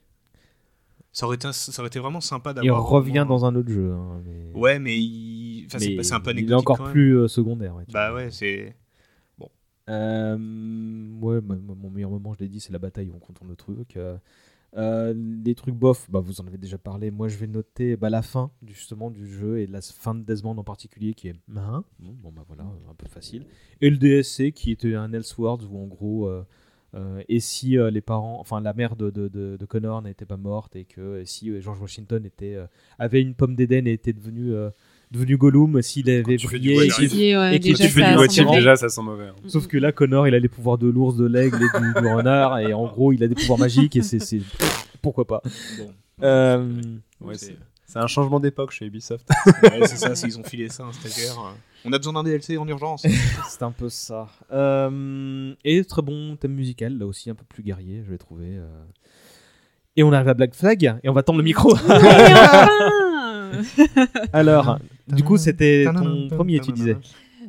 Ça 1.13 1.27
aurait 1.27 1.37
été, 1.37 1.49
ça 1.53 1.81
aurait 1.81 1.89
été 1.89 1.99
vraiment 1.99 2.21
sympa 2.21 2.51
Il 2.51 2.55
d'avoir. 2.55 2.87
revient 2.87 3.13
vraiment- 3.13 3.27
dans 3.39 3.45
un 3.47 3.55
autre 3.57 3.71
jeu. 3.71 3.93
hein, 3.93 4.21
mais... 4.27 4.59
Ouais, 4.59 4.79
mais 4.79 4.99
il. 4.99 5.65
Enfin, 5.67 5.79
c'est 5.79 5.89
mais 5.91 5.97
pas- 5.97 6.03
c'est 6.03 6.15
un 6.15 6.21
peu 6.21 6.31
il 6.31 6.35
est 6.35 6.39
anecdotique. 6.41 6.59
encore 6.71 6.79
quand 6.79 6.85
même. 6.85 6.93
plus 6.93 7.17
euh, 7.17 7.29
secondaire. 7.29 7.75
Ouais, 7.75 7.85
tu 7.87 7.93
Bah 7.93 8.11
vois. 8.11 8.21
ouais, 8.21 8.31
c'est. 8.31 8.75
Euh, 9.89 10.37
ouais, 11.21 11.41
mon 11.41 11.91
meilleur 11.91 12.11
moment, 12.11 12.35
je 12.35 12.41
l'ai 12.41 12.49
dit, 12.49 12.61
c'est 12.61 12.73
la 12.73 12.79
bataille 12.79 13.11
où 13.11 13.15
on 13.17 13.19
contourne 13.19 13.51
le 13.51 13.57
truc. 13.57 13.97
Euh, 13.97 14.17
euh, 14.77 15.15
les 15.45 15.55
trucs 15.55 15.75
bof, 15.75 16.11
bah, 16.11 16.21
vous 16.21 16.41
en 16.41 16.47
avez 16.47 16.59
déjà 16.59 16.77
parlé. 16.77 17.11
Moi, 17.11 17.29
je 17.29 17.39
vais 17.39 17.47
noter 17.47 17.97
bah, 17.97 18.11
la 18.11 18.23
fin 18.23 18.51
justement 18.67 19.11
du 19.11 19.27
jeu 19.27 19.59
et 19.61 19.67
la 19.67 19.81
fin 19.81 20.15
de 20.15 20.23
Desmond 20.23 20.59
en 20.59 20.65
particulier 20.65 21.15
qui 21.15 21.29
est 21.29 21.37
hein 21.57 21.85
bon, 21.99 22.31
bah 22.31 22.45
voilà, 22.47 22.65
un 22.65 22.95
peu 22.95 23.07
facile. 23.09 23.47
Et 23.81 23.89
le 23.89 23.97
DSC 23.97 24.53
qui 24.53 24.71
était 24.71 24.95
un 24.95 25.13
Elseworlds 25.13 25.65
où 25.65 25.79
en 25.79 25.87
gros, 25.87 26.29
euh, 26.29 26.45
euh, 26.95 27.23
et 27.29 27.41
si 27.41 27.79
euh, 27.79 27.91
les 27.91 28.01
parents, 28.01 28.39
enfin 28.41 28.61
la 28.61 28.73
mère 28.73 28.97
de, 28.97 29.11
de, 29.11 29.67
Connor 29.67 30.01
n'était 30.03 30.25
pas 30.25 30.39
morte 30.39 30.75
et 30.77 30.85
que 30.85 31.21
et 31.21 31.27
si 31.27 31.51
euh, 31.51 31.61
George 31.61 31.81
Washington 31.81 32.25
était, 32.25 32.55
euh, 32.55 32.67
avait 32.99 33.21
une 33.21 33.35
pomme 33.35 33.55
d'Éden 33.55 33.87
et 33.87 33.93
était 33.93 34.15
devenu, 34.15 34.53
euh, 34.55 34.71
devenu 35.11 35.37
Gollum, 35.37 35.81
s'il 35.83 36.09
avait 36.11 36.37
tu 36.37 36.49
fais 36.49 36.59
brillé. 36.59 36.77
du 36.77 36.83
et 37.05 37.09
qu'il- 37.09 37.37
ouais, 37.39 37.59
déjà, 37.59 37.85
tu 37.87 37.91
fais 37.91 38.01
du 38.03 38.07
sent 38.11 38.17
what 38.17 38.27
if, 38.27 38.45
mauvais. 38.45 38.57
déjà 38.59 38.77
ça 38.77 38.89
sent 38.89 39.03
mauvais. 39.03 39.27
hein. 39.29 39.35
Sauf 39.47 39.67
que 39.67 39.79
là, 39.79 39.93
Connor, 39.93 40.29
il 40.29 40.35
a 40.35 40.39
les 40.39 40.49
pouvoirs 40.49 40.79
de 40.79 40.89
l'ours, 40.89 41.17
de 41.17 41.27
l'aigle 41.27 41.57
et 41.57 41.81
du, 41.81 42.01
du 42.01 42.07
renard, 42.07 42.59
et 42.59 42.73
en 42.75 42.87
gros, 42.87 43.13
il 43.13 43.23
a 43.25 43.29
des 43.29 43.35
pouvoirs 43.35 43.59
magiques, 43.59 43.97
et 43.97 44.03
c'est. 44.03 44.19
Pourquoi 45.03 45.27
pas 45.27 45.43
Bon. 45.79 45.91
Euh, 46.23 46.73
Ouais, 47.21 47.35
c'est- 47.37 47.57
un 47.95 48.07
changement 48.07 48.39
d'époque 48.39 48.71
chez 48.73 48.85
Ubisoft. 48.87 49.27
Ouais, 49.63 49.87
c'est 49.87 49.97
ça, 49.97 50.15
s'ils 50.15 50.39
ont 50.39 50.45
filé 50.45 50.69
ça 50.69 50.85
à 50.85 50.87
un 50.89 50.93
stagiaire. 50.93 51.33
euh, 51.39 51.53
On 51.87 51.93
a 51.93 51.99
besoin 51.99 52.13
d'un 52.13 52.23
DLC 52.23 52.59
en 52.59 52.69
urgence. 52.69 53.05
C'est 53.49 53.63
un 53.63 53.71
peu 53.71 53.89
ça. 53.89 54.29
Euh, 54.53 55.55
et 55.65 55.83
très 55.85 56.03
bon 56.03 56.37
thème 56.37 56.53
musical, 56.53 56.99
là 56.99 57.07
aussi 57.07 57.31
un 57.31 57.35
peu 57.35 57.45
plus 57.49 57.63
guerrier, 57.63 58.03
je 58.07 58.13
l'ai 58.13 58.19
trouvé. 58.19 58.45
euh. 58.57 58.67
Et 59.97 60.03
on 60.03 60.13
arrive 60.13 60.29
à 60.29 60.35
Black 60.35 60.55
Flag, 60.55 60.97
et 61.03 61.09
on 61.09 61.13
va 61.13 61.23
tendre 61.23 61.39
le 61.39 61.45
micro. 61.45 61.75
Alors, 64.33 64.79
du 65.15 65.23
coup, 65.25 65.37
c'était 65.37 65.85
ton 65.85 66.29
premier, 66.29 66.61
tu 66.61 66.73
disais. 66.73 66.97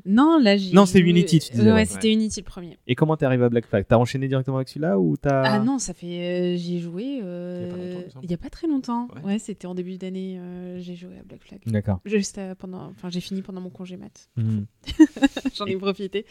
Non, 0.06 0.40
là 0.42 0.56
j'ai. 0.56 0.74
Non, 0.74 0.86
c'est 0.86 1.00
Unity, 1.02 1.40
tu 1.40 1.52
disais, 1.52 1.64
Ouais, 1.66 1.74
ouais. 1.74 1.86
c'était 1.86 2.10
Unity 2.14 2.40
le 2.40 2.46
premier. 2.46 2.78
Et 2.88 2.96
comment 2.96 3.18
t'es 3.18 3.26
arrivé 3.26 3.44
à 3.44 3.50
Black 3.50 3.66
Flag? 3.66 3.86
T'as 3.86 3.98
enchaîné 3.98 4.30
directement 4.30 4.56
avec 4.56 4.70
celui-là 4.70 4.98
ou 4.98 5.18
t'as. 5.18 5.42
Ah 5.44 5.60
non, 5.60 5.78
ça 5.78 5.94
fait. 5.94 6.54
euh, 6.54 6.56
j'y 6.56 6.78
ai 6.78 6.80
joué. 6.80 7.20
euh, 7.22 8.02
Il 8.24 8.32
y 8.32 8.34
a 8.34 8.38
pas 8.38 8.50
très 8.50 8.66
longtemps. 8.68 9.10
Ouais. 9.18 9.34
Ouais, 9.34 9.40
c'était 9.40 9.68
en 9.68 9.76
début 9.76 9.98
d'année. 9.98 10.38
euh, 10.40 10.80
j'ai 10.80 10.96
joué 10.96 11.18
à 11.20 11.24
Black 11.24 11.44
Flag. 11.44 11.60
D'accord. 11.66 12.00
Juste 12.06 12.38
euh, 12.38 12.56
pendant. 12.56 12.86
Enfin, 12.86 13.10
j'ai 13.10 13.20
fini 13.20 13.42
pendant 13.42 13.60
mon 13.60 13.70
congé 13.70 13.98
mat. 13.98 14.30
Mhm. 14.38 14.66
J'en 15.56 15.66
ai 15.66 15.76
profité. 15.76 16.26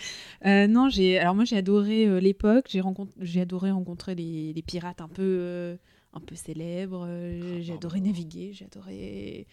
Euh, 0.47 0.67
non, 0.67 0.89
j'ai. 0.89 1.19
Alors 1.19 1.35
moi, 1.35 1.45
j'ai 1.45 1.57
adoré 1.59 2.07
euh, 2.07 2.21
l'époque. 2.21 2.67
J'ai 2.71 2.81
rencontré. 2.81 3.15
J'ai 3.21 3.43
adoré 3.43 3.71
rencontrer 3.71 4.15
les, 4.15 4.55
les 4.55 4.63
pirates 4.63 5.03
un 5.03 5.09
peu. 5.09 5.23
euh, 5.23 5.77
un 6.15 6.21
peu 6.21 6.35
célèbres. 6.37 7.05
euh, 7.07 7.59
j'ai 7.61 7.75
adoré 7.75 8.01
naviguer. 8.01 8.53
J'ai 8.55 8.65
adoré. 8.65 9.47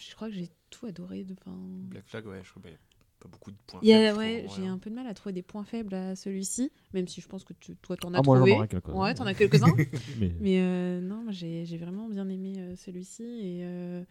Je 0.00 0.14
crois 0.14 0.28
que 0.28 0.34
j'ai 0.34 0.48
tout 0.70 0.86
adoré. 0.86 1.24
De, 1.24 1.34
enfin, 1.34 1.56
Black 1.56 2.06
Flag, 2.06 2.26
ouais, 2.26 2.40
je 2.44 2.50
crois 2.50 2.62
a 2.70 2.74
pas 3.20 3.28
beaucoup 3.28 3.50
de 3.50 3.56
points 3.66 3.80
faibles, 3.80 4.18
ouais, 4.18 4.46
j'ai 4.54 4.66
un 4.66 4.78
peu 4.78 4.90
de 4.90 4.94
mal 4.94 5.06
à 5.06 5.14
trouver 5.14 5.32
des 5.32 5.42
points 5.42 5.64
faibles 5.64 5.94
à 5.94 6.14
celui-ci, 6.14 6.70
même 6.92 7.08
si 7.08 7.20
je 7.20 7.28
pense 7.28 7.44
que 7.44 7.54
tu, 7.54 7.74
toi, 7.76 7.96
t'en 7.96 8.12
as 8.14 8.18
Ah, 8.18 8.22
moi, 8.24 8.36
j'en 8.36 8.42
trouvé. 8.42 8.52
aurais 8.52 8.68
quelques-uns. 8.68 8.94
ouais, 9.00 9.14
t'en 9.14 9.26
as 9.26 9.34
quelques-uns. 9.34 9.74
Mais- 10.18 10.34
Mais 10.40 10.60
euh, 10.60 11.00
non, 11.00 11.22
moi, 11.22 11.32
j'ai 11.32 11.64
j'ai 11.64 11.78
vraiment 11.78 12.08
bien 12.08 12.28
aimé 12.28 12.54
euh, 12.58 12.76
celui-ci. 12.76 13.22
Et 13.22 13.64
euh, 13.64 14.04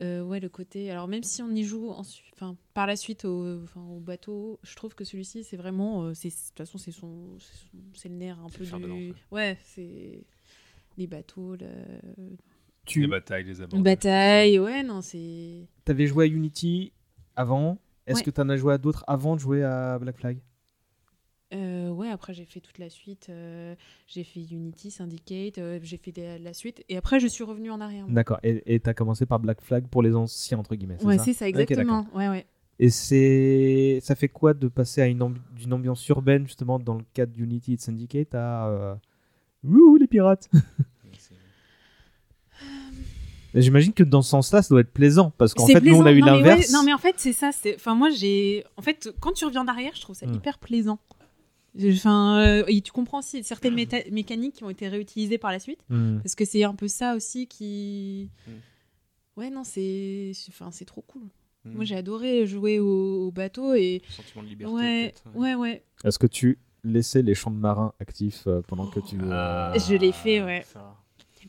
euh, 0.00 0.22
ouais, 0.22 0.40
le 0.40 0.48
côté. 0.48 0.90
Alors, 0.90 1.06
même 1.06 1.22
si 1.22 1.42
on 1.42 1.50
y 1.50 1.62
joue 1.62 1.90
ensuite, 1.90 2.32
enfin, 2.34 2.56
par 2.74 2.86
la 2.86 2.96
suite 2.96 3.24
au, 3.24 3.60
bateau, 4.00 4.58
je 4.62 4.74
trouve 4.74 4.94
que 4.94 5.04
celui-ci, 5.04 5.44
c'est 5.44 5.56
vraiment. 5.56 6.08
De 6.08 6.14
toute 6.14 6.32
façon, 6.56 6.78
c'est 6.78 6.92
son, 6.92 7.36
c'est 7.94 8.08
le 8.08 8.16
nerf 8.16 8.38
un 8.40 8.48
peu 8.48 8.64
du. 8.64 8.74
ouais. 8.74 9.14
Ouais, 9.30 9.58
c'est. 9.64 10.24
Les 10.98 11.06
bateaux, 11.06 11.56
le... 11.56 11.68
Les 12.96 13.06
batailles, 13.06 13.44
les 13.44 13.60
abordages. 13.60 13.82
batailles, 13.82 14.58
ouais, 14.58 14.82
non, 14.82 15.00
c'est. 15.02 15.66
T'avais 15.84 16.06
joué 16.06 16.24
à 16.24 16.28
Unity 16.28 16.92
avant. 17.36 17.78
Est-ce 18.06 18.18
Ouais. 18.18 18.24
que 18.24 18.30
t'en 18.30 18.48
as 18.48 18.56
joué 18.56 18.74
à 18.74 18.78
d'autres 18.78 19.04
avant 19.06 19.36
de 19.36 19.40
jouer 19.40 19.62
à 19.62 19.98
Black 20.00 20.16
Flag? 20.16 20.38
Euh, 21.54 21.90
ouais, 21.90 22.08
après 22.08 22.32
j'ai 22.32 22.46
fait 22.46 22.60
toute 22.60 22.78
la 22.78 22.88
suite. 22.88 23.26
euh, 23.28 23.74
j'ai 24.06 24.24
fait 24.24 24.40
Unity, 24.40 24.90
Syndicate, 24.90 25.58
euh, 25.58 25.78
j'ai 25.82 25.98
fait 25.98 26.16
la, 26.16 26.38
la 26.38 26.54
suite. 26.54 26.82
Et 26.88 26.96
après, 26.96 27.20
je 27.20 27.26
suis 27.26 27.44
revenue 27.44 27.70
en 27.70 27.80
arrière. 27.80 28.06
D'accord. 28.08 28.40
Et 28.42 28.80
t'as 28.80 28.94
commencé 28.94 29.26
par 29.26 29.38
Black 29.38 29.60
Flag 29.60 29.86
pour 29.88 30.02
les 30.02 30.14
anciens 30.16 30.58
entre 30.58 30.74
guillemets. 30.74 31.02
Ouais, 31.04 31.18
c'est 31.18 31.34
ça, 31.34 31.46
exactement. 31.48 32.06
ouais, 32.14 32.28
ouais. 32.28 32.46
Et 32.78 32.88
c'est, 32.88 34.00
ça 34.02 34.14
fait 34.16 34.28
quoi 34.28 34.54
de 34.54 34.66
passer 34.66 35.02
à 35.02 35.06
une 35.06 35.20
ambi- 35.20 35.70
ambiance 35.72 36.08
urbaine 36.08 36.46
justement 36.46 36.78
dans 36.80 36.94
le 36.94 37.04
cadre 37.12 37.32
d'Unity 37.32 37.74
et 37.74 37.76
de 37.76 37.80
Syndicate 37.82 38.34
à 38.34 38.66
euh... 38.68 38.94
Wouhou, 39.62 39.96
les 39.98 40.08
pirates? 40.08 40.50
J'imagine 43.54 43.92
que 43.92 44.02
dans 44.02 44.22
ce 44.22 44.30
sens-là, 44.30 44.62
ça 44.62 44.68
doit 44.70 44.80
être 44.80 44.92
plaisant 44.92 45.32
parce 45.36 45.52
qu'en 45.54 45.66
fait, 45.66 45.80
nous, 45.80 45.96
on 45.96 46.06
a 46.06 46.12
eu 46.12 46.22
ouais, 46.22 46.26
l'inverse. 46.26 46.72
non, 46.72 46.82
mais 46.84 46.92
en 46.94 46.98
fait, 46.98 47.14
c'est 47.18 47.32
ça. 47.32 47.50
Enfin, 47.74 47.94
moi, 47.94 48.10
j'ai. 48.10 48.64
En 48.76 48.82
fait, 48.82 49.10
quand 49.20 49.32
tu 49.32 49.44
reviens 49.44 49.62
en 49.62 49.68
arrière, 49.68 49.92
je 49.94 50.00
trouve 50.00 50.16
ça 50.16 50.26
Hmm. 50.26 50.34
hyper 50.34 50.58
plaisant. 50.58 50.98
Enfin, 51.82 52.38
euh, 52.40 52.64
et 52.66 52.80
tu 52.82 52.92
comprends 52.92 53.20
aussi 53.20 53.42
certaines 53.44 53.74
méta- 53.74 54.10
mécaniques 54.12 54.56
qui 54.56 54.64
ont 54.64 54.68
été 54.70 54.88
réutilisées 54.88 55.38
par 55.38 55.50
la 55.52 55.58
suite. 55.58 55.80
Hmm. 55.88 56.18
Parce 56.18 56.34
que 56.34 56.44
c'est 56.44 56.64
un 56.64 56.74
peu 56.74 56.88
ça 56.88 57.14
aussi 57.16 57.46
qui. 57.46 58.28
Hmm. 58.46 59.40
Ouais, 59.40 59.50
non, 59.50 59.64
c'est. 59.64 60.32
Enfin, 60.48 60.70
c'est 60.70 60.84
trop 60.84 61.02
cool. 61.02 61.22
Hmm. 61.64 61.72
Moi, 61.74 61.84
j'ai 61.84 61.96
adoré 61.96 62.46
jouer 62.46 62.78
au, 62.78 63.26
au 63.26 63.30
bateau 63.30 63.74
et. 63.74 64.02
Sentiment 64.10 64.42
de 64.42 64.48
liberté. 64.48 64.74
Ouais, 64.74 65.14
ouais, 65.34 65.54
ouais. 65.54 65.82
Est-ce 66.04 66.18
que 66.18 66.26
tu 66.26 66.58
laissais 66.84 67.22
les 67.22 67.34
champs 67.34 67.50
de 67.50 67.56
marins 67.56 67.92
actifs 68.00 68.44
euh, 68.46 68.60
pendant 68.66 68.86
que 68.86 69.00
tu. 69.00 69.16
Ah. 69.30 69.72
euh, 69.74 69.78
Je 69.78 69.94
l'ai 69.94 70.12
fait, 70.12 70.42
ouais. 70.42 70.64
Ça. 70.72 70.94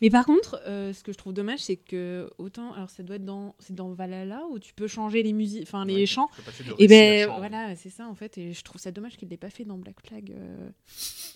Mais 0.04 0.10
par 0.10 0.26
contre, 0.26 0.62
euh, 0.68 0.94
ce 0.94 1.02
que 1.02 1.12
je 1.14 1.18
trouve 1.18 1.34
dommage, 1.34 1.60
c'est 1.60 1.78
que 1.78 2.30
autant, 2.38 2.74
alors 2.74 2.90
ça 2.90 3.02
doit 3.04 3.16
être 3.16 3.26
dans, 3.26 3.56
c'est 3.60 3.74
dans 3.74 3.90
Valhalla 3.94 4.42
où 4.52 4.60
tu 4.60 4.74
peux 4.74 4.88
changer 4.88 5.24
les 5.24 5.34
musiques, 5.34 5.64
enfin 5.64 5.86
les 5.86 5.96
Ouais, 5.96 6.06
chants. 6.06 6.28
tu 6.36 6.42
peux 6.42 6.52
passer 6.52 6.64
de 6.66 6.74
Et 6.78 6.88
ben 6.88 7.26
chant. 7.28 7.38
voilà, 7.40 7.76
c'est 7.76 7.90
ça 7.90 8.06
en 8.08 8.14
fait, 8.14 8.38
et 8.38 8.52
je 8.54 8.62
trouve 8.64 8.82
ça 8.82 8.92
dommage 8.92 9.16
qu'il 9.18 9.30
l'ait 9.30 9.38
pas 9.38 9.50
fait 9.50 9.64
dans 9.64 9.78
Black 9.78 9.96
Flag. 10.06 10.32
euh. 10.38 10.70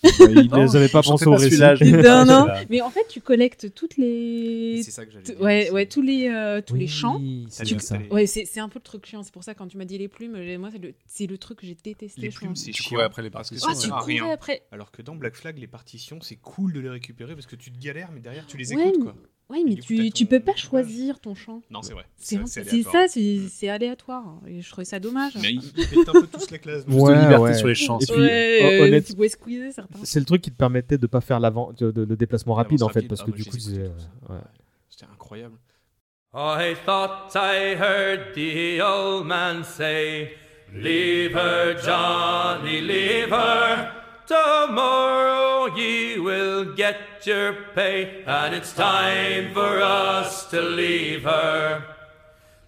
Ouais, 0.04 0.32
ils 0.44 0.48
Non, 0.52 0.64
les 0.64 0.76
avaient 0.76 0.88
pas 0.88 1.02
pensé 1.02 1.26
au 1.26 1.34
récit. 1.34 1.58
non, 1.58 2.24
non. 2.26 2.46
Mais 2.70 2.82
en 2.82 2.90
fait, 2.90 3.06
tu 3.08 3.20
collectes 3.22 3.74
toutes 3.74 3.96
les, 3.96 4.82
C'est 4.84 4.90
ça 4.90 5.06
que 5.06 5.12
j'allais 5.12 5.36
ouais, 5.38 5.70
ouais, 5.70 5.86
tous 5.86 6.02
les, 6.02 6.28
euh, 6.28 6.60
tous 6.60 6.74
les 6.76 6.86
chants. 6.86 7.16
Oui, 7.18 7.46
les- 7.64 7.78
ça. 7.80 7.96
les- 7.96 8.08
Ouais, 8.10 8.26
c'est 8.26 8.60
un 8.60 8.68
peu 8.68 8.78
le 8.78 8.84
truc 8.84 9.06
chiant. 9.06 9.22
C'est 9.22 9.32
pour 9.32 9.44
ça 9.44 9.54
quand 9.54 9.66
tu 9.66 9.78
m'as 9.78 9.86
dit 9.86 9.96
les 9.98 10.08
plumes, 10.08 10.32
moi 10.58 10.68
c'est 10.70 10.78
le, 10.78 10.92
c'est 11.06 11.26
le 11.26 11.38
truc 11.38 11.60
que 11.60 11.66
j'ai 11.66 11.74
détesté. 11.74 12.20
Les 12.20 12.28
plumes, 12.28 12.54
c'est 12.54 12.70
Tu 12.72 12.82
chiant. 12.82 12.98
après 13.00 13.22
les 13.22 13.30
parce 13.30 13.48
que 13.48 13.58
partitions, 13.58 13.94
Ah, 13.94 14.04
tu 14.06 14.18
courais 14.18 14.32
après. 14.32 14.62
Alors 14.72 14.90
que 14.90 15.00
dans 15.00 15.14
Black 15.16 15.34
Flag, 15.36 15.58
les 15.58 15.66
partitions, 15.66 16.18
c'est 16.20 16.36
cool 16.36 16.74
de 16.74 16.80
les 16.80 16.90
récupérer 16.90 17.34
parce 17.34 17.46
que 17.46 17.56
tu 17.56 17.72
te 17.72 17.78
galères, 17.78 18.10
mais 18.12 18.20
derrière, 18.20 18.46
tu 18.46 18.57
les 18.58 18.74
Ouais, 18.74 18.82
écoutes, 18.82 18.94
mais- 18.98 19.04
quoi. 19.04 19.14
Ouais, 19.50 19.62
mais 19.64 19.76
du 19.76 19.80
coup, 19.80 20.10
tu, 20.14 20.26
peux 20.26 20.40
pas 20.40 20.50
image. 20.52 20.60
choisir 20.64 21.20
ton 21.20 21.34
chant. 21.34 21.62
Non, 21.70 21.80
c'est 21.80 21.94
vrai. 21.94 22.04
C'est 22.18 22.36
aléatoire. 22.36 23.08
ça, 23.08 23.18
c'est 23.50 23.68
aléatoire. 23.70 24.40
Et 24.46 24.60
je 24.60 24.68
trouvais 24.70 24.84
ça 24.84 25.00
dommage. 25.00 25.32
Mais 25.40 25.52
ils 25.54 25.62
ils 25.74 25.98
mettent 25.98 26.08
un 26.10 26.12
peu 26.12 26.26
tous 26.26 26.50
la 26.50 26.58
classe. 26.58 26.84
De 26.84 26.92
liberté 26.92 27.36
ouais. 27.38 27.54
sur 27.54 27.66
les 27.68 27.74
champs. 27.74 27.98
Et 27.98 28.04
c'est 28.04 28.12
puis, 28.12 28.20
ouais, 28.20 28.58
hon- 28.62 28.66
euh, 28.82 28.86
honnête- 28.88 29.06
tu 29.06 29.14
pouvais 29.14 29.30
squeezer 29.30 29.72
certains. 29.72 30.00
C'est 30.02 30.18
le 30.20 30.26
truc 30.26 30.42
qui 30.42 30.50
te 30.50 30.56
permettait 30.56 30.98
de 30.98 31.06
pas 31.06 31.22
faire 31.22 31.40
l'avant, 31.40 31.72
de, 31.72 31.90
de- 31.90 32.04
le 32.04 32.14
déplacement 32.16 32.52
rapide 32.52 32.82
en 32.82 32.88
fait, 32.88 32.96
rapide. 32.96 33.08
parce 33.08 33.22
Ah, 33.22 33.24
que 33.24 33.30
du 33.30 33.44
coup. 33.46 33.56
Ouais. 33.56 34.36
C'était 34.90 35.06
incroyable. 35.10 35.56
I 36.34 36.74
thought 36.84 37.34
I 37.34 37.74
heard 37.74 38.34
the 38.34 38.82
old 38.82 39.26
man 39.26 39.64
say, 39.64 40.32
Leave 40.74 41.34
her, 41.34 41.74
Johnny, 41.82 42.82
leave 42.82 43.32
her. 43.32 43.92
Tomorrow 44.26 45.17
ye 45.76 46.18
will 46.18 46.74
get 46.74 46.98
your 47.24 47.52
pay, 47.74 48.22
and 48.26 48.54
it's 48.54 48.72
time 48.72 49.52
for 49.52 49.80
us 49.80 50.46
to 50.50 50.60
leave 50.60 51.24
her. 51.24 51.84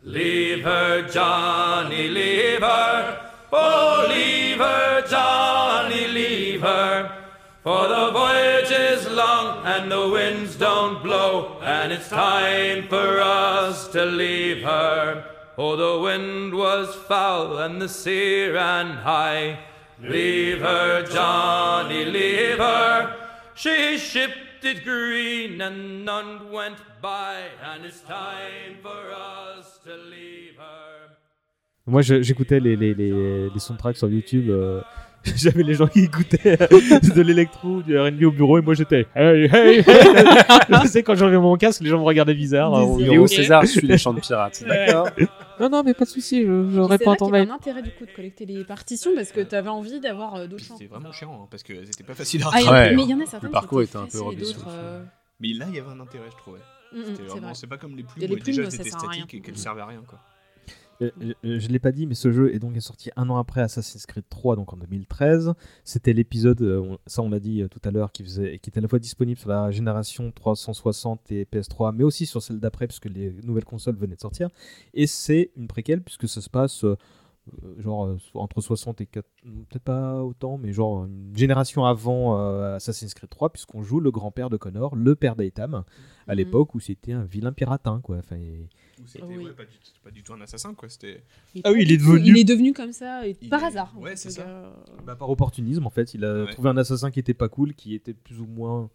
Leave 0.02 0.64
her, 0.64 1.08
Johnny, 1.08 2.08
leave 2.08 2.60
her. 2.60 3.30
Oh, 3.52 4.06
leave 4.08 4.58
her, 4.58 5.06
Johnny, 5.08 6.06
leave 6.08 6.62
her. 6.62 7.16
For 7.62 7.88
the 7.88 8.10
voyage 8.10 8.70
is 8.70 9.06
long 9.10 9.66
and 9.66 9.92
the 9.92 10.08
winds 10.08 10.56
don't 10.56 11.02
blow, 11.02 11.60
and 11.62 11.92
it's 11.92 12.08
time 12.08 12.88
for 12.88 13.20
us 13.20 13.88
to 13.88 14.06
leave 14.06 14.62
her. 14.62 15.24
Oh, 15.58 15.76
the 15.76 16.00
wind 16.00 16.54
was 16.54 16.94
foul 16.94 17.58
and 17.58 17.82
the 17.82 17.88
sea 17.88 18.48
ran 18.48 18.96
high. 18.96 19.58
Leave 20.02 20.60
her, 20.60 21.02
Johnny, 21.06 22.04
leave 22.04 22.58
her. 22.58 23.14
She 23.54 23.98
shipped 23.98 24.64
it 24.64 24.84
green 24.84 25.60
and 25.60 26.04
none 26.04 26.50
went 26.50 26.78
by, 27.02 27.44
and 27.62 27.84
it's 27.84 28.00
time 28.02 28.76
for 28.82 29.12
us 29.12 29.78
to 29.84 29.94
leave 29.96 30.56
her. 30.58 31.16
Moi, 31.86 32.02
j'écoutais 32.02 32.60
les 32.60 33.58
soundtracks 33.58 33.96
sur 33.96 34.08
YouTube. 34.08 34.48
euh, 34.48 34.80
J'avais 35.36 35.62
les 35.62 35.74
gens 35.74 35.86
qui 35.86 36.00
écoutaient 36.00 36.56
de 36.56 37.20
l'électro, 37.20 37.82
du 37.82 37.98
R&B 37.98 38.22
au 38.24 38.30
bureau, 38.30 38.58
et 38.58 38.62
moi 38.62 38.72
j'étais 38.74 39.06
hey 39.14 39.44
hey 39.44 39.50
hey. 39.52 39.84
tu 40.82 40.88
sais 40.88 41.02
quand 41.02 41.14
j'enlevais 41.14 41.38
mon 41.38 41.56
casque, 41.56 41.82
les 41.82 41.90
gens 41.90 41.98
me 41.98 42.04
regardaient 42.04 42.34
bizarre. 42.34 42.74
hein. 42.74 42.96
Léo 42.98 43.26
César 43.26 43.66
suit 43.66 43.86
les 43.86 43.98
chants 43.98 44.14
de 44.14 44.20
pirates. 44.20 44.64
D'accord. 44.66 45.08
Non 45.60 45.68
non 45.68 45.82
mais 45.84 45.92
pas 45.92 46.04
de 46.06 46.10
souci, 46.10 46.42
je, 46.42 46.70
je 46.70 46.80
C'est 46.82 46.86
réponds 46.86 47.10
là 47.10 47.12
à 47.12 47.16
ton 47.16 47.26
qu'il 47.26 47.34
y 47.34 47.36
avait 47.36 47.44
mail. 47.46 47.50
un 47.50 47.54
intérêt 47.54 47.82
du 47.82 47.90
coup 47.90 48.06
de 48.06 48.12
collecter 48.12 48.46
les 48.46 48.64
partitions 48.64 49.10
parce 49.14 49.30
que 49.30 49.40
tu 49.42 49.54
avais 49.54 49.68
envie 49.68 50.00
d'avoir 50.00 50.36
euh, 50.36 50.46
d'autres 50.46 50.64
chants. 50.64 50.76
C'était 50.78 50.90
vraiment 50.90 51.12
chiant 51.12 51.38
hein, 51.42 51.46
parce 51.50 51.62
qu'elles 51.64 51.84
étaient 51.88 52.02
pas 52.04 52.14
faciles 52.14 52.42
à 52.42 52.46
Ah, 52.46 52.56
rattraper. 52.56 52.96
mais 52.96 53.02
il 53.02 53.10
y 53.10 53.14
en 53.14 53.20
a 53.20 53.26
certains 53.26 53.48
Le 53.48 53.52
parcours 53.52 53.82
était 53.82 53.96
un 53.98 54.06
peu 54.06 54.18
le 54.18 54.42
euh, 54.68 55.02
Mais 55.40 55.48
là, 55.52 55.66
il 55.68 55.74
y 55.76 55.78
avait 55.78 55.90
un 55.90 56.00
intérêt, 56.00 56.24
je 56.30 56.36
trouvais. 56.38 56.60
mm, 56.94 56.98
mm, 56.98 57.02
C'était 57.04 57.22
c'est 57.28 57.54
c'est 57.54 57.66
pas 57.66 57.76
comme 57.76 57.94
les 57.94 58.04
plumes 58.04 58.24
les 58.26 58.34
où 58.34 58.38
déjà 58.38 58.62
plumes, 58.62 58.70
c'était 58.70 58.90
ça 58.90 58.98
sert 58.98 59.08
à 59.08 59.12
rien. 59.12 59.20
statique 59.24 59.34
et 59.34 59.40
qu'elles 59.42 59.58
servaient 59.58 59.82
à 59.82 59.86
rien, 59.86 60.02
quoi. 60.06 60.18
Je 61.00 61.68
l'ai 61.68 61.78
pas 61.78 61.92
dit, 61.92 62.06
mais 62.06 62.14
ce 62.14 62.30
jeu 62.30 62.54
est 62.54 62.58
donc 62.58 62.76
sorti 62.80 63.10
un 63.16 63.28
an 63.30 63.36
après 63.38 63.60
Assassin's 63.62 64.04
Creed 64.06 64.24
3, 64.28 64.56
donc 64.56 64.72
en 64.72 64.76
2013. 64.76 65.54
C'était 65.84 66.12
l'épisode, 66.12 66.60
euh, 66.62 66.96
ça 67.06 67.22
on 67.22 67.30
l'a 67.30 67.40
dit 67.40 67.62
euh, 67.62 67.68
tout 67.68 67.80
à 67.84 67.90
l'heure, 67.90 68.12
qui, 68.12 68.22
faisait, 68.22 68.58
qui 68.58 68.70
était 68.70 68.78
à 68.78 68.82
la 68.82 68.88
fois 68.88 68.98
disponible 68.98 69.38
sur 69.38 69.48
la 69.48 69.70
génération 69.70 70.30
360 70.30 71.32
et 71.32 71.44
PS3, 71.50 71.94
mais 71.94 72.04
aussi 72.04 72.26
sur 72.26 72.42
celle 72.42 72.60
d'après, 72.60 72.86
puisque 72.86 73.06
les 73.06 73.32
nouvelles 73.44 73.64
consoles 73.64 73.96
venaient 73.96 74.16
de 74.16 74.20
sortir. 74.20 74.48
Et 74.94 75.06
c'est 75.06 75.50
une 75.56 75.68
préquelle, 75.68 76.02
puisque 76.02 76.28
ça 76.28 76.40
se 76.40 76.50
passe 76.50 76.84
euh, 76.84 76.96
genre 77.78 78.16
entre 78.34 78.60
60 78.60 79.00
et 79.00 79.06
4, 79.06 79.26
peut-être 79.70 79.82
pas 79.82 80.22
autant, 80.22 80.58
mais 80.58 80.72
genre 80.72 81.06
une 81.06 81.34
génération 81.34 81.84
avant 81.86 82.38
euh, 82.38 82.76
Assassin's 82.76 83.14
Creed 83.14 83.30
3, 83.30 83.50
puisqu'on 83.50 83.82
joue 83.82 84.00
le 84.00 84.10
grand-père 84.10 84.50
de 84.50 84.56
Connor, 84.58 84.94
le 84.94 85.14
père 85.16 85.34
d'Aitam, 85.34 85.82
à 86.26 86.32
Mhm. 86.32 86.36
l'époque 86.36 86.74
où 86.74 86.80
c'était 86.80 87.12
un 87.12 87.24
vilain 87.24 87.52
piratin, 87.52 88.00
quoi. 88.02 88.18
Enfin, 88.18 88.36
et- 88.36 88.68
C'était 89.06 89.24
Ah 89.24 89.26
oui. 89.28 89.44
ouais, 89.44 89.52
pas, 89.52 89.64
du, 89.64 89.72
c'était 89.82 89.98
pas 90.02 90.10
du 90.10 90.22
tout 90.22 90.32
un 90.32 90.40
assassin, 90.40 90.74
quoi. 90.74 90.88
C'était. 90.88 91.22
Ah 91.64 91.72
oui, 91.72 91.80
il 91.82 91.92
est 91.92 91.96
devenu- 91.96 92.20
Il 92.24 92.38
est 92.38 92.44
devenu 92.44 92.72
comme 92.72 92.92
ça 92.92 93.26
et 93.26 93.34
par 93.34 93.62
est- 93.62 93.66
hasard. 93.66 93.94
ouais, 93.98 94.16
c'est 94.16 94.30
ça. 94.30 94.42
gars. 94.44 94.72
Bah, 95.06 95.16
par 95.16 95.28
opportunisme, 95.30 95.86
en 95.86 95.90
fait, 95.90 96.14
il 96.14 96.24
a 96.24 96.44
Ouais. 96.44 96.52
trouvé 96.52 96.68
un 96.70 96.76
assassin 96.76 97.10
qui 97.10 97.20
était 97.20 97.34
pas 97.34 97.48
cool, 97.48 97.74
qui 97.74 97.94
était 97.94 98.14
plus 98.14 98.40
ou 98.40 98.46
moins 98.46 98.90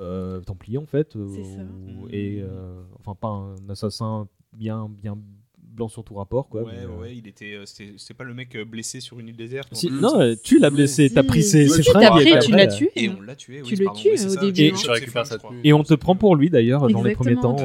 euh, 0.00 0.40
templier 0.40 0.78
en 0.78 0.86
fait, 0.86 1.14
euh, 1.14 1.28
C'est 1.36 1.44
ça. 1.44 1.60
ou- 1.62 2.08
et 2.10 2.40
euh, 2.42 2.82
enfin 2.98 3.14
pas 3.14 3.28
un 3.28 3.54
assassin 3.68 4.26
bien 4.52 4.88
bien 4.88 5.16
blanc 5.56 5.86
sur 5.88 6.02
tout 6.02 6.14
rapport 6.14 6.48
quoi. 6.48 6.62
ouais, 6.64 6.72
mais, 6.80 6.86
ouais, 6.86 7.08
euh, 7.08 7.12
il 7.12 7.28
était. 7.28 7.54
euh, 7.54 7.64
C'était 7.64 8.14
pas 8.14 8.24
le 8.24 8.34
mec 8.34 8.56
euh, 8.56 8.64
blessé 8.64 8.98
sur 8.98 9.20
une 9.20 9.28
île 9.28 9.36
déserte. 9.36 9.68
si- 9.72 9.90
non, 9.92 10.20
euh, 10.20 10.34
tu 10.42 10.58
l'as 10.58 10.70
blessé, 10.70 11.10
t'as 11.10 11.22
pris 11.22 11.44
ses, 11.44 11.68
ses 11.68 11.82
si, 11.84 11.90
fringues. 11.90 12.04
après, 12.06 12.28
et 12.28 12.38
tu 12.40 12.50
l'as 12.50 12.64
euh, 12.72 12.76
tué. 12.76 12.90
Et 12.96 13.06
hein. 13.08 13.14
on 13.18 13.22
l'a 13.22 13.36
tué. 13.36 13.62
Tu 13.62 13.74
oui, 13.74 13.84
le 13.84 13.92
tues, 13.94 14.12
au 14.12 14.28
ça. 14.30 14.40
début, 14.40 14.60
Et 14.62 14.72
hein. 14.72 15.50
Et 15.62 15.72
on 15.72 15.84
te 15.84 15.94
prend 15.94 16.16
pour 16.16 16.34
lui 16.34 16.50
d'ailleurs 16.50 16.88
dans 16.88 17.02
les 17.02 17.14
premiers 17.14 17.36
temps. 17.36 17.56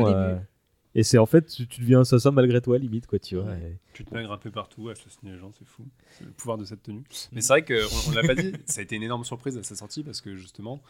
Et 0.95 1.03
c'est 1.03 1.17
en 1.17 1.25
fait, 1.25 1.45
tu, 1.47 1.67
tu 1.67 1.81
deviens 1.81 2.01
assassin 2.01 2.31
malgré 2.31 2.61
toi, 2.61 2.77
limite 2.77 3.07
quoi, 3.07 3.19
tu 3.19 3.35
vois. 3.35 3.53
et- 3.55 3.77
Tu 3.93 4.03
te 4.05 4.13
magres 4.13 4.31
un 4.31 4.37
peu 4.37 4.51
partout, 4.51 4.89
assassiner 4.89 5.33
les 5.33 5.37
gens, 5.37 5.51
c'est 5.57 5.67
fou. 5.67 5.83
C'est 6.17 6.25
le 6.25 6.31
pouvoir 6.31 6.57
de 6.57 6.65
cette 6.65 6.83
tenue. 6.83 7.03
Mais 7.31 7.41
c'est 7.41 7.53
vrai 7.53 7.65
qu'on 7.65 8.09
on 8.09 8.11
l'a 8.15 8.21
pas 8.23 8.35
dit, 8.35 8.53
ça 8.65 8.79
a 8.79 8.83
été 8.83 8.95
une 8.95 9.03
énorme 9.03 9.23
surprise 9.25 9.57
à 9.57 9.63
sa 9.63 9.75
sortie 9.75 10.03
parce 10.03 10.21
que 10.21 10.35
justement, 10.35 10.81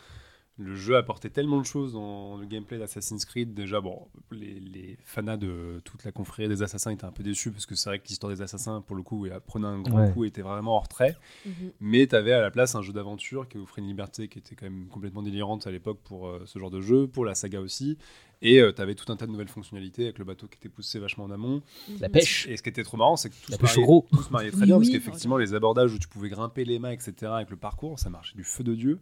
le 0.61 0.75
jeu 0.75 0.97
apportait 0.97 1.29
tellement 1.29 1.61
de 1.61 1.65
choses 1.65 1.93
dans 1.93 2.35
le 2.35 2.45
gameplay 2.45 2.77
d'Assassin's 2.77 3.23
Creed. 3.23 3.53
Déjà, 3.53 3.79
bon, 3.79 4.07
les, 4.29 4.59
les 4.59 4.97
fanas 5.05 5.37
de 5.37 5.79
toute 5.85 6.03
la 6.03 6.11
confrérie 6.11 6.49
des 6.49 6.61
assassins 6.63 6.91
étaient 6.91 7.05
un 7.05 7.13
peu 7.13 7.23
déçus 7.23 7.51
parce 7.51 7.65
que 7.65 7.75
c'est 7.75 7.89
vrai 7.89 7.99
que 7.99 8.07
l'histoire 8.09 8.33
des 8.33 8.41
assassins, 8.41 8.81
pour 8.81 8.97
le 8.97 9.01
coup, 9.01 9.25
et 9.25 9.31
prenait 9.47 9.67
un 9.67 9.79
grand 9.81 10.01
Ouais. 10.07 10.11
coup, 10.11 10.25
était 10.25 10.41
vraiment 10.41 10.75
hors 10.75 10.89
trait. 10.89 11.15
Mhm. 11.45 11.53
Mais 11.79 12.07
tu 12.07 12.15
avais 12.15 12.33
à 12.33 12.41
la 12.41 12.51
place 12.51 12.75
un 12.75 12.81
jeu 12.81 12.91
d'aventure 12.91 13.47
qui 13.47 13.57
offrait 13.57 13.81
une 13.81 13.87
liberté 13.87 14.27
qui 14.27 14.39
était 14.39 14.55
quand 14.55 14.65
même 14.65 14.87
complètement 14.87 15.21
délirante 15.23 15.65
à 15.65 15.71
l'époque 15.71 15.99
pour 16.03 16.27
euh, 16.27 16.43
ce 16.45 16.59
genre 16.59 16.71
de 16.71 16.81
jeu, 16.81 17.07
pour 17.07 17.23
la 17.23 17.35
saga 17.35 17.61
aussi. 17.61 17.97
Et 18.41 18.61
tu 18.75 18.81
avais 18.81 18.95
tout 18.95 19.11
un 19.11 19.17
tas 19.17 19.25
de 19.27 19.31
nouvelles 19.31 19.49
fonctionnalités 19.49 20.03
avec 20.03 20.17
le 20.17 20.23
bateau 20.23 20.47
qui 20.47 20.55
était 20.57 20.69
poussé 20.69 20.97
vachement 20.99 21.25
en 21.25 21.31
amont. 21.31 21.61
La 21.99 22.07
pêche. 22.07 22.47
Et 22.47 22.55
ce 22.55 22.63
qui 22.63 22.69
était 22.69 22.83
trop 22.83 22.95
marrant, 22.95 23.17
c'est 23.17 23.29
que 23.29 23.35
tout 23.35 23.51
La 23.51 23.57
se 23.57 23.61
pêche 23.61 23.71
au 23.77 23.81
mariait- 23.81 23.85
gros. 23.85 24.07
tout 24.11 24.23
se 24.23 24.29
mariait 24.31 24.51
très 24.51 24.61
Oui, 24.61 24.65
bien 24.67 24.77
parce 24.77 24.89
qu'effectivement, 24.89 25.37
les 25.37 25.53
abordages 25.53 25.93
où 25.93 25.99
tu 25.99 26.07
pouvais 26.07 26.29
grimper 26.29 26.63
les 26.63 26.79
mâts, 26.79 26.93
etc., 26.93 27.13
avec 27.33 27.49
le 27.49 27.57
parcours, 27.57 27.99
ça 27.99 28.09
marchait 28.09 28.35
du 28.37 28.45
feu 28.45 28.63
de 28.63 28.75
Dieu. 28.75 28.99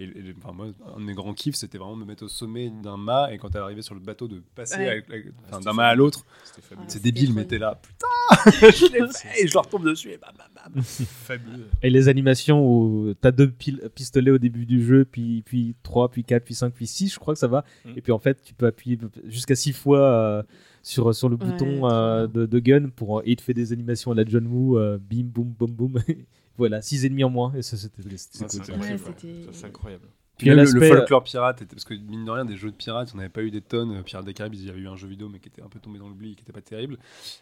Et, 0.00 0.04
et- 0.04 0.34
enfin, 0.42 0.52
moi, 0.52 0.66
un 0.96 0.98
de 1.00 1.04
mes 1.04 1.12
grands 1.12 1.34
kiffs, 1.34 1.56
c'était 1.56 1.76
vraiment 1.78 1.94
de 1.96 2.00
me 2.00 2.06
mettre 2.06 2.24
au 2.24 2.28
sommet 2.28 2.70
d'un 2.70 2.96
mât 2.96 3.32
et 3.32 3.38
quand 3.38 3.50
tu 3.50 3.58
arrivé 3.58 3.82
sur 3.82 3.94
le 3.94 4.00
bateau, 4.00 4.26
de 4.28 4.42
passer 4.54 4.76
Ouais. 4.78 5.04
d'un 5.62 5.72
mât 5.74 5.88
à 5.88 5.94
l'autre. 5.94 6.24
C'est 6.88 7.02
débile, 7.02 7.34
mais 7.34 7.44
t'es 7.44 7.58
là, 7.58 7.78
putain, 7.80 8.06
je 8.70 8.92
l'ai 8.92 9.06
fait 9.12 9.42
et 9.44 9.46
je 9.46 9.52
leur 9.54 9.68
tombe 9.68 9.84
dessus 9.84 10.10
et 10.10 10.16
bam, 10.18 10.32
bam, 10.38 10.72
bam. 10.74 10.82
fabuleux. 10.82 11.66
Et 11.82 11.90
les 11.90 12.08
animations 12.08 12.66
où 12.66 13.12
t'as 13.20 13.30
deux 13.30 13.50
pistolets 13.94 14.30
au 14.30 14.38
début 14.38 14.64
du 14.66 14.82
jeu, 14.82 15.04
puis, 15.04 15.42
puis 15.44 15.74
3, 15.82 16.08
puis 16.10 16.24
4, 16.24 16.44
puis 16.44 16.54
5, 16.54 16.72
puis 16.72 16.86
6, 16.86 17.12
je 17.14 17.18
crois 17.18 17.34
que 17.34 17.40
ça 17.40 17.48
va. 17.48 17.64
Mm. 17.84 17.90
Et 17.96 18.00
puis 18.00 18.12
en 18.12 18.18
fait, 18.18 18.40
tu 18.42 18.54
peux 18.54 18.66
appuyer 18.66 18.98
jusqu'à 19.26 19.54
6 19.54 19.72
fois 19.74 20.00
euh, 20.00 20.42
sur, 20.82 21.14
sur 21.14 21.28
le 21.28 21.36
Ouais, 21.36 21.44
bouton 21.44 21.90
euh, 21.90 22.26
de, 22.26 22.46
de 22.46 22.58
gun 22.58 22.88
pour, 22.88 23.20
et 23.22 23.32
il 23.32 23.36
te 23.36 23.42
fait 23.42 23.54
des 23.54 23.72
animations 23.74 24.12
à 24.12 24.14
la 24.14 24.24
John 24.24 24.46
Woo, 24.46 24.78
euh, 24.78 24.98
bim, 24.98 25.24
boum, 25.24 25.48
boum, 25.58 25.70
boum. 25.70 25.94
voilà, 26.60 26.80
6 26.82 27.04
ennemis 27.04 27.24
en 27.24 27.30
moins. 27.30 27.52
Et 27.54 27.62
ça, 27.62 27.76
c'était 27.76 28.02
Ça, 28.16 28.46
cool. 28.46 29.66
incroyable. 29.66 30.04
Ouais. 30.04 30.10
Puis 30.38 30.48
même 30.48 30.64
le, 30.72 30.80
folklore 30.88 31.22
pirate, 31.22 31.60
était- 31.60 31.74
parce 31.74 31.84
que 31.84 31.92
mine 31.92 32.24
de 32.24 32.30
rien, 32.30 32.46
des 32.46 32.56
jeux 32.56 32.70
de 32.70 32.76
pirates, 32.76 33.10
on 33.12 33.18
n'avait 33.18 33.28
pas 33.28 33.42
eu 33.42 33.50
des 33.50 33.60
tonnes. 33.60 33.92
Euh, 33.96 34.02
Pirates 34.02 34.24
des 34.24 34.32
Caraïbes, 34.32 34.54
il 34.54 34.64
y 34.64 34.70
avait 34.70 34.80
eu 34.80 34.88
un 34.88 34.96
jeu 34.96 35.06
vidéo, 35.06 35.28
mais 35.28 35.38
qui 35.38 35.48
était 35.48 35.60
un 35.60 35.68
peu 35.68 35.80
tombé 35.80 35.98
dans 35.98 36.08
l'oubli, 36.08 36.34
qui 36.34 36.40
était 36.42 36.52
pas 36.52 36.62
terrible. 36.62 36.96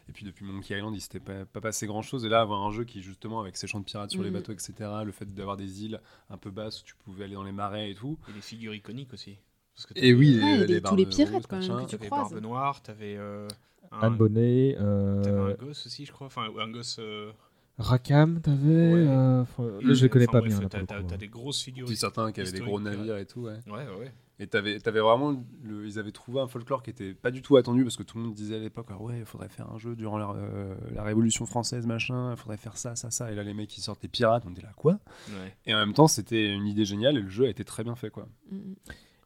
Et 0.09 0.13
puis 0.13 0.25
depuis 0.27 0.45
Monkey 0.45 0.77
Island, 0.77 0.97
il 0.97 1.01
s'était 1.01 1.21
pas, 1.21 1.45
pas 1.45 1.61
passé 1.61 1.87
grand 1.87 2.03
chose. 2.03 2.25
Et 2.25 2.29
là, 2.29 2.41
avoir 2.41 2.61
un 2.67 2.73
jeu 2.73 2.83
qui, 2.83 3.01
justement, 3.01 3.41
avec 3.41 3.57
ses 3.57 3.69
champs 3.69 3.79
de 3.79 3.85
pirates 3.85 4.11
sur 4.11 4.23
les 4.25 4.31
Mhm. 4.31 4.35
bateaux, 4.35 4.53
etc., 4.53 4.73
le 5.05 5.13
fait 5.13 5.33
d'avoir 5.33 5.57
des 5.57 5.85
îles 5.85 6.01
un 6.29 6.39
peu 6.39 6.51
basses 6.51 6.81
où 6.83 6.85
tu 6.85 6.97
pouvais 6.97 7.23
aller 7.27 7.35
dans 7.35 7.45
les 7.45 7.53
marais 7.53 7.93
et 7.93 7.95
tout. 7.95 8.19
Et 8.29 8.33
les 8.33 8.41
figures 8.41 8.75
iconiques 8.75 9.13
aussi. 9.13 9.37
Parce 9.77 9.87
que 9.87 9.93
Et 9.95 10.13
oui, 10.13 10.41
Ouais, 10.43 10.67
les, 10.67 10.81
tous 10.83 10.97
les 10.97 11.07
pirates, 11.07 11.35
roses, 11.35 11.47
quand 11.47 11.59
même, 11.61 11.69
que 11.85 11.91
tu 11.91 11.97
T'avais 11.97 12.07
croises. 12.09 12.33
Barbe 12.33 12.43
Noire, 12.43 12.83
t'avais 12.83 13.15
euh, 13.17 13.47
un, 13.93 14.01
Anne 14.09 14.17
Bonnet, 14.17 14.77
euh, 14.81 15.23
t'avais 15.23 15.53
un 15.53 15.55
gosse 15.55 15.87
aussi, 15.87 16.05
je 16.05 16.11
crois. 16.11 16.27
Enfin, 16.27 16.49
un 16.59 16.69
gosse. 16.69 16.97
euh, 16.99 17.31
Rakam, 17.79 18.41
t'avais. 18.41 18.93
Ouais. 18.93 19.07
euh, 19.09 19.45
là, 19.83 19.95
je 19.95 20.03
les 20.03 20.09
connais 20.09 20.29
enfin, 20.29 20.41
pas 20.41 20.47
bref, 20.47 20.59
bien. 20.59 20.69
là, 20.81 21.03
T'as 21.07 21.17
des 21.17 21.29
grosses 21.29 21.63
figures. 21.63 21.87
Puis 21.87 21.97
certains 21.97 22.33
qui 22.33 22.41
avaient 22.41 22.51
des 22.53 22.61
gros 22.61 22.81
navires 22.81 23.17
et 23.17 23.27
tout, 23.27 23.43
ouais. 23.43 23.59
Ouais, 23.67 23.73
ouais, 23.73 23.99
ouais. 24.01 24.13
Et 24.41 24.47
t'avais 24.47 24.79
avais 24.87 25.01
vraiment. 25.01 25.45
Le, 25.65 25.85
ils 25.87 25.99
avaient 25.99 26.13
trouvé 26.13 26.41
un 26.41 26.47
folklore 26.47 26.83
qui 26.83 26.91
était 26.91 27.13
pas 27.13 27.31
du 27.33 27.43
tout 27.43 27.57
attendu 27.57 27.83
parce 27.83 27.97
que 27.97 28.05
tout 28.05 28.19
le 28.19 28.25
monde 28.25 28.35
disait 28.35 28.57
à 28.57 28.61
l'époque 28.61 28.87
Ah 28.91 29.01
ouais, 29.01 29.19
il 29.19 29.25
faudrait 29.25 29.49
faire 29.49 29.71
un 29.73 29.79
jeu 29.79 29.97
durant 29.97 30.17
la, 30.17 30.31
euh, 30.31 30.77
la 30.93 31.03
Révolution 31.03 31.45
française, 31.45 31.87
machin, 31.87 32.33
il 32.33 32.37
faudrait 32.37 32.57
faire 32.57 32.77
ça, 32.77 32.95
ça, 32.95 33.11
ça. 33.11 33.33
Et 33.33 33.35
là, 33.35 33.43
les 33.43 33.55
mecs 33.55 33.69
qui 33.69 33.81
sortent 33.81 34.03
les 34.03 34.09
pirates, 34.09 34.45
on 34.47 34.53
était 34.53 34.63
là, 34.63 34.73
quoi? 34.77 35.01
Ouais. 35.29 35.57
Et 35.67 35.75
en 35.75 35.79
même 35.79 35.93
temps, 35.93 36.07
c'était 36.07 36.53
une 36.53 36.67
idée 36.67 36.85
géniale 36.85 37.17
et 37.17 37.21
le 37.23 37.29
jeu 37.31 37.47
a 37.47 37.49
été 37.49 37.65
très 37.65 37.83
bien 37.83 37.97
fait, 37.97 38.11
quoi. 38.11 38.29
Mhm. 38.53 38.77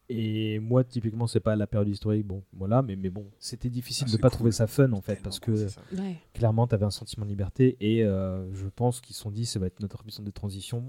Et 0.09 0.59
moi, 0.59 0.85
typiquement, 0.85 1.27
c'est 1.27 1.41
pas 1.41 1.57
la 1.57 1.67
période 1.67 1.89
historique, 1.89 2.27
bon, 2.27 2.43
voilà, 2.53 2.83
mais, 2.83 2.97
mais 2.97 3.09
bon, 3.09 3.25
c'était 3.39 3.71
difficile 3.71 4.07
Ah, 4.09 4.13
de 4.13 4.17
pas 4.19 4.29
cool. 4.29 4.37
trouver 4.37 4.53
ça 4.53 4.67
fun 4.67 4.93
en 4.93 5.01
fait, 5.01 5.23
parce 5.23 5.39
que. 5.41 5.53
Ouais. 5.97 6.17
clairement, 6.35 6.67
tu 6.67 6.75
avais 6.75 6.85
un 6.85 6.91
sentiment 6.91 7.25
de 7.25 7.31
liberté 7.31 7.77
et 7.81 8.05
euh, 8.05 8.53
je 8.53 8.67
pense 8.67 9.01
qu'ils 9.01 9.15
se 9.17 9.23
sont 9.23 9.31
dit, 9.31 9.47
ça 9.47 9.59
va 9.59 9.67
être 9.67 9.81
notre 9.81 10.03
émission 10.03 10.23
de 10.23 10.31
transition, 10.31 10.85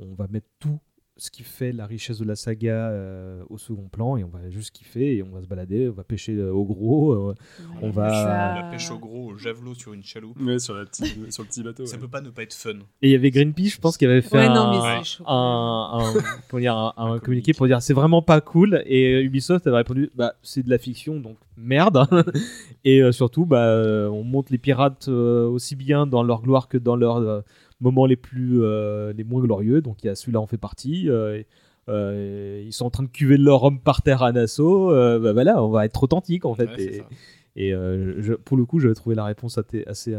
on, 0.00 0.06
on 0.06 0.14
va 0.14 0.26
mettre 0.28 0.46
tout 0.58 0.78
ce 1.16 1.30
qui 1.30 1.44
fait 1.44 1.70
la 1.72 1.86
richesse 1.86 2.18
de 2.18 2.24
la 2.24 2.34
saga 2.34 2.88
euh, 2.90 3.40
au 3.48 3.56
second 3.56 3.86
plan 3.88 4.16
et 4.16 4.24
on 4.24 4.28
va 4.28 4.50
juste 4.50 4.72
kiffer 4.74 5.16
et 5.18 5.22
on 5.22 5.30
va 5.30 5.40
se 5.42 5.46
balader, 5.46 5.88
on 5.88 5.92
va 5.92 6.02
pêcher 6.02 6.32
euh, 6.34 6.50
au 6.52 6.64
gros. 6.64 7.12
euh, 7.12 7.34
On 7.80 7.86
Ouais, 7.86 7.92
va- 7.92 8.10
ça- 8.10 8.54
La 8.62 8.68
pêche 8.70 8.90
au 8.90 8.98
gros, 8.98 9.30
au 9.32 9.36
javelot 9.38 9.74
sur 9.74 9.92
une 9.92 10.02
chaloupe. 10.02 10.36
Ouais, 10.40 10.58
sur, 10.58 10.74
la 10.74 10.84
petite- 10.86 11.32
sur 11.32 11.44
le 11.44 11.48
petit 11.48 11.62
bateau. 11.62 11.86
Ça 11.86 11.94
ouais. 11.96 12.02
peut 12.02 12.08
pas 12.08 12.20
ne 12.20 12.30
pas 12.30 12.42
être 12.42 12.52
fun. 12.54 12.70
Et 13.00 13.08
il 13.08 13.10
y 13.10 13.14
avait 13.14 13.30
Greenpeace, 13.30 13.74
je 13.74 13.78
pense, 13.80 13.96
qui 13.96 14.06
avait 14.06 14.22
fait 14.22 14.38
Ouais, 14.38 14.46
un, 14.46 14.54
non, 14.54 14.82
un, 15.26 15.98
un- 16.00 16.14
comment 16.50 16.60
dire, 16.60 16.74
un- 16.76 16.92
un 16.96 17.12
Un 17.14 17.18
communiqué 17.20 17.52
pour 17.52 17.66
dire 17.68 17.80
c'est 17.80 17.94
vraiment 17.94 18.22
pas 18.22 18.40
cool. 18.40 18.82
Et 18.86 19.20
Ubisoft 19.22 19.66
avait 19.68 19.76
répondu 19.76 20.10
bah 20.16 20.34
c'est 20.42 20.64
de 20.64 20.70
la 20.70 20.78
fiction 20.78 21.20
donc 21.20 21.36
merde. 21.56 22.08
et 22.84 23.02
euh, 23.02 23.12
surtout 23.12 23.46
bah 23.46 23.66
euh, 23.66 24.08
on 24.08 24.24
montre 24.24 24.50
les 24.50 24.58
pirates 24.58 25.06
euh, 25.08 25.46
aussi 25.46 25.76
bien 25.76 26.06
dans 26.06 26.22
leur 26.24 26.42
gloire 26.42 26.66
que 26.68 26.76
dans 26.78 26.96
leurs 26.96 27.18
euh, 27.18 27.40
moments 27.84 28.06
les 28.06 28.16
plus 28.16 28.62
euh, 28.62 29.12
les 29.12 29.22
moins 29.24 29.40
glorieux. 29.42 29.80
Donc 29.80 30.02
il 30.02 30.06
y 30.06 30.10
a 30.10 30.14
celui-là 30.16 30.40
en 30.40 30.46
fait 30.46 30.58
partie. 30.58 31.08
euh, 31.08 31.42
euh, 31.88 32.62
ils 32.64 32.72
sont 32.72 32.86
en 32.86 32.90
train 32.90 33.02
de 33.04 33.08
cuver 33.08 33.36
leur 33.36 33.62
homme 33.62 33.78
par 33.80 34.02
terre 34.02 34.22
à 34.22 34.32
Nassau. 34.32 34.90
euh, 34.90 35.20
bah, 35.20 35.32
voilà, 35.32 35.62
on 35.62 35.68
va 35.70 35.84
être 35.84 36.02
authentique 36.02 36.44
en 36.46 36.54
fait. 36.54 36.66
Ouais, 36.66 36.82
et 36.82 36.98
ça. 36.98 37.08
et 37.56 37.70
je- 37.70 38.34
pour 38.34 38.56
le 38.56 38.64
coup, 38.64 38.80
j'avais 38.80 38.94
trouvé 38.94 39.14
la 39.14 39.24
réponse 39.24 39.58
assez, 39.86 40.14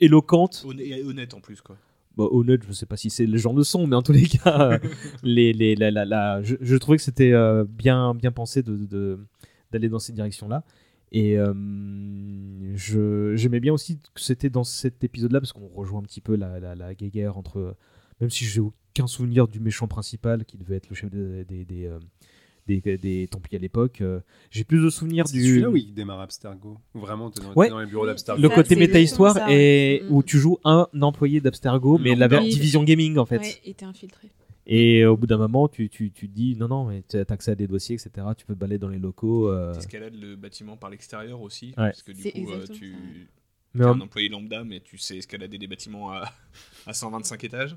éloquente. 0.00 0.64
Et 0.78 1.02
honnête 1.04 1.34
en 1.34 1.40
plus, 1.40 1.60
quoi. 1.60 1.76
Bah, 2.16 2.24
honnête, 2.30 2.62
je 2.66 2.72
sais 2.72 2.86
pas 2.86 2.96
si 2.96 3.10
c'est 3.10 3.26
le 3.26 3.36
genre 3.38 3.54
de 3.54 3.62
son, 3.64 3.86
mais 3.86 3.96
en 3.96 4.02
tous 4.02 4.12
les 4.12 4.22
cas, 4.26 4.78
les, 5.22 5.52
les, 5.52 5.74
la, 5.74 5.90
la- 5.90 6.04
la- 6.04 6.42
je, 6.42 6.54
je 6.60 6.76
trouvais 6.76 6.96
que 6.96 7.02
c'était 7.02 7.32
euh, 7.32 7.64
bien, 7.68 8.14
bien 8.14 8.30
pensé 8.30 8.62
de, 8.62 8.76
de- 8.76 9.18
d'aller 9.72 9.88
dans 9.88 9.98
cette 9.98 10.14
direction-là. 10.14 10.62
Et 11.16 11.38
euh, 11.38 11.54
je, 12.74 13.34
j'aimais 13.36 13.60
bien 13.60 13.72
aussi 13.72 13.98
que 13.98 14.20
c'était 14.20 14.50
dans 14.50 14.64
cet 14.64 15.04
épisode-là, 15.04 15.40
parce 15.40 15.52
qu'on 15.52 15.68
rejoint 15.68 16.00
un 16.00 16.02
petit 16.02 16.20
peu 16.20 16.34
la, 16.36 16.58
la, 16.60 16.74
la 16.74 16.94
guéguerre 16.94 17.38
entre. 17.38 17.76
Même 18.20 18.30
si 18.30 18.44
j'ai 18.44 18.60
aucun 18.60 19.06
souvenir 19.06 19.48
du 19.48 19.60
méchant 19.60 19.86
principal, 19.88 20.44
qui 20.44 20.56
devait 20.56 20.76
être 20.76 20.88
le 20.88 20.94
chef 20.94 21.10
des, 21.10 21.44
des, 21.44 21.64
des, 21.64 21.86
euh, 21.86 21.98
des, 22.66 22.80
des 22.98 23.28
Templiers 23.28 23.58
à 23.58 23.60
l'époque, 23.60 24.00
euh, 24.00 24.20
j'ai 24.50 24.64
plus 24.64 24.82
de 24.82 24.88
souvenirs 24.90 25.26
C'est 25.28 25.34
du. 25.38 25.44
celui-là 25.46 25.70
où 25.70 25.76
il 25.76 25.92
démarre 25.94 26.20
Abstergo. 26.20 26.78
Vraiment, 26.94 27.30
t'es 27.30 27.42
dans, 27.42 27.52
Ouais. 27.54 27.68
dans 27.68 27.80
les 27.80 27.86
bureaux 27.86 28.02
Oui, 28.04 28.08
d'Abstergo. 28.08 28.40
le 28.42 28.48
côté 28.48 28.76
méta-histoire 28.76 29.36
et 29.50 30.00
ouais. 30.02 30.08
où 30.10 30.20
Mm. 30.20 30.24
tu 30.24 30.38
joues 30.38 30.58
un 30.64 30.86
employé 31.00 31.40
d'Abstergo, 31.40 31.98
mais 31.98 32.14
la 32.14 32.28
ver- 32.28 32.42
division 32.42 32.82
gaming 32.84 33.18
en 33.18 33.26
fait. 33.26 33.38
Ouais, 33.38 33.54
et 33.64 33.74
t'es 33.74 33.84
infiltré. 33.84 34.30
Et 34.66 35.04
au 35.04 35.16
bout 35.16 35.26
d'un 35.26 35.36
moment, 35.36 35.68
tu, 35.68 35.88
tu, 35.90 36.10
tu 36.10 36.28
te 36.28 36.34
dis 36.34 36.56
non, 36.56 36.68
non, 36.68 36.84
mais 36.86 37.02
tu 37.08 37.16
as 37.18 37.24
accès 37.28 37.50
à 37.50 37.54
des 37.54 37.66
dossiers, 37.66 37.96
etc. 37.96 38.26
Tu 38.36 38.46
peux 38.46 38.54
te 38.54 38.58
balader 38.58 38.78
dans 38.78 38.88
les 38.88 38.98
locaux. 38.98 39.50
euh, 39.50 39.74
T'escalades 39.74 40.14
le 40.14 40.36
bâtiment 40.36 40.76
par 40.76 40.88
l'extérieur 40.90 41.40
aussi. 41.42 41.68
Ouais. 41.68 41.74
Parce 41.90 42.02
que 42.02 42.12
du 42.12 42.22
coup, 42.32 42.50
euh, 42.52 42.66
tu. 42.66 43.28
en- 43.78 43.92
un 43.92 44.00
employé 44.00 44.28
lambda, 44.28 44.64
mais 44.64 44.80
tu 44.80 44.96
sais 44.98 45.18
escalader 45.18 45.58
des 45.58 45.66
bâtiments 45.66 46.12
à, 46.12 46.30
à 46.86 46.92
125 46.94 47.42
étages. 47.44 47.76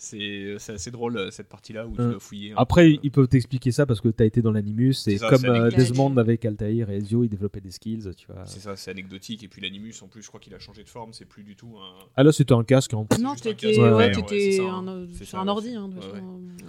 C'est 0.00 0.54
c'est 0.58 0.74
assez 0.74 0.92
drôle 0.92 1.16
euh, 1.16 1.30
cette 1.32 1.48
partie-là 1.48 1.84
où 1.86 1.94
tu 1.94 2.00
Euh, 2.00 2.10
dois 2.12 2.20
fouiller. 2.20 2.52
un 2.52 2.56
Après, 2.56 2.88
peu. 2.92 2.98
ils 3.02 3.10
peuvent 3.10 3.26
t'expliquer 3.26 3.72
ça 3.72 3.84
parce 3.84 4.00
que 4.00 4.08
tu 4.08 4.22
as 4.22 4.26
été 4.26 4.40
dans 4.42 4.52
l'animus. 4.52 4.94
C'est 4.94 5.14
Et 5.14 5.18
ça, 5.18 5.28
comme 5.28 5.44
euh. 5.44 5.70
Desmond 5.70 6.16
avec 6.18 6.44
Altair 6.44 6.88
et 6.90 6.98
Ezio, 6.98 7.24
ils 7.24 7.28
développaient 7.28 7.60
des 7.60 7.72
skills, 7.72 8.08
tu 8.16 8.28
vois. 8.28 8.46
C'est 8.46 8.60
ça, 8.60 8.76
c'est 8.76 8.92
anecdotique. 8.92 9.42
Et 9.42 9.48
puis 9.48 9.60
l'animus, 9.60 9.94
en 10.02 10.06
plus, 10.06 10.22
je 10.22 10.28
crois 10.28 10.38
qu'il 10.38 10.54
a 10.54 10.60
changé 10.60 10.84
de 10.84 10.88
forme. 10.88 11.12
C'est 11.12 11.24
plus 11.24 11.42
du 11.42 11.56
tout 11.56 11.74
un. 11.78 12.04
Ah 12.16 12.22
là, 12.22 12.30
c'était 12.30 12.54
un 12.54 12.62
casque. 12.62 12.94
hein. 12.94 13.06
Non, 13.20 13.30
un 13.30 13.34
casque. 13.34 13.64
Ouais, 13.64 13.76
ouais, 13.76 13.90
ouais, 13.90 14.04
un, 14.04 14.18
hein. 14.18 14.86
un 15.34 15.42
ouais, 15.44 15.48
ordi. 15.50 15.74
Hein. 15.74 15.90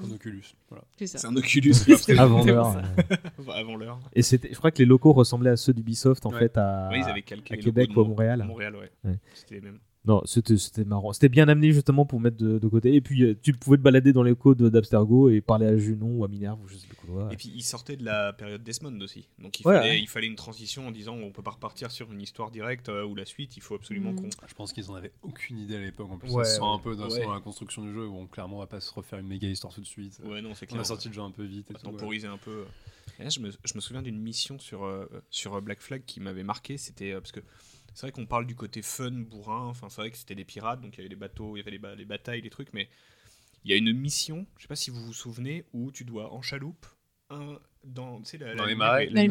Un 0.03 0.11
Oculus. 0.11 0.43
Voilà. 0.69 0.83
C'est 0.97 1.05
ça. 1.07 1.19
C'est 1.19 1.27
un 1.27 1.35
Oculus. 1.35 1.73
Avant 2.17 2.43
l'heure. 2.43 2.81
Avant 3.53 3.75
l'heure. 3.75 3.99
Et 4.13 4.23
c'était, 4.23 4.49
je 4.51 4.57
crois 4.57 4.71
que 4.71 4.79
les 4.79 4.85
locaux 4.85 5.13
ressemblaient 5.13 5.51
à 5.51 5.57
ceux 5.57 5.73
d'Ubisoft 5.73 6.25
en 6.25 6.31
fait 6.31 6.57
à, 6.57 6.89
Québec 7.61 7.91
ou 7.95 8.01
à 8.01 8.07
Montréal. 8.07 8.43
Montréal, 8.47 8.75
ouais. 8.75 8.89
Ouais. 9.03 9.19
C'était 9.35 9.55
les 9.55 9.61
mêmes. 9.61 9.79
Non, 10.09 10.21
c'était, 10.25 10.57
c'était 10.57 10.85
marrant. 10.85 11.13
C'était 11.13 11.29
bien 11.29 11.47
amené 11.47 11.71
justement 11.71 12.03
pour 12.05 12.19
mettre 12.19 12.37
de, 12.37 12.57
de 12.57 12.67
côté. 12.67 12.95
Et 12.95 13.01
puis 13.01 13.23
euh, 13.23 13.35
tu 13.41 13.53
pouvais 13.53 13.77
te 13.77 13.81
balader 13.83 14.11
dans 14.11 14.23
les 14.23 14.33
de- 14.33 14.69
d'Abstergo 14.69 15.29
et 15.29 15.39
parler 15.39 15.67
à 15.67 15.77
Junon 15.77 16.17
ou 16.17 16.23
à 16.25 16.27
Minerve 16.27 16.59
ou 16.63 16.67
je 16.67 16.75
sais 16.77 16.87
plus 16.87 16.97
quoi. 17.07 17.29
Et 17.31 17.37
puis 17.37 17.51
il 17.55 17.61
sortait 17.61 17.95
de 17.95 18.03
la 18.03 18.33
période 18.33 18.63
Desmond 18.63 18.99
aussi. 19.01 19.27
Donc 19.37 19.59
il, 19.59 19.67
Ouais, 19.67 19.75
fallait, 19.75 19.89
ouais. 19.91 19.99
il 20.01 20.07
fallait 20.07 20.25
une 20.27 20.35
transition 20.35 20.87
en 20.87 20.91
disant 20.91 21.13
on 21.15 21.31
peut 21.31 21.43
pas 21.43 21.51
repartir 21.51 21.91
sur 21.91 22.11
une 22.11 22.21
histoire 22.21 22.49
directe 22.49 22.89
euh, 22.89 23.05
ou 23.05 23.13
la 23.13 23.25
suite, 23.25 23.55
il 23.55 23.61
faut 23.61 23.75
absolument 23.75 24.11
Mhm. 24.11 24.21
qu'on. 24.31 24.47
Je 24.47 24.53
pense 24.55 24.73
qu'ils 24.73 24.89
en 24.89 24.95
avaient 24.95 25.13
aucune 25.21 25.59
idée 25.59 25.75
à 25.75 25.79
l'époque. 25.81 26.09
En 26.11 26.17
plus, 26.17 26.31
Ouais, 26.31 26.43
ça 26.43 26.49
se 26.49 26.55
sent 26.57 26.61
ouais. 26.63 26.67
un 26.73 26.79
peu 26.79 26.95
dans, 26.95 27.07
la 27.33 27.39
construction 27.41 27.83
du 27.83 27.93
jeu. 27.93 28.07
Bon, 28.07 28.25
clairement, 28.25 28.55
on 28.57 28.59
va 28.61 28.67
pas 28.67 28.79
se 28.79 28.91
refaire 28.91 29.19
une 29.19 29.27
méga 29.27 29.47
histoire 29.47 29.71
tout 29.73 29.81
de 29.81 29.85
suite. 29.85 30.19
Ouais, 30.25 30.41
non, 30.41 30.55
c'est 30.55 30.65
On 30.65 30.69
clair. 30.69 30.81
a 30.81 30.85
sorti 30.85 31.07
le 31.09 31.13
jeu 31.13 31.21
un 31.21 31.29
peu 31.31 31.43
vite. 31.43 31.67
On 31.69 31.73
Et 31.75 31.77
tout, 31.77 31.85
ouais. 31.85 31.91
temporiser 31.91 32.27
un 32.27 32.37
peu. 32.39 32.63
Et 33.19 33.23
là, 33.23 33.29
je, 33.29 33.39
me, 33.41 33.51
je 33.51 33.73
me 33.75 33.79
souviens 33.79 34.01
d'une 34.01 34.17
mission 34.19 34.57
sur, 34.57 34.85
euh, 34.85 35.05
sur 35.29 35.61
Black 35.61 35.81
Flag 35.81 36.01
qui 36.07 36.19
m'avait 36.19 36.43
marqué. 36.43 36.77
C'était 36.77 37.11
euh, 37.11 37.19
parce 37.19 37.31
que 37.31 37.41
c'est 37.99 38.05
vrai 38.05 38.11
qu'on 38.13 38.25
parle 38.25 38.45
du 38.45 38.55
côté 38.55 38.81
fun, 38.81 39.11
bourrin. 39.11 39.65
Enfin, 39.65 39.89
c'est 39.89 39.99
vrai 39.99 40.09
que 40.09 40.17
c'était 40.17 40.33
des 40.33 40.45
pirates, 40.45 40.79
donc 40.79 40.95
il 40.95 40.99
y 40.99 41.01
avait 41.01 41.09
les 41.09 41.17
bateaux, 41.17 41.57
il 41.57 41.59
y 41.59 41.61
avait 41.61 41.71
les, 41.71 41.79
ba- 41.79 41.95
les 41.95 42.05
batailles, 42.05 42.39
les 42.39 42.49
trucs. 42.49 42.71
Mais 42.71 42.87
il 43.65 43.71
y 43.71 43.73
a 43.73 43.77
une 43.77 43.91
mission, 43.91 44.47
je 44.55 44.61
sais 44.61 44.67
pas 44.69 44.77
si 44.77 44.89
vous 44.89 45.05
vous 45.05 45.11
souvenez, 45.13 45.65
où 45.73 45.91
tu 45.91 46.05
dois 46.05 46.31
en 46.31 46.41
chaloupe 46.41 46.85
un 47.29 47.59
dans, 47.83 48.21
tu 48.21 48.25
sais, 48.25 48.37
la- 48.37 48.55
Dans 48.55 48.63
la 48.63 48.69
les 48.69 48.75
marais, 48.75 49.07
Dans 49.07 49.21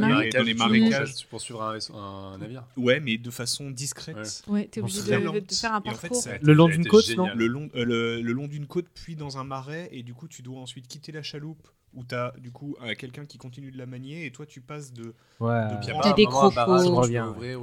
les 0.45 0.55
dans 0.55 0.65
marécages. 0.66 1.15
Tu 1.15 1.27
poursuivre 1.27 1.62
un, 1.62 2.36
navire. 2.36 2.66
Ouais, 2.77 3.01
mais 3.01 3.16
de 3.16 3.31
façon 3.31 3.70
discrète. 3.70 4.43
Ouais, 4.49 4.66
t'es 4.66 4.82
obligé 4.82 5.01
de, 5.01 5.55
faire 5.55 5.73
un 5.73 5.82
Et 5.82 5.89
en 5.89 5.95
fait, 5.95 6.09
parcours. 6.09 6.24
Le 6.43 6.53
long 6.53 6.69
d'une 6.69 6.86
côte, 6.86 7.07
génial. 7.07 7.31
non? 7.31 7.35
Le 7.36 7.47
long, 7.47 7.70
euh, 7.74 7.85
le, 7.86 8.20
le 8.20 8.32
long 8.32 8.49
d'une 8.49 8.66
côte, 8.66 8.86
puis 8.93 9.16
dans 9.16 9.39
un 9.39 9.45
marais, 9.45 9.89
et 9.93 10.03
du 10.03 10.12
coup, 10.12 10.28
tu 10.28 10.43
dois 10.43 10.61
ensuite 10.61 10.89
quitter 10.89 11.11
la 11.11 11.23
chaloupe 11.23 11.66
où 11.94 12.05
t'as 12.05 12.32
du 12.39 12.51
coup 12.51 12.77
euh, 12.82 12.94
quelqu'un 12.94 13.24
qui 13.27 13.39
continue 13.39 13.70
de 13.70 13.78
la 13.78 13.86
manier, 13.86 14.27
et 14.27 14.31
toi, 14.31 14.47
tu 14.47 14.60
passes 14.60 14.93
de. 14.93 15.15
Ouais. 15.40 15.69
de 15.70 15.81
des 16.15 16.27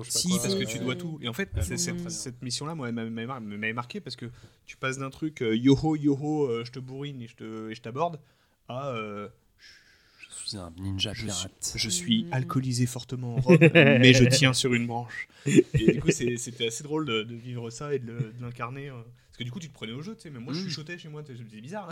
je 0.03 0.10
Si, 0.11 0.30
quoi. 0.30 0.39
parce 0.41 0.56
que 0.56 0.64
tu 0.64 0.80
dois 0.80 0.95
tout. 0.95 1.19
Et 1.22 1.27
en 1.27 1.34
fait, 1.34 1.49
bon, 1.53 1.61
cette, 1.77 2.10
cette 2.11 2.41
mission-là, 2.41 2.76
moi, 2.76 2.89
elle 2.89 2.95
m'avait 2.95 3.26
mar- 3.26 3.39
m'avait 3.41 3.73
marqué 3.73 3.99
parce 4.02 4.15
que 4.15 4.26
tu 4.65 4.77
passes 4.77 4.97
d'un 4.97 5.10
truc 5.10 5.41
euh, 5.41 5.56
yoho, 5.56 5.95
yoho, 5.95 6.45
euh, 6.49 6.64
je 6.65 6.72
te 6.72 6.80
bourrine 6.80 7.22
et 7.22 7.27
je 7.27 7.35
te- 7.35 7.69
et 7.69 7.76
je 7.76 7.81
t'aborde, 7.81 8.19
à. 8.68 8.88
euh, 8.89 9.30
Je 10.19 10.49
suis 10.49 10.57
un 10.57 10.72
ninja 10.77 11.14
je, 11.14 11.19
suis, 11.19 11.27
pirate. 11.27 11.73
je 11.76 11.89
suis 11.89 12.23
Mm. 12.26 12.34
alcoolisé 12.34 12.85
fortement 12.85 13.35
en 13.35 13.41
rhum, 13.41 13.57
mais 13.73 14.14
je 14.14 14.26
tiens 14.26 14.53
sur 14.53 14.73
une 14.73 14.85
branche. 14.88 15.27
Et 15.45 15.91
du 15.93 16.02
coup, 16.02 16.11
c'est- 16.11 16.38
c'était 16.38 16.68
assez 16.68 16.84
drôle 16.84 17.06
de, 17.06 17.23
de 17.23 17.35
vivre 17.35 17.69
ça 17.69 17.93
et 17.93 17.99
de 17.99 18.34
l'incarner. 18.41 18.89
euh, 18.89 19.02
parce 19.27 19.38
que 19.39 19.43
du 19.43 19.52
coup, 19.52 19.60
tu 19.60 19.69
te 19.69 19.73
prenais 19.73 19.91
au 19.93 20.02
jeu, 20.02 20.15
tu 20.15 20.22
sais. 20.23 20.30
Même 20.30 20.43
moi, 20.43 20.53
je 20.53 20.60
Mm. 20.61 20.64
chuchotais 20.64 20.97
chez 20.97 21.10
moi, 21.10 21.22
tu 21.23 21.35
sais, 21.35 21.43
c'est 21.52 21.61
bizarre. 21.61 21.89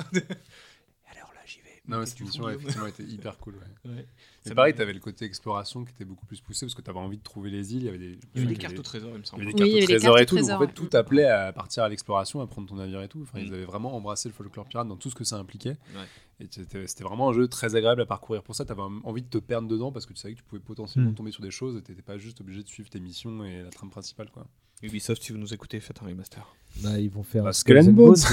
Alors 1.12 1.32
là, 1.34 1.42
j'y 1.46 1.60
vais. 1.60 1.70
Non, 1.86 2.00
mais 2.00 2.06
cette 2.06 2.22
mission, 2.22 2.44
Guillaume- 2.46 2.62
effectivement, 2.62 2.88
était 2.88 3.04
hyper 3.04 3.38
cool. 3.40 3.56
Ouais. 3.56 3.92
Ouais. 3.92 4.06
C'est 4.42 4.56
pareil, 4.56 4.72
m'a- 4.72 4.78
t'avais 4.78 4.94
le 4.94 5.02
côté 5.02 5.26
exploration 5.26 5.84
qui 5.84 5.92
était 5.92 6.06
beaucoup 6.06 6.26
plus 6.26 6.40
poussé 6.40 6.66
parce 6.66 6.76
que 6.76 6.82
t'avais 6.82 7.00
envie 7.00 7.18
de 7.18 7.24
trouver 7.24 7.50
les 7.50 7.74
îles. 7.76 7.82
Il 7.82 7.86
y 7.86 7.90
avait 7.90 7.98
des, 7.98 8.06
Il 8.06 8.12
y 8.14 8.38
avait 8.38 8.46
des 8.48 8.54
il 8.54 8.58
cartes 8.58 8.80
au 8.80 8.82
trésor, 8.84 9.10
il 9.10 9.14
me 9.16 9.20
Il 9.20 9.24
y 9.24 9.28
semble. 9.28 9.44
avait 9.44 9.54
des 9.54 9.64
Oui, 9.64 9.70
cartes 9.72 9.84
au 9.84 9.86
trésor 9.88 10.20
et 10.20 10.26
tout. 10.26 10.36
Donc 10.38 10.50
en 10.50 10.60
fait, 10.60 10.74
tout 10.74 10.90
appelait 10.94 11.26
à 11.28 11.52
partir 11.52 11.84
à 11.84 11.90
l'exploration, 11.90 12.40
à 12.40 12.48
prendre 12.48 12.70
ton 12.70 12.76
navire 12.76 13.02
et 13.02 13.10
tout. 13.10 13.20
Enfin, 13.24 13.40
Mm. 13.40 13.46
ils 13.48 13.54
avaient 13.54 13.66
vraiment 13.66 13.94
embrassé 13.98 14.30
le 14.30 14.34
folklore 14.34 14.66
pirate 14.66 14.88
dans 14.88 14.96
tout 14.96 15.10
ce 15.10 15.16
que 15.16 15.26
ça 15.26 15.36
impliquait. 15.38 15.78
Ouais. 15.94 16.08
Et 16.40 16.48
c'était 16.50 17.04
vraiment 17.04 17.30
un 17.30 17.34
jeu 17.34 17.50
très 17.50 17.76
agréable 17.76 18.02
à 18.02 18.06
parcourir. 18.06 18.44
Pour 18.44 18.56
ça, 18.56 18.64
t'avais 18.64 18.82
envie 18.82 19.22
de 19.22 19.28
te 19.30 19.38
perdre 19.38 19.68
dedans 19.68 19.92
parce 19.92 20.06
que 20.06 20.14
tu 20.14 20.20
savais 20.22 20.36
que 20.36 20.40
tu 20.40 20.46
pouvais 20.46 20.62
potentiellement 20.62 21.12
Mm. 21.12 21.16
tomber 21.16 21.32
sur 21.32 21.44
des 21.44 21.52
choses 21.52 21.76
et 21.78 21.82
t'étais 21.82 22.02
pas 22.02 22.18
juste 22.18 22.40
obligé 22.40 22.64
de 22.64 22.68
suivre 22.70 22.90
tes 22.90 23.02
missions 23.02 23.44
et 23.44 23.62
la 23.62 23.70
trame 23.72 23.90
principale. 23.90 24.30
Quoi. 24.32 24.48
Ubisoft, 24.84 25.24
si 25.24 25.32
vous 25.32 25.38
nous 25.38 25.54
écoutez, 25.54 25.80
faites 25.80 26.02
un 26.04 26.06
remaster. 26.08 26.46
Bah, 26.84 27.00
ils 27.00 27.10
vont 27.10 27.24
faire 27.24 27.44
Bah, 27.44 27.54
Skull 27.54 27.78
and 27.80 27.92
Bones. 27.94 28.16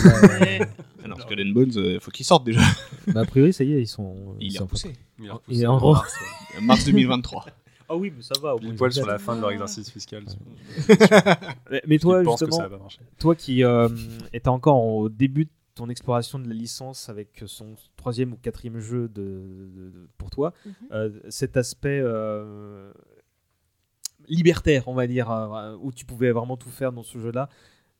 Ah 1.03 1.09
non, 1.09 1.17
Skull 1.17 1.41
and 1.41 1.53
Bones, 1.55 1.73
il 1.75 1.99
faut 2.01 2.11
qu'ils 2.11 2.27
sortent 2.27 2.45
déjà. 2.45 2.61
Bah, 3.07 3.21
a 3.21 3.25
priori, 3.25 3.53
ça 3.55 3.65
y 3.65 3.73
est, 3.73 3.81
ils 3.83 3.87
sont. 3.87 4.37
Il 4.39 4.49
ils 4.49 4.55
est 4.55 4.59
sont- 4.59 4.65
repoussé. 4.65 4.93
Il 5.19 5.31
a 5.31 5.35
repoussé 5.35 5.57
il 5.59 5.63
est 5.63 5.67
en 5.67 5.81
mars, 5.93 6.15
ouais. 6.55 6.61
Mars 6.67 6.85
2023. 6.87 7.47
Ah 7.89 7.97
oui, 7.97 8.13
mais 8.15 8.23
ça 8.23 8.35
va. 8.41 8.55
au 8.55 8.61
moins, 8.61 8.75
poil 8.75 8.93
sur 8.93 9.07
la 9.07 9.19
fin 9.19 9.35
de 9.37 9.41
leur 9.41 9.51
exercice 9.51 9.91
fiscal. 9.91 10.25
Mais- 11.71 11.83
Mais 11.87 11.99
toi, 11.99 12.23
que 12.23 12.31
justement, 12.31 12.57
ça 12.57 12.63
va 12.65 12.71
pas 12.77 12.79
marcher. 12.83 13.01
toi 13.19 13.35
qui 13.35 13.65
euh, 13.65 13.89
étais 14.33 14.49
encore 14.49 14.85
au 14.85 15.09
début 15.09 15.47
de 15.47 15.51
ton 15.75 15.89
exploration 15.89 16.39
de 16.39 16.49
la 16.49 16.55
licence 16.55 17.09
avec 17.09 17.43
son 17.47 17.75
troisième 17.97 18.33
ou 18.33 18.37
quatrième 18.37 18.79
jeu 18.81 19.09
de, 19.09 19.23
de- 19.23 19.91
de- 19.91 20.09
pour 20.19 20.31
toi, 20.31 20.53
Mhm. 20.67 20.73
euh, 20.93 21.11
cet 21.31 21.57
aspect 21.57 22.01
euh, 22.03 22.93
libertaire, 24.29 24.89
on 24.89 24.95
va 24.95 25.07
dire, 25.07 25.31
euh, 25.31 25.77
où 25.81 25.93
tu 25.93 26.05
pouvais 26.05 26.31
vraiment 26.33 26.57
tout 26.57 26.71
faire 26.71 26.93
dans 26.93 27.03
ce 27.03 27.19
jeu-là, 27.19 27.49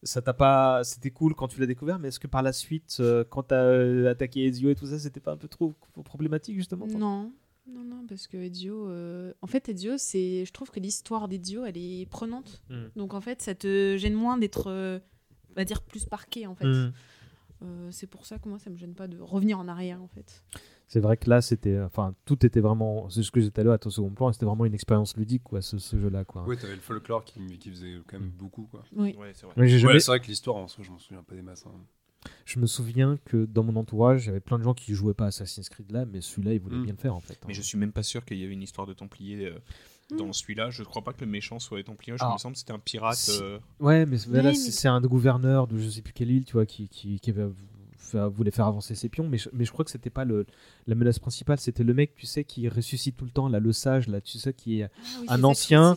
ça 0.03 0.23
t'a 0.23 0.33
pas, 0.33 0.83
c'était 0.85 1.11
cool 1.11 1.35
quand 1.35 1.49
tu 1.49 1.61
l'as 1.61 1.67
découvert, 1.67 1.99
mais 1.99 2.09
est-ce 2.09 2.21
que 2.21 2.27
par 2.27 2.43
la 2.43 2.53
suite, 2.53 2.97
euh, 3.01 3.25
quand 3.29 3.49
tu 3.49 3.55
as 3.55 4.09
attaqué 4.11 4.47
Ezio 4.47 4.71
et 4.71 4.75
tout 4.75 4.87
ça, 4.87 4.99
c'était 4.99 5.21
pas 5.21 5.33
un 5.33 5.37
peu 5.37 5.49
trop 5.49 5.75
problématique 6.05 6.57
justement 6.57 6.87
Non, 6.87 7.33
non, 7.69 7.85
non, 7.85 8.07
parce 8.09 8.27
que 8.27 8.37
Ezio. 8.39 8.89
euh, 8.89 9.33
En 9.43 9.47
fait, 9.47 9.69
Ezio, 9.69 9.99
c'est. 9.99 10.45
Je 10.47 10.53
trouve 10.53 10.71
que 10.71 10.81
l'histoire 10.81 11.29
d'Ezio, 11.29 11.65
elle 11.67 11.77
est 11.77 12.07
prenante. 12.11 12.63
Mm. 12.71 12.85
Donc, 12.97 13.13
en 13.15 13.21
fait, 13.21 13.43
ça 13.43 13.55
te 13.55 13.97
gêne 13.99 14.15
moins 14.15 14.39
d'être. 14.39 14.69
euh, 14.69 14.99
On 15.51 15.55
va 15.55 15.65
dire 15.65 15.83
plus 15.83 16.07
parqué, 16.07 16.47
en 16.47 16.55
fait. 16.55 16.67
Mm. 16.67 16.93
Euh, 17.63 17.89
c'est 17.93 18.07
pour 18.07 18.25
ça 18.25 18.39
que 18.39 18.49
moi, 18.49 18.59
ça 18.59 18.71
me 18.71 18.77
gêne 18.77 18.95
pas 18.95 19.07
de 19.07 19.21
revenir 19.21 19.59
en 19.59 19.69
arrière, 19.69 20.03
en 20.03 20.09
fait. 20.09 20.43
C'est 20.93 20.99
vrai 20.99 21.17
que 21.17 21.31
là, 21.31 21.41
c'était, 21.41 21.79
enfin, 21.81 22.17
tout 22.25 22.45
était 22.45 22.59
vraiment, 22.59 23.09
c'est 23.11 23.23
ce 23.23 23.31
que 23.31 23.41
j'étais 23.41 23.63
là 23.63 23.75
à 23.75 23.79
ton 23.79 23.91
second 23.91 24.11
plan, 24.11 24.33
c'était 24.33 24.45
vraiment 24.45 24.65
une 24.65 24.75
expérience 24.75 25.17
ludique, 25.17 25.45
quoi, 25.45 25.63
ce, 25.63 25.79
ce 25.79 25.97
jeu-là, 26.01 26.25
quoi. 26.25 26.43
Ouais, 26.47 26.57
t'avais 26.57 26.75
le 26.75 26.81
folklore 26.81 27.25
qui, 27.25 27.39
qui 27.59 27.71
faisait 27.71 27.95
quand 28.09 28.19
même 28.19 28.31
beaucoup. 28.31 28.65
Quoi. 28.65 28.83
Oui. 28.97 29.15
Ouais, 29.17 29.31
c'est 29.33 29.47
vrai. 29.47 29.55
Ouais, 29.57 29.69
jamais- 29.69 30.19
que 30.21 30.27
l'histoire, 30.27 30.57
en 30.57 30.67
soi, 30.67 30.83
je 30.85 30.91
m'en 30.91 30.99
souviens 30.99 31.23
pas 31.23 31.37
des 31.37 31.43
masses. 31.43 31.65
hein. 31.65 32.29
Je 32.45 32.59
me 32.59 32.67
souviens 32.67 33.19
que 33.25 33.45
dans 33.47 33.63
mon 33.63 33.77
entourage, 33.77 34.23
j'avais 34.25 34.41
plein 34.41 34.59
de 34.59 34.65
gens 34.65 34.75
qui 34.75 34.93
jouaient 34.95 35.15
pas 35.15 35.27
à 35.27 35.29
Assassin's 35.29 35.69
Creed 35.69 35.93
là, 35.93 36.05
mais 36.07 36.21
celui-là, 36.21 36.55
ils 36.55 36.61
voulaient 36.61 36.79
Mm. 36.79 36.83
bien 36.83 36.93
le 36.95 36.99
faire 36.99 37.15
en 37.15 37.21
fait. 37.21 37.35
hein. 37.35 37.47
Mais 37.47 37.55
je 37.55 37.63
suis 37.63 37.79
même 37.79 37.93
pas 37.93 38.03
sûr 38.03 38.25
qu'il 38.25 38.39
y 38.39 38.45
avait 38.45 38.53
une 38.53 38.63
histoire 38.63 38.87
de 38.89 38.93
Templier 38.93 39.47
euh, 39.47 39.59
dans 40.19 40.27
Mm. 40.27 40.33
celui-là. 40.33 40.71
Je 40.71 40.83
crois 40.83 41.03
pas 41.03 41.13
que 41.13 41.25
le 41.25 41.31
méchant 41.31 41.61
soit 41.61 41.79
les 41.79 41.85
Templiers. 41.85 42.17
Je 42.19 42.25
Ah. 42.25 42.33
me 42.33 42.39
semble 42.39 42.55
que 42.55 42.59
c'était 42.59 42.73
un 42.73 42.79
pirate. 42.81 43.31
Euh, 43.41 43.59
Ouais, 43.79 44.05
mais, 44.07 44.17
mais 44.29 44.43
là, 44.43 44.51
mais- 44.51 44.55
c'est 44.57 44.89
un 44.89 45.01
gouverneur 45.01 45.69
de 45.69 45.79
je 45.79 45.89
sais 45.89 46.03
plus 46.03 46.13
quelle 46.13 46.31
île, 46.33 46.45
tu 46.45 46.55
vois, 46.55 46.67
qui, 46.67 46.89
qui, 46.89 47.21
qui 47.21 47.31
avait- 47.31 47.47
voulait 48.17 48.51
faire 48.51 48.67
avancer 48.67 48.95
ses 48.95 49.09
pions, 49.09 49.29
mais 49.29 49.39
je, 49.39 49.49
mais 49.53 49.65
je 49.65 49.73
crois 49.73 49.85
que 49.85 49.91
c'était 49.91 50.11
pas 50.11 50.25
le, 50.25 50.47
la 50.87 50.95
menace 50.95 51.19
principale, 51.19 51.59
c'était 51.59 51.85
le 51.85 51.95
mec, 51.95 52.15
tu 52.17 52.27
sais, 52.27 52.45
qui 52.45 52.69
ressuscite 52.69 53.17
tout 53.17 53.25
le 53.25 53.31
temps, 53.31 53.49
là, 53.49 53.61
le 53.61 53.73
sage, 53.73 54.09
là, 54.09 54.21
tu 54.21 54.39
sais, 54.39 54.53
qui 54.53 54.81
est 54.81 54.85
Ah 54.85 54.89
oui, 55.21 55.27
un 55.29 55.45
ancien, 55.45 55.97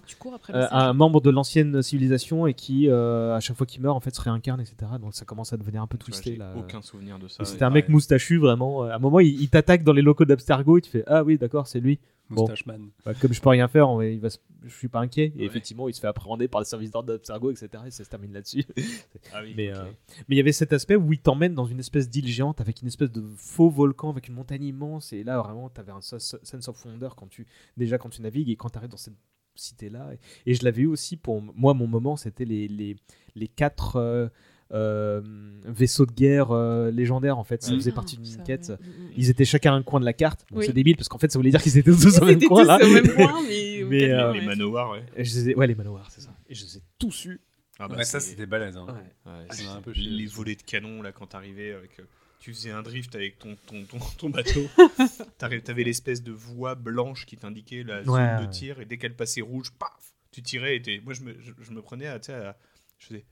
euh, 0.52 0.68
un 0.72 0.94
membre 0.94 1.22
de 1.22 1.30
l'ancienne 1.30 1.81
civilisation 1.81 2.48
et 2.48 2.53
qui, 2.53 2.88
euh, 2.90 3.35
à 3.35 3.40
chaque 3.40 3.57
fois 3.57 3.65
qu'il 3.65 3.81
meurt, 3.81 3.95
en 3.95 3.99
fait, 3.99 4.14
se 4.15 4.22
réincarne, 4.22 4.61
etc. 4.61 4.76
Donc 5.02 5.14
ça 5.15 5.26
commence 5.26 5.53
à 5.53 5.57
devenir 5.57 5.81
un 5.81 5.88
peu 5.88 5.98
twisté 5.98 6.31
j'ai 6.31 6.38
là. 6.38 6.53
aucun 6.57 6.81
souvenir 6.81 7.19
de 7.19 7.27
ça. 7.27 7.44
C'était 7.45 7.64
un 7.64 7.69
mec 7.69 7.88
Ouais. 7.88 7.94
moustachu, 7.94 8.38
vraiment. 8.38 8.84
À 8.84 8.95
un 8.95 8.99
moment, 8.99 9.19
il, 9.19 9.40
il 9.41 9.49
t'attaque 9.49 9.84
dans 9.84 9.94
les 9.94 10.02
locaux 10.02 10.26
d'Abstergo 10.26 10.77
et 10.77 10.81
tu 10.81 10.90
fais 10.90 11.03
Ah 11.07 11.23
oui, 11.23 11.38
d'accord, 11.38 11.68
c'est 11.68 11.80
lui. 11.80 11.99
Bon. 12.29 12.41
Moustache 12.41 12.65
Man. 12.65 12.89
Bah, 13.05 13.13
comme 13.13 13.33
je 13.33 13.41
peux 13.41 13.49
rien 13.49 13.67
faire, 13.67 13.89
on 13.89 13.97
va- 13.97 14.05
il 14.07 14.19
va 14.19 14.29
se- 14.29 14.39
je 14.63 14.69
suis 14.73 14.87
pas 14.87 14.99
inquiet. 15.01 15.33
Et 15.35 15.39
Ouais. 15.39 15.45
effectivement, 15.45 15.87
il 15.89 15.93
se 15.93 15.99
fait 15.99 16.07
appréhender 16.07 16.47
par 16.47 16.61
le 16.61 16.65
service 16.65 16.89
d'ordre 16.89 17.09
d'Abstergo, 17.09 17.51
etc. 17.51 17.67
Et 17.85 17.91
ça 17.91 18.03
se 18.03 18.09
termine 18.09 18.31
là-dessus. 18.33 18.63
Ah 19.33 19.41
oui, 19.43 19.53
mais 19.55 19.71
ok. 19.71 19.77
euh, 19.79 19.91
mais 20.27 20.35
il 20.35 20.37
y 20.37 20.39
avait 20.41 20.51
cet 20.51 20.71
aspect 20.73 20.95
où 20.95 21.11
il 21.13 21.19
t'emmène 21.19 21.53
dans 21.53 21.65
une 21.65 21.79
espèce 21.79 22.09
d'île 22.09 22.27
géante 22.27 22.61
avec 22.61 22.81
une 22.81 22.87
espèce 22.87 23.11
de 23.11 23.23
faux 23.35 23.69
volcan, 23.69 24.09
avec 24.09 24.27
une 24.29 24.35
montagne 24.35 24.63
immense. 24.63 25.11
Et 25.13 25.23
là, 25.23 25.39
vraiment, 25.41 25.69
tu 25.69 25.79
avais 25.81 25.91
un 25.91 26.01
sense 26.01 26.67
of 26.67 26.85
wonder 26.85 27.09
quand 27.17 27.27
tu, 27.27 27.45
déjà 27.77 27.97
quand 27.97 28.09
tu 28.09 28.21
navigues 28.21 28.49
et 28.49 28.55
quand 28.55 28.69
tu 28.69 28.77
arrives 28.77 28.89
dans 28.91 28.97
cette 28.97 29.15
cité-là. 29.55 30.13
Et, 30.45 30.51
et 30.51 30.53
je 30.55 30.63
l'avais 30.63 30.83
eu 30.83 30.87
aussi 30.87 31.17
pour 31.17 31.41
moi, 31.41 31.73
mon 31.73 31.87
moment, 31.87 32.15
c'était 32.15 32.45
les, 32.45 32.67
les, 32.67 32.95
les 33.35 33.47
quatre. 33.47 33.97
euh, 33.97 34.29
euh, 34.73 35.21
vaisseaux 35.65 36.05
de 36.05 36.11
guerre 36.11 36.51
euh, 36.51 36.91
légendaires 36.91 37.37
en 37.37 37.43
fait, 37.43 37.61
ça 37.63 37.71
faisait 37.73 37.91
Ah, 37.91 37.95
partie 37.95 38.17
d'une 38.17 38.43
quête. 38.43 38.73
Ils 39.15 39.29
étaient 39.29 39.45
chacun 39.45 39.73
à 39.73 39.75
un 39.75 39.83
coin 39.83 39.99
de 39.99 40.05
la 40.05 40.13
carte. 40.13 40.45
Oui. 40.51 40.65
C'est 40.65 40.73
débile 40.73 40.95
parce 40.97 41.07
qu'en 41.09 41.17
fait 41.19 41.31
ça 41.31 41.39
voulait 41.39 41.51
dire 41.51 41.61
qu'ils 41.61 41.77
étaient 41.77 41.91
tous 41.91 42.19
au 42.19 42.25
même 42.25 42.41
coin 42.43 42.61
tous 42.63 42.67
là. 42.67 42.79
au 42.83 42.89
même 42.89 43.07
coin, 43.15 43.41
mais 43.47 44.09
euh, 44.11 44.33
Les 44.33 44.39
ouais. 44.39 44.45
manoirs, 44.45 44.91
ouais. 44.91 45.03
Je 45.17 45.21
les 45.21 45.49
ai- 45.51 45.55
ouais, 45.55 45.67
les 45.67 45.75
manoirs, 45.75 46.09
c'est 46.11 46.21
ça. 46.21 46.33
Et 46.49 46.55
je 46.55 46.63
les 46.65 46.77
ai 46.77 46.81
tous 46.99 47.25
eus. 47.25 47.39
Ah 47.79 47.87
bah, 47.87 47.95
Ouais, 47.97 48.03
ça, 48.03 48.19
c'était 48.19 48.45
balèze. 48.45 48.77
Hein. 48.77 48.85
Ouais. 48.87 49.31
Ouais, 49.31 49.45
Ça 49.49 49.55
c'est- 49.57 49.63
m'a 49.65 49.73
un 49.75 49.81
peu 49.81 49.93
chié, 49.93 50.09
les 50.09 50.25
volets 50.25 50.55
de 50.55 50.61
canon 50.63 51.01
là 51.01 51.11
quand 51.11 51.27
t'arrivais 51.27 51.73
avec 51.73 51.99
euh, 51.99 52.03
tu 52.39 52.53
faisais 52.53 52.71
un 52.71 52.81
drift 52.83 53.15
avec 53.15 53.39
ton 53.39 53.55
ton, 53.67 53.83
ton, 53.85 53.97
ton 54.17 54.29
bateau 54.29 54.61
t'avais 55.37 55.83
l'espèce 55.83 56.23
de 56.23 56.31
voie 56.31 56.75
blanche 56.75 57.25
qui 57.25 57.37
t'indiquait 57.37 57.83
la 57.83 58.03
zone 58.03 58.13
Ouais, 58.13 58.45
de 58.45 58.51
tir 58.51 58.79
et 58.79 58.85
dès 58.85 58.97
qu'elle 58.97 59.15
passait 59.15 59.41
rouge 59.41 59.71
paf 59.79 60.13
tu 60.31 60.41
tirais 60.41 60.75
et 60.77 60.81
t'es- 60.81 60.99
moi 61.03 61.13
je 61.13 61.21
me, 61.21 61.35
je, 61.39 61.51
je 61.61 61.71
me 61.71 61.81
prenais 61.81 62.07
à, 62.07 62.19
tu 62.19 62.27
sais, 62.27 62.33
à- 62.33 62.57
je 62.97 63.07
faisais 63.07 63.25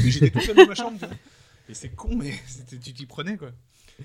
puis 0.00 0.10
j'étais 0.10 0.30
tout 0.30 0.40
seul 0.40 0.56
dans 0.56 0.66
ma 0.66 0.74
chambre 0.74 0.98
et 1.68 1.74
c'est 1.74 1.90
con 1.90 2.16
mais 2.16 2.32
tu 2.82 2.92
t'y 2.92 3.06
prenais 3.06 3.36
quoi. 3.36 3.50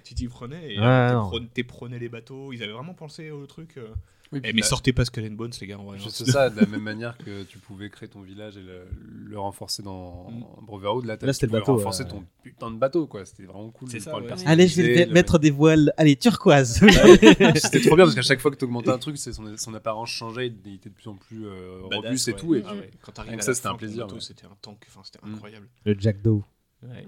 Tu 0.03 0.15
t'y 0.15 0.27
prenais 0.27 0.73
et 0.73 0.79
Ouais, 0.79 1.11
t'éprenais 1.53 1.99
les 1.99 2.09
bateaux. 2.09 2.51
Ils 2.51 2.63
avaient 2.63 2.73
vraiment 2.73 2.93
pensé 2.93 3.29
au 3.29 3.45
truc 3.45 3.77
euh. 3.77 3.93
Oui, 4.33 4.39
Eh, 4.39 4.47
puis 4.47 4.53
mais 4.55 4.61
là- 4.61 4.67
sortez 4.67 4.91
pas 4.93 5.05
Skull 5.05 5.25
and 5.25 5.31
Bones 5.35 5.51
les 5.61 5.67
gars 5.67 5.77
en. 5.79 5.95
Juste 5.97 6.25
ça, 6.25 6.49
de 6.49 6.59
la 6.59 6.65
même 6.67 6.81
manière 6.81 7.17
que 7.17 7.43
tu 7.43 7.59
pouvais 7.59 7.89
créer 7.89 8.09
ton 8.09 8.21
village 8.21 8.57
et 8.57 8.61
le, 8.61 8.85
le 9.25 9.39
renforcer 9.39 9.83
dans 9.83 10.29
Mm. 10.31 10.43
Brotherhood, 10.65 11.05
là, 11.05 11.17
Là, 11.21 11.33
c'était 11.33 11.45
le 11.45 11.51
bateau, 11.53 11.75
renforcer 11.75 12.03
euh. 12.03 12.07
ton 12.07 12.25
putain 12.41 12.71
de 12.71 12.77
bateau, 12.77 13.07
quoi. 13.07 13.25
C'était 13.25 13.43
vraiment 13.43 13.69
cool. 13.69 13.89
C'est 13.89 13.99
ça, 13.99 14.19
ouais. 14.19 14.27
Allez, 14.45 14.67
je 14.67 14.81
vais 14.81 15.05
le 15.05 15.13
mettre 15.13 15.39
des 15.39 15.51
voiles. 15.51 15.93
Allez, 15.97 16.15
turquoise. 16.15 16.79
C'était 17.55 17.81
trop 17.81 17.95
bien 17.95 18.05
parce 18.05 18.15
qu'à 18.15 18.21
chaque 18.21 18.39
fois 18.41 18.51
que 18.51 18.57
tu 18.57 18.65
augmentais 18.65 18.89
un 18.89 18.97
truc, 18.97 19.17
c'est 19.17 19.33
son, 19.33 19.55
son 19.57 19.73
apparence 19.73 20.09
changeait, 20.09 20.47
il 20.65 20.75
était 20.75 20.89
de 20.89 20.93
plus 20.95 21.07
en 21.07 21.15
plus 21.15 21.45
euh, 21.45 21.81
Badass, 21.89 22.05
robuste 22.05 22.27
et 22.27 22.31
ouais. 22.31 22.37
tout. 22.39 22.55
Et 22.55 22.63
Ah 22.65 22.73
quand 23.01 23.11
t'arrives 23.11 23.41
ça, 23.41 23.53
c'était 23.53 23.67
un 23.67 23.75
plaisir, 23.75 24.07
c'était 24.19 24.45
un 24.45 24.57
tank 24.61 24.83
enfin 24.89 25.01
c'était 25.03 25.19
Mm. 25.25 25.33
incroyable 25.35 25.67
le 25.85 25.95
Jack 25.99 26.21
Doe. 26.21 26.41
Ouais. 26.81 26.89
Ouais. 26.89 27.05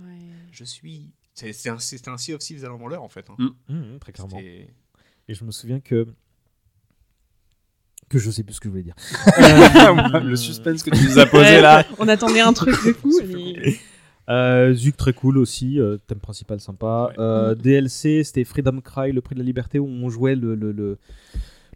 je 0.52 0.64
suis 0.64 1.12
c'est 1.34 1.52
c'est 1.52 1.70
un, 1.70 1.80
c'est 1.80 2.08
un 2.08 2.18
Sea 2.18 2.34
of 2.34 2.40
Thieves 2.40 2.64
à 2.64 2.70
l'envers 2.70 3.02
en 3.04 3.10
fait 3.10 3.30
hein. 3.30 3.36
Mm. 3.38 3.74
Mmh, 3.74 4.00
très 4.00 4.12
clairement. 4.14 4.40
Et 4.40 5.34
je 5.34 5.44
me 5.44 5.52
souviens 5.52 5.80
que. 5.80 6.08
Que 8.10 8.20
je 8.20 8.30
sais 8.30 8.44
plus 8.44 8.54
ce 8.54 8.60
que 8.60 8.68
je 8.68 8.72
voulais 8.72 8.84
dire. 8.84 8.96
le 10.24 10.36
suspense 10.36 10.84
que 10.84 10.92
tu 10.92 11.04
nous 11.06 11.20
as 11.20 11.26
posé 11.26 11.60
là. 11.62 11.86
On 12.00 12.08
attendait 12.08 12.40
un 12.42 12.54
truc 12.54 12.70
de 12.86 12.94
fou. 12.94 13.12
mais- 13.28 13.76
Euh, 14.30 14.74
Zuc, 14.74 14.98
très 14.98 15.14
cool 15.14 15.38
aussi. 15.38 15.80
euh, 15.80 15.98
thème 16.08 16.20
principal 16.20 16.60
sympa. 16.60 17.10
Ouais. 17.10 17.16
Euh. 17.20 17.56
DLC, 17.56 18.24
c'était 18.24 18.44
Freedom 18.44 18.80
Cry, 18.82 19.12
le 19.12 19.22
prix 19.22 19.36
de 19.36 19.40
la 19.40 19.46
liberté, 19.46 19.78
où 19.80 19.86
on 19.88 20.10
jouait 20.10 20.36
le, 20.36 20.56
le, 20.56 20.72
le, 20.72 20.98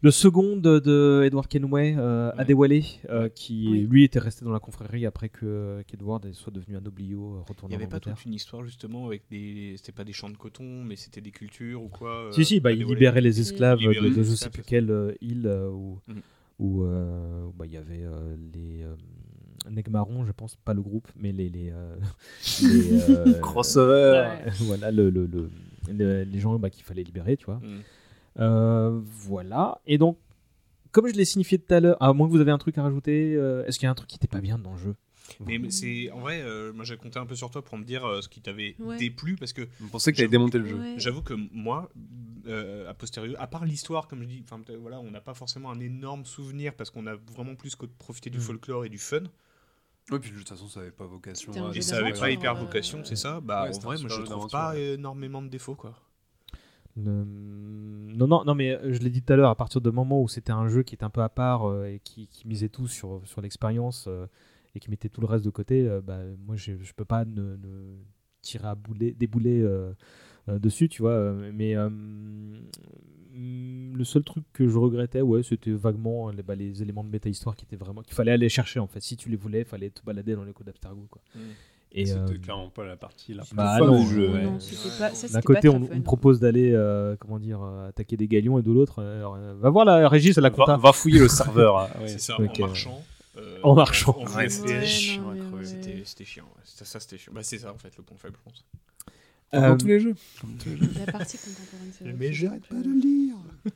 le 0.01 0.11
second 0.11 0.55
de, 0.55 0.79
de 0.79 1.23
Edward 1.25 1.47
Kenway, 1.47 1.95
euh, 1.97 2.31
Ouais. 2.31 2.39
Adewale, 2.41 2.81
euh, 3.09 3.27
qui 3.29 3.67
Oui. 3.69 3.79
lui 3.89 4.03
était 4.05 4.19
resté 4.19 4.45
dans 4.45 4.51
la 4.51 4.59
confrérie 4.59 5.05
après 5.05 5.27
que 5.29 5.81
qu'Edward 5.87 6.31
soit 6.33 6.53
devenu 6.53 6.77
un 6.77 6.85
oblio, 6.85 7.35
euh, 7.35 7.39
Il 7.45 7.49
retourné 7.49 7.75
n'y 7.75 7.77
en 7.77 7.85
avait 7.85 7.89
pas 7.89 7.99
toute 7.99 8.23
une 8.25 8.33
histoire 8.33 8.63
justement 8.63 9.05
avec 9.07 9.23
des. 9.29 9.73
C'était 9.77 9.91
pas 9.91 10.03
des 10.05 10.13
champs 10.13 10.29
de 10.29 10.37
coton, 10.37 10.83
mais 10.83 10.95
c'était 10.95 11.21
des 11.21 11.31
cultures 11.31 11.83
ou 11.83 11.89
quoi 11.89 12.27
euh, 12.27 12.31
Si, 12.31 12.45
si, 12.45 12.59
bah, 12.59 12.69
à 12.69 12.73
il 12.73 12.85
libérait 12.85 13.21
les 13.21 13.39
esclaves 13.41 13.79
Il 13.81 13.87
libérait 13.89 14.09
de, 14.09 14.15
de 14.15 14.21
les 14.21 14.23
je 14.29 14.35
sais 14.35 14.49
plus 14.49 14.63
quelle 14.63 14.89
euh, 14.91 15.13
île 15.21 15.47
euh, 15.47 15.69
où, 15.69 15.99
Mhm. 16.07 16.21
où, 16.59 16.83
euh, 16.83 17.47
bah, 17.57 17.65
il 17.65 17.73
y 17.73 17.77
avait 17.77 18.03
euh, 18.03 18.35
les 18.53 18.83
euh, 18.83 18.95
Negmarons, 19.69 20.23
je 20.25 20.31
pense, 20.31 20.55
pas 20.55 20.73
le 20.73 20.81
groupe, 20.81 21.07
mais 21.17 21.31
les. 21.33 21.49
les, 21.49 21.71
euh, 21.71 21.95
les, 22.61 23.09
euh, 23.09 23.33
Crossover. 23.41 24.27
Ouais. 24.45 24.51
voilà, 24.61 24.91
le, 24.91 25.09
le, 25.09 25.25
le- 25.25 25.49
le- 25.91 26.23
les 26.23 26.39
gens 26.39 26.57
bah, 26.57 26.69
qu'il 26.69 26.83
fallait 26.83 27.03
libérer, 27.03 27.35
tu 27.35 27.45
vois. 27.45 27.55
Mm. 27.57 27.81
Euh, 28.39 28.99
voilà. 29.03 29.79
Et 29.85 29.97
donc, 29.97 30.17
comme 30.91 31.07
je 31.07 31.13
l'ai 31.13 31.25
signifié 31.25 31.57
tout 31.59 31.73
à 31.73 31.79
l'heure, 31.79 32.01
à 32.01 32.13
moins 32.13 32.27
que 32.27 32.31
vous 32.31 32.41
avez 32.41 32.51
un 32.51 32.57
truc 32.57 32.77
à 32.77 32.83
rajouter, 32.83 33.35
euh, 33.35 33.65
est-ce 33.65 33.77
qu'il 33.79 33.85
y 33.85 33.87
a 33.87 33.91
un 33.91 33.95
truc 33.95 34.09
qui 34.09 34.15
n'était 34.15 34.27
pas 34.27 34.41
bien 34.41 34.57
dans 34.57 34.71
le 34.73 34.77
jeu? 34.77 34.95
Mais, 35.45 35.59
mais 35.59 35.69
c'est 35.69 36.09
en 36.09 36.19
vrai, 36.21 36.41
euh, 36.41 36.73
moi 36.73 36.83
j'ai 36.83 36.97
compté 36.97 37.19
un 37.19 37.25
peu 37.27 37.35
sur 37.35 37.51
toi 37.51 37.63
pour 37.63 37.77
me 37.77 37.83
dire 37.83 38.03
euh, 38.03 38.19
ce 38.21 38.27
qui 38.27 38.41
t'avait 38.41 38.75
Ouais. 38.79 38.97
déplu 38.97 39.35
parce 39.35 39.53
que 39.53 39.61
On 39.83 39.87
pensait 39.87 40.11
que 40.11 40.17
t'avais 40.17 40.27
démonté 40.27 40.57
le 40.57 40.65
jeu. 40.65 40.79
Ouais. 40.79 40.95
j'avoue 40.97 41.21
que 41.21 41.35
moi, 41.51 41.87
euh, 42.47 42.89
a 42.89 42.95
posteriori, 42.95 43.35
à 43.37 43.45
part 43.45 43.63
l'histoire, 43.65 44.07
comme 44.07 44.21
je 44.23 44.27
dis, 44.27 44.43
voilà, 44.81 44.99
on 44.99 45.11
n'a 45.11 45.21
pas 45.21 45.35
forcément 45.35 45.69
un 45.69 45.79
énorme 45.79 46.25
souvenir 46.25 46.73
parce 46.73 46.89
qu'on 46.89 47.05
a 47.05 47.13
vraiment 47.31 47.53
plus 47.53 47.75
que 47.75 47.85
de 47.85 47.91
profiter 47.99 48.31
du 48.31 48.39
Mm. 48.39 48.41
folklore 48.41 48.85
et 48.85 48.89
du 48.89 48.97
fun. 48.97 49.19
Ouais, 50.11 50.17
puis 50.17 50.31
de 50.31 50.37
toute 50.37 50.49
façon, 50.49 50.67
ça 50.67 50.79
avait 50.79 50.89
pas 50.89 51.05
vocation. 51.05 51.51
À- 51.53 51.75
Et 51.75 51.81
ça 51.81 51.97
avait 51.97 52.05
d'aventure, 52.05 52.21
pas 52.21 52.31
hyper 52.31 52.55
euh, 52.55 52.59
vocation, 52.61 53.01
c'est 53.05 53.15
ça? 53.15 53.39
Bah 53.39 53.65
Ouais, 53.69 53.75
en 53.75 53.79
vrai, 53.81 53.97
moi 53.99 54.09
je 54.09 54.21
trouve 54.23 54.49
pas 54.49 54.75
énormément 54.79 55.43
de 55.43 55.49
défauts 55.49 55.75
quoi. 55.75 55.93
Non, 57.05 58.27
non, 58.27 58.43
non, 58.45 58.55
mais 58.55 58.77
je 58.91 58.99
l'ai 58.99 59.09
dit 59.09 59.21
tout 59.21 59.33
à 59.33 59.35
l'heure, 59.35 59.49
à 59.49 59.55
partir 59.55 59.81
du 59.81 59.91
moment 59.91 60.21
où 60.21 60.27
c'était 60.27 60.51
un 60.51 60.67
jeu 60.67 60.83
qui 60.83 60.95
était 60.95 61.03
un 61.03 61.09
peu 61.09 61.21
à 61.21 61.29
part 61.29 61.69
euh, 61.69 61.85
et 61.85 61.99
qui, 61.99 62.27
misait 62.45 62.69
tout 62.69 62.87
sur, 62.87 63.21
l'expérience 63.41 64.05
euh, 64.07 64.25
et 64.75 64.79
qui 64.79 64.89
mettait 64.89 65.09
tout 65.09 65.21
le 65.21 65.27
reste 65.27 65.45
de 65.45 65.49
côté, 65.49 65.87
euh, 65.87 66.01
bah, 66.01 66.19
moi 66.45 66.55
je, 66.55 66.73
je 66.81 66.93
peux 66.93 67.05
pas 67.05 67.25
ne, 67.25 67.55
tirer 68.41 68.67
à 68.67 68.75
boulet, 68.75 69.15
euh, 69.61 69.93
euh, 70.49 70.59
dessus, 70.59 70.89
tu 70.89 71.01
vois. 71.01 71.11
euh, 71.11 71.51
Mais 71.53 71.75
euh, 71.75 71.89
le 73.33 74.03
seul 74.03 74.23
truc 74.23 74.43
que 74.53 74.67
je 74.67 74.77
regrettais, 74.77 75.21
ouais, 75.21 75.43
c'était 75.43 75.71
vaguement 75.71 76.29
les, 76.29 76.43
bah, 76.43 76.55
les 76.55 76.81
éléments 76.81 77.03
de 77.03 77.09
méta-histoire 77.09 77.55
qui 77.55 77.65
étaient 77.65 77.75
vraiment 77.75 78.01
qu'il 78.01 78.13
fallait 78.13 78.31
aller 78.31 78.49
chercher 78.49 78.79
en 78.79 78.87
fait. 78.87 79.01
Si 79.01 79.15
tu 79.17 79.29
les 79.29 79.37
voulais, 79.37 79.59
il 79.59 79.65
fallait 79.65 79.89
te 79.89 80.03
balader 80.03 80.35
dans 80.35 80.43
les 80.43 80.53
codes 80.53 80.67
d'Abstergo, 80.67 81.07
quoi. 81.09 81.21
Mm. 81.35 81.39
Et 81.91 82.05
C'était 82.05 82.19
euh, 82.19 82.37
clairement 82.37 82.69
pas 82.69 82.85
la 82.85 82.95
partie 82.95 83.33
la 83.33 83.43
plus 83.43 83.55
bah 83.55 83.79
non, 83.79 84.03
du 84.03 84.13
jeu. 84.13 84.31
ouais. 84.31 84.43
Non, 84.43 84.59
pas- 84.99 85.09
ça, 85.15 85.27
D'un 85.27 85.41
côté, 85.41 85.69
pas 85.69 85.73
on, 85.75 85.89
on 85.91 86.01
propose 86.01 86.39
d'aller, 86.39 86.71
euh, 86.71 87.15
comment 87.19 87.39
dire, 87.39 87.63
euh, 87.63 87.89
attaquer 87.89 88.15
des 88.15 88.27
galions, 88.27 88.59
et 88.59 88.61
de 88.61 88.71
l'autre, 88.71 88.99
euh, 88.99 89.55
va 89.59 89.69
voir 89.71 89.85
la 89.85 90.07
Régis, 90.07 90.37
elle 90.37 90.45
a 90.45 90.49
Va, 90.49 90.55
compta. 90.55 90.77
va 90.77 90.93
fouiller 90.93 91.19
le 91.19 91.27
serveur. 91.27 91.89
ouais. 91.99 92.07
C'est 92.07 92.19
ça, 92.19 92.37
en 92.39 92.59
marchant. 92.59 93.03
euh, 93.37 93.57
En 93.63 93.73
marchant. 93.73 94.15
En 94.19 94.25
Ouais, 94.35 94.47
FPS. 94.47 94.51
c'était 94.51 94.85
chiant. 94.85 95.23
C'était 95.63 96.01
c'était 96.05 96.25
chiant. 96.25 96.45
Ça, 96.63 96.99
c'était 96.99 97.17
chiant. 97.17 97.33
Bah, 97.33 97.41
c'est 97.43 97.57
ça 97.57 97.73
en 97.73 97.77
fait 97.77 97.95
le 97.97 98.03
point 98.03 98.17
faible, 98.17 98.35
je 98.37 98.43
pense. 98.51 98.65
Euh, 99.55 99.69
Dans 99.69 99.77
tous 99.77 99.87
les 99.87 99.99
jeux. 99.99 100.13
La 101.05 101.11
partie 101.11 101.37
contemporaine, 101.37 101.91
c'est 101.91 102.13
Mais 102.13 102.31
j'arrête 102.31 102.67
pas 102.67 102.75
de 102.75 103.01
lire. 103.01 103.35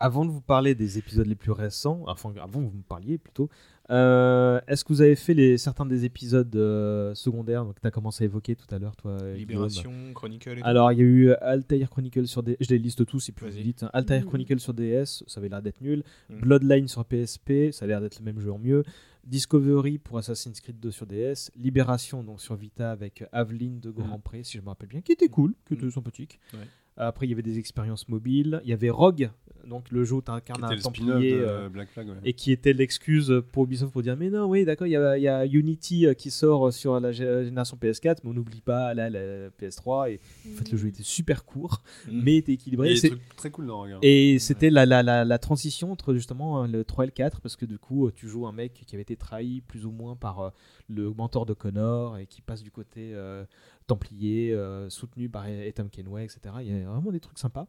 Avant 0.00 0.24
de 0.24 0.30
vous 0.30 0.40
parler 0.40 0.74
des 0.74 0.98
épisodes 0.98 1.26
les 1.26 1.36
plus 1.36 1.52
récents, 1.52 2.02
enfin 2.08 2.32
avant 2.42 2.60
que 2.60 2.66
vous 2.70 2.76
me 2.78 2.82
parliez 2.82 3.18
plutôt, 3.18 3.48
euh, 3.92 4.60
est-ce 4.66 4.84
que 4.84 4.92
vous 4.92 5.02
avez 5.02 5.14
fait 5.16 5.34
les, 5.34 5.58
certains 5.58 5.84
des 5.86 6.04
épisodes 6.04 6.54
euh, 6.56 7.14
secondaires 7.14 7.64
donc 7.64 7.80
tu 7.80 7.86
as 7.86 7.90
commencé 7.90 8.24
à 8.24 8.26
évoquer 8.26 8.56
tout 8.56 8.72
à 8.74 8.78
l'heure, 8.78 8.96
toi 8.96 9.16
Guillaume 9.18 9.36
Libération, 9.36 9.92
Chronicle 10.14 10.58
et. 10.58 10.62
Alors, 10.62 10.90
il 10.92 10.98
y 10.98 11.02
a 11.02 11.04
eu 11.04 11.32
Altair 11.40 11.90
Chronicle 11.90 12.26
sur 12.26 12.42
DS. 12.42 12.56
Je 12.60 12.70
les 12.70 12.78
liste 12.78 13.04
tous, 13.06 13.30
Vas-y. 13.40 13.62
dites. 13.62 13.82
hein. 13.82 13.90
Altair 13.92 14.22
Mhm. 14.22 14.26
Chronicle 14.28 14.58
sur 14.60 14.72
DS, 14.74 15.22
ça 15.26 15.40
avait 15.40 15.48
l'air 15.48 15.62
d'être 15.62 15.80
nul. 15.80 16.02
Mhm. 16.30 16.40
Bloodline 16.40 16.88
sur 16.88 17.04
PSP, 17.04 17.70
ça 17.72 17.84
a 17.84 17.88
l'air 17.88 18.00
d'être 18.00 18.18
le 18.18 18.24
même 18.24 18.40
jeu 18.40 18.50
en 18.52 18.58
mieux. 18.58 18.82
Discovery 19.24 19.98
pour 19.98 20.18
Assassin's 20.18 20.60
Creed 20.60 20.80
2 20.80 20.90
sur 20.90 21.06
DS. 21.06 21.50
Libération 21.56 22.24
donc 22.24 22.40
sur 22.40 22.56
Vita 22.56 22.90
avec 22.90 23.24
Aveline 23.30 23.78
de 23.78 23.90
Grand 23.90 24.18
Pré, 24.18 24.42
si 24.42 24.58
je 24.58 24.62
me 24.62 24.68
rappelle 24.68 24.88
bien, 24.88 25.00
qui 25.00 25.12
était 25.12 25.28
cool, 25.28 25.54
qui 25.66 25.74
était 25.74 25.88
sympathique. 25.90 26.40
Ouais. 26.54 26.66
Après, 26.96 27.26
il 27.26 27.30
y 27.30 27.32
avait 27.32 27.42
des 27.42 27.58
expériences 27.58 28.08
mobiles. 28.08 28.60
Il 28.64 28.70
y 28.70 28.72
avait 28.74 28.90
Rogue, 28.90 29.30
donc 29.66 29.90
le 29.90 30.04
jeu 30.04 30.16
où 30.16 30.22
tu 30.22 30.30
incarnes 30.30 30.64
un 30.64 30.76
templier. 30.76 31.32
de 31.32 31.38
euh, 31.40 31.68
Black 31.68 31.88
Flag. 31.90 32.08
ouais. 32.08 32.14
et 32.24 32.32
qui 32.34 32.52
était 32.52 32.72
l'excuse 32.72 33.32
pour 33.52 33.64
Ubisoft 33.64 33.92
pour 33.92 34.02
dire 34.02 34.16
mais 34.16 34.28
non 34.28 34.46
oui 34.46 34.64
d'accord 34.64 34.88
il 34.88 34.90
y 34.90 34.96
a, 34.96 35.16
il 35.16 35.22
y 35.22 35.28
a 35.28 35.46
Unity 35.46 36.06
euh, 36.06 36.14
qui 36.14 36.30
sort 36.32 36.72
sur 36.72 36.98
la 36.98 37.12
gé- 37.12 37.44
génération 37.44 37.78
PS4 37.80 38.16
mais 38.24 38.30
on 38.30 38.34
n'oublie 38.34 38.60
pas 38.60 38.92
là 38.92 39.08
la 39.08 39.50
PS3 39.50 40.10
et 40.10 40.20
en 40.52 40.56
fait 40.56 40.70
le 40.72 40.76
jeu 40.76 40.88
était 40.88 41.04
super 41.04 41.44
court 41.44 41.80
Mm. 42.08 42.20
mais 42.24 42.36
était 42.38 42.52
équilibré 42.54 42.92
trucs 42.94 43.36
très 43.36 43.50
cool 43.50 43.66
dans 43.68 43.78
Rogue. 43.78 43.92
hein. 43.92 43.98
et 44.02 44.38
c'était 44.40 44.68
la, 44.70 44.84
la, 44.84 45.02
la, 45.04 45.24
la 45.24 45.38
transition 45.38 45.92
entre 45.92 46.12
justement 46.12 46.66
le 46.66 46.82
3 46.84 47.04
et 47.04 47.06
le 47.06 47.12
4 47.12 47.40
parce 47.40 47.54
que 47.54 47.64
du 47.64 47.78
coup 47.78 48.10
tu 48.10 48.26
joues 48.28 48.46
un 48.48 48.52
mec 48.52 48.72
qui 48.84 48.96
avait 48.96 49.02
été 49.02 49.14
trahi 49.16 49.60
plus 49.60 49.86
ou 49.86 49.92
moins 49.92 50.16
par 50.16 50.40
euh, 50.40 50.50
le 50.88 51.12
mentor 51.14 51.46
de 51.46 51.54
Connor 51.54 52.18
et 52.18 52.26
qui 52.26 52.42
passe 52.42 52.62
du 52.64 52.72
côté 52.72 53.12
euh, 53.14 53.44
Templier 53.86 54.52
euh, 54.52 54.88
soutenu 54.90 55.28
par 55.28 55.46
Ethan 55.46 55.88
Kenway 55.88 56.24
etc 56.24 56.54
il 56.60 56.66
y 56.68 56.82
a 56.82 56.88
vraiment 56.88 57.12
des 57.12 57.20
trucs 57.20 57.38
sympas 57.38 57.66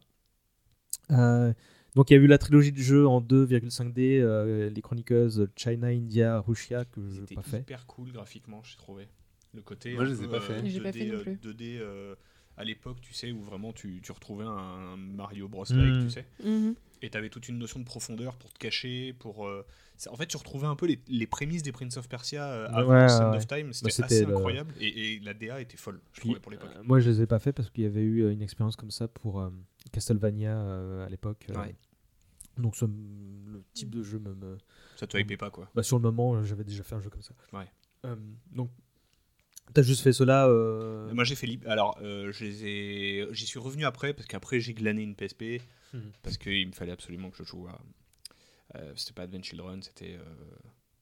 Euh, 1.10 1.52
donc 1.94 2.10
il 2.10 2.14
y 2.14 2.16
a 2.16 2.20
eu 2.20 2.26
la 2.26 2.38
trilogie 2.38 2.72
du 2.72 2.82
jeu 2.82 3.06
en 3.06 3.20
2,5D 3.20 4.20
euh, 4.20 4.70
les 4.70 4.80
Chronicles 4.82 5.48
China 5.54 5.88
India 5.88 6.40
Russia 6.40 6.84
que 6.84 7.00
je 7.10 7.20
n'ai 7.20 7.26
pas 7.34 7.42
fait 7.42 7.60
hyper 7.60 7.86
cool 7.86 8.10
graphiquement, 8.12 8.62
j'ai 8.64 8.76
trouvé. 8.76 9.06
Le 9.52 9.62
côté. 9.62 9.94
Moi, 9.94 10.04
je 10.04 10.10
les 10.10 10.22
ai 10.22 10.26
peu, 10.26 10.32
pas 10.32 10.40
fait. 10.40 10.54
euh, 10.54 10.62
J'ai 10.64 10.80
pas 10.80 10.92
fait 10.92 11.04
2D, 11.04 11.08
non 11.12 11.14
euh, 11.18 11.22
plus. 11.22 11.36
2D 11.36 11.78
euh, 11.78 12.14
à 12.56 12.64
l'époque, 12.64 13.00
tu 13.00 13.12
sais, 13.14 13.30
où 13.30 13.40
vraiment 13.40 13.72
tu, 13.72 14.00
tu 14.02 14.10
retrouvais 14.10 14.44
un 14.44 14.96
Mario 14.96 15.46
Bros. 15.48 15.64
Mm. 15.70 15.76
like, 15.76 16.00
tu 16.04 16.10
sais. 16.10 16.26
Mhm. 16.42 16.74
Et 17.02 17.10
tu 17.10 17.16
avais 17.18 17.28
toute 17.28 17.48
une 17.48 17.58
notion 17.58 17.78
de 17.78 17.84
profondeur 17.84 18.34
pour 18.36 18.52
te 18.52 18.58
cacher, 18.58 19.12
pour. 19.12 19.46
euh, 19.46 19.64
En 20.10 20.16
fait, 20.16 20.26
tu 20.26 20.36
retrouvais 20.36 20.66
un 20.66 20.74
peu 20.76 20.86
les, 20.86 21.00
les 21.08 21.26
prémices 21.26 21.62
des 21.62 21.70
Prince 21.72 21.96
of 21.96 22.08
Persia 22.08 22.44
euh, 22.44 22.68
avant 22.70 22.92
Ouais, 22.92 23.08
Sand 23.08 23.30
ouais, 23.32 23.36
of 23.38 23.46
Time. 23.46 23.72
C'était 23.72 23.90
c'était 23.90 24.04
assez 24.06 24.24
le- 24.26 24.34
incroyable. 24.36 24.74
Et, 24.80 25.14
et 25.14 25.20
la 25.20 25.34
DA 25.34 25.60
était 25.60 25.76
folle, 25.76 26.00
je 26.12 26.20
Puis, 26.20 26.28
trouvais, 26.30 26.40
pour 26.40 26.50
l'époque. 26.52 26.70
euh, 26.76 26.82
moi 26.82 26.98
je 27.00 27.08
les 27.10 27.22
ai 27.22 27.26
pas 27.26 27.38
fait 27.38 27.52
parce 27.52 27.70
qu'il 27.70 27.84
y 27.84 27.86
avait 27.86 28.02
eu 28.02 28.22
euh, 28.24 28.32
une 28.32 28.42
expérience 28.42 28.76
comme 28.76 28.90
ça 28.90 29.06
pour 29.08 29.40
euh, 29.40 29.50
Castlevania 29.92 31.04
à 31.04 31.08
l'époque 31.08 31.46
Ouais. 31.54 31.76
donc 32.58 32.74
ce- 32.76 32.84
le 32.86 33.62
type 33.72 33.90
de 33.90 34.02
jeu 34.02 34.18
me, 34.18 34.34
me- 34.34 34.58
Ça 34.96 35.06
te 35.06 35.16
hypait 35.16 35.36
pas, 35.36 35.50
quoi. 35.50 35.70
Bah, 35.74 35.82
sur 35.82 35.96
le 35.98 36.02
moment, 36.02 36.42
j'avais 36.44 36.64
déjà 36.64 36.82
fait 36.82 36.94
un 36.96 37.00
jeu 37.00 37.10
comme 37.10 37.22
ça. 37.22 37.34
Ouais. 37.52 37.68
Donc, 38.52 38.70
t'as 39.72 39.82
juste 39.82 40.02
fait 40.02 40.12
cela. 40.12 40.46
euh, 40.48 41.12
Moi 41.14 41.24
j'ai 41.24 41.34
fait 41.36 41.46
lib- 41.46 41.66
alors 41.68 41.96
euh, 42.02 42.30
je 42.32 42.44
les 42.44 42.64
ai 42.66 43.26
j'y 43.32 43.46
suis 43.46 43.58
revenu 43.58 43.84
après 43.84 44.12
parce 44.12 44.26
qu'après 44.26 44.60
j'ai 44.60 44.74
glané 44.74 45.02
une 45.02 45.14
PSP 45.14 45.62
Mhm. 45.94 46.10
parce 46.22 46.36
qu'il 46.36 46.66
me 46.66 46.72
fallait 46.72 46.92
absolument 46.92 47.30
que 47.30 47.36
je 47.38 47.44
joue 47.44 47.66
à 47.68 47.78
c'était 48.96 49.12
pas 49.12 49.22
Advent 49.22 49.42
Children 49.42 49.82
c'était 49.82 50.16
euh, 50.18 50.24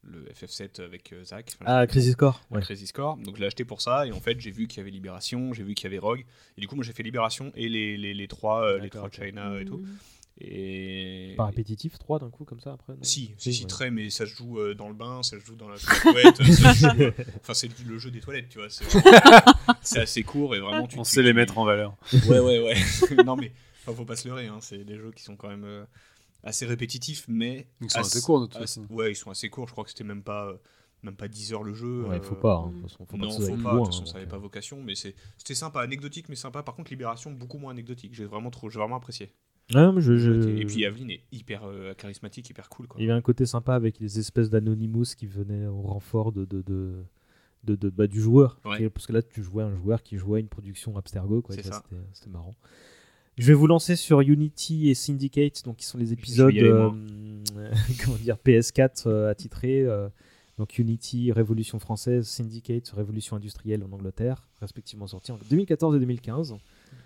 le 0.04 0.24
FF7 0.32 0.82
avec 0.82 1.12
euh, 1.12 1.24
Zach 1.24 1.52
Enfin, 1.60 1.64
Ah, 1.66 1.86
Crisis 1.86 2.16
Core. 2.16 2.42
Ouais. 2.50 2.60
Crisis 2.60 2.92
Core 2.92 3.16
donc 3.18 3.36
je 3.36 3.40
l'ai 3.40 3.46
acheté 3.46 3.64
pour 3.64 3.80
ça 3.80 4.06
et 4.06 4.12
en 4.12 4.20
fait 4.20 4.40
j'ai 4.40 4.50
vu 4.50 4.66
qu'il 4.66 4.78
y 4.78 4.80
avait 4.80 4.90
Libération 4.90 5.52
j'ai 5.52 5.62
vu 5.62 5.74
qu'il 5.74 5.84
y 5.84 5.86
avait 5.88 5.98
Rogue 5.98 6.24
et 6.56 6.60
du 6.60 6.66
coup 6.68 6.74
moi 6.76 6.84
j'ai 6.84 6.92
fait 6.92 7.02
Libération 7.02 7.52
et 7.54 7.68
les, 7.68 7.96
les, 7.96 8.12
les 8.14 8.28
trois 8.28 8.64
euh, 8.64 8.78
les 8.78 8.90
trois. 8.90 9.08
China 9.10 9.60
et 9.60 9.64
tout 9.64 9.80
et 10.40 11.34
Pas 11.36 11.46
répétitif, 11.46 11.98
3 11.98 12.18
d'un 12.18 12.30
coup, 12.30 12.44
comme 12.44 12.58
ça 12.58 12.72
après 12.72 12.94
non 12.94 12.98
si, 13.02 13.32
si, 13.36 13.52
si, 13.52 13.62
ouais. 13.62 13.68
très, 13.68 13.90
mais 13.90 14.08
ça 14.10 14.26
se 14.26 14.34
joue 14.34 14.58
euh, 14.58 14.74
dans 14.74 14.88
le 14.88 14.94
bain, 14.94 15.22
ça 15.22 15.38
se 15.38 15.44
joue 15.44 15.54
dans 15.54 15.68
la 15.68 15.76
toilette. 16.02 16.40
euh, 16.40 17.10
Enfin, 17.40 17.54
c'est 17.54 17.68
le 17.86 17.98
jeu 17.98 18.10
des 18.10 18.20
toilettes, 18.20 18.48
tu 18.48 18.58
vois. 18.58 18.68
C'est 19.82 19.98
assez 20.00 20.22
court 20.22 20.56
et 20.56 20.60
vraiment. 20.60 20.86
Tu, 20.88 20.98
On 20.98 21.02
tu- 21.02 21.10
sait 21.10 21.22
les 21.22 21.30
tu- 21.30 21.36
mettre 21.36 21.58
en 21.58 21.64
valeur. 21.66 21.94
Ouais, 22.28 22.38
ouais, 22.40 22.60
ouais. 22.60 23.22
non, 23.24 23.36
mais 23.36 23.52
faut 23.84 24.04
pas 24.06 24.16
se 24.16 24.26
leurrer. 24.26 24.46
Hein. 24.46 24.58
C'est 24.62 24.84
des 24.84 24.96
jeux 24.96 25.12
qui 25.14 25.22
sont 25.22 25.36
quand 25.36 25.48
même 25.48 25.64
euh, 25.64 25.84
assez 26.42 26.66
répétitifs, 26.66 27.24
mais. 27.28 27.66
Ils 27.80 27.90
sont 27.90 27.98
assez 28.00 28.20
courts, 28.20 28.40
de 28.40 28.46
toute 28.46 28.56
assez- 28.56 28.80
façon. 28.80 28.86
Ouais, 28.94 29.12
ils 29.12 29.16
sont 29.16 29.30
assez 29.30 29.48
courts. 29.48 29.66
Je 29.68 29.72
crois 29.72 29.84
que 29.84 29.90
c'était 29.90 30.04
même 30.04 30.22
pas, 30.22 30.46
euh, 30.48 30.56
même 31.02 31.16
pas 31.16 31.28
10 31.28 31.52
heures 31.52 31.62
le 31.64 31.74
jeu. 31.74 32.04
Ouais, 32.04 32.16
euh, 32.16 32.22
faut 32.22 32.34
pas. 32.34 32.56
hein, 32.56 32.68
de 32.68 32.72
toute 32.74 32.82
façon, 32.90 33.06
faut 33.06 33.16
pas 33.16 33.24
non, 33.24 33.30
faut 33.30 33.38
pas. 33.38 33.46
De 33.46 33.78
toute 33.78 33.86
façon, 33.86 34.02
hein, 34.02 34.06
ça 34.06 34.12
donc, 34.12 34.16
avait 34.16 34.26
euh. 34.26 34.30
pas 34.30 34.38
vocation, 34.38 34.82
mais 34.82 34.94
c'est- 34.94 35.14
c'était 35.38 35.54
sympa, 35.54 35.80
anecdotique, 35.80 36.28
mais 36.28 36.36
sympa. 36.36 36.62
Par 36.62 36.74
contre, 36.74 36.90
Libération, 36.90 37.30
beaucoup 37.32 37.58
moins 37.58 37.72
anecdotique. 37.72 38.14
J'ai 38.14 38.24
vraiment 38.26 38.50
trop, 38.50 38.70
j'ai 38.70 38.78
vraiment 38.78 38.96
apprécié. 38.96 39.32
Ouais, 39.74 39.90
mais 39.92 40.00
je- 40.00 40.16
je- 40.16 40.48
Et 40.58 40.66
puis 40.66 40.84
Aveline 40.84 41.10
est 41.12 41.22
hyper 41.32 41.62
euh, 41.64 41.94
charismatique, 41.94 42.50
hyper 42.50 42.68
cool, 42.68 42.88
quoi. 42.88 43.00
Il 43.00 43.06
y 43.06 43.10
avait 43.10 43.16
un 43.18 43.22
côté 43.22 43.46
sympa 43.46 43.74
avec 43.74 44.00
les 44.00 44.18
espèces 44.18 44.50
d'Anonymous 44.50 45.14
qui 45.16 45.26
venaient 45.26 45.66
au 45.66 45.82
renfort 45.82 46.32
de, 46.32 46.44
de, 46.44 46.62
de, 46.62 47.04
de- 47.64 47.76
de- 47.76 47.88
bah, 47.90 48.08
du 48.08 48.20
joueur. 48.20 48.58
Ouais. 48.64 48.90
Parce 48.90 49.06
que 49.06 49.12
là, 49.12 49.22
tu 49.22 49.42
jouais 49.42 49.62
un 49.62 49.74
joueur 49.76 50.02
qui 50.02 50.18
jouait 50.18 50.40
une 50.40 50.48
production 50.48 50.96
Abstergo. 50.96 51.42
c'était 51.48 52.28
marrant. 52.30 52.54
Je 53.38 53.46
vais 53.46 53.54
vous 53.54 53.66
lancer 53.66 53.96
sur 53.96 54.20
Unity 54.20 54.90
et 54.90 54.94
Syndicate, 54.94 55.64
donc 55.64 55.76
qui 55.76 55.86
sont 55.86 55.98
les 55.98 56.12
épisodes 56.12 56.54
euh, 56.54 56.90
comment 58.04 58.16
dire, 58.16 58.36
PS4 58.44 59.04
euh, 59.06 59.30
attitrés. 59.30 59.80
euh, 59.82 60.08
donc 60.58 60.78
Unity, 60.78 61.32
Révolution 61.32 61.78
française, 61.78 62.26
Syndicate, 62.26 62.90
Révolution 62.90 63.36
industrielle 63.36 63.82
en 63.82 63.92
Angleterre, 63.92 64.46
respectivement 64.60 65.06
sortis 65.06 65.32
en 65.32 65.38
2014 65.48 65.96
et 65.96 65.98
2015. 65.98 66.56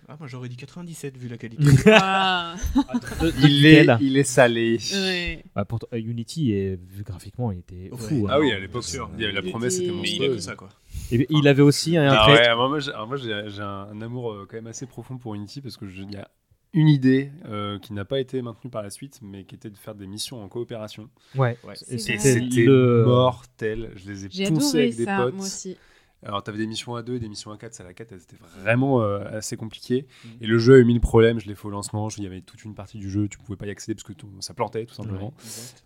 Ah, 0.09 0.17
moi 0.21 0.29
j'aurais 0.29 0.49
dit 0.49 0.57
97 0.57 1.17
vu 1.17 1.29
la 1.29 1.37
qualité. 1.37 1.65
Ah. 1.87 2.55
Il 3.43 3.67
est, 3.67 3.83
Lequel 3.85 3.99
il 4.01 4.17
est 4.17 4.23
salé. 4.25 4.79
Ouais. 4.93 5.45
Bah, 5.55 5.65
pourtant, 5.65 5.89
euh, 5.93 5.99
Unity, 5.99 6.53
est, 6.53 6.79
vu 6.91 7.03
graphiquement, 7.03 7.51
il 7.51 7.59
était 7.59 7.91
Ouais. 7.91 7.99
fou. 7.99 8.27
hein. 8.29 8.33
Ah 8.35 8.41
oui, 8.41 8.53
à 8.53 8.59
l'époque, 8.61 8.85
sûr. 8.85 9.11
il 9.17 9.23
y 9.23 9.25
avait 9.25 9.33
la 9.35 9.43
promesse, 9.43 9.77
était- 9.77 9.87
c'était 9.87 10.01
Mais 10.01 10.09
il 10.11 10.23
a 10.23 10.27
que 10.27 10.33
monstrueux. 10.33 10.39
ça, 10.39 10.55
quoi. 10.55 10.69
Et 11.11 11.27
il 11.31 11.49
avait 11.49 11.63
aussi 11.63 11.97
un 11.97 12.09
Ah 12.11 12.31
ouais, 12.31 12.55
moi, 12.55 12.69
moi, 12.69 12.79
j'ai- 12.81 12.93
moi, 13.07 13.17
j'ai 13.17 13.51
j'ai 13.51 13.63
un, 13.63 13.89
un 13.93 14.01
amour 14.01 14.33
euh, 14.33 14.47
quand 14.49 14.57
même 14.57 14.67
assez 14.69 14.87
profond 14.87 15.19
pour 15.19 15.35
Unity 15.35 15.61
parce 15.61 15.77
que 15.77 15.87
je- 15.89 16.03
il 16.03 16.13
y 16.13 16.17
a 16.17 16.29
une 16.73 16.89
idée 16.89 17.31
euh, 17.47 17.79
qui 17.79 17.93
n'a 17.93 18.05
pas 18.05 18.21
été 18.21 18.41
maintenue 18.43 18.71
par 18.71 18.83
la 18.83 18.91
suite, 18.91 19.19
mais 19.23 19.45
qui 19.45 19.55
était 19.55 19.71
de 19.71 19.79
faire 19.79 19.95
des 19.95 20.07
missions 20.07 20.43
en 20.43 20.49
coopération. 20.49 21.09
Ouais. 21.35 21.57
Et 21.91 21.99
c'était 21.99 22.39
le- 22.41 23.05
mortel. 23.07 23.91
Je 23.97 24.11
les 24.11 24.27
ai 24.27 24.29
J'ai 24.31 24.49
poncés 24.51 24.79
avec 24.79 24.97
des 24.97 25.05
ça, 25.05 25.17
potes. 25.23 25.35
moi 25.35 25.47
aussi. 25.47 25.77
Alors, 26.25 26.43
tu 26.43 26.51
avais 26.51 26.59
des 26.59 26.67
missions 26.67 26.95
à 26.97 27.03
2 27.03 27.17
et 27.17 27.19
des 27.21 27.29
missions 27.29 27.51
à 27.53 27.57
4. 27.59 27.75
C'est 27.75 27.83
à 27.83 27.87
la 27.87 27.95
4, 27.95 28.19
c'était 28.19 28.37
vraiment 28.61 29.03
euh, 29.03 29.21
assez 29.37 29.57
compliqué. 29.57 30.07
Mm. 30.25 30.29
Et 30.41 30.47
le 30.47 30.59
jeu 30.59 30.75
a 30.75 30.79
eu 30.79 30.85
mille 30.85 31.01
problèmes. 31.01 31.39
Je 31.39 31.47
l'ai 31.47 31.55
fait 31.55 31.67
au 31.67 31.71
lancement. 31.71 32.09
Il 32.17 32.25
y 32.25 32.27
avait 32.27 32.41
toute 32.41 32.65
une 32.65 32.75
partie 32.75 32.99
du 32.99 33.11
jeu, 33.11 33.29
tu 33.29 33.39
pouvais 33.39 33.57
pas 33.57 33.67
y 33.67 33.71
accéder 33.71 33.95
parce 33.95 34.03
que 34.05 34.13
ton- 34.13 34.41
ça 34.41 34.55
plantait 34.55 34.87
tout 34.87 34.95
simplement. 34.95 35.35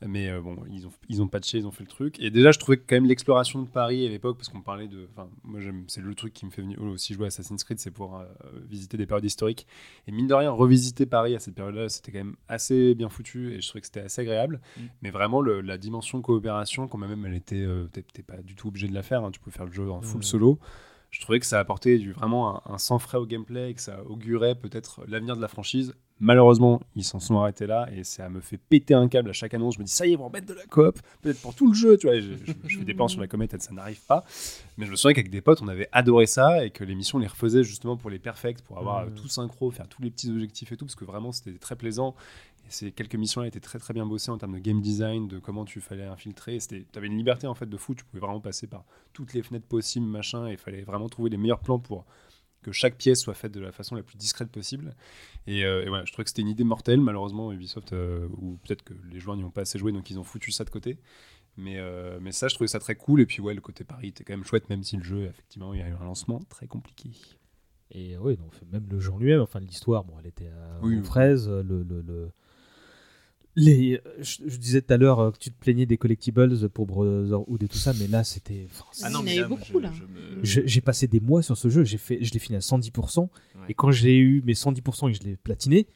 Ouais. 0.03 0.09
Mais 0.09 0.31
euh, 0.31 0.41
bon, 0.41 0.57
ils 0.71 0.87
ont, 0.87 0.91
ils 1.09 1.21
ont 1.21 1.29
patché, 1.29 1.59
ils 1.59 1.67
ont 1.67 1.73
fait 1.73 1.83
le 1.85 1.89
truc. 1.91 2.19
Et 2.21 2.31
déjà, 2.31 2.53
je 2.53 2.59
trouvais 2.59 2.77
que 2.79 2.85
quand 2.87 2.97
même 2.97 3.07
l'exploration 3.07 3.61
de 3.63 3.69
Paris 3.69 4.07
à 4.07 4.09
l'époque, 4.09 4.37
parce 4.39 4.49
qu'on 4.49 4.63
parlait 4.63 4.89
de. 4.89 5.09
Enfin, 5.13 5.29
moi, 5.45 5.61
c'est 5.89 6.01
le 6.01 6.15
truc 6.15 6.33
qui 6.33 6.47
me 6.47 6.51
fait 6.51 6.63
venir 6.63 6.81
aussi 6.83 7.13
jouer 7.15 7.25
à 7.25 7.29
Assassin's 7.29 7.63
Creed, 7.65 7.79
c'est 7.81 7.91
pour 7.91 8.17
euh, 8.19 8.25
visiter 8.69 8.97
des 8.97 9.07
périodes 9.07 9.25
historiques. 9.25 9.67
Et 10.07 10.13
mine 10.13 10.27
de 10.29 10.35
rien, 10.35 10.51
revisiter 10.51 11.07
Paris 11.07 11.35
à 11.35 11.39
cette 11.41 11.55
période-là, 11.55 11.89
c'était 11.89 12.13
quand 12.13 12.19
même 12.19 12.37
assez 12.49 12.95
bien 12.95 13.09
foutu 13.09 13.53
et 13.53 13.61
je 13.61 13.69
trouvais 13.69 13.81
que 13.81 13.87
c'était 13.89 14.01
assez 14.01 14.23
agréable. 14.23 14.61
Mm. 14.77 14.81
Mais 15.03 15.11
vraiment, 15.11 15.41
le- 15.43 15.61
la 15.61 15.77
dimension 15.77 16.23
coopération, 16.23 16.87
quand 16.89 16.99
même, 16.99 17.27
elle 17.27 17.35
était. 17.35 17.67
t'es 17.93 18.05
t'es 18.13 18.23
pas 18.23 18.39
du 18.43 18.55
tout 18.55 18.69
obligé 18.69 18.89
de 18.89 18.95
la 18.95 19.03
faire. 19.03 19.25
hein, 19.25 19.31
tu 19.31 19.41
peux 19.41 19.51
faire 19.51 19.67
le 19.67 19.73
jeu 19.73 19.91
en 19.91 20.01
full 20.03 20.20
Mm. 20.21 20.25
solo. 20.25 20.59
Je 21.11 21.21
trouvais 21.21 21.41
que 21.41 21.47
ça 21.47 21.59
apportait 21.59 21.99
du, 21.99 22.13
vraiment 22.13 22.65
un, 22.69 22.75
un 22.75 22.79
sang 22.79 23.01
frais 23.01 23.19
au 23.19 23.27
gameplay 23.27 23.71
et 23.71 23.75
que 23.75 23.81
ça 23.81 23.99
augurait 24.09 24.55
peut-être 24.55 25.03
l'avenir 25.09 25.35
de 25.35 25.41
la 25.43 25.49
franchise. 25.49 25.93
Malheureusement, 26.23 26.81
ils 26.95 27.03
s'en 27.03 27.19
sont 27.19 27.39
arrêtés 27.41 27.67
là 27.67 27.89
et 27.97 28.05
ça 28.05 28.29
me 28.29 28.41
fait 28.41 28.59
péter 28.59 28.93
un 28.95 29.09
câble 29.09 29.31
à 29.31 29.33
chaque 29.33 29.55
annonce. 29.55 29.75
Je 29.75 29.81
me 29.81 29.85
dis, 29.85 29.91
ça 29.91 30.07
y 30.07 30.11
est, 30.11 30.13
ils 30.13 30.19
vont 30.19 30.27
remettre 30.29 30.47
de 30.47 30.53
la 30.53 30.67
coop, 30.67 31.01
peut-être 31.23 31.41
pour 31.41 31.55
tout 31.55 31.67
le 31.67 31.75
jeu. 31.75 31.97
Tu 31.97 32.07
vois, 32.07 32.21
je, 32.21 32.33
je- 32.45 32.53
je 32.69 32.79
fais 32.79 32.85
des 32.85 32.93
plans 32.95 33.09
sur 33.09 33.21
la 33.23 33.27
comète 33.27 33.55
et 33.55 33.59
ça 33.59 33.73
n'arrive 33.73 34.01
pas. 34.07 34.23
Mais 34.77 34.85
je 34.87 34.91
me 34.93 34.97
souviens 34.97 35.15
qu'avec 35.15 35.31
des 35.31 35.41
potes, 35.41 35.63
on 35.63 35.69
avait 35.69 35.89
adoré 35.93 36.27
ça 36.27 36.65
et 36.65 36.71
que 36.71 36.85
l'émission 36.85 37.17
on 37.19 37.21
les 37.23 37.27
refaisait 37.27 37.65
justement 37.65 37.97
pour 37.97 38.11
les 38.11 38.19
perfects, 38.21 38.61
pour 38.63 38.79
avoir 38.79 38.99
euh, 38.99 39.07
tout 39.17 39.29
synchro, 39.29 39.71
faire 39.73 39.89
tous 39.89 40.03
les 40.03 40.11
petits 40.11 40.31
objectifs 40.31 40.71
et 40.71 40.77
tout, 40.77 40.85
parce 40.85 40.95
que 40.95 41.07
vraiment 41.07 41.33
c'était 41.33 41.59
très 41.59 41.75
plaisant. 41.75 42.15
Ces 42.71 42.93
quelques 42.93 43.17
missions-là 43.17 43.49
étaient 43.49 43.61
très 43.61 43.79
très 43.79 43.93
bien 43.93 44.07
bossées 44.07 44.31
en 44.31 44.39
termes 44.39 44.55
de 44.55 44.59
game 44.61 44.81
design, 44.81 45.29
de 45.29 45.39
comment 45.39 45.65
tu 45.65 45.81
fallait 45.81 46.05
infiltrer. 46.05 46.57
Tu 46.59 46.87
avais 46.95 47.09
une 47.09 47.17
liberté 47.17 47.47
en 47.47 47.55
fait 47.55 47.67
de 47.69 47.77
fou, 47.77 47.95
tu 47.95 48.05
pouvais 48.05 48.21
vraiment 48.21 48.41
passer 48.41 48.67
par 48.67 48.85
toutes 49.13 49.35
les 49.35 49.43
fenêtres 49.43 49.67
possibles, 49.67 50.07
machin, 50.07 50.47
et 50.49 50.53
il 50.53 50.57
fallait 50.57 50.83
vraiment 50.83 51.09
trouver 51.09 51.31
les 51.31 51.37
meilleurs 51.37 51.61
plans 51.61 51.79
pour 51.81 52.07
que 52.63 52.73
chaque 52.73 52.97
pièce 52.97 53.21
soit 53.21 53.35
faite 53.35 53.53
de 53.53 53.61
la 53.61 53.73
façon 53.73 53.95
la 53.97 54.03
plus 54.03 54.17
discrète 54.17 54.51
possible. 54.51 54.95
Et, 55.47 55.65
euh, 55.65 55.83
et 55.85 55.89
voilà, 55.89 56.05
je 56.05 56.13
trouvais 56.13 56.25
que 56.25 56.31
c'était 56.31 56.43
une 56.43 56.49
idée 56.49 56.63
mortelle. 56.65 57.01
Malheureusement, 57.01 57.53
Ubisoft, 57.53 57.93
euh, 57.93 58.29
ou 58.37 58.59
peut-être 58.59 58.83
que 58.85 58.95
les 59.11 59.19
joueurs 59.19 59.37
n'y 59.37 59.45
ont 59.45 59.51
pas 59.51 59.63
assez 59.63 59.79
joué, 59.79 59.93
donc 59.93 60.11
ils 60.11 60.19
ont 60.19 60.25
foutu 60.25 60.53
ça 60.53 60.65
de 60.65 60.71
côté. 60.71 60.99
Mais, 61.57 61.79
euh, 61.79 62.19
mais 62.21 62.33
ça, 62.33 62.49
je 62.49 62.55
trouvais 62.55 62.69
ça 62.69 62.79
très 62.79 62.95
cool. 62.95 63.21
Et 63.23 63.27
puis, 63.27 63.41
ouais, 63.41 63.55
le 63.55 63.61
côté 63.61 63.83
Paris 63.83 64.09
était 64.09 64.25
quand 64.25 64.35
même 64.35 64.45
chouette, 64.45 64.69
même 64.69 64.83
si 64.85 64.97
le 64.97 65.03
jeu, 65.03 65.25
effectivement, 65.25 65.75
il 65.75 65.81
y 65.81 65.83
a 65.83 65.89
eu 65.89 65.95
un 65.95 66.05
lancement 66.05 66.39
très 66.49 66.67
compliqué. 66.67 67.11
Et 67.93 68.17
oui, 68.19 68.37
donc 68.37 68.53
même 68.71 68.87
le 68.89 69.01
jeu 69.01 69.11
en 69.13 69.19
lui-même, 69.19 69.41
enfin 69.41 69.59
l'histoire, 69.59 70.05
bon, 70.05 70.15
elle 70.21 70.27
était 70.27 70.49
à 70.49 70.79
Oui, 70.83 70.97
aux 70.97 71.01
oui. 71.01 71.05
fraises. 71.05 71.49
Le, 71.49 71.83
le, 71.83 72.03
le- 72.03 72.31
Les, 73.57 74.01
je, 74.21 74.37
je 74.47 74.57
disais 74.59 74.81
tout 74.81 74.93
à 74.95 74.97
l'heure 74.97 75.19
euh, 75.19 75.31
que 75.33 75.39
tu 75.39 75.51
te 75.51 75.59
plaignais 75.59 75.85
des 75.85 75.97
collectibles 75.99 76.69
pour 76.69 76.87
Brotherhood 76.87 77.63
et 77.63 77.69
tout 77.69 77.77
ça, 77.79 77.93
mais 77.99 78.07
là 78.07 78.23
c'était. 78.23 78.69
Ah 79.03 79.11
non, 79.11 79.21
Il 79.27 79.33
y 79.33 79.33
en 79.33 79.35
mais 79.35 79.37
là, 79.41 79.49
beaucoup, 79.49 79.81
là. 79.81 79.91
me- 79.91 80.45
J'ai 80.45 80.81
passé 80.81 81.09
des 81.09 81.19
mois 81.21 81.43
sur 81.43 81.57
ce 81.59 81.69
jeu, 81.69 81.83
j'ai 81.85 81.99
fait, 81.99 82.19
je 82.23 82.33
l'ai 82.33 82.39
fini 82.39 82.57
à 82.57 82.61
110%, 82.61 83.23
Ouais. 83.23 83.29
et 83.69 83.75
quand 83.75 83.91
j'ai 83.91 84.17
eu 84.17 84.41
mes 84.47 84.55
110% 84.55 85.09
et 85.09 85.13
que 85.13 85.19
je 85.19 85.25
l'ai 85.29 85.37
platiné, 85.37 85.89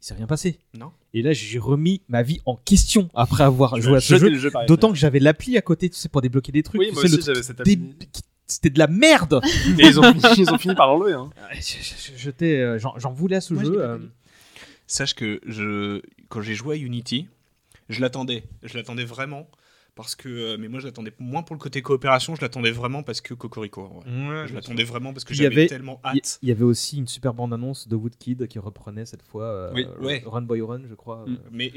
il 0.00 0.04
s'est 0.06 0.14
rien 0.14 0.26
passé. 0.28 0.60
Non. 0.78 0.92
Et 1.14 1.22
là, 1.22 1.32
j'ai 1.32 1.58
remis 1.58 2.02
ma 2.08 2.22
vie 2.22 2.40
en 2.46 2.54
question 2.56 3.08
après 3.14 3.42
avoir 3.44 3.80
joué 3.80 3.96
à 3.96 4.00
ce 4.00 4.16
jeu. 4.18 4.50
D'autant 4.68 4.90
que 4.92 4.98
j'avais 4.98 5.18
l'appli 5.20 5.56
à 5.56 5.62
côté, 5.62 5.90
tu 5.90 5.96
sais, 5.96 6.08
pour 6.08 6.22
débloquer 6.22 6.52
des 6.52 6.62
trucs. 6.62 6.80
Oui, 6.80 6.88
tu 6.88 6.94
moi 6.94 7.02
sais, 7.02 7.12
aussi, 7.14 7.22
j'avais 7.26 7.42
cette 7.42 7.60
appli. 7.60 7.76
dé- 7.76 7.94
C'était 8.46 8.70
de 8.70 8.78
la 8.78 8.86
merde. 8.86 9.40
Et 9.78 9.86
ils 9.86 9.98
ont, 9.98 10.02
fini- 10.12 10.34
ils 10.38 10.50
ont 10.50 10.58
fini 10.58 10.74
par 10.74 10.86
l'enlever. 10.88 11.12
Hein. 11.14 11.30
Je- 11.54 11.60
je- 11.60 12.12
j'étais, 12.18 12.56
euh, 12.60 12.78
J'en 12.78 13.12
voulais 13.12 13.36
à 13.36 13.40
ce 13.40 13.54
Moi, 13.54 13.62
je 13.62 13.66
jeu. 13.68 13.72
l'ai 13.74 13.78
pas 13.78 13.84
euh, 13.84 13.96
connu. 13.98 14.10
Sache 14.92 15.14
que 15.14 15.40
je, 15.46 16.02
quand 16.28 16.42
j'ai 16.42 16.54
joué 16.54 16.76
à 16.76 16.78
Unity, 16.78 17.26
je 17.88 18.02
l'attendais. 18.02 18.44
Je 18.62 18.76
l'attendais 18.76 19.04
vraiment. 19.04 19.48
Parce 19.94 20.14
que, 20.14 20.28
euh, 20.28 20.56
mais 20.58 20.68
moi, 20.68 20.80
je 20.80 20.86
l'attendais 20.86 21.12
moins 21.18 21.42
pour 21.42 21.54
le 21.54 21.60
côté 21.60 21.80
coopération, 21.80 22.34
je 22.34 22.40
l'attendais 22.42 22.70
vraiment 22.70 23.02
parce 23.02 23.20
que 23.20 23.32
Cocorico. 23.32 24.02
vrai. 24.04 24.48
je 24.48 24.54
l'attendais 24.54 24.84
vraiment 24.84 25.12
parce 25.12 25.24
que 25.24 25.32
j'avais 25.32 25.66
tellement 25.66 26.00
hâte. 26.04 26.38
il 26.42 26.48
y 26.48 26.52
avait 26.52 26.64
aussi 26.64 26.98
une 26.98 27.08
super 27.08 27.32
bande-annonce 27.32 27.88
de 27.88 27.96
Woodkid 27.96 28.48
qui 28.48 28.58
reprenait 28.58 29.06
cette 29.06 29.22
fois 29.22 29.44
euh, 29.44 29.72
Oui, 29.74 29.86
ouais. 30.00 30.22
Run 30.26 30.42
Boy 30.42 30.60
Run, 30.60 30.82
je 30.88 30.94
crois. 30.94 31.24
Mm. 31.26 31.32
euh. 31.32 31.48
Mais 31.52 31.72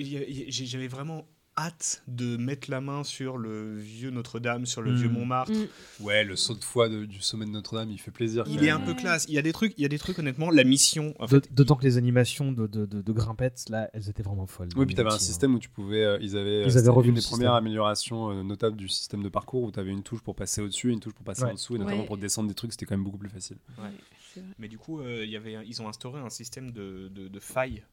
j'avais 0.50 0.88
vraiment 0.88 1.26
hâte 1.58 2.04
de 2.08 2.36
mettre 2.38 2.70
la 2.70 2.82
main 2.82 3.04
sur 3.04 3.38
le 3.38 3.78
vieux 3.78 4.10
Notre-Dame, 4.12 4.66
sur 4.66 4.82
le 4.82 4.92
Mm. 4.92 4.96
vieux 4.96 5.10
Montmartre. 5.10 5.52
Mm. 5.54 6.04
Ouais, 6.04 6.24
le 6.26 6.36
saut 6.36 6.54
de 6.56 6.64
foi 6.64 6.90
de- 6.90 7.06
du 7.06 7.22
sommet 7.22 7.46
de 7.46 7.52
Notre-Dame, 7.52 7.90
il 7.92 7.98
fait 7.98 8.12
plaisir. 8.12 8.44
Il 8.48 8.58
quand 8.58 8.64
est 8.64 8.66
même. 8.68 8.76
un 8.82 8.86
peu 8.86 8.94
classe. 8.94 9.26
Il 9.30 9.34
y 9.36 9.38
a 9.38 9.42
des 9.42 9.54
trucs, 9.54 9.74
il 9.78 9.82
y 9.82 9.86
a 9.86 9.88
des 9.88 9.98
trucs 10.00 10.20
honnêtement. 10.20 10.50
La 10.52 10.64
mission, 10.64 11.14
D'autant 11.52 11.76
que 11.76 11.84
les 11.84 11.98
animations 11.98 12.52
de, 12.52 12.68
de, 12.68 12.86
de, 12.86 13.02
de 13.02 13.12
grimpettes, 13.14 13.70
là, 13.70 13.90
elles 13.94 14.10
étaient 14.10 14.24
vraiment 14.24 14.48
folles. 14.48 14.70
Oui, 14.76 14.86
puis 14.86 14.96
tu 14.96 15.02
avais 15.02 15.12
un 15.12 15.16
hein. 15.16 15.20
système 15.20 15.56
où 15.56 15.60
tu 15.60 15.70
pouvais. 15.70 16.04
euh, 16.04 16.18
ils 16.22 16.36
avaient, 16.36 16.64
Ils 16.64 16.72
c'était 16.72 16.80
avaient 16.80 16.90
revu 16.90 17.10
une 17.10 17.16
des 17.16 17.22
système. 17.22 17.38
premières 17.40 17.54
améliorations 17.54 18.32
euh, 18.32 18.44
notables 18.44 18.76
du 18.76 18.90
système 18.90 19.24
de 19.24 19.30
parcours 19.30 19.64
où 19.64 19.72
tu 19.72 19.80
avais 19.80 19.92
une 19.92 20.04
touche 20.04 20.22
pour 20.22 20.36
passer 20.36 20.62
au-dessus 20.62 20.90
et 20.90 20.94
une 20.94 21.00
touche 21.00 21.14
pour 21.14 21.24
passer 21.24 21.44
Ouais. 21.44 21.52
en 21.52 21.54
dessous, 21.54 21.76
et 21.76 21.80
notamment 21.80 22.02
Ouais. 22.02 22.06
pour 22.08 22.18
descendre 22.18 22.50
des 22.50 22.56
trucs, 22.56 22.72
c'était 22.74 22.86
quand 22.86 22.96
même 22.96 23.04
beaucoup 23.06 23.18
plus 23.18 23.30
facile. 23.30 23.58
Ouais. 23.78 24.44
Mais 24.60 24.68
du 24.68 24.78
coup, 24.78 25.00
euh, 25.00 25.24
il 25.24 25.30
y 25.32 25.38
avait, 25.38 25.56
ils 25.66 25.82
ont 25.82 25.88
instauré 25.88 26.20
un 26.20 26.30
système 26.30 26.72
de, 26.72 27.08
de, 27.08 27.30
de 27.30 27.40
failles 27.40 27.84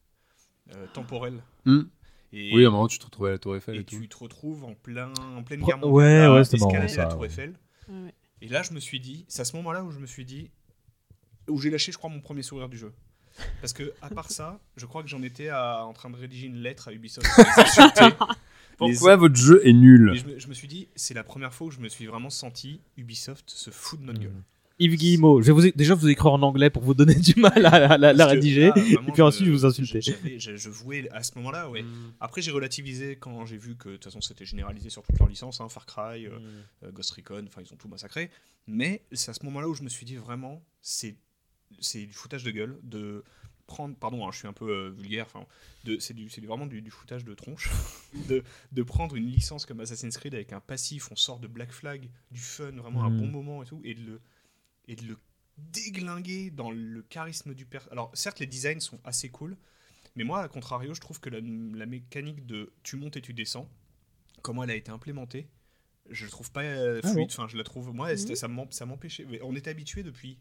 euh, 0.75 0.87
temporelles. 0.93 1.41
Et, 2.33 2.55
Oui, 2.55 2.65
à 2.65 2.69
un 2.69 2.71
moment, 2.71 2.89
tu 2.89 2.99
te 2.99 3.05
retrouvais 3.05 3.29
à 3.31 3.33
la 3.33 3.39
Tour 3.39 3.57
Eiffel 3.57 3.77
et, 3.77 3.81
et 3.81 3.85
tout. 3.85 4.01
tu 4.01 4.09
te 4.09 4.17
retrouves 4.17 4.65
en, 4.65 4.75
plein, 4.75 5.13
en 5.37 5.43
pleine 5.43 5.61
guerre 5.63 5.77
ouais, 5.85 5.91
mondiale 6.05 6.25
à 6.25 6.35
ouais, 6.35 6.45
c'était 6.45 6.59
marrant, 6.59 6.89
ça, 6.89 7.03
la 7.05 7.07
Tour 7.09 7.21
ouais. 7.21 7.27
Eiffel. 7.27 7.55
Ouais, 7.89 7.95
ouais. 8.05 8.15
Et 8.41 8.49
là, 8.49 8.63
je 8.63 8.73
me 8.73 8.81
suis 8.81 9.01
dit, 9.01 9.25
c'est 9.29 9.43
à 9.43 9.45
ce 9.45 9.55
moment-là 9.57 9.85
où 9.85 9.91
je 9.93 9.99
me 9.99 10.07
suis 10.07 10.25
dit, 10.25 10.51
où 11.49 11.59
j'ai 11.61 11.71
lâché, 11.71 11.93
je 11.93 11.99
crois, 11.99 12.11
mon 12.11 12.21
premier 12.21 12.43
sourire 12.43 12.69
du 12.69 12.79
jeu. 12.79 12.93
Parce 13.61 13.73
que, 13.73 13.93
à 14.03 14.11
part 14.11 14.31
ça, 14.31 14.61
je 14.77 14.85
crois 14.87 15.03
que 15.03 15.09
j'en 15.09 15.23
étais 15.23 15.49
à- 15.49 15.85
en 15.87 15.93
train 15.93 16.11
de 16.11 16.17
rédiger 16.17 16.47
une 16.47 16.57
lettre 16.59 16.89
à 16.89 16.93
Ubisoft. 16.93 17.27
les. 18.01 18.15
Pourquoi 18.77 19.17
votre 19.17 19.37
jeu 19.37 19.67
est 19.67 19.73
nul 19.73 20.13
je 20.15 20.25
me, 20.27 20.39
je 20.39 20.49
me 20.49 20.55
suis 20.55 20.69
dit, 20.69 20.89
c'est 20.97 21.15
la 21.15 21.23
première 21.25 21.53
fois 21.55 21.69
où 21.69 21.71
je 21.71 21.79
me 21.81 21.89
suis 21.89 22.07
vraiment 22.07 22.31
senti 22.31 22.81
Ubisoft 22.97 23.49
se 23.49 23.71
fout 23.71 24.01
de 24.01 24.07
notre 24.07 24.19
Mm. 24.21 24.25
gueule. 24.25 24.43
Yves 24.83 24.97
Guillemot, 24.97 25.41
je 25.43 25.47
vais 25.47 25.53
vous 25.53 25.71
déjà 25.77 25.95
vous 25.95 26.09
écrire 26.09 26.33
en 26.33 26.43
anglais 26.43 26.71
pour 26.71 26.83
vous 26.83 26.95
donner 26.95 27.15
du 27.15 27.35
mal 27.41 27.65
à, 27.67 27.97
la- 27.99 28.27
rédiger, 28.27 28.69
là, 28.69 28.75
et 28.77 28.97
puis 29.13 29.23
ensuite 29.23 29.47
je 29.47 29.53
vous 29.53 29.65
insulter. 29.67 30.01
Je, 30.01 30.57
je 30.57 30.69
vouais 30.71 31.09
à 31.11 31.23
ce 31.23 31.33
moment-là, 31.37 31.69
ouais. 31.71 31.83
Mm. 31.83 32.13
Après, 32.21 32.43
j'ai 32.43 32.51
relativisé 32.51 33.17
quand 33.17 33.47
j'ai 33.47 33.57
vu 33.59 33.77
que 33.77 33.89
de 33.91 33.95
toute 33.95 34.05
façon 34.05 34.21
c'était 34.21 34.45
généralisé 34.45 34.91
sur 34.91 35.03
toutes 35.03 35.19
leurs 35.19 35.29
licences, 35.29 35.61
hein, 35.61 35.69
Far 35.69 35.87
Cry, 35.87 36.27
euh, 36.27 36.39
euh, 36.85 36.93
Ghost 36.93 37.11
Recon, 37.13 37.45
enfin 37.47 37.63
ils 37.67 37.73
ont 37.73 37.77
tout 37.77 37.89
massacré. 37.89 38.31
Mais 38.67 39.03
c'est 39.13 39.31
à 39.31 39.35
ce 39.35 39.45
moment-là 39.45 39.69
où 39.69 39.75
je 39.75 39.83
me 39.83 39.89
suis 39.89 40.07
dit 40.07 40.17
vraiment, 40.17 40.63
c'est 40.81 41.17
c'est 41.81 42.05
du 42.07 42.13
foutage 42.13 42.45
de 42.45 42.51
gueule 42.51 42.79
de 42.83 43.25
prendre, 43.67 43.95
pardon, 43.97 44.27
hein, 44.27 44.31
je 44.33 44.39
suis 44.39 44.49
un 44.49 44.53
peu 44.53 44.69
euh, 44.69 44.91
vulgaire, 44.91 45.25
enfin, 45.27 45.47
c'est 46.01 46.13
du- 46.15 46.29
c'est 46.29 46.41
du- 46.43 46.47
vraiment 46.47 46.67
du, 46.67 46.83
du 46.83 46.91
foutage 46.91 47.25
de 47.25 47.33
tronche, 47.33 47.71
de, 48.29 48.43
de 48.73 48.83
prendre 48.83 49.17
une 49.17 49.27
licence 49.27 49.65
comme 49.65 49.81
Assassin's 49.81 50.17
Creed 50.19 50.35
avec 50.35 50.53
un 50.53 50.61
passif, 50.61 51.11
on 51.11 51.17
sort 51.17 51.39
de 51.39 51.47
Black 51.47 51.73
Flag, 51.73 52.11
du 52.31 52.41
fun, 52.41 52.73
vraiment 52.73 53.05
un 53.05 53.11
Mhm. 53.11 53.21
bon 53.21 53.27
moment 53.29 53.63
et 53.63 53.67
tout, 53.67 53.81
et 53.85 53.95
de 53.95 54.01
le, 54.05 54.21
et 54.89 54.97
de 54.97 55.05
le 55.07 55.17
déglinguer 55.59 56.51
dans 56.51 56.71
le 56.71 57.03
charisme 57.03 57.55
du 57.55 57.67
personnage. 57.67 57.93
Alors 57.93 58.11
certes, 58.15 58.41
les 58.41 58.47
designs 58.47 58.81
sont 58.81 59.01
assez 59.05 59.29
cool, 59.29 59.57
mais 60.17 60.25
moi, 60.25 60.41
à 60.43 60.49
contrario, 60.49 60.95
je 60.95 61.01
trouve 61.01 61.21
que 61.21 61.31
la, 61.31 61.41
la 61.41 61.87
mécanique 61.87 62.47
de 62.47 62.73
tu 62.83 62.97
montes 62.97 63.17
et 63.17 63.21
tu 63.23 63.33
descends, 63.33 63.69
comment 64.43 64.65
elle 64.65 64.71
a 64.71 64.75
été 64.75 64.91
implémentée, 64.91 65.49
je 66.11 66.27
trouve 66.27 66.51
pas 66.51 66.63
euh, 66.63 67.01
Ah 67.05 67.09
fluide. 67.13 67.29
Enfin, 67.31 67.47
je 67.49 67.57
la 67.57 67.65
trouve. 67.65 67.93
Moi, 67.95 68.17
c'était- 68.17 68.35
ça 68.35 68.49
m'em- 68.49 68.71
ça 68.71 68.87
m'empêchait. 68.87 69.25
mais 69.29 69.41
On 69.43 69.55
était 69.55 69.71
habitué 69.71 70.03
depuis. 70.03 70.39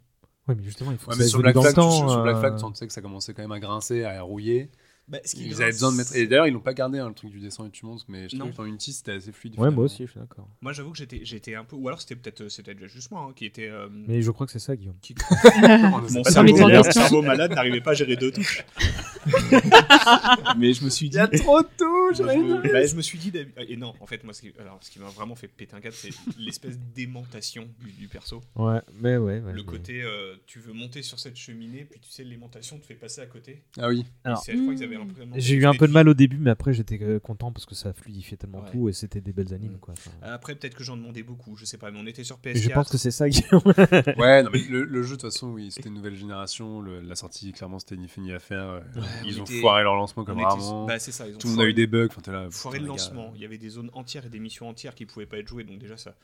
Ouais, 0.48 0.56
mais 0.56 0.64
justement, 0.64 0.92
il 0.92 0.98
faut 0.98 1.12
Ouais, 1.12 1.16
que 1.16 1.20
mais 1.20 1.26
ça 1.26 1.30
sur 1.30 1.40
évolue 1.40 1.54
Black, 1.54 1.56
dans 1.56 1.62
Flag, 1.62 1.76
le 1.78 1.82
tu- 1.84 1.88
temps. 2.00 2.10
sur 2.10 2.24
Black 2.24 2.38
Flag, 2.40 2.54
euh, 2.54 2.70
tu 2.72 2.76
sais 2.76 2.88
que 2.88 2.94
ça 2.94 3.02
commençait 3.02 3.34
quand 3.34 3.44
même 3.44 3.52
à 3.52 3.60
grincer, 3.60 4.04
à 4.04 4.22
rouiller. 4.24 4.72
Bah, 5.08 5.18
ce 5.26 5.36
qui 5.36 5.46
Ils 5.48 5.62
avaient 5.62 5.72
besoin 5.72 5.92
de 5.92 5.98
mettre. 5.98 6.16
Et 6.16 6.26
d'ailleurs, 6.26 6.48
ils 6.48 6.54
l'ont 6.54 6.62
pas 6.62 6.74
gardé, 6.74 7.00
hein, 7.00 7.10
le 7.10 7.14
truc 7.14 7.32
du 7.32 7.40
descend 7.42 7.68
et 7.68 7.72
tu 7.72 7.86
montes, 7.86 8.06
mais 8.08 8.30
je 8.30 8.38
trouve 8.38 8.52
que 8.52 8.56
dans 8.58 8.66
Unity, 8.66 8.94
c'était 8.94 9.12
assez 9.14 9.32
fluide. 9.34 9.56
Ouais, 9.60 9.70
moi 9.70 9.84
aussi, 9.86 10.06
je 10.06 10.12
suis 10.12 10.20
d'accord. 10.20 10.48
Moi, 10.62 10.72
j'avoue 10.72 10.92
que 10.92 10.98
j'étais, 10.98 11.22
j'étais 11.26 11.56
un 11.56 11.66
peu. 11.66 11.76
Ou 11.76 11.88
alors, 11.90 12.00
c'était 12.00 12.16
peut-être, 12.16 12.48
c'était 12.48 12.74
déjà 12.76 12.88
juste 12.88 13.12
moi 13.12 13.26
hein, 13.30 13.34
qui 13.36 13.46
était. 13.46 13.68
euh, 13.68 13.90
Mais 13.92 14.22
je 14.22 14.32
crois 14.32 14.46
que 14.46 14.54
c'est 14.54 14.60
ça, 14.60 14.76
Guillaume. 14.76 14.96
qui- 15.02 15.14
Mon 15.92 16.24
cerveau, 16.24 16.84
cerveau 16.92 17.22
malade 17.22 17.52
n'arrivait 17.54 17.82
pas 17.82 17.92
à 17.92 17.94
gérer 17.96 18.16
deux 18.16 18.32
touches. 18.32 18.64
mais 20.58 20.74
je 20.74 20.84
me 20.84 20.90
suis 20.90 21.10
dit. 21.10 21.18
trop 21.38 21.62
de 21.62 21.68
touches, 21.78 22.18
je, 22.18 22.24
me, 22.24 22.62
bah, 22.72 22.86
je 22.86 22.96
me 22.96 23.02
suis 23.02 23.18
dit. 23.18 23.32
d'hab- 23.32 23.48
Et 23.68 23.78
non, 23.78 23.94
en 24.00 24.06
fait, 24.06 24.24
moi, 24.24 24.34
ce 24.34 24.42
qui, 24.42 24.52
alors, 24.60 24.80
ce 24.82 24.90
qui 24.92 25.00
m'a 25.00 25.08
vraiment 25.10 25.36
fait 25.36 25.48
péter 25.48 25.76
un 25.76 25.82
câble, 25.82 25.96
c'est 25.96 26.10
l'espèce 26.38 26.78
d'aimantation 26.96 27.68
du, 27.80 27.92
du 27.92 28.08
perso. 28.08 28.42
Ouais, 28.56 28.80
mais 29.00 29.18
ouais. 29.18 29.40
ouais, 29.40 29.54
Le 29.54 29.64
côté, 29.64 30.02
euh, 30.04 30.36
tu 30.48 30.60
veux 30.60 30.74
monter 30.74 31.02
sur 31.02 31.20
cette 31.20 31.36
cheminée, 31.38 31.86
puis 31.90 32.00
tu 32.00 32.10
sais, 32.10 32.24
l'aimantation 32.24 32.78
te 32.80 32.86
fait 32.86 32.96
passer 32.96 33.22
à 33.22 33.26
côté. 33.26 33.64
Ah 33.80 33.88
oui. 33.90 34.02
Et 34.02 34.28
Alors- 34.28 34.44
c'est- 34.44 34.54
je 34.56 34.62
crois 34.62 34.74
qu'ils 34.76 34.84
avaient 34.84 34.96
implémenté 34.96 35.42
J'ai 35.42 35.56
eu 35.56 35.66
un 35.66 35.74
peu 35.74 35.88
de 35.88 35.94
mal 35.94 36.08
au 36.10 36.14
début, 36.14 36.38
mais 36.38 36.52
après 36.52 36.74
j'étais 36.74 37.00
euh, 37.02 37.20
content 37.20 37.52
parce 37.52 37.66
que 37.66 37.76
ça 37.76 37.94
fluidifiait 37.94 38.38
tellement 38.38 38.62
Ouais. 38.64 38.72
tout 38.72 38.90
et 38.90 38.94
c'était 38.94 39.22
des 39.22 39.34
belles 39.34 39.54
animes. 39.54 39.74
Mm. 39.74 39.80
Quoi. 39.80 39.94
Enfin, 39.98 40.12
Après, 40.22 40.56
peut-être 40.56 40.76
que 40.76 40.84
j'en 40.84 40.98
demandais 40.98 41.24
beaucoup, 41.24 41.56
je 41.56 41.66
sais 41.66 41.78
pas, 41.78 41.92
mais 41.92 42.00
on 42.02 42.06
était 42.06 42.24
sur 42.24 42.38
PS4. 42.38 42.58
et 42.58 42.62
je 42.62 42.70
pense 42.70 42.90
que 42.90 42.98
c'est 42.98 43.12
ça, 43.12 43.30
Guillaume. 43.30 43.62
Ouais, 44.18 44.44
non, 44.44 44.50
mais 44.54 44.60
le, 44.70 44.84
le 44.84 45.04
jeu, 45.04 45.16
de 45.16 45.22
toute 45.22 45.32
façon, 45.32 45.50
oui, 45.50 45.72
c'était 45.72 45.90
une 45.90 45.96
nouvelle 45.96 46.16
génération. 46.16 46.82
le- 46.82 47.02
la 47.02 47.16
sortie, 47.16 47.52
clairement, 47.52 47.80
c'était 47.80 47.96
ni 47.98 48.08
fait 48.08 48.22
ni 48.22 48.32
à 48.34 48.40
faire. 48.40 48.64
euh, 48.70 48.80
ils 49.26 49.38
on 49.38 49.42
ont 49.42 49.46
était- 49.46 49.60
foiré 49.62 49.84
leur 49.84 49.96
lancement 49.96 50.24
on 50.24 50.26
comme 50.26 50.38
était- 50.40 50.46
rarement. 50.48 50.86
bah, 50.86 51.00
ça, 51.00 51.28
ils 51.28 51.36
ont 51.36 51.38
Tout 51.38 51.48
le 51.48 51.54
monde 51.54 51.62
a 51.62 51.64
eu 51.64 51.68
foiré- 51.70 51.74
des 51.74 51.88
bugs. 51.88 52.08
Enfin, 52.18 52.32
là, 52.32 52.48
foiré 52.52 52.80
le 52.80 52.88
lancement. 52.88 53.32
Il 53.36 53.42
y 53.42 53.46
avait 53.46 53.58
des 53.58 53.70
zones 53.70 53.90
entières 53.94 54.26
et 54.26 54.30
des 54.30 54.40
missions 54.40 54.68
entières 54.70 54.96
qui 54.96 55.06
pouvaient 55.06 55.26
pas 55.26 55.38
être 55.38 55.48
jouées, 55.48 55.64
donc 55.64 55.80
déjà 55.80 55.98
ça. 55.98 56.16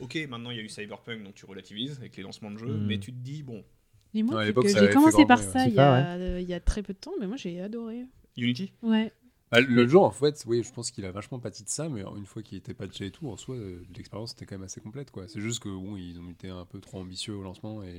Ok, 0.00 0.16
maintenant 0.28 0.50
il 0.50 0.56
y 0.56 0.60
a 0.60 0.62
eu 0.62 0.68
Cyberpunk, 0.68 1.22
donc 1.22 1.34
tu 1.34 1.46
relativises 1.46 1.98
avec 1.98 2.16
les 2.16 2.22
lancements 2.22 2.50
de 2.50 2.58
jeux, 2.58 2.66
Mm. 2.66 2.86
mais 2.86 2.98
tu 2.98 3.12
te 3.12 3.18
dis, 3.18 3.42
bon, 3.42 3.62
Et 4.16 4.22
moi, 4.22 4.36
Ouais, 4.36 4.40
à 4.40 4.44
vu 4.44 4.48
l'époque, 4.50 4.64
que 4.64 4.70
ça 4.70 4.86
j'ai 4.86 4.92
commencé 4.92 5.26
par 5.26 5.40
ça 5.42 5.66
y, 5.66 5.76
a, 5.78 6.14
euh, 6.14 6.38
il 6.40 6.48
y 6.48 6.54
a 6.54 6.60
très 6.60 6.82
peu 6.84 6.92
de 6.92 6.98
temps, 6.98 7.10
mais 7.20 7.26
moi 7.26 7.36
j'ai 7.36 7.60
adoré. 7.60 8.04
Unity? 8.36 8.72
Ouais. 8.82 9.12
Bah, 9.54 9.60
le 9.60 9.86
jeu, 9.86 9.98
en 9.98 10.10
fait, 10.10 10.42
oui, 10.48 10.62
je 10.64 10.72
pense 10.72 10.90
qu'il 10.90 11.04
a 11.04 11.12
vachement 11.12 11.38
pâti 11.38 11.62
de 11.62 11.68
ça, 11.68 11.88
mais 11.88 12.02
une 12.16 12.26
fois 12.26 12.42
qu'il 12.42 12.58
était 12.58 12.74
patché 12.74 13.06
et 13.06 13.10
tout, 13.12 13.28
en 13.28 13.36
soi, 13.36 13.54
euh, 13.54 13.82
l'expérience 13.96 14.32
était 14.32 14.46
quand 14.46 14.56
même 14.56 14.64
assez 14.64 14.80
complète, 14.80 15.10
quoi. 15.12 15.28
C'est 15.28 15.40
juste 15.40 15.62
que, 15.62 15.68
bon, 15.68 15.96
ils 15.96 16.18
ont 16.18 16.30
été 16.30 16.48
un 16.48 16.64
peu 16.64 16.80
trop 16.80 16.98
ambitieux 16.98 17.34
au 17.36 17.42
lancement 17.42 17.82
et 17.84 17.90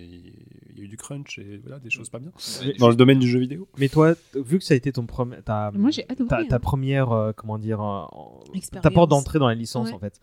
il 0.69 0.77
y 0.77 0.81
a 0.81 0.83
eu 0.83 0.87
du 0.89 0.97
crunch 0.97 1.39
et 1.39 1.57
voilà, 1.57 1.79
des 1.79 1.89
choses 1.89 2.09
pas 2.09 2.19
bien. 2.19 2.31
Mais- 2.65 2.73
Dans 2.73 2.89
le 2.89 2.95
domaine 2.95 3.19
du 3.19 3.27
jeu 3.29 3.39
vidéo. 3.39 3.67
Mais 3.77 3.87
toi, 3.87 4.15
vu 4.35 4.59
que 4.59 4.65
ça 4.65 4.73
a 4.73 4.77
été 4.77 4.91
ton 4.91 5.05
premier, 5.05 5.41
ta, 5.41 5.71
Moi, 5.73 5.91
j'ai 5.91 6.05
adoré, 6.09 6.27
ta, 6.29 6.43
ta 6.45 6.55
hein. 6.55 6.59
première, 6.59 7.11
euh, 7.13 7.31
comment 7.31 7.57
dire, 7.57 7.81
euh, 7.81 8.59
ta 8.81 8.91
porte 8.91 9.09
d'entrée 9.09 9.39
dans 9.39 9.47
la 9.47 9.55
licence 9.55 9.87
Ouais. 9.89 9.93
en 9.93 9.99
fait. 9.99 10.19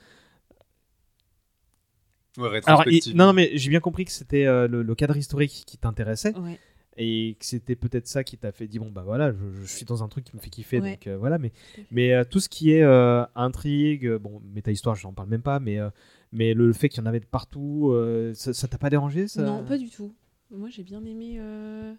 Ouais, 2.38 2.44
Alors, 2.44 2.52
rétrospective. 2.52 3.14
non, 3.16 3.26
non, 3.26 3.32
mais 3.34 3.50
j'ai 3.54 3.68
bien 3.68 3.80
compris 3.80 4.04
que 4.06 4.10
c'était 4.10 4.46
euh, 4.46 4.66
le, 4.66 4.82
le 4.82 4.94
cadre 4.94 5.16
historique 5.16 5.64
qui 5.66 5.76
t'intéressait 5.76 6.34
Ouais. 6.38 6.58
Et 6.96 7.36
que 7.38 7.44
c'était 7.46 7.76
peut-être 7.76 8.06
ça 8.06 8.22
qui 8.24 8.36
t'a 8.36 8.52
fait 8.52 8.66
dire 8.66 8.82
bon 8.82 8.90
bah 8.90 9.02
voilà, 9.04 9.32
je, 9.32 9.38
je 9.62 9.66
suis 9.66 9.84
dans 9.86 10.02
un 10.02 10.08
truc 10.08 10.24
qui 10.24 10.36
me 10.36 10.40
fait 10.40 10.50
kiffer, 10.50 10.80
Ouais. 10.80 10.90
donc 10.92 11.06
euh, 11.06 11.16
voilà. 11.16 11.38
Mais 11.38 11.52
mais 11.90 12.12
euh, 12.12 12.24
tout 12.24 12.40
ce 12.40 12.48
qui 12.48 12.72
est 12.72 12.82
euh, 12.82 13.24
intrigue, 13.34 14.10
bon, 14.16 14.40
méta 14.54 14.70
histoire, 14.70 14.94
j'en 14.94 15.12
parle 15.12 15.28
même 15.28 15.42
pas, 15.42 15.58
mais 15.60 15.78
euh, 15.78 15.90
mais 16.32 16.54
le 16.54 16.72
fait 16.72 16.88
qu'il 16.88 17.00
y 17.00 17.02
en 17.02 17.06
avait 17.06 17.20
de 17.20 17.26
partout, 17.26 17.90
euh, 17.92 18.32
ça 18.34 18.68
t'a 18.68 18.78
pas 18.78 18.90
dérangé 18.90 19.28
ça? 19.28 19.42
Non, 19.42 19.64
pas 19.64 19.78
du 19.78 19.88
tout. 19.90 20.14
Moi, 20.50 20.68
j'ai 20.68 20.82
bien 20.82 21.02
aimé. 21.04 21.36
euh, 21.38 21.94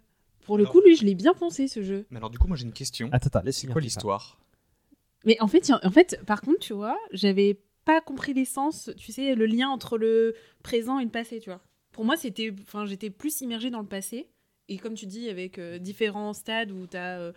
Pour 0.46 0.58
le 0.58 0.64
coup, 0.64 0.80
lui, 0.80 0.94
je 0.96 1.04
l'ai 1.04 1.14
bien 1.16 1.34
pensé 1.34 1.66
ce 1.66 1.82
jeu. 1.82 2.06
Mais 2.10 2.18
alors, 2.18 2.30
du 2.30 2.38
coup, 2.38 2.46
moi 2.46 2.56
j'ai 2.56 2.64
une 2.66 2.72
question. 2.72 3.08
Attends, 3.12 3.30
attends, 3.38 3.50
C'est 3.52 3.66
quoi 3.66 3.80
l'histoire? 3.80 4.38
Mais 5.24 5.36
en 5.40 5.48
fait, 5.48 5.72
en 5.82 5.90
fait, 5.90 6.20
par 6.26 6.40
contre, 6.42 6.58
tu 6.60 6.72
vois, 6.72 6.96
j'avais 7.12 7.58
pas 7.84 8.00
compris 8.00 8.32
l'essence, 8.34 8.90
tu 8.96 9.10
sais, 9.12 9.34
le 9.34 9.46
lien 9.46 9.68
entre 9.70 9.98
le 9.98 10.34
présent 10.62 10.98
et 10.98 11.04
le 11.04 11.10
passé, 11.10 11.40
tu 11.40 11.50
vois. 11.50 11.60
Pour 11.92 12.04
moi, 12.04 12.16
c'était, 12.16 12.52
enfin, 12.62 12.84
j'étais 12.86 13.10
plus 13.10 13.40
immergée 13.40 13.70
dans 13.70 13.80
le 13.80 13.86
passé. 13.86 14.28
Et 14.68 14.78
comme 14.78 14.94
tu 14.94 15.06
dis, 15.06 15.28
avec 15.28 15.58
euh, 15.58 15.78
différents 15.78 16.32
stades 16.32 16.70
où 16.70 16.86
tu 16.86 16.96
as, 16.96 17.32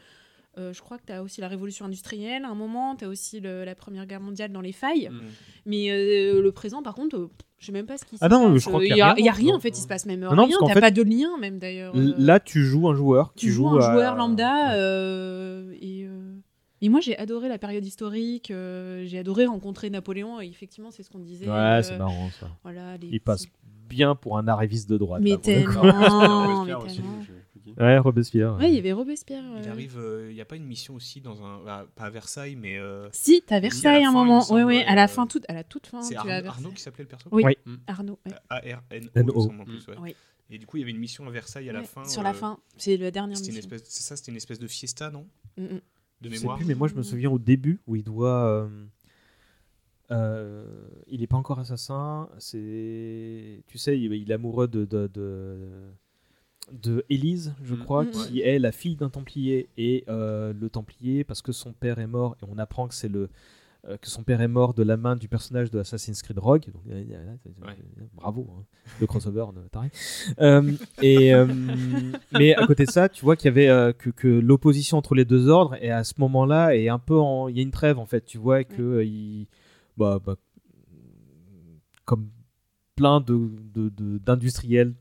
je 0.58 0.80
crois 0.82 0.98
que 0.98 1.06
tu 1.06 1.14
as 1.14 1.22
aussi 1.22 1.40
la 1.42 1.48
révolution 1.48 1.86
industrielle 1.86 2.44
à 2.46 2.50
un 2.50 2.56
moment, 2.56 2.96
tu 2.96 3.06
as 3.06 3.10
aussi 3.10 3.40
le- 3.40 3.64
la 3.64 3.76
Première 3.76 4.06
Guerre 4.08 4.22
mondiale 4.22 4.52
dans 4.52 4.62
les 4.62 4.72
failles. 4.72 5.10
Mm. 5.12 5.20
Mais 5.68 5.92
euh, 5.92 6.42
le 6.42 6.52
présent, 6.52 6.82
par 6.82 6.96
contre, 6.96 7.16
euh, 7.18 7.30
je 7.60 7.68
sais 7.68 7.72
même 7.72 7.86
pas 7.86 7.98
ce 7.98 8.06
qui 8.06 8.18
se 8.18 8.24
Ah 8.24 8.30
non, 8.30 8.54
passe. 8.54 8.64
je 8.64 8.68
crois 8.70 8.84
Il 8.84 8.88
qu'il 8.88 8.96
y 8.96 9.00
y 9.00 9.02
a 9.02 9.08
a, 9.10 9.14
rien, 9.14 9.16
il 9.20 9.26
y 9.26 9.30
a 9.30 9.34
rien, 9.34 9.52
non. 9.52 9.58
en 9.58 9.60
fait, 9.60 9.70
il 9.78 9.82
se 9.82 9.88
passe 9.88 10.06
même 10.08 10.22
Non, 10.22 10.32
non, 10.32 10.36
parce 10.36 10.48
rien. 10.50 10.58
T'as 10.68 10.74
fait- 10.74 10.80
pas 10.82 10.92
de 10.92 11.04
lien, 11.04 11.38
même 11.40 11.60
d'ailleurs. 11.60 11.96
Euh. 11.96 12.14
Là, 12.18 12.40
tu 12.40 12.64
joues 12.64 12.88
un 12.88 12.96
joueur. 12.96 13.34
Tu 13.36 13.48
qui 13.48 13.52
joues 13.52 13.70
joue 13.70 13.78
un 13.78 13.82
à- 13.88 13.92
joueur 13.94 14.16
lambda 14.16 14.74
euh, 14.76 15.74
et, 15.80 16.06
euh, 16.08 16.34
et 16.82 16.90
moi 16.90 17.02
j'ai 17.02 17.18
adoré 17.18 17.50
la 17.50 17.58
période 17.60 17.86
historique, 17.86 18.50
euh, 18.52 19.04
j'ai 19.06 19.18
adoré 19.20 19.46
rencontrer 19.46 19.90
Napoléon 19.90 20.40
et 20.42 20.48
effectivement 20.48 20.90
c'est 20.92 21.04
ce 21.04 21.10
qu'on 21.10 21.20
disait. 21.20 21.46
Ouais, 21.48 21.52
euh, 21.54 21.82
c'est 21.84 21.98
marrant 21.98 22.30
ça. 22.40 22.48
Voilà, 22.64 22.98
les 22.98 23.08
Il 23.10 23.20
passe 23.22 23.46
bien 23.88 24.16
pour 24.16 24.38
un 24.38 24.48
arriviste 24.48 24.90
de 24.90 24.98
droite. 24.98 25.22
Mais 25.24 25.32
là, 25.32 25.38
tellement, 25.38 26.66
mais. 26.66 26.74
Ouais, 27.78 27.98
Robespierre. 28.00 28.56
Ouais, 28.58 28.70
il 28.72 28.76
y 28.76 28.80
avait 28.80 28.94
Robespierre. 28.94 29.44
Il 29.62 29.68
euh. 29.68 29.72
arrive, 29.72 30.00
il 30.30 30.34
n'y 30.34 30.42
a 30.42 30.46
pas 30.46 30.56
une 30.56 30.66
mission 30.66 30.96
aussi 30.96 31.22
dans 31.22 31.44
un. 31.44 31.60
ah, 31.68 31.86
pas 31.96 32.06
à 32.06 32.10
Versailles, 32.10 32.56
mais. 32.56 32.78
euh, 32.78 33.08
Si, 33.12 33.44
t'as 33.46 33.60
Versailles 33.60 34.04
à 34.04 34.10
un 34.10 34.12
moment. 34.12 34.42
semble, 34.42 34.64
Ouais, 34.64 34.78
ouais, 34.78 34.86
à 34.86 34.96
la 34.96 35.04
euh, 35.04 35.08
fin, 35.08 35.28
toute, 35.28 35.46
à 35.50 35.54
la 35.54 35.64
toute 35.64 35.88
fin. 35.88 36.02
C'est 36.02 36.16
Arnaud, 36.16 36.72
qui 36.72 36.82
s'appelait 36.82 37.04
le 37.04 37.10
perso 37.10 37.30
Oui, 37.32 37.44
Oui. 37.46 37.58
Arnaud. 37.88 38.20
ouais. 38.26 38.32
A-R-N-O, 38.50 39.50
plus, 39.66 39.88
ouais. 39.88 39.96
Oui. 40.02 40.16
Et 40.50 40.58
du 40.58 40.66
coup, 40.66 40.78
il 40.78 40.80
y 40.80 40.84
avait 40.84 40.92
une 40.92 41.00
mission 41.00 41.28
à 41.28 41.30
Versailles 41.30 41.70
à 41.70 41.74
la 41.74 41.84
fin. 41.84 42.06
Sur 42.06 42.24
la 42.24 42.30
euh, 42.30 42.34
fin, 42.34 42.58
c'est 42.78 42.96
la 42.96 43.12
dernière 43.12 43.38
mission. 43.38 43.54
espèce, 43.54 43.84
c'est 43.86 44.04
ça, 44.04 44.16
c'était 44.16 44.32
une 44.32 44.38
espèce 44.38 44.60
de 44.60 44.68
fiesta, 44.68 45.12
non? 45.12 45.28
Mm, 45.58 45.64
mm. 45.64 45.68
De 45.68 46.30
Je 46.30 46.34
sais 46.34 46.40
mémoire. 46.40 46.58
plus, 46.58 46.66
mais 46.66 46.74
moi 46.74 46.88
je 46.88 46.96
me 46.96 47.04
souviens 47.04 47.30
au 47.30 47.38
début 47.38 47.80
où 47.86 47.96
il 47.96 48.04
doit. 48.04 48.68
Euh, 50.12 50.66
il 51.08 51.20
n'est 51.22 51.28
pas 51.28 51.38
encore 51.38 51.60
assassin. 51.60 52.30
C'est, 52.38 53.64
tu 53.68 53.78
sais, 53.78 54.00
il, 54.00 54.14
il 54.14 54.32
est 54.32 54.34
amoureux 54.34 54.68
de 54.68 54.86
de, 54.86 55.08
de, 55.14 55.58
de 56.72 57.06
Élise, 57.10 57.54
je 57.64 57.76
Mm. 57.76 57.80
crois, 57.80 58.04
Mm, 58.06 58.10
qui 58.12 58.42
est 58.42 58.60
la 58.60 58.72
fille 58.72 58.96
d'un 58.96 59.10
Templier 59.10 59.70
et 59.78 60.04
euh, 60.10 60.54
le 60.60 60.70
Templier 60.70 61.24
parce 61.24 61.42
que 61.42 61.52
son 61.52 61.74
père 61.74 62.00
est 62.00 62.08
mort 62.08 62.36
et 62.42 62.46
on 62.50 62.58
apprend 62.58 62.88
que 62.88 62.94
c'est 62.94 63.10
le 63.10 63.30
euh, 63.88 63.96
que 63.96 64.10
son 64.10 64.24
père 64.24 64.42
est 64.42 64.48
mort 64.50 64.74
de 64.74 64.84
la 64.84 64.98
main 64.98 65.16
du 65.16 65.28
personnage 65.30 65.70
de 65.72 65.80
Assassin's 65.80 66.22
Creed 66.22 66.40
Rogue. 66.40 66.66
Donc, 66.74 66.82
euh, 66.90 67.04
euh, 67.12 67.36
euh, 67.62 67.66
Ouais. 67.68 67.76
bravo, 68.16 68.48
hein, 68.52 68.64
le 69.00 69.08
crossover 69.08 69.46
de 69.56 69.62
taré. 69.70 69.92
Euh, 70.42 70.74
et 71.02 71.34
euh, 71.34 71.46
mais 72.34 72.54
à 72.56 72.66
côté 72.66 72.86
de 72.86 72.92
ça, 72.92 73.08
tu 73.08 73.24
vois 73.24 73.36
qu'il 73.38 73.46
y 73.46 73.50
avait 73.50 73.70
euh, 73.70 73.94
que, 73.94 74.10
que 74.10 74.28
l'opposition 74.28 74.98
entre 74.98 75.16
les 75.16 75.26
deux 75.26 75.48
ordres 75.48 75.76
et 75.82 75.92
à 75.92 76.04
ce 76.04 76.16
moment-là 76.18 76.76
est 76.76 76.90
un 76.90 77.00
peu 77.00 77.18
en, 77.18 77.48
il 77.48 77.56
y 77.56 77.60
a 77.60 77.64
une 77.64 77.72
trêve 77.72 77.98
en 78.00 78.06
fait. 78.08 78.26
Tu 78.26 78.38
vois 78.40 78.64
que 78.66 78.82
euh, 78.82 79.06
il, 79.06 79.48
bah, 79.98 80.20
bah, 80.26 80.36
comme 82.06 82.30
plein 82.96 83.20
de 83.22 83.50
de- 83.74 83.90
de- 83.90 84.18
d'industriels. 84.18 84.94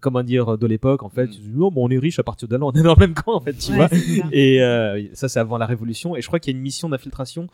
comment 0.00 0.22
dire 0.22 0.56
de 0.56 0.66
l'époque 0.66 1.02
en 1.02 1.08
fait 1.10 1.24
ils 1.26 1.40
disent, 1.42 1.54
non 1.54 1.70
bon 1.70 1.86
on 1.86 1.90
est 1.90 1.98
riche 1.98 2.18
à 2.18 2.22
partir 2.22 2.48
de 2.48 2.56
là 2.56 2.64
on 2.64 2.72
est 2.72 2.82
dans 2.82 2.94
le 2.94 3.00
même 3.00 3.14
camp 3.14 3.34
en 3.34 3.40
fait 3.40 3.52
tu 3.54 3.72
Ouais, 3.72 3.76
vois 3.88 3.88
et 4.32 4.62
euh, 4.62 5.06
ça 5.12 5.28
c'est 5.28 5.38
avant 5.40 5.58
la 5.58 5.66
révolution 5.66 6.16
et 6.16 6.22
je 6.22 6.26
crois 6.28 6.38
qu'il 6.40 6.52
y 6.52 6.54
a 6.54 6.56
une 6.56 6.62
mission 6.62 6.88
d'infiltration 6.88 7.46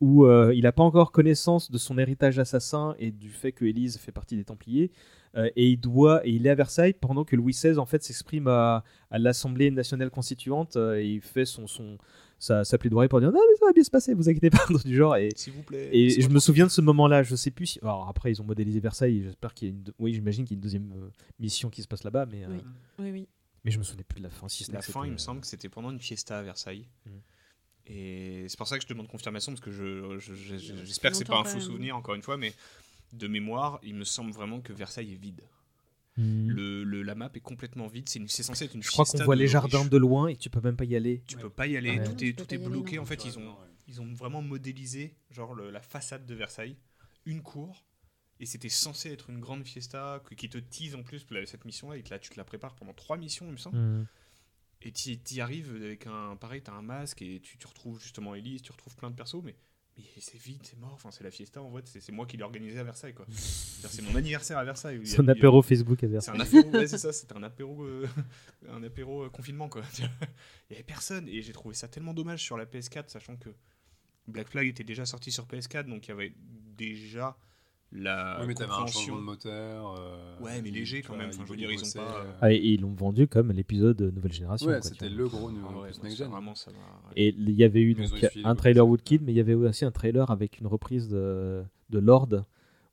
où 0.00 0.24
euh, 0.26 0.52
il 0.54 0.62
n'a 0.62 0.72
pas 0.72 0.82
encore 0.82 1.12
connaissance 1.12 1.70
de 1.70 1.78
son 1.78 1.96
héritage 1.98 2.38
assassin 2.40 2.96
et 2.98 3.12
du 3.12 3.28
fait 3.30 3.52
que 3.52 3.64
Élise 3.64 3.96
fait 3.98 4.10
partie 4.10 4.34
des 4.36 4.42
Templiers. 4.44 4.90
Euh, 5.36 5.48
et 5.54 5.68
il 5.68 5.76
doit 5.78 6.26
et 6.26 6.30
il 6.30 6.46
est 6.46 6.50
à 6.50 6.54
Versailles 6.56 6.94
pendant 6.94 7.24
que 7.24 7.36
Louis 7.36 7.52
XVI 7.52 7.78
en 7.78 7.86
fait 7.86 8.02
s'exprime 8.02 8.48
à, 8.48 8.82
à 9.10 9.18
l'Assemblée 9.20 9.70
nationale 9.70 10.10
constituante 10.10 10.76
euh, 10.76 10.96
et 11.00 11.06
il 11.06 11.20
fait 11.20 11.44
son, 11.44 11.66
son 11.68 11.98
sa, 12.44 12.64
sa 12.64 12.78
plaidoirie 12.78 13.08
pour 13.08 13.20
dire 13.20 13.32
non 13.32 13.40
mais 13.50 13.56
ça 13.58 13.66
va 13.66 13.72
bien 13.72 13.82
se 13.84 13.90
passer 13.90 14.14
vous 14.14 14.28
inquiétez 14.28 14.50
pas 14.50 14.64
du 14.84 14.94
genre 14.96 15.16
et 15.16 15.30
S'il 15.34 15.52
vous 15.54 15.62
plaît. 15.62 15.88
et 15.92 16.20
je 16.20 16.28
me 16.28 16.38
souviens 16.38 16.66
de 16.66 16.70
ce 16.70 16.80
moment-là 16.82 17.22
je 17.22 17.34
sais 17.36 17.50
plus 17.50 17.66
si 17.66 17.78
alors 17.80 18.08
après 18.08 18.30
ils 18.32 18.40
ont 18.40 18.44
modélisé 18.44 18.80
Versailles 18.80 19.22
j'espère 19.24 19.54
qu'il 19.54 19.68
y 19.68 19.70
a 19.70 19.74
une 19.74 19.84
oui 19.98 20.12
j'imagine 20.14 20.44
qu'il 20.44 20.52
y 20.52 20.56
a 20.56 20.58
une 20.58 20.62
deuxième 20.62 20.92
euh, 20.92 21.10
mission 21.38 21.70
qui 21.70 21.82
se 21.82 21.88
passe 21.88 22.04
là-bas 22.04 22.26
mais 22.26 22.44
euh, 22.44 22.48
Oui. 22.98 23.10
Oui, 23.12 23.28
mais 23.64 23.70
je 23.70 23.78
me 23.78 23.82
souvenais 23.82 24.04
plus 24.04 24.18
de 24.18 24.24
la 24.24 24.30
fin 24.30 24.48
si 24.48 24.70
La 24.70 24.82
fin, 24.82 25.04
il 25.04 25.10
me 25.10 25.14
euh, 25.14 25.18
semble 25.18 25.40
que 25.40 25.46
c'était 25.46 25.68
pendant 25.70 25.90
une 25.90 25.98
fiesta 26.00 26.38
à 26.38 26.42
Versailles. 26.42 26.86
Mm. 27.06 27.10
Et 27.86 28.44
c'est 28.48 28.56
pour 28.58 28.66
ça 28.68 28.76
que 28.78 28.82
je 28.84 28.88
demande 28.88 29.08
confirmation, 29.08 29.52
parce 29.52 29.60
que 29.60 29.70
je, 29.70 30.18
je- 30.18 30.34
je- 30.34 30.56
je- 30.56 30.84
j'espère 30.84 31.10
que 31.10 31.16
c'est 31.16 31.24
pas 31.26 31.38
un 31.38 31.44
faux 31.44 31.60
souvenir, 31.60 31.96
encore 31.96 32.14
une 32.14 32.22
fois, 32.22 32.36
mais 32.36 32.52
de 33.12 33.26
mémoire, 33.26 33.78
il 33.82 33.94
me 33.94 34.04
semble 34.04 34.32
vraiment 34.32 34.60
que 34.60 34.72
Versailles 34.72 35.12
est 35.12 35.16
vide. 35.20 35.42
Hmm. 36.16 36.48
Le, 36.48 36.84
le- 36.84 37.02
la 37.02 37.14
map 37.14 37.30
est 37.34 37.40
complètement 37.40 37.86
vide, 37.86 38.08
c'est, 38.08 38.18
une- 38.18 38.28
c'est 38.28 38.42
censé 38.42 38.64
être 38.66 38.74
une 38.74 38.82
je 38.82 38.90
crois 38.90 39.04
qu'on 39.04 39.22
voit 39.24 39.36
les 39.36 39.48
jardins 39.48 39.84
de 39.84 39.96
loin 39.96 40.28
et 40.28 40.36
tu 40.36 40.50
peux 40.50 40.60
même 40.60 40.76
pas 40.76 40.84
y 40.84 40.96
aller 40.96 41.22
Tu 41.26 41.36
peux 41.36 41.50
pas 41.50 41.66
y 41.66 41.76
aller, 41.76 41.98
Ouais. 41.98 42.04
tout 42.04 42.14
tu 42.14 42.28
est, 42.28 42.32
tout 42.38 42.52
est 42.54 42.58
bloqué. 42.58 42.98
En 42.98 43.04
fait, 43.04 43.24
ils 43.24 43.38
ont, 43.38 43.56
ils 43.88 44.00
ont 44.00 44.12
vraiment 44.14 44.42
modélisé 44.42 45.14
genre 45.30 45.54
le- 45.54 45.70
la 45.70 45.80
façade 45.82 46.26
de 46.26 46.34
Versailles, 46.34 46.76
une 47.26 47.42
cour, 47.42 47.84
et 48.40 48.46
c'était 48.46 48.68
censé 48.68 49.10
être 49.12 49.30
une 49.30 49.40
grande 49.40 49.64
fiesta 49.64 50.22
qui 50.36 50.48
te 50.48 50.58
tease 50.58 50.94
en 50.94 51.02
plus 51.02 51.24
la- 51.30 51.46
cette 51.46 51.64
mission-là, 51.64 51.96
et 51.98 52.02
que 52.02 52.10
là 52.10 52.18
tu 52.18 52.30
te 52.30 52.36
la 52.36 52.44
prépares 52.44 52.74
pendant 52.74 52.92
trois 52.94 53.16
missions, 53.16 53.46
il 53.46 53.52
me 53.52 53.56
semble. 53.56 53.78
Hmm. 53.78 54.06
Et 54.82 54.92
tu 54.92 55.12
y 55.30 55.40
arrives 55.40 55.74
avec 55.74 56.06
un. 56.06 56.36
Pareil, 56.36 56.60
t'as 56.62 56.72
un 56.74 56.82
masque 56.82 57.22
et 57.22 57.40
tu, 57.40 57.56
tu 57.56 57.66
retrouves 57.66 58.02
justement 58.02 58.34
Elise, 58.34 58.60
tu 58.60 58.70
retrouves 58.70 58.94
plein 58.96 59.08
de 59.10 59.14
persos, 59.16 59.42
mais, 59.42 59.56
mais 59.96 60.04
c'est 60.18 60.40
vide, 60.40 60.60
c'est 60.62 60.78
mort. 60.78 60.92
Enfin, 60.94 61.10
c'est 61.10 61.24
la 61.24 61.30
fiesta 61.30 61.62
en 61.62 61.72
fait, 61.74 61.86
c'est 61.86 62.00
c'est 62.00 62.12
moi 62.12 62.26
qui 62.26 62.36
l'ai 62.36 62.42
organisé 62.42 62.78
à 62.78 62.84
Versailles 62.84 63.14
quoi. 63.14 63.26
C'est 63.30 64.02
mon 64.02 64.14
anniversaire 64.16 64.58
à 64.58 64.64
Versailles. 64.64 65.00
C'est 65.04 65.20
un 65.20 65.28
apéro 65.28 65.62
Facebook 65.62 66.02
à 66.02 66.06
C'est 66.06 66.12
Versailles 66.12 66.36
un 66.36 66.40
apéro, 66.40 66.70
ouais, 66.70 66.86
c'est 66.86 66.98
ça, 66.98 67.12
c'était 67.12 67.34
un 67.34 67.42
apéro, 67.42 67.84
euh, 67.84 68.08
un 68.68 68.82
apéro 68.82 69.24
euh, 69.24 69.30
confinement 69.30 69.68
quoi. 69.68 69.82
Il 69.98 70.72
y 70.72 70.74
avait 70.74 70.82
personne 70.82 71.28
et 71.28 71.42
j'ai 71.42 71.52
trouvé 71.52 71.74
ça 71.74 71.88
tellement 71.88 72.14
dommage 72.14 72.42
sur 72.42 72.56
la 72.56 72.66
PS4, 72.66 73.08
sachant 73.08 73.36
que 73.36 73.50
Black 74.26 74.48
Flag 74.48 74.66
était 74.66 74.84
déjà 74.84 75.04
sorti 75.04 75.30
sur 75.30 75.46
PS4, 75.46 75.84
donc 75.84 76.06
il 76.06 76.10
y 76.10 76.12
avait 76.12 76.34
déjà 76.76 77.36
la 77.94 78.38
Oui, 78.40 78.46
mais 78.48 78.54
t'avais 78.54 78.70
un 78.72 78.74
compréhension. 78.76 79.00
changement 79.00 79.16
de 79.18 79.22
moteur. 79.24 79.94
euh, 79.98 80.40
Ouais, 80.40 80.60
mais 80.62 80.70
léger 80.70 81.02
quand 81.02 81.14
vois, 81.14 81.18
même. 81.22 81.28
Enfin, 81.32 81.44
je 81.46 81.50
veux 81.50 81.56
dire, 81.56 81.70
il 81.70 81.78
ils 81.78 81.84
ont 81.84 81.92
pas, 82.04 82.18
euh, 82.24 82.32
Ah, 82.40 82.52
et 82.52 82.56
ils 82.56 82.80
l'ont 82.80 82.92
vendu 82.92 83.28
comme 83.28 83.52
l'épisode 83.52 84.00
nouvelle 84.14 84.32
génération. 84.32 84.68
Ouais, 84.68 84.82
c'était 84.82 85.08
le 85.08 85.28
gros 85.28 85.50
nu- 85.50 85.58
Ah 85.64 85.78
ouais, 85.80 85.88
plus 85.90 85.98
non, 85.98 86.02
next 86.04 86.18
ça, 86.18 86.24
gen. 86.24 86.30
vraiment, 86.32 86.54
ça 86.54 86.70
va. 86.72 86.76
ouais. 86.76 87.12
Et 87.16 87.28
il 87.38 87.50
y 87.52 87.64
avait 87.64 87.80
eu 87.82 87.94
donc, 87.94 88.06
un 88.44 88.50
le 88.50 88.56
trailer 88.56 88.86
Woodkid, 88.86 89.22
mais 89.22 89.32
il 89.32 89.36
y 89.36 89.40
avait 89.40 89.54
aussi 89.54 89.84
un 89.84 89.90
trailer 89.92 90.30
avec 90.30 90.58
une 90.60 90.66
reprise 90.66 91.08
de, 91.08 91.62
de 91.90 91.98
Lord, 91.98 92.28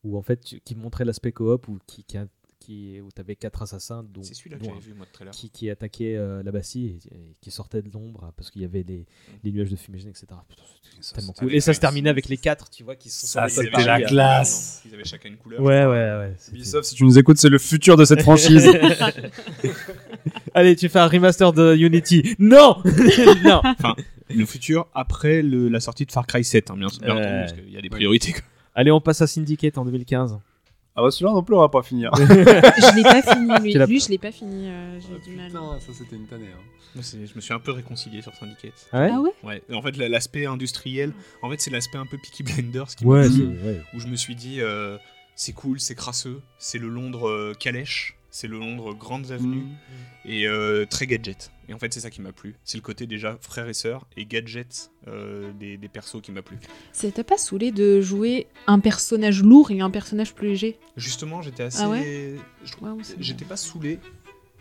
où 0.04 0.18
en 0.18 0.22
fait, 0.22 0.42
qui 0.64 0.76
montrait 0.76 1.06
l'aspect 1.06 1.32
coop, 1.32 1.68
où, 1.68 1.78
qui, 1.88 2.04
qui, 2.04 2.18
a- 2.18 2.28
qui, 2.62 3.02
où 3.02 3.10
tu 3.14 3.20
avais 3.20 3.36
quatre 3.36 3.62
assassins, 3.64 4.04
dont, 4.14 4.22
C'est 4.24 4.36
celui-là 4.36 4.58
que 4.58 4.62
dont 4.64 4.70
j'avais 4.70 4.78
un 4.78 4.82
vu, 4.88 4.94
moi, 4.94 5.06
de 5.06 5.12
trailer. 5.12 5.34
qui, 5.34 5.50
qui 5.50 5.70
attaquait 5.70 6.16
euh, 6.16 6.44
la 6.44 6.52
Bastille 6.52 7.00
et, 7.12 7.16
et 7.16 7.36
qui 7.42 7.52
sortait 7.52 7.82
de 7.82 7.90
l'ombre 7.92 8.32
parce 8.38 8.50
qu'il 8.52 8.62
y 8.62 8.66
avait 8.66 8.84
les, 8.88 9.06
les 9.44 9.52
nuages 9.52 9.70
de 9.72 9.76
fumigène, 9.76 10.10
etc. 10.12 10.28
Putain, 10.48 10.64
c'était 10.84 11.04
ça, 11.04 11.16
tellement 11.16 11.28
c'était 11.34 11.40
cool. 11.40 11.48
avec 11.50 11.58
Et 11.58 11.62
ça 11.62 11.74
se 11.74 11.80
terminait 11.80 12.10
avec 12.10 12.30
les 12.30 12.38
quatre, 12.38 12.70
tu 12.70 12.84
vois, 12.84 12.96
qui 12.96 13.10
se 13.10 13.22
sont 13.22 13.28
Ça, 13.28 13.48
c'était 13.50 13.72
la 13.72 13.72
Paris, 13.86 14.04
euh, 14.04 14.08
classe. 14.08 14.82
Ils 14.86 14.94
avaient 14.94 15.04
chacun 15.04 15.30
une 15.30 15.38
couleur. 15.38 15.60
Ouais, 15.62 15.86
ouais, 15.86 15.88
ouais. 15.90 16.36
Ubisoft, 16.54 16.88
si 16.88 16.96
tu 16.96 17.04
nous 17.04 17.18
écoutes, 17.18 17.38
c'est 17.38 17.50
le 17.50 17.58
futur 17.60 17.98
de 17.98 18.06
cette 18.06 18.22
franchise. 18.22 18.68
Allez, 20.54 20.76
tu 20.76 20.90
fais 20.90 21.00
un 21.00 21.08
remaster 21.08 21.54
de 21.54 21.76
Unity. 21.76 22.36
Non 22.40 22.78
Non 23.44 23.62
Enfin, 23.64 23.96
le 24.30 24.46
futur 24.46 24.88
après 24.94 25.42
le- 25.42 25.68
la 25.70 25.80
sortie 25.80 26.06
de 26.06 26.12
Far 26.12 26.28
Cry 26.28 26.44
7, 26.44 26.72
hein, 26.72 26.78
bien, 26.78 26.88
bien 27.02 27.16
Ouais. 27.16 27.22
entendu, 27.22 27.38
parce 27.40 27.54
qu'il 27.54 27.70
y 27.72 27.78
a 27.78 27.82
des 27.82 27.90
priorités. 27.90 28.36
Allez, 28.76 28.92
on 28.92 29.02
passe 29.02 29.22
à 29.22 29.28
Syndicate 29.28 29.78
en 29.78 29.86
2015. 29.86 30.40
Ah 30.96 31.02
bah 31.02 31.12
celui-là 31.12 31.32
non 31.34 31.44
plus, 31.44 31.56
on 31.56 31.60
va 31.60 31.70
pas 31.70 31.82
finir. 31.84 32.12
je 32.18 32.96
l'ai 32.96 33.04
pas 33.04 33.22
fini, 33.22 33.60
lui. 33.88 34.00
Je 34.00 34.10
l'ai 34.10 34.18
pas 34.18 34.32
fini. 34.32 34.68
euh, 34.68 35.00
J'ai 35.00 35.08
Ah, 35.16 35.24
du 35.24 35.36
mal. 35.36 35.48
Putain, 35.48 35.80
ça 35.80 35.94
c'était 35.94 36.16
une 36.16 36.28
tannée. 36.28 36.50
hein. 36.54 37.02
Je 37.02 37.36
me 37.36 37.40
suis 37.42 37.54
un 37.54 37.60
peu 37.60 37.72
réconcilié 37.72 38.22
sur 38.22 38.34
Syndicate. 38.36 38.74
Ah 38.92 39.00
ouais 39.02 39.10
Ah 39.14 39.22
ouais 39.22 39.32
Ouais, 39.44 39.64
en 39.76 39.82
fait, 39.82 39.96
la- 39.98 40.10
l'aspect 40.10 40.46
industriel, 40.46 41.14
en 41.42 41.50
fait, 41.50 41.62
c'est 41.62 41.72
l'aspect 41.72 41.98
un 41.98 42.06
peu 42.06 42.18
Peaky 42.18 42.44
Blinders 42.44 42.88
qui 42.96 43.06
Ouais, 43.06 43.20
m'a 43.20 43.24
c'est- 43.30 43.36
plu, 43.36 43.46
ouais. 43.48 43.82
où 43.94 44.00
je 44.00 44.08
me 44.08 44.16
suis 44.18 44.36
dit, 44.36 44.60
euh, 44.62 44.98
c'est 45.36 45.54
cool, 45.54 45.80
c'est 45.80 45.96
crasseux, 45.96 46.42
c'est 46.58 46.78
le 46.80 46.90
Londres 46.90 47.30
euh, 47.30 47.54
calèche, 47.58 48.18
C'est 48.34 48.48
le 48.48 48.58
Londres 48.58 48.94
grandes 48.94 49.32
avenues 49.32 49.66
et 50.26 50.48
euh, 50.48 50.86
très 50.86 51.06
gadget. 51.06 51.52
Et 51.68 51.74
en 51.74 51.78
fait, 51.78 51.94
c'est 51.94 52.00
ça 52.00 52.10
qui 52.10 52.22
m'a 52.22 52.32
plu. 52.32 52.56
C'est 52.64 52.78
le 52.78 52.82
côté 52.82 53.06
déjà 53.06 53.38
frère 53.42 53.68
et 53.68 53.74
sœur 53.74 54.08
et 54.16 54.26
gadget 54.26 54.90
euh, 55.08 55.52
des, 55.60 55.76
des 55.78 55.88
persos 55.90 56.22
qui 56.22 56.32
m'a 56.32 56.42
plu. 56.42 56.58
Ça 56.94 57.12
t'a 57.12 57.24
pas 57.26 57.38
saoulé 57.38 57.72
de 57.72 58.00
jouer 58.00 58.48
un 58.68 58.80
personnage 58.80 59.44
lourd 59.44 59.72
et 59.72 59.82
un 59.82 59.90
personnage 59.90 60.34
plus 60.34 60.48
léger? 60.50 60.80
Justement, 60.96 61.42
j'étais 61.42 61.64
assez. 61.64 61.82
Ah 61.84 61.90
ouais? 61.90 62.36
J'étais 63.20 63.46
pas 63.46 63.58
saoulé, 63.58 64.00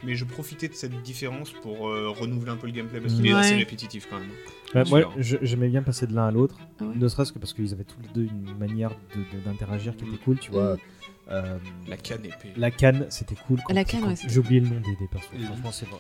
mais 0.02 0.14
je 0.16 0.24
profitais 0.24 0.66
de 0.68 0.74
cette 0.74 1.00
différence 1.02 1.52
pour 1.52 1.88
euh, 1.88 2.08
renouveler 2.10 2.50
un 2.50 2.56
peu 2.56 2.66
le 2.66 2.72
gameplay 2.72 3.00
parce 3.00 3.14
qu'il 3.14 3.26
est 3.28 3.34
Ouais. 3.34 3.40
assez 3.40 3.54
répétitif 3.54 4.08
quand 4.10 4.18
même. 4.18 4.30
Ouais, 4.74 4.84
moi, 5.04 5.12
j'aimais 5.18 5.68
bien 5.68 5.82
passer 5.82 6.06
de 6.06 6.14
l'un 6.14 6.26
à 6.28 6.30
l'autre, 6.30 6.58
Ah 6.80 6.84
ouais 6.84 6.94
ne 6.96 7.08
serait-ce 7.08 7.32
que 7.32 7.38
parce 7.38 7.54
qu'ils 7.54 7.72
avaient 7.72 7.84
tous 7.84 8.00
les 8.02 8.08
deux 8.14 8.22
une 8.30 8.56
manière 8.58 8.90
de- 9.14 9.36
de- 9.38 9.44
d'interagir 9.44 9.96
qui 9.96 10.04
était 10.04 10.16
cool, 10.24 10.38
tu 10.38 10.50
vois. 10.52 10.74
Mm. 10.74 10.78
Euh, 11.30 11.58
La 11.88 11.96
canne 11.96 12.24
épée. 12.24 12.52
La 12.56 12.70
canne, 12.70 13.06
c'était 13.08 13.36
cool. 13.46 13.60
quand- 13.64 13.72
La 13.74 13.84
canne, 13.84 14.00
quand- 14.02 14.08
ouais, 14.08 14.16
c'était 14.16 14.32
J'ai 14.32 14.38
oublié 14.40 14.60
le 14.60 14.68
nom 14.68 14.80
des, 14.80 14.96
des. 14.96 15.08
Ellie. 15.34 15.44
Franchement, 15.44 15.70
c'est 15.72 15.86
vrai. 15.86 15.98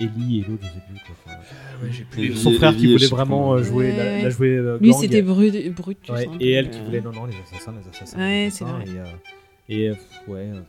Ellie 0.00 0.40
et 0.40 0.44
l'autre, 0.48 0.62
je 0.64 0.68
sais 0.68 0.82
plus. 0.88 0.98
Quoi. 1.06 1.14
Enfin, 1.26 1.36
ouais, 1.84 1.92
j'ai 1.92 2.04
plus 2.04 2.22
les 2.22 2.28
les 2.28 2.34
noms. 2.34 2.40
son 2.40 2.52
frère 2.52 2.70
Ellie, 2.70 2.78
qui 2.80 2.92
voulait 2.92 3.06
vraiment 3.06 3.62
jouer, 3.62 3.90
Ouais, 3.90 3.96
la, 3.96 4.04
ouais. 4.04 4.22
la 4.22 4.30
jouer 4.30 4.48
euh, 4.56 4.78
Lui, 4.80 4.92
c'était 4.94 5.22
brut, 5.22 5.72
brut 5.74 5.98
tu 6.02 6.10
Ouais, 6.12 6.24
sens 6.24 6.34
un 6.34 6.38
et 6.40 6.50
elle 6.52 6.70
qui 6.70 6.80
voulait 6.80 7.00
non 7.00 7.12
non 7.12 7.26
les 7.26 7.34
assassins 7.36 7.72
les 7.80 7.88
assassins 7.88 8.18
Ouais, 8.18 8.44
les 8.44 8.50
c'est 8.50 8.64
vrai. 8.64 8.84
et, 8.86 8.98
euh, 8.98 9.04
et 9.68 9.88
euh, 9.90 9.94
ouais 10.26 10.50
euh, 10.52 10.60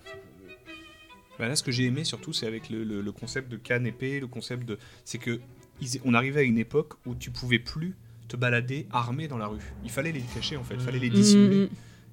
Bah 1.40 1.48
là, 1.48 1.56
ce 1.56 1.64
que 1.64 1.72
j'ai 1.72 1.86
aimé 1.86 2.04
surtout, 2.04 2.34
c'est 2.34 2.46
avec 2.48 2.70
le, 2.70 2.84
le- 2.84 3.02
le 3.02 3.12
concept 3.12 3.50
de 3.52 3.58
canne 3.58 3.86
épée, 3.88 4.20
le 4.20 4.28
concept 4.28 4.66
de. 4.68 4.78
C'est 5.04 5.18
que 5.18 5.40
ils- 5.82 6.00
on 6.06 6.14
arrivait 6.14 6.42
à 6.42 6.44
une 6.44 6.58
époque 6.58 6.94
où 7.06 7.16
tu 7.16 7.32
pouvais 7.32 7.60
plus 7.60 7.96
te 8.28 8.38
balader 8.38 8.88
armé 8.92 9.28
dans 9.28 9.38
la 9.38 9.48
rue. 9.48 9.60
Il 9.84 9.90
fallait 9.90 10.12
les 10.12 10.22
cacher 10.22 10.56
en 10.58 10.64
fait, 10.64 10.76
il 10.76 10.80
fallait 10.82 11.00
les 11.00 11.10
dissimuler. 11.10 11.66
Mm, 11.66 11.70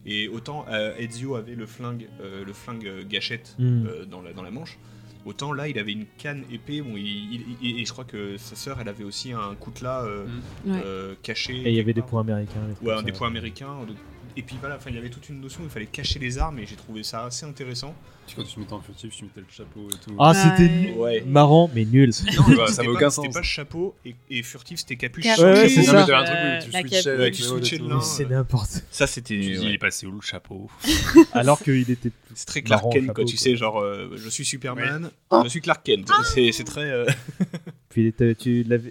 Et 0.06 0.28
autant 0.28 0.66
euh, 0.68 0.94
Ezio 0.98 1.36
avait 1.36 1.54
le 1.54 1.66
flingue, 1.66 2.08
euh, 2.20 2.44
le 2.44 2.52
flingue 2.52 2.86
euh, 2.86 3.02
gâchette 3.08 3.54
Mm. 3.58 3.86
euh, 3.86 4.04
dans, 4.04 4.20
la, 4.22 4.32
dans 4.32 4.42
la 4.42 4.50
manche, 4.50 4.78
autant 5.24 5.52
là 5.52 5.68
il 5.68 5.78
avait 5.78 5.92
une 5.92 6.06
canne 6.18 6.42
épée. 6.50 6.82
Bon, 6.82 6.96
il- 6.96 7.34
il- 7.34 7.44
il- 7.62 7.80
et 7.80 7.84
je 7.84 7.92
crois 7.92 8.04
que 8.04 8.36
sa 8.36 8.56
sœur, 8.56 8.78
elle 8.80 8.88
avait 8.88 9.04
aussi 9.04 9.32
un 9.32 9.54
coutelas 9.54 10.02
euh, 10.04 10.26
Ouais. 10.66 10.80
euh, 10.84 11.14
caché. 11.22 11.54
et 11.54 11.68
il 11.70 11.74
y 11.76 11.80
avait 11.80 11.92
des 11.92 12.02
points 12.02 12.22
américains 12.22 12.60
Ouais, 12.82 13.02
des 13.04 13.12
points 13.12 13.28
américains. 13.28 13.84
de- 13.86 13.94
Et 14.36 14.42
puis 14.42 14.56
voilà, 14.60 14.76
enfin, 14.76 14.90
il 14.90 14.96
y 14.96 14.98
avait 14.98 15.10
toute 15.10 15.28
une 15.28 15.40
notion, 15.40 15.60
il 15.64 15.70
fallait 15.70 15.86
cacher 15.86 16.18
les 16.18 16.38
armes 16.38 16.58
et 16.58 16.66
j'ai 16.66 16.76
trouvé 16.76 17.02
ça 17.02 17.24
assez 17.26 17.44
intéressant. 17.44 17.94
Puis 18.26 18.36
quand 18.36 18.44
tu 18.44 18.54
te 18.54 18.60
mettais 18.60 18.72
en 18.72 18.80
furtif, 18.80 19.14
tu 19.14 19.24
mettais 19.24 19.40
le 19.40 19.46
chapeau 19.50 19.88
et 19.90 19.98
tout. 20.04 20.14
ah 20.18 20.30
Ouais. 20.30 20.36
c'était 20.56 20.94
Ouais. 20.96 21.24
marrant 21.26 21.68
mais 21.74 21.84
nul 21.84 22.06
Non, 22.08 22.12
ça 22.66 22.66
c'était 22.68 22.84
pas- 22.84 22.90
aucun 22.92 23.10
C'était 23.10 23.26
sens. 23.26 23.34
pas 23.34 23.42
chapeau 23.42 23.94
et, 24.06 24.14
et 24.30 24.42
furtif, 24.42 24.78
c'était 24.78 24.96
capuche. 24.96 25.24
Ouais, 25.26 25.68
c'est 25.68 25.76
Non, 25.78 25.82
ça. 25.84 25.92
mais 25.92 26.06
t'avais 26.06 26.14
un 26.14 26.58
truc 26.60 26.74
où 26.74 26.80
tu 26.80 26.80
switchais 26.80 27.16
les 27.18 27.32
switchais 27.32 27.78
de 27.78 27.88
l'un. 27.88 28.00
c'est 28.00 28.24
n'importe 28.30 28.84
Ça, 28.90 29.06
c'était. 29.06 29.34
Ouais. 29.34 29.58
il 29.62 29.72
est 29.74 29.78
passé 29.78 30.06
où 30.06 30.12
le 30.12 30.20
chapeau? 30.20 30.70
Alors 31.32 31.60
qu'il 31.60 31.90
était 31.90 32.10
C'est 32.34 32.46
très 32.46 32.62
Clark 32.62 32.90
Kent, 32.92 33.12
quoi. 33.12 33.24
Tu 33.24 33.36
sais, 33.36 33.56
genre, 33.56 33.80
euh, 33.80 34.12
je 34.16 34.28
suis 34.30 34.44
Superman, 34.44 35.10
je 35.44 35.48
suis 35.48 35.60
Clark 35.60 35.82
Kent. 35.84 36.10
C'est 36.32 36.52
c'est 36.52 36.64
très. 36.64 36.90
euh, 36.90 37.06
puis 37.88 38.14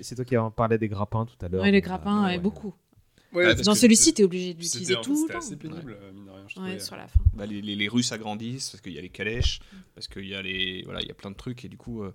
c'est 0.02 0.16
toi 0.16 0.26
qui 0.26 0.38
en 0.38 0.52
parlais 0.52 0.78
des 0.78 0.88
grappins 0.90 1.26
tout 1.26 1.44
à 1.46 1.50
l'heure 1.50 1.62
Ouais, 1.64 1.72
le 1.72 1.78
donc, 1.80 1.86
grappin, 1.86 2.24
euh, 2.24 2.28
ouais, 2.28 2.38
beaucoup. 2.40 2.74
Ouais, 3.34 3.56
Dans 3.56 3.76
celui-ci, 3.76 4.14
t'es 4.14 4.24
obligé 4.24 4.54
de 4.54 4.60
l'utiliser 4.60 4.96
tout 5.02 5.12
le 5.12 5.16
c'était 5.18 5.34
temps. 5.34 5.40
assez 5.40 5.56
pénible, 5.56 5.98
euh, 6.02 6.12
mine 6.12 6.26
de 6.26 6.30
rien, 6.32 6.44
je 6.48 6.60
Ouais, 6.60 6.80
sur 6.80 6.96
la 6.98 7.08
fin. 7.08 7.20
bah, 7.34 7.46
les, 7.46 7.62
les, 7.62 7.76
les 7.76 7.88
rues 7.88 8.04
s'agrandissent 8.04 8.72
parce 8.72 8.82
qu'il 8.82 8.92
y 8.94 8.98
a 8.98 9.02
les 9.02 9.10
calèches, 9.10 9.60
parce 9.96 10.08
qu'il 10.08 10.26
y 10.28 10.36
a 10.36 10.42
les. 10.42 10.82
Voilà, 10.84 11.02
il 11.02 11.08
y 11.08 11.12
a 11.12 11.14
plein 11.14 11.32
de 11.32 11.36
trucs 11.36 11.64
et 11.66 11.70
du 11.70 11.78
coup. 11.78 12.04
euh, 12.04 12.14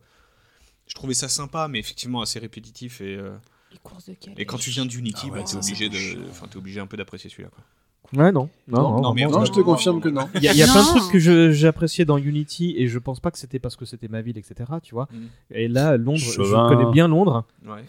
je 0.88 0.94
trouvais 0.94 1.14
ça 1.14 1.28
sympa, 1.28 1.66
mais 1.68 1.78
effectivement 1.80 2.20
assez 2.20 2.38
répétitif. 2.38 3.00
Et, 3.00 3.16
euh, 3.16 3.34
Les 3.72 3.78
courses 3.82 4.08
de 4.08 4.14
calèche. 4.14 4.38
et 4.38 4.44
quand 4.44 4.58
tu 4.58 4.70
viens 4.70 4.86
d'Unity, 4.86 5.26
Ah 5.30 5.32
ouais, 5.32 5.38
bah, 5.40 5.44
t'es 5.50 5.56
obligé, 5.56 5.88
de... 5.88 6.28
enfin, 6.30 6.46
t'es 6.48 6.56
obligé 6.58 6.78
un 6.80 6.86
peu 6.86 6.96
d'apprécier 6.96 7.28
celui-là. 7.30 7.48
Quoi. 7.50 8.22
ouais 8.24 8.30
non 8.30 8.48
non 8.68 8.82
Non, 8.82 8.90
non, 8.90 9.00
non, 9.00 9.14
mais 9.14 9.24
Non, 9.26 9.44
je 9.44 9.50
te 9.52 9.60
confirme 9.60 10.00
que 10.00 10.08
non. 10.10 10.28
Il 10.36 10.42
y 10.44 10.48
a, 10.48 10.52
y 10.54 10.62
a 10.62 10.66
plein 10.66 10.82
de 10.82 10.98
trucs 11.00 11.12
que 11.12 11.64
apprécié 11.66 12.04
dans 12.04 12.18
Unity 12.18 12.74
et 12.76 12.86
je 12.86 12.98
pense 13.00 13.18
pas 13.18 13.30
que 13.32 13.38
c'était 13.38 13.58
parce 13.58 13.74
que 13.74 13.84
c'était 13.84 14.06
ma 14.08 14.20
ville, 14.22 14.38
etc. 14.38 14.70
Tu 14.82 14.94
vois. 14.94 15.08
Mm. 15.10 15.26
Et 15.50 15.66
là, 15.68 15.96
Londres, 15.96 16.18
je 16.18 16.68
connais 16.68 16.90
bien 16.92 17.08
Londres. 17.08 17.44
Ouais. 17.64 17.84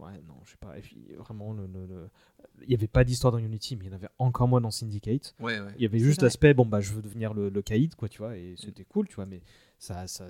Ouais, 0.00 0.12
non, 0.28 0.34
je 0.44 0.50
sais 0.50 0.56
pas. 0.60 0.76
Et 0.76 0.80
puis, 0.80 0.96
vraiment, 1.18 1.52
le, 1.52 1.62
le- 1.72 1.86
le- 1.86 2.08
il 2.64 2.70
y 2.70 2.74
avait 2.74 2.86
pas 2.88 3.04
d'histoire 3.04 3.32
dans 3.32 3.38
Unity, 3.38 3.76
mais 3.76 3.84
il 3.84 3.88
y 3.88 3.90
en 3.90 3.96
avait 3.96 4.08
encore 4.18 4.48
moins 4.48 4.60
dans 4.60 4.70
Syndicate. 4.70 5.34
Ouais, 5.40 5.60
ouais. 5.60 5.72
Il 5.76 5.82
y 5.82 5.86
avait 5.86 5.98
juste 5.98 6.22
l'aspect, 6.22 6.54
bon, 6.54 6.66
bah, 6.66 6.80
je 6.80 6.92
veux 6.92 7.02
devenir 7.02 7.34
le, 7.34 7.48
le 7.48 7.62
caïd, 7.62 7.94
quoi, 7.94 8.08
tu 8.08 8.18
vois, 8.18 8.36
et 8.36 8.54
c'était 8.56 8.84
cool, 8.84 9.08
tu 9.08 9.14
vois, 9.16 9.26
mais 9.26 9.42
ça, 9.78 10.06
ça 10.06 10.26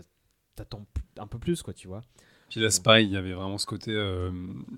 t'attends 0.55 0.86
un 1.19 1.27
peu 1.27 1.39
plus, 1.39 1.62
quoi, 1.62 1.74
tu 1.74 1.89
vois. 1.89 2.03
Puis 2.48 2.61
là, 2.61 2.70
c'est 2.70 2.82
pareil, 2.82 3.07
il 3.07 3.12
y 3.12 3.16
avait 3.16 3.32
vraiment 3.32 3.59
ce 3.59 3.66
côté 3.66 3.90
euh, 3.93 4.31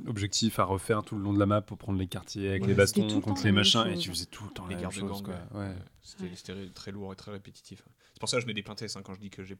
objectif 0.06 0.58
à 0.58 0.64
refaire 0.64 1.02
tout 1.02 1.16
le 1.16 1.22
long 1.22 1.34
de 1.34 1.38
la 1.38 1.44
map 1.44 1.60
pour 1.60 1.76
prendre 1.76 1.98
les 1.98 2.06
quartiers 2.06 2.48
avec 2.48 2.62
Ouais, 2.62 2.68
les 2.68 2.74
bastons 2.74 3.06
le 3.06 3.20
contre 3.20 3.42
les 3.44 3.50
la 3.50 3.56
machins, 3.56 3.84
et 3.86 3.98
tu 3.98 4.08
faisais 4.10 4.24
tout 4.24 4.44
le 4.44 4.50
temps 4.50 4.66
Les 4.68 4.74
la 4.76 4.80
même 4.80 4.90
chose. 4.90 5.22
gang, 5.22 5.36
quoi. 5.52 5.68
C'était 6.02 6.70
très 6.74 6.90
lourd 6.92 7.12
et 7.12 7.16
très 7.16 7.30
répétitif. 7.30 7.82
C'est 8.14 8.20
pour 8.20 8.28
ça 8.28 8.38
que 8.38 8.42
je 8.42 8.46
mets 8.46 8.54
des 8.54 8.62
pintes 8.62 8.82
hein, 8.82 9.00
quand 9.04 9.14
je 9.14 9.20
dis 9.20 9.28
que 9.30 9.44
j'ai 9.44 9.56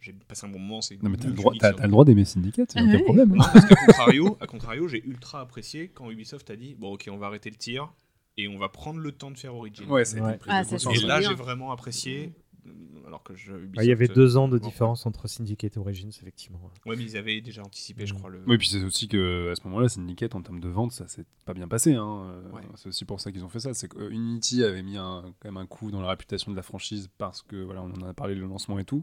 j'ai 0.00 0.12
passé 0.12 0.46
un 0.46 0.50
bon 0.50 0.58
moment. 0.58 0.80
c'est 0.80 1.02
Non, 1.02 1.10
mais 1.10 1.16
t'as 1.16 1.28
le 1.28 1.34
droit, 1.34 1.52
t'as- 1.58 1.72
le 1.72 1.88
droit 1.88 2.04
d'aimer 2.04 2.24
Syndicate, 2.24 2.74
y 2.74 2.78
a 2.78 2.82
Ah 2.82 2.84
aucun 2.84 2.92
ouais. 2.96 3.02
problème. 3.04 3.32
hein. 3.32 3.36
Non, 3.36 3.44
parce 3.52 3.64
qu'à 3.66 3.74
contrario, 3.86 4.36
à 4.40 4.46
contrario, 4.46 4.88
j'ai 4.88 5.04
ultra 5.04 5.40
apprécié 5.40 5.88
quand 5.88 6.10
Ubisoft 6.10 6.48
a 6.50 6.56
dit 6.56 6.74
bon 6.78 6.92
ok 6.94 7.08
on 7.10 7.16
va 7.18 7.26
arrêter 7.26 7.50
le 7.50 7.56
tir 7.56 7.92
et 8.36 8.46
on 8.48 8.58
va 8.58 8.68
prendre 8.68 9.00
le 9.00 9.12
temps 9.12 9.30
de 9.30 9.38
faire 9.38 9.54
Origin. 9.54 9.88
Ouais, 9.90 10.04
ça 10.04 10.16
a 10.16 10.18
été 10.20 10.26
Ouais. 10.28 10.38
Ah, 10.48 10.62
de 10.62 10.66
ça, 10.66 10.70
conscience. 10.76 10.94
Et 10.96 10.98
c'est 11.00 11.06
là 11.06 11.18
bien. 11.18 11.28
j'ai 11.30 11.34
vraiment 11.34 11.72
apprécié. 11.72 12.32
euh, 12.66 12.70
Alors 13.06 13.22
que 13.22 13.34
je, 13.34 13.52
Ubisoft, 13.52 13.74
Bah, 13.76 13.82
il 13.84 13.88
y 13.88 13.92
avait 13.92 14.06
deux 14.08 14.36
ans 14.36 14.46
de 14.46 14.58
bon, 14.58 14.66
différence 14.66 15.06
entre 15.06 15.26
Syndicate 15.26 15.76
et 15.76 15.80
Origins, 15.80 16.10
effectivement. 16.10 16.60
Ouais, 16.86 16.94
mais 16.96 17.02
ils 17.04 17.16
avaient 17.16 17.40
déjà 17.40 17.62
anticipé, 17.62 18.06
je 18.06 18.12
Mm. 18.14 18.18
crois. 18.18 18.30
Le... 18.30 18.42
Oui, 18.46 18.58
puis 18.58 18.68
c'est 18.68 18.84
aussi 18.84 19.08
que 19.08 19.50
à 19.50 19.54
ce 19.56 19.62
moment-là, 19.66 19.88
Syndicate 19.88 20.34
en 20.34 20.42
termes 20.42 20.60
de 20.60 20.68
vente, 20.68 20.92
ça 20.92 21.08
s'est 21.08 21.24
pas 21.46 21.54
bien 21.54 21.66
passé. 21.66 21.94
hein. 21.94 22.26
Euh, 22.30 22.50
Ouais. 22.52 22.60
C'est 22.76 22.88
aussi 22.90 23.04
pour 23.06 23.20
ça 23.20 23.32
qu'ils 23.32 23.42
ont 23.44 23.48
fait 23.48 23.60
ça. 23.60 23.72
C'est 23.74 23.88
que 23.88 23.98
euh, 23.98 24.10
Unity 24.10 24.62
avait 24.62 24.82
mis 24.82 24.98
un, 24.98 25.24
quand 25.40 25.48
même 25.48 25.56
un 25.56 25.66
coup 25.66 25.90
dans 25.90 26.00
la 26.02 26.10
réputation 26.10 26.50
de 26.52 26.56
la 26.56 26.62
franchise 26.62 27.08
parce 27.18 27.42
que 27.42 27.56
voilà, 27.56 27.82
on 27.82 27.90
en 27.90 28.02
a 28.06 28.12
parlé 28.14 28.34
le 28.34 28.46
lancement 28.46 28.78
et 28.78 28.84
tout. 28.84 29.02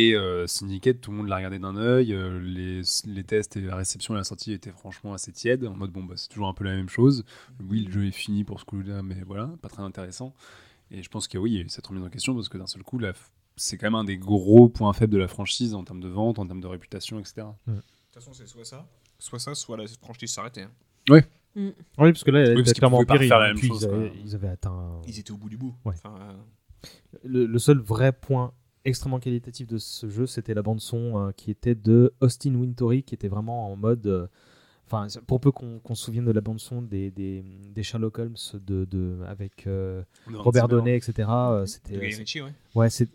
Et 0.00 0.14
euh, 0.14 0.46
Syndicate, 0.46 1.00
tout 1.00 1.10
le 1.10 1.16
monde 1.16 1.26
l'a 1.28 1.36
regardé 1.36 1.58
d'un 1.58 1.76
œil. 1.76 2.14
euh, 2.14 2.38
les, 2.40 2.82
les 3.06 3.24
tests 3.24 3.56
et 3.56 3.60
la 3.60 3.74
réception 3.74 4.14
et 4.14 4.16
la 4.18 4.22
sortie 4.22 4.52
étaient 4.52 4.70
franchement 4.70 5.12
assez 5.12 5.32
tièdes. 5.32 5.64
En 5.66 5.74
mode 5.74 5.90
bon, 5.90 6.04
bah, 6.04 6.14
c'est 6.16 6.28
toujours 6.28 6.46
un 6.48 6.54
peu 6.54 6.62
la 6.62 6.76
même 6.76 6.88
chose. 6.88 7.24
Oui, 7.68 7.80
le 7.84 7.90
jeu 7.90 8.06
est 8.06 8.12
fini 8.12 8.44
pour 8.44 8.60
ce 8.60 8.64
coup-là, 8.64 9.02
mais 9.02 9.16
voilà, 9.26 9.50
pas 9.60 9.68
très 9.68 9.82
intéressant. 9.82 10.34
Et 10.92 11.02
je 11.02 11.08
pense 11.08 11.26
que 11.26 11.36
oui, 11.36 11.50
il 11.50 11.54
y 11.56 11.58
a 11.58 11.62
eu 11.62 11.68
cette 11.68 11.86
remise 11.86 12.04
en 12.04 12.10
question 12.10 12.34
parce 12.34 12.48
que 12.48 12.56
d'un 12.58 12.68
seul 12.68 12.84
coup, 12.84 13.00
c'est 13.56 13.76
quand 13.76 13.86
même 13.86 13.96
un 13.96 14.04
des 14.04 14.18
gros 14.18 14.68
points 14.68 14.92
faibles 14.92 15.12
de 15.12 15.18
la 15.18 15.26
franchise 15.26 15.74
en 15.74 15.82
termes 15.82 16.00
de 16.00 16.08
vente, 16.08 16.38
en 16.38 16.46
termes 16.46 16.60
de 16.60 16.66
réputation, 16.68 17.18
etc. 17.18 17.48
De 17.66 17.72
toute 17.74 17.84
façon, 18.14 18.32
c'est 18.32 18.46
soit 18.46 18.64
ça, 18.64 18.86
soit 19.18 19.40
ça, 19.40 19.56
soit 19.56 19.76
la 19.76 19.84
franchise 20.00 20.30
s'arrêtait. 20.30 20.62
hein. 20.62 20.70
Oui, 21.56 21.72
parce 21.96 22.22
que 22.22 22.30
là, 22.30 22.50
Oui, 22.50 22.62
parce 22.62 22.72
clairement 22.74 22.98
ils, 23.02 24.12
ils 24.24 24.34
avaient 24.36 24.48
atteint. 24.48 25.00
Ils 25.08 25.18
étaient 25.18 25.32
au 25.32 25.36
bout 25.36 25.48
du 25.48 25.56
bout. 25.56 25.74
Ouais. 25.84 25.94
Enfin, 25.96 26.14
euh, 26.20 26.88
Le, 27.24 27.46
le 27.46 27.58
seul 27.58 27.78
vrai 27.78 28.12
point 28.12 28.52
extrêmement 28.88 29.20
qualitatif 29.20 29.66
de 29.66 29.78
ce 29.78 30.08
jeu, 30.08 30.26
c'était 30.26 30.54
la 30.54 30.62
bande 30.62 30.80
son 30.80 31.18
euh, 31.28 31.32
qui 31.32 31.50
était 31.50 31.74
de 31.74 32.12
Austin 32.20 32.54
Wintory, 32.54 33.02
qui 33.02 33.14
était 33.14 33.28
vraiment 33.28 33.70
en 33.72 33.76
mode. 33.76 34.06
euh, 34.06 34.26
Enfin, 34.90 35.06
pour 35.26 35.38
peu 35.38 35.52
qu'on 35.52 35.80
qu'on 35.80 35.94
se 35.94 36.02
souvienne 36.06 36.24
de 36.24 36.30
la 36.32 36.40
bande 36.40 36.58
son 36.60 36.80
des, 36.80 37.10
des, 37.10 37.44
des 37.74 37.82
Sherlock 37.82 38.18
Holmes 38.20 38.36
de, 38.54 38.86
de, 38.86 39.18
avec 39.26 39.66
euh, 39.66 40.02
Robert. 40.38 40.66
Downey, 40.66 40.96
etc. 40.96 41.28
euh, 41.28 41.66
c'était. 41.66 41.98
ouais. 42.40 42.54
Ouais, 42.74 42.88
c'est. 42.88 43.10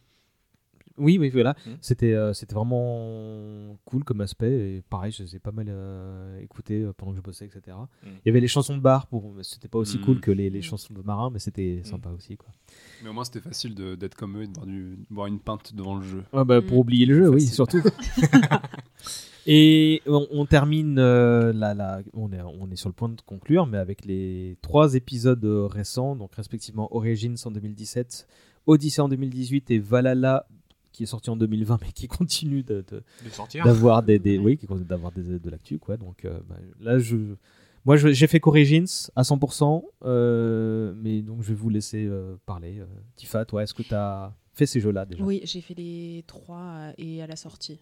Oui, 0.98 1.18
oui, 1.18 1.30
voilà. 1.30 1.56
Mm. 1.66 1.72
C'était, 1.82 2.14
euh, 2.14 2.34
c'était 2.34 2.54
vraiment 2.56 3.78
cool 3.86 4.04
comme 4.04 4.22
aspect. 4.22 4.52
Et 4.78 4.82
pareil, 4.90 5.12
je 5.12 5.24
les 5.24 5.36
ai 5.36 5.40
pas 5.40 5.52
mal 5.52 5.66
euh, 5.70 6.40
écoutés 6.40 6.82
euh, 6.84 6.94
pendant 6.96 7.12
que 7.14 7.18
je 7.18 7.22
bossais, 7.24 7.46
etc. 7.46 7.76
Mm. 8.04 8.08
Il 8.08 8.28
y 8.28 8.30
avait 8.30 8.40
les 8.42 8.48
chansons 8.48 8.76
de 8.78 8.82
bar. 8.82 9.08
Pour... 9.08 9.34
C'était 9.42 9.68
pas 9.68 9.80
aussi 9.80 9.98
Mm. 9.98 10.02
cool 10.02 10.20
que 10.22 10.32
les, 10.32 10.50
les 10.50 10.62
chansons 10.62 10.94
de 10.94 11.02
marin, 11.02 11.30
mais 11.32 11.40
c'était 11.40 11.82
sympa 11.84 12.10
aussi, 12.10 12.38
quoi. 12.38 12.50
Mais 13.04 13.10
au 13.10 13.14
moins, 13.14 13.24
c'était 13.24 13.42
facile 13.42 13.74
de- 13.76 13.96
d'être 13.96 14.16
comme 14.16 14.38
eux 14.38 14.44
et 14.44 14.48
de 14.48 14.54
boire, 14.54 14.66
du- 14.66 14.96
de 14.98 15.06
boire 15.10 15.28
une 15.28 15.40
pinte 15.40 15.74
devant 15.76 15.96
le 15.96 16.04
jeu. 16.04 16.24
Ouais, 16.32 16.46
bah, 16.46 16.62
pour 16.62 16.78
oublier 16.78 17.06
le 17.06 17.16
jeu, 17.16 17.30
oui, 17.30 17.42
surtout. 17.42 17.82
Et 19.46 20.02
on, 20.08 20.26
on 20.32 20.46
termine 20.46 20.98
euh, 21.00 21.52
là, 21.52 21.74
là, 21.74 22.02
on 22.14 22.32
est, 22.32 22.40
on 22.42 22.72
est 22.72 22.78
sur 22.78 22.88
le 22.88 22.94
point 22.94 23.10
de 23.10 23.20
conclure, 23.26 23.68
mais 23.68 23.78
avec 23.78 24.06
les 24.06 24.58
trois 24.62 24.94
épisodes 24.96 25.44
euh, 25.44 25.66
récents, 25.66 26.16
donc 26.16 26.34
respectivement 26.36 26.96
Origins 26.96 27.36
en 27.44 27.52
2017, 27.52 28.26
Odyssey 28.68 29.02
en 29.02 29.10
2018 29.10 29.70
et 29.72 29.80
Valhalla 29.80 30.48
qui 30.94 31.04
est 31.04 31.08
sorti 31.08 31.30
en 31.30 31.36
2020 31.36 31.80
mais 31.82 31.92
qui 31.92 32.08
continue 32.08 32.64
de- 32.64 32.86
de, 32.90 33.04
De 33.26 33.30
sortir. 33.30 33.66
d'avoir 33.66 34.02
des, 34.04 34.18
des 34.20 34.38
oui 34.38 34.56
qui 34.58 34.66
continue 34.68 34.88
d'avoir 34.88 35.12
des, 35.12 35.40
de 35.40 35.50
l'actu 35.50 35.78
quoi 35.80 35.98
donc 35.98 36.24
euh, 36.24 36.40
bah, 36.48 36.56
là 36.80 37.00
je 37.00 37.18
moi 37.84 37.98
je- 37.98 38.14
j'ai 38.14 38.28
fait 38.28 38.40
qu'Origins 38.40 38.86
à 39.16 39.24
100% 39.24 39.84
euh, 40.06 40.94
mais 40.96 41.22
donc 41.22 41.42
je 41.42 41.50
vais 41.50 41.54
vous 41.56 41.70
laisser 41.70 42.06
euh, 42.06 42.36
parler 42.46 42.80
euh, 42.80 42.86
Tifa 43.18 43.44
toi 43.44 43.64
est-ce 43.64 43.74
que 43.74 43.84
tu 43.84 43.94
as 43.94 44.34
fait 44.54 44.66
ces 44.68 44.80
jeux 44.80 44.92
là 44.92 45.04
déjà? 45.06 45.24
Oui, 45.24 45.42
j'ai 45.44 45.62
fait 45.62 45.74
les 45.74 46.24
trois 46.28 46.94
et 47.00 47.24
à 47.24 47.28
la 47.28 47.36
sortie. 47.36 47.80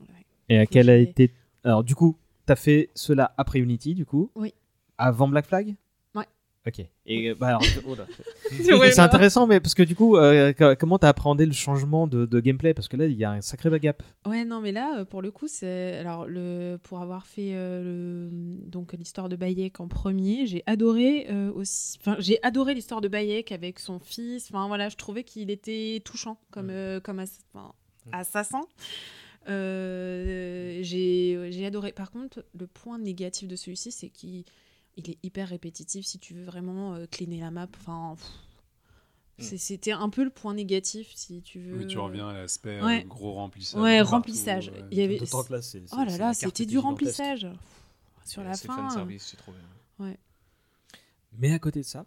Ouais. 0.00 0.06
et 0.48 0.58
à 0.58 0.64
quel 0.66 0.88
a 0.90 0.96
été 0.96 1.32
alors 1.64 1.82
du 1.84 1.94
coup 1.96 2.16
tu 2.46 2.52
as 2.52 2.56
fait 2.56 2.88
cela 2.94 3.34
après 3.36 3.58
Unity 3.58 3.94
du 3.94 4.06
coup? 4.06 4.30
Oui. 4.36 4.54
avant 4.96 5.28
Black 5.28 5.46
Flag? 5.46 5.74
Ok. 6.68 6.84
Et 7.06 7.30
euh, 7.30 7.34
bah, 7.34 7.48
alors, 7.48 7.62
oh 7.88 7.96
c'est 8.50 8.98
intéressant, 9.00 9.46
mais 9.46 9.58
parce 9.58 9.74
que 9.74 9.82
du 9.82 9.94
coup, 9.96 10.16
euh, 10.16 10.52
co- 10.52 10.76
comment 10.78 10.98
t'as 10.98 11.08
appréhendé 11.08 11.46
le 11.46 11.52
changement 11.52 12.06
de, 12.06 12.26
de 12.26 12.40
gameplay? 12.40 12.74
Parce 12.74 12.88
que 12.88 12.98
là, 12.98 13.06
il 13.06 13.16
y 13.16 13.24
a 13.24 13.30
un 13.30 13.40
sacré 13.40 13.70
gap. 13.80 14.02
Ouais, 14.26 14.44
non, 14.44 14.60
mais 14.60 14.70
là, 14.72 14.98
euh, 14.98 15.04
pour 15.06 15.22
le 15.22 15.30
coup, 15.30 15.48
c'est. 15.48 15.96
Alors, 15.96 16.26
le... 16.26 16.76
pour 16.82 17.00
avoir 17.00 17.26
fait 17.26 17.52
euh, 17.54 17.82
le... 18.28 18.68
donc 18.68 18.92
l'histoire 18.92 19.30
de 19.30 19.36
Bayek 19.36 19.80
en 19.80 19.88
premier, 19.88 20.46
j'ai 20.46 20.62
adoré 20.66 21.26
euh, 21.30 21.50
aussi. 21.54 21.96
Enfin, 22.00 22.16
j'ai 22.18 22.38
adoré 22.42 22.74
l'histoire 22.74 23.00
de 23.00 23.08
Bayek 23.08 23.50
avec 23.52 23.78
son 23.78 23.98
fils. 23.98 24.48
Enfin, 24.50 24.68
voilà, 24.68 24.90
je 24.90 24.96
trouvais 24.96 25.24
qu'il 25.24 25.50
était 25.50 26.02
touchant 26.04 26.38
comme, 26.50 26.68
euh, 26.70 27.00
comme 27.00 27.18
ass- 27.20 27.40
enfin, 27.54 27.72
assassin. 28.12 28.60
Euh, 29.48 30.80
j'ai 30.82 31.48
j'ai 31.50 31.64
adoré. 31.66 31.92
Par 31.92 32.10
contre, 32.10 32.44
le 32.58 32.66
point 32.66 32.98
négatif 32.98 33.48
de 33.48 33.56
celui-ci, 33.56 33.90
c'est 33.92 34.08
qu'il 34.10 34.44
il 34.98 35.10
est 35.10 35.18
hyper 35.22 35.48
répétitif 35.48 36.04
si 36.06 36.18
tu 36.18 36.34
veux 36.34 36.44
vraiment 36.44 36.94
euh, 36.94 37.06
cleaner 37.06 37.40
la 37.40 37.50
map. 37.50 37.68
Enfin. 37.80 38.16
c'est- 39.38 39.56
C'était 39.56 39.92
un 39.92 40.08
peu 40.10 40.24
le 40.24 40.30
point 40.30 40.52
négatif, 40.52 41.12
si 41.14 41.40
tu 41.42 41.60
veux. 41.60 41.76
Mais 41.78 41.86
tu 41.86 41.98
reviens 41.98 42.28
à 42.28 42.32
l'aspect 42.32 42.80
euh, 42.80 42.84
Ouais. 42.84 43.04
gros 43.04 43.32
remplissage. 43.34 43.80
Ouais, 43.80 43.98
partout, 43.98 44.10
remplissage. 44.12 44.68
ouais. 44.70 44.84
Il 44.90 44.98
y 44.98 45.02
avait... 45.02 45.18
D'autant 45.18 45.44
que 45.44 45.52
là, 45.52 45.62
c'est- 45.62 45.82
oh 45.92 45.96
là 46.04 46.16
là, 46.18 46.34
c'était 46.34 46.48
était 46.48 46.66
du 46.66 46.78
remplissage. 46.78 47.46
Sur 48.24 48.42
Ouais, 48.42 48.48
la 48.48 48.54
c'est 48.54 48.66
fin. 48.66 48.88
c'est 49.18 49.36
trop 49.36 49.52
bien. 49.52 50.06
Ouais. 50.06 50.18
Mais 51.38 51.52
à 51.52 51.58
côté 51.58 51.80
de 51.80 51.84
ça, 51.86 52.04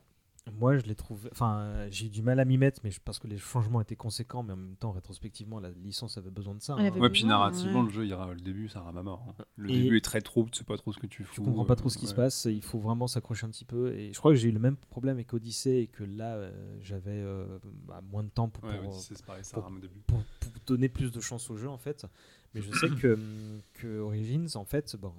moi, 0.59 0.77
je 0.77 0.85
l'ai 0.85 0.95
trouvé. 0.95 1.29
Enfin, 1.31 1.59
euh, 1.59 1.87
j'ai 1.91 2.05
eu 2.05 2.09
du 2.09 2.21
mal 2.21 2.39
à 2.39 2.45
m'y 2.45 2.57
mettre, 2.57 2.81
mais 2.83 2.91
je- 2.91 2.99
parce 2.99 3.19
que 3.19 3.27
les 3.27 3.37
changements 3.37 3.81
étaient 3.81 3.95
conséquents, 3.95 4.43
mais 4.43 4.53
en 4.53 4.57
même 4.57 4.75
temps, 4.75 4.91
rétrospectivement, 4.91 5.59
la 5.59 5.69
licence 5.71 6.17
avait 6.17 6.29
besoin 6.31 6.55
de 6.55 6.61
ça. 6.61 6.73
Hein. 6.73 6.91
Ouais, 6.91 7.09
puis 7.09 7.23
narrativement, 7.25 7.79
ouais. 7.81 7.85
le 7.87 7.91
jeu, 7.91 8.05
il 8.05 8.09
le 8.11 8.35
début, 8.41 8.67
ça 8.67 8.81
rame 8.81 8.97
à 8.97 9.03
mort. 9.03 9.25
hein. 9.29 9.43
Le 9.55 9.69
Et- 9.69 9.83
début 9.83 9.97
est 9.97 10.01
très 10.05 10.21
trouble, 10.21 10.49
tu 10.51 10.59
sais 10.59 10.63
pas 10.63 10.77
trop 10.77 10.91
ce 10.93 10.99
que 10.99 11.07
tu 11.07 11.23
fous. 11.23 11.35
Tu 11.35 11.41
comprends 11.41 11.65
pas 11.65 11.73
euh, 11.73 11.75
trop 11.77 11.89
ce 11.89 11.97
qui 11.97 12.05
se 12.05 12.11
ouais. 12.11 12.17
passe, 12.17 12.45
il 12.45 12.61
faut 12.61 12.79
vraiment 12.79 13.07
s'accrocher 13.07 13.45
un 13.45 13.49
petit 13.49 13.65
peu. 13.65 13.93
Et 13.93 14.13
je 14.13 14.19
crois 14.19 14.31
que 14.31 14.37
j'ai 14.37 14.49
eu 14.49 14.53
le 14.53 14.59
même 14.59 14.75
problème 14.77 15.15
avec 15.17 15.33
Odyssey 15.33 15.81
et 15.83 15.87
que 15.87 16.03
là, 16.03 16.35
euh, 16.35 16.51
j'avais 16.81 17.11
euh, 17.11 17.59
bah, 17.87 18.01
moins 18.11 18.23
de 18.23 18.29
temps 18.29 18.49
pour, 18.49 18.63
Ouais, 18.65 18.77
pour, 18.79 18.89
Odyssey, 18.93 19.15
c'est 19.15 19.25
pareil, 19.25 19.43
ça 19.43 19.55
pour- 19.55 19.63
rame 19.63 19.77
au 19.77 19.79
début. 19.79 19.99
pour- 20.07 20.23
pour 20.39 20.51
donner 20.67 20.89
plus 20.89 21.11
de 21.11 21.19
chance 21.21 21.49
au 21.49 21.57
jeu 21.57 21.69
en 21.69 21.77
fait. 21.77 22.05
Mais 22.53 22.61
je 22.61 22.71
sais 22.77 22.89
que, 22.89 23.17
que 23.73 23.99
Origins, 23.99 24.47
en 24.55 24.65
fait, 24.65 24.95
bon, 24.97 25.13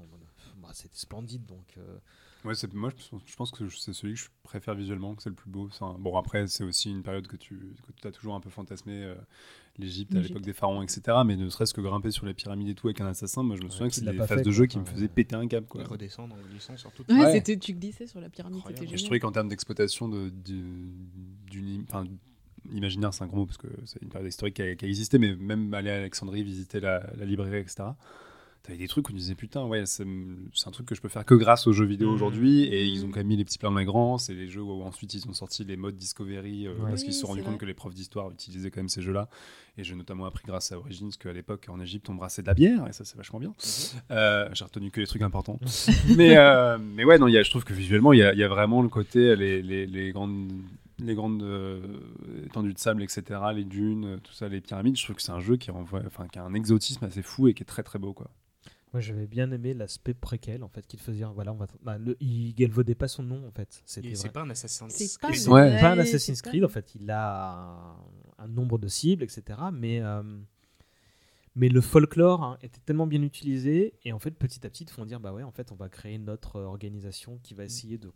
bah, 0.61 0.69
c'était 0.73 0.97
splendide 0.97 1.45
donc. 1.47 1.79
Ouais, 2.44 2.55
c'est 2.55 2.73
moi 2.74 2.90
je 2.97 3.35
pense- 3.36 3.51
que 3.52 3.69
c'est 3.69 3.93
celui 3.93 4.14
que 4.14 4.20
je 4.20 4.27
préfère 4.43 4.74
visuellement, 4.74 5.14
que 5.14 5.23
c'est 5.23 5.28
le 5.28 5.35
plus 5.36 5.51
beau. 5.51 5.69
Bon 5.98 6.16
après 6.16 6.47
c'est 6.48 6.64
aussi 6.64 6.90
une 6.90 7.02
période 7.02 7.27
que 7.28 7.36
tu 7.36 7.55
que 7.86 7.93
tu 8.01 8.06
as 8.06 8.10
toujours 8.10 8.35
un 8.35 8.40
peu 8.40 8.51
fantasmé 8.51 9.05
euh, 9.05 9.14
l'Égypte 9.78 10.14
à 10.16 10.20
l'époque 10.20 10.43
des 10.43 10.52
pharaons 10.52 10.82
etc. 10.82 11.02
Mais 11.24 11.36
ne 11.36 11.48
serait-ce 11.48 11.73
que 11.73 11.81
grimper 11.81 12.10
sur 12.10 12.27
les 12.27 12.35
pyramides 12.35 12.69
et 12.69 12.74
tout 12.74 12.89
avec 12.89 13.01
un 13.01 13.06
assassin, 13.06 13.43
moi 13.44 13.56
je 13.56 13.62
me 13.62 13.69
souviens 13.70 13.89
que 13.89 13.94
c'est 13.94 14.05
l'a 14.05 14.12
des 14.12 14.19
phases 14.19 14.28
fait, 14.39 14.43
de 14.43 14.51
jeu 14.51 14.66
qui 14.66 14.78
me 14.78 14.85
faisaient 14.85 15.09
péter 15.09 15.36
un 15.36 15.47
câble 15.47 15.66
quoi. 15.69 15.85
Redescendre 15.85 16.35
en 16.35 16.51
glissant 16.51 16.77
sur 16.77 16.90
toute 16.93 17.09
Ouais, 17.10 17.19
Ouais. 17.20 17.32
c'était 17.32 17.56
tu 17.56 17.74
glissais 17.74 18.06
sur 18.09 18.20
la 18.20 18.28
pyramide, 18.28 18.60
c'était. 18.66 18.81
Et 18.81 18.86
génial. 18.86 18.98
je 18.98 19.05
trouvais 19.05 19.20
qu'en 19.20 19.32
termes 19.32 19.48
d'exploitation 19.48 20.09
de, 20.09 20.28
du- 20.28 20.90
d'une 21.51 21.85
enfin, 21.89 22.05
imaginaire, 22.73 23.14
c'est 23.14 23.23
un 23.24 23.27
grand 23.28 23.39
mot 23.39 23.47
parce 23.47 23.59
que 23.59 23.69
c'est 23.85 24.02
une 24.02 24.09
période 24.09 24.28
historique 24.28 24.55
qui 24.56 24.62
a, 24.62 24.74
qui 24.74 24.85
a 24.85 24.89
existé, 24.89 25.19
mais 25.19 25.36
même 25.36 25.73
aller 25.74 25.90
à 25.90 25.97
Alexandrie, 25.97 26.43
visiter 26.43 26.81
la, 26.81 27.09
la 27.16 27.24
librairie, 27.24 27.59
etc. 27.59 27.85
T'avais 28.63 28.79
des 28.79 28.87
trucs 28.87 29.09
où 29.09 29.13
tu 29.13 29.19
disais 29.19 29.35
putain, 29.35 29.65
ouais, 29.65 29.87
c'est 29.87 30.05
un 30.05 30.71
truc 30.71 30.87
que 30.87 30.95
je 30.95 31.01
peux 31.01 31.09
faire 31.09 31.25
que 31.25 31.35
grâce 31.35 31.67
aux 31.67 31.73
jeux 31.73 31.85
vidéo 31.85 32.09
Mhm. 32.11 32.15
aujourd'hui. 32.15 32.63
Et 32.63 32.85
ils 32.87 33.05
ont 33.05 33.09
quand 33.11 33.17
même 33.19 33.27
mis 33.27 33.37
les 33.37 33.45
petits 33.45 33.59
plans 33.59 33.73
grands. 33.83 34.19
C'est 34.19 34.35
les 34.35 34.47
jeux 34.47 34.63
où 34.63 34.83
ensuite 34.83 35.15
ils 35.15 35.27
ont 35.29 35.33
sorti 35.35 35.65
les 35.65 35.77
modes 35.77 35.97
Discovery 35.97 36.69
euh, 36.69 36.75
parce 36.89 37.03
qu'ils 37.03 37.13
se 37.13 37.21
sont 37.23 37.27
rendus 37.27 37.43
compte 37.43 37.59
que 37.59 37.65
les 37.67 37.75
profs 37.75 37.95
d'histoire 37.95 38.31
utilisaient 38.31 38.71
quand 38.71 38.79
même 38.81 38.89
ces 38.89 39.03
jeux-là. 39.03 39.29
Et 39.79 39.83
j'ai 39.85 39.97
notamment 39.97 40.27
appris 40.27 40.45
grâce 40.47 40.71
à 40.71 40.79
Origins 40.79 41.11
qu'à 41.19 41.33
l'époque 41.33 41.67
en 41.69 41.81
Égypte 41.81 42.09
on 42.09 42.15
brassait 42.15 42.43
de 42.43 42.47
la 42.47 42.55
bière 42.55 42.87
et 42.89 42.93
ça 42.93 43.05
c'est 43.05 43.17
vachement 43.17 43.41
bien. 43.41 43.53
Euh, 44.13 44.49
j'ai 44.53 44.65
retenu 44.65 44.91
que 44.93 45.01
les 45.01 45.07
trucs 45.09 45.23
importants. 45.23 45.59
mais, 46.17 46.37
euh, 46.37 46.79
mais 46.79 47.05
ouais, 47.05 47.19
non, 47.19 47.27
il 47.27 47.33
y 47.33 47.39
a, 47.39 47.43
je 47.43 47.51
trouve 47.51 47.65
que 47.65 47.73
visuellement 47.75 48.13
il 48.13 48.21
y 48.21 48.23
a, 48.23 48.33
y 48.33 48.45
a 48.45 48.49
vraiment 48.49 48.83
le 48.83 48.89
côté 48.89 49.35
les, 49.35 49.61
les, 49.63 49.87
les 49.87 50.13
grandes 50.13 50.53
les 51.03 51.17
grandes 51.17 51.43
euh, 51.43 51.81
étendues 52.47 52.75
de 52.75 52.79
sable, 52.79 53.03
etc., 53.03 53.41
les 53.57 53.65
dunes, 53.65 54.21
tout 54.23 54.33
ça, 54.35 54.47
les 54.49 54.61
pyramides. 54.61 54.97
Je 54.97 55.03
trouve 55.03 55.17
que 55.17 55.23
c'est 55.23 55.33
un 55.33 55.41
jeu 55.41 55.57
qui 55.57 55.73
renvoie, 55.73 56.01
enfin, 56.07 56.29
qui 56.29 56.39
a 56.39 56.45
un 56.45 56.55
exotisme 56.55 57.05
assez 57.05 57.23
fou 57.23 57.49
et 57.49 57.55
qui 57.55 57.65
est 57.65 57.67
très 57.67 57.83
très 57.83 57.99
beau, 57.99 58.13
quoi. 58.13 58.31
Moi, 58.93 59.01
j'avais 59.01 59.27
bien 59.27 59.51
aimé 59.52 59.73
l'aspect 59.73 60.12
préquel 60.12 60.62
en 60.62 60.69
fait 60.69 60.86
qu'il 60.86 61.01
faisait. 61.01 61.24
Voilà, 61.35 61.52
on 61.52 61.56
va. 61.56 61.66
bah, 61.82 61.97
le, 61.98 62.16
il 62.20 62.55
galvaudait 62.55 62.94
pas 62.94 63.09
son 63.09 63.23
nom 63.23 63.47
en 63.47 63.51
fait. 63.51 63.82
C'est 63.86 64.02
pas 64.32 64.43
un 64.43 64.51
Assassin's 64.51 64.93
C'est 64.94 65.19
Creed. 65.19 65.20
pas 65.20 65.32
C'est 65.39 65.48
Ouais. 65.48 65.81
pas 65.81 65.93
un 65.93 65.98
Assassin's 65.98 66.39
c'est 66.39 66.44
pas- 66.44 66.51
Creed 66.51 66.64
en 66.64 66.69
fait. 66.69 66.94
Il 66.94 67.10
a 67.10 67.55
un, 67.62 67.97
un 68.39 68.48
nombre 68.48 68.78
de 68.78 68.89
cibles, 68.89 69.23
etc. 69.23 69.59
Mais 69.73 70.01
euh, 70.02 70.23
mais 71.55 71.69
le 71.69 71.81
folklore 71.81 72.43
hein, 72.43 72.59
était 72.62 72.81
tellement 72.85 73.06
bien 73.06 73.23
utilisé 73.23 73.94
et 74.05 74.12
en 74.12 74.19
fait 74.19 74.31
petit 74.32 74.66
à 74.66 74.70
petit 74.70 74.85
ils 74.85 74.90
font 74.90 75.05
dire 75.05 75.20
bah 75.20 75.32
ouais 75.35 75.43
en 75.43 75.51
fait 75.52 75.70
on 75.70 75.74
va 75.74 75.90
créer 75.90 76.16
notre 76.19 76.56
euh, 76.56 76.64
organisation 76.64 77.39
qui 77.43 77.52
va 77.52 77.64
essayer 77.64 77.98
de 77.98 78.10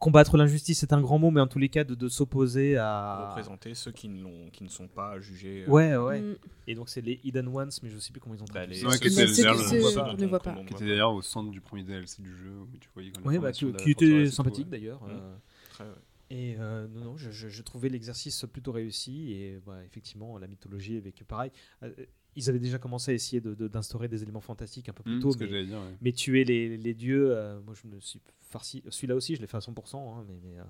combattre 0.00 0.36
l'injustice 0.36 0.80
c'est 0.80 0.92
un 0.92 1.00
grand 1.00 1.18
mot 1.20 1.30
mais 1.30 1.40
en 1.40 1.46
tous 1.46 1.60
les 1.60 1.68
cas 1.68 1.84
de, 1.84 1.94
de 1.94 2.08
s'opposer 2.08 2.76
à 2.76 3.28
représenter 3.28 3.74
ceux 3.74 3.92
qui 3.92 4.08
ne, 4.08 4.20
l'ont- 4.22 4.50
qui 4.50 4.64
ne 4.64 4.68
sont 4.68 4.88
pas 4.88 5.20
jugés. 5.20 5.64
euh, 5.64 5.70
ouais 5.70 5.96
ouais 5.96 6.20
Mm. 6.20 6.34
et 6.66 6.74
donc 6.74 6.88
c'est 6.88 7.00
les 7.02 7.20
hidden 7.22 7.46
ones 7.48 7.70
mais 7.82 7.90
je 7.90 7.98
sais 7.98 8.10
plus 8.10 8.20
comment 8.20 8.34
ils 8.34 8.42
ont 8.42 8.46
bah, 8.46 8.64
traduit 8.66 8.76
les-. 8.76 8.84
Ouais, 8.86 8.94
ne 8.94 10.64
Qui 10.64 10.74
était 10.74 10.86
d'ailleurs 10.88 11.12
au 11.14 11.22
centre 11.22 11.50
du 11.50 11.60
premier 11.60 11.84
DLC 11.84 12.22
du 12.22 12.34
jeu 12.36 12.50
où 12.50 12.76
tu 12.80 12.88
voyais 12.94 13.12
quand 13.12 13.24
Ouais, 13.28 13.38
bah, 13.38 13.52
qui, 13.52 13.72
qui 13.74 13.90
était 13.92 14.30
sympathique 14.30 14.66
ouais. 14.66 14.78
d'ailleurs. 14.78 15.02
Mm. 15.02 15.10
euh, 15.10 15.34
Très, 15.70 15.84
ouais. 15.84 15.90
Et 16.32 16.56
euh, 16.60 16.86
non, 16.86 17.04
non, 17.06 17.16
je, 17.16 17.30
je- 17.32 17.48
je 17.48 17.62
trouvais 17.62 17.88
l'exercice 17.88 18.44
plutôt 18.52 18.70
réussi. 18.70 19.32
Et 19.32 19.58
bah, 19.66 19.78
effectivement, 19.84 20.38
la 20.38 20.46
mythologie 20.46 20.96
avec 20.96 21.24
pareil. 21.26 21.50
euh, 21.82 21.90
ils 22.36 22.48
avaient 22.48 22.58
déjà 22.58 22.78
commencé 22.78 23.10
à 23.10 23.14
essayer 23.14 23.40
de- 23.40 23.54
de- 23.54 23.68
d'instaurer 23.68 24.08
des 24.08 24.22
éléments 24.22 24.40
fantastiques 24.40 24.88
un 24.88 24.92
peu 24.92 25.02
plus 25.02 25.16
Mmh, 25.16 25.20
tôt. 25.20 25.30
que 25.32 25.44
mais, 25.44 25.64
dire, 25.64 25.78
ouais. 25.78 25.96
mais 26.00 26.12
tuer 26.12 26.44
les, 26.44 26.76
les 26.76 26.94
dieux, 26.94 27.36
euh, 27.36 27.60
moi 27.62 27.74
je 27.80 27.88
me 27.88 28.00
suis 28.00 28.20
farci. 28.40 28.82
Celui-là 28.88 29.14
aussi, 29.16 29.36
je 29.36 29.40
l'ai 29.40 29.46
fait 29.46 29.56
à 29.56 29.60
100%. 29.60 30.18
hein, 30.18 30.24
mais, 30.28 30.38
mais, 30.42 30.58
euh, 30.58 30.62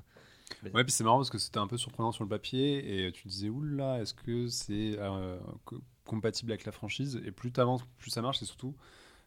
mais- 0.62 0.72
Ouais, 0.72 0.84
puis 0.84 0.92
c'est 0.92 1.04
marrant 1.04 1.18
parce 1.18 1.30
que 1.30 1.38
c'était 1.38 1.58
un 1.58 1.66
peu 1.66 1.76
surprenant 1.76 2.12
sur 2.12 2.24
le 2.24 2.28
papier 2.30 3.06
et 3.06 3.12
tu 3.12 3.28
disais 3.28 3.48
oula, 3.48 4.00
est-ce 4.00 4.14
que 4.14 4.48
c'est 4.48 4.96
euh, 4.98 5.38
co- 5.64 5.80
compatible 6.04 6.50
avec 6.52 6.64
la 6.64 6.72
franchise? 6.72 7.20
Et 7.24 7.30
plus 7.30 7.52
t'avances, 7.52 7.82
plus 7.98 8.10
ça 8.10 8.20
marche 8.22 8.42
et 8.42 8.46
surtout, 8.46 8.74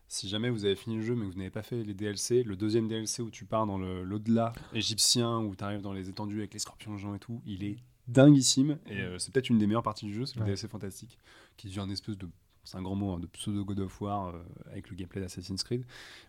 si 0.07 0.27
jamais 0.29 0.49
vous 0.49 0.65
avez 0.65 0.75
fini 0.75 0.97
le 0.97 1.01
jeu 1.01 1.15
mais 1.15 1.25
que 1.25 1.31
vous 1.31 1.37
n'avez 1.37 1.49
pas 1.49 1.63
fait 1.63 1.81
les 1.83 1.93
DLC, 1.93 2.43
le 2.43 2.55
deuxième 2.55 2.87
DLC 2.87 3.21
où 3.21 3.31
tu 3.31 3.45
pars 3.45 3.65
dans 3.65 3.77
l'au-delà 3.77 4.53
égyptien, 4.73 5.39
où 5.39 5.55
tu 5.55 5.63
arrives 5.63 5.81
dans 5.81 5.93
les 5.93 6.09
étendues 6.09 6.39
avec 6.39 6.53
les 6.53 6.59
scorpions 6.59 6.97
géants 6.97 7.15
et 7.15 7.19
tout, 7.19 7.41
il 7.45 7.63
est 7.63 7.77
dinguissime 8.07 8.77
et 8.87 9.01
euh, 9.01 9.17
c'est 9.19 9.31
peut-être 9.31 9.49
une 9.49 9.57
des 9.57 9.67
meilleures 9.67 9.83
parties 9.83 10.05
du 10.05 10.13
jeu, 10.13 10.25
c'est 10.25 10.35
le 10.35 10.41
Ouais. 10.41 10.47
DLC 10.47 10.67
fantastique 10.67 11.17
qui 11.57 11.67
devient 11.67 11.79
un 11.81 11.89
espèce 11.89 12.17
de 12.17 12.27
c'est 12.65 12.77
un 12.77 12.81
grand 12.81 12.95
mot, 12.95 13.11
hein, 13.11 13.19
de 13.19 13.27
pseudo 13.27 13.65
God 13.65 13.79
of 13.81 13.99
War 13.99 14.27
euh, 14.29 14.41
avec 14.71 14.89
le 14.89 14.95
gameplay 14.95 15.19
d'Assassin's 15.19 15.63
Creed, 15.63 15.85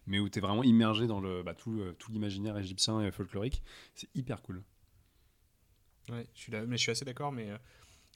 mais 0.09 0.18
où 0.18 0.28
tu 0.28 0.38
es 0.38 0.42
vraiment 0.42 0.64
immergé 0.64 1.06
dans 1.06 1.20
le, 1.20 1.44
bah, 1.44 1.55
tout, 1.55 1.78
euh, 1.80 1.94
tout 2.01 2.10
l'imaginaire 2.10 2.59
égyptien 2.59 3.01
et 3.02 3.12
folklorique. 3.12 3.62
C'est 3.94 4.09
hyper 4.16 4.42
cool. 4.42 4.60
Ouais, 6.10 6.26
je 6.34 6.40
suis 6.40 6.51
là, 6.52 6.66
mais 6.66 6.76
je 6.76 6.82
suis 6.82 6.90
assez 6.90 7.05
d'accord. 7.05 7.30
Mais 7.30 7.51
euh, 7.51 7.56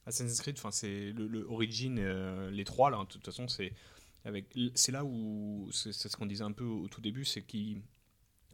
Assassin's 0.05 0.41
Creed, 0.41 0.57
enfin 0.57 0.71
c'est 0.71 1.11
le, 1.13 1.27
le 1.27 1.45
Origin, 1.49 1.95
les 2.49 2.63
trois 2.65 2.89
là. 2.91 2.99
De 2.99 3.05
toute 3.05 3.23
façon, 3.25 3.47
c'est 3.47 3.73
avec, 4.25 4.53
c'est 4.75 4.91
là 4.91 5.05
où 5.05 5.69
c'est 5.71 5.93
c'est 5.93 6.09
ce 6.09 6.17
qu'on 6.17 6.25
disait 6.25 6.43
un 6.43 6.51
peu 6.51 6.65
au, 6.65 6.87
tout 6.89 6.99
début, 7.01 7.23
c'est 7.23 7.41
que 7.41 7.57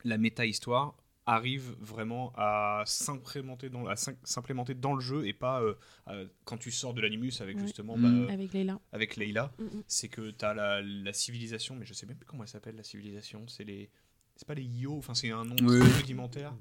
la 0.04 0.18
méta 0.20 0.46
histoire 0.46 0.96
arrive 1.28 1.76
vraiment 1.80 2.32
à 2.36 2.84
s'implémenter 2.86 3.70
dans, 3.70 3.88
à 3.88 3.96
s'implémenter 3.96 4.76
dans 4.76 4.94
le 4.94 5.02
jeu 5.02 5.26
et 5.28 5.34
pas 5.34 5.62
euh, 5.62 5.74
euh, 6.08 6.28
quand 6.44 6.58
tu 6.58 6.70
sors 6.72 6.94
de 6.94 7.02
l'animus 7.02 7.34
avec 7.42 7.56
Ouais. 7.58 7.64
justement 7.64 7.98
Mm. 7.98 8.26
bah, 8.28 8.34
Avec 8.34 8.54
Leila. 8.54 8.80
avec 8.92 9.16
Leila, 9.16 9.52
Mm, 9.58 9.64
mm. 9.64 9.84
c'est 9.88 10.08
que 10.10 10.30
tu 10.32 10.46
as 10.46 10.54
la, 10.54 10.82
la 10.82 11.14
civilisation, 11.14 11.76
mais 11.76 11.86
je 11.86 11.94
sais 11.94 12.06
même 12.06 12.18
plus 12.18 12.26
comment 12.28 12.44
elle 12.44 12.50
s'appelle 12.50 12.76
la 12.76 12.84
civilisation. 12.84 13.48
C'est 13.48 13.64
les, 13.64 13.90
c'est 14.36 14.48
pas 14.48 14.54
les 14.54 14.64
Io, 14.64 14.98
enfin 14.98 15.14
c'est 15.16 15.32
un 15.32 15.46
nom 15.46 15.56
Oui. 15.62 15.80
rudimentaire 15.98 16.54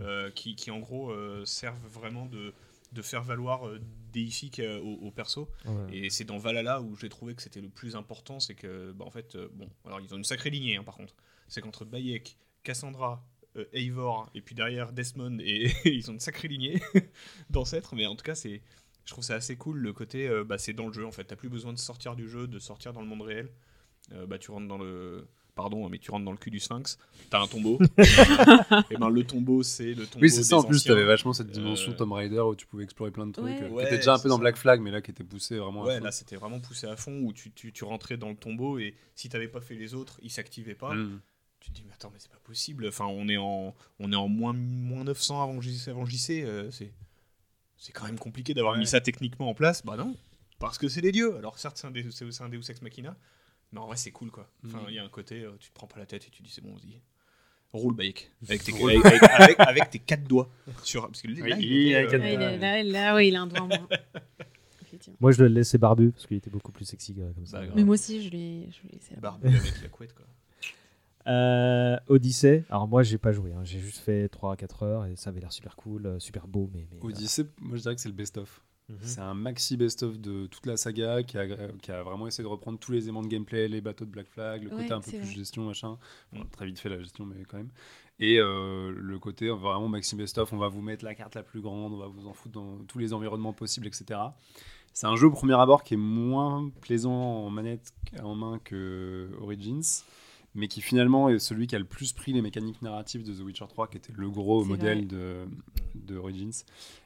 euh, 0.00 0.30
qui, 0.30 0.54
qui 0.56 0.70
en 0.70 0.78
gros 0.78 1.10
euh, 1.10 1.44
servent 1.44 1.86
vraiment 1.86 2.24
de, 2.26 2.54
de 2.92 3.02
faire 3.02 3.22
valoir 3.22 3.66
euh, 3.68 3.80
déifique 4.12 4.60
euh, 4.60 4.80
au, 4.80 4.94
au 5.06 5.10
perso. 5.10 5.50
Ouais. 5.66 5.96
Et 5.98 6.10
c'est 6.10 6.24
dans 6.24 6.38
Valhalla 6.38 6.80
où 6.80 6.96
j'ai 6.96 7.08
trouvé 7.10 7.34
que 7.34 7.42
c'était 7.42 7.60
le 7.60 7.68
plus 7.68 7.96
important, 7.96 8.40
c'est 8.40 8.54
que 8.54 8.92
bah, 8.92 9.04
en 9.04 9.10
fait, 9.10 9.34
euh, 9.36 9.48
bon, 9.52 9.68
alors 9.84 10.00
ils 10.00 10.14
ont 10.14 10.16
une 10.16 10.24
sacrée 10.24 10.48
lignée 10.50 10.76
hein, 10.76 10.84
par 10.84 10.96
contre. 10.96 11.14
C'est 11.48 11.60
qu'entre 11.60 11.84
Bayek, 11.84 12.38
Cassandra, 12.62 13.24
Eivor 13.72 14.30
et 14.34 14.40
puis 14.40 14.54
derrière 14.54 14.92
Desmond 14.92 15.38
et 15.40 15.70
ils 15.84 16.10
ont 16.10 16.14
une 16.14 16.20
sacrée 16.20 16.48
lignée 16.48 16.80
d'ancêtres, 17.50 17.94
mais 17.94 18.06
en 18.06 18.16
tout 18.16 18.24
cas 18.24 18.34
c'est 18.34 18.60
je 19.04 19.12
trouve 19.12 19.24
ça 19.24 19.34
assez 19.36 19.56
cool 19.56 19.78
le 19.78 19.92
côté 19.92 20.28
euh, 20.28 20.44
bah, 20.44 20.58
c'est 20.58 20.72
dans 20.72 20.86
le 20.88 20.92
jeu 20.92 21.06
en 21.06 21.12
fait 21.12 21.24
t'as 21.24 21.36
plus 21.36 21.48
besoin 21.48 21.72
de 21.72 21.78
sortir 21.78 22.16
du 22.16 22.28
jeu 22.28 22.46
de 22.48 22.58
sortir 22.58 22.92
dans 22.92 23.00
le 23.00 23.06
monde 23.06 23.22
réel 23.22 23.48
Euh, 24.12 24.24
bah 24.26 24.38
tu 24.38 24.50
rentres 24.52 24.68
dans 24.68 24.78
le 24.78 25.26
pardon 25.56 25.88
mais 25.88 25.98
tu 25.98 26.10
rentres 26.12 26.24
dans 26.24 26.32
le 26.32 26.38
cul 26.38 26.50
du 26.50 26.60
sphinx 26.60 26.96
t'as 27.30 27.40
un 27.40 27.46
tombeau 27.48 27.78
et 28.90 28.96
ben 28.96 29.08
le 29.08 29.24
tombeau 29.24 29.62
c'est 29.62 29.94
le 29.94 30.06
tombeau 30.06 30.22
Oui, 30.22 30.30
c'est 30.30 30.42
ça. 30.44 30.58
En 30.58 30.62
plus, 30.62 30.76
anciens. 30.76 30.92
tu 30.94 30.98
avais 30.98 31.06
vachement 31.06 31.32
cette 31.32 31.50
dimension 31.50 31.92
Euh, 31.92 31.96
Tomb 31.96 32.12
Raider 32.12 32.40
où 32.40 32.54
tu 32.54 32.66
pouvais 32.66 32.84
explorer 32.84 33.10
plein 33.10 33.26
de 33.26 33.32
trucs. 33.32 33.46
Ouais. 33.46 33.62
euh, 33.62 33.68
Ouais, 33.70 33.90
déjà 33.90 34.14
un 34.14 34.18
peu 34.18 34.28
dans 34.28 34.36
ça. 34.36 34.40
Black 34.42 34.56
Flag, 34.56 34.80
mais 34.80 34.90
là 34.90 35.00
qui 35.00 35.10
était 35.10 35.24
poussé 35.24 35.56
vraiment 35.58 35.82
à 35.84 35.86
Ouais, 35.86 35.98
fond. 35.98 36.04
là 36.04 36.12
c'était 36.12 36.36
vraiment 36.36 36.60
poussé 36.60 36.86
à 36.86 36.94
fond 36.96 37.18
où 37.22 37.32
tu, 37.32 37.50
tu, 37.52 37.72
tu 37.72 37.84
rentrais 37.84 38.16
dans 38.16 38.28
le 38.28 38.36
tombeau 38.36 38.78
et 38.78 38.94
si 39.14 39.28
t'avais 39.28 39.48
pas 39.48 39.60
fait 39.60 39.74
les 39.76 39.94
autres, 39.94 40.20
ils 40.22 40.30
s'activaient 40.30 40.74
pas. 40.74 40.94
Mm. 40.94 41.20
Tu 41.60 41.70
te 41.70 41.74
dis, 41.76 41.84
mais 41.86 41.92
attends, 41.94 42.10
mais 42.12 42.18
c'est 42.20 42.30
pas 42.30 42.38
possible. 42.44 42.86
Enfin, 42.88 43.06
on 43.06 43.28
est 43.28 43.36
en, 43.36 43.74
on 43.98 44.12
est 44.12 44.16
en 44.16 44.28
moins, 44.28 44.52
moins 44.52 45.04
900 45.04 45.42
avant 45.42 45.60
JC. 45.60 45.88
Avant 45.88 46.04
JC 46.06 46.42
euh, 46.44 46.70
c'est, 46.70 46.92
c'est 47.76 47.92
quand 47.92 48.04
même 48.04 48.18
compliqué 48.18 48.54
d'avoir 48.54 48.74
Ouais. 48.74 48.80
mis 48.80 48.86
ça 48.86 49.00
techniquement 49.00 49.48
en 49.50 49.54
place. 49.54 49.84
Bah 49.84 49.96
non, 49.96 50.14
parce 50.58 50.78
que 50.78 50.88
c'est 50.88 51.00
les 51.00 51.12
dieux. 51.12 51.36
Alors 51.36 51.58
certes, 51.58 51.76
c'est 51.78 51.86
un, 51.86 51.90
Deus- 51.90 52.10
c'est 52.12 52.42
un 52.42 52.48
Deus 52.48 52.60
Ex 52.70 52.82
Machina, 52.82 53.16
mais 53.72 53.80
en 53.80 53.86
vrai, 53.86 53.96
c'est 53.96 54.12
cool 54.12 54.30
quoi. 54.30 54.48
Enfin, 54.64 54.78
il 54.84 54.90
Mhm. 54.90 54.94
y 54.94 54.98
a 54.98 55.04
un 55.04 55.08
côté, 55.08 55.42
euh, 55.42 55.56
tu 55.58 55.70
te 55.70 55.74
prends 55.74 55.86
pas 55.88 55.98
la 55.98 56.06
tête 56.06 56.26
et 56.26 56.30
tu 56.30 56.42
dis, 56.42 56.50
c'est 56.50 56.62
bon, 56.62 56.72
on 56.74 56.78
se 56.78 56.86
dit. 56.86 57.00
Roule 57.72 57.94
bike. 57.96 58.30
Avec 58.48 58.62
tes, 58.64 58.72
avec, 58.72 59.04
avec- 59.04 59.22
avec- 59.24 59.60
avec 59.60 59.90
tes 59.90 59.98
quatre 59.98 60.24
doigts. 60.24 60.48
Sur, 60.84 61.02
parce 61.08 61.20
que 61.20 61.28
là, 61.28 61.34
Oui, 61.42 61.52
il 61.58 61.64
il 61.88 61.94
a 61.96 61.98
euh, 61.98 62.06
quatre 62.10 62.22
il 62.24 62.26
est- 62.40 62.58
là, 62.58 62.82
là, 62.84 63.16
oui, 63.16 63.28
il 63.28 63.36
a 63.36 63.42
un 63.42 63.46
doigt 63.48 63.60
en 63.62 63.66
moins. 63.66 63.88
Moi, 65.20 65.32
je 65.32 65.42
le 65.42 65.48
laissais 65.48 65.76
barbu 65.76 66.10
parce 66.12 66.26
qu'il 66.26 66.36
était 66.38 66.48
beaucoup 66.48 66.72
plus 66.72 66.84
sexy 66.86 67.14
euh, 67.18 67.30
comme 67.34 67.44
ça. 67.44 67.60
Bah, 67.60 67.72
Mais 67.74 67.84
moi 67.84 67.94
aussi, 67.94 68.22
je 68.22 68.30
l'ai 68.30 68.68
je 68.70 68.82
l'ai 68.88 68.94
laissé 68.94 69.14
là-bas. 69.14 69.32
barbu 69.42 69.48
avec 69.48 69.82
la 69.82 69.88
couette, 69.88 70.14
quoi. 70.14 70.24
Euh, 71.26 71.96
Odyssey. 72.08 72.64
Alors, 72.70 72.86
moi, 72.88 73.02
j'ai 73.02 73.18
pas 73.18 73.32
joué. 73.32 73.52
hein. 73.52 73.64
J'ai 73.64 73.80
juste 73.80 73.98
fait 73.98 74.28
3-4 74.28 74.84
heures 74.84 75.06
et 75.06 75.16
ça 75.16 75.30
avait 75.30 75.40
l'air 75.40 75.52
super 75.52 75.76
cool, 75.76 76.06
euh, 76.06 76.18
super 76.18 76.46
beau. 76.46 76.70
Mais, 76.72 76.86
mais, 76.92 76.98
Odyssey, 77.02 77.46
moi 77.60 77.76
je 77.76 77.82
dirais 77.82 77.94
que 77.94 78.00
c'est 78.00 78.08
le 78.08 78.14
best-of. 78.14 78.62
Mhm. 78.88 78.98
C'est 79.00 79.20
un 79.20 79.34
maxi 79.34 79.76
best-of 79.76 80.18
de 80.20 80.46
toute 80.46 80.64
la 80.66 80.76
saga 80.76 81.24
qui 81.24 81.36
a, 81.38 81.46
qui 81.82 81.90
a 81.90 82.04
vraiment 82.04 82.28
essayé 82.28 82.44
de 82.44 82.48
reprendre 82.48 82.78
tous 82.78 82.92
les 82.92 83.02
éléments 83.04 83.22
de 83.22 83.26
gameplay, 83.26 83.66
les 83.66 83.80
bateaux 83.80 84.04
de 84.04 84.10
Black 84.10 84.28
Flag, 84.28 84.62
le 84.62 84.70
Ouais, 84.70 84.82
côté 84.82 84.92
un 84.92 85.00
peu 85.00 85.10
plus 85.10 85.18
vrai. 85.22 85.34
gestion, 85.34 85.64
machin. 85.64 85.98
Bon, 86.32 86.44
très 86.52 86.66
vite 86.66 86.78
fait 86.78 86.88
la 86.88 87.00
gestion, 87.00 87.24
mais 87.26 87.42
quand 87.48 87.56
même. 87.56 87.70
Et 88.20 88.38
euh, 88.38 88.92
le 88.96 89.18
côté 89.18 89.48
vraiment 89.50 89.88
maxi 89.88 90.14
best-of, 90.14 90.52
on 90.52 90.56
va 90.58 90.68
vous 90.68 90.82
mettre 90.82 91.04
la 91.04 91.16
carte 91.16 91.34
la 91.34 91.42
plus 91.42 91.60
grande, 91.60 91.94
on 91.94 91.98
va 91.98 92.06
vous 92.06 92.28
en 92.28 92.32
foutre 92.32 92.54
dans 92.60 92.78
tous 92.86 92.98
les 93.00 93.12
environnements 93.12 93.52
possibles, 93.52 93.88
etc. 93.88 94.20
C'est 94.92 95.06
un 95.08 95.16
jeu 95.16 95.26
au 95.26 95.30
premier 95.32 95.58
abord 95.60 95.82
qui 95.82 95.94
est 95.94 95.98
moins 95.98 96.70
plaisant 96.80 97.12
en 97.12 97.50
manette 97.50 97.92
en 98.22 98.36
main 98.36 98.60
que 98.62 99.28
Origins, 99.40 99.82
mais 100.56 100.66
qui 100.68 100.80
finalement 100.80 101.28
est 101.28 101.38
celui 101.38 101.66
qui 101.68 101.76
a 101.76 101.78
le 101.78 101.84
plus 101.84 102.12
pris 102.12 102.32
les 102.32 102.42
mécaniques 102.42 102.82
narratives 102.82 103.22
de 103.22 103.32
The 103.32 103.40
Witcher 103.44 103.66
3, 103.68 103.86
qui 103.88 103.98
était 103.98 104.12
le 104.16 104.28
gros 104.30 104.64
modèle 104.64 105.06
de, 105.06 105.46
de 105.94 106.16
Origins. 106.16 106.50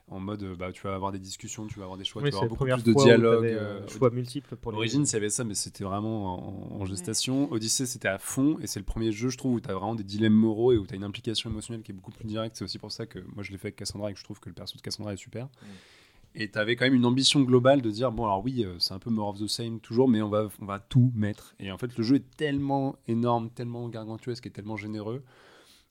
En 0.09 0.19
mode, 0.19 0.43
euh, 0.43 0.57
bah, 0.57 0.73
tu 0.73 0.83
vas 0.83 0.95
avoir 0.95 1.13
des 1.13 1.21
discussions, 1.21 1.67
tu 1.69 1.79
vas 1.79 1.85
avoir 1.85 1.97
des 1.99 2.05
choix, 2.05 2.21
Oui, 2.21 2.31
tu 2.31 2.33
vas 2.33 2.39
avoir 2.39 2.49
beaucoup 2.49 2.65
plus 2.65 2.83
de 2.83 2.93
fois 2.93 3.03
où 3.03 3.07
dialogue. 3.07 3.35
t'avais, 3.45 3.55
euh, 3.55 3.79
euh, 3.83 3.89
choix 3.89 4.11
multiples 4.11 4.57
pour 4.57 4.73
les- 4.73 4.79
Origins, 4.79 5.05
il 5.05 5.13
y 5.13 5.17
avait 5.17 5.31
ça, 5.31 5.45
mais 5.45 5.55
c'était 5.55 5.85
vraiment 5.85 6.75
en, 6.79 6.81
en 6.81 6.85
gestation. 6.85 7.51
Odyssey, 7.53 7.87
c'était 7.87 8.09
à 8.09 8.19
fond, 8.19 8.59
et 8.61 8.67
c'est 8.67 8.81
le 8.81 8.85
premier 8.85 9.13
jeu, 9.13 9.29
je 9.29 9.39
trouve, 9.39 9.55
où 9.55 9.61
tu 9.61 9.71
as 9.71 9.75
vraiment 9.75 9.95
des 9.95 10.03
dilemmes 10.03 10.33
moraux 10.35 10.73
et 10.73 10.79
où 10.79 10.87
tu 10.87 10.95
as 10.95 10.97
une 10.97 11.05
implication 11.05 11.49
émotionnelle 11.49 11.83
qui 11.85 11.93
est 11.93 11.95
beaucoup 11.95 12.11
plus 12.11 12.25
directe. 12.27 12.57
C'est 12.57 12.65
aussi 12.65 12.79
pour 12.81 12.91
ça 12.91 13.07
que 13.07 13.21
moi, 13.35 13.45
je 13.45 13.53
l'ai 13.53 13.59
fait 13.59 13.69
avec 13.69 13.77
Cassandra 13.77 14.11
et 14.11 14.15
que 14.15 14.19
je 14.19 14.25
trouve 14.25 14.41
que 14.41 14.49
le 14.49 14.55
perso 14.57 14.77
de 14.77 14.83
Cassandra 14.83 15.13
est 15.13 15.17
super. 15.17 15.49
Et 16.35 16.51
tu 16.51 16.59
avais 16.59 16.77
quand 16.77 16.85
même 16.85 16.95
une 16.95 17.07
ambition 17.07 17.41
globale 17.41 17.83
de 17.83 17.91
dire 17.91 18.13
bon, 18.13 18.25
alors 18.25 18.45
oui, 18.45 18.65
euh, 18.65 18.79
c'est 18.79 18.95
un 18.95 18.99
peu 18.99 19.11
more 19.11 19.29
of 19.29 19.41
the 19.41 19.49
same 19.49 19.81
toujours, 19.81 20.09
mais 20.09 20.23
on 20.23 20.29
va, 20.29 20.49
on 20.61 20.65
va 20.65 20.79
tout 20.79 21.11
mettre. 21.15 21.55
Et 21.59 21.73
en 21.73 21.79
fait, 21.79 21.97
le 21.97 22.05
jeu 22.05 22.17
est 22.17 22.37
tellement 22.37 22.97
énorme, 23.09 23.51
tellement 23.51 23.89
gargantuesque 23.89 24.47
et 24.47 24.51
tellement 24.51 24.77
généreux. 24.77 25.25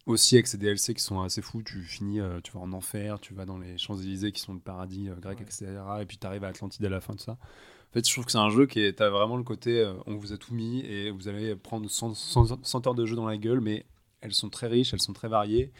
Aussi 0.06 0.36
avec 0.36 0.48
ces 0.48 0.58
DLC 0.58 0.94
qui 0.94 1.04
sont 1.04 1.22
assez 1.22 1.42
fous, 1.42 1.62
tu 1.62 1.84
finis, 1.84 2.22
euh, 2.22 2.40
tu 2.42 2.54
vas 2.54 2.62
en 2.62 2.72
enfer, 2.72 3.20
tu 3.20 3.34
vas 3.34 3.46
dans 3.46 3.58
les 3.58 3.78
Champs-Élysées 3.78 4.32
qui 4.32 4.42
sont 4.42 4.54
le 4.54 4.60
paradis 4.60 5.10
euh, 5.10 5.16
grec, 5.16 5.42
etc. 5.42 5.68
Et 6.02 6.06
puis 6.06 6.18
tu 6.18 6.26
arrives 6.26 6.44
à 6.46 6.48
Atlantide 6.48 6.86
à 6.86 6.90
la 6.90 7.02
fin 7.02 7.14
de 7.14 7.20
ça. 7.20 7.34
En 7.34 7.94
fait, 7.94 8.08
je 8.08 8.14
trouve 8.14 8.26
que 8.26 8.32
c'est 8.32 8.38
un 8.38 8.50
jeu 8.50 8.66
qui 8.66 8.80
est, 8.80 9.02
as 9.02 9.10
vraiment 9.10 9.36
le 9.36 9.44
côté, 9.44 9.92
on 10.06 10.16
vous 10.16 10.32
a 10.32 10.38
tout 10.38 10.54
mis 10.54 10.82
et 10.82 11.10
vous 11.10 11.28
allez 11.28 11.56
prendre 11.56 11.90
100, 11.90 12.14
100 12.14 12.64
100 12.64 12.88
heures 12.88 12.96
de 12.96 13.06
jeu 13.06 13.16
dans 13.16 13.26
la 13.26 13.38
gueule, 13.38 13.62
mais 13.62 13.86
elles 14.22 14.34
sont 14.34 14.50
très 14.50 14.68
riches, 14.68 14.94
elles 14.94 15.02
sont 15.02 15.14
très 15.14 15.28
variées. 15.28 15.72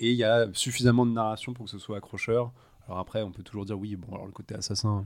Et 0.00 0.10
il 0.10 0.16
y 0.16 0.24
a 0.24 0.48
suffisamment 0.52 1.06
de 1.06 1.12
narration 1.12 1.52
pour 1.52 1.66
que 1.66 1.70
ce 1.70 1.78
soit 1.78 1.98
accrocheur. 1.98 2.52
Alors 2.86 2.98
après, 2.98 3.22
on 3.22 3.32
peut 3.32 3.42
toujours 3.42 3.64
dire 3.64 3.78
oui, 3.78 3.96
bon, 3.96 4.14
alors 4.14 4.26
le 4.26 4.32
côté 4.32 4.54
assassin, 4.54 5.04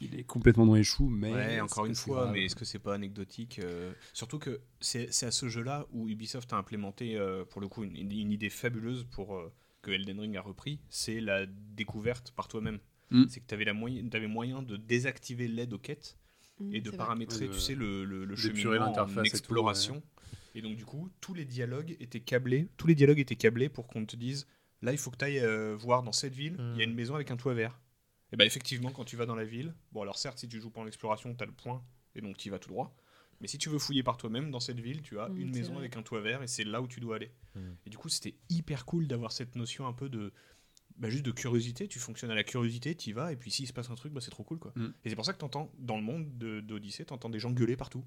il 0.00 0.18
est 0.18 0.24
complètement 0.24 0.66
dans 0.66 0.74
les 0.74 0.84
choux, 0.84 1.08
mais. 1.08 1.32
Ouais, 1.32 1.60
encore 1.60 1.84
est-ce 1.84 1.90
une 1.90 1.94
fois, 1.94 2.30
mais 2.32 2.44
est-ce 2.46 2.56
que 2.56 2.64
c'est 2.64 2.78
pas 2.78 2.94
anecdotique 2.94 3.60
euh, 3.62 3.92
Surtout 4.12 4.38
que 4.38 4.60
c'est 4.80 5.08
à 5.22 5.30
ce 5.30 5.48
jeu-là 5.48 5.86
où 5.92 6.08
Ubisoft 6.08 6.52
a 6.52 6.56
implémenté, 6.56 7.16
euh, 7.16 7.44
pour 7.44 7.60
le 7.60 7.68
coup, 7.68 7.84
une, 7.84 7.96
une 7.96 8.32
idée 8.32 8.50
fabuleuse 8.50 9.04
pour 9.10 9.36
euh, 9.36 9.52
que 9.82 9.90
Elden 9.90 10.20
Ring 10.20 10.36
a 10.36 10.40
repris, 10.40 10.80
c'est 10.88 11.20
la 11.20 11.46
découverte 11.46 12.32
par 12.32 12.48
toi-même. 12.48 12.78
Mm. 13.10 13.24
C'est 13.28 13.40
que 13.40 13.46
tu 13.46 13.54
avais, 13.54 13.68
avais 13.68 14.26
moyen 14.26 14.62
de 14.62 14.76
désactiver 14.76 15.48
l'aide 15.48 15.72
aux 15.72 15.78
quêtes 15.78 16.18
Mm, 16.60 16.74
et 16.74 16.80
de 16.80 16.88
vrai. 16.90 16.98
paramétrer, 16.98 17.48
tu 17.48 17.60
sais, 17.60 17.74
le, 17.74 18.04
le, 18.04 18.24
le 18.24 18.36
cheminement 18.36 18.72
l'interface 18.72 19.16
en 19.16 19.22
et 19.22 19.30
tout, 19.30 19.36
exploration. 19.36 20.02
Et 20.54 20.62
donc, 20.62 20.76
du 20.76 20.84
coup, 20.84 21.10
tous 21.20 21.34
les 21.34 21.44
dialogues 21.44 21.96
étaient 22.00 22.20
câblés, 22.20 22.68
tous 22.76 22.86
les 22.86 22.94
dialogues 22.94 23.20
étaient 23.20 23.36
câblés 23.36 23.68
pour 23.68 23.86
qu'on 23.86 24.04
te 24.04 24.16
dise 24.16 24.46
là, 24.82 24.92
il 24.92 24.98
faut 24.98 25.10
que 25.10 25.16
tu 25.16 25.24
ailles 25.24 25.74
voir 25.76 26.02
dans 26.02 26.12
cette 26.12 26.34
ville, 26.34 26.56
il 26.74 26.78
y 26.78 26.80
a 26.80 26.84
une 26.84 26.94
maison 26.94 27.14
avec 27.14 27.30
un 27.30 27.36
toit 27.36 27.54
vert. 27.54 27.80
Et 28.32 28.36
bah, 28.36 28.44
effectivement, 28.44 28.90
quand 28.90 29.04
tu 29.04 29.16
vas 29.16 29.24
dans 29.26 29.34
la 29.34 29.44
ville, 29.44 29.74
bon, 29.92 30.02
alors 30.02 30.18
certes, 30.18 30.38
si 30.38 30.48
tu 30.48 30.60
joues 30.60 30.70
pas 30.70 30.80
en 30.80 30.86
exploration, 30.86 31.34
tu 31.34 31.42
as 31.42 31.46
le 31.46 31.52
point, 31.52 31.82
et 32.14 32.20
donc 32.20 32.36
tu 32.36 32.48
y 32.48 32.50
vas 32.50 32.58
tout 32.58 32.68
droit. 32.68 32.94
Mais 33.40 33.46
si 33.48 33.56
tu 33.56 33.68
veux 33.68 33.78
fouiller 33.78 34.02
par 34.02 34.16
toi-même, 34.16 34.50
dans 34.50 34.60
cette 34.60 34.80
ville, 34.80 35.00
tu 35.00 35.18
as 35.18 35.28
Mm, 35.28 35.38
une 35.40 35.50
maison 35.52 35.72
vrai. 35.74 35.80
avec 35.82 35.96
un 35.96 36.02
toit 36.02 36.20
vert, 36.20 36.42
et 36.42 36.46
c'est 36.48 36.64
là 36.64 36.82
où 36.82 36.88
tu 36.88 37.00
dois 37.00 37.16
aller. 37.16 37.30
Mm. 37.54 37.60
Et 37.86 37.90
du 37.90 37.96
coup, 37.96 38.08
c'était 38.08 38.34
hyper 38.50 38.84
cool 38.84 39.06
d'avoir 39.06 39.32
cette 39.32 39.54
notion 39.56 39.86
un 39.86 39.92
peu 39.92 40.08
de. 40.08 40.32
Bah, 40.96 41.08
juste 41.08 41.24
de 41.24 41.30
curiosité, 41.30 41.86
tu 41.86 42.00
fonctionnes 42.00 42.32
à 42.32 42.34
la 42.34 42.42
curiosité, 42.42 42.96
tu 42.96 43.10
y 43.10 43.12
vas, 43.12 43.32
et 43.32 43.36
puis 43.36 43.52
s'il 43.52 43.68
se 43.68 43.72
passe 43.72 43.88
un 43.88 43.94
truc, 43.94 44.12
bah, 44.12 44.20
c'est 44.20 44.32
trop 44.32 44.42
cool 44.42 44.58
quoi. 44.58 44.74
Et 45.04 45.08
c'est 45.10 45.14
pour 45.14 45.24
ça 45.24 45.32
que 45.32 45.38
t'entends, 45.38 45.72
dans 45.78 45.96
le 45.96 46.02
monde 46.02 46.36
de- 46.38 46.60
d'Odyssée, 46.60 47.04
t'entends 47.04 47.30
des 47.30 47.38
gens 47.38 47.52
gueuler 47.52 47.76
partout, 47.76 48.04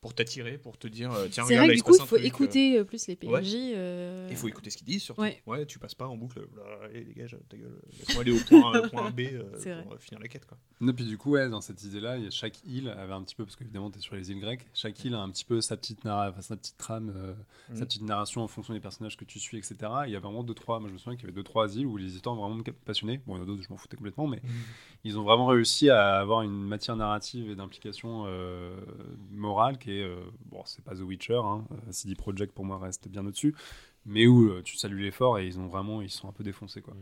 pour 0.00 0.14
t'attirer, 0.14 0.58
pour 0.58 0.78
te 0.78 0.86
dire, 0.86 1.10
euh, 1.12 1.26
tiens, 1.28 1.44
C'est 1.44 1.54
regarde, 1.58 1.58
vrai 1.58 1.66
là, 1.66 1.72
que 1.72 1.72
du 1.72 1.78
se 1.78 1.82
coup, 1.84 1.90
passe 1.90 1.98
il 1.98 2.06
faut 2.06 2.16
truc, 2.16 2.22
euh. 2.22 2.28
écouter 2.28 2.78
euh, 2.78 2.84
plus 2.84 3.06
les 3.08 3.16
PNJ. 3.16 3.30
Ouais. 3.32 3.72
euh, 3.74 4.28
Il 4.30 4.36
faut 4.36 4.46
écouter 4.46 4.70
ce 4.70 4.76
qu'ils 4.76 4.86
disent 4.86 5.02
surtout. 5.02 5.22
Ouais. 5.22 5.42
Ouais. 5.46 5.66
tu 5.66 5.80
passes 5.80 5.94
pas 5.96 6.06
en 6.06 6.16
boucle. 6.16 6.38
Là, 6.56 6.62
allez, 6.84 7.04
dégage, 7.04 7.36
ta 7.48 7.56
gueule. 7.56 7.80
Laisse-moi 7.98 8.22
aller 8.22 8.30
au 8.30 8.38
point, 8.48 8.88
point 8.90 9.10
B 9.10 9.20
euh, 9.32 9.42
C'est 9.58 9.74
pour 9.82 9.90
vrai. 9.90 9.98
finir 9.98 10.20
la 10.20 10.28
quête. 10.28 10.44
Quoi. 10.46 10.56
Non, 10.80 10.92
puis 10.92 11.04
du 11.04 11.18
coup, 11.18 11.32
ouais, 11.32 11.48
dans 11.48 11.60
cette 11.60 11.82
y 11.82 11.96
a 12.26 12.30
chaque 12.30 12.64
île 12.64 12.88
avait 12.90 13.12
un 13.12 13.22
petit 13.22 13.34
peu, 13.34 13.44
parce 13.44 13.56
qu'évidemment, 13.56 13.90
tu 13.90 13.98
es 13.98 14.00
sur 14.00 14.14
les 14.14 14.30
îles 14.30 14.38
grecques, 14.40 14.66
chaque 14.72 15.04
île 15.04 15.14
a 15.14 15.18
un 15.20 15.30
petit 15.30 15.44
peu 15.44 15.60
sa 15.60 15.76
petite, 15.76 16.04
narra- 16.04 16.30
enfin, 16.30 16.42
sa 16.42 16.56
petite 16.56 16.76
trame, 16.78 17.12
sa 17.74 17.84
petite 17.84 18.02
narration 18.02 18.42
en 18.42 18.48
fonction 18.48 18.74
des 18.74 18.80
personnages 18.80 19.16
que 19.16 19.24
tu 19.24 19.40
suis, 19.40 19.58
etc. 19.58 19.76
Et 20.04 20.08
il 20.08 20.12
y 20.12 20.16
a 20.16 20.20
vraiment 20.20 20.44
deux, 20.44 20.54
trois, 20.54 20.78
moi 20.78 20.88
je 20.88 20.92
me 20.94 20.98
souviens 20.98 21.16
qu'il 21.16 21.24
y 21.24 21.26
avait 21.26 21.34
deux, 21.34 21.42
trois 21.42 21.76
îles 21.76 21.86
où 21.86 21.96
les 21.96 22.14
histoires 22.14 22.36
ont 22.36 22.40
vraiment 22.40 22.54
me 22.54 22.62
passionné. 22.62 23.20
Bon, 23.26 23.34
il 23.34 23.38
y 23.38 23.40
en 23.40 23.42
a 23.42 23.46
d'autres, 23.46 23.62
je 23.64 23.68
m'en 23.70 23.76
foutais 23.76 23.96
complètement, 23.96 24.28
mais 24.28 24.40
ils 25.02 25.18
ont 25.18 25.24
vraiment 25.24 25.46
réussi 25.46 25.90
à 25.90 26.18
avoir 26.20 26.42
une 26.42 26.52
matière 26.62 26.94
narrative 26.94 27.50
et 27.50 27.56
d'implication 27.56 28.24
euh, 28.28 28.76
morale 29.32 29.78
qui 29.78 29.87
est, 29.90 30.02
euh, 30.02 30.20
bon, 30.46 30.62
c'est 30.66 30.82
pas 30.84 30.94
The 30.94 31.00
Witcher, 31.00 31.40
hein, 31.42 31.66
euh, 31.72 31.76
CD 31.92 32.14
Projekt 32.14 32.52
pour 32.54 32.64
moi 32.64 32.78
reste 32.78 33.08
bien 33.08 33.24
au-dessus, 33.26 33.54
mais 34.06 34.26
où 34.26 34.48
euh, 34.50 34.62
tu 34.62 34.76
salues 34.76 35.00
l'effort 35.00 35.38
et 35.38 35.46
ils 35.46 35.58
ont 35.58 35.66
vraiment, 35.68 36.00
ils 36.02 36.10
sont 36.10 36.28
un 36.28 36.32
peu 36.32 36.44
défoncés, 36.44 36.80
quoi. 36.82 36.94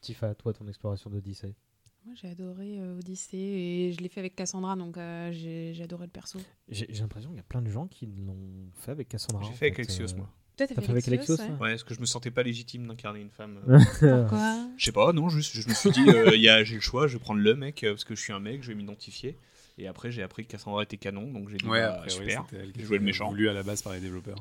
Tifa, 0.00 0.34
toi, 0.34 0.52
ton 0.52 0.66
exploration 0.68 1.10
d'Odyssey 1.10 1.54
Moi, 2.04 2.14
j'ai 2.20 2.28
adoré 2.28 2.80
euh, 2.80 2.98
Odyssey 2.98 3.36
et 3.38 3.92
je 3.92 4.00
l'ai 4.00 4.08
fait 4.08 4.20
avec 4.20 4.34
Cassandra, 4.34 4.74
donc 4.76 4.96
euh, 4.98 5.30
j'ai 5.32 5.72
j'ai 5.74 5.84
adoré 5.84 6.06
le 6.06 6.10
perso. 6.10 6.40
J'ai 6.68 6.86
j'ai 6.90 7.00
l'impression 7.02 7.30
qu'il 7.30 7.36
y 7.36 7.40
a 7.40 7.44
plein 7.44 7.62
de 7.62 7.70
gens 7.70 7.86
qui 7.86 8.06
l'ont 8.06 8.70
fait 8.74 8.90
avec 8.90 9.08
Cassandra. 9.08 9.42
J'ai 9.44 9.52
fait 9.52 9.66
avec 9.66 9.78
euh. 9.88 10.16
moi. 10.16 10.28
Toi, 10.56 10.66
t'as 10.66 10.74
T'as 10.74 10.80
fait 10.82 10.86
fait 10.86 10.92
avec 10.92 11.08
Alexios, 11.08 11.34
Alexios, 11.40 11.62
ouais. 11.62 11.70
parce 11.70 11.82
que 11.84 11.94
je 11.94 12.00
me 12.00 12.04
sentais 12.04 12.30
pas 12.30 12.42
légitime 12.42 12.86
d'incarner 12.86 13.20
une 13.20 13.30
femme. 13.30 13.60
Pourquoi? 14.00 14.68
Je 14.76 14.84
sais 14.84 14.92
pas, 14.92 15.12
non, 15.14 15.30
juste, 15.30 15.54
je 15.56 15.66
me 15.66 15.72
suis 15.72 15.90
dit, 15.92 16.06
euh, 16.08 16.34
il 16.34 16.42
y 16.42 16.48
a- 16.50 16.62
j'ai 16.62 16.74
le 16.74 16.80
choix, 16.82 17.06
je 17.06 17.16
vais 17.16 17.22
prendre 17.22 17.40
le 17.40 17.54
mec, 17.54 17.80
parce 17.88 18.04
que 18.04 18.14
je 18.14 18.20
suis 18.20 18.34
un 18.34 18.38
mec, 18.40 18.62
je 18.62 18.68
vais 18.68 18.74
m'identifier. 18.74 19.38
Et 19.82 19.88
après, 19.88 20.12
j'ai 20.12 20.22
appris 20.22 20.46
que 20.46 20.52
Cassandra 20.52 20.84
était 20.84 20.96
canon, 20.96 21.30
donc 21.32 21.48
j'ai 21.48 21.56
dit, 21.56 21.66
Ouais, 21.66 21.80
bah, 21.80 21.94
après, 21.96 22.10
super, 22.10 22.44
c'était 22.48 22.62
elle 22.62 22.72
qui 22.72 22.80
j'ai 22.80 22.86
joué 22.86 22.98
le 22.98 23.02
était 23.02 23.06
méchant. 23.06 23.28
voulu 23.28 23.48
à 23.48 23.52
la 23.52 23.64
base 23.64 23.82
par 23.82 23.92
les 23.92 24.00
développeurs. 24.00 24.38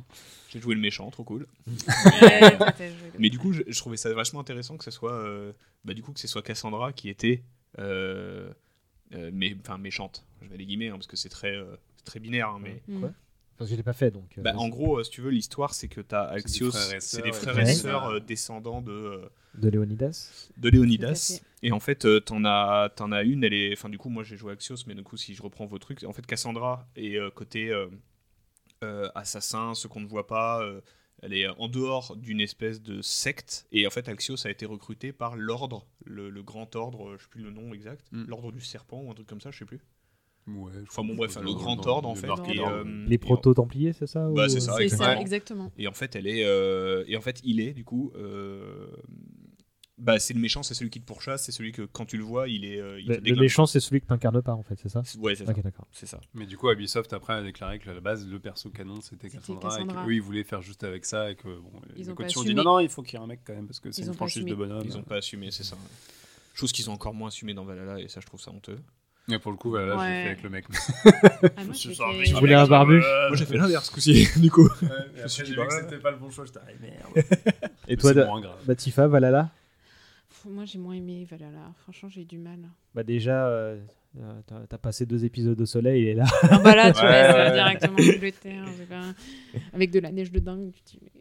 J'ai 0.49 0.61
joué 0.61 0.75
le 0.75 0.81
méchant, 0.81 1.09
trop 1.09 1.23
cool. 1.23 1.47
Mais 3.19 3.29
du 3.29 3.39
coup, 3.39 3.51
je, 3.53 3.63
je 3.67 3.77
trouvais 3.79 3.97
ça 3.97 4.13
vachement 4.13 4.39
intéressant 4.39 4.77
que 4.77 4.83
ce 4.83 4.91
soit, 4.91 5.13
euh, 5.13 5.51
bah, 5.83 5.93
du 5.93 6.03
coup, 6.03 6.11
que 6.13 6.19
ce 6.19 6.27
soit 6.27 6.43
Cassandra 6.43 6.93
qui 6.93 7.09
était, 7.09 7.43
euh, 7.79 8.51
euh, 9.15 9.31
mais, 9.33 9.55
enfin, 9.61 9.77
méchante. 9.77 10.25
Je 10.41 10.47
vais 10.47 10.57
les 10.57 10.65
guillemets, 10.65 10.89
hein, 10.89 10.93
parce 10.95 11.07
que 11.07 11.17
c'est 11.17 11.29
très, 11.29 11.55
euh, 11.55 11.75
très 12.05 12.19
binaire, 12.19 12.49
hein, 12.49 12.59
mais. 12.61 12.81
Mm. 12.87 12.99
Quoi? 12.99 13.11
Parce 13.61 13.69
que 13.69 13.75
je 13.75 13.77
l'ai 13.77 13.83
pas 13.83 13.93
fait, 13.93 14.09
donc. 14.09 14.37
euh, 14.37 14.41
Bah, 14.41 14.53
en 14.57 14.69
gros, 14.69 14.97
euh, 14.99 15.03
si 15.03 15.11
tu 15.11 15.21
veux, 15.21 15.29
l'histoire, 15.29 15.73
c'est 15.75 15.87
que 15.87 16.01
tu 16.01 16.15
as 16.15 16.31
des 16.31 16.37
Axios, 16.39 16.71
frères 16.71 16.95
et 16.95 16.99
c'est 16.99 17.21
des 17.21 17.31
sœurs, 17.31 17.41
frères 17.41 17.59
et 17.59 17.65
sœurs 17.75 18.05
euh, 18.07 18.19
descendants 18.19 18.81
de, 18.81 19.21
De 19.53 19.69
Léonidas 19.69 20.49
de 20.57 20.69
Léonidas. 20.69 21.39
Et 21.61 21.71
en 21.71 21.79
fait, 21.79 22.05
euh, 22.05 22.19
t'en 22.19 22.43
as, 22.43 22.89
t'en 22.95 23.11
as 23.11 23.21
une, 23.21 23.43
elle 23.43 23.53
est. 23.53 23.71
Enfin, 23.73 23.89
du 23.89 23.99
coup, 23.99 24.09
moi 24.09 24.23
j'ai 24.23 24.35
joué 24.35 24.51
Axios, 24.53 24.77
mais 24.87 24.95
du 24.95 25.03
coup, 25.03 25.15
si 25.15 25.35
je 25.35 25.43
reprends 25.43 25.67
vos 25.67 25.77
trucs, 25.77 26.03
en 26.05 26.11
fait, 26.13 26.25
Cassandra 26.25 26.87
est 26.95 27.17
euh, 27.17 27.29
côté 27.29 27.69
euh, 27.69 27.85
euh, 28.83 29.09
assassin, 29.13 29.73
ce 29.75 29.87
qu'on 29.87 30.01
ne 30.01 30.07
voit 30.07 30.25
pas. 30.27 30.61
euh, 30.63 30.81
elle 31.21 31.35
est 31.35 31.47
en 31.47 31.67
dehors 31.67 32.15
d'une 32.17 32.41
espèce 32.41 32.81
de 32.81 33.03
secte. 33.03 33.67
Et 33.71 33.85
en 33.85 33.91
fait, 33.91 34.09
Axios 34.09 34.47
a 34.47 34.49
été 34.49 34.65
recruté 34.65 35.11
par 35.13 35.35
l'ordre, 35.35 35.85
le, 36.03 36.31
le 36.31 36.41
grand 36.41 36.75
ordre, 36.75 37.15
je 37.15 37.21
sais 37.21 37.29
plus 37.29 37.43
le 37.43 37.51
nom 37.51 37.75
exact, 37.75 38.07
Mm. 38.11 38.23
l'ordre 38.27 38.51
du 38.51 38.59
serpent 38.61 39.01
ou 39.03 39.11
un 39.11 39.13
truc 39.13 39.27
comme 39.27 39.39
ça, 39.39 39.51
je 39.51 39.59
sais 39.59 39.65
plus. 39.65 39.81
Ouais, 40.47 40.71
Enfin, 40.87 41.03
bon, 41.03 41.15
bref, 41.15 41.37
le 41.39 41.53
grand 41.53 41.85
ordre 41.85 42.09
en 42.09 42.15
fait. 42.15 42.27
Et, 42.47 42.59
euh, 42.59 42.83
Les 43.07 43.17
proto-templiers, 43.17 43.93
c'est 43.93 44.07
ça 44.07 44.27
Bah, 44.29 44.45
ou- 44.45 44.49
c'est 44.49 44.59
ça, 44.59 44.75
C'est 44.77 44.89
ça, 44.89 45.19
exactement. 45.19 45.71
Et 45.77 45.87
en 45.87 45.93
fait, 45.93 46.15
elle 46.15 46.27
est. 46.27 46.43
euh, 46.45 47.03
et 47.07 47.15
en 47.15 47.21
fait, 47.21 47.39
il 47.43 47.59
est, 47.59 47.73
du 47.73 47.83
coup. 47.83 48.11
euh, 48.15 48.87
Bah, 49.97 50.17
c'est 50.17 50.33
le 50.33 50.39
méchant, 50.39 50.63
c'est 50.63 50.73
celui 50.73 50.89
qui 50.89 50.99
te 50.99 51.05
pourchasse, 51.05 51.43
c'est 51.43 51.51
celui 51.51 51.71
que 51.71 51.83
quand 51.83 52.05
tu 52.07 52.17
le 52.17 52.23
vois, 52.23 52.49
il 52.49 52.65
est. 52.65 52.79
euh, 52.81 52.99
il 52.99 53.05
Le, 53.07 53.35
méchant, 53.35 53.67
c'est 53.67 53.79
celui 53.79 54.01
que 54.01 54.07
t'incarnes 54.07 54.41
pas, 54.41 54.53
en 54.53 54.63
fait, 54.63 54.75
c'est 54.81 54.89
ça? 54.89 55.03
Ouais, 55.19 55.35
c'est 55.35 55.45
ça. 55.45 55.51
Ok, 55.51 55.61
d'accord. 55.61 55.85
C'est 55.91 56.07
ça. 56.07 56.19
Mais 56.33 56.47
du 56.47 56.57
coup, 56.57 56.71
Ubisoft 56.71 57.13
après 57.13 57.33
a 57.33 57.43
déclaré 57.43 57.77
que 57.77 57.87
à 57.87 57.93
la 57.93 58.01
base, 58.01 58.27
le 58.27 58.39
perso 58.39 58.71
canon 58.71 58.99
c'était 59.01 59.29
C'était 59.29 59.37
Cassandra, 59.37 59.79
et 59.79 59.85
Cassandra. 59.85 60.05
qu'eux 60.05 60.13
ils 60.15 60.21
voulaient 60.21 60.43
faire 60.43 60.63
juste 60.63 60.83
avec 60.83 61.05
ça 61.05 61.29
et 61.29 61.35
que 61.35 61.43
bon, 61.59 61.71
Ils 61.95 62.05
les 62.05 62.09
ont 62.09 62.15
ont 62.15 62.43
dit 62.43 62.55
non, 62.55 62.63
non, 62.63 62.79
il 62.79 62.89
faut 62.89 63.03
qu'il 63.03 63.13
y 63.19 63.21
ait 63.21 63.23
un 63.23 63.27
mec 63.27 63.41
quand 63.45 63.53
même 63.53 63.67
parce 63.67 63.79
que 63.79 63.91
c'est 63.91 64.01
une 64.05 64.13
franchise 64.13 64.43
de 64.43 64.55
bonhomme. 64.55 64.81
Ils 64.85 64.97
ont 64.97 65.03
pas 65.03 65.17
assumé, 65.17 65.51
c'est 65.51 65.63
ça. 65.63 65.77
Chose 66.55 66.71
qu'ils 66.71 66.89
ont 66.89 66.93
encore 66.93 67.13
moins 67.13 67.27
assumé 67.27 67.53
dans 67.53 67.63
Valhalla, 67.63 67.99
et 67.99 68.07
ça, 68.07 68.19
je 68.21 68.25
trouve 68.25 68.41
ça 68.41 68.51
honteux. 68.51 68.79
Et 69.29 69.37
pour 69.39 69.51
le 69.51 69.57
coup, 69.57 69.69
voilà, 69.69 69.85
là, 69.87 69.93
j'ai 69.93 69.99
Ouais. 70.01 70.21
fait 70.23 70.27
avec 70.29 70.43
le 70.43 70.49
mec. 70.49 70.65
Ah, 71.55 71.63
moi, 71.63 71.73
Je 71.73 71.89
fait- 71.89 72.25
je 72.25 72.35
voulais 72.35 72.55
un 72.55 72.67
barbu 72.67 72.97
Moi, 72.99 73.35
j'ai 73.35 73.45
fait 73.45 73.57
l'inverse, 73.57 73.87
ce 73.87 73.91
coup-ci, 73.91 74.27
du 74.39 74.49
coup. 74.51 74.67
je 74.81 75.23
me 75.23 75.27
suis 75.27 75.43
dit, 75.43 75.55
bah 75.55 75.65
que 75.67 75.73
ouais. 75.73 75.81
c'était 75.81 75.97
pas 76.01 76.11
le 76.11 76.17
bon 76.17 76.29
choix, 76.31 76.45
j'étais 76.45 76.59
ah, 76.61 76.71
merde. 76.81 77.25
Et 77.87 77.91
Mais 77.91 77.95
toi, 77.97 78.13
de- 78.13 78.23
moins 78.23 78.41
grave. 78.41 78.57
bah, 78.65 78.75
Tifa, 78.75 79.07
Valhalla 79.07 79.49
Pff, 80.29 80.45
Moi, 80.51 80.65
j'ai 80.65 80.79
moins 80.79 80.95
aimé 80.95 81.25
Valhalla. 81.29 81.71
Franchement, 81.83 82.09
j'ai 82.09 82.21
eu 82.21 82.25
du 82.25 82.37
mal. 82.39 82.59
Bah, 82.95 83.03
déjà, 83.03 83.47
euh, 83.47 83.77
euh, 84.19 84.41
t'as 84.47 84.59
t'as 84.67 84.77
passé 84.77 85.05
deux 85.05 85.23
épisodes 85.23 85.59
au 85.61 85.65
soleil, 85.65 86.01
il 86.01 86.07
est 86.09 86.13
là. 86.15 86.25
Ah 86.49 86.57
bah 86.59 86.75
là, 86.75 86.91
tu 86.91 86.99
Ouais, 87.01 87.11
laisses 87.11 87.33
ouais, 87.35 87.41
ouais. 87.43 87.51
directement 87.53 87.93
en 87.93 88.15
Angleterre, 88.15 88.63
c'est 88.77 88.89
pas- 88.89 89.61
avec 89.73 89.91
de 89.91 89.99
la 89.99 90.11
neige 90.11 90.31
de 90.31 90.39
dingue. 90.39 90.71
Tu 90.73 90.81
te 90.81 90.89
dis, 90.91 90.99
mais 91.03 91.11
il 91.15 91.20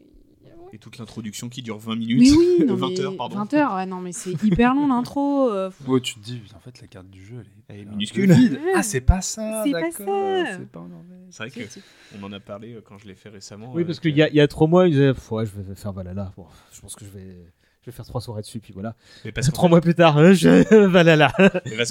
Et 0.73 0.77
toute 0.77 0.97
l'introduction 0.97 1.49
qui 1.49 1.61
dure 1.61 1.77
20 1.77 1.95
minutes. 1.97 2.19
Mais 2.21 2.31
oui, 2.31 2.65
non, 2.67 2.75
20 2.75 2.89
mais- 2.89 2.99
heures, 3.01 3.17
pardon. 3.17 3.35
20 3.35 3.53
heures, 3.55 3.75
ouais, 3.75 3.85
non, 3.85 3.99
mais 3.99 4.11
c'est 4.13 4.31
hyper 4.43 4.73
long 4.73 4.87
l'intro. 4.87 5.49
euh, 5.51 5.69
Ouais, 5.87 5.99
tu 5.99 6.15
te 6.15 6.19
dis, 6.21 6.41
en 6.55 6.59
fait, 6.59 6.79
la 6.81 6.87
carte 6.87 7.09
du 7.09 7.25
jeu, 7.25 7.43
elle 7.67 7.75
est, 7.75 7.79
Elle 7.81 7.87
minuscule. 7.89 8.31
vide. 8.31 8.59
Ah, 8.75 8.81
c'est 8.83 9.01
pas 9.01 9.21
ça, 9.21 9.63
C'est 9.65 9.71
pas 9.71 9.91
ça. 9.91 10.57
C'est 10.57 10.71
pas 10.71 10.79
en 10.79 10.87
Norvège. 10.87 11.17
C'est 11.29 11.47
vrai 11.49 11.67
qu'on 12.13 12.23
en 12.23 12.31
a 12.31 12.39
parlé 12.39 12.73
euh, 12.73 12.81
quand 12.81 12.97
je 12.97 13.05
l'ai 13.07 13.15
fait 13.15 13.29
récemment. 13.29 13.71
Oui, 13.73 13.83
euh, 13.83 13.85
parce 13.85 13.99
que- 13.99 14.07
qu'il 14.09 14.17
y 14.17 14.21
a, 14.21 14.29
il 14.29 14.35
y 14.35 14.41
a 14.41 14.47
trois 14.47 14.67
mois, 14.67 14.87
ils 14.87 14.91
disaient 14.91 15.13
Pff, 15.13 15.31
ouais, 15.31 15.45
je 15.45 15.51
vais 15.59 15.75
faire 15.75 15.91
Valhalla. 15.93 16.31
Bon, 16.37 16.45
je 16.73 16.79
pense 16.81 16.95
que 16.95 17.03
je 17.05 17.09
vais, 17.11 17.37
je 17.81 17.85
vais 17.87 17.91
faire 17.91 18.05
trois 18.05 18.21
soirées 18.21 18.41
dessus, 18.41 18.59
puis 18.59 18.73
voilà. 18.73 18.95
Mais 19.25 19.31
parce 19.33 19.51
Trois 19.51 19.67
mois 19.69 19.81
plus 19.81 19.95
tard, 19.95 20.17
hein, 20.17 20.33
je... 20.33 20.49
Valhalla. 20.87 21.33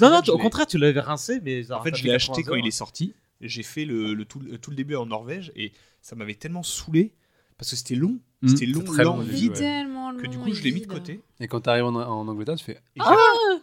Non, 0.01 0.09
non, 0.09 0.21
au 0.33 0.37
contraire, 0.39 0.65
tu 0.67 0.77
l'avais 0.79 0.99
rincé, 0.99 1.39
mais 1.43 1.63
ça 1.63 1.79
En 1.79 1.83
fait, 1.83 1.95
je 1.95 2.03
l'ai 2.03 2.09
80 2.11 2.15
acheté 2.15 2.43
quand 2.43 2.55
il 2.55 2.65
est 2.67 2.71
sorti. 2.71 3.13
J'ai 3.41 3.63
fait 3.63 3.85
le, 3.85 4.13
le 4.13 4.25
tout, 4.25 4.39
le- 4.39 4.57
tout 4.59 4.69
le 4.69 4.75
début 4.75 4.95
en 4.95 5.05
Norvège 5.07 5.51
et 5.55 5.71
ça 6.01 6.15
m'avait 6.15 6.35
tellement 6.35 6.61
saoulé 6.63 7.13
parce 7.61 7.69
que 7.69 7.77
c'était 7.77 7.93
long. 7.95 8.17
Mmh, 8.41 8.47
C'était 8.47 8.65
long, 8.65 8.81
très 8.83 9.03
lent, 9.03 9.17
long, 9.17 9.23
Il 9.23 9.29
est 9.29 9.33
vide. 9.35 9.51
ouais. 9.51 9.57
tellement 9.59 10.15
Que 10.17 10.25
du 10.25 10.39
coup, 10.39 10.51
je 10.51 10.63
l'ai 10.63 10.71
mis 10.71 10.81
de 10.81 10.87
côté. 10.87 11.21
Et 11.39 11.47
quand 11.47 11.61
t'arrives 11.61 11.85
en, 11.85 11.93
en 11.93 12.27
Angleterre, 12.27 12.55
tu 12.55 12.65
fais. 12.65 12.79
Et 12.95 12.99
je 12.99 13.03
l'ai- 13.03 13.15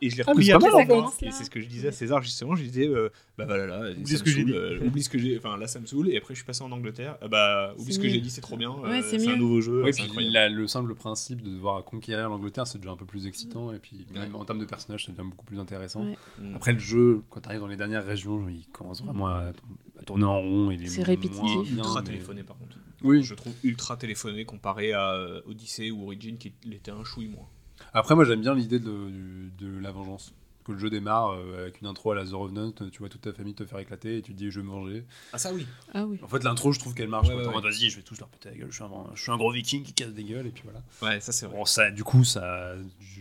et 0.07 0.11
je 0.11 0.17
l'ai 0.19 0.23
Ah, 0.25 0.33
mais 0.37 0.53
repris 0.55 0.87
mois. 0.87 1.11
Ça 1.19 1.27
Et 1.27 1.31
c'est 1.33 1.43
ce 1.43 1.51
que 1.51 1.61
je 1.61 1.67
disais 1.67 1.89
à 1.89 1.93
César 1.93 2.23
justement. 2.23 2.55
Je 2.55 2.63
disais, 2.63 2.87
euh, 2.87 3.09
bah 3.37 3.45
voilà, 3.47 3.67
là, 3.67 3.91
Oublie 3.91 4.17
ce 4.17 4.23
que 4.23 4.31
j'ai 4.31 4.45
dit. 4.45 4.53
euh, 4.53 4.79
oublie 4.87 5.03
ce 5.03 5.09
que 5.09 5.19
j'ai. 5.19 5.37
Enfin, 5.37 5.57
là, 5.57 5.67
ça 5.67 5.81
me 5.81 5.87
saoule. 5.87 6.11
Et 6.11 6.17
après, 6.17 6.35
je 6.35 6.39
suis 6.39 6.47
passé 6.47 6.63
en 6.63 6.71
Angleterre. 6.71 7.19
Ah 7.21 7.27
bah, 7.27 7.75
oublie 7.77 7.93
ce 7.93 7.99
que 7.99 8.09
j'ai 8.09 8.21
dit, 8.21 8.31
c'est 8.31 8.41
trop 8.41 8.57
bien. 8.57 8.71
Ouais, 8.71 9.01
euh, 9.01 9.03
c'est 9.05 9.29
un 9.29 9.37
nouveau 9.37 9.61
jeu. 9.61 9.83
Puis 9.93 10.31
le 10.31 10.67
simple 10.69 10.95
principe 10.95 11.43
de 11.43 11.51
devoir 11.51 11.83
conquérir 11.85 12.29
l'Angleterre, 12.29 12.69
c'est 12.69 12.79
déjà 12.79 12.93
un 12.93 12.97
peu 12.97 13.05
plus 13.05 13.27
excitant. 13.27 13.73
Et 13.73 13.81
puis, 13.81 14.07
même 14.15 14.37
en 14.37 14.45
termes 14.45 14.61
de 14.61 14.65
personnages, 14.65 15.07
ça 15.07 15.11
devient 15.13 15.29
beaucoup 15.29 15.45
plus 15.45 15.59
intéressant. 15.59 16.05
Mm. 16.39 16.55
Après, 16.55 16.73
le 16.73 16.79
jeu, 16.79 17.23
quand 17.31 17.41
t'arrives 17.41 17.59
dans 17.61 17.67
les 17.67 17.77
dernières 17.77 18.07
régions, 18.07 18.49
il 18.49 18.65
commence 18.69 19.03
vraiment 19.03 19.27
à, 19.27 19.51
à 19.99 20.03
tourner 20.07 20.25
en 20.25 20.39
rond. 20.41 20.73
C'est 20.87 21.03
répétitif. 21.03 21.43
bien, 21.43 21.63
Il 21.65 21.73
est 21.73 21.77
ultra 21.79 22.03
téléphoné 22.03 22.45
par 22.45 22.57
contre. 22.59 22.77
Oui. 23.03 23.23
Je 23.23 23.35
trouve 23.35 23.55
ultra 23.63 23.97
téléphoné 23.97 24.45
comparé 24.45 24.93
à 24.93 25.13
euh, 25.13 25.41
Odyssey 25.47 25.91
ou 25.91 26.05
Origin 26.05 26.39
qui 26.39 26.53
l'était 26.65 26.91
un 26.91 27.05
chouille 27.05 27.29
moins. 27.29 27.49
Après, 27.93 28.15
moi, 28.15 28.25
j'aime 28.25 28.41
bien 28.41 28.55
l'idée 28.55 28.81
de 28.81 29.79
la 29.81 29.91
vengeance. 29.91 30.35
Que 30.69 30.73
le 30.75 30.79
jeu 30.79 30.91
démarre 30.91 31.31
euh, 31.31 31.63
avec 31.63 31.81
une 31.81 31.87
intro 31.87 32.11
à 32.11 32.15
la 32.15 32.27
The 32.27 32.33
Revenant, 32.33 32.73
tu 32.73 32.99
vois 32.99 33.09
toute 33.09 33.23
ta 33.23 33.33
famille 33.33 33.55
te 33.55 33.65
faire 33.65 33.79
éclater 33.79 34.19
et 34.19 34.23
tu 34.23 34.35
te 34.35 34.37
dis 34.37 34.51
je 34.51 34.61
vais 34.61 34.67
me 34.67 34.71
venger. 34.71 35.03
Ah 35.33 35.39
ça 35.39 35.51
oui. 35.55 35.67
Ah 35.95 36.05
oui. 36.05 36.19
En 36.23 36.29
fait, 36.29 36.45
l'intro, 36.45 36.73
je 36.73 36.79
trouve 36.79 36.93
qu'elle 36.93 37.09
marche. 37.09 37.29
Ouais, 37.29 37.35
ouais, 37.37 37.61
vas-y, 37.63 37.89
je 37.89 37.97
vais 37.97 38.03
tous 38.03 38.19
leur 38.21 38.29
péter 38.29 38.51
la 38.51 38.57
gueule. 38.57 38.69
Je 38.71 38.75
suis, 38.75 38.85
un, 38.85 38.91
je 39.15 39.23
suis 39.23 39.33
un 39.33 39.39
gros 39.39 39.51
viking 39.51 39.83
qui 39.83 39.95
casse 39.95 40.13
des 40.13 40.25
gueules 40.25 40.47
et 40.47 40.51
puis 40.51 40.65
voilà. 40.65 40.83
Ouais, 41.01 41.21
ça 41.21 41.33
c'est 41.33 41.47
vrai. 41.47 41.57
Bon, 41.57 41.65
ça, 41.65 41.91
du 41.91 42.05
coup, 42.05 42.23
ça, 42.23 42.75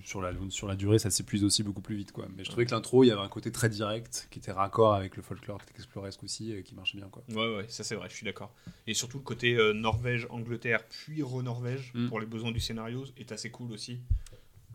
sur, 0.04 0.22
la, 0.22 0.32
sur 0.50 0.68
la 0.68 0.76
durée, 0.76 1.00
ça 1.00 1.10
s'épuise 1.10 1.46
aussi 1.46 1.64
beaucoup 1.64 1.80
plus 1.80 1.96
vite. 1.96 2.12
Quoi. 2.12 2.28
Mais 2.36 2.44
je 2.44 2.50
trouvais 2.50 2.66
que 2.66 2.72
l'intro, 2.76 3.06
il 3.06 3.08
y 3.08 3.12
avait 3.12 3.22
un 3.22 3.30
côté 3.30 3.50
très 3.50 3.70
direct 3.70 4.28
qui 4.30 4.40
était 4.40 4.52
raccord 4.52 4.94
avec 4.94 5.16
le 5.16 5.22
folklore 5.24 5.62
exploresque 5.74 6.24
aussi 6.24 6.52
et 6.52 6.64
qui 6.64 6.76
marchait 6.76 6.98
bien. 6.98 7.08
Quoi. 7.08 7.24
Ouais, 7.30 7.56
ouais, 7.56 7.66
ça 7.70 7.86
c'est 7.86 7.96
vrai, 7.96 8.10
je 8.10 8.16
suis 8.16 8.26
d'accord. 8.26 8.54
Et 8.88 8.94
surtout 8.94 9.20
le 9.20 9.24
côté 9.24 9.56
euh, 9.56 9.72
Norvège, 9.74 10.28
Angleterre, 10.32 10.84
puis 10.90 11.24
re-Norvège, 11.24 11.92
Mm. 11.94 12.08
pour 12.10 12.20
les 12.20 12.26
besoins 12.26 12.52
du 12.52 12.60
scénario, 12.60 13.06
est 13.18 13.32
assez 13.32 13.50
cool 13.52 13.72
aussi. 13.72 14.00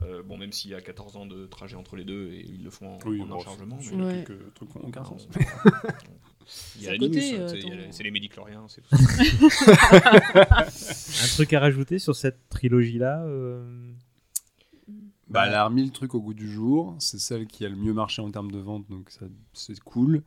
Euh, 0.04 0.22
bon, 0.22 0.36
même 0.38 0.52
s'il 0.52 0.70
y 0.70 0.74
a 0.74 0.80
14 0.80 1.16
ans 1.16 1.26
de 1.26 1.46
trajet 1.46 1.76
entre 1.76 1.96
les 1.96 2.04
deux 2.04 2.28
et 2.32 2.44
ils 2.46 2.62
le 2.64 2.70
font 2.70 2.94
en, 2.94 2.98
Oui, 3.06 3.20
en 3.20 3.26
bon, 3.26 3.40
chargement. 3.40 3.78
c'est- 3.80 3.94
mais- 3.94 4.04
Ouais. 4.04 4.24
quelques 4.26 4.54
trucs 4.54 4.70
qui 4.70 4.76
ont 4.78 4.84
aucun 4.88 5.04
sens. 5.04 5.28
Il 6.76 6.82
y 6.82 6.88
a 6.88 6.92
la 6.92 6.98
côté, 6.98 7.20
Linus, 7.20 7.34
euh, 7.38 7.60
ton- 7.60 7.92
c'est 7.92 8.02
les 8.02 8.10
médicloriens, 8.10 8.66
c'est 8.68 8.80
tout 8.82 9.48
ça. 9.50 9.72
Un 11.24 11.28
truc 11.34 11.52
à 11.52 11.60
rajouter 11.60 11.98
sur 11.98 12.16
cette 12.16 12.48
trilogie-là 12.48 13.22
euh, 13.24 13.92
Bah, 15.28 15.46
elle 15.46 15.54
a 15.54 15.64
remis 15.66 15.84
le 15.84 15.90
truc 15.90 16.14
au 16.14 16.20
goût 16.20 16.34
du 16.34 16.50
jour. 16.50 16.96
C'est 16.98 17.18
celle 17.20 17.46
qui 17.46 17.64
a 17.64 17.68
le 17.68 17.76
mieux 17.76 17.92
marché 17.94 18.20
en 18.22 18.30
termes 18.30 18.50
de 18.50 18.58
vente, 18.58 18.84
donc 18.90 19.08
ça, 19.10 19.26
c'est 19.52 19.78
cool. 19.80 20.22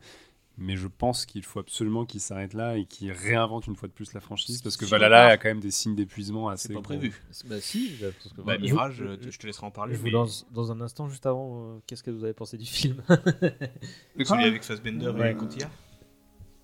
Mais 0.58 0.74
je 0.76 0.86
pense 0.88 1.26
qu'il 1.26 1.42
faut 1.44 1.58
absolument 1.60 2.06
qu'il 2.06 2.20
s'arrête 2.20 2.54
là 2.54 2.78
et 2.78 2.86
qu'il 2.86 3.12
réinvente 3.12 3.66
une 3.66 3.76
fois 3.76 3.88
de 3.88 3.92
plus 3.92 4.14
la 4.14 4.20
franchise 4.20 4.62
parce 4.62 4.78
que 4.78 4.86
Valhalla 4.86 5.26
a 5.26 5.36
quand 5.36 5.48
même 5.48 5.60
des 5.60 5.70
signes 5.70 5.94
d'épuisement 5.94 6.48
assez 6.48 6.68
C'est 6.68 6.74
pas 6.74 6.80
prévu. 6.80 7.22
Bah 7.44 7.60
si, 7.60 7.90
parce 8.00 8.32
que- 8.34 8.40
Bah, 8.40 8.54
je- 8.56 8.62
Mirage, 8.62 8.94
je- 8.94 9.04
euh, 9.04 9.16
je 9.30 9.38
te 9.38 9.46
laisserai 9.46 9.66
en 9.66 9.70
parler. 9.70 9.94
Je 9.94 10.00
vous 10.00 10.08
lance 10.08 10.46
dans 10.52 10.72
un 10.72 10.80
instant, 10.80 11.08
juste 11.10 11.26
avant, 11.26 11.74
euh, 11.74 11.78
qu'est-ce 11.86 12.02
que 12.02 12.10
vous 12.10 12.24
avez 12.24 12.32
pensé 12.32 12.56
du 12.56 12.64
film 12.64 13.02
Celui 14.18 14.44
avec 14.44 14.62
Fassbender 14.64 15.08
Ouais. 15.08 15.32
et 15.32 15.34
Cotillard 15.36 15.70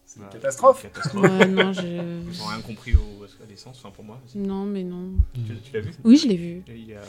C'est 0.07 0.21
une 0.21 0.25
Bah, 0.25 0.31
catastrophe. 0.33 0.85
une 0.85 0.91
catastrophe. 0.91 1.23
Ouais, 1.31 1.47
non, 1.49 1.73
je- 1.75 1.83
Ils 1.83 2.43
ont 2.43 2.47
rien 2.47 2.61
compris 2.63 2.95
au, 2.95 3.25
à 3.25 3.47
l'essence, 3.47 3.77
enfin 3.79 3.91
pour 3.91 4.05
moi. 4.05 4.21
Non, 4.35 4.65
mais 4.65 4.85
non. 4.85 5.13
Tu, 5.35 5.43
tu 5.65 5.73
l'as 5.75 5.81
vu 5.81 5.91
Oui, 6.05 6.17
je 6.17 6.29
l'ai 6.29 6.37
vu. 6.37 6.63
A- 6.97 7.01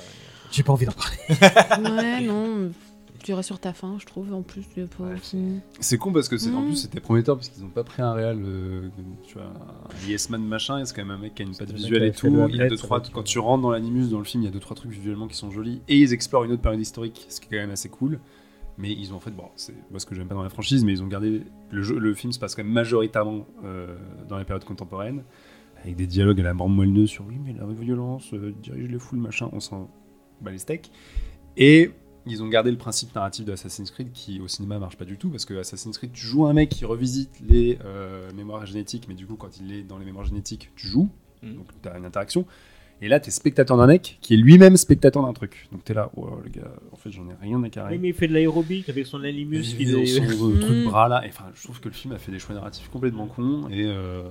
J'ai 0.52 0.64
pas 0.64 0.74
envie 0.74 0.86
d'en 0.86 0.92
parler. 0.92 1.18
Ouais, 1.92 2.22
non. 2.22 2.72
Tu 3.24 3.34
restes 3.34 3.48
sur 3.48 3.60
ta 3.60 3.74
fin, 3.74 3.98
je 4.00 4.06
trouve, 4.06 4.34
en 4.34 4.42
plus. 4.42 4.68
de 4.76 4.86
pas 4.86 5.06
Ouais, 5.06 5.18
fini. 5.18 5.62
C'est 5.80 5.98
con 5.98 6.12
parce 6.12 6.28
que 6.30 6.38
c'est 6.38 6.52
en 6.54 6.62
Mm. 6.62 6.66
plus 6.66 6.76
c'était 6.76 7.00
prometteur 7.00 7.36
parce 7.38 7.50
qu'ils 7.50 7.64
n'ont 7.64 7.70
pas 7.70 7.84
pris 7.84 8.02
un 8.02 8.14
réal, 8.14 8.38
euh, 8.44 8.90
tu 9.26 9.36
vois, 9.36 9.46
un 9.46 10.08
Yes 10.10 10.30
Man 10.30 10.44
machin. 10.46 10.80
et 10.80 10.86
C'est 10.86 10.94
quand 10.96 11.06
même 11.06 11.18
un 11.18 11.22
mec 11.22 11.34
qui 11.36 11.42
a 11.42 11.46
une 11.46 11.56
patte 11.56 11.72
visuelle 11.72 12.04
et 12.04 12.12
tout. 12.12 12.28
Il 12.50 12.56
y 12.58 12.62
a 12.62 12.68
deux 12.68 12.76
trois. 12.76 13.02
Quand 13.02 13.24
tu 13.24 13.40
rentres 13.40 13.62
dans 13.64 13.72
l'animus 13.72 14.10
dans 14.10 14.20
le 14.20 14.26
film, 14.26 14.44
il 14.44 14.46
y 14.46 14.50
a 14.50 14.52
deux 14.52 14.60
trois 14.60 14.76
trucs 14.76 14.92
visuellement 14.92 15.28
qui 15.28 15.36
sont 15.38 15.50
jolis 15.52 15.82
et 15.88 15.98
ils 15.98 16.12
explorent 16.14 16.44
une 16.44 16.52
autre 16.52 16.62
période 16.62 16.82
historique, 16.82 17.26
ce 17.30 17.40
qui 17.40 17.48
est 17.48 17.58
quand 17.58 17.62
même 17.64 17.72
assez 17.72 17.90
cool. 17.90 18.20
Mais 18.78 18.92
ils 18.92 19.14
ont 19.14 19.18
en 19.18 19.20
fait, 19.20 19.32
bon, 19.32 19.46
c'est 19.56 19.74
moi 19.92 20.00
ce 20.00 20.06
que 20.06 20.16
j'aime 20.16 20.28
pas 20.28 20.36
dans 20.36 20.44
la 20.44 20.50
franchise, 20.50 20.84
mais 20.84 20.92
ils 20.94 21.04
ont 21.04 21.08
gardé 21.08 21.44
le 21.72 21.84
jeu, 21.84 21.98
le 22.00 22.14
film 22.16 22.34
se 22.34 22.40
passe 22.40 22.56
quand 22.56 22.64
même 22.64 22.74
majoritairement 22.74 23.46
euh, 23.64 23.96
dans 24.28 24.38
les 24.40 24.46
périodes 24.46 24.66
contemporaines, 24.66 25.24
avec 25.84 25.96
des 25.96 26.08
dialogues 26.08 26.40
à 26.40 26.44
la 26.44 26.54
mort 26.56 26.70
moelleux 26.70 27.06
sur 27.06 27.24
oui 27.28 27.36
mais 27.44 27.54
la 27.54 27.66
violence 27.68 28.34
euh, 28.34 28.52
dirige 28.64 28.90
les 28.90 28.98
foules 29.00 29.20
machin, 29.20 29.48
on 29.54 29.60
s'en 29.60 29.90
bat 30.42 30.50
les 30.52 30.58
steaks. 30.58 30.92
Et 31.56 31.92
ils 32.26 32.42
ont 32.42 32.48
gardé 32.48 32.72
le 32.72 32.78
principe 32.78 33.14
narratif 33.16 33.46
de 33.46 33.52
Assassin's 33.52 33.92
Creed 33.92 34.12
qui 34.14 34.40
au 34.40 34.48
cinéma 34.48 34.80
marche 34.80 34.98
pas 34.98 35.06
du 35.06 35.18
tout 35.18 35.30
parce 35.30 35.46
que 35.46 35.56
Assassin's 35.56 35.98
Creed 35.98 36.12
tu 36.14 36.26
joues 36.26 36.46
un 36.46 36.54
mec 36.54 36.70
qui 36.70 36.86
revisite 36.86 37.42
les 37.48 37.78
euh, 37.86 38.32
mémoires 38.34 38.66
génétiques 38.66 39.08
mais 39.08 39.14
du 39.16 39.26
coup 39.26 39.36
quand 39.36 39.60
il 39.60 39.74
est 39.74 39.84
dans 39.84 39.98
les 39.98 40.06
mémoires 40.06 40.26
génétiques 40.26 40.72
tu 40.76 40.88
joues. 40.88 41.10
Mhm. 41.42 41.56
donc 41.56 41.68
tu 41.82 41.90
as 41.90 41.98
une 41.98 42.06
interaction. 42.06 42.46
Et 43.02 43.10
là 43.10 43.20
tu 43.20 43.28
es 43.28 43.32
spectateur 43.32 43.76
d'un 43.76 43.88
mec 43.88 44.18
qui 44.22 44.34
est 44.34 44.38
lui-même 44.38 44.78
spectateur 44.78 45.24
d'un 45.24 45.34
truc. 45.34 45.68
Donc 45.74 45.84
tu 45.84 45.92
es 45.92 45.96
là 45.96 46.10
oh 46.16 46.40
le 46.42 46.50
gars 46.50 46.72
en 46.94 46.96
fait 46.96 47.12
j'en 47.12 47.28
ai 47.28 47.34
rien 47.42 47.62
à 47.62 47.70
carrer. 47.70 47.96
Oui, 47.96 48.00
mais 48.00 48.10
il 48.10 48.14
fait 48.14 48.30
de 48.30 48.34
l'aérobic 48.34 48.88
avec 48.88 49.06
son 49.06 49.24
animus. 49.26 49.76
il 49.78 49.92
dans 49.92 50.06
son 50.06 50.52
euh, 50.52 50.60
truc 50.60 50.78
Mm. 50.78 50.86
bras 50.86 51.10
là. 51.10 51.26
Et, 51.26 51.30
enfin 51.30 51.46
je 51.54 51.64
trouve 51.64 51.82
que 51.82 51.90
le 51.90 51.94
film 51.94 52.14
a 52.14 52.18
fait 52.18 52.32
des 52.32 52.40
choix 52.40 52.56
narratifs 52.56 52.88
complètement 52.90 53.28
cons. 53.28 53.68
Et 53.70 53.84
euh, 53.86 54.24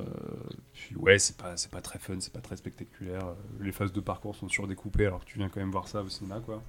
puis 0.73 0.97
ouais 0.97 1.19
c'est 1.19 1.37
pas 1.37 1.59
c'est 1.59 1.71
pas 1.71 1.83
très 1.83 1.99
fun 1.99 2.15
c'est 2.21 2.33
pas 2.33 2.41
très 2.41 2.57
spectaculaire. 2.57 3.35
Les 3.61 3.73
phases 3.73 3.93
de 3.93 4.01
parcours 4.01 4.35
sont 4.35 4.49
surdécoupées 4.49 5.05
alors 5.05 5.21
que 5.27 5.31
tu 5.31 5.37
viens 5.37 5.51
quand 5.51 5.61
même 5.61 5.73
voir 5.73 5.89
ça 5.89 6.03
au 6.03 6.09
cinéma 6.09 6.41
quoi 6.41 6.62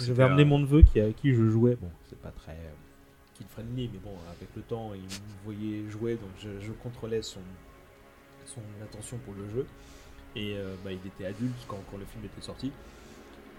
J'avais 0.00 0.22
amené 0.24 0.42
euh, 0.42 0.46
mon 0.46 0.58
neveu 0.60 0.82
qui, 0.82 1.00
avec 1.00 1.16
qui 1.16 1.32
je 1.34 1.48
jouais. 1.48 1.76
Bon, 1.80 1.90
c'est 2.08 2.20
pas 2.20 2.30
très 2.30 2.52
euh, 2.52 2.70
kid 3.34 3.46
friendly, 3.50 3.90
mais 3.92 3.98
bon, 4.02 4.12
avec 4.28 4.48
le 4.56 4.62
temps, 4.62 4.92
il 4.94 5.02
me 5.02 5.08
voyait 5.44 5.88
jouer, 5.90 6.14
donc 6.14 6.30
je, 6.40 6.48
je 6.64 6.72
contrôlais 6.72 7.22
son, 7.22 7.40
son 8.46 8.60
attention 8.82 9.18
pour 9.24 9.34
le 9.34 9.48
jeu. 9.50 9.66
Et 10.36 10.54
euh, 10.56 10.74
bah, 10.84 10.90
il 10.92 10.98
était 11.06 11.24
adulte 11.26 11.54
quand, 11.66 11.80
quand 11.90 11.96
le 11.98 12.04
film 12.04 12.24
était 12.24 12.44
sorti. 12.44 12.70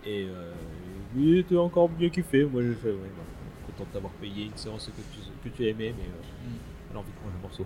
Et 0.05 0.27
euh, 0.29 0.51
il 1.17 1.37
était 1.39 1.57
encore 1.57 1.89
bien 1.89 2.09
kiffé. 2.09 2.45
Moi, 2.45 2.61
j'ai 2.61 2.73
fait, 2.75 2.91
ouais, 2.91 2.97
bah, 3.17 3.23
content 3.67 3.83
de 3.89 3.93
t'avoir 3.93 4.13
payé 4.13 4.45
une 4.45 4.55
séance 4.57 4.85
que 4.87 5.01
tu, 5.13 5.49
que 5.49 5.55
tu 5.55 5.67
aimais, 5.67 5.93
mais 5.97 6.03
euh, 6.05 6.49
elle 6.91 6.95
a 6.97 6.99
envie 6.99 7.11
de 7.11 7.25
manger 7.25 7.37
un 7.37 7.41
morceau. 7.41 7.65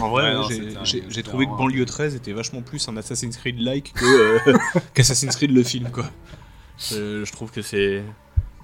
En 0.00 0.08
vrai, 0.10 0.34
Ouais, 0.36 0.42
j'ai- 0.48 0.54
c'était 0.54 0.76
un- 0.78 0.84
j'ai 0.84 1.02
j'ai 1.02 1.08
c'était 1.10 1.22
trouvé 1.22 1.46
que 1.46 1.50
un- 1.52 1.56
Banlieue 1.56 1.84
13 1.84 2.14
était 2.14 2.32
vachement 2.32 2.62
plus 2.62 2.86
un 2.88 2.96
Assassin's 2.96 3.36
Creed-like 3.36 3.92
que, 3.94 4.04
euh, 4.50 4.58
qu'Assassin's 4.94 5.36
Creed 5.36 5.50
le 5.52 5.62
film, 5.62 5.90
quoi. 5.90 6.10
Je, 6.78 7.24
je 7.24 7.32
trouve 7.32 7.50
que 7.50 7.62
c'est. 7.62 8.02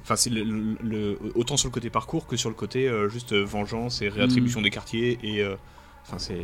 Enfin, 0.02 0.16
c'est 0.16 0.30
le, 0.30 0.44
le- 0.44 0.76
le- 0.82 1.18
autant 1.34 1.56
sur 1.56 1.68
le 1.68 1.72
côté 1.72 1.90
parcours 1.90 2.26
que 2.26 2.36
sur 2.36 2.48
le 2.50 2.54
côté 2.54 2.88
euh, 2.88 3.08
juste 3.08 3.32
euh, 3.32 3.42
vengeance 3.44 4.02
et 4.02 4.08
réattribution 4.08 4.60
des 4.62 4.70
quartiers. 4.70 5.18
Et. 5.22 5.42
euh, 5.42 5.56
Enfin, 6.06 6.18
c'est. 6.18 6.38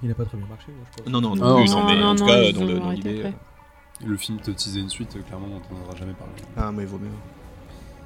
Il 0.00 0.08
n'a 0.08 0.14
pas 0.14 0.24
très 0.24 0.38
bien 0.38 0.46
marché, 0.46 0.66
moi, 0.68 0.86
je 0.96 1.02
pense. 1.02 1.12
Non, 1.12 1.20
non, 1.20 1.34
non, 1.34 1.44
Non, 1.44 1.60
plus, 1.64 1.70
non, 1.70 1.80
non, 1.80 1.86
mais 1.86 2.00
non, 2.00 2.06
en 2.10 2.14
tout 2.14 2.22
non, 2.22 2.28
cas, 2.28 2.52
dans 2.78 2.90
l'idée. 2.90 3.22
euh, 3.24 3.30
le 4.06 4.16
film 4.16 4.38
te 4.38 4.52
teasait 4.52 4.78
une 4.78 4.88
suite 4.90 5.16
clairement 5.26 5.46
on 5.46 5.50
n'en 5.50 5.56
entendra 5.56 5.96
jamais 5.96 6.12
parler 6.12 6.34
Ah, 6.56 6.70
mais 6.70 6.82
il 6.84 6.88
vaut 6.88 6.98
mieux. 6.98 7.08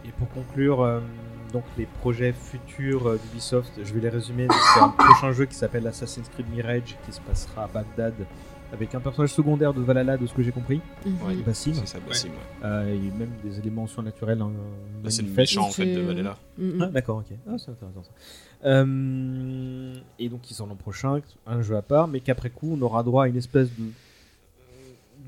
Et 0.06 0.10
pour 0.12 0.26
conclure, 0.30 0.80
euh, 0.82 1.00
donc 1.52 1.64
les 1.76 1.84
projets 2.00 2.32
futurs 2.32 3.18
d'Ubisoft, 3.18 3.72
je 3.84 3.92
vais 3.92 4.00
les 4.00 4.08
résumer. 4.08 4.46
C'est 4.74 4.80
un 4.80 4.88
prochain 4.88 5.32
jeu 5.32 5.44
qui 5.44 5.54
s'appelle 5.54 5.86
Assassin's 5.86 6.30
Creed 6.30 6.48
Mirage 6.50 6.96
qui 7.04 7.12
se 7.12 7.20
passera 7.20 7.64
à 7.64 7.66
Bagdad 7.66 8.14
avec 8.72 8.94
un 8.94 9.00
personnage 9.00 9.32
secondaire 9.32 9.72
de 9.72 9.80
Valhalla, 9.80 10.16
de 10.16 10.26
ce 10.26 10.34
que 10.34 10.42
j'ai 10.42 10.52
compris. 10.52 10.80
Ouais. 11.04 11.34
Bassim. 11.36 11.74
C'est 11.74 11.86
ça, 11.86 11.98
Bassim, 12.00 12.28
ouais. 12.28 12.34
Euh, 12.64 12.94
il 12.96 13.06
y 13.06 13.10
a 13.10 13.14
même 13.14 13.30
des 13.44 13.58
éléments 13.58 13.86
surnaturels. 13.86 14.40
hein, 14.42 14.50
Là, 15.04 15.10
c'est 15.10 15.22
le 15.22 15.30
méchant 15.30 15.66
en 15.66 15.70
fait 15.70 15.94
de 15.94 16.00
Valhalla. 16.00 16.36
Ah, 16.80 16.86
d'accord, 16.86 17.18
ok. 17.18 17.36
Ah, 17.48 17.56
c'est 17.58 17.70
intéressant 17.70 18.02
ça. 18.02 18.10
Euh, 18.64 19.94
et 20.18 20.28
donc, 20.28 20.50
ils 20.50 20.54
sont 20.54 20.66
l'an 20.66 20.74
prochain, 20.76 21.20
un 21.46 21.62
jeu 21.62 21.76
à 21.76 21.82
part, 21.82 22.08
mais 22.08 22.20
qu'après 22.20 22.50
coup, 22.50 22.70
on 22.72 22.82
aura 22.82 23.02
droit 23.02 23.24
à 23.24 23.28
une 23.28 23.36
espèce 23.36 23.68
de 23.78 23.84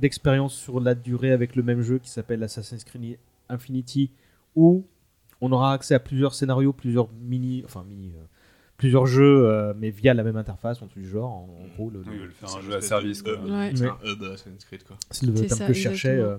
d'expérience 0.00 0.54
sur 0.54 0.78
la 0.80 0.94
durée 0.94 1.32
avec 1.32 1.56
le 1.56 1.62
même 1.64 1.82
jeu 1.82 1.98
qui 1.98 2.08
s'appelle 2.08 2.42
Assassin's 2.44 2.84
Creed 2.84 3.18
Infinity, 3.48 4.10
où 4.54 4.84
on 5.40 5.50
aura 5.50 5.72
accès 5.72 5.94
à 5.94 5.98
plusieurs 5.98 6.34
scénarios, 6.34 6.72
plusieurs 6.72 7.08
mini, 7.20 7.62
enfin 7.64 7.84
mini, 7.88 8.12
euh, 8.16 8.22
plusieurs 8.78 9.04
jeux, 9.06 9.46
euh, 9.46 9.74
mais 9.78 9.90
via 9.90 10.14
la 10.14 10.22
même 10.24 10.36
interface, 10.36 10.80
en 10.80 10.86
tout 10.86 10.98
du 11.00 11.08
genre. 11.08 11.30
En, 11.30 11.48
en 11.64 11.68
gros, 11.76 11.90
le, 11.90 11.98
Oui, 12.00 12.04
le- 12.06 12.14
ils 12.14 12.20
veulent 12.20 12.32
faire 12.32 12.56
un 12.56 12.62
jeu 12.62 12.74
à 12.76 12.80
service 12.80 13.22
quoi. 13.22 13.34
Ouais. 13.42 13.72
C'est 13.74 13.84
un 13.86 13.98
hub 14.06 14.22
Assassin's 14.22 14.64
Creed, 14.64 14.84
quoi. 14.84 14.96
c'est 15.10 15.26
le 15.26 15.34
terme 15.34 15.48
ça, 15.48 15.66
que 15.66 15.72
je 15.74 15.80
cherchais. 15.80 16.16
euh, 16.16 16.38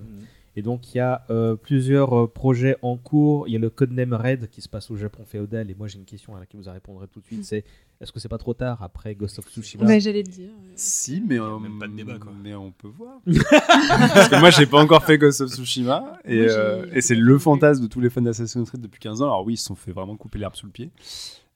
Et 0.56 0.62
donc 0.62 0.92
il 0.94 0.98
y 0.98 1.00
a 1.00 1.22
euh, 1.30 1.54
plusieurs 1.54 2.12
euh, 2.18 2.26
projets 2.26 2.76
en 2.82 2.96
cours. 2.96 3.46
Il 3.46 3.52
y 3.52 3.56
a 3.56 3.60
le 3.60 3.70
codename 3.70 4.14
Red 4.14 4.48
qui 4.50 4.60
se 4.62 4.68
passe 4.68 4.90
au 4.90 4.96
Japon 4.96 5.22
féodal. 5.24 5.70
Et 5.70 5.74
moi 5.78 5.86
j'ai 5.86 5.98
une 5.98 6.04
question 6.04 6.34
à 6.34 6.40
laquelle 6.40 6.60
vous 6.60 6.70
répondrez 6.70 7.06
tout 7.06 7.20
de 7.20 7.26
suite. 7.26 7.44
C'est 7.44 7.62
est-ce 8.00 8.10
que 8.10 8.18
c'est 8.18 8.28
pas 8.30 8.38
trop 8.38 8.54
tard 8.54 8.82
après 8.82 9.14
Ghost 9.14 9.38
of 9.38 9.46
Tsushima? 9.48 9.84
Ouais, 9.84 10.00
j'allais 10.00 10.22
le 10.22 10.28
dire. 10.32 10.48
ouais. 10.48 10.72
Si, 10.74 11.22
mais, 11.24 11.38
on, 11.38 11.60
même 11.60 11.78
pas 11.78 11.86
de 11.86 11.92
débat, 11.94 12.18
quoi. 12.18 12.32
mais 12.42 12.54
on 12.54 12.72
peut 12.72 12.88
voir. 12.88 13.20
Parce 13.26 14.28
que 14.30 14.40
moi, 14.40 14.48
j'ai 14.48 14.64
pas 14.64 14.80
encore 14.82 15.04
fait 15.04 15.18
Ghost 15.18 15.42
of 15.42 15.50
Tsushima. 15.50 16.18
Et, 16.24 16.46
euh, 16.48 16.86
et 16.94 17.02
c'est 17.02 17.14
le 17.14 17.38
fantasme 17.38 17.82
de 17.82 17.88
tous 17.88 18.00
les 18.00 18.08
fans 18.08 18.22
d'Assassin's 18.22 18.66
Creed 18.70 18.80
depuis 18.80 19.00
15 19.00 19.20
ans. 19.20 19.26
Alors 19.26 19.44
oui, 19.44 19.52
ils 19.54 19.56
se 19.58 19.66
sont 19.66 19.74
fait 19.74 19.92
vraiment 19.92 20.16
couper 20.16 20.38
l'herbe 20.38 20.54
sous 20.56 20.64
le 20.66 20.72
pied. 20.72 20.90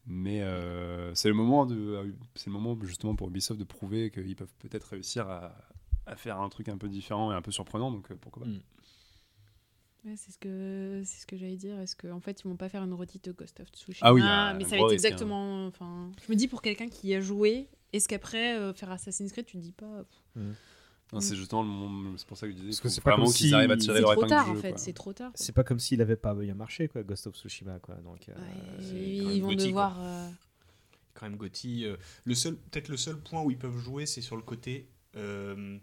Mais 0.07 0.43
euh, 0.43 1.15
c'est 1.15 1.29
le 1.29 1.35
moment 1.35 1.65
de, 1.65 2.15
c'est 2.35 2.47
le 2.47 2.53
moment 2.53 2.79
justement 2.83 3.15
pour 3.15 3.29
Ubisoft 3.29 3.59
de 3.59 3.65
prouver 3.65 4.11
qu'ils 4.11 4.37
peuvent 4.37 4.53
peut-être 4.59 4.85
réussir 4.85 5.29
à, 5.29 5.57
à 6.07 6.17
faire 6.17 6.41
un 6.41 6.49
truc 6.49 6.69
un 6.69 6.77
peu 6.77 6.89
différent 6.89 7.33
et 7.33 7.35
un 7.35 7.43
peu 7.43 7.51
surprenant. 7.51 7.91
Donc 7.91 8.11
euh, 8.11 8.17
pourquoi 8.21 8.45
pas. 8.45 8.49
Mm. 8.49 8.61
Ouais, 10.05 10.17
c'est 10.17 10.33
ce 10.33 10.39
que 10.39 11.01
c'est 11.07 11.23
ce 11.23 11.27
que 11.27 11.39
j'allais 11.39 11.57
dire. 11.57 11.81
Est-ce 11.81 11.97
qu'en 11.97 12.21
fait 12.21 12.43
ils 12.43 12.49
vont 12.49 12.57
pas 12.57 12.69
faire 12.69 12.83
une 12.83 12.93
redite 12.93 13.25
de 13.25 13.33
Ghost 13.33 13.61
of 13.61 13.69
Tsushima? 13.69 14.07
Ah 14.07 14.13
oui, 14.13 14.21
mais 14.59 14.65
ça 14.65 14.77
va 14.77 14.83
être 14.83 14.91
hein. 14.91 14.93
exactement. 14.93 15.67
Enfin, 15.67 16.13
je 16.27 16.31
me 16.31 16.37
dis 16.37 16.49
pour 16.49 16.61
quelqu'un 16.61 16.89
qui 16.89 17.09
y 17.09 17.15
a 17.15 17.21
joué, 17.23 17.71
est-ce 17.95 18.07
qu'après 18.07 18.59
euh, 18.59 18.75
faire 18.75 18.91
Assassin's 18.91 19.33
Creed, 19.33 19.47
tu 19.47 19.57
te 19.57 19.63
dis 19.63 19.73
pas 19.73 20.05
pff, 20.05 20.21
Non, 20.37 20.55
c'est 21.21 21.37
justement 21.37 21.63
le 21.63 21.69
moment. 21.69 22.13
C'est 22.17 22.27
pour 22.27 22.37
ça 22.37 22.47
que 22.47 22.53
je 22.53 22.57
disais. 22.57 22.69
Parce 22.69 22.81
qu'il 22.81 22.89
que 22.91 22.95
c'est 22.95 23.01
pas 23.01 23.11
vraiment 23.11 23.27
comme 23.27 23.35
qu'ils 23.35 23.49
si- 23.49 23.55
arrivent 23.55 23.71
à 23.71 23.77
tirer 23.77 23.95
c'est 23.97 24.01
leur 24.01 24.11
trop 24.13 24.21
épingle 24.23 24.31
tard 24.31 24.45
du 24.47 24.51
en 24.51 24.55
jeu, 24.55 24.61
fait, 24.61 24.69
quoi. 24.71 24.79
c'est 24.79 24.93
trop 24.93 25.13
tard. 25.13 25.31
C'est 25.35 25.53
pas 25.53 25.65
comme 25.65 25.79
s'il 25.81 26.01
avait 26.03 26.17
pas 26.17 26.35
bien 26.35 26.55
marché, 26.55 26.89
quoi, 26.89 27.03
Ghost 27.03 27.27
of 27.27 27.35
Tsushima, 27.37 27.79
quoi. 27.81 27.95
Donc, 27.97 28.29
euh, 28.29 28.35
ils 28.81 29.43
vont 29.43 29.53
devoir. 29.55 29.97
euh, 30.01 30.29
quand 31.15 31.27
même 31.29 31.37
Gotti. 31.37 31.85
euh, 31.87 31.97
le 32.25 32.35
seul, 32.35 32.57
peut-être 32.57 32.89
le 32.89 32.97
seul 32.97 33.17
point 33.19 33.43
où 33.43 33.51
ils 33.51 33.59
peuvent 33.59 33.79
jouer, 33.79 34.07
c'est 34.07 34.21
sur 34.23 34.37
le 34.37 34.43
côté. 34.43 34.89
euh, 35.17 35.79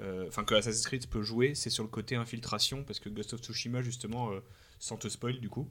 euh, 0.00 0.26
Enfin, 0.28 0.42
que 0.44 0.54
Assassin's 0.54 0.86
Creed 0.86 1.06
peut 1.08 1.22
jouer, 1.22 1.54
c'est 1.54 1.70
sur 1.70 1.84
le 1.84 1.90
côté 1.90 2.16
infiltration, 2.16 2.82
parce 2.82 2.98
que 2.98 3.08
Ghost 3.08 3.34
of 3.34 3.40
Tsushima, 3.40 3.82
justement, 3.82 4.32
euh, 4.32 4.40
sans 4.78 4.96
te 4.96 5.08
spoil, 5.08 5.38
du 5.38 5.48
coup. 5.50 5.68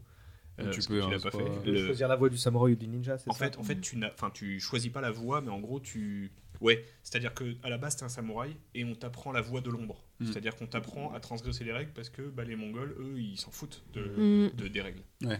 Tu 0.71 0.81
peux, 0.87 1.01
hein, 1.01 1.09
pas 1.23 1.31
pas- 1.31 1.37
fait. 1.63 1.85
Choisir 1.85 2.07
la 2.07 2.15
voix 2.15 2.29
du 2.29 2.37
samouraï 2.37 2.73
ou 2.73 2.75
du 2.75 2.87
ninja, 2.87 3.17
c'est 3.17 3.27
en 3.27 3.33
ça 3.33 3.39
fait, 3.49 3.57
en 3.57 3.63
fait, 3.63 3.81
tu 3.81 3.97
n'as, 3.97 4.11
enfin, 4.13 4.29
tu 4.29 4.59
choisis 4.59 4.91
pas 4.91 5.01
la 5.01 5.09
voix, 5.09 5.41
mais 5.41 5.49
en 5.49 5.59
gros, 5.59 5.79
tu, 5.79 6.31
ouais, 6.63 6.83
c'est-à-dire 7.03 7.33
que 7.35 7.55
à 7.61 7.69
la 7.69 7.77
base, 7.77 7.95
t'es 7.97 8.03
un 8.03 8.09
samouraï 8.09 8.55
et 8.73 8.83
on 8.83 8.95
t'apprend 8.95 9.31
la 9.31 9.41
voix 9.41 9.61
de 9.61 9.69
l'ombre. 9.69 10.03
Mm. 10.19 10.25
C'est-à-dire 10.27 10.55
qu'on 10.55 10.65
t'apprend 10.65 11.13
à 11.13 11.19
transgresser 11.19 11.63
les 11.63 11.71
règles 11.73 11.91
parce 11.93 12.09
que 12.09 12.23
bah, 12.23 12.43
les 12.43 12.55
Mongols, 12.55 12.95
eux, 12.99 13.19
ils 13.19 13.37
s'en 13.37 13.51
foutent 13.51 13.83
de, 13.93 14.01
Mm. 14.01 14.55
de- 14.55 14.67
des 14.67 14.81
règles. 14.81 15.01
Ouais. 15.23 15.39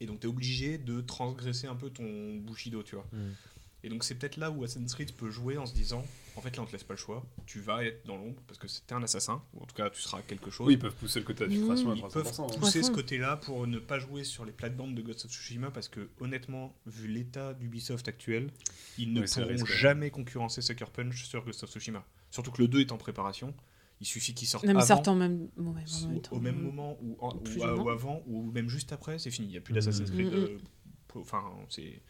Et 0.00 0.06
donc, 0.06 0.20
t'es 0.20 0.26
obligé 0.26 0.76
de 0.76 1.00
transgresser 1.00 1.66
un 1.68 1.76
peu 1.76 1.88
ton 1.88 2.34
bushido, 2.36 2.82
tu 2.82 2.96
vois. 2.96 3.06
Mm. 3.12 3.30
Et 3.84 3.88
donc, 3.88 4.04
c'est 4.04 4.14
peut-être 4.16 4.36
là 4.36 4.50
où 4.50 4.64
Assassin's 4.64 4.92
Creed 4.94 5.12
peut 5.12 5.30
jouer 5.30 5.56
en 5.56 5.66
se 5.66 5.74
disant, 5.74 6.04
en 6.36 6.40
fait, 6.40 6.56
là, 6.56 6.62
on 6.62 6.66
te 6.66 6.72
laisse 6.72 6.82
pas 6.84 6.94
le 6.94 6.98
choix. 6.98 7.24
Tu 7.46 7.60
vas 7.60 7.84
être 7.84 8.04
dans 8.06 8.16
l'ombre 8.16 8.40
parce 8.46 8.58
que 8.58 8.66
t'es 8.86 8.94
un 8.94 9.02
assassin, 9.02 9.42
ou 9.54 9.62
en 9.62 9.66
tout 9.66 9.74
cas, 9.74 9.88
tu 9.90 10.00
seras 10.00 10.20
quelque 10.22 10.50
chose. 10.50 10.66
Oui, 10.66 10.74
ils 10.74 10.78
peuvent 10.78 10.94
pousser 10.94 11.20
le 11.20 11.24
côté 11.24 11.44
infiltration 11.44 11.92
à 11.92 11.94
Ils 11.94 12.02
peuvent 12.02 12.26
300%. 12.26 12.42
hein. 12.54 12.58
pousser 12.58 12.82
ce 12.82 12.90
côté-là 12.90 13.36
pour 13.36 13.66
ne 13.66 13.78
pas 13.78 13.98
jouer 13.98 14.24
sur 14.24 14.44
les 14.44 14.52
plates-bandes 14.52 14.94
de 14.94 15.02
Ghost 15.02 15.24
of 15.26 15.30
Tsushima 15.30 15.70
parce 15.70 15.88
que 15.88 16.08
honnêtement, 16.20 16.74
vu 16.86 17.06
l'état 17.08 17.54
d'Ubisoft 17.54 18.08
actuel, 18.08 18.50
ils 18.98 19.12
ne 19.12 19.20
Oui, 19.22 19.26
pourront 19.32 19.64
jamais 19.66 20.10
concurrencer 20.10 20.60
Sucker 20.62 20.86
Punch 20.92 21.24
sur 21.24 21.44
Ghost 21.44 21.62
of 21.62 21.70
Tsushima. 21.70 22.04
Surtout 22.30 22.50
que 22.50 22.62
le 22.62 22.68
2 22.68 22.80
est 22.80 22.92
en 22.92 22.98
préparation. 22.98 23.54
Il 24.00 24.06
suffit 24.06 24.34
qu'il 24.34 24.48
sorte 24.48 24.64
Non, 24.64 24.72
mais 24.74 24.78
avant, 24.80 24.86
sortent 24.88 25.08
en 25.08 25.14
même, 25.14 25.48
bon, 25.56 25.72
ouais, 25.72 25.82
en 25.88 26.04
au- 26.04 26.08
même 26.08 26.20
temps. 26.20 26.36
au 26.36 26.40
même 26.40 26.60
moment 26.60 26.98
ou, 27.00 27.16
en- 27.20 27.36
ou 27.38 27.88
avant 27.88 28.22
ou 28.26 28.50
même 28.50 28.68
juste 28.68 28.92
après, 28.92 29.20
c'est 29.20 29.30
fini. 29.30 29.46
Il 29.46 29.50
n'y 29.52 29.56
a 29.56 29.60
plus 29.60 29.72
d'Assassin's 29.72 30.10
Creed. 30.10 30.26
Mm, 30.26 30.30
mm. 30.30 30.34
euh, 30.34 30.58
Enfin, 31.16 31.44
c'est. 31.68 32.02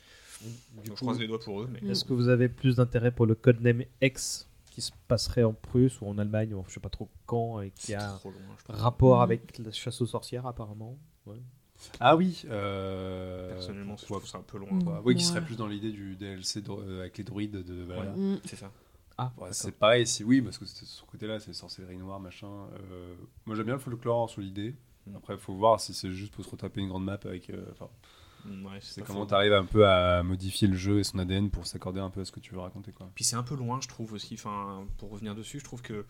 Du 0.44 0.50
je 0.84 0.90
coup, 0.90 0.97
croise 0.97 1.18
les 1.18 1.26
doigts 1.26 1.40
pour 1.40 1.62
eux, 1.62 1.68
mais. 1.73 1.89
Est-ce 1.90 2.05
que 2.05 2.12
vous 2.12 2.28
avez 2.28 2.48
plus 2.48 2.76
d'intérêt 2.76 3.10
pour 3.10 3.26
le 3.26 3.34
codename 3.34 3.82
X 4.02 4.48
qui 4.70 4.81
se 4.82 4.90
passerait 5.08 5.44
en 5.44 5.52
Prusse 5.52 6.00
ou 6.00 6.06
en 6.06 6.18
Allemagne, 6.18 6.52
ou 6.55 6.64
je 6.68 6.74
sais 6.74 6.81
pas 6.81 6.89
trop 6.89 7.08
quand, 7.26 7.60
et 7.60 7.70
qui 7.70 7.94
a 7.94 8.18
loin, 8.24 8.32
rapport 8.68 9.16
Mhm. 9.18 9.23
avec 9.23 9.58
la 9.58 9.70
chasse 9.73 10.00
aux 10.00 10.06
sorcières 10.06 10.47
apparemment 10.47 10.98
ouais. 11.26 11.40
Ah 12.00 12.16
oui. 12.16 12.42
euh, 12.50 13.50
Personnellement, 13.52 13.97
je 13.97 14.05
trouve 14.05 14.26
ça 14.26 14.39
un 14.39 14.42
peu 14.42 14.58
loin. 14.58 14.70
Mm. 14.73 15.00
Oui, 15.05 15.14
qui 15.14 15.23
Ouais. 15.24 15.28
serait 15.31 15.44
plus 15.44 15.56
dans 15.56 15.66
l'idée 15.66 15.90
du 15.92 16.16
DLC 16.16 16.60
dro- 16.62 16.81
euh, 16.81 17.00
avec 17.00 17.18
les 17.18 17.24
druides 17.24 17.62
de. 17.64 17.84
Mm. 17.84 18.39
C'est 18.44 18.56
ça. 18.56 18.70
Ah, 19.18 19.32
Ouais, 19.39 19.48
c'est 19.52 19.70
pareil, 19.73 20.06
c'est 20.06 20.24
oui, 20.24 20.40
parce 20.42 20.58
que 20.58 20.64
c'est- 20.66 20.84
ce 20.86 21.02
côté-là, 21.05 21.39
c'est 21.40 21.52
sorcellerie 21.52 21.97
noire, 21.97 22.18
machin. 22.20 22.48
euh, 22.90 23.14
moi, 23.47 23.55
j'aime 23.55 23.66
bien 23.66 23.74
le 23.74 23.81
folklore 23.81 24.28
sur 24.31 24.40
l'idée. 24.40 24.74
Mm. 25.06 25.16
Après, 25.16 25.34
il 25.34 25.40
faut 25.40 25.55
voir 25.55 25.78
si 25.81 25.94
c'est 25.94 26.10
juste 26.10 26.32
pour 26.34 26.44
se 26.44 26.50
retaper 26.50 26.81
une 26.81 26.89
grande 26.89 27.05
map 27.05 27.18
avec. 27.24 27.50
euh, 27.50 27.64
Mm, 27.81 27.86
ouais, 28.47 28.78
c'est 28.81 29.02
comment 29.05 29.26
tu 29.26 29.34
arrives 29.34 29.52
un 29.52 29.64
peu 29.64 29.86
à 29.86 30.23
modifier 30.23 30.68
le 30.68 30.76
jeu 30.76 30.98
et 31.00 31.05
son 31.05 31.18
ADN 31.18 31.50
pour 31.50 31.66
s'accorder 31.66 32.00
un 32.00 32.10
peu 32.10 32.20
à 32.20 32.24
ce 32.24 32.32
que 32.32 32.40
tu 32.40 32.52
veux 32.55 32.60
raconter, 32.60 32.92
quoi. 32.92 33.10
Puis 33.14 33.24
c'est 33.24 33.36
un 33.36 33.42
peu 33.42 33.55
loin, 33.56 33.81
je 33.82 33.89
trouve 33.89 34.12
aussi. 34.12 34.34
Enfin, 34.34 34.86
pour 34.98 35.10
revenir 35.10 35.34
dessus, 35.34 35.58
je 35.60 35.64
trouve 35.64 35.82
que 35.82 36.05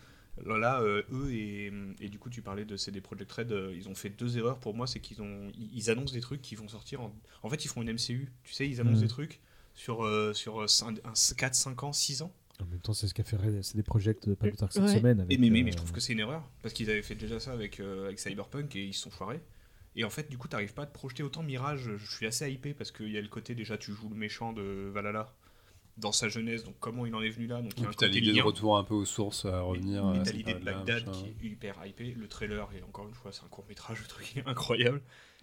là, 0.44 0.58
là, 0.58 0.80
euh, 0.80 1.02
eux 1.12 1.32
et, 1.32 1.72
et 2.00 2.08
du 2.08 2.18
coup, 2.18 2.30
tu 2.30 2.42
parlais 2.42 2.64
de 2.64 2.76
CD 2.76 3.00
Projekt 3.00 3.30
Red, 3.32 3.52
euh, 3.52 3.72
ils 3.76 3.88
ont 3.88 3.94
fait 3.94 4.10
deux 4.10 4.36
erreurs 4.38 4.58
pour 4.58 4.74
moi. 4.74 4.86
C'est 4.86 5.00
qu'ils 5.00 5.22
ont, 5.22 5.50
ils, 5.56 5.70
ils 5.74 5.90
annoncent 5.90 6.12
des 6.14 6.20
trucs 6.20 6.42
qui 6.42 6.54
vont 6.56 6.68
sortir. 6.68 7.00
En, 7.00 7.12
en 7.42 7.48
fait, 7.50 7.64
ils 7.64 7.68
font 7.68 7.82
une 7.82 7.92
MCU. 7.92 8.32
Tu 8.42 8.52
sais, 8.52 8.68
ils 8.68 8.80
annoncent 8.80 8.96
Mhm. 8.96 9.02
des 9.02 9.08
trucs 9.08 9.40
sur 9.74 10.04
euh, 10.04 10.32
sur 10.34 10.64
4, 11.36 11.54
5 11.54 11.82
ans, 11.82 11.92
6 11.92 12.22
ans. 12.22 12.32
En 12.62 12.66
même 12.66 12.78
temps, 12.78 12.92
c'est 12.92 13.08
ce 13.08 13.14
qu'a 13.14 13.24
fait 13.24 13.36
Red- 13.36 13.62
c'est 13.62 13.76
des 13.76 13.82
projets 13.82 14.14
de 14.14 14.34
pas 14.34 14.46
plus 14.46 14.56
tard 14.56 14.68
que 14.68 14.74
cette 14.74 14.84
Ouais. 14.84 14.88
semaine. 14.98 15.18
Et 15.18 15.22
avec, 15.22 15.40
mais, 15.40 15.50
mais, 15.50 15.60
euh, 15.60 15.64
mais 15.64 15.72
je 15.72 15.76
trouve 15.76 15.90
que 15.90 15.98
c'est 16.00 16.12
une 16.12 16.20
erreur 16.20 16.48
parce 16.62 16.72
qu'ils 16.72 16.88
avaient 16.88 17.02
fait 17.02 17.16
déjà 17.16 17.40
ça 17.40 17.52
avec 17.52 17.80
euh, 17.80 18.06
avec 18.06 18.20
Cyberpunk 18.20 18.76
et 18.76 18.84
ils 18.84 18.92
se 18.94 19.00
sont 19.02 19.10
foirés. 19.10 19.40
Et 19.96 20.04
en 20.04 20.10
fait, 20.10 20.28
du 20.28 20.36
coup, 20.38 20.48
t'arrives 20.48 20.74
pas 20.74 20.82
à 20.82 20.86
te 20.86 20.92
projeter 20.94 21.22
autant 21.22 21.42
Mirage. 21.42 21.90
Je 21.96 22.10
suis 22.14 22.26
assez 22.26 22.50
hypé 22.50 22.74
parce 22.74 22.90
qu'il 22.90 23.10
y 23.10 23.18
a 23.18 23.20
le 23.20 23.28
côté 23.28 23.54
déjà, 23.54 23.78
tu 23.78 23.92
joues 23.92 24.08
le 24.08 24.16
méchant 24.16 24.52
de 24.52 24.90
Valhalla 24.92 25.32
dans 25.98 26.10
sa 26.10 26.28
jeunesse. 26.28 26.64
Donc 26.64 26.74
comment 26.80 27.06
il 27.06 27.14
en 27.14 27.22
est 27.22 27.28
venu 27.28 27.46
là 27.46 27.62
Donc 27.62 27.70
il 27.76 27.80
y 27.80 27.84
Et 27.84 27.86
a 27.86 27.88
puis 27.90 27.96
t'as 27.98 28.08
l'idée 28.08 28.32
de 28.32 28.42
retour 28.42 28.76
un 28.76 28.82
peu 28.82 28.94
aux 28.94 29.04
sources 29.04 29.44
à 29.44 29.60
revenir. 29.60 30.02
Et 30.16 30.18
à 30.18 30.22
t'as 30.24 30.32
l'idée 30.32 30.54
de 30.54 30.58
période-là, 30.58 30.72
Bagdad 30.72 31.06
machin. 31.06 31.20
qui 31.40 31.46
est 31.46 31.48
hyper 31.48 31.76
hypé. 31.86 32.16
Le 32.18 32.26
trailer, 32.26 32.68
et 32.76 32.82
encore 32.82 33.06
une 33.06 33.14
fois, 33.14 33.30
c'est 33.30 33.44
un 33.44 33.48
court 33.48 33.64
métrage, 33.68 34.00
le 34.00 34.08
truc 34.08 34.36
est 34.36 34.42
incroyable. 34.48 35.00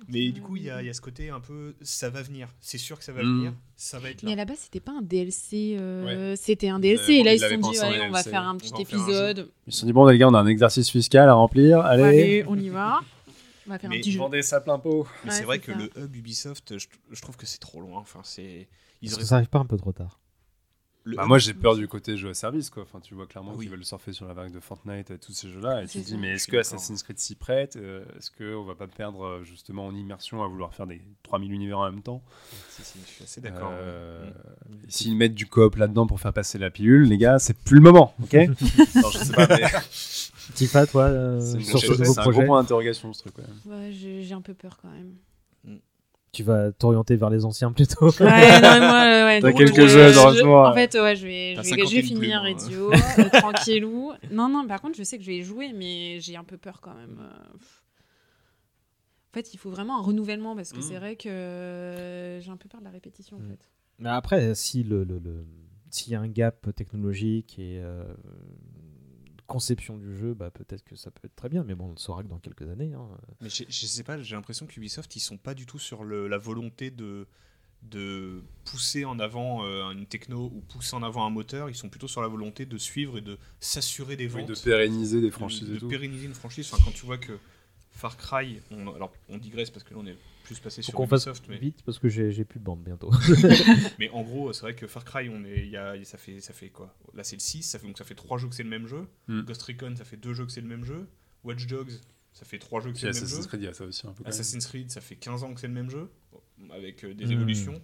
Mais 0.10 0.32
du 0.32 0.42
coup, 0.42 0.58
il 0.58 0.64
y 0.64 0.70
a, 0.70 0.82
il 0.82 0.88
y 0.88 0.90
a 0.90 0.94
ce 0.94 1.00
côté 1.00 1.30
un 1.30 1.40
peu, 1.40 1.76
ça 1.82 2.10
va 2.10 2.22
venir. 2.24 2.50
C'est 2.60 2.80
sûr 2.80 2.98
que 2.98 3.06
ça 3.06 3.14
va 3.14 3.24
Mm. 3.24 3.38
venir, 3.38 3.54
ça 3.78 4.00
va 4.00 4.10
être 4.10 4.24
Mais 4.24 4.32
à 4.34 4.36
là. 4.36 4.42
la 4.42 4.46
base, 4.46 4.58
c'était 4.58 4.80
pas 4.82 4.92
un 4.92 5.02
DLC. 5.04 5.78
euh, 5.80 6.32
Ouais. 6.32 6.36
C'était 6.36 6.68
un 6.70 6.80
DLC. 6.80 7.14
Et 7.14 7.24
là, 7.24 7.34
ils 7.36 7.40
se 7.40 7.48
sont 7.48 7.70
dit, 7.72 7.80
allez, 7.80 8.02
on 8.02 8.12
va 8.12 8.24
faire 8.24 8.42
un 8.46 8.58
petit 8.58 8.74
un 8.74 8.80
épisode. 8.80 9.50
Ils 9.68 9.72
se 9.74 9.80
sont 9.80 9.86
dit, 9.86 9.94
bon, 9.94 10.06
les 10.08 10.18
gars, 10.18 10.28
on 10.28 10.34
a 10.34 10.40
un 10.40 10.48
exercice 10.48 10.90
fiscal 10.90 11.30
à 11.30 11.34
remplir. 11.36 11.80
Allez, 11.82 12.04
Allez, 12.04 12.46
on 12.48 12.58
y 12.60 12.68
va. 12.70 13.00
On 13.68 13.70
va 13.72 13.80
faire 13.80 13.90
un 13.90 13.94
Mais 13.94 14.00
petit 14.00 14.12
jeu. 14.12 14.20
vendez 14.20 14.42
ça 14.42 14.62
plein 14.62 14.80
pot. 14.80 15.08
Mais 15.24 15.30
Ouais, 15.32 15.36
c'est 15.38 15.44
vrai 15.46 15.60
que 15.60 15.72
ça. 15.72 15.78
le 15.78 15.90
hub 15.98 16.16
Ubisoft, 16.16 16.78
je, 16.78 16.88
je 17.12 17.22
trouve 17.22 17.38
que 17.38 17.46
c'est 17.46 17.60
trop 17.60 17.82
loin. 17.82 18.00
Enfin, 18.00 18.22
c'est. 18.24 18.68
Ils 19.02 19.14
auraient- 19.14 19.22
que 19.22 19.28
ça 19.28 19.36
arrive 19.36 19.50
pas 19.50 19.60
un 19.60 19.66
peu 19.66 19.78
trop 19.78 19.92
tard 19.92 20.20
le 21.04 21.16
Bah, 21.18 21.26
moi, 21.26 21.40
j'ai 21.40 21.56
peur 21.56 21.76
du 21.76 21.88
côté 21.88 22.16
jeu 22.16 22.30
à 22.30 22.36
service, 22.36 22.70
quoi. 22.70 22.84
Enfin, 22.84 23.00
tu 23.00 23.16
vois 23.16 23.26
clairement 23.26 23.54
Ah 23.54 23.58
oui. 23.58 23.66
qu'ils 23.66 23.72
veulent 23.72 23.84
surfer 23.84 24.14
sur 24.14 24.28
la 24.28 24.36
vague 24.36 24.52
de 24.52 24.60
Fortnite 24.60 25.10
et 25.10 25.18
tous 25.18 25.32
ces 25.34 25.50
jeux-là. 25.50 25.82
Et 25.82 25.88
tu 25.88 26.00
te 26.00 26.06
dis, 26.06 26.16
mais 26.16 26.34
est-ce 26.34 26.48
que. 26.48 26.58
Assassin's 26.58 27.02
Creed 27.02 27.18
s'y 27.18 27.34
prête? 27.34 27.76
Euh, 27.76 28.06
Est-ce 28.20 28.30
qu'on 28.30 28.64
va 28.66 28.76
pas 28.76 28.86
perdre 28.86 29.26
euh, 29.26 29.44
justement 29.44 29.88
en 29.88 29.96
immersion 29.96 30.44
à 30.44 30.48
vouloir 30.48 30.76
faire 30.76 30.86
des 30.86 31.02
3000 31.24 31.52
univers 31.54 31.80
en 31.80 31.90
même 31.92 32.04
temps? 32.04 32.22
Si, 32.70 32.84
si, 32.84 33.00
je 33.04 33.10
suis 33.12 33.24
assez 33.24 33.42
d'accord. 33.42 33.72
Euh, 33.74 34.30
Mm. 34.70 34.74
S'ils 34.90 35.18
mettent 35.18 35.34
du 35.34 35.48
coop 35.48 35.76
là-dedans 35.78 36.06
pour 36.06 36.20
faire 36.22 36.34
passer 36.34 36.60
la 36.60 36.70
pilule, 36.70 37.04
les 37.08 37.18
gars, 37.18 37.40
c'est 37.40 37.58
plus 37.58 37.78
le 37.78 37.82
moment, 37.82 38.14
ok? 38.22 38.34
Non, 38.96 39.10
je 39.10 39.18
sais 39.18 39.34
pas, 39.34 39.48
mais 39.48 39.64
Tifa, 40.66 40.88
toi, 40.88 41.04
euh, 41.06 41.40
sur 41.60 41.80
ce 41.80 41.88
nouveau 41.92 42.04
c'est 42.06 42.20
un 42.20 42.24
gros 42.24 42.32
projet, 42.32 42.46
point 42.46 42.62
d'interrogation, 42.62 43.14
ce 43.14 43.22
truc. 43.24 43.36
Ouais, 43.66 43.92
j'ai 43.92 44.34
un 44.34 44.42
peu 44.42 44.54
peur 44.54 44.78
quand 44.82 44.90
même. 44.90 45.16
tu 46.34 46.44
vas 46.44 46.72
t'orienter 46.72 47.18
vers 47.18 47.30
les 47.30 47.44
anciens 47.44 47.72
plutôt. 47.74 48.06
Ouais, 48.22 48.62
non, 48.62 48.80
moi, 48.80 49.04
ouais, 49.26 49.40
T'as 49.42 49.52
quelques 49.52 49.82
je- 49.82 49.88
jeux, 49.88 50.12
je- 50.14 50.18
heureusement. 50.20 50.64
En 50.64 50.74
fait, 50.74 50.94
ouais, 50.96 51.16
je 51.18 51.26
vais, 51.28 51.56
je 51.56 51.62
vais, 51.62 51.64
je 51.64 51.76
vais 51.76 51.84
50 51.84 51.90
finir 51.90 52.42
plumes, 52.42 52.54
hein. 52.54 52.58
Ezio, 52.58 52.94
euh, 52.94 53.30
tranquillou. 53.40 54.14
Non, 54.32 54.48
non, 54.48 54.66
par 54.68 54.82
contre, 54.82 54.98
je 54.98 55.04
sais 55.04 55.18
que 55.18 55.24
je 55.24 55.32
vais 55.32 55.38
y 55.40 55.44
jouer, 55.44 55.74
mais 55.74 56.20
j'ai 56.22 56.38
un 56.38 56.44
peu 56.46 56.58
peur 56.58 56.80
quand 56.82 56.94
même. 56.96 57.20
euh. 57.20 57.58
En 59.30 59.34
fait, 59.34 59.54
il 59.54 59.58
faut 59.58 59.70
vraiment 59.70 59.98
un 60.00 60.02
renouvellement 60.02 60.56
parce 60.56 60.72
que 60.74 60.80
Mm. 60.80 60.84
c'est 60.84 60.98
vrai 60.98 61.16
que 61.16 61.30
euh, 61.30 62.40
j'ai 62.42 62.52
un 62.52 62.58
peu 62.58 62.68
peur 62.70 62.80
de 62.82 62.86
la 62.86 62.92
répétition. 62.92 63.38
En 63.38 63.40
Mm. 63.40 63.50
fait. 63.50 63.70
Mais 64.00 64.10
après, 64.10 64.56
si 64.56 64.84
le, 64.84 65.04
le- 65.04 65.20
le- 65.20 65.46
s'il 65.90 66.12
y 66.14 66.16
a 66.16 66.22
un 66.22 66.28
gap 66.28 66.74
technologique 66.76 67.58
et 67.60 67.80
euh, 67.82 68.04
conception 69.52 69.98
du 69.98 70.16
jeu, 70.16 70.34
bah, 70.34 70.50
peut-être 70.52 70.84
que 70.84 70.96
ça 70.96 71.12
peut 71.12 71.22
être 71.26 71.36
très 71.36 71.50
bien. 71.50 71.64
Mais 71.64 71.76
bon, 71.76 71.88
on 71.88 71.92
le 71.92 71.98
saura 71.98 72.24
que 72.24 72.28
dans 72.28 72.40
quelques 72.40 72.70
années. 72.70 72.94
hein. 72.94 73.08
Mais 73.42 73.50
je, 73.50 73.64
je 73.68 73.86
sais 73.86 74.04
pas, 74.04 74.22
j'ai 74.22 74.36
l'impression 74.36 74.66
qu'Ubisoft, 74.66 75.16
ils 75.16 75.20
sont 75.20 75.38
pas 75.38 75.54
du 75.54 75.66
tout 75.66 75.80
sur 75.80 76.04
le- 76.04 76.28
la 76.28 76.38
volonté 76.38 76.90
de, 76.92 77.28
de 77.84 78.44
pousser 78.66 79.06
en 79.06 79.20
avant 79.20 79.66
euh, 79.66 79.90
une 79.92 80.06
techno 80.06 80.52
ou 80.54 80.62
pousser 80.62 80.96
en 80.96 81.04
avant 81.04 81.26
un 81.26 81.30
moteur. 81.30 81.70
Ils 81.70 81.76
sont 81.76 81.90
plutôt 81.90 82.08
sur 82.08 82.22
la 82.22 82.28
volonté 82.28 82.66
de 82.66 82.78
suivre 82.78 83.18
et 83.18 83.22
de 83.22 83.38
s'assurer 83.60 84.16
des 84.16 84.28
Oui, 84.28 84.42
ventes. 84.42 84.50
de 84.50 84.56
pérenniser 84.64 85.20
des 85.22 85.28
de- 85.28 85.32
franchises 85.34 85.68
de, 85.68 85.76
et 85.76 85.80
tout. 85.80 85.88
pérenniser 85.88 86.26
une 86.28 86.34
franchise. 86.34 86.70
Enfin, 86.72 86.84
quand 86.86 86.92
tu 86.92 87.06
vois 87.06 87.18
que 87.18 87.38
Far 87.92 88.18
Cry, 88.18 88.62
on, 88.72 88.94
alors 88.94 89.12
on 89.30 89.38
digresse 89.38 89.70
parce 89.70 89.84
que 89.84 89.94
là 89.94 90.00
on 90.02 90.06
est 90.08 90.16
plus 90.60 90.70
Faut 90.76 90.82
sur 90.82 91.02
Ubisoft, 91.02 91.46
mais, 91.50 91.58
vite 91.58 91.82
parce 91.86 92.00
que 92.00 92.10
j'ai 92.10 92.32
j'ai 92.32 92.44
plus 92.46 92.60
de 92.60 92.64
bande 92.66 92.84
bientôt. 92.84 93.12
mais 94.00 94.10
en 94.10 94.22
gros, 94.24 94.52
c'est 94.54 94.62
vrai 94.62 94.76
que 94.76 94.88
Far 94.88 95.06
Cry, 95.06 95.30
on 95.30 95.44
est, 95.46 95.60
il 95.60 95.70
y 95.70 95.78
a, 95.78 95.96
ça 96.04 96.18
fait, 96.18 96.40
ça 96.42 96.54
fait 96.54 96.70
quoi? 96.70 96.94
Là, 97.14 97.24
c'est 97.24 97.36
le 97.36 97.42
6, 97.42 97.64
ça 97.64 97.80
fait 97.80 97.88
donc 97.88 97.98
ça 97.98 98.04
fait 98.04 98.16
3 98.16 98.38
jeux 98.38 98.48
que 98.50 98.56
c'est 98.56 98.64
le 98.64 98.70
même 98.70 98.88
jeu. 98.88 99.08
Mm. 99.28 99.42
Ghost 99.42 99.62
Recon, 99.64 99.94
ça 99.98 100.04
fait 100.06 100.18
2 100.18 100.34
jeux 100.34 100.46
que 100.46 100.52
c'est 100.52 100.62
le 100.62 100.68
même 100.68 100.84
jeu. 100.84 101.08
Watch 101.44 101.66
Dogs, 101.68 101.92
ça 102.34 102.46
fait 102.46 102.60
3 102.60 102.82
jeux 102.82 102.92
que 102.92 102.98
c'est 103.00 103.08
le 103.08 103.14
même 103.14 103.24
Assassin's 103.24 103.42
jeu. 103.44 103.48
Creed, 103.48 103.62
il 103.62 103.66
y 103.66 103.68
a 103.70 103.74
ça 103.74 103.84
aussi 103.86 104.08
un 104.08 104.12
peu. 104.12 104.24
Assassin's 104.28 104.66
Creed, 104.68 104.92
ça 104.92 105.02
fait 105.02 105.16
15 105.16 105.44
ans 105.44 105.54
que 105.54 105.60
c'est 105.62 105.68
le 105.68 105.74
même 105.74 105.90
jeu, 105.90 106.10
avec 106.74 107.04
euh, 107.04 107.14
des 107.14 107.26
Mm. 107.26 107.32
évolutions. 107.32 107.82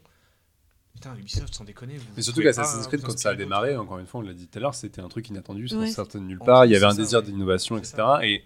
Putain, 0.93 1.15
Ubisoft, 1.15 1.53
sans 1.53 1.63
déconner. 1.63 1.97
Vous 1.97 2.05
Mais 2.15 2.23
surtout 2.23 2.41
qu'Assassin's 2.41 2.87
Creed, 2.87 3.01
quand 3.03 3.15
ça 3.19 3.29
a 3.29 3.35
démarré, 3.35 3.77
encore 3.77 3.99
une 3.99 4.07
fois, 4.07 4.19
on 4.21 4.23
l'a 4.23 4.33
dit 4.33 4.47
tout 4.47 4.57
à 4.57 4.61
l'heure, 4.61 4.73
c'était 4.73 4.99
un 5.01 5.09
truc 5.09 5.29
inattendu, 5.29 5.67
ça 5.67 5.77
Ouais. 5.77 5.91
sortait 5.91 6.17
de 6.17 6.23
nulle 6.23 6.39
part. 6.39 6.65
Il 6.65 6.71
y 6.71 6.75
avait 6.75 6.85
un 6.87 6.95
désir 6.95 7.21
d'innovation, 7.21 7.77
etc. 7.77 7.97
Et 8.23 8.43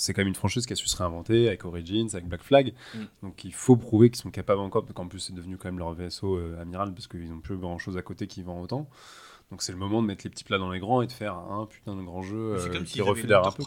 c'est 0.00 0.14
quand 0.14 0.20
même 0.20 0.28
une 0.28 0.34
franchise 0.34 0.66
qui 0.66 0.72
a 0.72 0.76
su 0.76 0.86
se 0.86 0.96
réinventer 0.96 1.48
avec 1.48 1.64
Origins, 1.64 2.08
avec 2.12 2.26
Black 2.26 2.42
Flag. 2.42 2.74
Mm. 2.94 2.98
Donc 3.22 3.44
il 3.44 3.52
faut 3.52 3.76
prouver 3.76 4.10
qu'ils 4.10 4.20
sont 4.20 4.30
capables 4.30 4.60
encore, 4.60 4.82
parce 4.82 4.94
qu'en 4.94 5.08
plus 5.08 5.20
c'est 5.20 5.34
devenu 5.34 5.56
quand 5.56 5.68
même 5.68 5.78
leur 5.78 5.92
vaisseau 5.92 6.36
euh, 6.36 6.60
amiral, 6.60 6.92
parce 6.94 7.06
qu'ils 7.06 7.28
n'ont 7.28 7.40
plus 7.40 7.56
grand 7.56 7.78
chose 7.78 7.96
à 7.96 8.02
côté 8.02 8.26
qui 8.26 8.42
vend 8.42 8.60
autant. 8.60 8.88
Donc 9.50 9.62
c'est 9.62 9.72
le 9.72 9.78
moment 9.78 10.00
de 10.00 10.06
mettre 10.06 10.24
les 10.24 10.30
petits 10.30 10.44
plats 10.44 10.58
dans 10.58 10.70
les 10.70 10.78
grands 10.78 11.02
et 11.02 11.06
de 11.06 11.12
faire 11.12 11.34
un 11.34 11.66
putain 11.66 11.96
de 11.96 12.02
grand 12.02 12.22
jeu 12.22 12.56
C'est 12.58 12.68
euh, 12.68 12.72
comme 12.72 12.84
qui 12.84 13.00
refait 13.00 13.32
un 13.32 13.50
peu. 13.50 13.62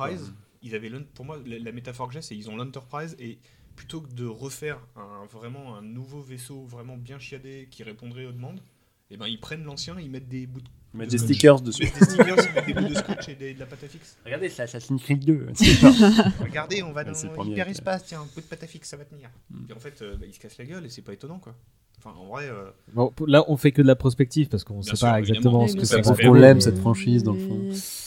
Ils 0.65 0.75
avaient 0.75 0.89
pour 1.13 1.25
moi, 1.25 1.37
la, 1.45 1.59
la 1.59 1.71
métaphore 1.73 2.07
que 2.07 2.13
j'ai, 2.13 2.21
c'est 2.21 2.37
ils 2.37 2.49
ont 2.49 2.55
l'Enterprise 2.55 3.17
et 3.19 3.37
plutôt 3.75 4.01
que 4.01 4.11
de 4.13 4.25
refaire 4.25 4.79
un, 4.95 5.25
vraiment 5.25 5.75
un 5.75 5.81
nouveau 5.81 6.21
vaisseau 6.21 6.63
vraiment 6.63 6.95
bien 6.95 7.19
chiadé 7.19 7.67
qui 7.69 7.83
répondrait 7.83 8.25
aux 8.25 8.31
demandes, 8.31 8.61
et 9.09 9.17
ben 9.17 9.27
ils 9.27 9.39
prennent 9.39 9.63
l'ancien, 9.63 9.99
ils 9.99 10.09
mettent 10.09 10.29
des 10.29 10.47
bouts 10.47 10.61
de 10.61 10.69
De 10.93 11.05
des 11.05 11.17
stickers 11.17 11.61
dessus. 11.61 11.83
Des 11.83 12.05
stickers, 12.05 12.35
mettent 12.53 12.65
des 12.67 12.73
bouts 12.73 12.87
de 12.87 12.93
scotch 12.93 13.29
et 13.29 13.35
des- 13.35 13.53
de 13.55 13.59
la 13.59 13.65
pâte 13.65 13.83
à 13.83 13.87
fixe. 13.87 14.17
Regardez, 14.25 14.49
c'est 14.49 14.61
Assassin's 14.63 15.01
Creed 15.01 15.25
2. 15.25 15.47
Regardez, 16.39 16.83
on 16.83 16.91
va 16.91 17.01
Ouais, 17.01 17.07
dans 17.07 17.13
c'est 17.15 17.27
le 17.27 17.33
premier, 17.33 17.55
l'hyperespace, 17.55 18.05
tiens, 18.05 18.21
un 18.21 18.25
bout 18.33 18.41
de 18.41 18.45
pâte 18.45 18.63
à 18.63 18.67
fixe, 18.67 18.89
ça 18.89 18.97
va 18.97 19.05
tenir. 19.05 19.29
Mm. 19.49 19.65
Et 19.69 19.73
en 19.73 19.79
fait, 19.79 20.01
euh, 20.01 20.15
bah, 20.17 20.25
ils 20.27 20.33
se 20.33 20.39
cassent 20.39 20.57
la 20.59 20.65
gueule 20.65 20.85
et 20.85 20.89
c'est 20.89 21.01
pas 21.01 21.13
étonnant 21.13 21.39
quoi. 21.39 21.55
Enfin, 21.99 22.15
en 22.19 22.25
vrai. 22.25 22.45
euh, 22.49 22.69
Bon, 22.93 23.13
là, 23.27 23.45
on 23.47 23.55
fait 23.55 23.71
que 23.71 23.81
de 23.81 23.87
la 23.87 23.95
prospective 23.95 24.49
parce 24.49 24.63
qu'on 24.65 24.77
ne 24.77 24.81
sait 24.81 24.95
sûr, 24.97 25.07
pas 25.07 25.19
exactement 25.19 25.65
ce 25.67 25.75
que 25.75 25.85
ça 25.85 25.97
ça 25.97 26.03
se 26.03 26.09
va 26.09 26.15
fait. 26.15 26.23
faire. 26.23 26.31
On 26.31 26.33
l'aime 26.33 26.59
cette 26.59 26.77
franchise 26.77 27.23
dans 27.23 27.31
le 27.33 27.39
fond. 27.39 27.59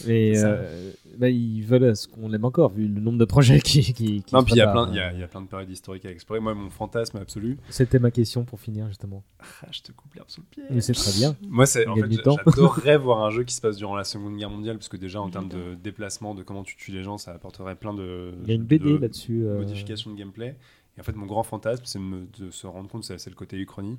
Et 0.07 0.35
C'est 0.35 0.45
euh, 0.45 0.91
bah, 1.17 1.31
ils 1.31 1.63
veulent 1.63 1.97
ce 1.97 2.07
qu'on 2.07 2.29
l'aime 2.29 2.45
encore, 2.45 2.71
vu 2.73 2.87
le 2.89 3.01
nombre 3.01 3.17
de 3.19 3.25
projets 3.25 3.59
qui. 3.61 3.81
qui, 3.95 4.23
qui 4.23 4.35
Non, 4.35 4.45
puis 4.45 4.53
il 4.53 4.59
y, 4.59 4.61
a 4.61 4.71
plein- 4.71 4.89
il 4.91 4.97
y 4.97 5.01
a- 5.01 5.13
il 5.15 5.19
y 5.21 5.23
a 5.23 5.29
plein 5.29 5.41
de 5.41 5.47
périodes 5.47 5.71
historiques 5.71 6.05
à 6.05 6.11
explorer. 6.11 6.41
Moi, 6.41 6.53
mon 6.55 6.69
fantasme 6.69 7.17
absolu. 7.17 7.57
C'était 7.71 7.99
ma 7.99 8.11
question 8.11 8.45
pour 8.45 8.61
finir, 8.61 8.87
justement. 8.89 9.25
Ah, 9.41 9.69
je 9.73 9.81
te 9.81 9.93
coupe 9.93 10.13
l'herbe 10.15 10.29
sous 10.29 10.43
le 10.43 10.47
pied. 10.51 10.63
Mais 10.71 10.83
c'est 10.83 10.93
très 10.93 11.13
bien. 11.13 11.35
Moi, 11.49 11.65
c'est 11.65 11.89
On 11.89 11.93
en 11.93 11.97
fait, 11.97 12.13
j'adorerais 12.13 12.99
voir 12.99 13.25
un 13.25 13.31
jeu 13.31 13.45
qui 13.45 13.55
se 13.55 13.63
passe 13.63 13.79
durant 13.79 13.97
la 13.97 14.05
Seconde 14.05 14.37
Guerre 14.37 14.51
mondiale, 14.51 14.77
parce 14.77 14.91
que 14.91 14.99
déjà 14.99 15.23
en 15.23 15.31
termes 15.31 15.49
de 15.49 15.75
déplacement, 15.83 16.35
de 16.35 16.43
comment 16.43 16.65
tu 16.65 16.77
tues 16.77 16.93
les 16.93 17.03
gens, 17.03 17.17
ça 17.17 17.33
apporterait 17.33 17.77
plein 17.77 17.95
de, 17.95 18.33
Il 18.43 18.49
y 18.49 18.53
a 18.53 18.57
une 18.57 18.65
BD 18.65 18.99
là-dessus, 18.99 19.47
euh. 19.47 19.57
modifications 19.59 20.11
de 20.13 20.19
gameplay. 20.19 20.55
Et 20.97 21.01
en 21.01 21.05
fait, 21.05 21.13
mon 21.15 21.27
grand 21.27 21.43
fantasme, 21.43 21.83
c'est 21.85 21.99
de, 21.99 22.51
se 22.51 22.67
rendre 22.67 22.89
compte, 22.89 23.05
c'est 23.05 23.27
le 23.29 23.35
côté 23.35 23.57
Uchronie, 23.59 23.99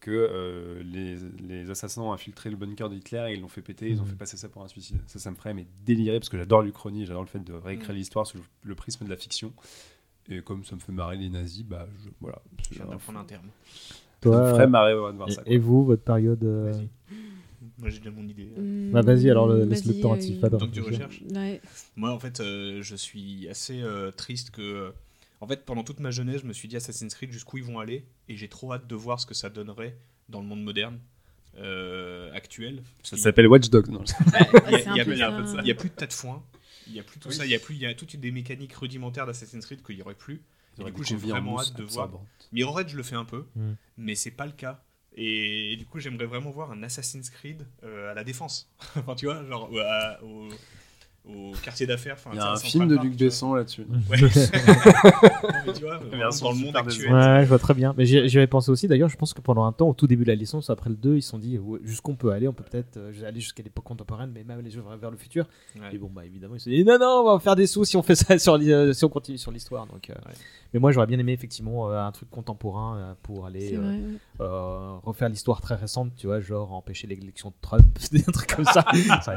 que 0.00 0.10
euh, 0.10 0.82
les, 0.84 1.16
les 1.46 1.70
assassins 1.70 2.02
ont 2.02 2.12
infiltré 2.12 2.50
le 2.50 2.56
bunker 2.56 2.88
d'Hitler 2.88 3.26
et 3.30 3.34
ils 3.34 3.40
l'ont 3.40 3.48
fait 3.48 3.62
péter, 3.62 3.90
ils 3.90 4.00
ont 4.00 4.04
Mhm. 4.04 4.10
fait 4.10 4.16
passer 4.16 4.36
ça 4.36 4.48
pour 4.48 4.62
un 4.62 4.68
suicide. 4.68 4.98
Ça, 5.06 5.18
ça 5.18 5.30
me 5.30 5.36
ferait 5.36 5.54
mais 5.54 5.66
délirer, 5.84 6.20
parce 6.20 6.28
que 6.28 6.38
j'adore 6.38 6.62
l'Uchronie, 6.62 7.04
j'adore 7.04 7.22
le 7.22 7.28
fait 7.28 7.40
de 7.42 7.52
réécrire 7.52 7.90
Mhm. 7.90 7.96
l'histoire 7.96 8.26
sous 8.26 8.38
le, 8.38 8.44
le 8.62 8.74
prisme 8.74 9.04
de 9.04 9.10
la 9.10 9.16
fiction. 9.16 9.52
Et 10.30 10.40
comme 10.42 10.64
ça 10.64 10.74
me 10.76 10.80
fait 10.80 10.92
marrer 10.92 11.16
les 11.16 11.28
nazis, 11.30 11.64
bah 11.64 11.86
je- 12.04 12.10
voilà. 12.20 12.40
Je 12.70 12.76
viens 12.76 12.86
d'apprendre 12.86 13.18
un 13.18 13.24
terme. 13.24 13.46
Ça 14.22 14.28
me 14.28 14.32
Toi, 14.34 14.44
ferait 14.50 14.66
marrer 14.66 14.94
ouais, 14.98 15.12
de 15.12 15.16
voir 15.16 15.28
et, 15.28 15.32
ça. 15.32 15.42
quoi. 15.42 15.52
et 15.52 15.58
vous, 15.58 15.84
votre 15.84 16.02
période. 16.02 16.44
euh, 16.44 16.72
Moi 17.78 17.88
j'ai 17.90 17.98
déjà 17.98 18.10
mon 18.10 18.26
idée. 18.28 18.52
Hum, 18.56 18.90
Bah, 18.92 19.02
vas-y, 19.02 19.30
alors, 19.30 19.48
le- 19.48 19.64
laisse 19.64 19.84
le 19.84 19.94
temps 20.00 20.12
à 20.12 20.16
euh, 20.16 20.18
Tifa 20.18 20.48
de 20.48 20.56
Donc 20.58 20.70
tu 20.72 20.80
réfléchir. 20.80 21.06
recherches 21.08 21.22
Ouais. 21.34 21.60
Moi, 21.96 22.10
en 22.10 22.18
fait, 22.18 22.40
euh, 22.40 22.82
je 22.82 22.94
suis 22.96 23.48
assez 23.48 23.80
euh, 23.82 24.10
triste 24.10 24.50
que. 24.50 24.92
Euh, 25.40 25.44
en 25.44 25.48
fait, 25.48 25.64
pendant 25.64 25.84
toute 25.84 26.00
ma 26.00 26.10
jeunesse, 26.10 26.40
je 26.42 26.46
me 26.46 26.52
suis 26.52 26.68
dit 26.68 26.76
Assassin's 26.76 27.14
Creed 27.14 27.32
jusqu'où 27.32 27.58
ils 27.58 27.64
vont 27.64 27.78
aller, 27.78 28.04
et 28.28 28.36
j'ai 28.36 28.48
trop 28.48 28.72
hâte 28.72 28.86
de 28.86 28.94
voir 28.94 29.20
ce 29.20 29.26
que 29.26 29.34
ça 29.34 29.50
donnerait 29.50 29.96
dans 30.28 30.40
le 30.40 30.46
monde 30.46 30.62
moderne 30.62 30.98
euh, 31.56 32.32
actuel. 32.34 32.82
Ça 33.02 33.16
s'appelle 33.16 33.46
Watch 33.48 33.68
Dogs. 33.70 33.88
Non, 33.88 34.02
Il 34.04 34.32
y 34.32 34.36
a- 34.36 34.78
c'est 34.78 34.90
il 34.90 34.96
y 34.96 35.00
a- 35.70 35.74
plus 35.74 35.88
de 35.88 35.94
tas 35.94 36.06
de 36.06 36.12
foin. 36.12 36.44
Il 36.86 36.94
y 36.94 37.00
a 37.00 37.02
plus 37.02 37.18
tout 37.20 37.30
ça. 37.30 37.44
Il 37.44 37.50
y 37.50 37.54
a 37.54 37.58
plus. 37.58 37.74
Il 37.74 37.80
y 37.80 37.86
a 37.86 37.94
toutes 37.94 38.16
des 38.16 38.30
mécaniques 38.30 38.74
rudimentaires 38.74 39.26
d'Assassin's 39.26 39.66
Creed 39.66 39.82
qu'il 39.82 39.96
y 39.96 40.02
aurait 40.02 40.14
plus. 40.14 40.42
Et 40.80 40.84
du 40.84 40.92
coup, 40.92 41.02
j'ai 41.02 41.16
vraiment 41.16 41.58
hâte 41.60 41.74
de 41.76 41.82
voir. 41.82 42.04
absorbantes. 42.06 42.28
Mirror's, 42.52 42.84
je 42.88 42.96
le 42.96 43.02
fais 43.02 43.16
un 43.16 43.24
peu, 43.24 43.44
Mm. 43.56 43.72
mais 43.96 44.14
c'est 44.14 44.30
pas 44.30 44.46
le 44.46 44.52
cas. 44.52 44.82
Et, 45.20 45.74
du 45.76 45.84
coup, 45.84 45.98
j'aimerais 45.98 46.26
vraiment 46.26 46.50
voir 46.50 46.70
un 46.70 46.82
Assassin's 46.84 47.28
Creed 47.30 47.66
euh, 47.82 48.12
à 48.12 48.14
la 48.14 48.22
défense. 48.22 48.70
enfin, 48.96 49.16
tu 49.16 49.26
vois, 49.26 49.44
genre 49.44 49.68
euh, 49.74 50.14
au, 50.22 50.48
au 51.28 51.52
quartier 51.62 51.86
d'affaires. 51.86 52.14
enfin, 52.18 52.30
Il 52.32 52.36
y 52.36 52.40
a 52.40 52.52
un 52.52 52.56
film 52.56 52.88
de 52.88 52.96
Luc. 52.96 53.16
Besson 53.16 53.54
là-dessus. 53.54 53.82
Ouais. 54.10 54.16
Mais 55.66 55.72
tu 55.72 55.82
vois, 55.82 55.98
Version 56.10 56.46
dans 56.46 56.52
le 56.52 56.58
monde 56.58 56.66
Super 56.68 56.80
actuel. 56.86 57.12
Ouais, 57.12 57.40
je 57.42 57.48
vois 57.48 57.58
très 57.58 57.74
bien. 57.74 57.94
Mais 57.96 58.06
j'y 58.06 58.18
avais 58.38 58.46
pensé 58.46 58.70
aussi. 58.70 58.88
D'ailleurs, 58.88 59.08
je 59.08 59.16
pense 59.16 59.34
que 59.34 59.40
pendant 59.40 59.64
un 59.64 59.72
temps, 59.72 59.88
au 59.88 59.94
tout 59.94 60.06
début 60.06 60.24
de 60.24 60.28
la 60.30 60.34
licence, 60.34 60.70
après 60.70 60.90
le 60.90 60.96
2, 60.96 61.16
ils 61.16 61.22
se 61.22 61.30
sont 61.30 61.38
dit 61.38 61.58
ouais, 61.58 61.78
jusqu'où 61.84 62.12
on 62.12 62.16
peut 62.16 62.30
aller. 62.32 62.48
On 62.48 62.52
peut 62.52 62.64
peut-être 62.64 62.96
euh, 62.96 63.12
aller 63.26 63.40
jusqu'à 63.40 63.62
l'époque 63.62 63.84
contemporaine, 63.84 64.30
mais 64.32 64.44
même 64.44 64.58
aller 64.58 64.70
vers 64.70 64.96
vers 64.96 65.10
le 65.10 65.16
futur. 65.16 65.46
Ouais. 65.78 65.94
Et 65.94 65.98
bon, 65.98 66.10
bah 66.12 66.24
évidemment, 66.24 66.54
ils 66.54 66.60
se 66.60 66.64
sont 66.64 66.70
dit 66.76 66.84
non, 66.84 66.98
non, 66.98 67.22
on 67.26 67.32
va 67.34 67.38
faire 67.40 67.56
des 67.56 67.66
sous 67.66 67.84
si 67.84 67.96
on 67.96 68.02
fait 68.02 68.14
ça 68.14 68.38
sur 68.38 68.54
euh, 68.54 68.92
si 68.92 69.04
on 69.04 69.08
continue 69.08 69.38
sur 69.38 69.50
l'histoire. 69.50 69.86
Donc, 69.86 70.10
euh, 70.10 70.14
mais 70.72 70.80
moi, 70.80 70.92
j'aurais 70.92 71.06
bien 71.06 71.18
aimé 71.18 71.32
effectivement 71.32 71.90
euh, 71.90 71.98
un 72.00 72.12
truc 72.12 72.30
contemporain 72.30 72.96
euh, 72.98 73.14
pour 73.22 73.46
aller 73.46 73.74
euh, 73.76 73.98
euh, 74.40 74.96
refaire 75.02 75.28
l'histoire 75.28 75.60
très 75.60 75.74
récente, 75.74 76.12
tu 76.16 76.26
vois, 76.26 76.40
genre 76.40 76.72
empêcher 76.72 77.06
l'élection 77.06 77.50
de 77.50 77.54
Trump, 77.60 77.84
des 78.12 78.22
trucs 78.22 78.54
comme 78.54 78.64
ça. 78.64 78.84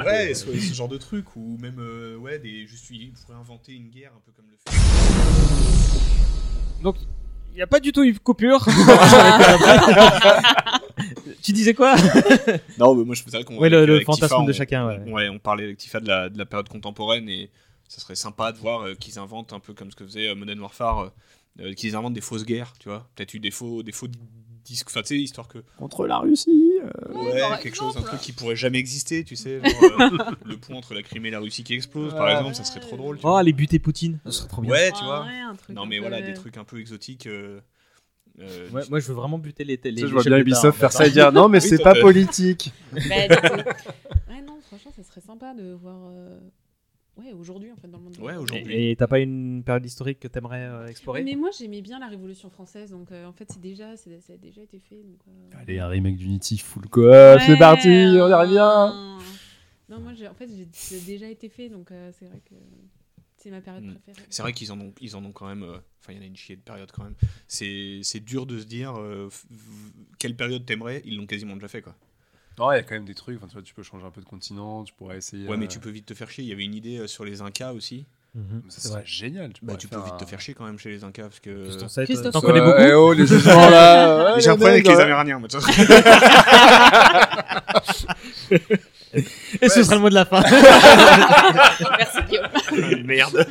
Ouais, 0.05 0.31
été- 0.31 0.35
ce 0.35 0.73
genre 0.73 0.87
de 0.89 0.97
truc, 0.97 1.35
ou 1.35 1.57
même, 1.59 1.75
euh, 1.81 2.15
ouais, 2.17 2.39
des, 2.39 2.65
juste, 2.67 2.89
il 2.91 3.11
pourrait 3.13 3.37
inventer 3.37 3.73
une 3.73 3.89
guerre 3.89 4.11
un 4.15 4.21
peu 4.25 4.31
comme 4.31 4.45
le 4.49 4.57
fait. 4.57 4.71
Donc, 6.83 6.95
il 7.51 7.55
n'y 7.55 7.61
a 7.61 7.67
pas 7.67 7.79
du 7.79 7.91
tout 7.91 8.03
eu 8.03 8.13
de 8.13 8.19
coupure. 8.19 8.65
tu 11.41 11.51
disais 11.51 11.73
quoi? 11.73 11.95
Non, 12.77 12.95
mais 12.95 13.03
moi 13.03 13.15
je 13.15 13.23
faisais 13.23 13.43
qu'on 13.43 13.57
Ouais, 13.57 13.69
le, 13.69 13.79
avec 13.83 14.05
fantasme 14.05 14.27
Tifa, 14.35 14.45
de 14.45 14.49
on- 14.49 14.53
chacun. 14.53 14.87
Ouais. 14.87 15.11
Ouais, 15.11 15.29
on 15.29 15.39
parlait 15.39 15.65
avec 15.65 15.77
Tifa 15.77 15.99
de 15.99 16.07
la, 16.07 16.29
de 16.29 16.37
la 16.37 16.45
période 16.45 16.69
contemporaine 16.69 17.27
et 17.29 17.49
ça 17.87 17.99
serait 17.99 18.15
sympa 18.15 18.51
de 18.51 18.57
voir 18.57 18.81
euh, 18.81 18.93
qu'ils 18.95 19.19
inventent 19.19 19.53
un 19.53 19.59
peu 19.59 19.73
comme 19.73 19.91
ce 19.91 19.95
que 19.95 20.05
faisait 20.05 20.29
euh, 20.29 20.35
Modern 20.35 20.59
Warfare, 20.59 20.99
euh, 20.99 21.09
euh, 21.61 21.73
qu'ils 21.73 21.95
inventent 21.95 22.13
des 22.13 22.21
fausses 22.21 22.45
guerres, 22.45 22.73
tu 22.79 22.89
vois. 22.89 23.07
Peut-être 23.15 23.33
eu 23.33 23.39
des 23.39 23.51
faux, 23.51 23.83
des 23.83 23.91
faux 23.91 24.07
di- 24.63 24.73
disques, 24.73 24.87
enfin 24.89 25.01
tu 25.01 25.07
sais, 25.09 25.17
histoire 25.17 25.47
que. 25.47 25.59
Contre 25.77 26.07
la 26.07 26.17
Russie. 26.17 26.73
euh, 26.83 27.13
Ouais, 27.31 27.59
quelque 27.61 27.75
chose, 27.75 27.95
un 27.97 28.01
truc 28.01 28.19
qui 28.21 28.31
pourrait 28.31 28.55
jamais 28.55 28.77
exister, 28.79 29.23
tu 29.23 29.35
sais. 29.35 29.59
genre, 29.61 29.83
euh, 30.11 30.35
le 30.45 30.57
pont 30.57 30.75
entre 30.75 30.93
la 30.93 31.03
Crimée 31.03 31.27
et 31.29 31.31
la 31.31 31.39
Russie 31.39 31.63
qui 31.63 31.73
explose, 31.73 32.13
par 32.15 32.29
exemple, 32.29 32.55
ça 32.55 32.63
serait 32.63 32.79
trop 32.79 32.97
drôle. 32.97 33.17
Tu 33.17 33.25
Oh, 33.25 33.29
vois. 33.31 33.39
aller 33.39 33.53
buter 33.53 33.79
Poutine, 33.79 34.19
ça 34.25 34.31
serait 34.31 34.47
trop 34.47 34.61
bien. 34.61 34.71
Ouais, 34.71 34.91
tu 34.91 34.99
Ah, 35.01 35.05
vois. 35.05 35.21
ouais, 35.25 35.39
un 35.39 35.55
truc 35.55 35.75
Non, 35.75 35.85
mais 35.85 35.97
peu- 35.97 36.01
voilà, 36.01 36.21
des 36.21 36.33
trucs 36.33 36.57
un 36.57 36.63
peu 36.63 36.79
exotiques. 36.79 37.27
euh, 37.27 37.59
euh, 38.39 38.69
Ouais, 38.71 38.83
moi, 38.89 38.99
je 38.99 39.07
veux 39.07 39.13
vraiment 39.13 39.37
buter 39.37 39.63
les. 39.63 39.79
les 39.83 39.91
les 39.91 40.01
je 40.01 40.07
vois 40.07 40.23
bien 40.23 40.37
Ubisoft 40.37 40.77
hein, 40.77 40.79
faire 40.79 40.91
ça 40.91 41.05
et 41.07 41.11
dire 41.11 41.31
non, 41.31 41.49
mais 41.49 41.61
Oui, 41.61 41.67
c'est 41.69 41.81
pas 41.83 41.95
politique. 41.95 42.71
Bah, 42.91 42.99
ouais, 44.29 44.41
non, 44.41 44.59
franchement, 44.67 44.91
ça 44.95 45.03
serait 45.03 45.21
sympa 45.21 45.53
de 45.53 45.73
voir. 45.73 45.97
euh, 46.11 46.39
Ouais, 47.17 47.33
aujourd'hui, 47.33 47.71
en 47.71 47.75
fait, 47.75 47.87
dans 47.89 47.97
le 47.97 48.05
monde. 48.05 48.17
Ouais, 48.19 48.35
aujourd'hui. 48.37 48.73
Et 48.91 48.95
t'as 48.95 49.07
pas 49.07 49.19
une 49.19 49.63
période 49.63 49.85
historique 49.85 50.19
que 50.19 50.27
t'aimerais 50.27 50.61
euh, 50.65 50.87
explorer 50.87 51.23
Mais 51.23 51.35
moi, 51.35 51.49
j'aimais 51.57 51.81
bien 51.81 51.99
la 51.99 52.07
Révolution 52.07 52.49
française, 52.49 52.91
donc 52.91 53.11
euh, 53.11 53.25
en 53.25 53.33
fait, 53.33 53.51
c'est 53.51 53.59
déjà, 53.61 53.97
c'est- 53.97 54.21
ça 54.21 54.33
a 54.33 54.37
déjà 54.37 54.61
été 54.61 54.79
fait. 54.79 55.03
Donc, 55.03 55.19
euh, 55.27 55.59
Allez, 55.61 55.79
un 55.79 55.87
remake 55.87 56.15
d'Unity 56.15 56.57
full 56.57 56.87
coop, 56.87 57.03
ouais, 57.03 57.37
c'est 57.45 57.57
parti, 57.57 57.87
on 57.89 58.29
y 58.29 58.33
revient. 58.33 58.93
Non, 59.89 59.99
moi, 59.99 60.13
j'ai- 60.13 60.27
en 60.29 60.33
fait, 60.33 60.47
j'ai- 60.47 60.67
c'est 60.71 61.05
déjà 61.05 61.27
été 61.27 61.49
fait, 61.49 61.67
donc 61.67 61.91
euh, 61.91 62.11
c'est 62.17 62.25
vrai 62.25 62.41
que 62.49 62.55
c'est 63.35 63.51
ma 63.51 63.59
période 63.59 63.83
Mm. 63.83 63.95
préférée. 63.95 64.25
C'est 64.29 64.41
vrai 64.41 64.53
qu'ils 64.53 64.71
en 64.71 64.79
ont, 64.79 64.93
ils 65.01 65.15
en 65.17 65.25
ont 65.25 65.33
quand 65.33 65.47
même. 65.47 65.63
euh, 65.63 65.77
Enfin, 66.03 66.13
il 66.13 66.15
y 66.15 66.19
en 66.19 66.23
a 66.23 66.25
une 66.25 66.35
chier 66.35 66.55
de 66.55 66.61
période 66.61 66.91
quand 66.91 67.03
même. 67.03 67.13
C'est, 67.47 67.99
c'est 68.01 68.21
dur 68.21 68.47
de 68.47 68.57
se 68.57 68.65
dire 68.65 68.95
euh, 68.97 69.29
quelle 70.17 70.35
période 70.35 70.65
t'aimerais. 70.65 71.03
Ils 71.05 71.15
l'ont 71.15 71.27
quasiment 71.27 71.53
déjà 71.53 71.67
fait 71.67 71.83
quoi. 71.83 71.95
Non, 72.59 72.71
il 72.71 72.75
y 72.75 72.79
a 72.79 72.83
quand 72.83 72.93
même 72.95 73.05
des 73.05 73.15
trucs. 73.15 73.37
Enfin, 73.37 73.47
tu, 73.47 73.53
vois, 73.53 73.61
tu 73.63 73.73
peux 73.73 73.81
changer 73.83 74.05
un 74.05 74.11
peu 74.11 74.19
de 74.21 74.25
continent, 74.25 74.83
tu 74.83 74.93
pourrais 74.93 75.17
essayer. 75.17 75.47
Ouais, 75.47 75.57
mais 75.57 75.65
euh, 75.65 75.69
tu 75.69 75.79
peux 75.79 75.89
vite 75.89 76.05
te 76.05 76.13
faire 76.13 76.29
chier. 76.29 76.43
Il 76.43 76.49
y 76.49 76.53
avait 76.53 76.63
une 76.65 76.75
idée 76.75 76.97
euh, 76.99 77.07
sur 77.07 77.23
les 77.25 77.41
Incas 77.41 77.71
aussi. 77.71 78.05
Mhm, 78.35 78.61
Ça 78.69 78.79
serait 78.81 78.93
vrai. 78.95 79.03
génial. 79.05 79.51
Tu, 79.51 79.65
Bah, 79.65 79.75
tu 79.77 79.87
peux 79.89 79.99
vite 80.01 80.15
te 80.17 80.25
faire 80.25 80.39
chier 80.39 80.53
quand 80.53 80.65
même 80.65 80.77
chez 80.79 80.89
les 80.89 81.03
Incas 81.03 81.23
parce 81.23 81.39
que. 81.39 81.67
Christophe 82.05 82.31
t'en 82.33 82.41
connais 82.41 82.59
Euh, 82.61 82.65
beaucoup 82.65 82.81
eh 82.81 82.93
oh, 82.93 83.13
les 83.13 83.25
jugements 83.27 83.69
là. 83.69 84.33
ouais, 84.35 84.41
J'ai 84.41 84.49
un 84.49 84.53
les 84.53 84.57
problème 84.57 84.73
avec 84.75 84.87
les 84.87 84.95
ouais. 84.95 85.03
Amérindiens. 85.03 85.41
Et 89.61 89.69
ce 89.69 89.83
sera 89.83 89.95
le 89.95 90.01
mot 90.01 90.09
de 90.09 90.15
la 90.15 90.25
fin. 90.25 90.41
Merci, 91.97 92.19
Guillaume. 92.29 93.01
Merde. 93.05 93.45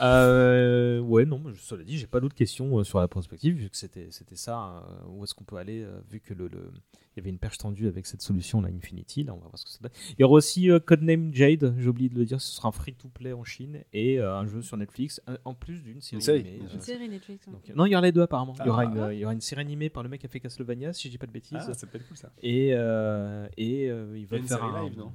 Euh, 0.00 1.00
ouais, 1.00 1.24
non, 1.24 1.40
mais 1.44 1.52
cela 1.56 1.84
dit, 1.84 1.98
j'ai 1.98 2.06
pas 2.06 2.20
d'autres 2.20 2.34
questions 2.34 2.78
euh, 2.78 2.84
sur 2.84 2.98
la 3.00 3.08
prospective, 3.08 3.54
vu 3.56 3.68
que 3.70 3.76
c'était 3.76 4.08
c'était 4.10 4.36
ça. 4.36 4.84
euh, 4.88 5.08
où 5.10 5.24
est-ce 5.24 5.34
qu'on 5.34 5.44
peut 5.44 5.56
aller, 5.56 5.82
euh, 5.82 6.00
vu 6.10 6.20
que 6.20 6.34
le, 6.34 6.48
le- 6.48 6.70
il 6.94 7.18
y 7.18 7.20
avait 7.20 7.30
une 7.30 7.38
perche 7.38 7.58
tendue 7.58 7.88
avec 7.88 8.06
cette 8.06 8.22
solution, 8.22 8.60
là, 8.60 8.68
Infinity, 8.68 9.24
là, 9.24 9.34
on 9.34 9.38
va 9.38 9.44
voir 9.48 9.58
ce 9.58 9.64
que 9.64 9.70
ça 9.72 9.78
donne. 9.82 9.90
Il 10.10 10.20
y 10.20 10.24
aura 10.24 10.34
aussi 10.34 10.70
euh, 10.70 10.78
Codename 10.78 11.34
Jade, 11.34 11.74
j'ai 11.78 11.88
oublié 11.88 12.08
de 12.08 12.14
le 12.16 12.24
dire, 12.24 12.40
ce 12.40 12.54
sera 12.54 12.68
un 12.68 12.72
free-to-play 12.72 13.32
en 13.32 13.42
Chine 13.42 13.82
et 13.92 14.20
euh, 14.20 14.36
un 14.36 14.46
jeu 14.46 14.62
sur 14.62 14.76
Netflix, 14.76 15.20
un- 15.26 15.38
en 15.44 15.54
plus 15.54 15.82
d'une 15.82 16.00
série 16.00 16.22
série. 16.22 16.40
animée. 16.40 16.58
Une 16.72 16.78
euh, 16.78 16.80
série 16.80 17.08
Netflix. 17.08 17.48
donc, 17.48 17.68
non, 17.74 17.86
il 17.86 17.90
y 17.92 17.94
aura 17.96 18.02
les 18.06 18.12
deux 18.12 18.22
apparemment. 18.22 18.54
Il 18.60 18.66
y 18.66 18.68
aura 18.68 18.82
Ah. 18.82 18.84
une, 19.10 19.14
il 19.14 19.18
y 19.18 19.24
aura 19.24 19.34
une 19.34 19.40
série 19.40 19.60
animée 19.62 19.90
par 19.90 20.04
le 20.04 20.08
mec 20.08 20.20
qui 20.20 20.26
a 20.26 20.28
fait 20.28 20.38
Castlevania, 20.40 20.92
si 20.92 21.08
je 21.08 21.12
dis 21.12 21.18
pas 21.18 21.26
de 21.26 21.32
bêtises. 21.32 21.58
Ah, 21.60 21.74
ça 21.74 21.86
peut 21.88 21.98
être 21.98 22.06
cool 22.06 22.16
ça. 22.16 22.30
Et, 22.40 22.70
euh, 22.72 23.48
et 23.56 23.90
euh, 23.90 24.16
ils 24.16 24.26
veulent 24.26 24.42
faire 24.44 24.58
série 24.58 24.70
un. 24.76 24.84
live, 24.84 24.96
non? 24.96 25.12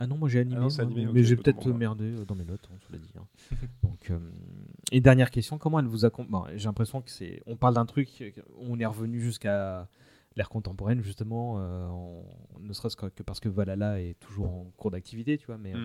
Ah 0.00 0.06
non, 0.06 0.16
moi 0.16 0.28
j'ai 0.28 0.38
animé, 0.40 0.56
Ah 0.58 0.62
non, 0.62 0.70
c'est 0.70 0.84
moi, 0.84 0.92
animé, 0.92 1.12
mais 1.12 1.24
j'ai 1.24 1.34
peut-être 1.36 1.66
moi. 1.68 1.76
merdé 1.76 2.04
euh, 2.04 2.24
dans 2.24 2.34
mes 2.36 2.44
notes, 2.44 2.68
on 2.72 2.78
se 2.86 2.92
l'a 2.92 2.98
dit. 2.98 3.12
hein. 3.18 3.26
Donc, 3.82 4.10
euh, 4.10 4.18
et 4.92 5.00
dernière 5.00 5.30
question, 5.30 5.58
comment 5.58 5.80
elle 5.80 5.86
vous 5.86 6.04
accompagne 6.04 6.30
bon, 6.30 6.44
J'ai 6.54 6.66
l'impression 6.66 7.02
que 7.02 7.10
c'est. 7.10 7.42
On 7.46 7.56
parle 7.56 7.74
d'un 7.74 7.86
truc, 7.86 8.32
on 8.58 8.78
est 8.78 8.86
revenu 8.86 9.20
jusqu'à 9.20 9.88
l'ère 10.36 10.48
contemporaine 10.50 11.02
justement, 11.02 11.56
euh, 11.58 11.88
ne 12.60 12.72
serait-ce 12.72 12.94
que 12.94 13.06
parce 13.24 13.40
que 13.40 13.48
Valhalla 13.48 14.00
est 14.00 14.14
toujours 14.20 14.46
en 14.50 14.64
cours 14.76 14.92
d'activité, 14.92 15.36
tu 15.36 15.46
vois. 15.46 15.58
Mais, 15.58 15.74
euh, 15.74 15.78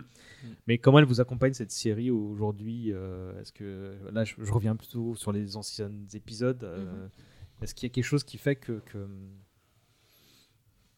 Mm. 0.44 0.48
mais 0.68 0.78
comment 0.78 1.00
elle 1.00 1.06
vous 1.06 1.20
accompagne 1.22 1.54
cette 1.54 1.72
série 1.72 2.12
aujourd'hui 2.12 2.92
euh, 2.92 3.42
Est-ce 3.42 3.52
que 3.52 3.98
là, 4.12 4.26
je, 4.26 4.36
je 4.38 4.52
reviens 4.52 4.76
plutôt 4.76 5.16
sur 5.16 5.32
les 5.32 5.58
anciens 5.58 5.90
épisodes. 6.14 6.64
euh, 6.64 7.08
Est-ce 7.64 7.74
qu'il 7.74 7.88
y 7.90 7.92
a 7.92 7.94
quelque 7.94 8.04
chose 8.06 8.24
qui 8.24 8.38
fait 8.38 8.56
que, 8.58 8.74
que 8.86 9.08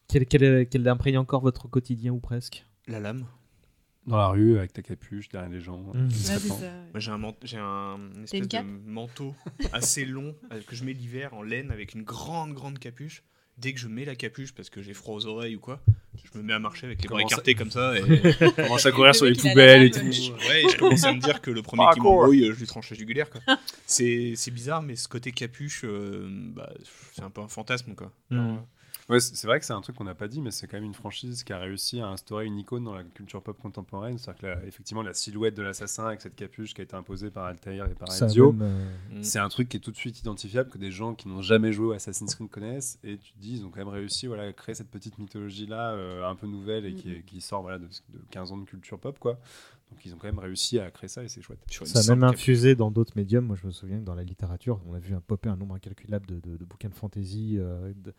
qu'elle, 0.09 0.25
qu'elle, 0.25 0.67
qu'elle 0.67 0.87
imprègne 0.89 1.17
encore 1.17 1.41
votre 1.41 1.67
quotidien 1.69 2.11
ou 2.11 2.19
presque? 2.19 2.65
La 2.87 2.99
lame. 2.99 3.25
Dans 4.07 4.17
la 4.17 4.27
rue, 4.27 4.57
avec 4.59 4.71
ta 4.71 4.83
capuche, 4.83 5.29
derrière 5.29 5.49
les 5.49 5.61
gens. 5.61 5.79
Mmh. 5.79 6.09
Moi, 6.93 6.99
j'ai 6.99 7.09
un, 7.11 7.17
man- 7.17 7.33
j'ai 7.43 7.57
un 7.57 7.95
une 7.97 8.11
T'as 8.13 8.21
espèce 8.23 8.39
une 8.41 8.47
cape? 8.47 8.65
de 8.67 8.89
manteau 8.91 9.33
assez 9.73 10.05
long 10.05 10.35
euh, 10.51 10.61
que 10.67 10.75
je 10.75 10.83
mets 10.83 10.93
l'hiver 10.93 11.33
en 11.33 11.41
laine 11.41 11.71
avec 11.71 11.95
une 11.95 12.03
grande, 12.03 12.53
grande 12.53 12.77
capuche. 12.77 13.23
Dès 13.57 13.73
que 13.73 13.79
je 13.79 13.87
mets 13.87 14.03
la 14.05 14.15
capuche 14.15 14.53
parce 14.53 14.69
que 14.69 14.81
j'ai 14.83 14.93
froid 14.93 15.15
aux 15.15 15.25
oreilles 15.27 15.55
ou 15.55 15.59
quoi, 15.61 15.81
je 16.31 16.37
me 16.37 16.43
mets 16.43 16.51
à 16.53 16.59
marcher 16.59 16.85
avec 16.87 17.01
les 17.01 17.07
bras 17.07 17.21
écartés 17.21 17.55
comme 17.55 17.71
ça. 17.71 17.97
Et... 17.97 18.01
Commence 18.57 18.85
à 18.85 18.91
courir 18.91 19.15
sur 19.15 19.25
les 19.25 19.33
poubelles 19.33 19.83
et 19.83 19.91
tout. 19.91 19.99
Ouais, 20.01 20.65
et 20.65 20.69
je 20.69 20.77
commence 20.77 21.05
à 21.05 21.13
me 21.13 21.19
dire 21.21 21.41
que 21.41 21.49
le 21.51 21.61
premier 21.63 21.85
qui 21.93 22.01
m'embrouille, 22.01 22.45
je 22.53 22.59
lui 22.59 22.67
tranche 22.67 22.89
la 22.91 22.97
jugulaire. 22.97 23.29
quoi. 23.29 23.41
C'est 23.87 24.33
c'est 24.35 24.51
bizarre, 24.51 24.81
mais 24.83 24.97
ce 24.97 25.07
côté 25.07 25.31
capuche, 25.31 25.83
euh, 25.85 26.27
bah, 26.53 26.69
c'est 27.13 27.21
un 27.23 27.29
peu 27.29 27.39
un 27.41 27.47
fantasme. 27.47 27.95
quoi. 27.95 28.11
Genre, 28.29 28.43
Mm. 28.43 28.65
Ouais, 29.07 29.19
c'est 29.19 29.45
vrai 29.45 29.59
que 29.59 29.65
c'est 29.67 29.73
un 29.73 29.81
truc 29.81 29.95
qu'on 29.95 30.03
n'a 30.05 30.15
pas 30.15 30.27
dit, 30.27 30.41
mais 30.41 30.49
c'est 30.49 30.65
quand 30.65 30.77
même 30.77 30.83
une 30.83 30.95
franchise 30.95 31.43
qui 31.43 31.53
a 31.53 31.59
réussi 31.59 31.99
à 32.01 32.07
instaurer 32.07 32.47
une 32.47 32.57
icône 32.57 32.83
dans 32.85 32.95
la 32.95 33.03
culture 33.03 33.43
pop 33.43 33.55
contemporaine. 33.61 34.17
C'est-à-dire 34.17 34.41
que 34.41 34.45
la- 34.47 34.65
effectivement, 34.65 35.03
la 35.03 35.13
silhouette 35.13 35.53
de 35.55 35.61
l'assassin 35.61 36.07
avec 36.07 36.21
cette 36.21 36.35
capuche 36.35 36.73
qui 36.73 36.81
a 36.81 36.83
été 36.85 36.95
imposée 36.95 37.29
par 37.29 37.45
Altair 37.45 37.85
et 37.85 37.93
par 37.93 38.07
Ezio, 38.25 38.55
euh, 38.63 38.85
c'est 39.21 39.37
un 39.37 39.47
truc 39.49 39.69
qui 39.69 39.77
est 39.77 39.79
tout 39.79 39.91
de 39.91 39.95
suite 39.95 40.19
identifiable, 40.19 40.71
que 40.71 40.79
des 40.79 40.89
gens 40.89 41.13
qui 41.13 41.27
n'ont 41.27 41.43
jamais 41.43 41.71
joué 41.71 41.93
à 41.93 41.97
Assassin's 41.97 42.33
Creed 42.33 42.49
connaissent. 42.49 42.97
Et 43.03 43.17
tu 43.19 43.31
te 43.33 43.39
dis, 43.39 43.57
ils 43.57 43.63
ont 43.65 43.69
quand 43.69 43.77
même 43.79 43.89
réussi 43.89 44.25
voilà, 44.25 44.41
à 44.43 44.53
créer 44.53 44.73
cette 44.73 44.89
petite 44.89 45.19
mythologie-là, 45.19 45.91
euh, 45.91 46.27
un 46.27 46.35
peu 46.35 46.47
nouvelle 46.47 46.87
et 46.87 46.95
qui, 46.95 47.11
est- 47.11 47.21
qui 47.21 47.41
sort 47.41 47.61
voilà, 47.61 47.77
de, 47.77 47.85
de 47.85 48.19
15 48.31 48.53
ans 48.53 48.57
de 48.57 48.65
culture 48.65 48.97
pop. 48.97 49.19
quoi. 49.19 49.33
Donc 49.91 50.03
ils 50.03 50.15
ont 50.15 50.17
quand 50.17 50.27
même 50.27 50.39
réussi 50.39 50.79
à 50.79 50.89
créer 50.89 51.09
ça 51.09 51.23
et 51.23 51.27
c'est 51.27 51.43
chouette. 51.43 51.59
Ça 51.69 51.99
a 51.99 52.15
même 52.15 52.21
capuche. 52.21 52.39
infusé 52.41 52.73
dans 52.75 52.89
d'autres 52.89 53.13
médiums. 53.15 53.45
Moi, 53.45 53.55
je 53.55 53.67
me 53.67 53.71
souviens 53.71 53.99
que 53.99 54.03
dans 54.03 54.15
la 54.15 54.23
littérature, 54.23 54.81
on 54.87 54.95
a 54.95 54.99
vu 54.99 55.13
un 55.13 55.21
popper 55.21 55.49
un 55.49 55.57
nombre 55.57 55.75
incalculable 55.75 56.25
de, 56.25 56.39
de- 56.39 56.57
de 56.57 56.65
bouquins 56.65 56.89
de 56.89 56.95
fantasy, 56.95 57.57
euh, 57.59 57.93
de 57.95 58.11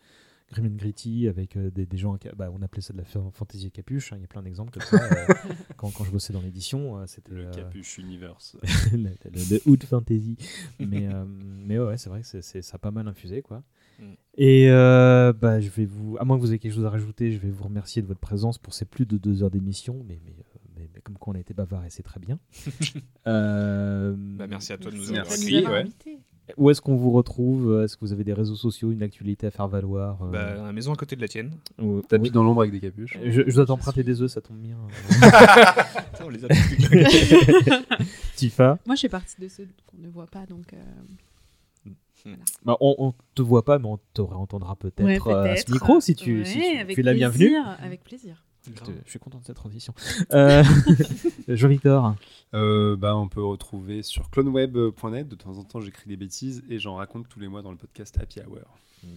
grim 0.51 0.65
and 0.65 0.75
gritty, 0.77 1.27
avec 1.27 1.57
euh, 1.57 1.69
des, 1.71 1.85
des 1.85 1.97
gens. 1.97 2.17
Bah, 2.35 2.49
on 2.53 2.61
appelait 2.61 2.81
ça 2.81 2.93
de 2.93 2.97
la 2.99 3.03
fa- 3.03 3.19
fantasy 3.33 3.67
à 3.67 3.69
capuche. 3.69 4.13
hein, 4.13 4.17
Il 4.17 4.21
y 4.21 4.25
a 4.25 4.27
plein 4.27 4.41
d'exemples 4.43 4.71
comme 4.71 4.83
ça. 4.83 5.03
euh, 5.03 5.33
quand, 5.77 5.91
quand 5.91 6.03
je 6.05 6.11
bossais 6.11 6.33
dans 6.33 6.41
l'édition, 6.41 6.97
euh, 6.99 7.05
c'était 7.07 7.33
Le 7.33 7.47
euh, 7.47 7.51
Capuche 7.51 7.97
Universe. 7.97 8.55
le, 8.93 8.97
le- 8.97 9.09
le 9.51 9.61
hood 9.69 9.83
fantasy. 9.83 10.37
mais, 10.79 11.07
euh, 11.13 11.25
mais 11.27 11.77
ouais, 11.79 11.97
c'est 11.97 12.09
vrai 12.09 12.21
que 12.21 12.41
ça 12.41 12.75
a 12.75 12.77
pas 12.79 12.91
mal 12.91 13.07
infusé, 13.07 13.41
quoi. 13.41 13.63
Mm. 13.99 14.03
Et 14.37 14.69
euh, 14.69 15.33
bah, 15.33 15.59
je 15.59 15.69
vais 15.69 15.85
vous, 15.85 16.17
à 16.19 16.23
moins 16.25 16.37
que 16.37 16.41
vous 16.41 16.49
ayez 16.51 16.59
quelque 16.59 16.73
chose 16.75 16.85
à 16.85 16.89
rajouter, 16.91 17.31
je 17.31 17.39
vais 17.39 17.49
vous 17.49 17.63
remercier 17.63 18.01
de 18.01 18.07
votre 18.07 18.19
présence 18.19 18.57
pour 18.57 18.73
ces 18.73 18.85
plus 18.85 19.05
de 19.05 19.17
deux 19.17 19.43
heures 19.43 19.49
d'émission. 19.51 20.03
Mais, 20.07 20.19
mais, 20.23 20.31
euh, 20.39 20.59
mais, 20.77 20.89
mais 20.93 21.01
comme 21.01 21.17
quoi 21.17 21.33
on 21.33 21.35
a 21.35 21.39
été 21.39 21.53
bavard 21.55 21.83
et 21.85 21.89
c'est 21.89 22.03
très 22.03 22.19
bien. 22.19 22.39
Euh, 23.27 24.15
Bah, 24.17 24.47
merci 24.47 24.71
à 24.73 24.77
toi 24.77 24.91
de 24.91 24.95
nous 24.95 25.11
Merci 25.11 25.17
avoir 25.19 25.33
de 25.33 25.37
nous 25.41 25.43
accueillis. 25.47 25.65
avoir 25.65 25.83
ouais. 25.83 26.17
Où 26.55 26.69
est-ce 26.69 26.81
qu'on 26.81 26.95
vous 26.95 27.11
retrouve? 27.11 27.81
Est-ce 27.83 27.97
que 27.97 28.01
vous 28.05 28.13
avez 28.13 28.23
des 28.23 28.31
réseaux 28.33 28.55
sociaux, 28.55 28.91
une 28.91 29.03
actualité 29.03 29.47
à 29.47 29.51
faire 29.51 29.67
valoir 29.67 30.21
euh, 30.23 30.31
Bah, 30.31 30.53
la 30.55 30.71
maison 30.71 30.93
à 30.93 30.95
côté 30.95 31.15
de 31.17 31.21
la 31.21 31.27
tienne. 31.27 31.51
ou- 31.77 32.01
T'habites 32.01 32.27
oui. 32.31 32.33
dans 32.33 32.43
l'ombre 32.43 32.61
avec 32.61 32.71
des 32.71 32.79
capuches. 32.79 33.17
je, 33.21 33.41
je 33.45 33.53
dois 33.55 33.65
t'emprunter 33.65 34.03
des 34.03 34.21
œufs, 34.21 34.31
ça 34.31 34.39
tombe 34.39 34.57
bien. 34.57 34.77
On 36.23 36.29
les 36.29 36.45
a 36.45 36.47
Tifa, 38.35 38.77
Moi, 38.85 38.95
je 38.95 39.01
fais 39.01 39.09
partie 39.09 39.39
de 39.41 39.47
ceux 39.47 39.67
qu'on 39.87 39.97
ne 39.97 40.07
voit 40.09 40.27
pas, 40.27 40.45
donc. 40.45 40.73
euh, 40.73 42.31
bah, 42.65 42.75
on, 42.81 42.95
on 42.97 43.13
te 43.35 43.41
voit 43.41 43.63
pas, 43.63 43.79
mais 43.79 43.87
on 43.87 43.99
te 44.13 44.21
réentendra 44.21 44.75
peut-être 44.75 45.03
ouais, 45.05 45.19
euh, 45.27 45.43
à 45.43 45.55
ce 45.55 45.63
peut-être. 45.65 45.71
micro 45.71 45.99
si 46.01 46.15
tu, 46.15 46.39
Ouais, 46.39 46.45
si 46.45 46.59
tu, 46.93 46.99
es 46.99 47.03
la 47.03 47.13
bienvenue. 47.13 47.55
Avec 47.81 48.03
plaisir. 48.03 48.43
Je, 48.75 48.83
te- 48.83 48.91
je 49.05 49.09
suis 49.09 49.19
content 49.19 49.39
de 49.39 49.45
cette 49.45 49.55
transition. 49.55 49.93
Euh, 50.33 50.63
Jean-Victor, 51.47 52.15
Euh, 52.53 52.95
bah, 52.95 53.15
on 53.15 53.27
peut 53.27 53.43
retrouver 53.43 54.03
sur 54.03 54.29
cloneweb.net. 54.29 55.27
De 55.27 55.35
temps 55.35 55.57
en 55.57 55.63
temps, 55.63 55.79
j'écris 55.81 56.07
des 56.09 56.17
bêtises 56.17 56.63
et 56.69 56.79
j'en 56.79 56.95
raconte 56.95 57.27
tous 57.29 57.39
les 57.39 57.47
mois 57.47 57.61
dans 57.61 57.71
le 57.71 57.77
podcast 57.77 58.17
Happy 58.21 58.39
Hour. 58.41 58.59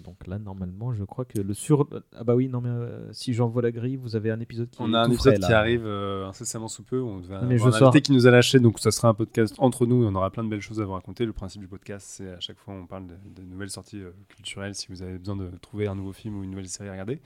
donc 0.05 0.27
là 0.27 0.39
normalement 0.39 0.93
je 0.93 1.05
crois 1.05 1.25
que 1.25 1.41
le 1.41 1.55
sur... 1.55 1.89
Ah 2.15 2.23
bah 2.23 2.35
oui, 2.35 2.49
non 2.49 2.61
mais 2.61 2.69
euh, 2.69 3.13
si 3.13 3.33
j'envoie 3.33 3.63
la 3.63 3.73
grille, 3.73 3.97
vous 3.97 4.15
avez 4.15 4.31
un 4.31 4.39
épisode 4.41 4.71
qui 4.71 4.77
On 4.81 4.93
a 4.95 5.01
un 5.01 5.11
épisode 5.11 5.37
frais, 5.39 5.47
qui 5.47 5.53
arrive 5.53 5.85
euh, 5.87 6.27
incessamment 6.29 6.69
sous 6.69 6.83
peu. 6.85 7.01
On 7.01 7.19
devait 7.19 7.35
Mais 7.47 7.55
avoir 7.55 7.59
je 7.59 7.77
un 7.77 7.79
sors- 7.79 7.89
invité 7.89 8.03
qui 8.03 8.13
nous 8.13 8.27
a 8.27 8.31
lâché, 8.31 8.61
donc 8.61 8.79
ça 8.79 8.91
sera 8.91 9.09
un 9.09 9.15
podcast 9.15 9.55
entre 9.59 9.87
nous 9.87 10.05
et 10.05 10.07
on 10.07 10.15
aura 10.15 10.31
plein 10.31 10.45
de 10.45 10.49
belles 10.51 10.61
choses 10.61 10.81
à 10.81 10.85
vous 10.85 10.93
raconter. 10.93 11.25
Le 11.27 11.33
principe 11.33 11.61
du 11.63 11.69
podcast, 11.69 12.07
c'est 12.09 12.31
à 12.31 12.41
chaque 12.41 12.59
fois 12.59 12.75
on 12.75 12.87
parle 12.87 13.07
de, 13.07 13.15
de 13.35 13.43
nouvelles 13.43 13.71
sorties 13.71 14.01
euh, 14.03 14.11
culturelles 14.29 14.75
si 14.75 14.87
vous 14.89 15.03
avez 15.03 15.19
besoin 15.19 15.37
de 15.37 15.51
trouver 15.63 15.87
un 15.89 15.95
nouveau 15.95 16.13
film 16.13 16.39
ou 16.39 16.45
une 16.45 16.51
nouvelle 16.51 16.69
série 16.69 16.89
à 16.89 16.93
regarder. 16.93 17.21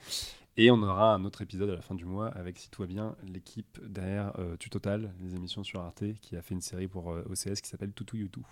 Et 0.57 0.71
on 0.71 0.81
aura 0.83 1.13
un 1.13 1.25
autre 1.25 1.41
épisode 1.41 1.69
à 1.69 1.75
la 1.75 1.81
fin 1.81 1.95
du 1.95 2.05
mois 2.05 2.29
avec, 2.29 2.57
si 2.57 2.69
tout 2.69 2.81
va 2.81 2.87
bien, 2.87 3.15
l'équipe 3.27 3.77
derrière 3.85 4.31
euh, 4.39 4.55
Tutotal, 4.55 5.13
les 5.21 5.35
émissions 5.35 5.63
sur 5.65 5.81
Arte, 5.81 6.03
qui 6.21 6.37
a 6.37 6.41
fait 6.41 6.53
une 6.53 6.61
série 6.61 6.87
pour 6.87 7.11
euh, 7.11 7.23
OCS 7.29 7.59
qui 7.61 7.69
s'appelle 7.69 7.91
Toutou 7.91 8.15
Youtou. 8.17 8.45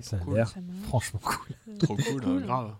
Ça 0.00 0.16
a 0.16 0.18
Cool. 0.20 0.34
l'air 0.34 0.52
franchement 0.82 1.20
cool. 1.22 1.76
Trop 1.78 1.96
cool, 1.96 2.24
euh, 2.26 2.40
grave. 2.40 2.74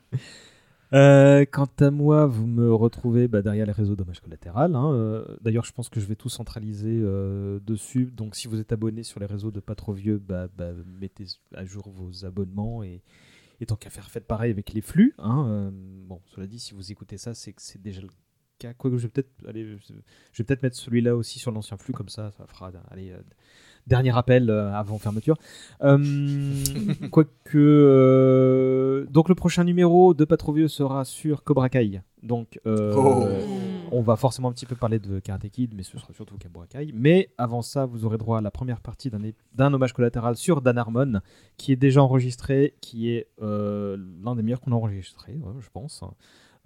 Euh, 0.92 1.44
quant 1.50 1.68
à 1.80 1.90
moi, 1.90 2.26
vous 2.26 2.46
me 2.46 2.74
retrouvez 2.74 3.28
bah, 3.28 3.42
derrière 3.42 3.64
les 3.66 3.72
réseaux 3.72 3.94
Dommages 3.94 4.20
Collatéral. 4.20 4.74
hein. 4.74 4.90
Euh, 4.92 5.24
D'ailleurs, 5.40 5.64
je 5.64 5.72
pense 5.72 5.88
que 5.88 6.00
je 6.00 6.06
vais 6.06 6.16
tout 6.16 6.28
centraliser 6.28 7.00
euh, 7.02 7.60
dessus. 7.60 8.06
Donc, 8.06 8.34
si 8.34 8.48
vous 8.48 8.58
êtes 8.58 8.72
abonné 8.72 9.04
sur 9.04 9.20
les 9.20 9.26
réseaux 9.26 9.50
de 9.52 9.60
Pas 9.60 9.74
Trop 9.76 9.92
Vieux, 9.92 10.18
bah, 10.18 10.48
bah, 10.56 10.72
mettez 11.00 11.26
à 11.54 11.64
jour 11.64 11.88
vos 11.90 12.24
abonnements 12.24 12.82
et, 12.82 13.02
et 13.60 13.66
tant 13.66 13.76
qu'à 13.76 13.90
faire, 13.90 14.10
faites 14.10 14.26
pareil 14.26 14.50
avec 14.50 14.72
les 14.72 14.80
flux. 14.80 15.14
hein. 15.18 15.46
Euh, 15.48 15.70
bon, 15.72 16.20
cela 16.34 16.46
dit, 16.46 16.58
si 16.58 16.74
vous 16.74 16.90
écoutez 16.90 17.18
ça, 17.18 17.34
c'est 17.34 17.52
que 17.52 17.62
c'est 17.62 17.80
déjà 17.80 18.00
le 18.00 18.08
cas. 18.58 18.74
Quoique, 18.74 18.96
je 18.96 19.02
vais 19.02 19.08
peut-être 19.08 19.30
aller, 19.48 19.64
je 19.64 20.42
vais 20.42 20.44
peut-être 20.44 20.62
mettre 20.62 20.76
celui-là 20.76 21.16
aussi 21.16 21.38
sur 21.38 21.50
l'ancien 21.52 21.76
flux, 21.76 21.92
comme 21.94 22.08
ça, 22.08 22.30
ça 22.32 22.46
fera 22.46 22.70
allez, 22.90 23.10
euh, 23.10 23.18
dernier 23.86 24.16
appel 24.16 24.50
euh, 24.50 24.72
avant 24.72 24.98
fermeture. 24.98 25.36
Euh, 25.82 25.98
Quoique. 27.10 27.56
euh, 27.56 29.06
donc, 29.06 29.28
le 29.28 29.34
prochain 29.34 29.64
numéro 29.64 30.14
de 30.14 30.24
Pas 30.24 30.36
Trop 30.36 30.52
Vieux 30.52 30.68
sera 30.68 31.04
sur 31.04 31.42
Cobra 31.44 31.68
Kai. 31.68 32.02
Donc, 32.22 32.60
Oh. 32.66 33.26
on 33.92 34.02
va 34.02 34.16
forcément 34.16 34.48
un 34.48 34.52
petit 34.52 34.66
peu 34.66 34.74
parler 34.76 34.98
de 34.98 35.20
Karate 35.20 35.48
Kid, 35.48 35.72
mais 35.74 35.82
ce 35.82 35.98
sera 35.98 36.12
surtout 36.12 36.36
Cobra 36.36 36.66
Kai. 36.66 36.90
Mais 36.94 37.30
avant 37.38 37.62
ça, 37.62 37.86
vous 37.86 38.04
aurez 38.04 38.18
droit 38.18 38.38
à 38.38 38.40
la 38.40 38.50
première 38.50 38.80
partie 38.80 39.10
d'un 39.54 39.72
hommage 39.72 39.92
collatéral 39.92 40.36
sur 40.36 40.60
Dan 40.60 40.78
Harmon, 40.78 41.20
qui 41.56 41.72
est 41.72 41.76
déjà 41.76 42.02
enregistré, 42.02 42.74
qui 42.80 43.10
est 43.10 43.28
l'un 43.40 44.34
des 44.36 44.42
meilleurs 44.42 44.60
qu'on 44.60 44.72
a 44.72 44.76
enregistré, 44.76 45.38
je 45.60 45.68
pense. 45.72 46.02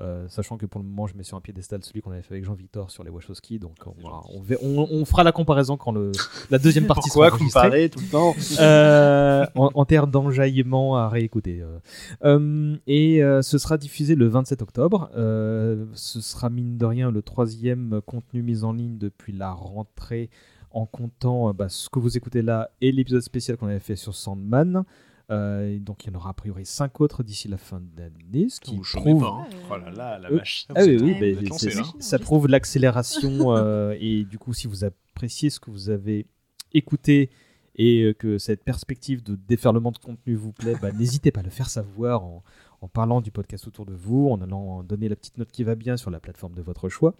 Euh, 0.03 0.27
sachant 0.29 0.57
que 0.59 0.67
pour 0.67 0.81
le 0.81 0.87
moment, 0.87 1.07
je 1.07 1.17
mets 1.17 1.23
sur 1.23 1.37
un 1.37 1.41
piédestal 1.41 1.83
celui 1.85 2.01
qu'on 2.03 2.11
avait 2.11 2.23
fait 2.23 2.35
avec 2.35 2.45
Jean-Victor 2.45 2.91
sur 2.91 3.05
les 3.05 3.11
Wachowski, 3.11 3.61
donc 3.61 3.77
on, 3.87 3.91
va- 4.03 4.21
on, 4.35 4.41
va- 4.41 4.57
on- 4.61 4.89
on 4.91 5.05
fera 5.05 5.23
la 5.23 5.31
comparaison 5.31 5.77
quand 5.77 5.93
le, 5.93 6.11
la 6.51 6.59
deuxième 6.59 6.87
partie 6.87 7.09
Pourquoi 7.09 7.27
sera 7.29 7.37
enregistrée. 7.37 7.63
comparer 7.63 7.89
tout 7.89 8.01
le 8.01 8.07
temps 8.09 8.35
Euh, 8.61 9.47
en, 9.55 9.71
en 9.75 9.85
termes 9.85 10.11
d'enjaillement 10.11 10.97
à 10.97 11.09
réécouter. 11.09 11.63
euh. 11.63 11.79
Euh, 12.25 12.77
et 12.89 13.23
euh, 13.23 13.43
ce 13.43 13.59
sera 13.59 13.79
diffusé 13.79 14.15
le 14.17 14.27
27 14.27 14.61
octobre. 14.63 15.09
Euh, 15.17 15.87
ce 15.95 16.21
sera 16.21 16.51
mine 16.51 16.79
de 16.79 16.85
rien 16.87 17.11
le 17.11 17.23
troisième 17.23 18.01
contenu 18.05 18.43
mis 18.43 18.65
en 18.65 18.73
ligne 18.73 18.99
depuis 18.99 19.33
la 19.33 19.53
rentrée 19.53 20.31
en 20.73 20.87
comptant 20.87 21.53
bah, 21.55 21.69
ce 21.69 21.89
que 21.91 21.99
vous 22.01 22.17
écoutez 22.17 22.43
là 22.43 22.71
et 22.81 22.91
l'épisode 22.93 23.21
spécial 23.23 23.57
qu'on 23.57 23.67
avait 23.69 23.79
fait 23.79 23.95
sur 23.97 24.15
Sandman. 24.15 24.85
Euh, 25.31 25.79
donc 25.79 26.05
il 26.05 26.09
y 26.11 26.15
en 26.15 26.19
aura 26.19 26.31
a 26.31 26.35
priori 26.35 26.67
5 26.67 27.01
autres 27.01 27.23
d'ici 27.23 27.49
la 27.49 27.59
fin 27.59 27.81
d'année, 27.81 28.49
ce 28.49 28.61
qui 28.61 28.79
prouve... 28.79 29.21
pas, 29.21 29.29
hein. 29.29 29.47
Oh 29.71 29.77
là 29.77 29.91
là, 29.91 30.19
la 30.19 30.31
Euh, 30.31 30.37
vache. 30.39 30.67
Ah 30.75 30.83
oui, 30.85 30.97
oui, 31.01 31.35
lancé, 31.49 31.71
là. 31.71 31.83
ça 32.01 32.19
prouve 32.19 32.49
l'accélération 32.49 33.53
euh, 33.57 33.97
et 34.01 34.25
du 34.25 34.39
coup 34.39 34.53
si 34.53 34.67
vous 34.67 34.85
appréciez 34.85 35.49
ce 35.51 35.61
que 35.61 35.71
vous 35.71 35.91
avez 35.91 36.27
écouté 36.73 37.31
et 37.77 38.03
euh, 38.03 38.13
que 38.13 38.37
cette 38.39 38.65
perspective 38.65 39.23
de 39.23 39.35
déferlement 39.37 39.93
de 39.93 39.99
contenu 39.99 40.35
vous 40.35 40.53
plaît, 40.53 40.75
bah, 40.83 40.93
n'hésitez 40.93 41.31
pas 41.31 41.41
à 41.41 41.45
le 41.45 41.51
faire 41.51 41.71
savoir 41.71 42.23
en, 42.25 42.43
en 42.83 42.89
parlant 42.89 43.21
du 43.23 43.31
podcast 43.31 43.67
autour 43.67 43.87
de 43.87 43.95
vous, 43.95 44.29
en 44.29 44.41
allant 44.43 44.83
donner 44.83 45.09
la 45.09 45.17
petite 45.17 45.39
note 45.39 45.51
qui 45.51 45.65
va 45.65 45.75
bien 45.75 45.97
sur 45.97 46.11
la 46.11 46.21
plateforme 46.21 46.55
de 46.55 46.63
votre 46.63 46.89
choix. 46.91 47.15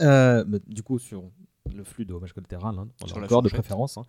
Euh, 0.00 0.44
mais 0.46 0.58
du 0.66 0.82
coup 0.82 0.98
sur 0.98 1.24
le 1.74 1.82
flux 1.82 2.04
de 2.04 2.12
hommage 2.12 2.32
collatéral, 2.32 2.78
hein, 2.78 2.86
encore 3.24 3.42
de 3.42 3.48
préférence. 3.48 3.98
hein. 3.98 4.04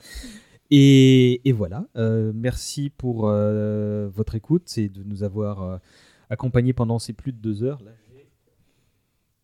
Et, 0.69 1.53
voilà, 1.53 1.87
euh, 1.95 2.31
merci 2.35 2.89
pour 2.89 3.27
euh, 3.27 4.09
votre 4.13 4.35
écoute 4.35 4.77
et 4.77 4.89
de 4.89 5.03
nous 5.03 5.23
avoir 5.23 5.61
euh, 5.61 5.77
accompagnés 6.29 6.73
pendant 6.73 6.99
ces 6.99 7.13
plus 7.13 7.31
de 7.31 7.37
deux 7.37 7.63
heures. 7.63 7.81
Là, 7.83 7.91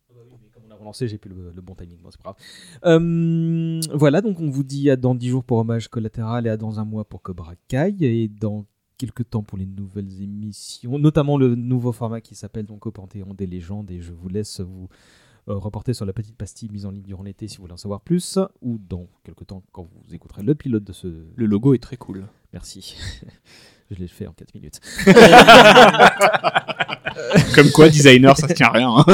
Ah 0.09 0.65
bah 0.69 0.75
relancé, 0.79 1.07
j'ai 1.07 1.17
plus 1.17 1.29
le, 1.29 1.61
bon 1.61 1.75
timing, 1.75 1.97
bon, 2.01 2.09
c'est 2.11 2.21
pas 2.21 2.35
grave. 2.81 3.89
Voilà, 3.93 4.21
donc 4.21 4.39
on 4.39 4.49
vous 4.49 4.63
dit 4.63 4.89
à 4.89 4.95
dans 4.95 5.15
10 5.15 5.29
jours 5.29 5.43
pour 5.43 5.59
Hommage 5.59 5.87
Collatéral 5.87 6.45
et 6.45 6.49
à 6.49 6.57
dans 6.57 6.79
un 6.79 6.85
mois 6.85 7.05
pour 7.05 7.21
Cobra 7.21 7.53
Kai 7.67 7.95
et 8.01 8.27
dans 8.27 8.65
quelques 8.97 9.29
temps 9.29 9.43
pour 9.43 9.57
les 9.57 9.65
nouvelles 9.65 10.21
émissions, 10.21 10.99
notamment 10.99 11.37
le 11.37 11.55
nouveau 11.55 11.91
format 11.91 12.21
qui 12.21 12.35
s'appelle 12.35 12.65
donc 12.65 12.85
Au 12.85 12.91
Panthéon 12.91 13.33
des 13.33 13.47
légendes 13.47 13.89
et 13.91 14.01
je 14.01 14.13
vous 14.13 14.29
laisse 14.29 14.59
vous 14.59 14.87
euh, 15.49 15.55
reporter 15.55 15.93
sur 15.93 16.05
la 16.05 16.13
petite 16.13 16.35
pastille 16.35 16.69
mise 16.69 16.85
en 16.85 16.91
ligne 16.91 17.03
durant 17.03 17.23
l'été 17.23 17.47
si 17.47 17.57
vous 17.57 17.63
voulez 17.63 17.73
en 17.73 17.77
savoir 17.77 18.01
plus 18.01 18.39
ou 18.61 18.77
dans 18.77 19.07
quelques 19.23 19.47
temps 19.47 19.63
quand 19.71 19.83
vous 19.83 20.15
écouterez 20.15 20.43
le 20.43 20.55
pilote 20.55 20.83
de 20.83 20.93
ce... 20.93 21.25
Le 21.35 21.45
logo 21.45 21.73
est 21.73 21.81
très 21.81 21.97
cool. 21.97 22.27
Merci. 22.53 22.95
je 23.91 23.99
l'ai 23.99 24.07
fait 24.07 24.27
en 24.27 24.33
4 24.33 24.53
minutes. 24.55 24.79
Comme 27.55 27.69
quoi, 27.71 27.89
designer, 27.89 28.35
ça 28.37 28.47
se 28.47 28.53
tient 28.53 28.67
à 28.67 28.71
rien. 28.71 28.89
hein. 28.97 29.05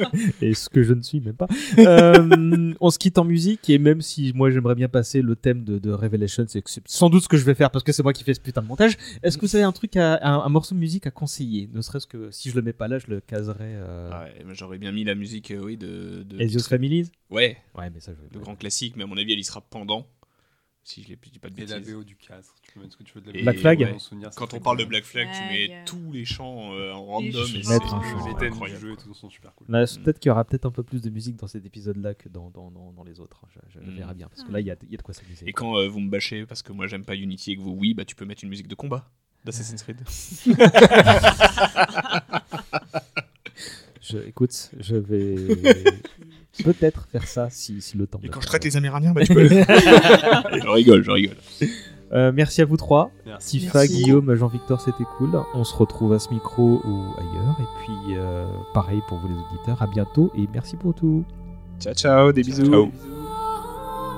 et 0.40 0.54
ce 0.54 0.68
que 0.68 0.82
je 0.82 0.94
ne 0.94 1.02
suis 1.02 1.20
même 1.20 1.34
pas. 1.34 1.46
Euh, 1.78 2.72
on 2.80 2.90
se 2.90 2.98
quitte 2.98 3.18
en 3.18 3.24
musique 3.24 3.68
et 3.68 3.78
même 3.78 4.00
si 4.00 4.32
moi 4.34 4.50
j'aimerais 4.50 4.74
bien 4.74 4.88
passer 4.88 5.20
le 5.22 5.36
thème 5.36 5.64
de, 5.64 5.78
de 5.78 5.90
Revelation, 5.92 6.44
c'est 6.48 6.62
sans 6.86 7.10
doute 7.10 7.24
ce 7.24 7.28
que 7.28 7.36
je 7.36 7.44
vais 7.44 7.54
faire 7.54 7.70
parce 7.70 7.84
que 7.84 7.92
c'est 7.92 8.02
moi 8.02 8.12
qui 8.12 8.24
fais 8.24 8.34
ce 8.34 8.40
putain 8.40 8.62
de 8.62 8.66
montage. 8.66 8.96
Est-ce 9.22 9.36
que 9.36 9.46
vous 9.46 9.54
avez 9.56 9.64
un 9.64 9.72
truc, 9.72 9.96
à, 9.96 10.18
un, 10.26 10.40
un 10.40 10.48
morceau 10.48 10.74
de 10.74 10.80
musique 10.80 11.06
à 11.06 11.10
conseiller? 11.10 11.68
Ne 11.72 11.82
serait-ce 11.82 12.06
que 12.06 12.30
si 12.30 12.50
je 12.50 12.56
le 12.56 12.62
mets 12.62 12.72
pas 12.72 12.88
là, 12.88 12.98
je 12.98 13.06
le 13.08 13.20
caserai. 13.20 13.56
Euh... 13.60 14.10
Ouais, 14.10 14.42
mais 14.46 14.54
j'aurais 14.54 14.78
bien 14.78 14.92
mis 14.92 15.04
la 15.04 15.14
musique, 15.14 15.50
euh, 15.50 15.60
oui, 15.62 15.76
de. 15.76 16.22
de 16.24 16.40
Ezio's 16.40 16.68
Families? 16.68 17.10
Ouais. 17.30 17.58
Ouais, 17.76 17.90
mais 17.92 18.00
ça, 18.00 18.12
je 18.12 18.34
Le 18.38 18.42
grand 18.42 18.56
classique, 18.56 18.94
mais 18.96 19.04
à 19.04 19.06
mon 19.06 19.16
avis, 19.16 19.32
elle 19.32 19.38
y 19.40 19.44
sera 19.44 19.60
pendant. 19.60 20.06
Si 20.84 21.02
je 21.04 21.08
l'ai 21.10 21.16
dis 21.30 21.38
pas 21.38 21.48
de 21.48 21.54
Et 21.60 21.64
la 21.66 21.78
bêtises. 21.78 21.94
VO 21.94 22.02
du 22.02 22.16
4. 22.16 22.54
Tu 22.60 22.72
peux 22.72 22.80
mettre 22.80 22.92
ce 22.92 22.96
que 22.98 23.02
tu 23.04 23.14
veux 23.14 23.20
de 23.20 23.30
la 23.30 23.38
Et 23.38 23.42
Black 23.44 23.58
Flag 23.58 23.80
ouais, 23.80 23.98
souvenir, 24.00 24.30
Quand 24.36 24.52
on 24.52 24.58
parle 24.58 24.78
de. 24.78 24.84
Black 24.84 25.04
Flag, 25.04 25.28
tu 25.32 25.42
mets 25.44 25.84
tous 25.86 26.10
les 26.12 26.24
chants 26.24 26.72
euh, 26.74 26.90
en 26.92 27.04
random. 27.04 27.46
et 27.54 27.58
Mettre 27.68 27.88
c'est 27.88 28.46
incroyable. 28.46 28.80
du 28.80 28.86
jeu 28.88 28.92
et 28.94 28.96
tout 28.96 29.14
sont 29.14 29.30
super 29.30 29.54
cool. 29.54 29.68
Là, 29.70 29.84
Peut-être 30.02 30.18
qu'il 30.18 30.28
y 30.28 30.32
aura 30.32 30.44
peut-être 30.44 30.66
un 30.66 30.72
peu 30.72 30.82
plus 30.82 31.00
de 31.00 31.08
musique 31.10 31.36
dans 31.36 31.46
cet 31.46 31.64
épisode-là 31.64 32.14
que 32.14 32.28
dans, 32.28 32.50
dans, 32.50 32.72
dans, 32.72 32.92
dans 32.92 33.04
les 33.04 33.20
autres. 33.20 33.42
Je, 33.54 33.60
je 33.74 33.78
Mm. 33.90 33.94
verrai 33.94 34.14
bien 34.14 34.28
parce 34.28 34.42
que 34.42 34.50
là, 34.50 34.58
il 34.60 34.66
y 34.66 34.72
a, 34.72 34.76
il 34.82 34.90
y 34.90 34.94
a 34.94 34.96
de 34.96 35.02
quoi 35.02 35.14
s'amuser. 35.14 35.48
Et 35.48 35.52
quand 35.52 35.76
euh, 35.76 35.86
vous 35.88 36.00
me 36.00 36.10
bâchez 36.10 36.46
parce 36.46 36.62
que 36.62 36.72
moi 36.72 36.88
j'aime 36.88 37.04
pas 37.04 37.14
Unity 37.14 37.52
et 37.52 37.56
que 37.56 37.60
vous 37.62 37.72
oui, 37.78 37.94
bah 37.94 38.04
tu 38.04 38.16
peux 38.16 38.24
mettre 38.24 38.42
une 38.42 38.50
musique 38.50 38.66
de 38.68 38.74
combat 38.74 39.08
d'Assassin's 39.44 39.82
Creed. 39.84 40.00
Je, 44.00 44.18
écoute, 44.18 44.70
je 44.80 44.96
vais 44.96 45.36
peut-être 46.62 47.08
faire 47.10 47.26
ça 47.26 47.48
si, 47.50 47.80
si 47.80 47.96
le 47.96 48.06
temps. 48.06 48.20
Et 48.22 48.28
quand 48.28 48.40
je 48.40 48.46
traite 48.46 48.64
les 48.64 48.76
Amérindiens, 48.76 49.12
bah 49.12 49.24
tu 49.24 49.34
peux. 49.34 49.48
je 49.48 50.68
rigole, 50.68 51.04
je 51.04 51.10
rigole. 51.10 51.36
Euh, 52.12 52.30
merci 52.34 52.60
à 52.60 52.66
vous 52.66 52.76
trois. 52.76 53.10
Merci. 53.24 53.60
Tifa, 53.60 53.80
Merci. 53.80 53.94
Guillaume, 53.94 54.34
Jean-Victor, 54.34 54.80
c'était 54.80 55.04
cool. 55.16 55.30
On 55.54 55.64
se 55.64 55.74
retrouve 55.74 56.12
à 56.12 56.18
ce 56.18 56.28
micro 56.30 56.82
ou 56.84 57.04
ailleurs. 57.18 57.56
Et 57.58 57.84
puis, 57.84 58.16
euh, 58.16 58.46
pareil 58.74 59.00
pour 59.08 59.18
vous 59.18 59.28
les 59.28 59.34
auditeurs. 59.34 59.80
À 59.80 59.86
bientôt 59.86 60.30
et 60.36 60.46
merci 60.52 60.76
pour 60.76 60.94
tout. 60.94 61.24
Ciao 61.80 61.94
ciao, 61.94 62.32
des 62.32 62.42
bisous. 62.42 62.66
Ciao. 62.66 62.90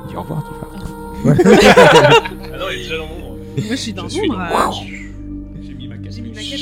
Dis 0.08 0.16
au 0.16 0.22
revoir, 0.22 0.44
Tifa. 0.44 0.66
Ah 1.26 2.58
non, 2.58 2.66
il 2.70 2.80
est 2.80 2.82
déjà 2.82 2.98
dans 2.98 3.06
mon 3.06 3.30
Moi, 3.30 3.38
je 3.70 3.74
suis 3.76 3.92
dans 3.92 4.04
euh, 4.04 4.08
J'ai 5.62 5.74
mis 5.74 5.88
ma 5.88 5.96
J'ai 6.10 6.56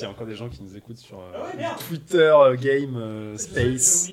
s'il 0.00 0.06
y 0.06 0.08
a 0.08 0.10
encore 0.10 0.26
des 0.26 0.34
gens 0.34 0.48
qui 0.48 0.62
nous 0.62 0.76
écoutent 0.76 0.98
sur 0.98 1.20
euh, 1.20 1.32
Ah. 1.62 1.76
Twitter, 1.88 2.18
euh, 2.34 2.56
Game, 2.56 2.96
euh, 2.96 3.36
Space. 3.36 4.10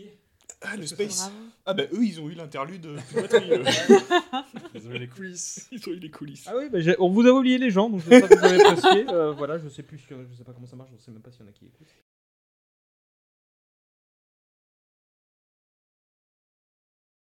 Ah, 0.62 0.76
le 0.76 0.86
Space. 0.86 1.32
Ah, 1.66 1.74
bah 1.74 1.84
eux, 1.94 2.04
ils 2.04 2.20
ont 2.22 2.30
eu 2.30 2.34
l'interlude. 2.34 2.86
euh. 2.86 2.98
Ils 4.74 4.88
ont 4.88 4.92
eu 4.92 4.98
les 5.00 5.08
coulisses. 5.08 5.68
Ils 5.72 5.80
ont 5.90 5.92
eu 5.92 6.00
les 6.00 6.10
coulisses. 6.10 6.46
Ah 6.48 6.54
oui, 6.58 6.70
bah, 6.72 6.80
j'ai- 6.80 6.96
on 7.00 7.10
vous 7.10 7.28
a 7.28 7.32
oublié 7.32 7.58
les 7.58 7.70
gens, 7.70 7.90
donc 7.90 8.02
je 8.02 8.10
sais 8.10 8.22
pas 8.22 8.28
si 8.30 8.36
vous 8.38 8.46
avez 8.46 8.62
apprécié. 8.66 9.06
Euh, 9.10 9.32
voilà, 9.34 9.58
je 9.58 9.68
sais 9.68 9.84
plus, 9.84 9.98
si- 9.98 10.06
je 10.10 10.36
sais 10.38 10.44
pas 10.44 10.54
comment 10.54 10.66
ça 10.68 10.76
marche, 10.76 10.90
je 10.98 11.04
sais 11.04 11.12
même 11.12 11.22
pas 11.22 11.32
s'il 11.32 11.42
y 11.42 11.44
en 11.44 11.50
a 11.50 11.52
qui 11.52 11.66
écoutent. 11.66 11.87